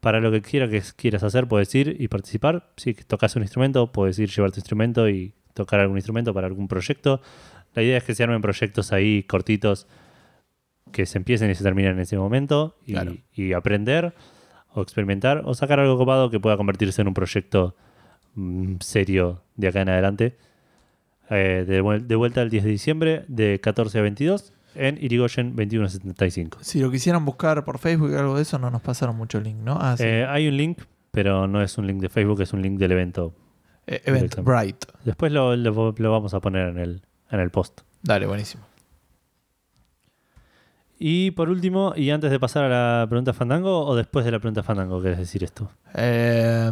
Para 0.00 0.18
lo 0.18 0.32
que 0.32 0.42
quiera 0.42 0.68
que 0.68 0.82
quieras 0.96 1.22
hacer, 1.22 1.46
puedes 1.46 1.72
ir 1.76 1.96
y 2.00 2.08
participar. 2.08 2.70
Si 2.76 2.94
tocas 2.94 3.36
un 3.36 3.42
instrumento, 3.42 3.92
puedes 3.92 4.18
ir 4.18 4.28
llevar 4.30 4.50
tu 4.50 4.58
instrumento 4.58 5.08
y 5.08 5.34
tocar 5.54 5.80
algún 5.80 5.96
instrumento 5.98 6.32
para 6.34 6.46
algún 6.46 6.68
proyecto. 6.68 7.20
La 7.74 7.82
idea 7.82 7.96
es 7.98 8.04
que 8.04 8.14
se 8.14 8.22
armen 8.22 8.40
proyectos 8.42 8.92
ahí 8.92 9.22
cortitos 9.24 9.86
que 10.92 11.06
se 11.06 11.18
empiecen 11.18 11.50
y 11.50 11.54
se 11.54 11.62
terminen 11.64 11.92
en 11.92 12.00
ese 12.00 12.16
momento 12.18 12.76
y, 12.84 12.92
Claro. 12.92 13.16
y 13.34 13.52
aprender 13.54 14.14
o 14.74 14.82
experimentar 14.82 15.42
o 15.44 15.54
sacar 15.54 15.80
algo 15.80 15.96
copado 15.96 16.30
que 16.30 16.38
pueda 16.40 16.56
convertirse 16.56 17.00
en 17.02 17.08
un 17.08 17.14
proyecto 17.14 17.76
mm, 18.34 18.74
serio 18.80 19.42
de 19.56 19.68
acá 19.68 19.82
en 19.82 19.88
adelante. 19.88 20.36
Eh, 21.30 21.64
de, 21.66 21.82
vuel- 21.82 22.02
de 22.06 22.14
vuelta 22.16 22.42
el 22.42 22.50
10 22.50 22.64
de 22.64 22.70
diciembre 22.70 23.24
de 23.28 23.58
14 23.60 23.98
a 23.98 24.02
22 24.02 24.52
en 24.74 24.98
Irigoyen 25.02 25.54
2175. 25.56 26.58
Si 26.62 26.80
lo 26.80 26.90
quisieran 26.90 27.24
buscar 27.24 27.64
por 27.64 27.78
Facebook 27.78 28.12
o 28.12 28.18
algo 28.18 28.36
de 28.36 28.42
eso, 28.42 28.58
no 28.58 28.70
nos 28.70 28.82
pasaron 28.82 29.16
mucho 29.16 29.38
el 29.38 29.44
link, 29.44 29.56
¿no? 29.58 29.78
Ah, 29.80 29.96
sí. 29.96 30.04
Eh, 30.04 30.26
hay 30.28 30.48
un 30.48 30.56
link, 30.56 30.78
pero 31.10 31.46
no 31.46 31.62
es 31.62 31.78
un 31.78 31.86
link 31.86 32.00
de 32.00 32.08
Facebook, 32.08 32.40
es 32.42 32.52
un 32.52 32.60
link 32.62 32.78
del 32.78 32.92
evento. 32.92 33.34
Eh, 33.86 34.02
Eventbrite. 34.04 34.86
Después 35.04 35.32
lo, 35.32 35.56
lo- 35.56 35.94
lo 35.96 36.10
vamos 36.12 36.34
a 36.34 36.40
poner 36.40 36.68
en 36.68 36.78
el, 36.78 37.02
en 37.30 37.40
el 37.40 37.50
post. 37.50 37.80
Dale, 38.02 38.26
buenísimo. 38.26 38.64
Y 40.98 41.32
por 41.32 41.48
último, 41.50 41.94
y 41.96 42.10
antes 42.10 42.30
de 42.30 42.38
pasar 42.38 42.64
a 42.64 43.00
la 43.00 43.06
pregunta 43.08 43.32
Fandango, 43.32 43.84
o 43.86 43.96
después 43.96 44.24
de 44.24 44.30
la 44.30 44.38
pregunta 44.38 44.62
Fandango, 44.62 45.02
¿querés 45.02 45.18
decir 45.18 45.42
esto? 45.42 45.68
Eh, 45.94 46.70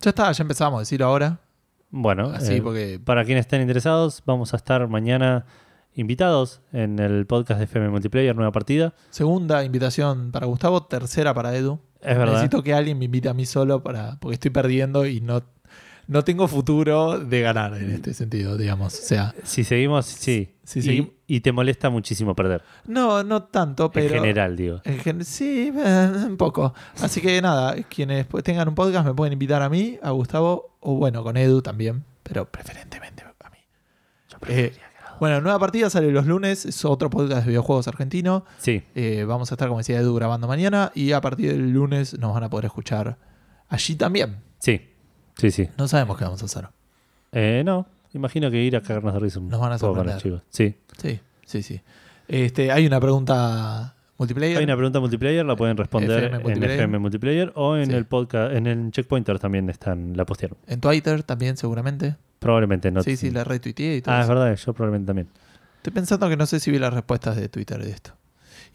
ya 0.00 0.08
está, 0.10 0.32
ya 0.32 0.42
empezamos 0.42 0.78
a 0.78 0.80
decirlo 0.80 1.06
ahora. 1.06 1.38
Bueno, 1.90 2.30
Así 2.34 2.54
eh, 2.54 2.62
porque. 2.62 3.00
para 3.04 3.24
quienes 3.24 3.42
estén 3.42 3.60
interesados, 3.60 4.22
vamos 4.24 4.54
a 4.54 4.56
estar 4.56 4.88
mañana 4.88 5.44
invitados 5.94 6.60
en 6.72 6.98
el 6.98 7.26
podcast 7.26 7.58
de 7.58 7.64
FM 7.64 7.90
Multiplayer, 7.90 8.34
nueva 8.34 8.50
partida. 8.52 8.94
Segunda 9.10 9.62
invitación 9.64 10.30
para 10.32 10.46
Gustavo, 10.46 10.84
tercera 10.84 11.34
para 11.34 11.54
Edu. 11.54 11.78
Es 12.00 12.16
verdad. 12.16 12.34
Necesito 12.34 12.62
que 12.62 12.72
alguien 12.74 12.98
me 12.98 13.06
invite 13.06 13.28
a 13.28 13.34
mí 13.34 13.44
solo 13.46 13.82
para 13.82 14.18
porque 14.20 14.34
estoy 14.34 14.50
perdiendo 14.50 15.06
y 15.06 15.20
no, 15.20 15.42
no 16.08 16.22
tengo 16.24 16.46
futuro 16.48 17.18
de 17.18 17.40
ganar 17.40 17.74
en 17.74 17.90
este 17.90 18.14
sentido, 18.14 18.56
digamos. 18.56 18.94
O 18.98 19.02
sea, 19.02 19.34
Si 19.44 19.64
seguimos, 19.64 20.06
sí. 20.06 20.54
Si 20.64 20.78
y, 20.78 20.82
seguim- 20.82 21.12
y 21.26 21.40
te 21.40 21.52
molesta 21.52 21.90
muchísimo 21.90 22.34
perder. 22.34 22.62
no, 22.86 23.22
no 23.24 23.44
tanto, 23.44 23.90
pero. 23.90 24.14
en 24.14 24.20
general, 24.20 24.56
digo. 24.56 24.80
en 24.84 24.98
gen- 24.98 25.24
sí, 25.24 25.72
eh, 25.76 26.12
un 26.26 26.36
poco. 26.36 26.74
Así 27.00 27.20
que 27.20 27.40
nada, 27.42 27.74
quienes 27.88 28.26
pues 28.26 28.42
tengan 28.44 28.68
un 28.68 28.74
podcast 28.74 29.06
me 29.06 29.14
pueden 29.14 29.32
invitar 29.32 29.62
a 29.62 29.68
mí, 29.68 29.98
a 30.02 30.10
Gustavo, 30.10 30.76
o 30.80 30.94
bueno, 30.94 31.22
con 31.22 31.36
Edu 31.36 31.62
también, 31.62 32.04
pero 32.22 32.44
preferentemente 32.50 33.22
a 33.22 33.50
mí. 33.50 33.58
Eh, 34.48 34.72
bueno, 35.18 35.40
nueva 35.40 35.58
partida 35.58 35.88
sale 35.88 36.10
los 36.12 36.26
lunes, 36.26 36.66
es 36.66 36.84
otro 36.84 37.08
podcast 37.10 37.42
de 37.44 37.48
videojuegos 37.48 37.88
argentino. 37.88 38.44
Sí, 38.58 38.82
Eh, 38.94 39.24
vamos 39.26 39.50
a 39.50 39.54
estar, 39.54 39.68
como 39.68 39.78
decía 39.78 39.98
Edu, 39.98 40.14
grabando 40.14 40.46
mañana 40.46 40.92
y 40.94 41.12
a 41.12 41.20
partir 41.20 41.52
del 41.52 41.70
lunes 41.70 42.18
nos 42.18 42.34
van 42.34 42.44
a 42.44 42.50
poder 42.50 42.66
escuchar 42.66 43.18
allí 43.68 43.94
también. 43.96 44.36
sí, 44.58 44.80
sí, 45.36 45.50
sí. 45.50 45.68
No 45.78 45.88
sabemos 45.88 46.18
qué 46.18 46.24
vamos 46.24 46.42
a 46.42 46.46
hacer. 46.46 46.68
Eh, 47.32 47.62
no, 47.64 47.86
imagino 48.12 48.50
que 48.50 48.62
ir 48.62 48.76
a 48.76 48.82
cagarnos 48.82 49.14
de 49.14 49.20
risa 49.20 49.38
un 49.40 49.48
Nos 49.48 49.60
van 49.60 49.72
a 49.72 49.78
poco 49.78 49.94
con 49.94 50.06
los 50.06 50.14
sorprender. 50.20 50.42
chicos. 50.42 50.42
Sí. 50.50 50.74
Sí, 51.00 51.20
sí, 51.46 51.62
sí. 51.62 51.80
Este, 52.28 52.72
hay 52.72 52.86
una 52.86 52.98
pregunta 53.00 53.94
multiplayer. 54.18 54.58
Hay 54.58 54.64
una 54.64 54.76
pregunta 54.76 55.00
multiplayer, 55.00 55.44
la 55.44 55.54
pueden 55.56 55.76
responder 55.76 56.24
FM 56.24 56.36
en 56.36 56.42
Multiplayer. 56.42 56.74
FM 56.76 56.98
Multiplayer 56.98 57.52
o 57.54 57.76
en 57.76 57.86
Sí. 57.86 57.92
el 57.94 58.04
podcast, 58.06 58.54
en 58.54 58.66
el 58.66 58.90
Checkpointer 58.90 59.38
también 59.38 59.68
están, 59.70 60.16
la 60.16 60.24
postearon. 60.24 60.58
En 60.66 60.80
Twitter 60.80 61.22
también, 61.22 61.56
seguramente. 61.56 62.16
Probablemente 62.38 62.90
no. 62.90 63.02
sí, 63.02 63.16
sí, 63.16 63.30
la 63.30 63.44
retuiteé 63.44 63.96
y 63.96 64.02
todo 64.02 64.14
Ah, 64.14 64.18
es 64.20 64.24
eso. 64.24 64.34
verdad, 64.34 64.56
yo 64.56 64.72
probablemente 64.74 65.06
también. 65.06 65.28
Estoy 65.78 65.92
pensando 65.92 66.28
que 66.28 66.36
no 66.36 66.46
sé 66.46 66.58
si 66.60 66.70
vi 66.70 66.78
las 66.78 66.92
respuestas 66.92 67.36
de 67.36 67.48
Twitter 67.48 67.82
de 67.82 67.90
esto. 67.90 68.12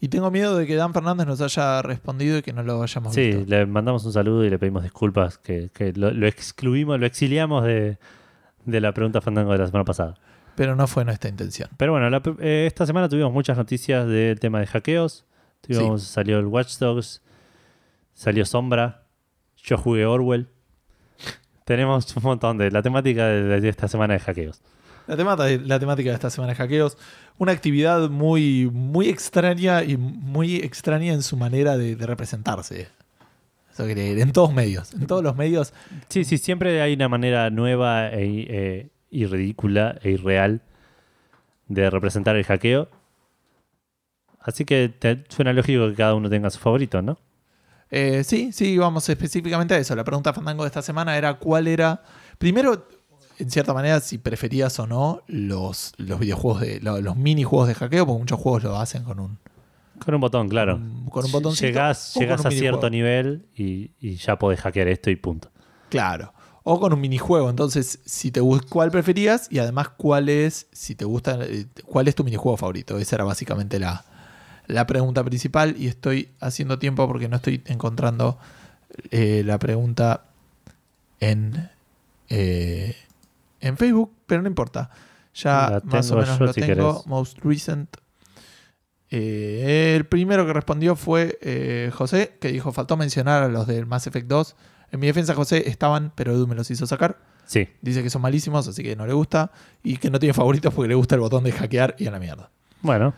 Y 0.04 0.08
tengo 0.08 0.32
miedo 0.32 0.56
de 0.56 0.66
que 0.66 0.74
Dan 0.74 0.92
Fernández 0.92 1.28
nos 1.28 1.40
haya 1.40 1.80
respondido 1.80 2.36
y 2.38 2.42
que 2.42 2.52
no 2.52 2.64
lo 2.64 2.82
hayamos 2.82 3.14
Sí, 3.14 3.30
visto. 3.30 3.44
le 3.46 3.66
mandamos 3.66 4.04
un 4.04 4.12
saludo 4.12 4.44
y 4.44 4.50
le 4.50 4.58
pedimos 4.58 4.82
disculpas 4.82 5.38
que, 5.38 5.70
que 5.72 5.92
lo, 5.92 6.10
lo 6.10 6.26
excluimos, 6.26 6.98
lo 6.98 7.06
exiliamos 7.06 7.64
de, 7.64 7.98
de 8.64 8.80
la 8.80 8.92
pregunta 8.92 9.20
Fandango 9.20 9.52
de 9.52 9.58
la 9.58 9.66
semana 9.66 9.84
pasada. 9.84 10.14
Pero 10.56 10.74
no 10.74 10.88
fue 10.88 11.04
nuestra 11.04 11.30
intención. 11.30 11.68
Pero 11.76 11.92
bueno, 11.92 12.10
la- 12.10 12.20
eh, 12.40 12.64
esta 12.66 12.84
semana 12.84 13.08
tuvimos 13.08 13.32
muchas 13.32 13.56
noticias 13.56 14.06
del 14.08 14.40
tema 14.40 14.58
de 14.58 14.66
hackeos. 14.66 15.24
Tuvimos, 15.60 16.02
Salió 16.02 16.40
el 16.40 16.46
Watch 16.46 16.78
Dogs, 16.78 17.22
salió 18.12 18.44
Sombra, 18.44 19.04
yo 19.62 19.78
jugué 19.78 20.04
Orwell. 20.04 20.48
Tenemos 21.64 22.14
un 22.16 22.22
montón 22.24 22.58
de 22.58 22.72
la 22.72 22.82
temática 22.82 23.26
de, 23.28 23.60
de 23.60 23.68
esta 23.68 23.86
semana 23.86 24.14
de 24.14 24.18
hackeos. 24.20 24.60
La, 25.06 25.16
temata- 25.16 25.48
la 25.64 25.78
temática 25.80 26.10
de 26.10 26.14
esta 26.14 26.30
semana 26.30 26.52
es 26.52 26.58
hackeos. 26.58 26.96
Una 27.38 27.52
actividad 27.52 28.08
muy, 28.08 28.70
muy 28.72 29.08
extraña 29.08 29.82
y 29.82 29.96
muy 29.96 30.56
extraña 30.56 31.12
en 31.12 31.22
su 31.22 31.36
manera 31.36 31.76
de, 31.76 31.96
de 31.96 32.06
representarse. 32.06 32.88
Eso 33.72 33.84
decir, 33.86 34.18
en 34.18 34.32
todos 34.32 34.52
medios. 34.52 34.92
En 34.92 35.06
todos 35.06 35.22
los 35.22 35.34
medios. 35.34 35.72
Sí, 36.08 36.24
sí, 36.24 36.38
siempre 36.38 36.82
hay 36.82 36.92
una 36.94 37.08
manera 37.08 37.48
nueva 37.50 38.08
e, 38.10 38.46
eh, 38.48 38.88
y 39.10 39.24
ridícula 39.26 39.98
e 40.02 40.10
irreal 40.10 40.60
de 41.68 41.88
representar 41.88 42.36
el 42.36 42.44
hackeo. 42.44 42.88
Así 44.40 44.64
que 44.64 44.88
te- 44.88 45.24
suena 45.28 45.52
lógico 45.52 45.88
que 45.88 45.94
cada 45.94 46.14
uno 46.14 46.28
tenga 46.28 46.50
su 46.50 46.58
favorito, 46.58 47.00
¿no? 47.00 47.18
Eh, 47.90 48.24
sí, 48.24 48.52
sí, 48.52 48.76
vamos 48.78 49.08
específicamente 49.08 49.74
a 49.74 49.78
eso. 49.78 49.94
La 49.94 50.04
pregunta 50.04 50.32
Fandango 50.32 50.64
de 50.64 50.68
esta 50.68 50.82
semana 50.82 51.16
era 51.16 51.34
cuál 51.34 51.68
era. 51.68 52.02
Primero, 52.38 52.88
en 53.38 53.50
cierta 53.50 53.72
manera, 53.74 54.00
si 54.00 54.18
preferías 54.18 54.78
o 54.78 54.86
no 54.86 55.22
los, 55.26 55.92
los 55.98 56.18
videojuegos 56.20 56.60
de. 56.62 56.80
lo- 56.80 57.00
los 57.00 57.16
minijuegos 57.16 57.68
de 57.68 57.74
hackeo, 57.74 58.06
porque 58.06 58.20
muchos 58.20 58.38
juegos 58.40 58.62
lo 58.64 58.76
hacen 58.78 59.02
con 59.04 59.18
un, 59.20 59.38
Con 60.04 60.14
un 60.14 60.20
botón, 60.20 60.48
claro. 60.48 60.76
un- 60.76 61.06
con 61.10 61.24
un 61.24 61.32
botoncito. 61.32 61.66
Llegás, 61.66 62.14
llegás 62.14 62.44
a 62.46 62.50
cierto 62.50 62.88
nivel 62.90 63.46
y, 63.56 63.90
y 64.00 64.16
ya 64.16 64.38
podés 64.38 64.60
hackear 64.60 64.88
esto 64.88 65.10
y 65.10 65.16
punto. 65.16 65.50
Claro. 65.88 66.32
O 66.64 66.78
con 66.78 66.92
un 66.92 67.00
minijuego. 67.00 67.50
Entonces, 67.50 67.98
si 68.04 68.30
te 68.30 68.40
cuál 68.68 68.90
preferías 68.92 69.48
y 69.50 69.58
además 69.58 69.88
cuál 69.96 70.28
es, 70.28 70.66
si 70.72 70.94
te 70.94 71.04
gusta, 71.04 71.38
eh, 71.42 71.66
cuál 71.86 72.06
es 72.08 72.14
tu 72.14 72.22
minijuego 72.22 72.56
favorito. 72.56 72.98
Esa 72.98 73.16
era 73.16 73.24
básicamente 73.24 73.80
la, 73.80 74.04
la 74.68 74.86
pregunta 74.86 75.24
principal. 75.24 75.74
Y 75.76 75.88
estoy 75.88 76.28
haciendo 76.38 76.78
tiempo 76.78 77.06
porque 77.08 77.28
no 77.28 77.36
estoy 77.36 77.62
encontrando 77.66 78.38
eh, 79.10 79.42
la 79.44 79.58
pregunta 79.58 80.22
en, 81.18 81.68
eh, 82.28 82.94
en 83.62 83.78
Facebook, 83.78 84.12
pero 84.26 84.42
no 84.42 84.48
importa. 84.48 84.90
Ya 85.34 85.80
más 85.84 86.10
o 86.10 86.16
menos 86.16 86.38
lo 86.38 86.52
si 86.52 86.60
tengo. 86.60 86.74
querés. 86.74 87.06
Most 87.06 87.38
recent. 87.42 87.96
Eh, 89.10 89.94
el 89.96 90.06
primero 90.06 90.46
que 90.46 90.52
respondió 90.52 90.96
fue 90.96 91.38
eh, 91.40 91.90
José, 91.94 92.36
que 92.40 92.48
dijo, 92.48 92.72
faltó 92.72 92.96
mencionar 92.96 93.42
a 93.42 93.48
los 93.48 93.66
del 93.66 93.86
Mass 93.86 94.06
Effect 94.06 94.26
2. 94.26 94.56
En 94.92 95.00
mi 95.00 95.06
defensa, 95.06 95.34
José, 95.34 95.68
estaban, 95.68 96.12
pero 96.14 96.32
Edu 96.32 96.46
me 96.46 96.54
los 96.54 96.70
hizo 96.70 96.86
sacar. 96.86 97.18
Sí, 97.46 97.68
Dice 97.80 98.02
que 98.02 98.10
son 98.10 98.22
malísimos, 98.22 98.68
así 98.68 98.82
que 98.82 98.96
no 98.96 99.06
le 99.06 99.12
gusta. 99.12 99.52
Y 99.82 99.96
que 99.96 100.10
no 100.10 100.18
tiene 100.18 100.32
favoritos 100.32 100.72
porque 100.72 100.88
le 100.88 100.94
gusta 100.94 101.14
el 101.14 101.20
botón 101.20 101.44
de 101.44 101.52
hackear 101.52 101.94
y 101.98 102.06
a 102.06 102.10
la 102.10 102.18
mierda. 102.18 102.50
bueno. 102.82 103.14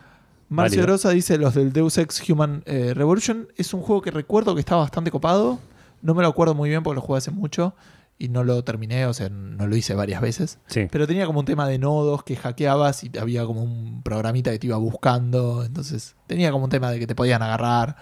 Marcio. 0.47 0.85
Rosa 0.85 1.09
dice, 1.09 1.39
los 1.39 1.55
del 1.55 1.73
Deus 1.73 1.97
Ex 1.97 2.29
Human 2.29 2.61
eh, 2.67 2.93
Revolution. 2.93 3.47
Es 3.57 3.73
un 3.73 3.81
juego 3.81 4.01
que 4.01 4.11
recuerdo 4.11 4.53
que 4.53 4.59
estaba 4.59 4.81
bastante 4.81 5.09
copado. 5.09 5.59
No 6.03 6.13
me 6.13 6.21
lo 6.21 6.29
acuerdo 6.29 6.53
muy 6.53 6.69
bien 6.69 6.83
porque 6.83 6.95
lo 6.95 7.01
jugué 7.01 7.17
hace 7.17 7.31
mucho. 7.31 7.73
Y 8.17 8.29
no 8.29 8.45
lo 8.45 8.63
terminé, 8.63 9.05
o 9.07 9.13
sea, 9.13 9.27
no 9.29 9.67
lo 9.67 9.75
hice 9.75 9.93
varias 9.93 10.21
veces. 10.21 10.59
Sí. 10.67 10.87
Pero 10.89 11.05
tenía 11.05 11.25
como 11.25 11.39
un 11.41 11.45
tema 11.45 11.67
de 11.67 11.77
nodos 11.77 12.23
que 12.23 12.37
hackeabas 12.37 13.03
y 13.03 13.11
había 13.19 13.45
como 13.45 13.61
un 13.61 14.01
programita 14.03 14.51
que 14.51 14.59
te 14.59 14.67
iba 14.67 14.77
buscando. 14.77 15.65
Entonces 15.65 16.15
tenía 16.27 16.51
como 16.51 16.63
un 16.63 16.69
tema 16.69 16.91
de 16.91 16.99
que 16.99 17.07
te 17.07 17.15
podían 17.15 17.41
agarrar 17.41 17.97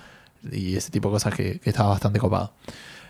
y 0.52 0.76
ese 0.76 0.92
tipo 0.92 1.10
de 1.10 1.14
cosas 1.14 1.34
que, 1.34 1.60
que 1.60 1.70
estaba 1.72 1.90
bastante 1.90 2.20
copado. 2.20 2.54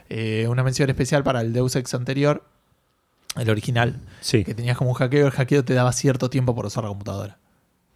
Eh, 0.09 0.47
una 0.47 0.63
mención 0.63 0.89
especial 0.89 1.23
para 1.23 1.41
el 1.41 1.51
Deus 1.51 1.75
Ex 1.75 1.93
anterior, 1.93 2.45
el 3.35 3.49
original, 3.49 3.99
Sí. 4.21 4.45
que 4.45 4.53
tenías 4.55 4.77
como 4.77 4.91
un 4.91 4.95
hackeo. 4.95 5.25
El 5.25 5.31
hackeo 5.33 5.65
te 5.65 5.73
daba 5.73 5.91
cierto 5.91 6.29
tiempo 6.29 6.55
por 6.55 6.65
usar 6.67 6.83
la 6.85 6.89
computadora. 6.89 7.37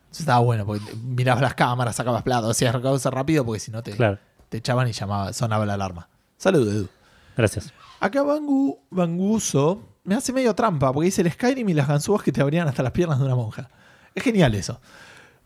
Entonces 0.01 0.21
estaba 0.21 0.39
bueno 0.39 0.65
porque 0.65 0.83
mirabas 1.01 1.41
las 1.41 1.53
cámaras, 1.53 1.95
sacabas 1.95 2.23
plata, 2.23 2.49
hacías 2.49 2.75
cosas 2.77 3.13
rápido 3.13 3.45
porque 3.45 3.59
si 3.61 3.71
no 3.71 3.83
te, 3.83 3.91
Claro. 3.91 4.17
te 4.49 4.57
echaban 4.57 4.87
y 4.89 4.91
llamaba, 4.91 5.31
sonaba 5.31 5.65
la 5.65 5.75
alarma. 5.75 6.09
Saludos, 6.37 6.73
Edu. 6.73 6.89
Gracias. 7.37 7.71
Acá 7.99 8.23
Bangu, 8.23 8.79
Banguso 8.89 9.81
me 10.03 10.15
hace 10.15 10.31
medio 10.31 10.55
trampa 10.55 10.93
porque 10.93 11.05
dice 11.05 11.21
el 11.21 11.31
Skyrim 11.31 11.67
y 11.67 11.73
las 11.73 11.87
ganzúas 11.87 12.23
que 12.23 12.31
te 12.31 12.41
abrían 12.41 12.67
hasta 12.67 12.81
las 12.81 12.93
piernas 12.93 13.19
de 13.19 13.25
una 13.25 13.35
monja. 13.35 13.69
Es 14.15 14.23
genial 14.23 14.55
eso. 14.55 14.79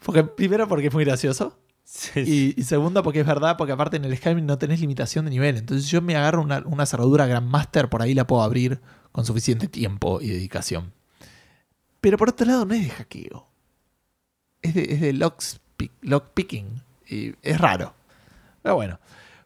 Porque, 0.05 0.23
primero 0.23 0.67
porque 0.67 0.87
es 0.87 0.93
muy 0.93 1.03
gracioso. 1.03 1.57
Y, 2.15 2.59
y 2.59 2.63
segundo 2.63 3.03
porque 3.03 3.21
es 3.21 3.25
verdad, 3.25 3.57
porque 3.57 3.73
aparte 3.73 3.97
en 3.97 4.05
el 4.05 4.15
Skyrim 4.15 4.45
no 4.45 4.57
tenés 4.57 4.79
limitación 4.79 5.25
de 5.25 5.31
nivel. 5.31 5.57
Entonces 5.57 5.89
yo 5.89 6.01
me 6.01 6.15
agarro 6.15 6.41
una, 6.41 6.59
una 6.65 6.85
cerradura 6.85 7.25
Grandmaster, 7.25 7.89
por 7.89 8.01
ahí 8.01 8.13
la 8.13 8.27
puedo 8.27 8.43
abrir 8.43 8.79
con 9.11 9.25
suficiente 9.25 9.67
tiempo 9.67 10.21
y 10.21 10.29
dedicación. 10.29 10.93
Pero 11.99 12.17
por 12.17 12.29
otro 12.29 12.45
lado 12.45 12.65
no 12.65 12.73
es 12.73 12.83
de 12.83 12.89
hackeo. 12.91 13.47
Es 14.61 14.73
de, 14.73 14.93
es 14.93 15.01
de 15.01 15.13
lockpicking. 16.01 16.83
Y 17.07 17.33
es 17.41 17.59
raro. 17.59 17.93
Pero 18.61 18.75
bueno. 18.75 18.99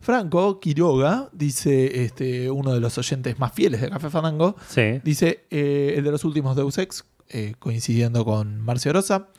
Franco 0.05 0.59
Quiroga, 0.59 1.29
dice 1.31 2.03
este, 2.03 2.51
uno 2.51 2.75
de 2.75 2.79
los 2.79 2.95
oyentes 2.95 3.39
más 3.39 3.51
fieles 3.53 3.81
de 3.81 3.89
Café 3.89 4.11
Fandango, 4.11 4.55
Sí. 4.67 5.01
Dice 5.03 5.45
eh, 5.49 5.95
el 5.97 6.03
de 6.03 6.11
los 6.11 6.23
últimos 6.23 6.55
Deus 6.55 6.77
Ex, 6.77 7.05
eh, 7.27 7.55
coincidiendo 7.57 8.23
con 8.23 8.61
Marcio 8.61 8.93
Rosa. 8.93 9.29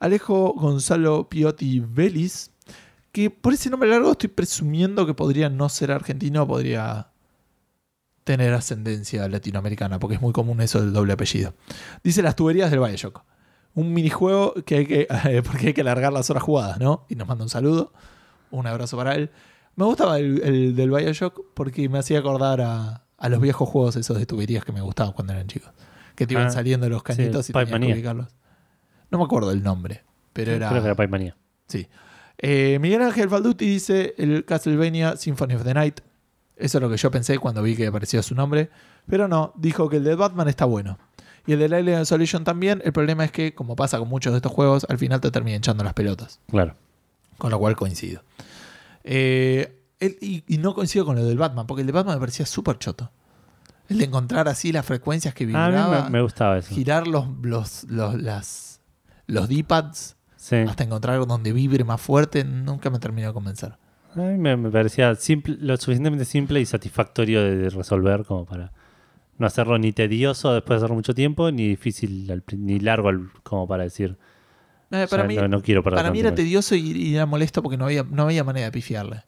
Alejo 0.00 0.54
Gonzalo 0.54 1.28
Piotti 1.28 1.78
Vélez, 1.78 2.50
que 3.12 3.30
por 3.30 3.52
ese 3.52 3.70
nombre 3.70 3.90
largo 3.90 4.10
estoy 4.10 4.28
presumiendo 4.28 5.06
que 5.06 5.14
podría 5.14 5.48
no 5.48 5.68
ser 5.68 5.92
argentino, 5.92 6.48
podría 6.48 7.12
tener 8.24 8.52
ascendencia 8.54 9.28
latinoamericana, 9.28 10.00
porque 10.00 10.16
es 10.16 10.20
muy 10.20 10.32
común 10.32 10.60
eso 10.62 10.80
del 10.80 10.92
doble 10.92 11.12
apellido. 11.12 11.54
Dice 12.02 12.22
las 12.22 12.34
tuberías 12.34 12.72
del 12.72 12.80
Bioshock. 12.80 13.22
Un 13.74 13.92
minijuego 13.92 14.54
que 14.66 14.78
hay 14.78 14.86
que, 14.86 15.42
porque 15.46 15.68
hay 15.68 15.74
que 15.74 15.82
alargar 15.82 16.12
las 16.12 16.28
horas 16.28 16.42
jugadas, 16.42 16.80
¿no? 16.80 17.06
Y 17.08 17.14
nos 17.14 17.28
manda 17.28 17.44
un 17.44 17.50
saludo, 17.50 17.92
un 18.50 18.66
abrazo 18.66 18.96
para 18.96 19.14
él. 19.14 19.30
Me 19.76 19.84
gustaba 19.84 20.18
el, 20.18 20.42
el 20.42 20.76
del 20.76 20.90
Bioshock 20.90 21.40
porque 21.54 21.88
me 21.88 21.98
hacía 21.98 22.18
acordar 22.18 22.60
a, 22.60 23.04
a 23.16 23.28
los 23.28 23.40
viejos 23.40 23.68
juegos 23.68 23.96
esos 23.96 24.18
de 24.18 24.26
tuberías 24.26 24.64
que 24.64 24.72
me 24.72 24.80
gustaban 24.80 25.12
cuando 25.12 25.32
eran 25.32 25.46
chicos. 25.46 25.70
Que 26.14 26.26
te 26.26 26.34
iban 26.34 26.48
Ah, 26.48 26.50
saliendo 26.50 26.88
los 26.88 27.02
cañitos 27.02 27.48
y 27.48 27.52
Pipe 27.52 27.66
tenías 27.66 27.88
que 27.88 27.94
ubicarlos. 27.94 28.28
No 29.10 29.18
me 29.18 29.24
acuerdo 29.24 29.50
el 29.50 29.62
nombre, 29.62 30.04
pero 30.32 30.52
era... 30.52 30.68
Creo 30.68 30.82
que 30.82 30.88
era 30.88 30.96
Pipe. 30.96 31.34
Sí. 31.68 31.88
Eh, 32.38 32.78
Miguel 32.80 33.02
Ángel 33.02 33.28
Falduti 33.30 33.66
dice 33.66 34.14
el 34.18 34.44
Castlevania 34.44 35.16
Symphony 35.16 35.54
of 35.54 35.64
the 35.64 35.74
Night. 35.74 36.00
Eso 36.56 36.78
es 36.78 36.82
lo 36.82 36.90
que 36.90 36.96
yo 36.96 37.10
pensé 37.10 37.38
cuando 37.38 37.62
vi 37.62 37.76
que 37.76 37.86
aparecía 37.86 38.22
su 38.22 38.34
nombre. 38.34 38.68
Pero 39.06 39.26
no, 39.26 39.52
dijo 39.56 39.88
que 39.88 39.96
el 39.96 40.04
de 40.04 40.14
Batman 40.14 40.48
está 40.48 40.64
bueno. 40.64 40.98
Y 41.46 41.54
el 41.54 41.58
de 41.68 41.76
Alien 41.76 42.02
Isolation 42.02 42.44
también. 42.44 42.82
El 42.84 42.92
problema 42.92 43.24
es 43.24 43.32
que, 43.32 43.54
como 43.54 43.74
pasa 43.74 43.98
con 43.98 44.08
muchos 44.08 44.32
de 44.32 44.36
estos 44.38 44.52
juegos, 44.52 44.86
al 44.88 44.98
final 44.98 45.20
te 45.20 45.30
termina 45.30 45.56
echando 45.56 45.82
las 45.82 45.94
pelotas. 45.94 46.40
Claro. 46.50 46.74
Con 47.38 47.50
lo 47.50 47.58
cual 47.58 47.74
coincido. 47.74 48.22
Eh, 49.04 49.82
el- 50.00 50.16
y, 50.20 50.44
y 50.46 50.58
no 50.58 50.74
coincido 50.74 51.04
con 51.04 51.16
lo 51.16 51.24
del 51.24 51.38
Batman, 51.38 51.66
porque 51.66 51.80
el 51.82 51.86
de 51.86 51.92
Batman 51.92 52.16
me 52.16 52.20
parecía 52.20 52.46
súper 52.46 52.78
choto. 52.78 53.10
El 53.88 53.98
de 53.98 54.04
encontrar 54.04 54.48
así 54.48 54.72
las 54.72 54.86
frecuencias 54.86 55.34
que 55.34 55.44
a 55.44 55.46
mí 55.46 55.52
vibraba, 55.52 56.04
me, 56.04 56.10
me 56.10 56.22
gustaba 56.22 56.58
eso. 56.58 56.74
girar 56.74 57.06
los, 57.06 57.26
los, 57.42 57.84
los, 57.84 58.20
las, 58.20 58.80
los 59.26 59.48
D-pads 59.48 60.16
Sí. 60.36 60.56
hasta 60.56 60.82
encontrar 60.82 61.24
donde 61.24 61.52
vibre 61.52 61.84
más 61.84 62.00
fuerte, 62.00 62.42
nunca 62.42 62.90
me 62.90 62.98
terminó 62.98 63.28
de 63.28 63.32
convencer. 63.32 63.74
A 64.16 64.18
mí 64.18 64.38
me, 64.38 64.56
me 64.56 64.70
parecía 64.70 65.14
simple, 65.14 65.56
lo 65.60 65.76
suficientemente 65.76 66.24
simple 66.24 66.60
y 66.60 66.66
satisfactorio 66.66 67.40
de, 67.42 67.56
de 67.56 67.70
resolver 67.70 68.24
como 68.24 68.44
para 68.44 68.72
no 69.38 69.46
hacerlo 69.46 69.78
ni 69.78 69.92
tedioso 69.92 70.52
después 70.52 70.80
de 70.80 70.86
hacer 70.86 70.96
mucho 70.96 71.14
tiempo, 71.14 71.50
ni 71.52 71.68
difícil 71.68 72.42
ni 72.56 72.80
largo 72.80 73.10
como 73.44 73.68
para 73.68 73.84
decir 73.84 74.18
O 74.92 75.08
para 75.08 75.22
sea, 75.22 75.24
mí, 75.24 75.36
no, 75.36 75.48
no 75.48 75.62
quiero 75.62 75.82
perder 75.82 75.96
para 75.98 76.10
mí 76.10 76.18
tanto 76.18 76.28
era 76.28 76.34
tiempo. 76.36 76.48
tedioso 76.48 76.74
y, 76.74 76.90
y 76.92 77.14
era 77.16 77.26
molesto 77.26 77.62
porque 77.62 77.76
no 77.76 77.86
había, 77.86 78.02
no 78.04 78.24
había 78.24 78.44
manera 78.44 78.66
de 78.66 78.72
pifiarle. 78.72 79.24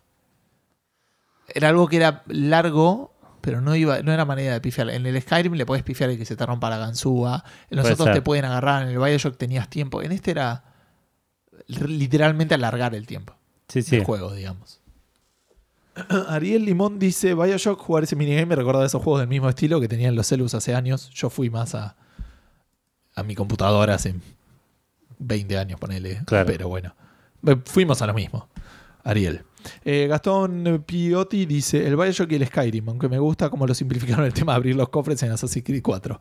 Era 1.48 1.68
algo 1.70 1.88
que 1.88 1.96
era 1.96 2.22
largo, 2.26 3.12
pero 3.40 3.60
no 3.60 3.74
iba, 3.76 4.00
no 4.02 4.12
era 4.12 4.24
manera 4.24 4.52
de 4.54 4.60
pifiarle. 4.60 4.94
En 4.96 5.06
el 5.06 5.20
Skyrim 5.20 5.54
le 5.54 5.66
podés 5.66 5.82
pifiar 5.82 6.10
y 6.10 6.16
que 6.18 6.24
se 6.24 6.36
te 6.36 6.44
rompa 6.46 6.70
la 6.70 6.78
ganzúa. 6.78 7.44
En 7.70 7.76
los 7.76 7.84
Puede 7.84 7.94
otros 7.94 8.06
ser. 8.06 8.14
te 8.14 8.22
pueden 8.22 8.44
agarrar. 8.46 8.82
En 8.82 8.88
el 8.90 8.98
Bioshock 8.98 9.36
tenías 9.36 9.68
tiempo. 9.68 10.02
En 10.02 10.12
este 10.12 10.30
era 10.32 10.64
literalmente 11.68 12.54
alargar 12.54 12.94
el 12.94 13.06
tiempo 13.06 13.34
Sí, 13.68 13.82
sí. 13.82 13.96
del 13.96 14.04
juego, 14.04 14.32
digamos. 14.34 14.80
Ariel 16.28 16.64
Limón 16.64 16.98
dice: 16.98 17.34
Bioshock, 17.34 17.78
jugar 17.80 18.04
ese 18.04 18.16
minigame 18.16 18.46
me 18.46 18.56
recordaba 18.56 18.84
esos 18.84 19.02
juegos 19.02 19.20
del 19.20 19.28
mismo 19.28 19.48
estilo 19.48 19.80
que 19.80 19.88
tenían 19.88 20.14
los 20.16 20.26
Celus 20.26 20.54
hace 20.54 20.74
años. 20.74 21.10
Yo 21.10 21.30
fui 21.30 21.50
más 21.50 21.74
a, 21.74 21.96
a 23.14 23.22
mi 23.22 23.34
computadora 23.34 23.94
hace 23.94 24.14
20 25.26 25.58
años, 25.58 25.80
ponele. 25.80 26.22
Claro. 26.24 26.46
Pero 26.46 26.68
bueno, 26.68 26.94
fuimos 27.64 28.00
a 28.02 28.06
lo 28.06 28.14
mismo. 28.14 28.48
Ariel. 29.02 29.42
Eh, 29.84 30.06
Gastón 30.08 30.84
Piotti 30.86 31.46
dice: 31.46 31.86
El 31.86 31.96
Bioshock 31.96 32.30
y 32.32 32.34
el 32.36 32.46
Skyrim, 32.46 32.88
aunque 32.88 33.08
me 33.08 33.18
gusta 33.18 33.50
cómo 33.50 33.66
lo 33.66 33.74
simplificaron 33.74 34.24
el 34.24 34.32
tema 34.32 34.52
de 34.52 34.56
abrir 34.56 34.76
los 34.76 34.88
cofres 34.88 35.22
en 35.22 35.32
Assassin's 35.32 35.64
Creed 35.64 35.82
4, 35.82 36.20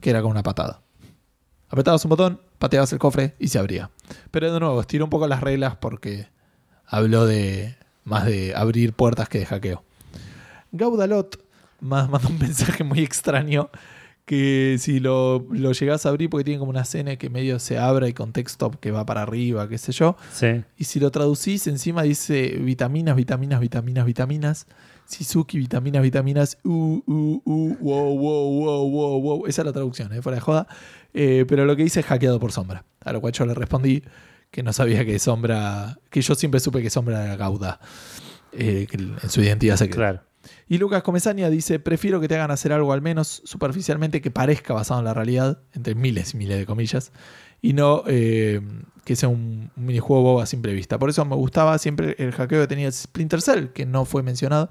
que 0.00 0.10
era 0.10 0.22
con 0.22 0.30
una 0.30 0.42
patada. 0.42 0.82
Apretabas 1.68 2.04
un 2.04 2.08
botón, 2.10 2.40
pateabas 2.58 2.92
el 2.92 2.98
cofre 2.98 3.34
y 3.38 3.48
se 3.48 3.58
abría. 3.58 3.90
Pero 4.30 4.52
de 4.52 4.60
nuevo, 4.60 4.80
estiró 4.80 5.04
un 5.04 5.10
poco 5.10 5.26
las 5.26 5.42
reglas 5.42 5.76
porque 5.76 6.28
habló 6.86 7.26
de 7.26 7.76
más 8.04 8.24
de 8.24 8.54
abrir 8.54 8.94
puertas 8.94 9.28
que 9.28 9.40
de 9.40 9.46
hackeo. 9.46 9.84
Gaudalot 10.72 11.44
más 11.80 12.08
mandó 12.10 12.28
un 12.28 12.38
mensaje 12.38 12.84
muy 12.84 13.00
extraño 13.00 13.70
que 14.28 14.76
si 14.78 15.00
lo, 15.00 15.46
lo 15.50 15.72
llegás 15.72 16.04
a 16.04 16.10
abrir 16.10 16.28
porque 16.28 16.44
tiene 16.44 16.58
como 16.58 16.68
una 16.68 16.82
escena 16.82 17.16
que 17.16 17.30
medio 17.30 17.58
se 17.58 17.78
abra 17.78 18.08
y 18.08 18.12
con 18.12 18.34
texto 18.34 18.70
que 18.78 18.90
va 18.90 19.06
para 19.06 19.22
arriba, 19.22 19.66
qué 19.70 19.78
sé 19.78 19.90
yo. 19.92 20.18
Sí. 20.30 20.62
Y 20.76 20.84
si 20.84 21.00
lo 21.00 21.10
traducís, 21.10 21.66
encima 21.66 22.02
dice 22.02 22.58
vitaminas, 22.60 23.16
vitaminas, 23.16 23.58
vitaminas, 23.58 24.04
vitaminas. 24.04 24.66
Shizuki, 25.10 25.56
vitaminas, 25.56 26.02
vitaminas. 26.02 26.58
Uh, 26.62 27.00
uh, 27.06 27.42
uh, 27.42 27.76
wow, 27.80 28.18
wow, 28.18 28.50
wow, 28.50 28.90
wow, 28.90 29.20
wow. 29.22 29.46
Esa 29.46 29.62
es 29.62 29.66
la 29.66 29.72
traducción, 29.72 30.12
¿eh? 30.12 30.20
fuera 30.20 30.36
de 30.36 30.42
joda. 30.42 30.68
Eh, 31.14 31.46
pero 31.48 31.64
lo 31.64 31.74
que 31.74 31.84
dice 31.84 32.00
es 32.00 32.06
hackeado 32.06 32.38
por 32.38 32.52
sombra. 32.52 32.84
A 33.02 33.14
lo 33.14 33.22
cual 33.22 33.32
yo 33.32 33.46
le 33.46 33.54
respondí 33.54 34.02
que 34.50 34.62
no 34.62 34.74
sabía 34.74 35.06
que 35.06 35.18
sombra. 35.18 35.98
Que 36.10 36.20
yo 36.20 36.34
siempre 36.34 36.60
supe 36.60 36.82
que 36.82 36.90
sombra 36.90 37.24
era 37.24 37.36
Gauda. 37.36 37.80
eh, 38.52 38.86
que 38.90 38.98
en 38.98 39.30
su 39.30 39.40
identidad 39.40 39.76
secreta. 39.76 39.96
Claro. 39.96 40.20
Y 40.68 40.78
Lucas 40.78 41.02
Comesaña 41.02 41.50
dice: 41.50 41.78
Prefiero 41.78 42.20
que 42.20 42.28
te 42.28 42.34
hagan 42.34 42.50
hacer 42.50 42.72
algo 42.72 42.92
al 42.92 43.02
menos 43.02 43.42
superficialmente 43.44 44.20
que 44.20 44.30
parezca 44.30 44.74
basado 44.74 45.00
en 45.00 45.04
la 45.04 45.14
realidad, 45.14 45.60
entre 45.72 45.94
miles 45.94 46.34
y 46.34 46.36
miles 46.36 46.58
de 46.58 46.66
comillas, 46.66 47.12
y 47.60 47.72
no 47.72 48.04
eh, 48.06 48.60
que 49.04 49.16
sea 49.16 49.28
un, 49.28 49.70
minijuego 49.76 50.22
bobo 50.22 50.40
a 50.40 50.46
simple 50.46 50.72
vista. 50.72 50.98
Por 50.98 51.10
eso 51.10 51.24
me 51.24 51.34
gustaba 51.36 51.78
siempre 51.78 52.14
el 52.18 52.32
hackeo 52.32 52.60
que 52.60 52.66
tenía 52.66 52.90
Splinter 52.92 53.40
Cell, 53.40 53.68
que 53.68 53.86
no 53.86 54.04
fue 54.04 54.22
mencionado, 54.22 54.70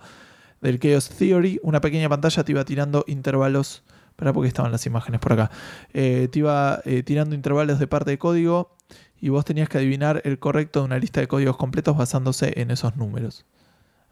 del 0.61 0.80
Chaos 0.80 1.10
Theory. 1.10 1.60
Una 1.64 1.81
pequeña 1.81 2.10
pantalla 2.10 2.44
te 2.44 2.52
iba 2.52 2.64
tirando 2.65 3.03
intervalos. 3.07 3.84
Espera, 4.10 4.34
porque 4.34 4.48
estaban 4.48 4.72
las 4.72 4.85
imágenes 4.85 5.19
por 5.19 5.34
acá. 5.34 5.52
Eh, 5.94 6.27
te 6.31 6.39
iba 6.39 6.81
eh, 6.85 7.03
tirando 7.03 7.35
intervalos 7.35 7.77
de 7.77 7.88
parte 7.88 8.11
de 8.11 8.18
código 8.18 8.76
y 9.19 9.30
vos 9.30 9.45
tenías 9.45 9.69
que 9.69 9.77
adivinar 9.77 10.22
el 10.26 10.39
correcto 10.39 10.80
de 10.80 10.85
una 10.85 10.98
lista 10.98 11.19
de 11.19 11.27
códigos 11.27 11.57
completos 11.57 11.98
basándose 11.98 12.60
en 12.60 12.72
esos 12.72 12.95
números. 12.95 13.45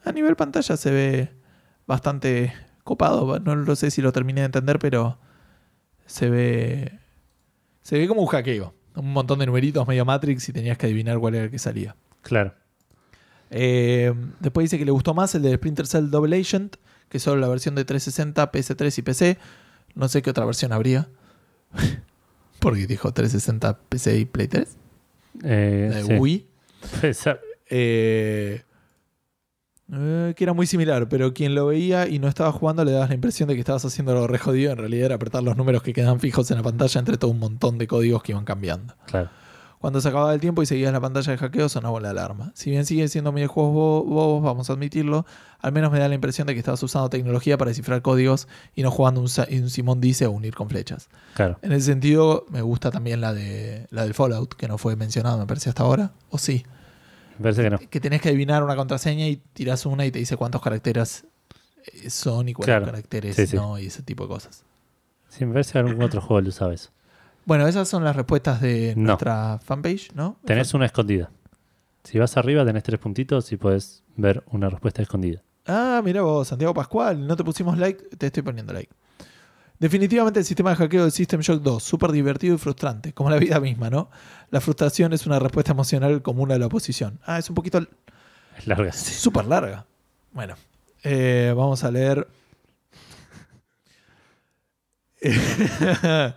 A 0.04 0.12
nivel 0.12 0.36
pantalla 0.36 0.78
se 0.78 0.92
ve 0.92 1.30
bastante 1.88 2.54
copado. 2.84 3.40
No 3.40 3.56
lo 3.56 3.76
sé 3.76 3.92
si 3.92 4.02
lo 4.02 4.12
terminé 4.12 4.42
de 4.42 4.46
entender, 4.46 4.80
pero 4.80 5.18
se 6.06 6.30
ve. 6.30 7.00
Se 7.82 7.98
ve 7.98 8.08
como 8.08 8.22
un 8.22 8.28
hackeo. 8.28 8.74
Un 8.96 9.12
montón 9.12 9.40
de 9.40 9.46
numeritos 9.46 9.88
medio 9.88 10.06
Matrix 10.06 10.48
y 10.50 10.54
tenías 10.54 10.78
que 10.78 10.86
adivinar 10.86 11.20
cuál 11.20 11.36
era 11.36 11.46
el 11.46 11.52
que 11.52 11.60
salía. 11.60 11.96
Claro. 12.22 12.54
Eh, 13.52 14.14
después 14.40 14.66
dice 14.66 14.78
que 14.78 14.86
le 14.86 14.92
gustó 14.92 15.14
más 15.14 15.36
el 15.36 15.42
de 15.42 15.56
Splinter 15.56 15.86
Cell 15.86 16.10
Double 16.10 16.36
Agent, 16.40 16.78
que 17.10 17.20
solo 17.20 17.42
la 17.42 17.48
versión 17.48 17.76
de 17.76 17.86
360, 17.86 18.52
PS3 18.52 18.98
y 18.98 19.02
PC. 19.02 19.38
No 19.96 20.08
sé 20.08 20.22
qué 20.22 20.30
otra 20.30 20.46
versión 20.46 20.72
habría. 20.72 21.10
Porque 22.60 22.88
dijo 22.88 23.14
360, 23.14 23.80
PC 23.90 24.20
y 24.20 24.26
Play 24.26 24.48
3. 24.48 24.78
Eh, 25.44 25.92
de 25.94 26.04
sí. 26.04 26.14
Wii. 26.14 26.48
Eh, 27.70 28.64
eh, 29.92 30.34
que 30.36 30.44
era 30.44 30.54
muy 30.54 30.68
similar, 30.68 31.08
pero 31.10 31.34
quien 31.34 31.56
lo 31.56 31.68
veía 31.68 32.08
y 32.08 32.20
no 32.20 32.28
estaba 32.28 32.52
jugando 32.52 32.84
le 32.84 32.92
dabas 32.92 33.10
la 33.10 33.16
impresión 33.16 33.48
de 33.48 33.54
que 33.56 33.60
estabas 33.60 33.86
haciendo 33.86 34.12
algo 34.14 34.28
re 34.28 34.38
jodido. 34.40 34.72
En 34.72 34.78
realidad 34.78 35.06
era 35.08 35.16
apretar 35.16 35.44
los 35.44 35.56
números 35.58 35.84
que 35.84 35.94
quedan 35.94 36.20
fijos 36.20 36.50
en 36.52 36.58
la 36.58 36.64
pantalla 36.64 37.00
entre 37.00 37.18
todo 37.18 37.32
un 37.32 37.40
montón 37.40 37.78
de 37.78 37.88
códigos 37.88 38.24
que 38.24 38.32
iban 38.32 38.46
cambiando. 38.46 38.96
Claro. 39.06 39.30
Cuando 39.80 40.02
se 40.02 40.08
acababa 40.08 40.34
el 40.34 40.40
tiempo 40.40 40.64
y 40.64 40.66
seguías 40.66 40.92
la 40.92 41.00
pantalla 41.02 41.32
de 41.32 41.38
hackeo, 41.38 41.70
sonaba 41.70 42.00
la 42.00 42.10
alarma. 42.10 42.52
Si 42.56 42.72
bien 42.72 42.88
siguen 42.88 43.08
siendo 43.08 43.32
videojuegos 43.32 43.72
bo- 43.74 44.04
bobos, 44.04 44.44
vamos 44.44 44.68
a 44.72 44.74
admitirlo, 44.74 45.28
al 45.60 45.74
menos 45.74 45.92
me 45.92 46.00
da 46.00 46.08
la 46.08 46.16
impresión 46.16 46.48
de 46.48 46.54
que 46.54 46.60
estabas 46.60 46.82
usando 46.82 47.08
tecnología 47.10 47.56
para 47.60 47.70
descifrar 47.70 48.02
códigos 48.02 48.48
y 48.74 48.82
no 48.82 48.90
jugando 48.90 49.22
un, 49.22 49.28
un 49.28 49.70
Simón 49.70 50.02
dice 50.02 50.26
o 50.26 50.32
unir 50.32 50.56
con 50.56 50.70
flechas. 50.70 51.10
Claro. 51.36 51.60
En 51.62 51.72
ese 51.72 51.86
sentido, 51.88 52.48
me 52.50 52.64
gusta 52.64 52.90
también 52.90 53.22
la 53.22 53.32
de 53.34 53.86
la 53.92 54.04
del 54.04 54.16
Fallout, 54.16 54.56
que 54.56 54.68
no 54.68 54.80
fue 54.80 54.96
mencionada, 54.96 55.38
me 55.38 55.46
parece 55.46 55.70
hasta 55.70 55.84
ahora. 55.84 56.14
¿O 56.32 56.40
sí? 56.40 56.66
Parece 57.42 57.64
que 57.64 57.70
no. 57.70 57.78
que 57.80 58.00
tenés 58.00 58.22
que 58.22 58.30
adivinar 58.30 58.64
una 58.64 58.76
contraseña 58.76 59.28
y 59.28 59.38
tirás 59.54 59.86
una 59.86 60.06
y 60.06 60.12
te 60.12 60.20
dice 60.20 60.38
cuántos 60.38 60.62
caracteres 60.62 61.26
eh, 61.86 62.10
son 62.10 62.48
y 62.50 62.54
cuántos 62.54 62.66
Claro. 62.78 62.86
caracteres 62.86 63.36
Sí, 63.36 63.48
sí. 63.48 63.56
no 63.56 63.78
y 63.80 63.88
ese 63.88 64.04
tipo 64.04 64.24
de 64.24 64.30
cosas. 64.30 64.64
Sí, 65.30 65.46
me 65.46 65.54
parece 65.54 65.74
que 65.74 65.80
algún 65.80 66.02
otro 66.02 66.22
juego 66.22 66.42
lo 66.42 66.50
usaba 66.50 66.74
eso. 66.74 66.90
Bueno, 67.48 67.68
esas 67.68 67.88
son 67.88 68.04
las 68.04 68.16
respuestas 68.16 68.60
de 68.60 68.96
No. 68.96 69.04
nuestra 69.10 69.60
fanpage, 69.64 70.12
¿no? 70.16 70.38
Tenés 70.46 70.74
una 70.74 70.88
escondida. 70.88 71.30
Si 72.04 72.18
vas 72.18 72.38
arriba 72.38 72.66
tenés 72.66 72.82
tres 72.82 73.00
puntitos 73.00 73.52
y 73.52 73.58
podés 73.58 74.02
ver 74.16 74.44
una 74.52 74.68
respuesta 74.68 75.04
escondida. 75.04 75.44
Ah, 75.68 76.02
mira 76.04 76.24
vos, 76.24 76.48
Santiago 76.48 76.74
Pascual, 76.74 77.28
no 77.28 77.36
te 77.36 77.44
pusimos 77.44 77.78
like, 77.78 78.04
te 78.18 78.28
estoy 78.28 78.42
poniendo 78.42 78.74
like. 78.74 78.92
Definitivamente 79.80 80.40
el 80.40 80.46
sistema 80.46 80.70
de 80.72 80.78
hackeo 80.78 81.04
del 81.04 81.12
System 81.12 81.42
Shock 81.42 81.62
2, 81.62 81.84
súper 81.84 82.12
divertido 82.12 82.56
y 82.56 82.58
frustrante, 82.58 83.14
como 83.14 83.30
la 83.30 83.38
vida 83.38 83.60
misma, 83.60 83.90
¿no? 83.90 84.10
La 84.50 84.62
frustración 84.62 85.12
es 85.14 85.26
una 85.26 85.38
respuesta 85.40 85.74
emocional 85.74 86.22
común 86.22 86.52
a 86.52 86.58
la 86.58 86.68
oposición. 86.68 87.20
Ah, 87.26 87.40
es 87.40 87.50
un 87.50 87.56
poquito 87.56 87.80
Es 88.58 88.68
larga. 88.68 88.92
súper 88.94 89.46
larga. 89.46 89.86
Bueno, 90.32 90.56
eh, 91.04 91.54
vamos 91.56 91.84
a 91.84 91.92
leer. 91.92 92.28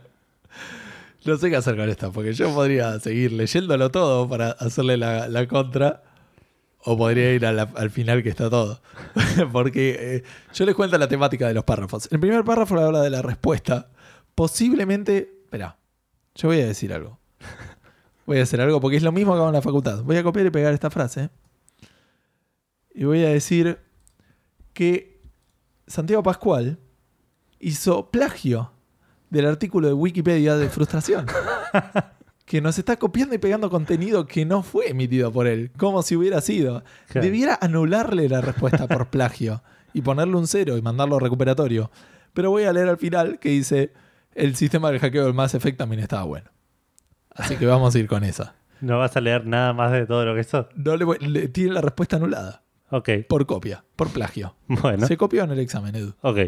No 1.24 1.36
sé 1.36 1.50
qué 1.50 1.56
hacer 1.56 1.76
con 1.76 1.88
esto, 1.90 2.10
porque 2.12 2.32
yo 2.32 2.54
podría 2.54 2.98
seguir 3.00 3.32
leyéndolo 3.32 3.90
todo 3.90 4.26
para 4.28 4.52
hacerle 4.52 4.96
la, 4.96 5.28
la 5.28 5.46
contra, 5.46 6.02
o 6.84 6.96
podría 6.96 7.32
ir 7.32 7.44
al 7.44 7.90
final 7.90 8.22
que 8.22 8.28
está 8.28 8.48
todo. 8.48 8.80
porque 9.52 9.96
eh, 9.98 10.22
yo 10.54 10.64
les 10.64 10.74
cuento 10.74 10.96
la 10.98 11.08
temática 11.08 11.46
de 11.46 11.54
los 11.54 11.64
párrafos. 11.64 12.08
El 12.10 12.20
primer 12.20 12.44
párrafo 12.44 12.78
habla 12.78 13.02
de 13.02 13.10
la 13.10 13.22
respuesta. 13.22 13.90
Posiblemente. 14.34 15.40
Espera, 15.44 15.78
yo 16.34 16.48
voy 16.48 16.60
a 16.60 16.66
decir 16.66 16.92
algo. 16.92 17.18
Voy 18.26 18.38
a 18.38 18.42
hacer 18.42 18.60
algo 18.60 18.80
porque 18.80 18.98
es 18.98 19.02
lo 19.02 19.10
mismo 19.10 19.32
que 19.32 19.38
hago 19.38 19.48
en 19.48 19.54
la 19.54 19.62
facultad. 19.62 20.02
Voy 20.02 20.16
a 20.16 20.22
copiar 20.22 20.46
y 20.46 20.50
pegar 20.50 20.74
esta 20.74 20.90
frase. 20.90 21.30
Y 22.94 23.04
voy 23.04 23.24
a 23.24 23.30
decir 23.30 23.78
que 24.74 25.22
Santiago 25.86 26.22
Pascual 26.22 26.78
hizo 27.58 28.10
plagio 28.10 28.72
del 29.30 29.46
artículo 29.46 29.88
de 29.88 29.94
Wikipedia 29.94 30.56
de 30.56 30.68
frustración. 30.68 31.26
que 32.48 32.60
nos 32.60 32.78
está 32.78 32.96
copiando 32.96 33.34
y 33.34 33.38
pegando 33.38 33.68
contenido 33.70 34.26
que 34.26 34.44
no 34.46 34.62
fue 34.62 34.88
emitido 34.90 35.30
por 35.30 35.46
él, 35.46 35.70
como 35.76 36.02
si 36.02 36.16
hubiera 36.16 36.40
sido. 36.40 36.82
Claro. 37.08 37.24
Debiera 37.26 37.58
anularle 37.60 38.28
la 38.28 38.40
respuesta 38.40 38.88
por 38.88 39.06
plagio 39.10 39.62
y 39.92 40.00
ponerle 40.02 40.36
un 40.36 40.46
cero 40.46 40.76
y 40.76 40.82
mandarlo 40.82 41.18
recuperatorio. 41.18 41.90
Pero 42.32 42.50
voy 42.50 42.64
a 42.64 42.72
leer 42.72 42.88
al 42.88 42.96
final 42.98 43.38
que 43.38 43.50
dice: 43.50 43.92
el 44.34 44.56
sistema 44.56 44.90
del 44.90 44.98
hackeo 45.00 45.24
del 45.26 45.34
Mass 45.34 45.54
Effect 45.54 45.78
también 45.78 46.00
estaba 46.02 46.24
bueno. 46.24 46.50
Así 47.30 47.56
que 47.56 47.66
vamos 47.66 47.94
a 47.94 47.98
ir 47.98 48.08
con 48.08 48.24
esa. 48.24 48.54
No 48.80 48.98
vas 48.98 49.16
a 49.16 49.20
leer 49.20 49.44
nada 49.46 49.72
más 49.72 49.92
de 49.92 50.06
todo 50.06 50.24
lo 50.24 50.34
que 50.34 50.40
eso. 50.40 50.68
No 50.74 50.96
le 50.96 51.04
voy- 51.04 51.18
le- 51.18 51.48
tiene 51.48 51.72
la 51.72 51.80
respuesta 51.80 52.16
anulada 52.16 52.62
Ok, 52.90 53.10
por 53.28 53.44
copia, 53.46 53.84
por 53.96 54.08
plagio. 54.10 54.54
bueno. 54.68 55.06
Se 55.06 55.16
copió 55.16 55.44
en 55.44 55.50
el 55.50 55.58
examen, 55.58 55.94
Edu. 55.94 56.14
Ok. 56.22 56.38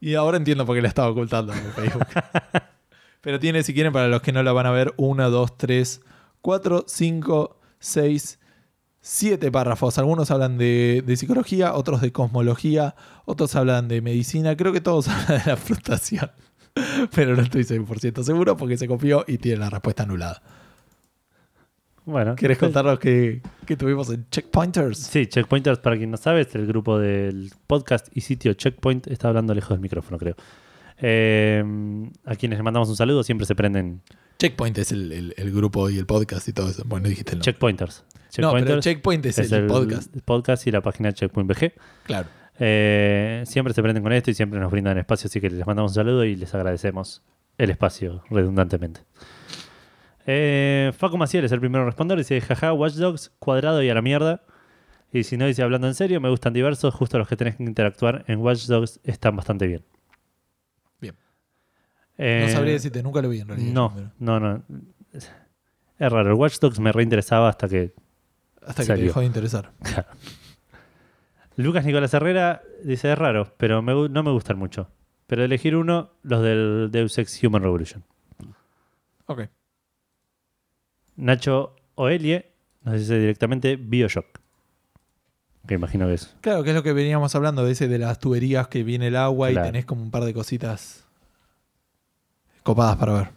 Y 0.00 0.14
ahora 0.14 0.36
entiendo 0.38 0.64
por 0.64 0.74
qué 0.76 0.82
la 0.82 0.88
estaba 0.88 1.08
ocultando 1.08 1.52
en 1.52 1.60
Facebook. 1.72 2.06
Pero 3.24 3.40
tiene, 3.40 3.62
si 3.62 3.72
quieren, 3.72 3.92
para 3.92 4.08
los 4.08 4.20
que 4.20 4.32
no 4.32 4.42
la 4.42 4.52
van 4.52 4.66
a 4.66 4.70
ver, 4.70 4.92
1, 4.98 5.30
2, 5.30 5.56
3, 5.56 6.02
4, 6.42 6.84
5, 6.86 7.60
6, 7.78 8.38
7 9.00 9.50
párrafos. 9.50 9.96
Algunos 9.96 10.30
hablan 10.30 10.58
de, 10.58 11.02
de 11.06 11.16
psicología, 11.16 11.72
otros 11.72 12.02
de 12.02 12.12
cosmología, 12.12 12.94
otros 13.24 13.56
hablan 13.56 13.88
de 13.88 14.02
medicina. 14.02 14.54
Creo 14.58 14.74
que 14.74 14.82
todos 14.82 15.08
hablan 15.08 15.42
de 15.42 15.50
la 15.50 15.56
frustración. 15.56 16.30
Pero 17.14 17.34
no 17.34 17.40
estoy 17.40 17.62
100% 17.62 18.22
seguro 18.22 18.58
porque 18.58 18.76
se 18.76 18.86
copió 18.86 19.24
y 19.26 19.38
tiene 19.38 19.58
la 19.58 19.70
respuesta 19.70 20.02
anulada. 20.02 20.42
Bueno. 22.04 22.34
¿Quieres 22.36 22.58
contarnos 22.58 22.98
qué, 22.98 23.40
qué 23.64 23.78
tuvimos 23.78 24.10
en 24.10 24.28
Checkpointers? 24.28 24.98
Sí, 24.98 25.26
Checkpointers, 25.28 25.78
para 25.78 25.96
quien 25.96 26.10
no 26.10 26.18
sabe, 26.18 26.42
es 26.42 26.54
el 26.54 26.66
grupo 26.66 26.98
del 26.98 27.52
podcast 27.66 28.08
y 28.14 28.20
sitio 28.20 28.52
Checkpoint. 28.52 29.06
Está 29.06 29.28
hablando 29.28 29.54
lejos 29.54 29.70
del 29.70 29.80
micrófono, 29.80 30.18
creo. 30.18 30.36
Eh, 30.98 31.62
a 32.24 32.34
quienes 32.36 32.58
les 32.58 32.64
mandamos 32.64 32.88
un 32.88 32.96
saludo, 32.96 33.22
siempre 33.22 33.46
se 33.46 33.54
prenden 33.54 34.02
Checkpoint 34.38 34.78
es 34.78 34.92
el, 34.92 35.12
el- 35.12 35.34
el 35.36 35.52
grupo 35.52 35.88
y 35.90 35.98
el 35.98 36.06
podcast 36.06 36.48
y 36.48 36.52
todo 36.52 36.68
eso. 36.68 36.82
Bueno, 36.86 37.08
dijiste 37.08 37.32
el 37.32 37.38
nombre. 37.38 37.52
Checkpointers. 37.52 38.04
No, 38.38 38.52
pero 38.52 38.80
Checkpoint 38.80 39.24
es, 39.26 39.38
el, 39.52 39.66
podcast. 39.66 40.12
podcast 40.24 40.66
y 40.66 40.72
la 40.72 40.80
página 40.80 41.12
Checkpoint 41.12 41.48
BG. 41.50 41.72
Claro. 42.04 42.28
Eh, 42.58 43.42
siempre 43.46 43.72
se 43.74 43.82
prenden 43.82 44.02
con 44.02 44.12
esto 44.12 44.30
y 44.30 44.34
siempre 44.34 44.58
nos 44.60 44.70
brindan 44.72 44.98
espacio, 44.98 45.28
así 45.28 45.40
que 45.40 45.50
les 45.50 45.66
mandamos 45.66 45.92
un 45.92 45.94
saludo 45.94 46.24
y 46.24 46.34
les 46.36 46.52
agradecemos 46.54 47.22
el 47.58 47.70
espacio 47.70 48.22
redundantemente. 48.30 49.00
Eh, 50.26 50.92
Facu 50.96 51.16
Maciel 51.18 51.44
es 51.44 51.52
el 51.52 51.60
primero 51.60 51.82
en 51.84 51.86
responder. 51.86 52.18
Dice: 52.18 52.40
Jaja, 52.40 52.72
Watch 52.72 52.94
Dogs, 52.94 53.30
cuadrado 53.38 53.82
y 53.82 53.90
a 53.90 53.94
la 53.94 54.02
mierda. 54.02 54.42
Y 55.12 55.24
si 55.24 55.36
no, 55.36 55.46
dice: 55.46 55.62
Hablando 55.62 55.86
en 55.86 55.94
serio, 55.94 56.20
me 56.20 56.28
gustan 56.30 56.52
diversos. 56.52 56.94
Justo 56.94 57.18
los 57.18 57.28
que 57.28 57.36
tenés 57.36 57.56
que 57.56 57.62
interactuar 57.62 58.24
en 58.26 58.40
Watch 58.40 58.66
Dogs 58.66 59.00
están 59.04 59.36
bastante. 59.36 59.66
Bien. 59.66 59.84
Eh, 62.18 62.44
No 62.46 62.52
sabría 62.52 62.74
decirte, 62.74 63.02
nunca 63.02 63.20
lo 63.22 63.28
vi 63.28 63.40
en 63.40 63.48
realidad. 63.48 63.72
No, 63.72 63.92
pero- 63.94 64.10
no, 64.18 64.40
no. 64.40 64.62
Es 65.12 65.30
raro. 66.12 66.30
El 66.30 66.34
Watch 66.34 66.58
Dogs 66.60 66.78
me 66.80 66.92
reinteresaba 66.92 67.48
hasta 67.48 67.68
que 67.68 67.92
Hasta 68.62 68.82
que 68.82 68.86
Salió. 68.86 69.02
te 69.02 69.06
dejó 69.08 69.20
de 69.20 69.26
interesar. 69.26 69.72
Lucas 71.56 71.84
Nicolás 71.84 72.12
Herrera 72.14 72.62
dice 72.82 73.12
es 73.12 73.18
raro, 73.18 73.54
pero 73.58 73.80
me 73.82 73.92
no 74.08 74.22
me 74.22 74.30
gustan 74.32 74.58
mucho. 74.58 74.88
Pero 75.26 75.42
de 75.42 75.46
elegir 75.46 75.76
uno, 75.76 76.10
los 76.22 76.42
del 76.42 76.88
Deus 76.90 77.16
Ex 77.18 77.42
Human 77.44 77.62
Revolution. 77.62 78.02
Ok. 79.26 79.42
Nacho 81.16 81.76
Oelie 81.94 82.50
nos 82.82 82.94
dice 82.98 83.18
directamente 83.18 83.76
Bioshock. 83.76 84.40
Que 85.66 85.74
imagino 85.74 86.06
que 86.06 86.14
es. 86.14 86.36
Claro, 86.42 86.62
que 86.62 86.70
es 86.70 86.76
lo 86.76 86.82
que 86.82 86.92
veníamos 86.92 87.34
hablando 87.34 87.64
de 87.64 87.72
ese 87.72 87.88
de 87.88 87.98
las 87.98 88.18
tuberías 88.18 88.68
que 88.68 88.82
viene 88.82 89.06
el 89.06 89.16
agua 89.16 89.48
Claro. 89.50 89.66
y 89.66 89.70
tenés 89.70 89.84
como 89.86 90.02
un 90.02 90.10
par 90.10 90.24
de 90.24 90.34
cositas 90.34 91.03
copadas 92.64 92.96
para 92.96 93.12
ver. 93.12 93.28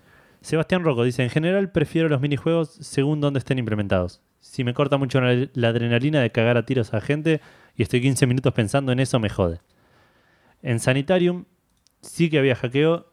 Sebastián 0.42 0.84
Rocco 0.84 1.04
dice: 1.04 1.24
En 1.24 1.30
general, 1.30 1.72
prefiero 1.72 2.10
los 2.10 2.20
minijuegos 2.20 2.70
según 2.82 3.22
donde 3.22 3.38
estén 3.38 3.60
implementados. 3.60 4.22
Si 4.40 4.64
me 4.64 4.74
corta 4.74 4.98
mucho 4.98 5.22
la, 5.22 5.48
la 5.54 5.68
adrenalina 5.68 6.22
de 6.22 6.32
cagar 6.32 6.58
a 6.58 6.66
tiros 6.66 6.96
a 6.96 7.02
gente 7.02 7.42
y 7.76 7.84
estoy 7.84 8.02
15 8.02 8.26
minutos 8.26 8.54
pensando 8.54 8.92
en 8.92 9.00
eso, 9.00 9.20
me 9.20 9.30
jode. 9.30 9.60
En 10.64 10.80
Sanitarium 10.80 11.46
sí 12.02 12.30
que 12.30 12.40
había 12.40 12.56
hackeo. 12.56 13.12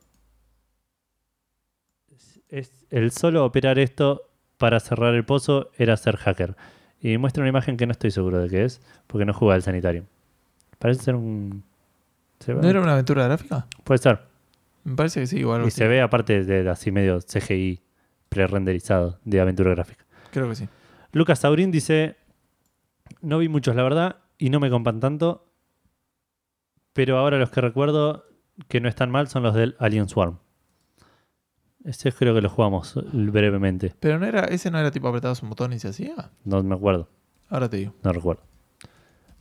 Es, 2.49 2.87
el 2.91 3.11
solo 3.11 3.45
operar 3.45 3.79
esto 3.79 4.31
para 4.59 4.81
cerrar 4.81 5.15
el 5.15 5.25
pozo 5.25 5.71
era 5.77 5.97
ser 5.97 6.17
hacker. 6.17 6.57
Y 7.01 7.19
muestra 7.19 7.43
una 7.43 7.51
imagen 7.51 7.77
que 7.77 7.87
no 7.87 7.93
estoy 7.93 8.11
seguro 8.11 8.39
de 8.41 8.49
qué 8.49 8.65
es, 8.65 8.81
porque 9.07 9.27
no 9.27 9.35
juega 9.35 9.55
al 9.55 9.63
Sanitarium. 9.63 10.07
Parece 10.79 11.03
ser 11.03 11.15
un. 11.17 11.65
¿No 12.47 12.69
era 12.69 12.81
una 12.81 12.93
aventura 12.93 13.25
gráfica? 13.25 13.67
Puede 13.85 13.99
ser. 13.99 14.34
Me 14.85 14.97
parece 14.97 15.21
que 15.21 15.27
sí, 15.27 15.39
igual. 15.39 15.67
Y 15.67 15.71
se 15.71 15.89
ve 15.89 16.01
aparte 16.01 16.45
de 16.45 16.69
así 16.69 16.93
medio 16.93 17.19
CGI 17.21 17.83
pre-renderizado 18.29 19.19
de 19.25 19.41
aventura 19.41 19.71
gráfica. 19.71 20.05
Creo 20.31 20.49
que 20.49 20.55
sí. 20.57 20.69
Lucas 21.13 21.39
Saurín 21.41 21.71
dice: 21.71 22.17
No 23.21 23.39
vi 23.39 23.49
muchos, 23.49 23.75
la 23.77 23.83
verdad, 23.83 24.17
y 24.39 24.51
no 24.51 24.61
me 24.61 24.71
compan 24.71 25.01
tanto. 25.01 25.51
Pero 26.93 27.19
ahora 27.19 27.39
los 27.39 27.51
que 27.51 27.61
recuerdo 27.61 28.25
que 28.69 28.81
no 28.81 28.89
están 28.89 29.11
mal 29.11 29.29
son 29.29 29.43
los 29.43 29.55
del 29.55 29.75
Alien 29.79 30.09
Swarm. 30.09 30.39
Ese 31.85 32.13
creo 32.13 32.35
que 32.35 32.41
lo 32.41 32.49
jugamos 32.49 32.95
brevemente. 33.13 33.95
Pero 34.01 34.19
no 34.19 34.27
era, 34.27 34.41
ese 34.45 34.71
no 34.71 34.79
era 34.79 34.91
tipo 34.91 35.09
apretabas 35.09 35.43
un 35.43 35.51
botón 35.51 35.73
y 35.73 35.79
se 35.79 35.89
hacía. 35.89 36.31
No 36.45 36.63
me 36.63 36.75
acuerdo, 36.75 37.11
Ahora 37.49 37.69
te 37.69 37.77
digo. 37.79 37.95
no 38.03 38.13
recuerdo. 38.13 38.43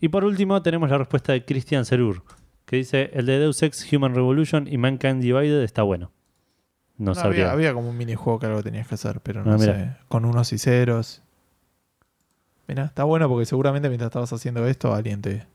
Y 0.01 0.09
por 0.09 0.25
último 0.25 0.61
tenemos 0.61 0.89
la 0.89 0.97
respuesta 0.97 1.31
de 1.31 1.45
Christian 1.45 1.85
Serur, 1.85 2.23
que 2.65 2.77
dice: 2.77 3.09
El 3.13 3.25
de 3.25 3.39
Deus 3.39 3.61
Ex 3.63 3.91
Human 3.91 4.15
Revolution 4.15 4.67
y 4.67 4.77
Mankind 4.77 5.21
Divided 5.21 5.63
está 5.63 5.83
bueno. 5.83 6.11
No, 6.97 7.11
No, 7.11 7.15
sabría. 7.15 7.45
había, 7.45 7.53
había 7.53 7.73
como 7.73 7.89
un 7.89 7.97
minijuego 7.97 8.39
que 8.39 8.45
algo 8.45 8.61
tenías 8.63 8.87
que 8.87 8.95
hacer, 8.95 9.19
pero 9.21 9.43
no 9.43 9.53
Ah, 9.53 9.57
sé. 9.59 9.71
mira. 9.73 9.99
Con 10.07 10.25
unos 10.25 10.53
y 10.53 10.57
ceros. 10.59 11.21
Mira, 12.67 12.85
está 12.85 13.03
bueno 13.03 13.27
porque 13.27 13.45
seguramente 13.45 13.89
mientras 13.89 14.07
estabas 14.09 14.31
haciendo 14.31 14.65
esto 14.67 14.93
alguien 14.93 15.21
te, 15.21 15.45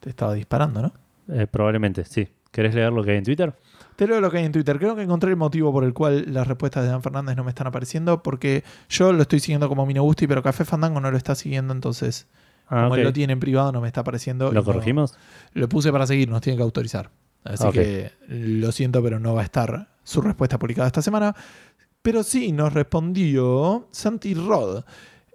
te 0.00 0.10
estaba 0.10 0.34
disparando, 0.34 0.82
¿no? 0.82 0.92
Eh, 1.28 1.46
probablemente, 1.46 2.04
sí. 2.04 2.28
¿Querés 2.50 2.74
leer 2.74 2.92
lo 2.92 3.02
que 3.04 3.12
hay 3.12 3.18
en 3.18 3.24
Twitter? 3.24 3.54
Te 3.96 4.06
leo 4.06 4.20
lo 4.20 4.30
que 4.30 4.38
hay 4.38 4.44
en 4.44 4.52
Twitter. 4.52 4.78
Creo 4.78 4.96
que 4.96 5.02
encontré 5.02 5.30
el 5.30 5.36
motivo 5.36 5.72
por 5.72 5.84
el 5.84 5.94
cual 5.94 6.24
las 6.34 6.46
respuestas 6.46 6.82
de 6.84 6.90
Dan 6.90 7.02
Fernández 7.02 7.36
no 7.36 7.44
me 7.44 7.50
están 7.50 7.66
apareciendo, 7.66 8.22
porque 8.22 8.64
yo 8.88 9.12
lo 9.12 9.22
estoy 9.22 9.40
siguiendo 9.40 9.68
como 9.68 9.86
Mino 9.86 10.02
Gusti, 10.02 10.26
pero 10.26 10.42
Café 10.42 10.64
Fandango 10.64 11.00
no 11.00 11.10
lo 11.10 11.16
está 11.16 11.34
siguiendo, 11.34 11.72
entonces 11.72 12.26
Ah, 12.74 12.84
como 12.84 12.94
él 12.96 13.04
lo 13.04 13.12
tiene 13.12 13.32
en 13.34 13.40
privado 13.40 13.70
no 13.72 13.80
me 13.80 13.86
está 13.88 14.00
apareciendo. 14.00 14.46
¿Lo 14.46 14.60
no- 14.60 14.64
corregimos? 14.64 15.14
lo 15.52 15.68
puse 15.68 15.92
para 15.92 16.06
seguir, 16.06 16.28
nos 16.30 16.40
tiene 16.40 16.56
que 16.56 16.62
autorizar. 16.62 17.10
Así 17.44 17.68
que 17.70 18.12
lo 18.28 18.70
siento, 18.72 19.02
pero 19.02 19.18
no 19.18 19.34
va 19.34 19.42
a 19.42 19.44
estar 19.44 19.88
su 20.04 20.20
respuesta 20.22 20.58
publicada 20.58 20.86
esta 20.86 21.02
semana. 21.02 21.34
Pero 22.00 22.22
sí, 22.22 22.52
nos 22.52 22.72
respondió 22.72 23.88
Santi 23.92 24.34
Rod. 24.34 24.84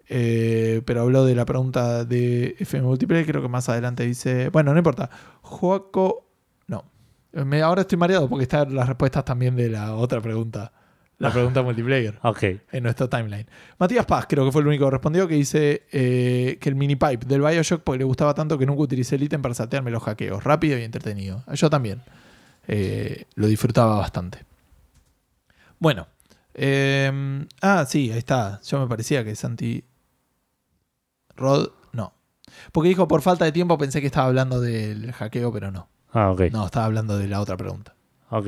Eh, 0.10 0.82
pero 0.86 1.02
habló 1.02 1.26
de 1.26 1.36
la 1.36 1.46
pregunta 1.46 2.06
de 2.06 2.56
FM 2.60 2.86
Multiplayer. 2.88 3.26
Creo 3.26 3.42
que 3.42 3.50
más 3.50 3.68
adelante 3.70 4.06
dice. 4.06 4.50
Bueno, 4.50 4.72
no 4.72 4.78
importa. 4.80 5.10
Joaco. 5.42 6.30
No. 6.68 6.86
Me- 7.34 7.62
ahora 7.62 7.82
estoy 7.82 7.98
mareado 7.98 8.28
porque 8.30 8.44
están 8.44 8.74
las 8.74 8.88
respuestas 8.88 9.26
también 9.26 9.56
de 9.56 9.70
la 9.70 9.96
otra 9.96 10.22
pregunta. 10.22 10.72
La 11.20 11.32
pregunta 11.32 11.64
multiplayer 11.64 12.20
Ok. 12.22 12.44
en 12.72 12.84
nuestro 12.84 13.10
timeline. 13.10 13.48
Matías 13.80 14.06
Paz, 14.06 14.28
creo 14.30 14.46
que 14.46 14.52
fue 14.52 14.62
el 14.62 14.68
único 14.68 14.86
que 14.86 14.92
respondió, 14.92 15.28
que 15.28 15.34
dice 15.34 15.84
eh, 15.92 16.58
que 16.62 16.70
el 16.70 16.76
mini 16.76 16.96
pipe 16.96 17.26
del 17.26 17.42
Bioshock 17.42 17.82
porque 17.84 17.98
le 18.00 18.04
gustaba 18.04 18.36
tanto 18.36 18.56
que 18.58 18.68
nunca 18.68 18.84
utilicé 18.84 19.16
el 19.16 19.24
ítem 19.24 19.42
para 19.42 19.56
saltearme 19.56 19.90
los 19.90 20.04
hackeos. 20.04 20.44
Rápido 20.44 20.78
y 20.78 20.84
entretenido. 20.84 21.44
Yo 21.54 21.70
también. 21.72 22.04
Eh, 22.68 23.26
lo 23.36 23.48
disfrutaba 23.48 23.98
bastante. 23.98 24.46
Bueno. 25.80 26.08
eh, 26.54 27.46
ah, 27.62 27.86
sí, 27.88 28.12
ahí 28.12 28.18
está. 28.20 28.62
Yo 28.64 28.80
me 28.80 28.88
parecía 28.88 29.24
que 29.24 29.36
Santi. 29.36 29.84
Rod. 31.36 31.70
No. 31.94 32.14
Porque 32.72 32.90
dijo 32.90 33.08
por 33.08 33.22
falta 33.22 33.46
de 33.46 33.52
tiempo 33.52 33.78
pensé 33.78 34.02
que 34.02 34.08
estaba 34.08 34.28
hablando 34.28 34.62
del 34.62 35.12
hackeo, 35.14 35.52
pero 35.52 35.72
no. 35.72 35.88
Ah, 36.14 36.32
ok. 36.32 36.42
No, 36.52 36.66
estaba 36.66 36.86
hablando 36.86 37.18
de 37.18 37.28
la 37.28 37.42
otra 37.42 37.58
pregunta. 37.58 37.96
Ok. 38.30 38.48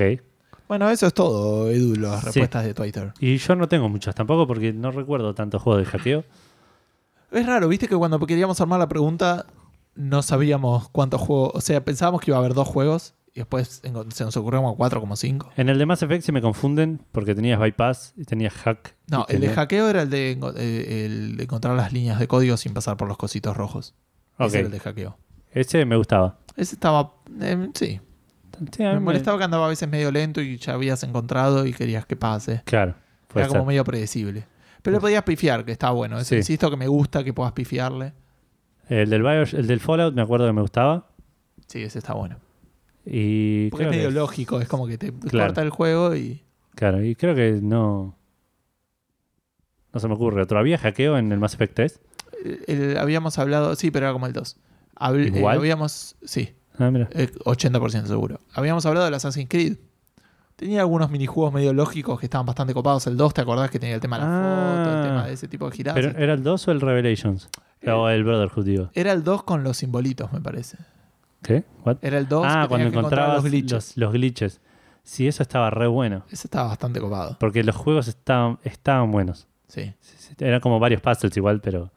Bueno, 0.70 0.88
eso 0.92 1.08
es 1.08 1.14
todo, 1.16 1.70
Edu, 1.72 1.96
las 1.96 2.24
respuestas 2.24 2.64
de 2.64 2.76
Twitter. 2.76 3.12
Y 3.20 3.38
yo 3.38 3.56
no 3.56 3.68
tengo 3.68 3.90
muchos 3.90 4.14
tampoco 4.14 4.46
porque 4.46 4.72
no 4.72 4.92
recuerdo 4.92 5.34
tantos 5.34 5.62
juegos 5.64 5.84
de 5.84 5.90
hackeo. 5.90 6.24
Es 7.32 7.46
raro, 7.46 7.68
viste 7.68 7.88
que 7.88 7.96
cuando 7.96 8.20
queríamos 8.20 8.62
armar 8.62 8.80
la 8.80 8.88
pregunta 8.88 9.48
no 9.96 10.22
sabíamos 10.22 10.88
cuántos 10.90 11.22
juegos, 11.22 11.52
o 11.56 11.62
sea, 11.62 11.84
pensábamos 11.84 12.22
que 12.22 12.30
iba 12.32 12.38
a 12.38 12.40
haber 12.40 12.54
dos 12.54 12.68
juegos 12.68 13.16
Y 13.34 13.40
después 13.40 13.82
se 13.82 14.24
nos 14.24 14.38
ocurrió 14.38 14.62
como 14.62 14.78
4,5. 14.78 15.50
En 15.58 15.70
el 15.70 15.80
de 15.80 15.86
Mass 15.88 16.04
Effect 16.04 16.24
se 16.24 16.32
me 16.32 16.42
confunden 16.42 17.02
porque 17.12 17.34
tenías 17.34 17.60
bypass 17.60 18.14
y 18.16 18.26
tenías 18.26 18.54
hack. 18.54 18.96
No, 19.08 19.26
el 19.28 19.42
de 19.42 19.50
hackeo 19.50 19.90
era 19.90 20.04
el 20.04 20.10
de, 20.12 20.38
eh, 20.56 21.06
el 21.06 21.38
de 21.38 21.44
encontrar 21.44 21.76
las 21.76 21.94
líneas 21.94 22.20
de 22.20 22.28
código 22.28 22.58
sin 22.58 22.74
pasar 22.76 22.96
por 22.96 23.08
los 23.08 23.18
cositos 23.18 23.58
rojos. 23.58 23.96
Ok. 24.38 24.48
Ese 24.48 24.60
era 24.60 24.66
el 24.68 24.72
de 24.72 24.80
hackeo. 24.80 25.18
Ese 25.52 25.86
me 25.86 25.96
gustaba. 25.96 26.38
Ese 26.56 26.76
estaba. 26.76 27.14
eh, 27.42 27.70
sí. 27.74 28.00
Sí, 28.72 28.84
Me 28.84 29.00
molestaba 29.00 29.38
que 29.38 29.44
andaba 29.44 29.66
a 29.66 29.70
veces 29.70 29.88
medio 29.90 30.12
lento 30.12 30.42
y 30.42 30.58
ya 30.58 30.74
habías 30.74 31.02
encontrado 31.04 31.66
y 31.66 31.74
querías 31.74 32.06
que 32.06 32.16
pase. 32.16 32.62
Claro. 32.66 32.96
Era 33.36 33.48
como 33.48 33.62
ser. 33.62 33.68
medio 33.68 33.84
predecible. 33.84 34.46
Pero 34.82 34.98
le 34.98 35.02
podías 35.02 35.24
pifiar, 35.24 35.66
que 35.66 35.72
está 35.72 35.92
bueno. 35.92 36.18
Eso, 36.18 36.30
Sí. 36.30 36.36
Insisto 36.38 36.70
que 36.70 36.78
me 36.78 36.88
gusta 36.88 37.24
que 37.24 37.34
puedas 37.34 37.52
pifiarle. 37.54 38.14
El 38.88 39.10
del 39.10 39.22
Bios- 39.22 39.54
el 39.54 39.68
del 39.68 39.80
Fallout 39.80 40.14
me 40.16 40.22
acuerdo 40.22 40.48
que 40.48 40.54
me 40.54 40.62
gustaba. 40.62 41.08
Sí, 41.68 41.84
ese 41.84 42.00
está 42.00 42.14
bueno. 42.14 42.38
Y 43.06 43.70
Porque 43.70 43.86
es 43.86 43.90
medio 43.92 44.10
que, 44.10 44.16
lógico, 44.16 44.60
es 44.62 44.68
como 44.68 44.88
que 44.88 44.98
te 44.98 45.12
Claro. 45.14 45.48
corta 45.50 45.62
el 45.62 45.70
juego 45.70 46.16
y. 46.16 46.44
Claro, 46.76 47.04
y 47.04 47.16
creo 47.16 47.36
que 47.36 47.60
no. 47.62 48.16
No 49.94 50.00
se 50.00 50.08
me 50.08 50.14
ocurre. 50.14 50.42
¿Otro 50.42 50.60
había 50.60 50.78
hackeo 50.78 51.18
en 51.18 51.32
el 51.32 51.40
Mass 51.40 51.54
Effect 51.56 51.74
3? 51.76 52.00
eh, 52.46 52.60
el- 52.68 52.98
habíamos 52.98 53.38
hablado, 53.38 53.76
sí, 53.76 53.92
pero 53.92 54.06
era 54.06 54.14
como 54.14 54.26
el 54.28 54.34
2. 54.34 54.58
Habl- 54.96 55.34
eh, 55.34 55.38
¿Igual? 55.40 55.58
habíamos, 55.58 56.16
sí, 56.24 56.54
Ah, 56.80 56.90
mira. 56.92 57.10
eh, 57.12 57.30
80% 57.46 58.06
seguro. 58.08 58.40
Habíamos 58.54 58.86
hablado 58.86 59.06
del 59.06 59.14
Assassin's 59.14 59.48
Creed. 59.50 59.78
Tenía 60.56 60.82
algunos 60.82 61.10
minijuegos 61.10 61.54
medio 61.54 61.72
lógicos 61.74 62.20
que 62.20 62.26
estaban 62.26 62.46
bastante 62.46 62.74
copados. 62.74 63.08
El 63.08 63.16
2, 63.16 63.34
¿te 63.34 63.42
acordás 63.42 63.70
que 63.70 63.80
tenía 63.80 63.96
el 63.96 64.02
tema 64.02 64.18
de 64.18 64.26
la 64.26 64.30
Ah. 64.30 64.84
foto, 64.84 64.98
el 64.98 65.04
tema 65.08 65.26
de 65.28 65.34
ese 65.34 65.48
tipo 65.48 65.70
de 65.70 65.76
giradas? 65.76 66.02
Pero, 66.04 66.20
¿Era 66.20 66.34
el 66.34 66.44
2 66.44 66.68
o 66.68 66.72
el 66.72 66.82
Revelations? 66.82 67.50
Eh, 67.82 67.92
o 67.92 68.10
el 68.10 68.24
Brotherhood, 68.26 68.66
digo. 68.66 68.90
Era 68.94 69.14
el 69.14 69.24
2 69.24 69.44
con 69.44 69.64
los 69.64 69.78
simbolitos, 69.78 70.34
me 70.34 70.42
parece. 70.42 70.78
¿Qué? 71.42 71.64
What? 71.86 71.98
Era 72.02 72.18
el 72.18 72.28
2 72.28 72.46
Ah, 72.46 72.64
que 72.64 72.68
cuando 72.70 72.88
encontrabas 72.88 73.36
los 73.36 73.44
glitches. 73.46 73.72
los, 73.72 73.98
los 73.98 74.12
glitches. 74.14 74.60
Sí, 75.04 75.28
eso 75.28 75.42
estaba 75.44 75.70
re 75.70 75.88
bueno. 75.88 76.24
Ese 76.30 76.48
estaba 76.48 76.68
bastante 76.68 77.00
copado. 77.00 77.38
Porque 77.40 77.64
los 77.64 77.76
juegos 77.78 78.10
estaban, 78.10 78.60
estaban 78.64 79.12
buenos. 79.12 79.48
Sí, 79.68 79.94
Eran 80.40 80.60
como 80.60 80.80
varios 80.80 81.02
puzzles 81.02 81.36
igual, 81.38 81.62
pero... 81.62 81.92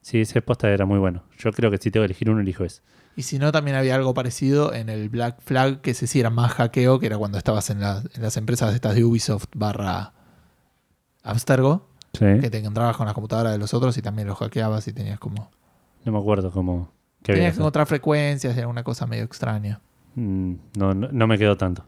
Sí, 0.00 0.20
ese 0.20 0.40
posta 0.42 0.70
era 0.70 0.86
muy 0.86 0.98
bueno. 0.98 1.22
Yo 1.38 1.52
creo 1.52 1.70
que 1.70 1.78
si 1.78 1.90
tengo 1.90 2.02
que 2.02 2.06
elegir 2.06 2.30
uno, 2.30 2.40
elijo 2.40 2.64
ese. 2.64 2.82
Y 3.16 3.22
si 3.22 3.38
no, 3.38 3.50
también 3.52 3.76
había 3.76 3.94
algo 3.96 4.14
parecido 4.14 4.72
en 4.72 4.88
el 4.88 5.08
Black 5.08 5.40
Flag, 5.42 5.80
que 5.80 5.90
ese 5.90 6.06
sí 6.06 6.20
era 6.20 6.30
más 6.30 6.52
hackeo, 6.52 7.00
que 7.00 7.06
era 7.06 7.18
cuando 7.18 7.36
estabas 7.36 7.68
en, 7.70 7.80
la- 7.80 8.02
en 8.14 8.22
las 8.22 8.36
empresas 8.36 8.72
estas 8.74 8.94
de 8.94 9.04
Ubisoft 9.04 9.46
barra 9.56 10.12
Abstergo, 11.22 11.88
Sí. 12.14 12.24
que 12.40 12.48
te 12.50 12.58
encontrabas 12.58 12.96
con 12.96 13.06
la 13.06 13.14
computadora 13.14 13.50
de 13.50 13.58
los 13.58 13.74
otros 13.74 13.96
y 13.98 14.02
también 14.02 14.26
los 14.28 14.38
hackeabas 14.38 14.86
y 14.88 14.92
tenías 14.92 15.18
como... 15.18 15.50
No 16.04 16.12
me 16.12 16.18
acuerdo 16.18 16.50
cómo... 16.50 16.90
Tenías 17.22 17.52
que 17.54 17.58
encontrar 17.60 17.86
frecuencias 17.86 18.56
y 18.56 18.60
alguna 18.60 18.82
cosa 18.84 19.06
medio 19.06 19.24
extraña. 19.24 19.80
Mm, 20.14 20.54
no, 20.76 20.94
no, 20.94 21.08
no 21.12 21.26
me 21.26 21.36
quedó 21.36 21.56
tanto. 21.56 21.84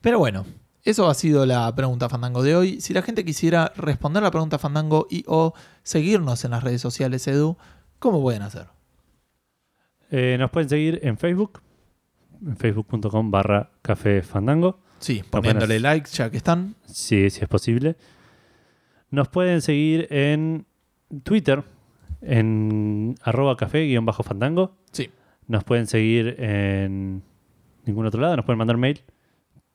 Pero 0.00 0.18
bueno, 0.18 0.44
eso 0.90 1.08
ha 1.08 1.14
sido 1.14 1.44
la 1.46 1.74
pregunta 1.74 2.08
Fandango 2.08 2.42
de 2.42 2.56
hoy. 2.56 2.80
Si 2.80 2.92
la 2.94 3.02
gente 3.02 3.24
quisiera 3.24 3.72
responder 3.76 4.22
la 4.22 4.30
pregunta 4.30 4.58
Fandango 4.58 5.06
y 5.10 5.24
o 5.26 5.54
seguirnos 5.82 6.44
en 6.44 6.52
las 6.52 6.62
redes 6.62 6.80
sociales, 6.80 7.26
Edu, 7.26 7.56
¿cómo 7.98 8.20
pueden 8.22 8.42
hacer? 8.42 8.66
Eh, 10.10 10.36
nos 10.38 10.50
pueden 10.50 10.68
seguir 10.68 11.00
en 11.02 11.18
Facebook, 11.18 11.60
en 12.44 12.56
facebook.com 12.56 13.30
barra 13.30 13.70
café 13.82 14.22
fandango, 14.22 14.80
Sí, 15.00 15.16
pueden 15.16 15.30
poniéndole 15.30 15.74
hacer- 15.74 15.82
likes 15.82 16.10
ya 16.12 16.30
que 16.30 16.38
están. 16.38 16.74
si, 16.86 17.28
si 17.30 17.42
es 17.42 17.48
posible. 17.48 17.96
Nos 19.10 19.28
pueden 19.28 19.60
seguir 19.62 20.06
en 20.10 20.66
Twitter, 21.22 21.62
en 22.22 23.14
arroba 23.22 23.56
café 23.56 23.84
guion 23.84 24.04
bajo 24.06 24.22
fandango. 24.22 24.76
Sí. 24.92 25.10
Nos 25.46 25.64
pueden 25.64 25.86
seguir 25.86 26.36
en 26.38 27.22
ningún 27.84 28.06
otro 28.06 28.20
lado, 28.20 28.36
nos 28.36 28.44
pueden 28.44 28.58
mandar 28.58 28.76
mail 28.76 29.00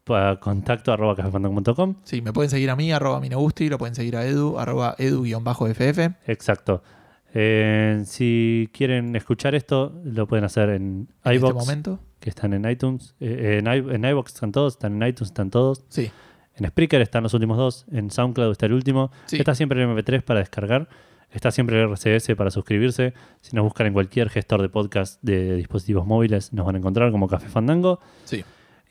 para 0.03 0.39
contacto 0.39 0.91
arroba 0.91 1.15
cafefandango.com. 1.15 1.95
Sí, 2.03 2.21
me 2.21 2.33
pueden 2.33 2.49
seguir 2.49 2.69
a 2.69 2.75
mí, 2.75 2.91
arroba 2.91 3.19
minogusti, 3.19 3.69
lo 3.69 3.77
pueden 3.77 3.95
seguir 3.95 4.15
a 4.17 4.25
Edu, 4.25 4.57
arroba 4.59 4.95
edu-ff. 4.97 5.99
Exacto. 6.27 6.83
Eh, 7.33 8.03
si 8.05 8.69
quieren 8.73 9.15
escuchar 9.15 9.55
esto, 9.55 9.91
lo 10.03 10.27
pueden 10.27 10.45
hacer 10.45 10.69
en 10.69 11.07
En 11.23 11.33
iBox, 11.33 11.49
este 11.51 11.59
momento. 11.65 11.99
que 12.19 12.29
están 12.29 12.53
en 12.53 12.69
iTunes. 12.69 13.15
Eh, 13.19 13.59
en, 13.63 13.67
i- 13.67 13.93
en 13.95 14.05
iBox 14.05 14.33
están 14.35 14.51
todos, 14.51 14.73
están 14.73 15.01
en 15.01 15.07
iTunes 15.09 15.29
están 15.31 15.49
todos. 15.49 15.83
Sí, 15.89 16.11
En 16.55 16.67
Spreaker 16.67 17.01
están 17.01 17.23
los 17.23 17.33
últimos 17.33 17.57
dos. 17.57 17.85
En 17.91 18.11
SoundCloud 18.11 18.51
está 18.51 18.67
el 18.67 18.73
último. 18.73 19.11
sí. 19.25 19.37
Está 19.37 19.55
siempre 19.55 19.81
el 19.81 19.89
MP3 19.89 20.21
para 20.21 20.39
descargar. 20.41 20.87
Está 21.31 21.49
siempre 21.49 21.81
el 21.81 21.89
RCS 21.89 22.35
para 22.35 22.51
suscribirse. 22.51 23.15
Si 23.41 23.55
nos 23.55 23.63
buscan 23.63 23.87
en 23.87 23.93
cualquier 23.93 24.29
gestor 24.29 24.61
de 24.61 24.69
podcast 24.69 25.19
de 25.23 25.55
dispositivos 25.55 26.05
móviles, 26.05 26.53
nos 26.53 26.63
van 26.67 26.75
a 26.75 26.77
encontrar 26.77 27.11
como 27.11 27.27
Café 27.27 27.47
Fandango. 27.47 27.99
sí. 28.25 28.43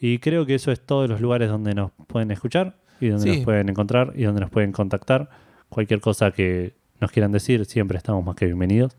Y 0.04 0.18
creo 0.18 0.44
que 0.44 0.56
eso 0.56 0.72
es 0.72 0.80
todos 0.84 1.08
los 1.08 1.20
lugares 1.20 1.48
donde 1.48 1.74
nos 1.76 1.92
pueden 2.08 2.32
escuchar 2.32 2.76
y 3.00 3.08
donde 3.08 3.22
Sí. 3.30 3.36
nos 3.36 3.44
pueden 3.44 3.68
encontrar 3.68 4.12
y 4.16 4.24
donde 4.24 4.40
nos 4.40 4.50
pueden 4.50 4.72
contactar. 4.72 5.30
Cualquier 5.68 6.00
cosa 6.00 6.32
que 6.32 6.74
nos 7.00 7.12
quieran 7.12 7.30
decir, 7.30 7.64
siempre 7.66 7.98
estamos 7.98 8.24
más 8.24 8.34
que 8.34 8.46
bienvenidos. 8.46 8.96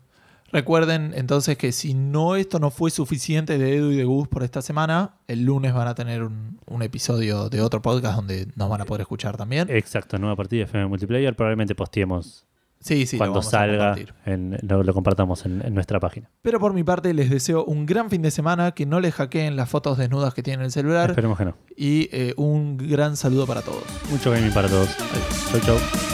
Recuerden 0.50 1.12
entonces 1.14 1.58
que 1.58 1.72
si 1.72 1.92
no 1.94 2.36
esto 2.36 2.58
no 2.58 2.70
fue 2.70 2.90
suficiente 2.90 3.58
de 3.58 3.76
Edu 3.76 3.90
y 3.90 3.96
de 3.96 4.04
Gus 4.04 4.28
por 4.28 4.42
esta 4.44 4.62
semana, 4.62 5.16
el 5.26 5.44
lunes 5.44 5.74
van 5.74 5.88
a 5.88 5.94
tener 5.94 6.22
un, 6.22 6.58
un 6.66 6.82
episodio 6.82 7.48
de 7.50 7.60
otro 7.60 7.82
podcast 7.82 8.16
donde 8.16 8.46
nos 8.56 8.70
van 8.70 8.80
a 8.80 8.84
poder 8.86 9.02
escuchar 9.02 9.36
también. 9.36 9.68
Exacto, 9.68 10.16
nueva 10.18 10.36
partida 10.36 10.60
de 10.60 10.64
FM 10.64 10.86
Multiplayer. 10.86 11.34
Probablemente 11.36 11.74
posteemos 11.74 12.46
Sí, 12.86 13.06
sí, 13.06 13.16
lo 13.16 13.20
cuando 13.20 13.38
a 13.38 13.42
salga, 13.42 13.96
en- 14.26 14.58
lo, 14.60 14.82
lo 14.82 14.92
compartamos 14.92 15.46
en, 15.46 15.62
en 15.64 15.72
nuestra 15.74 15.98
página. 16.00 16.28
Pero 16.42 16.60
por 16.60 16.74
mi 16.74 16.84
parte 16.84 17.14
les 17.14 17.30
deseo 17.30 17.64
un 17.64 17.86
gran 17.86 18.10
fin 18.10 18.20
de 18.20 18.30
semana, 18.30 18.72
que 18.72 18.84
no 18.84 19.00
les 19.00 19.14
hackeen 19.14 19.56
las 19.56 19.70
fotos 19.70 19.96
desnudas 19.96 20.34
que 20.34 20.42
tienen 20.42 20.60
en 20.60 20.64
el 20.66 20.70
celular 20.72 21.08
Esperemos 21.10 21.38
que 21.38 21.46
no. 21.46 21.56
y 21.76 22.10
eh, 22.12 22.34
un 22.36 22.76
gran 22.76 23.16
saludo 23.16 23.46
para 23.46 23.62
todos. 23.62 23.82
Mucho 24.10 24.30
gaming 24.32 24.52
para 24.52 24.68
todos. 24.68 24.88
Adiós. 25.00 25.48
Chau, 25.50 25.60
chau. 25.78 26.13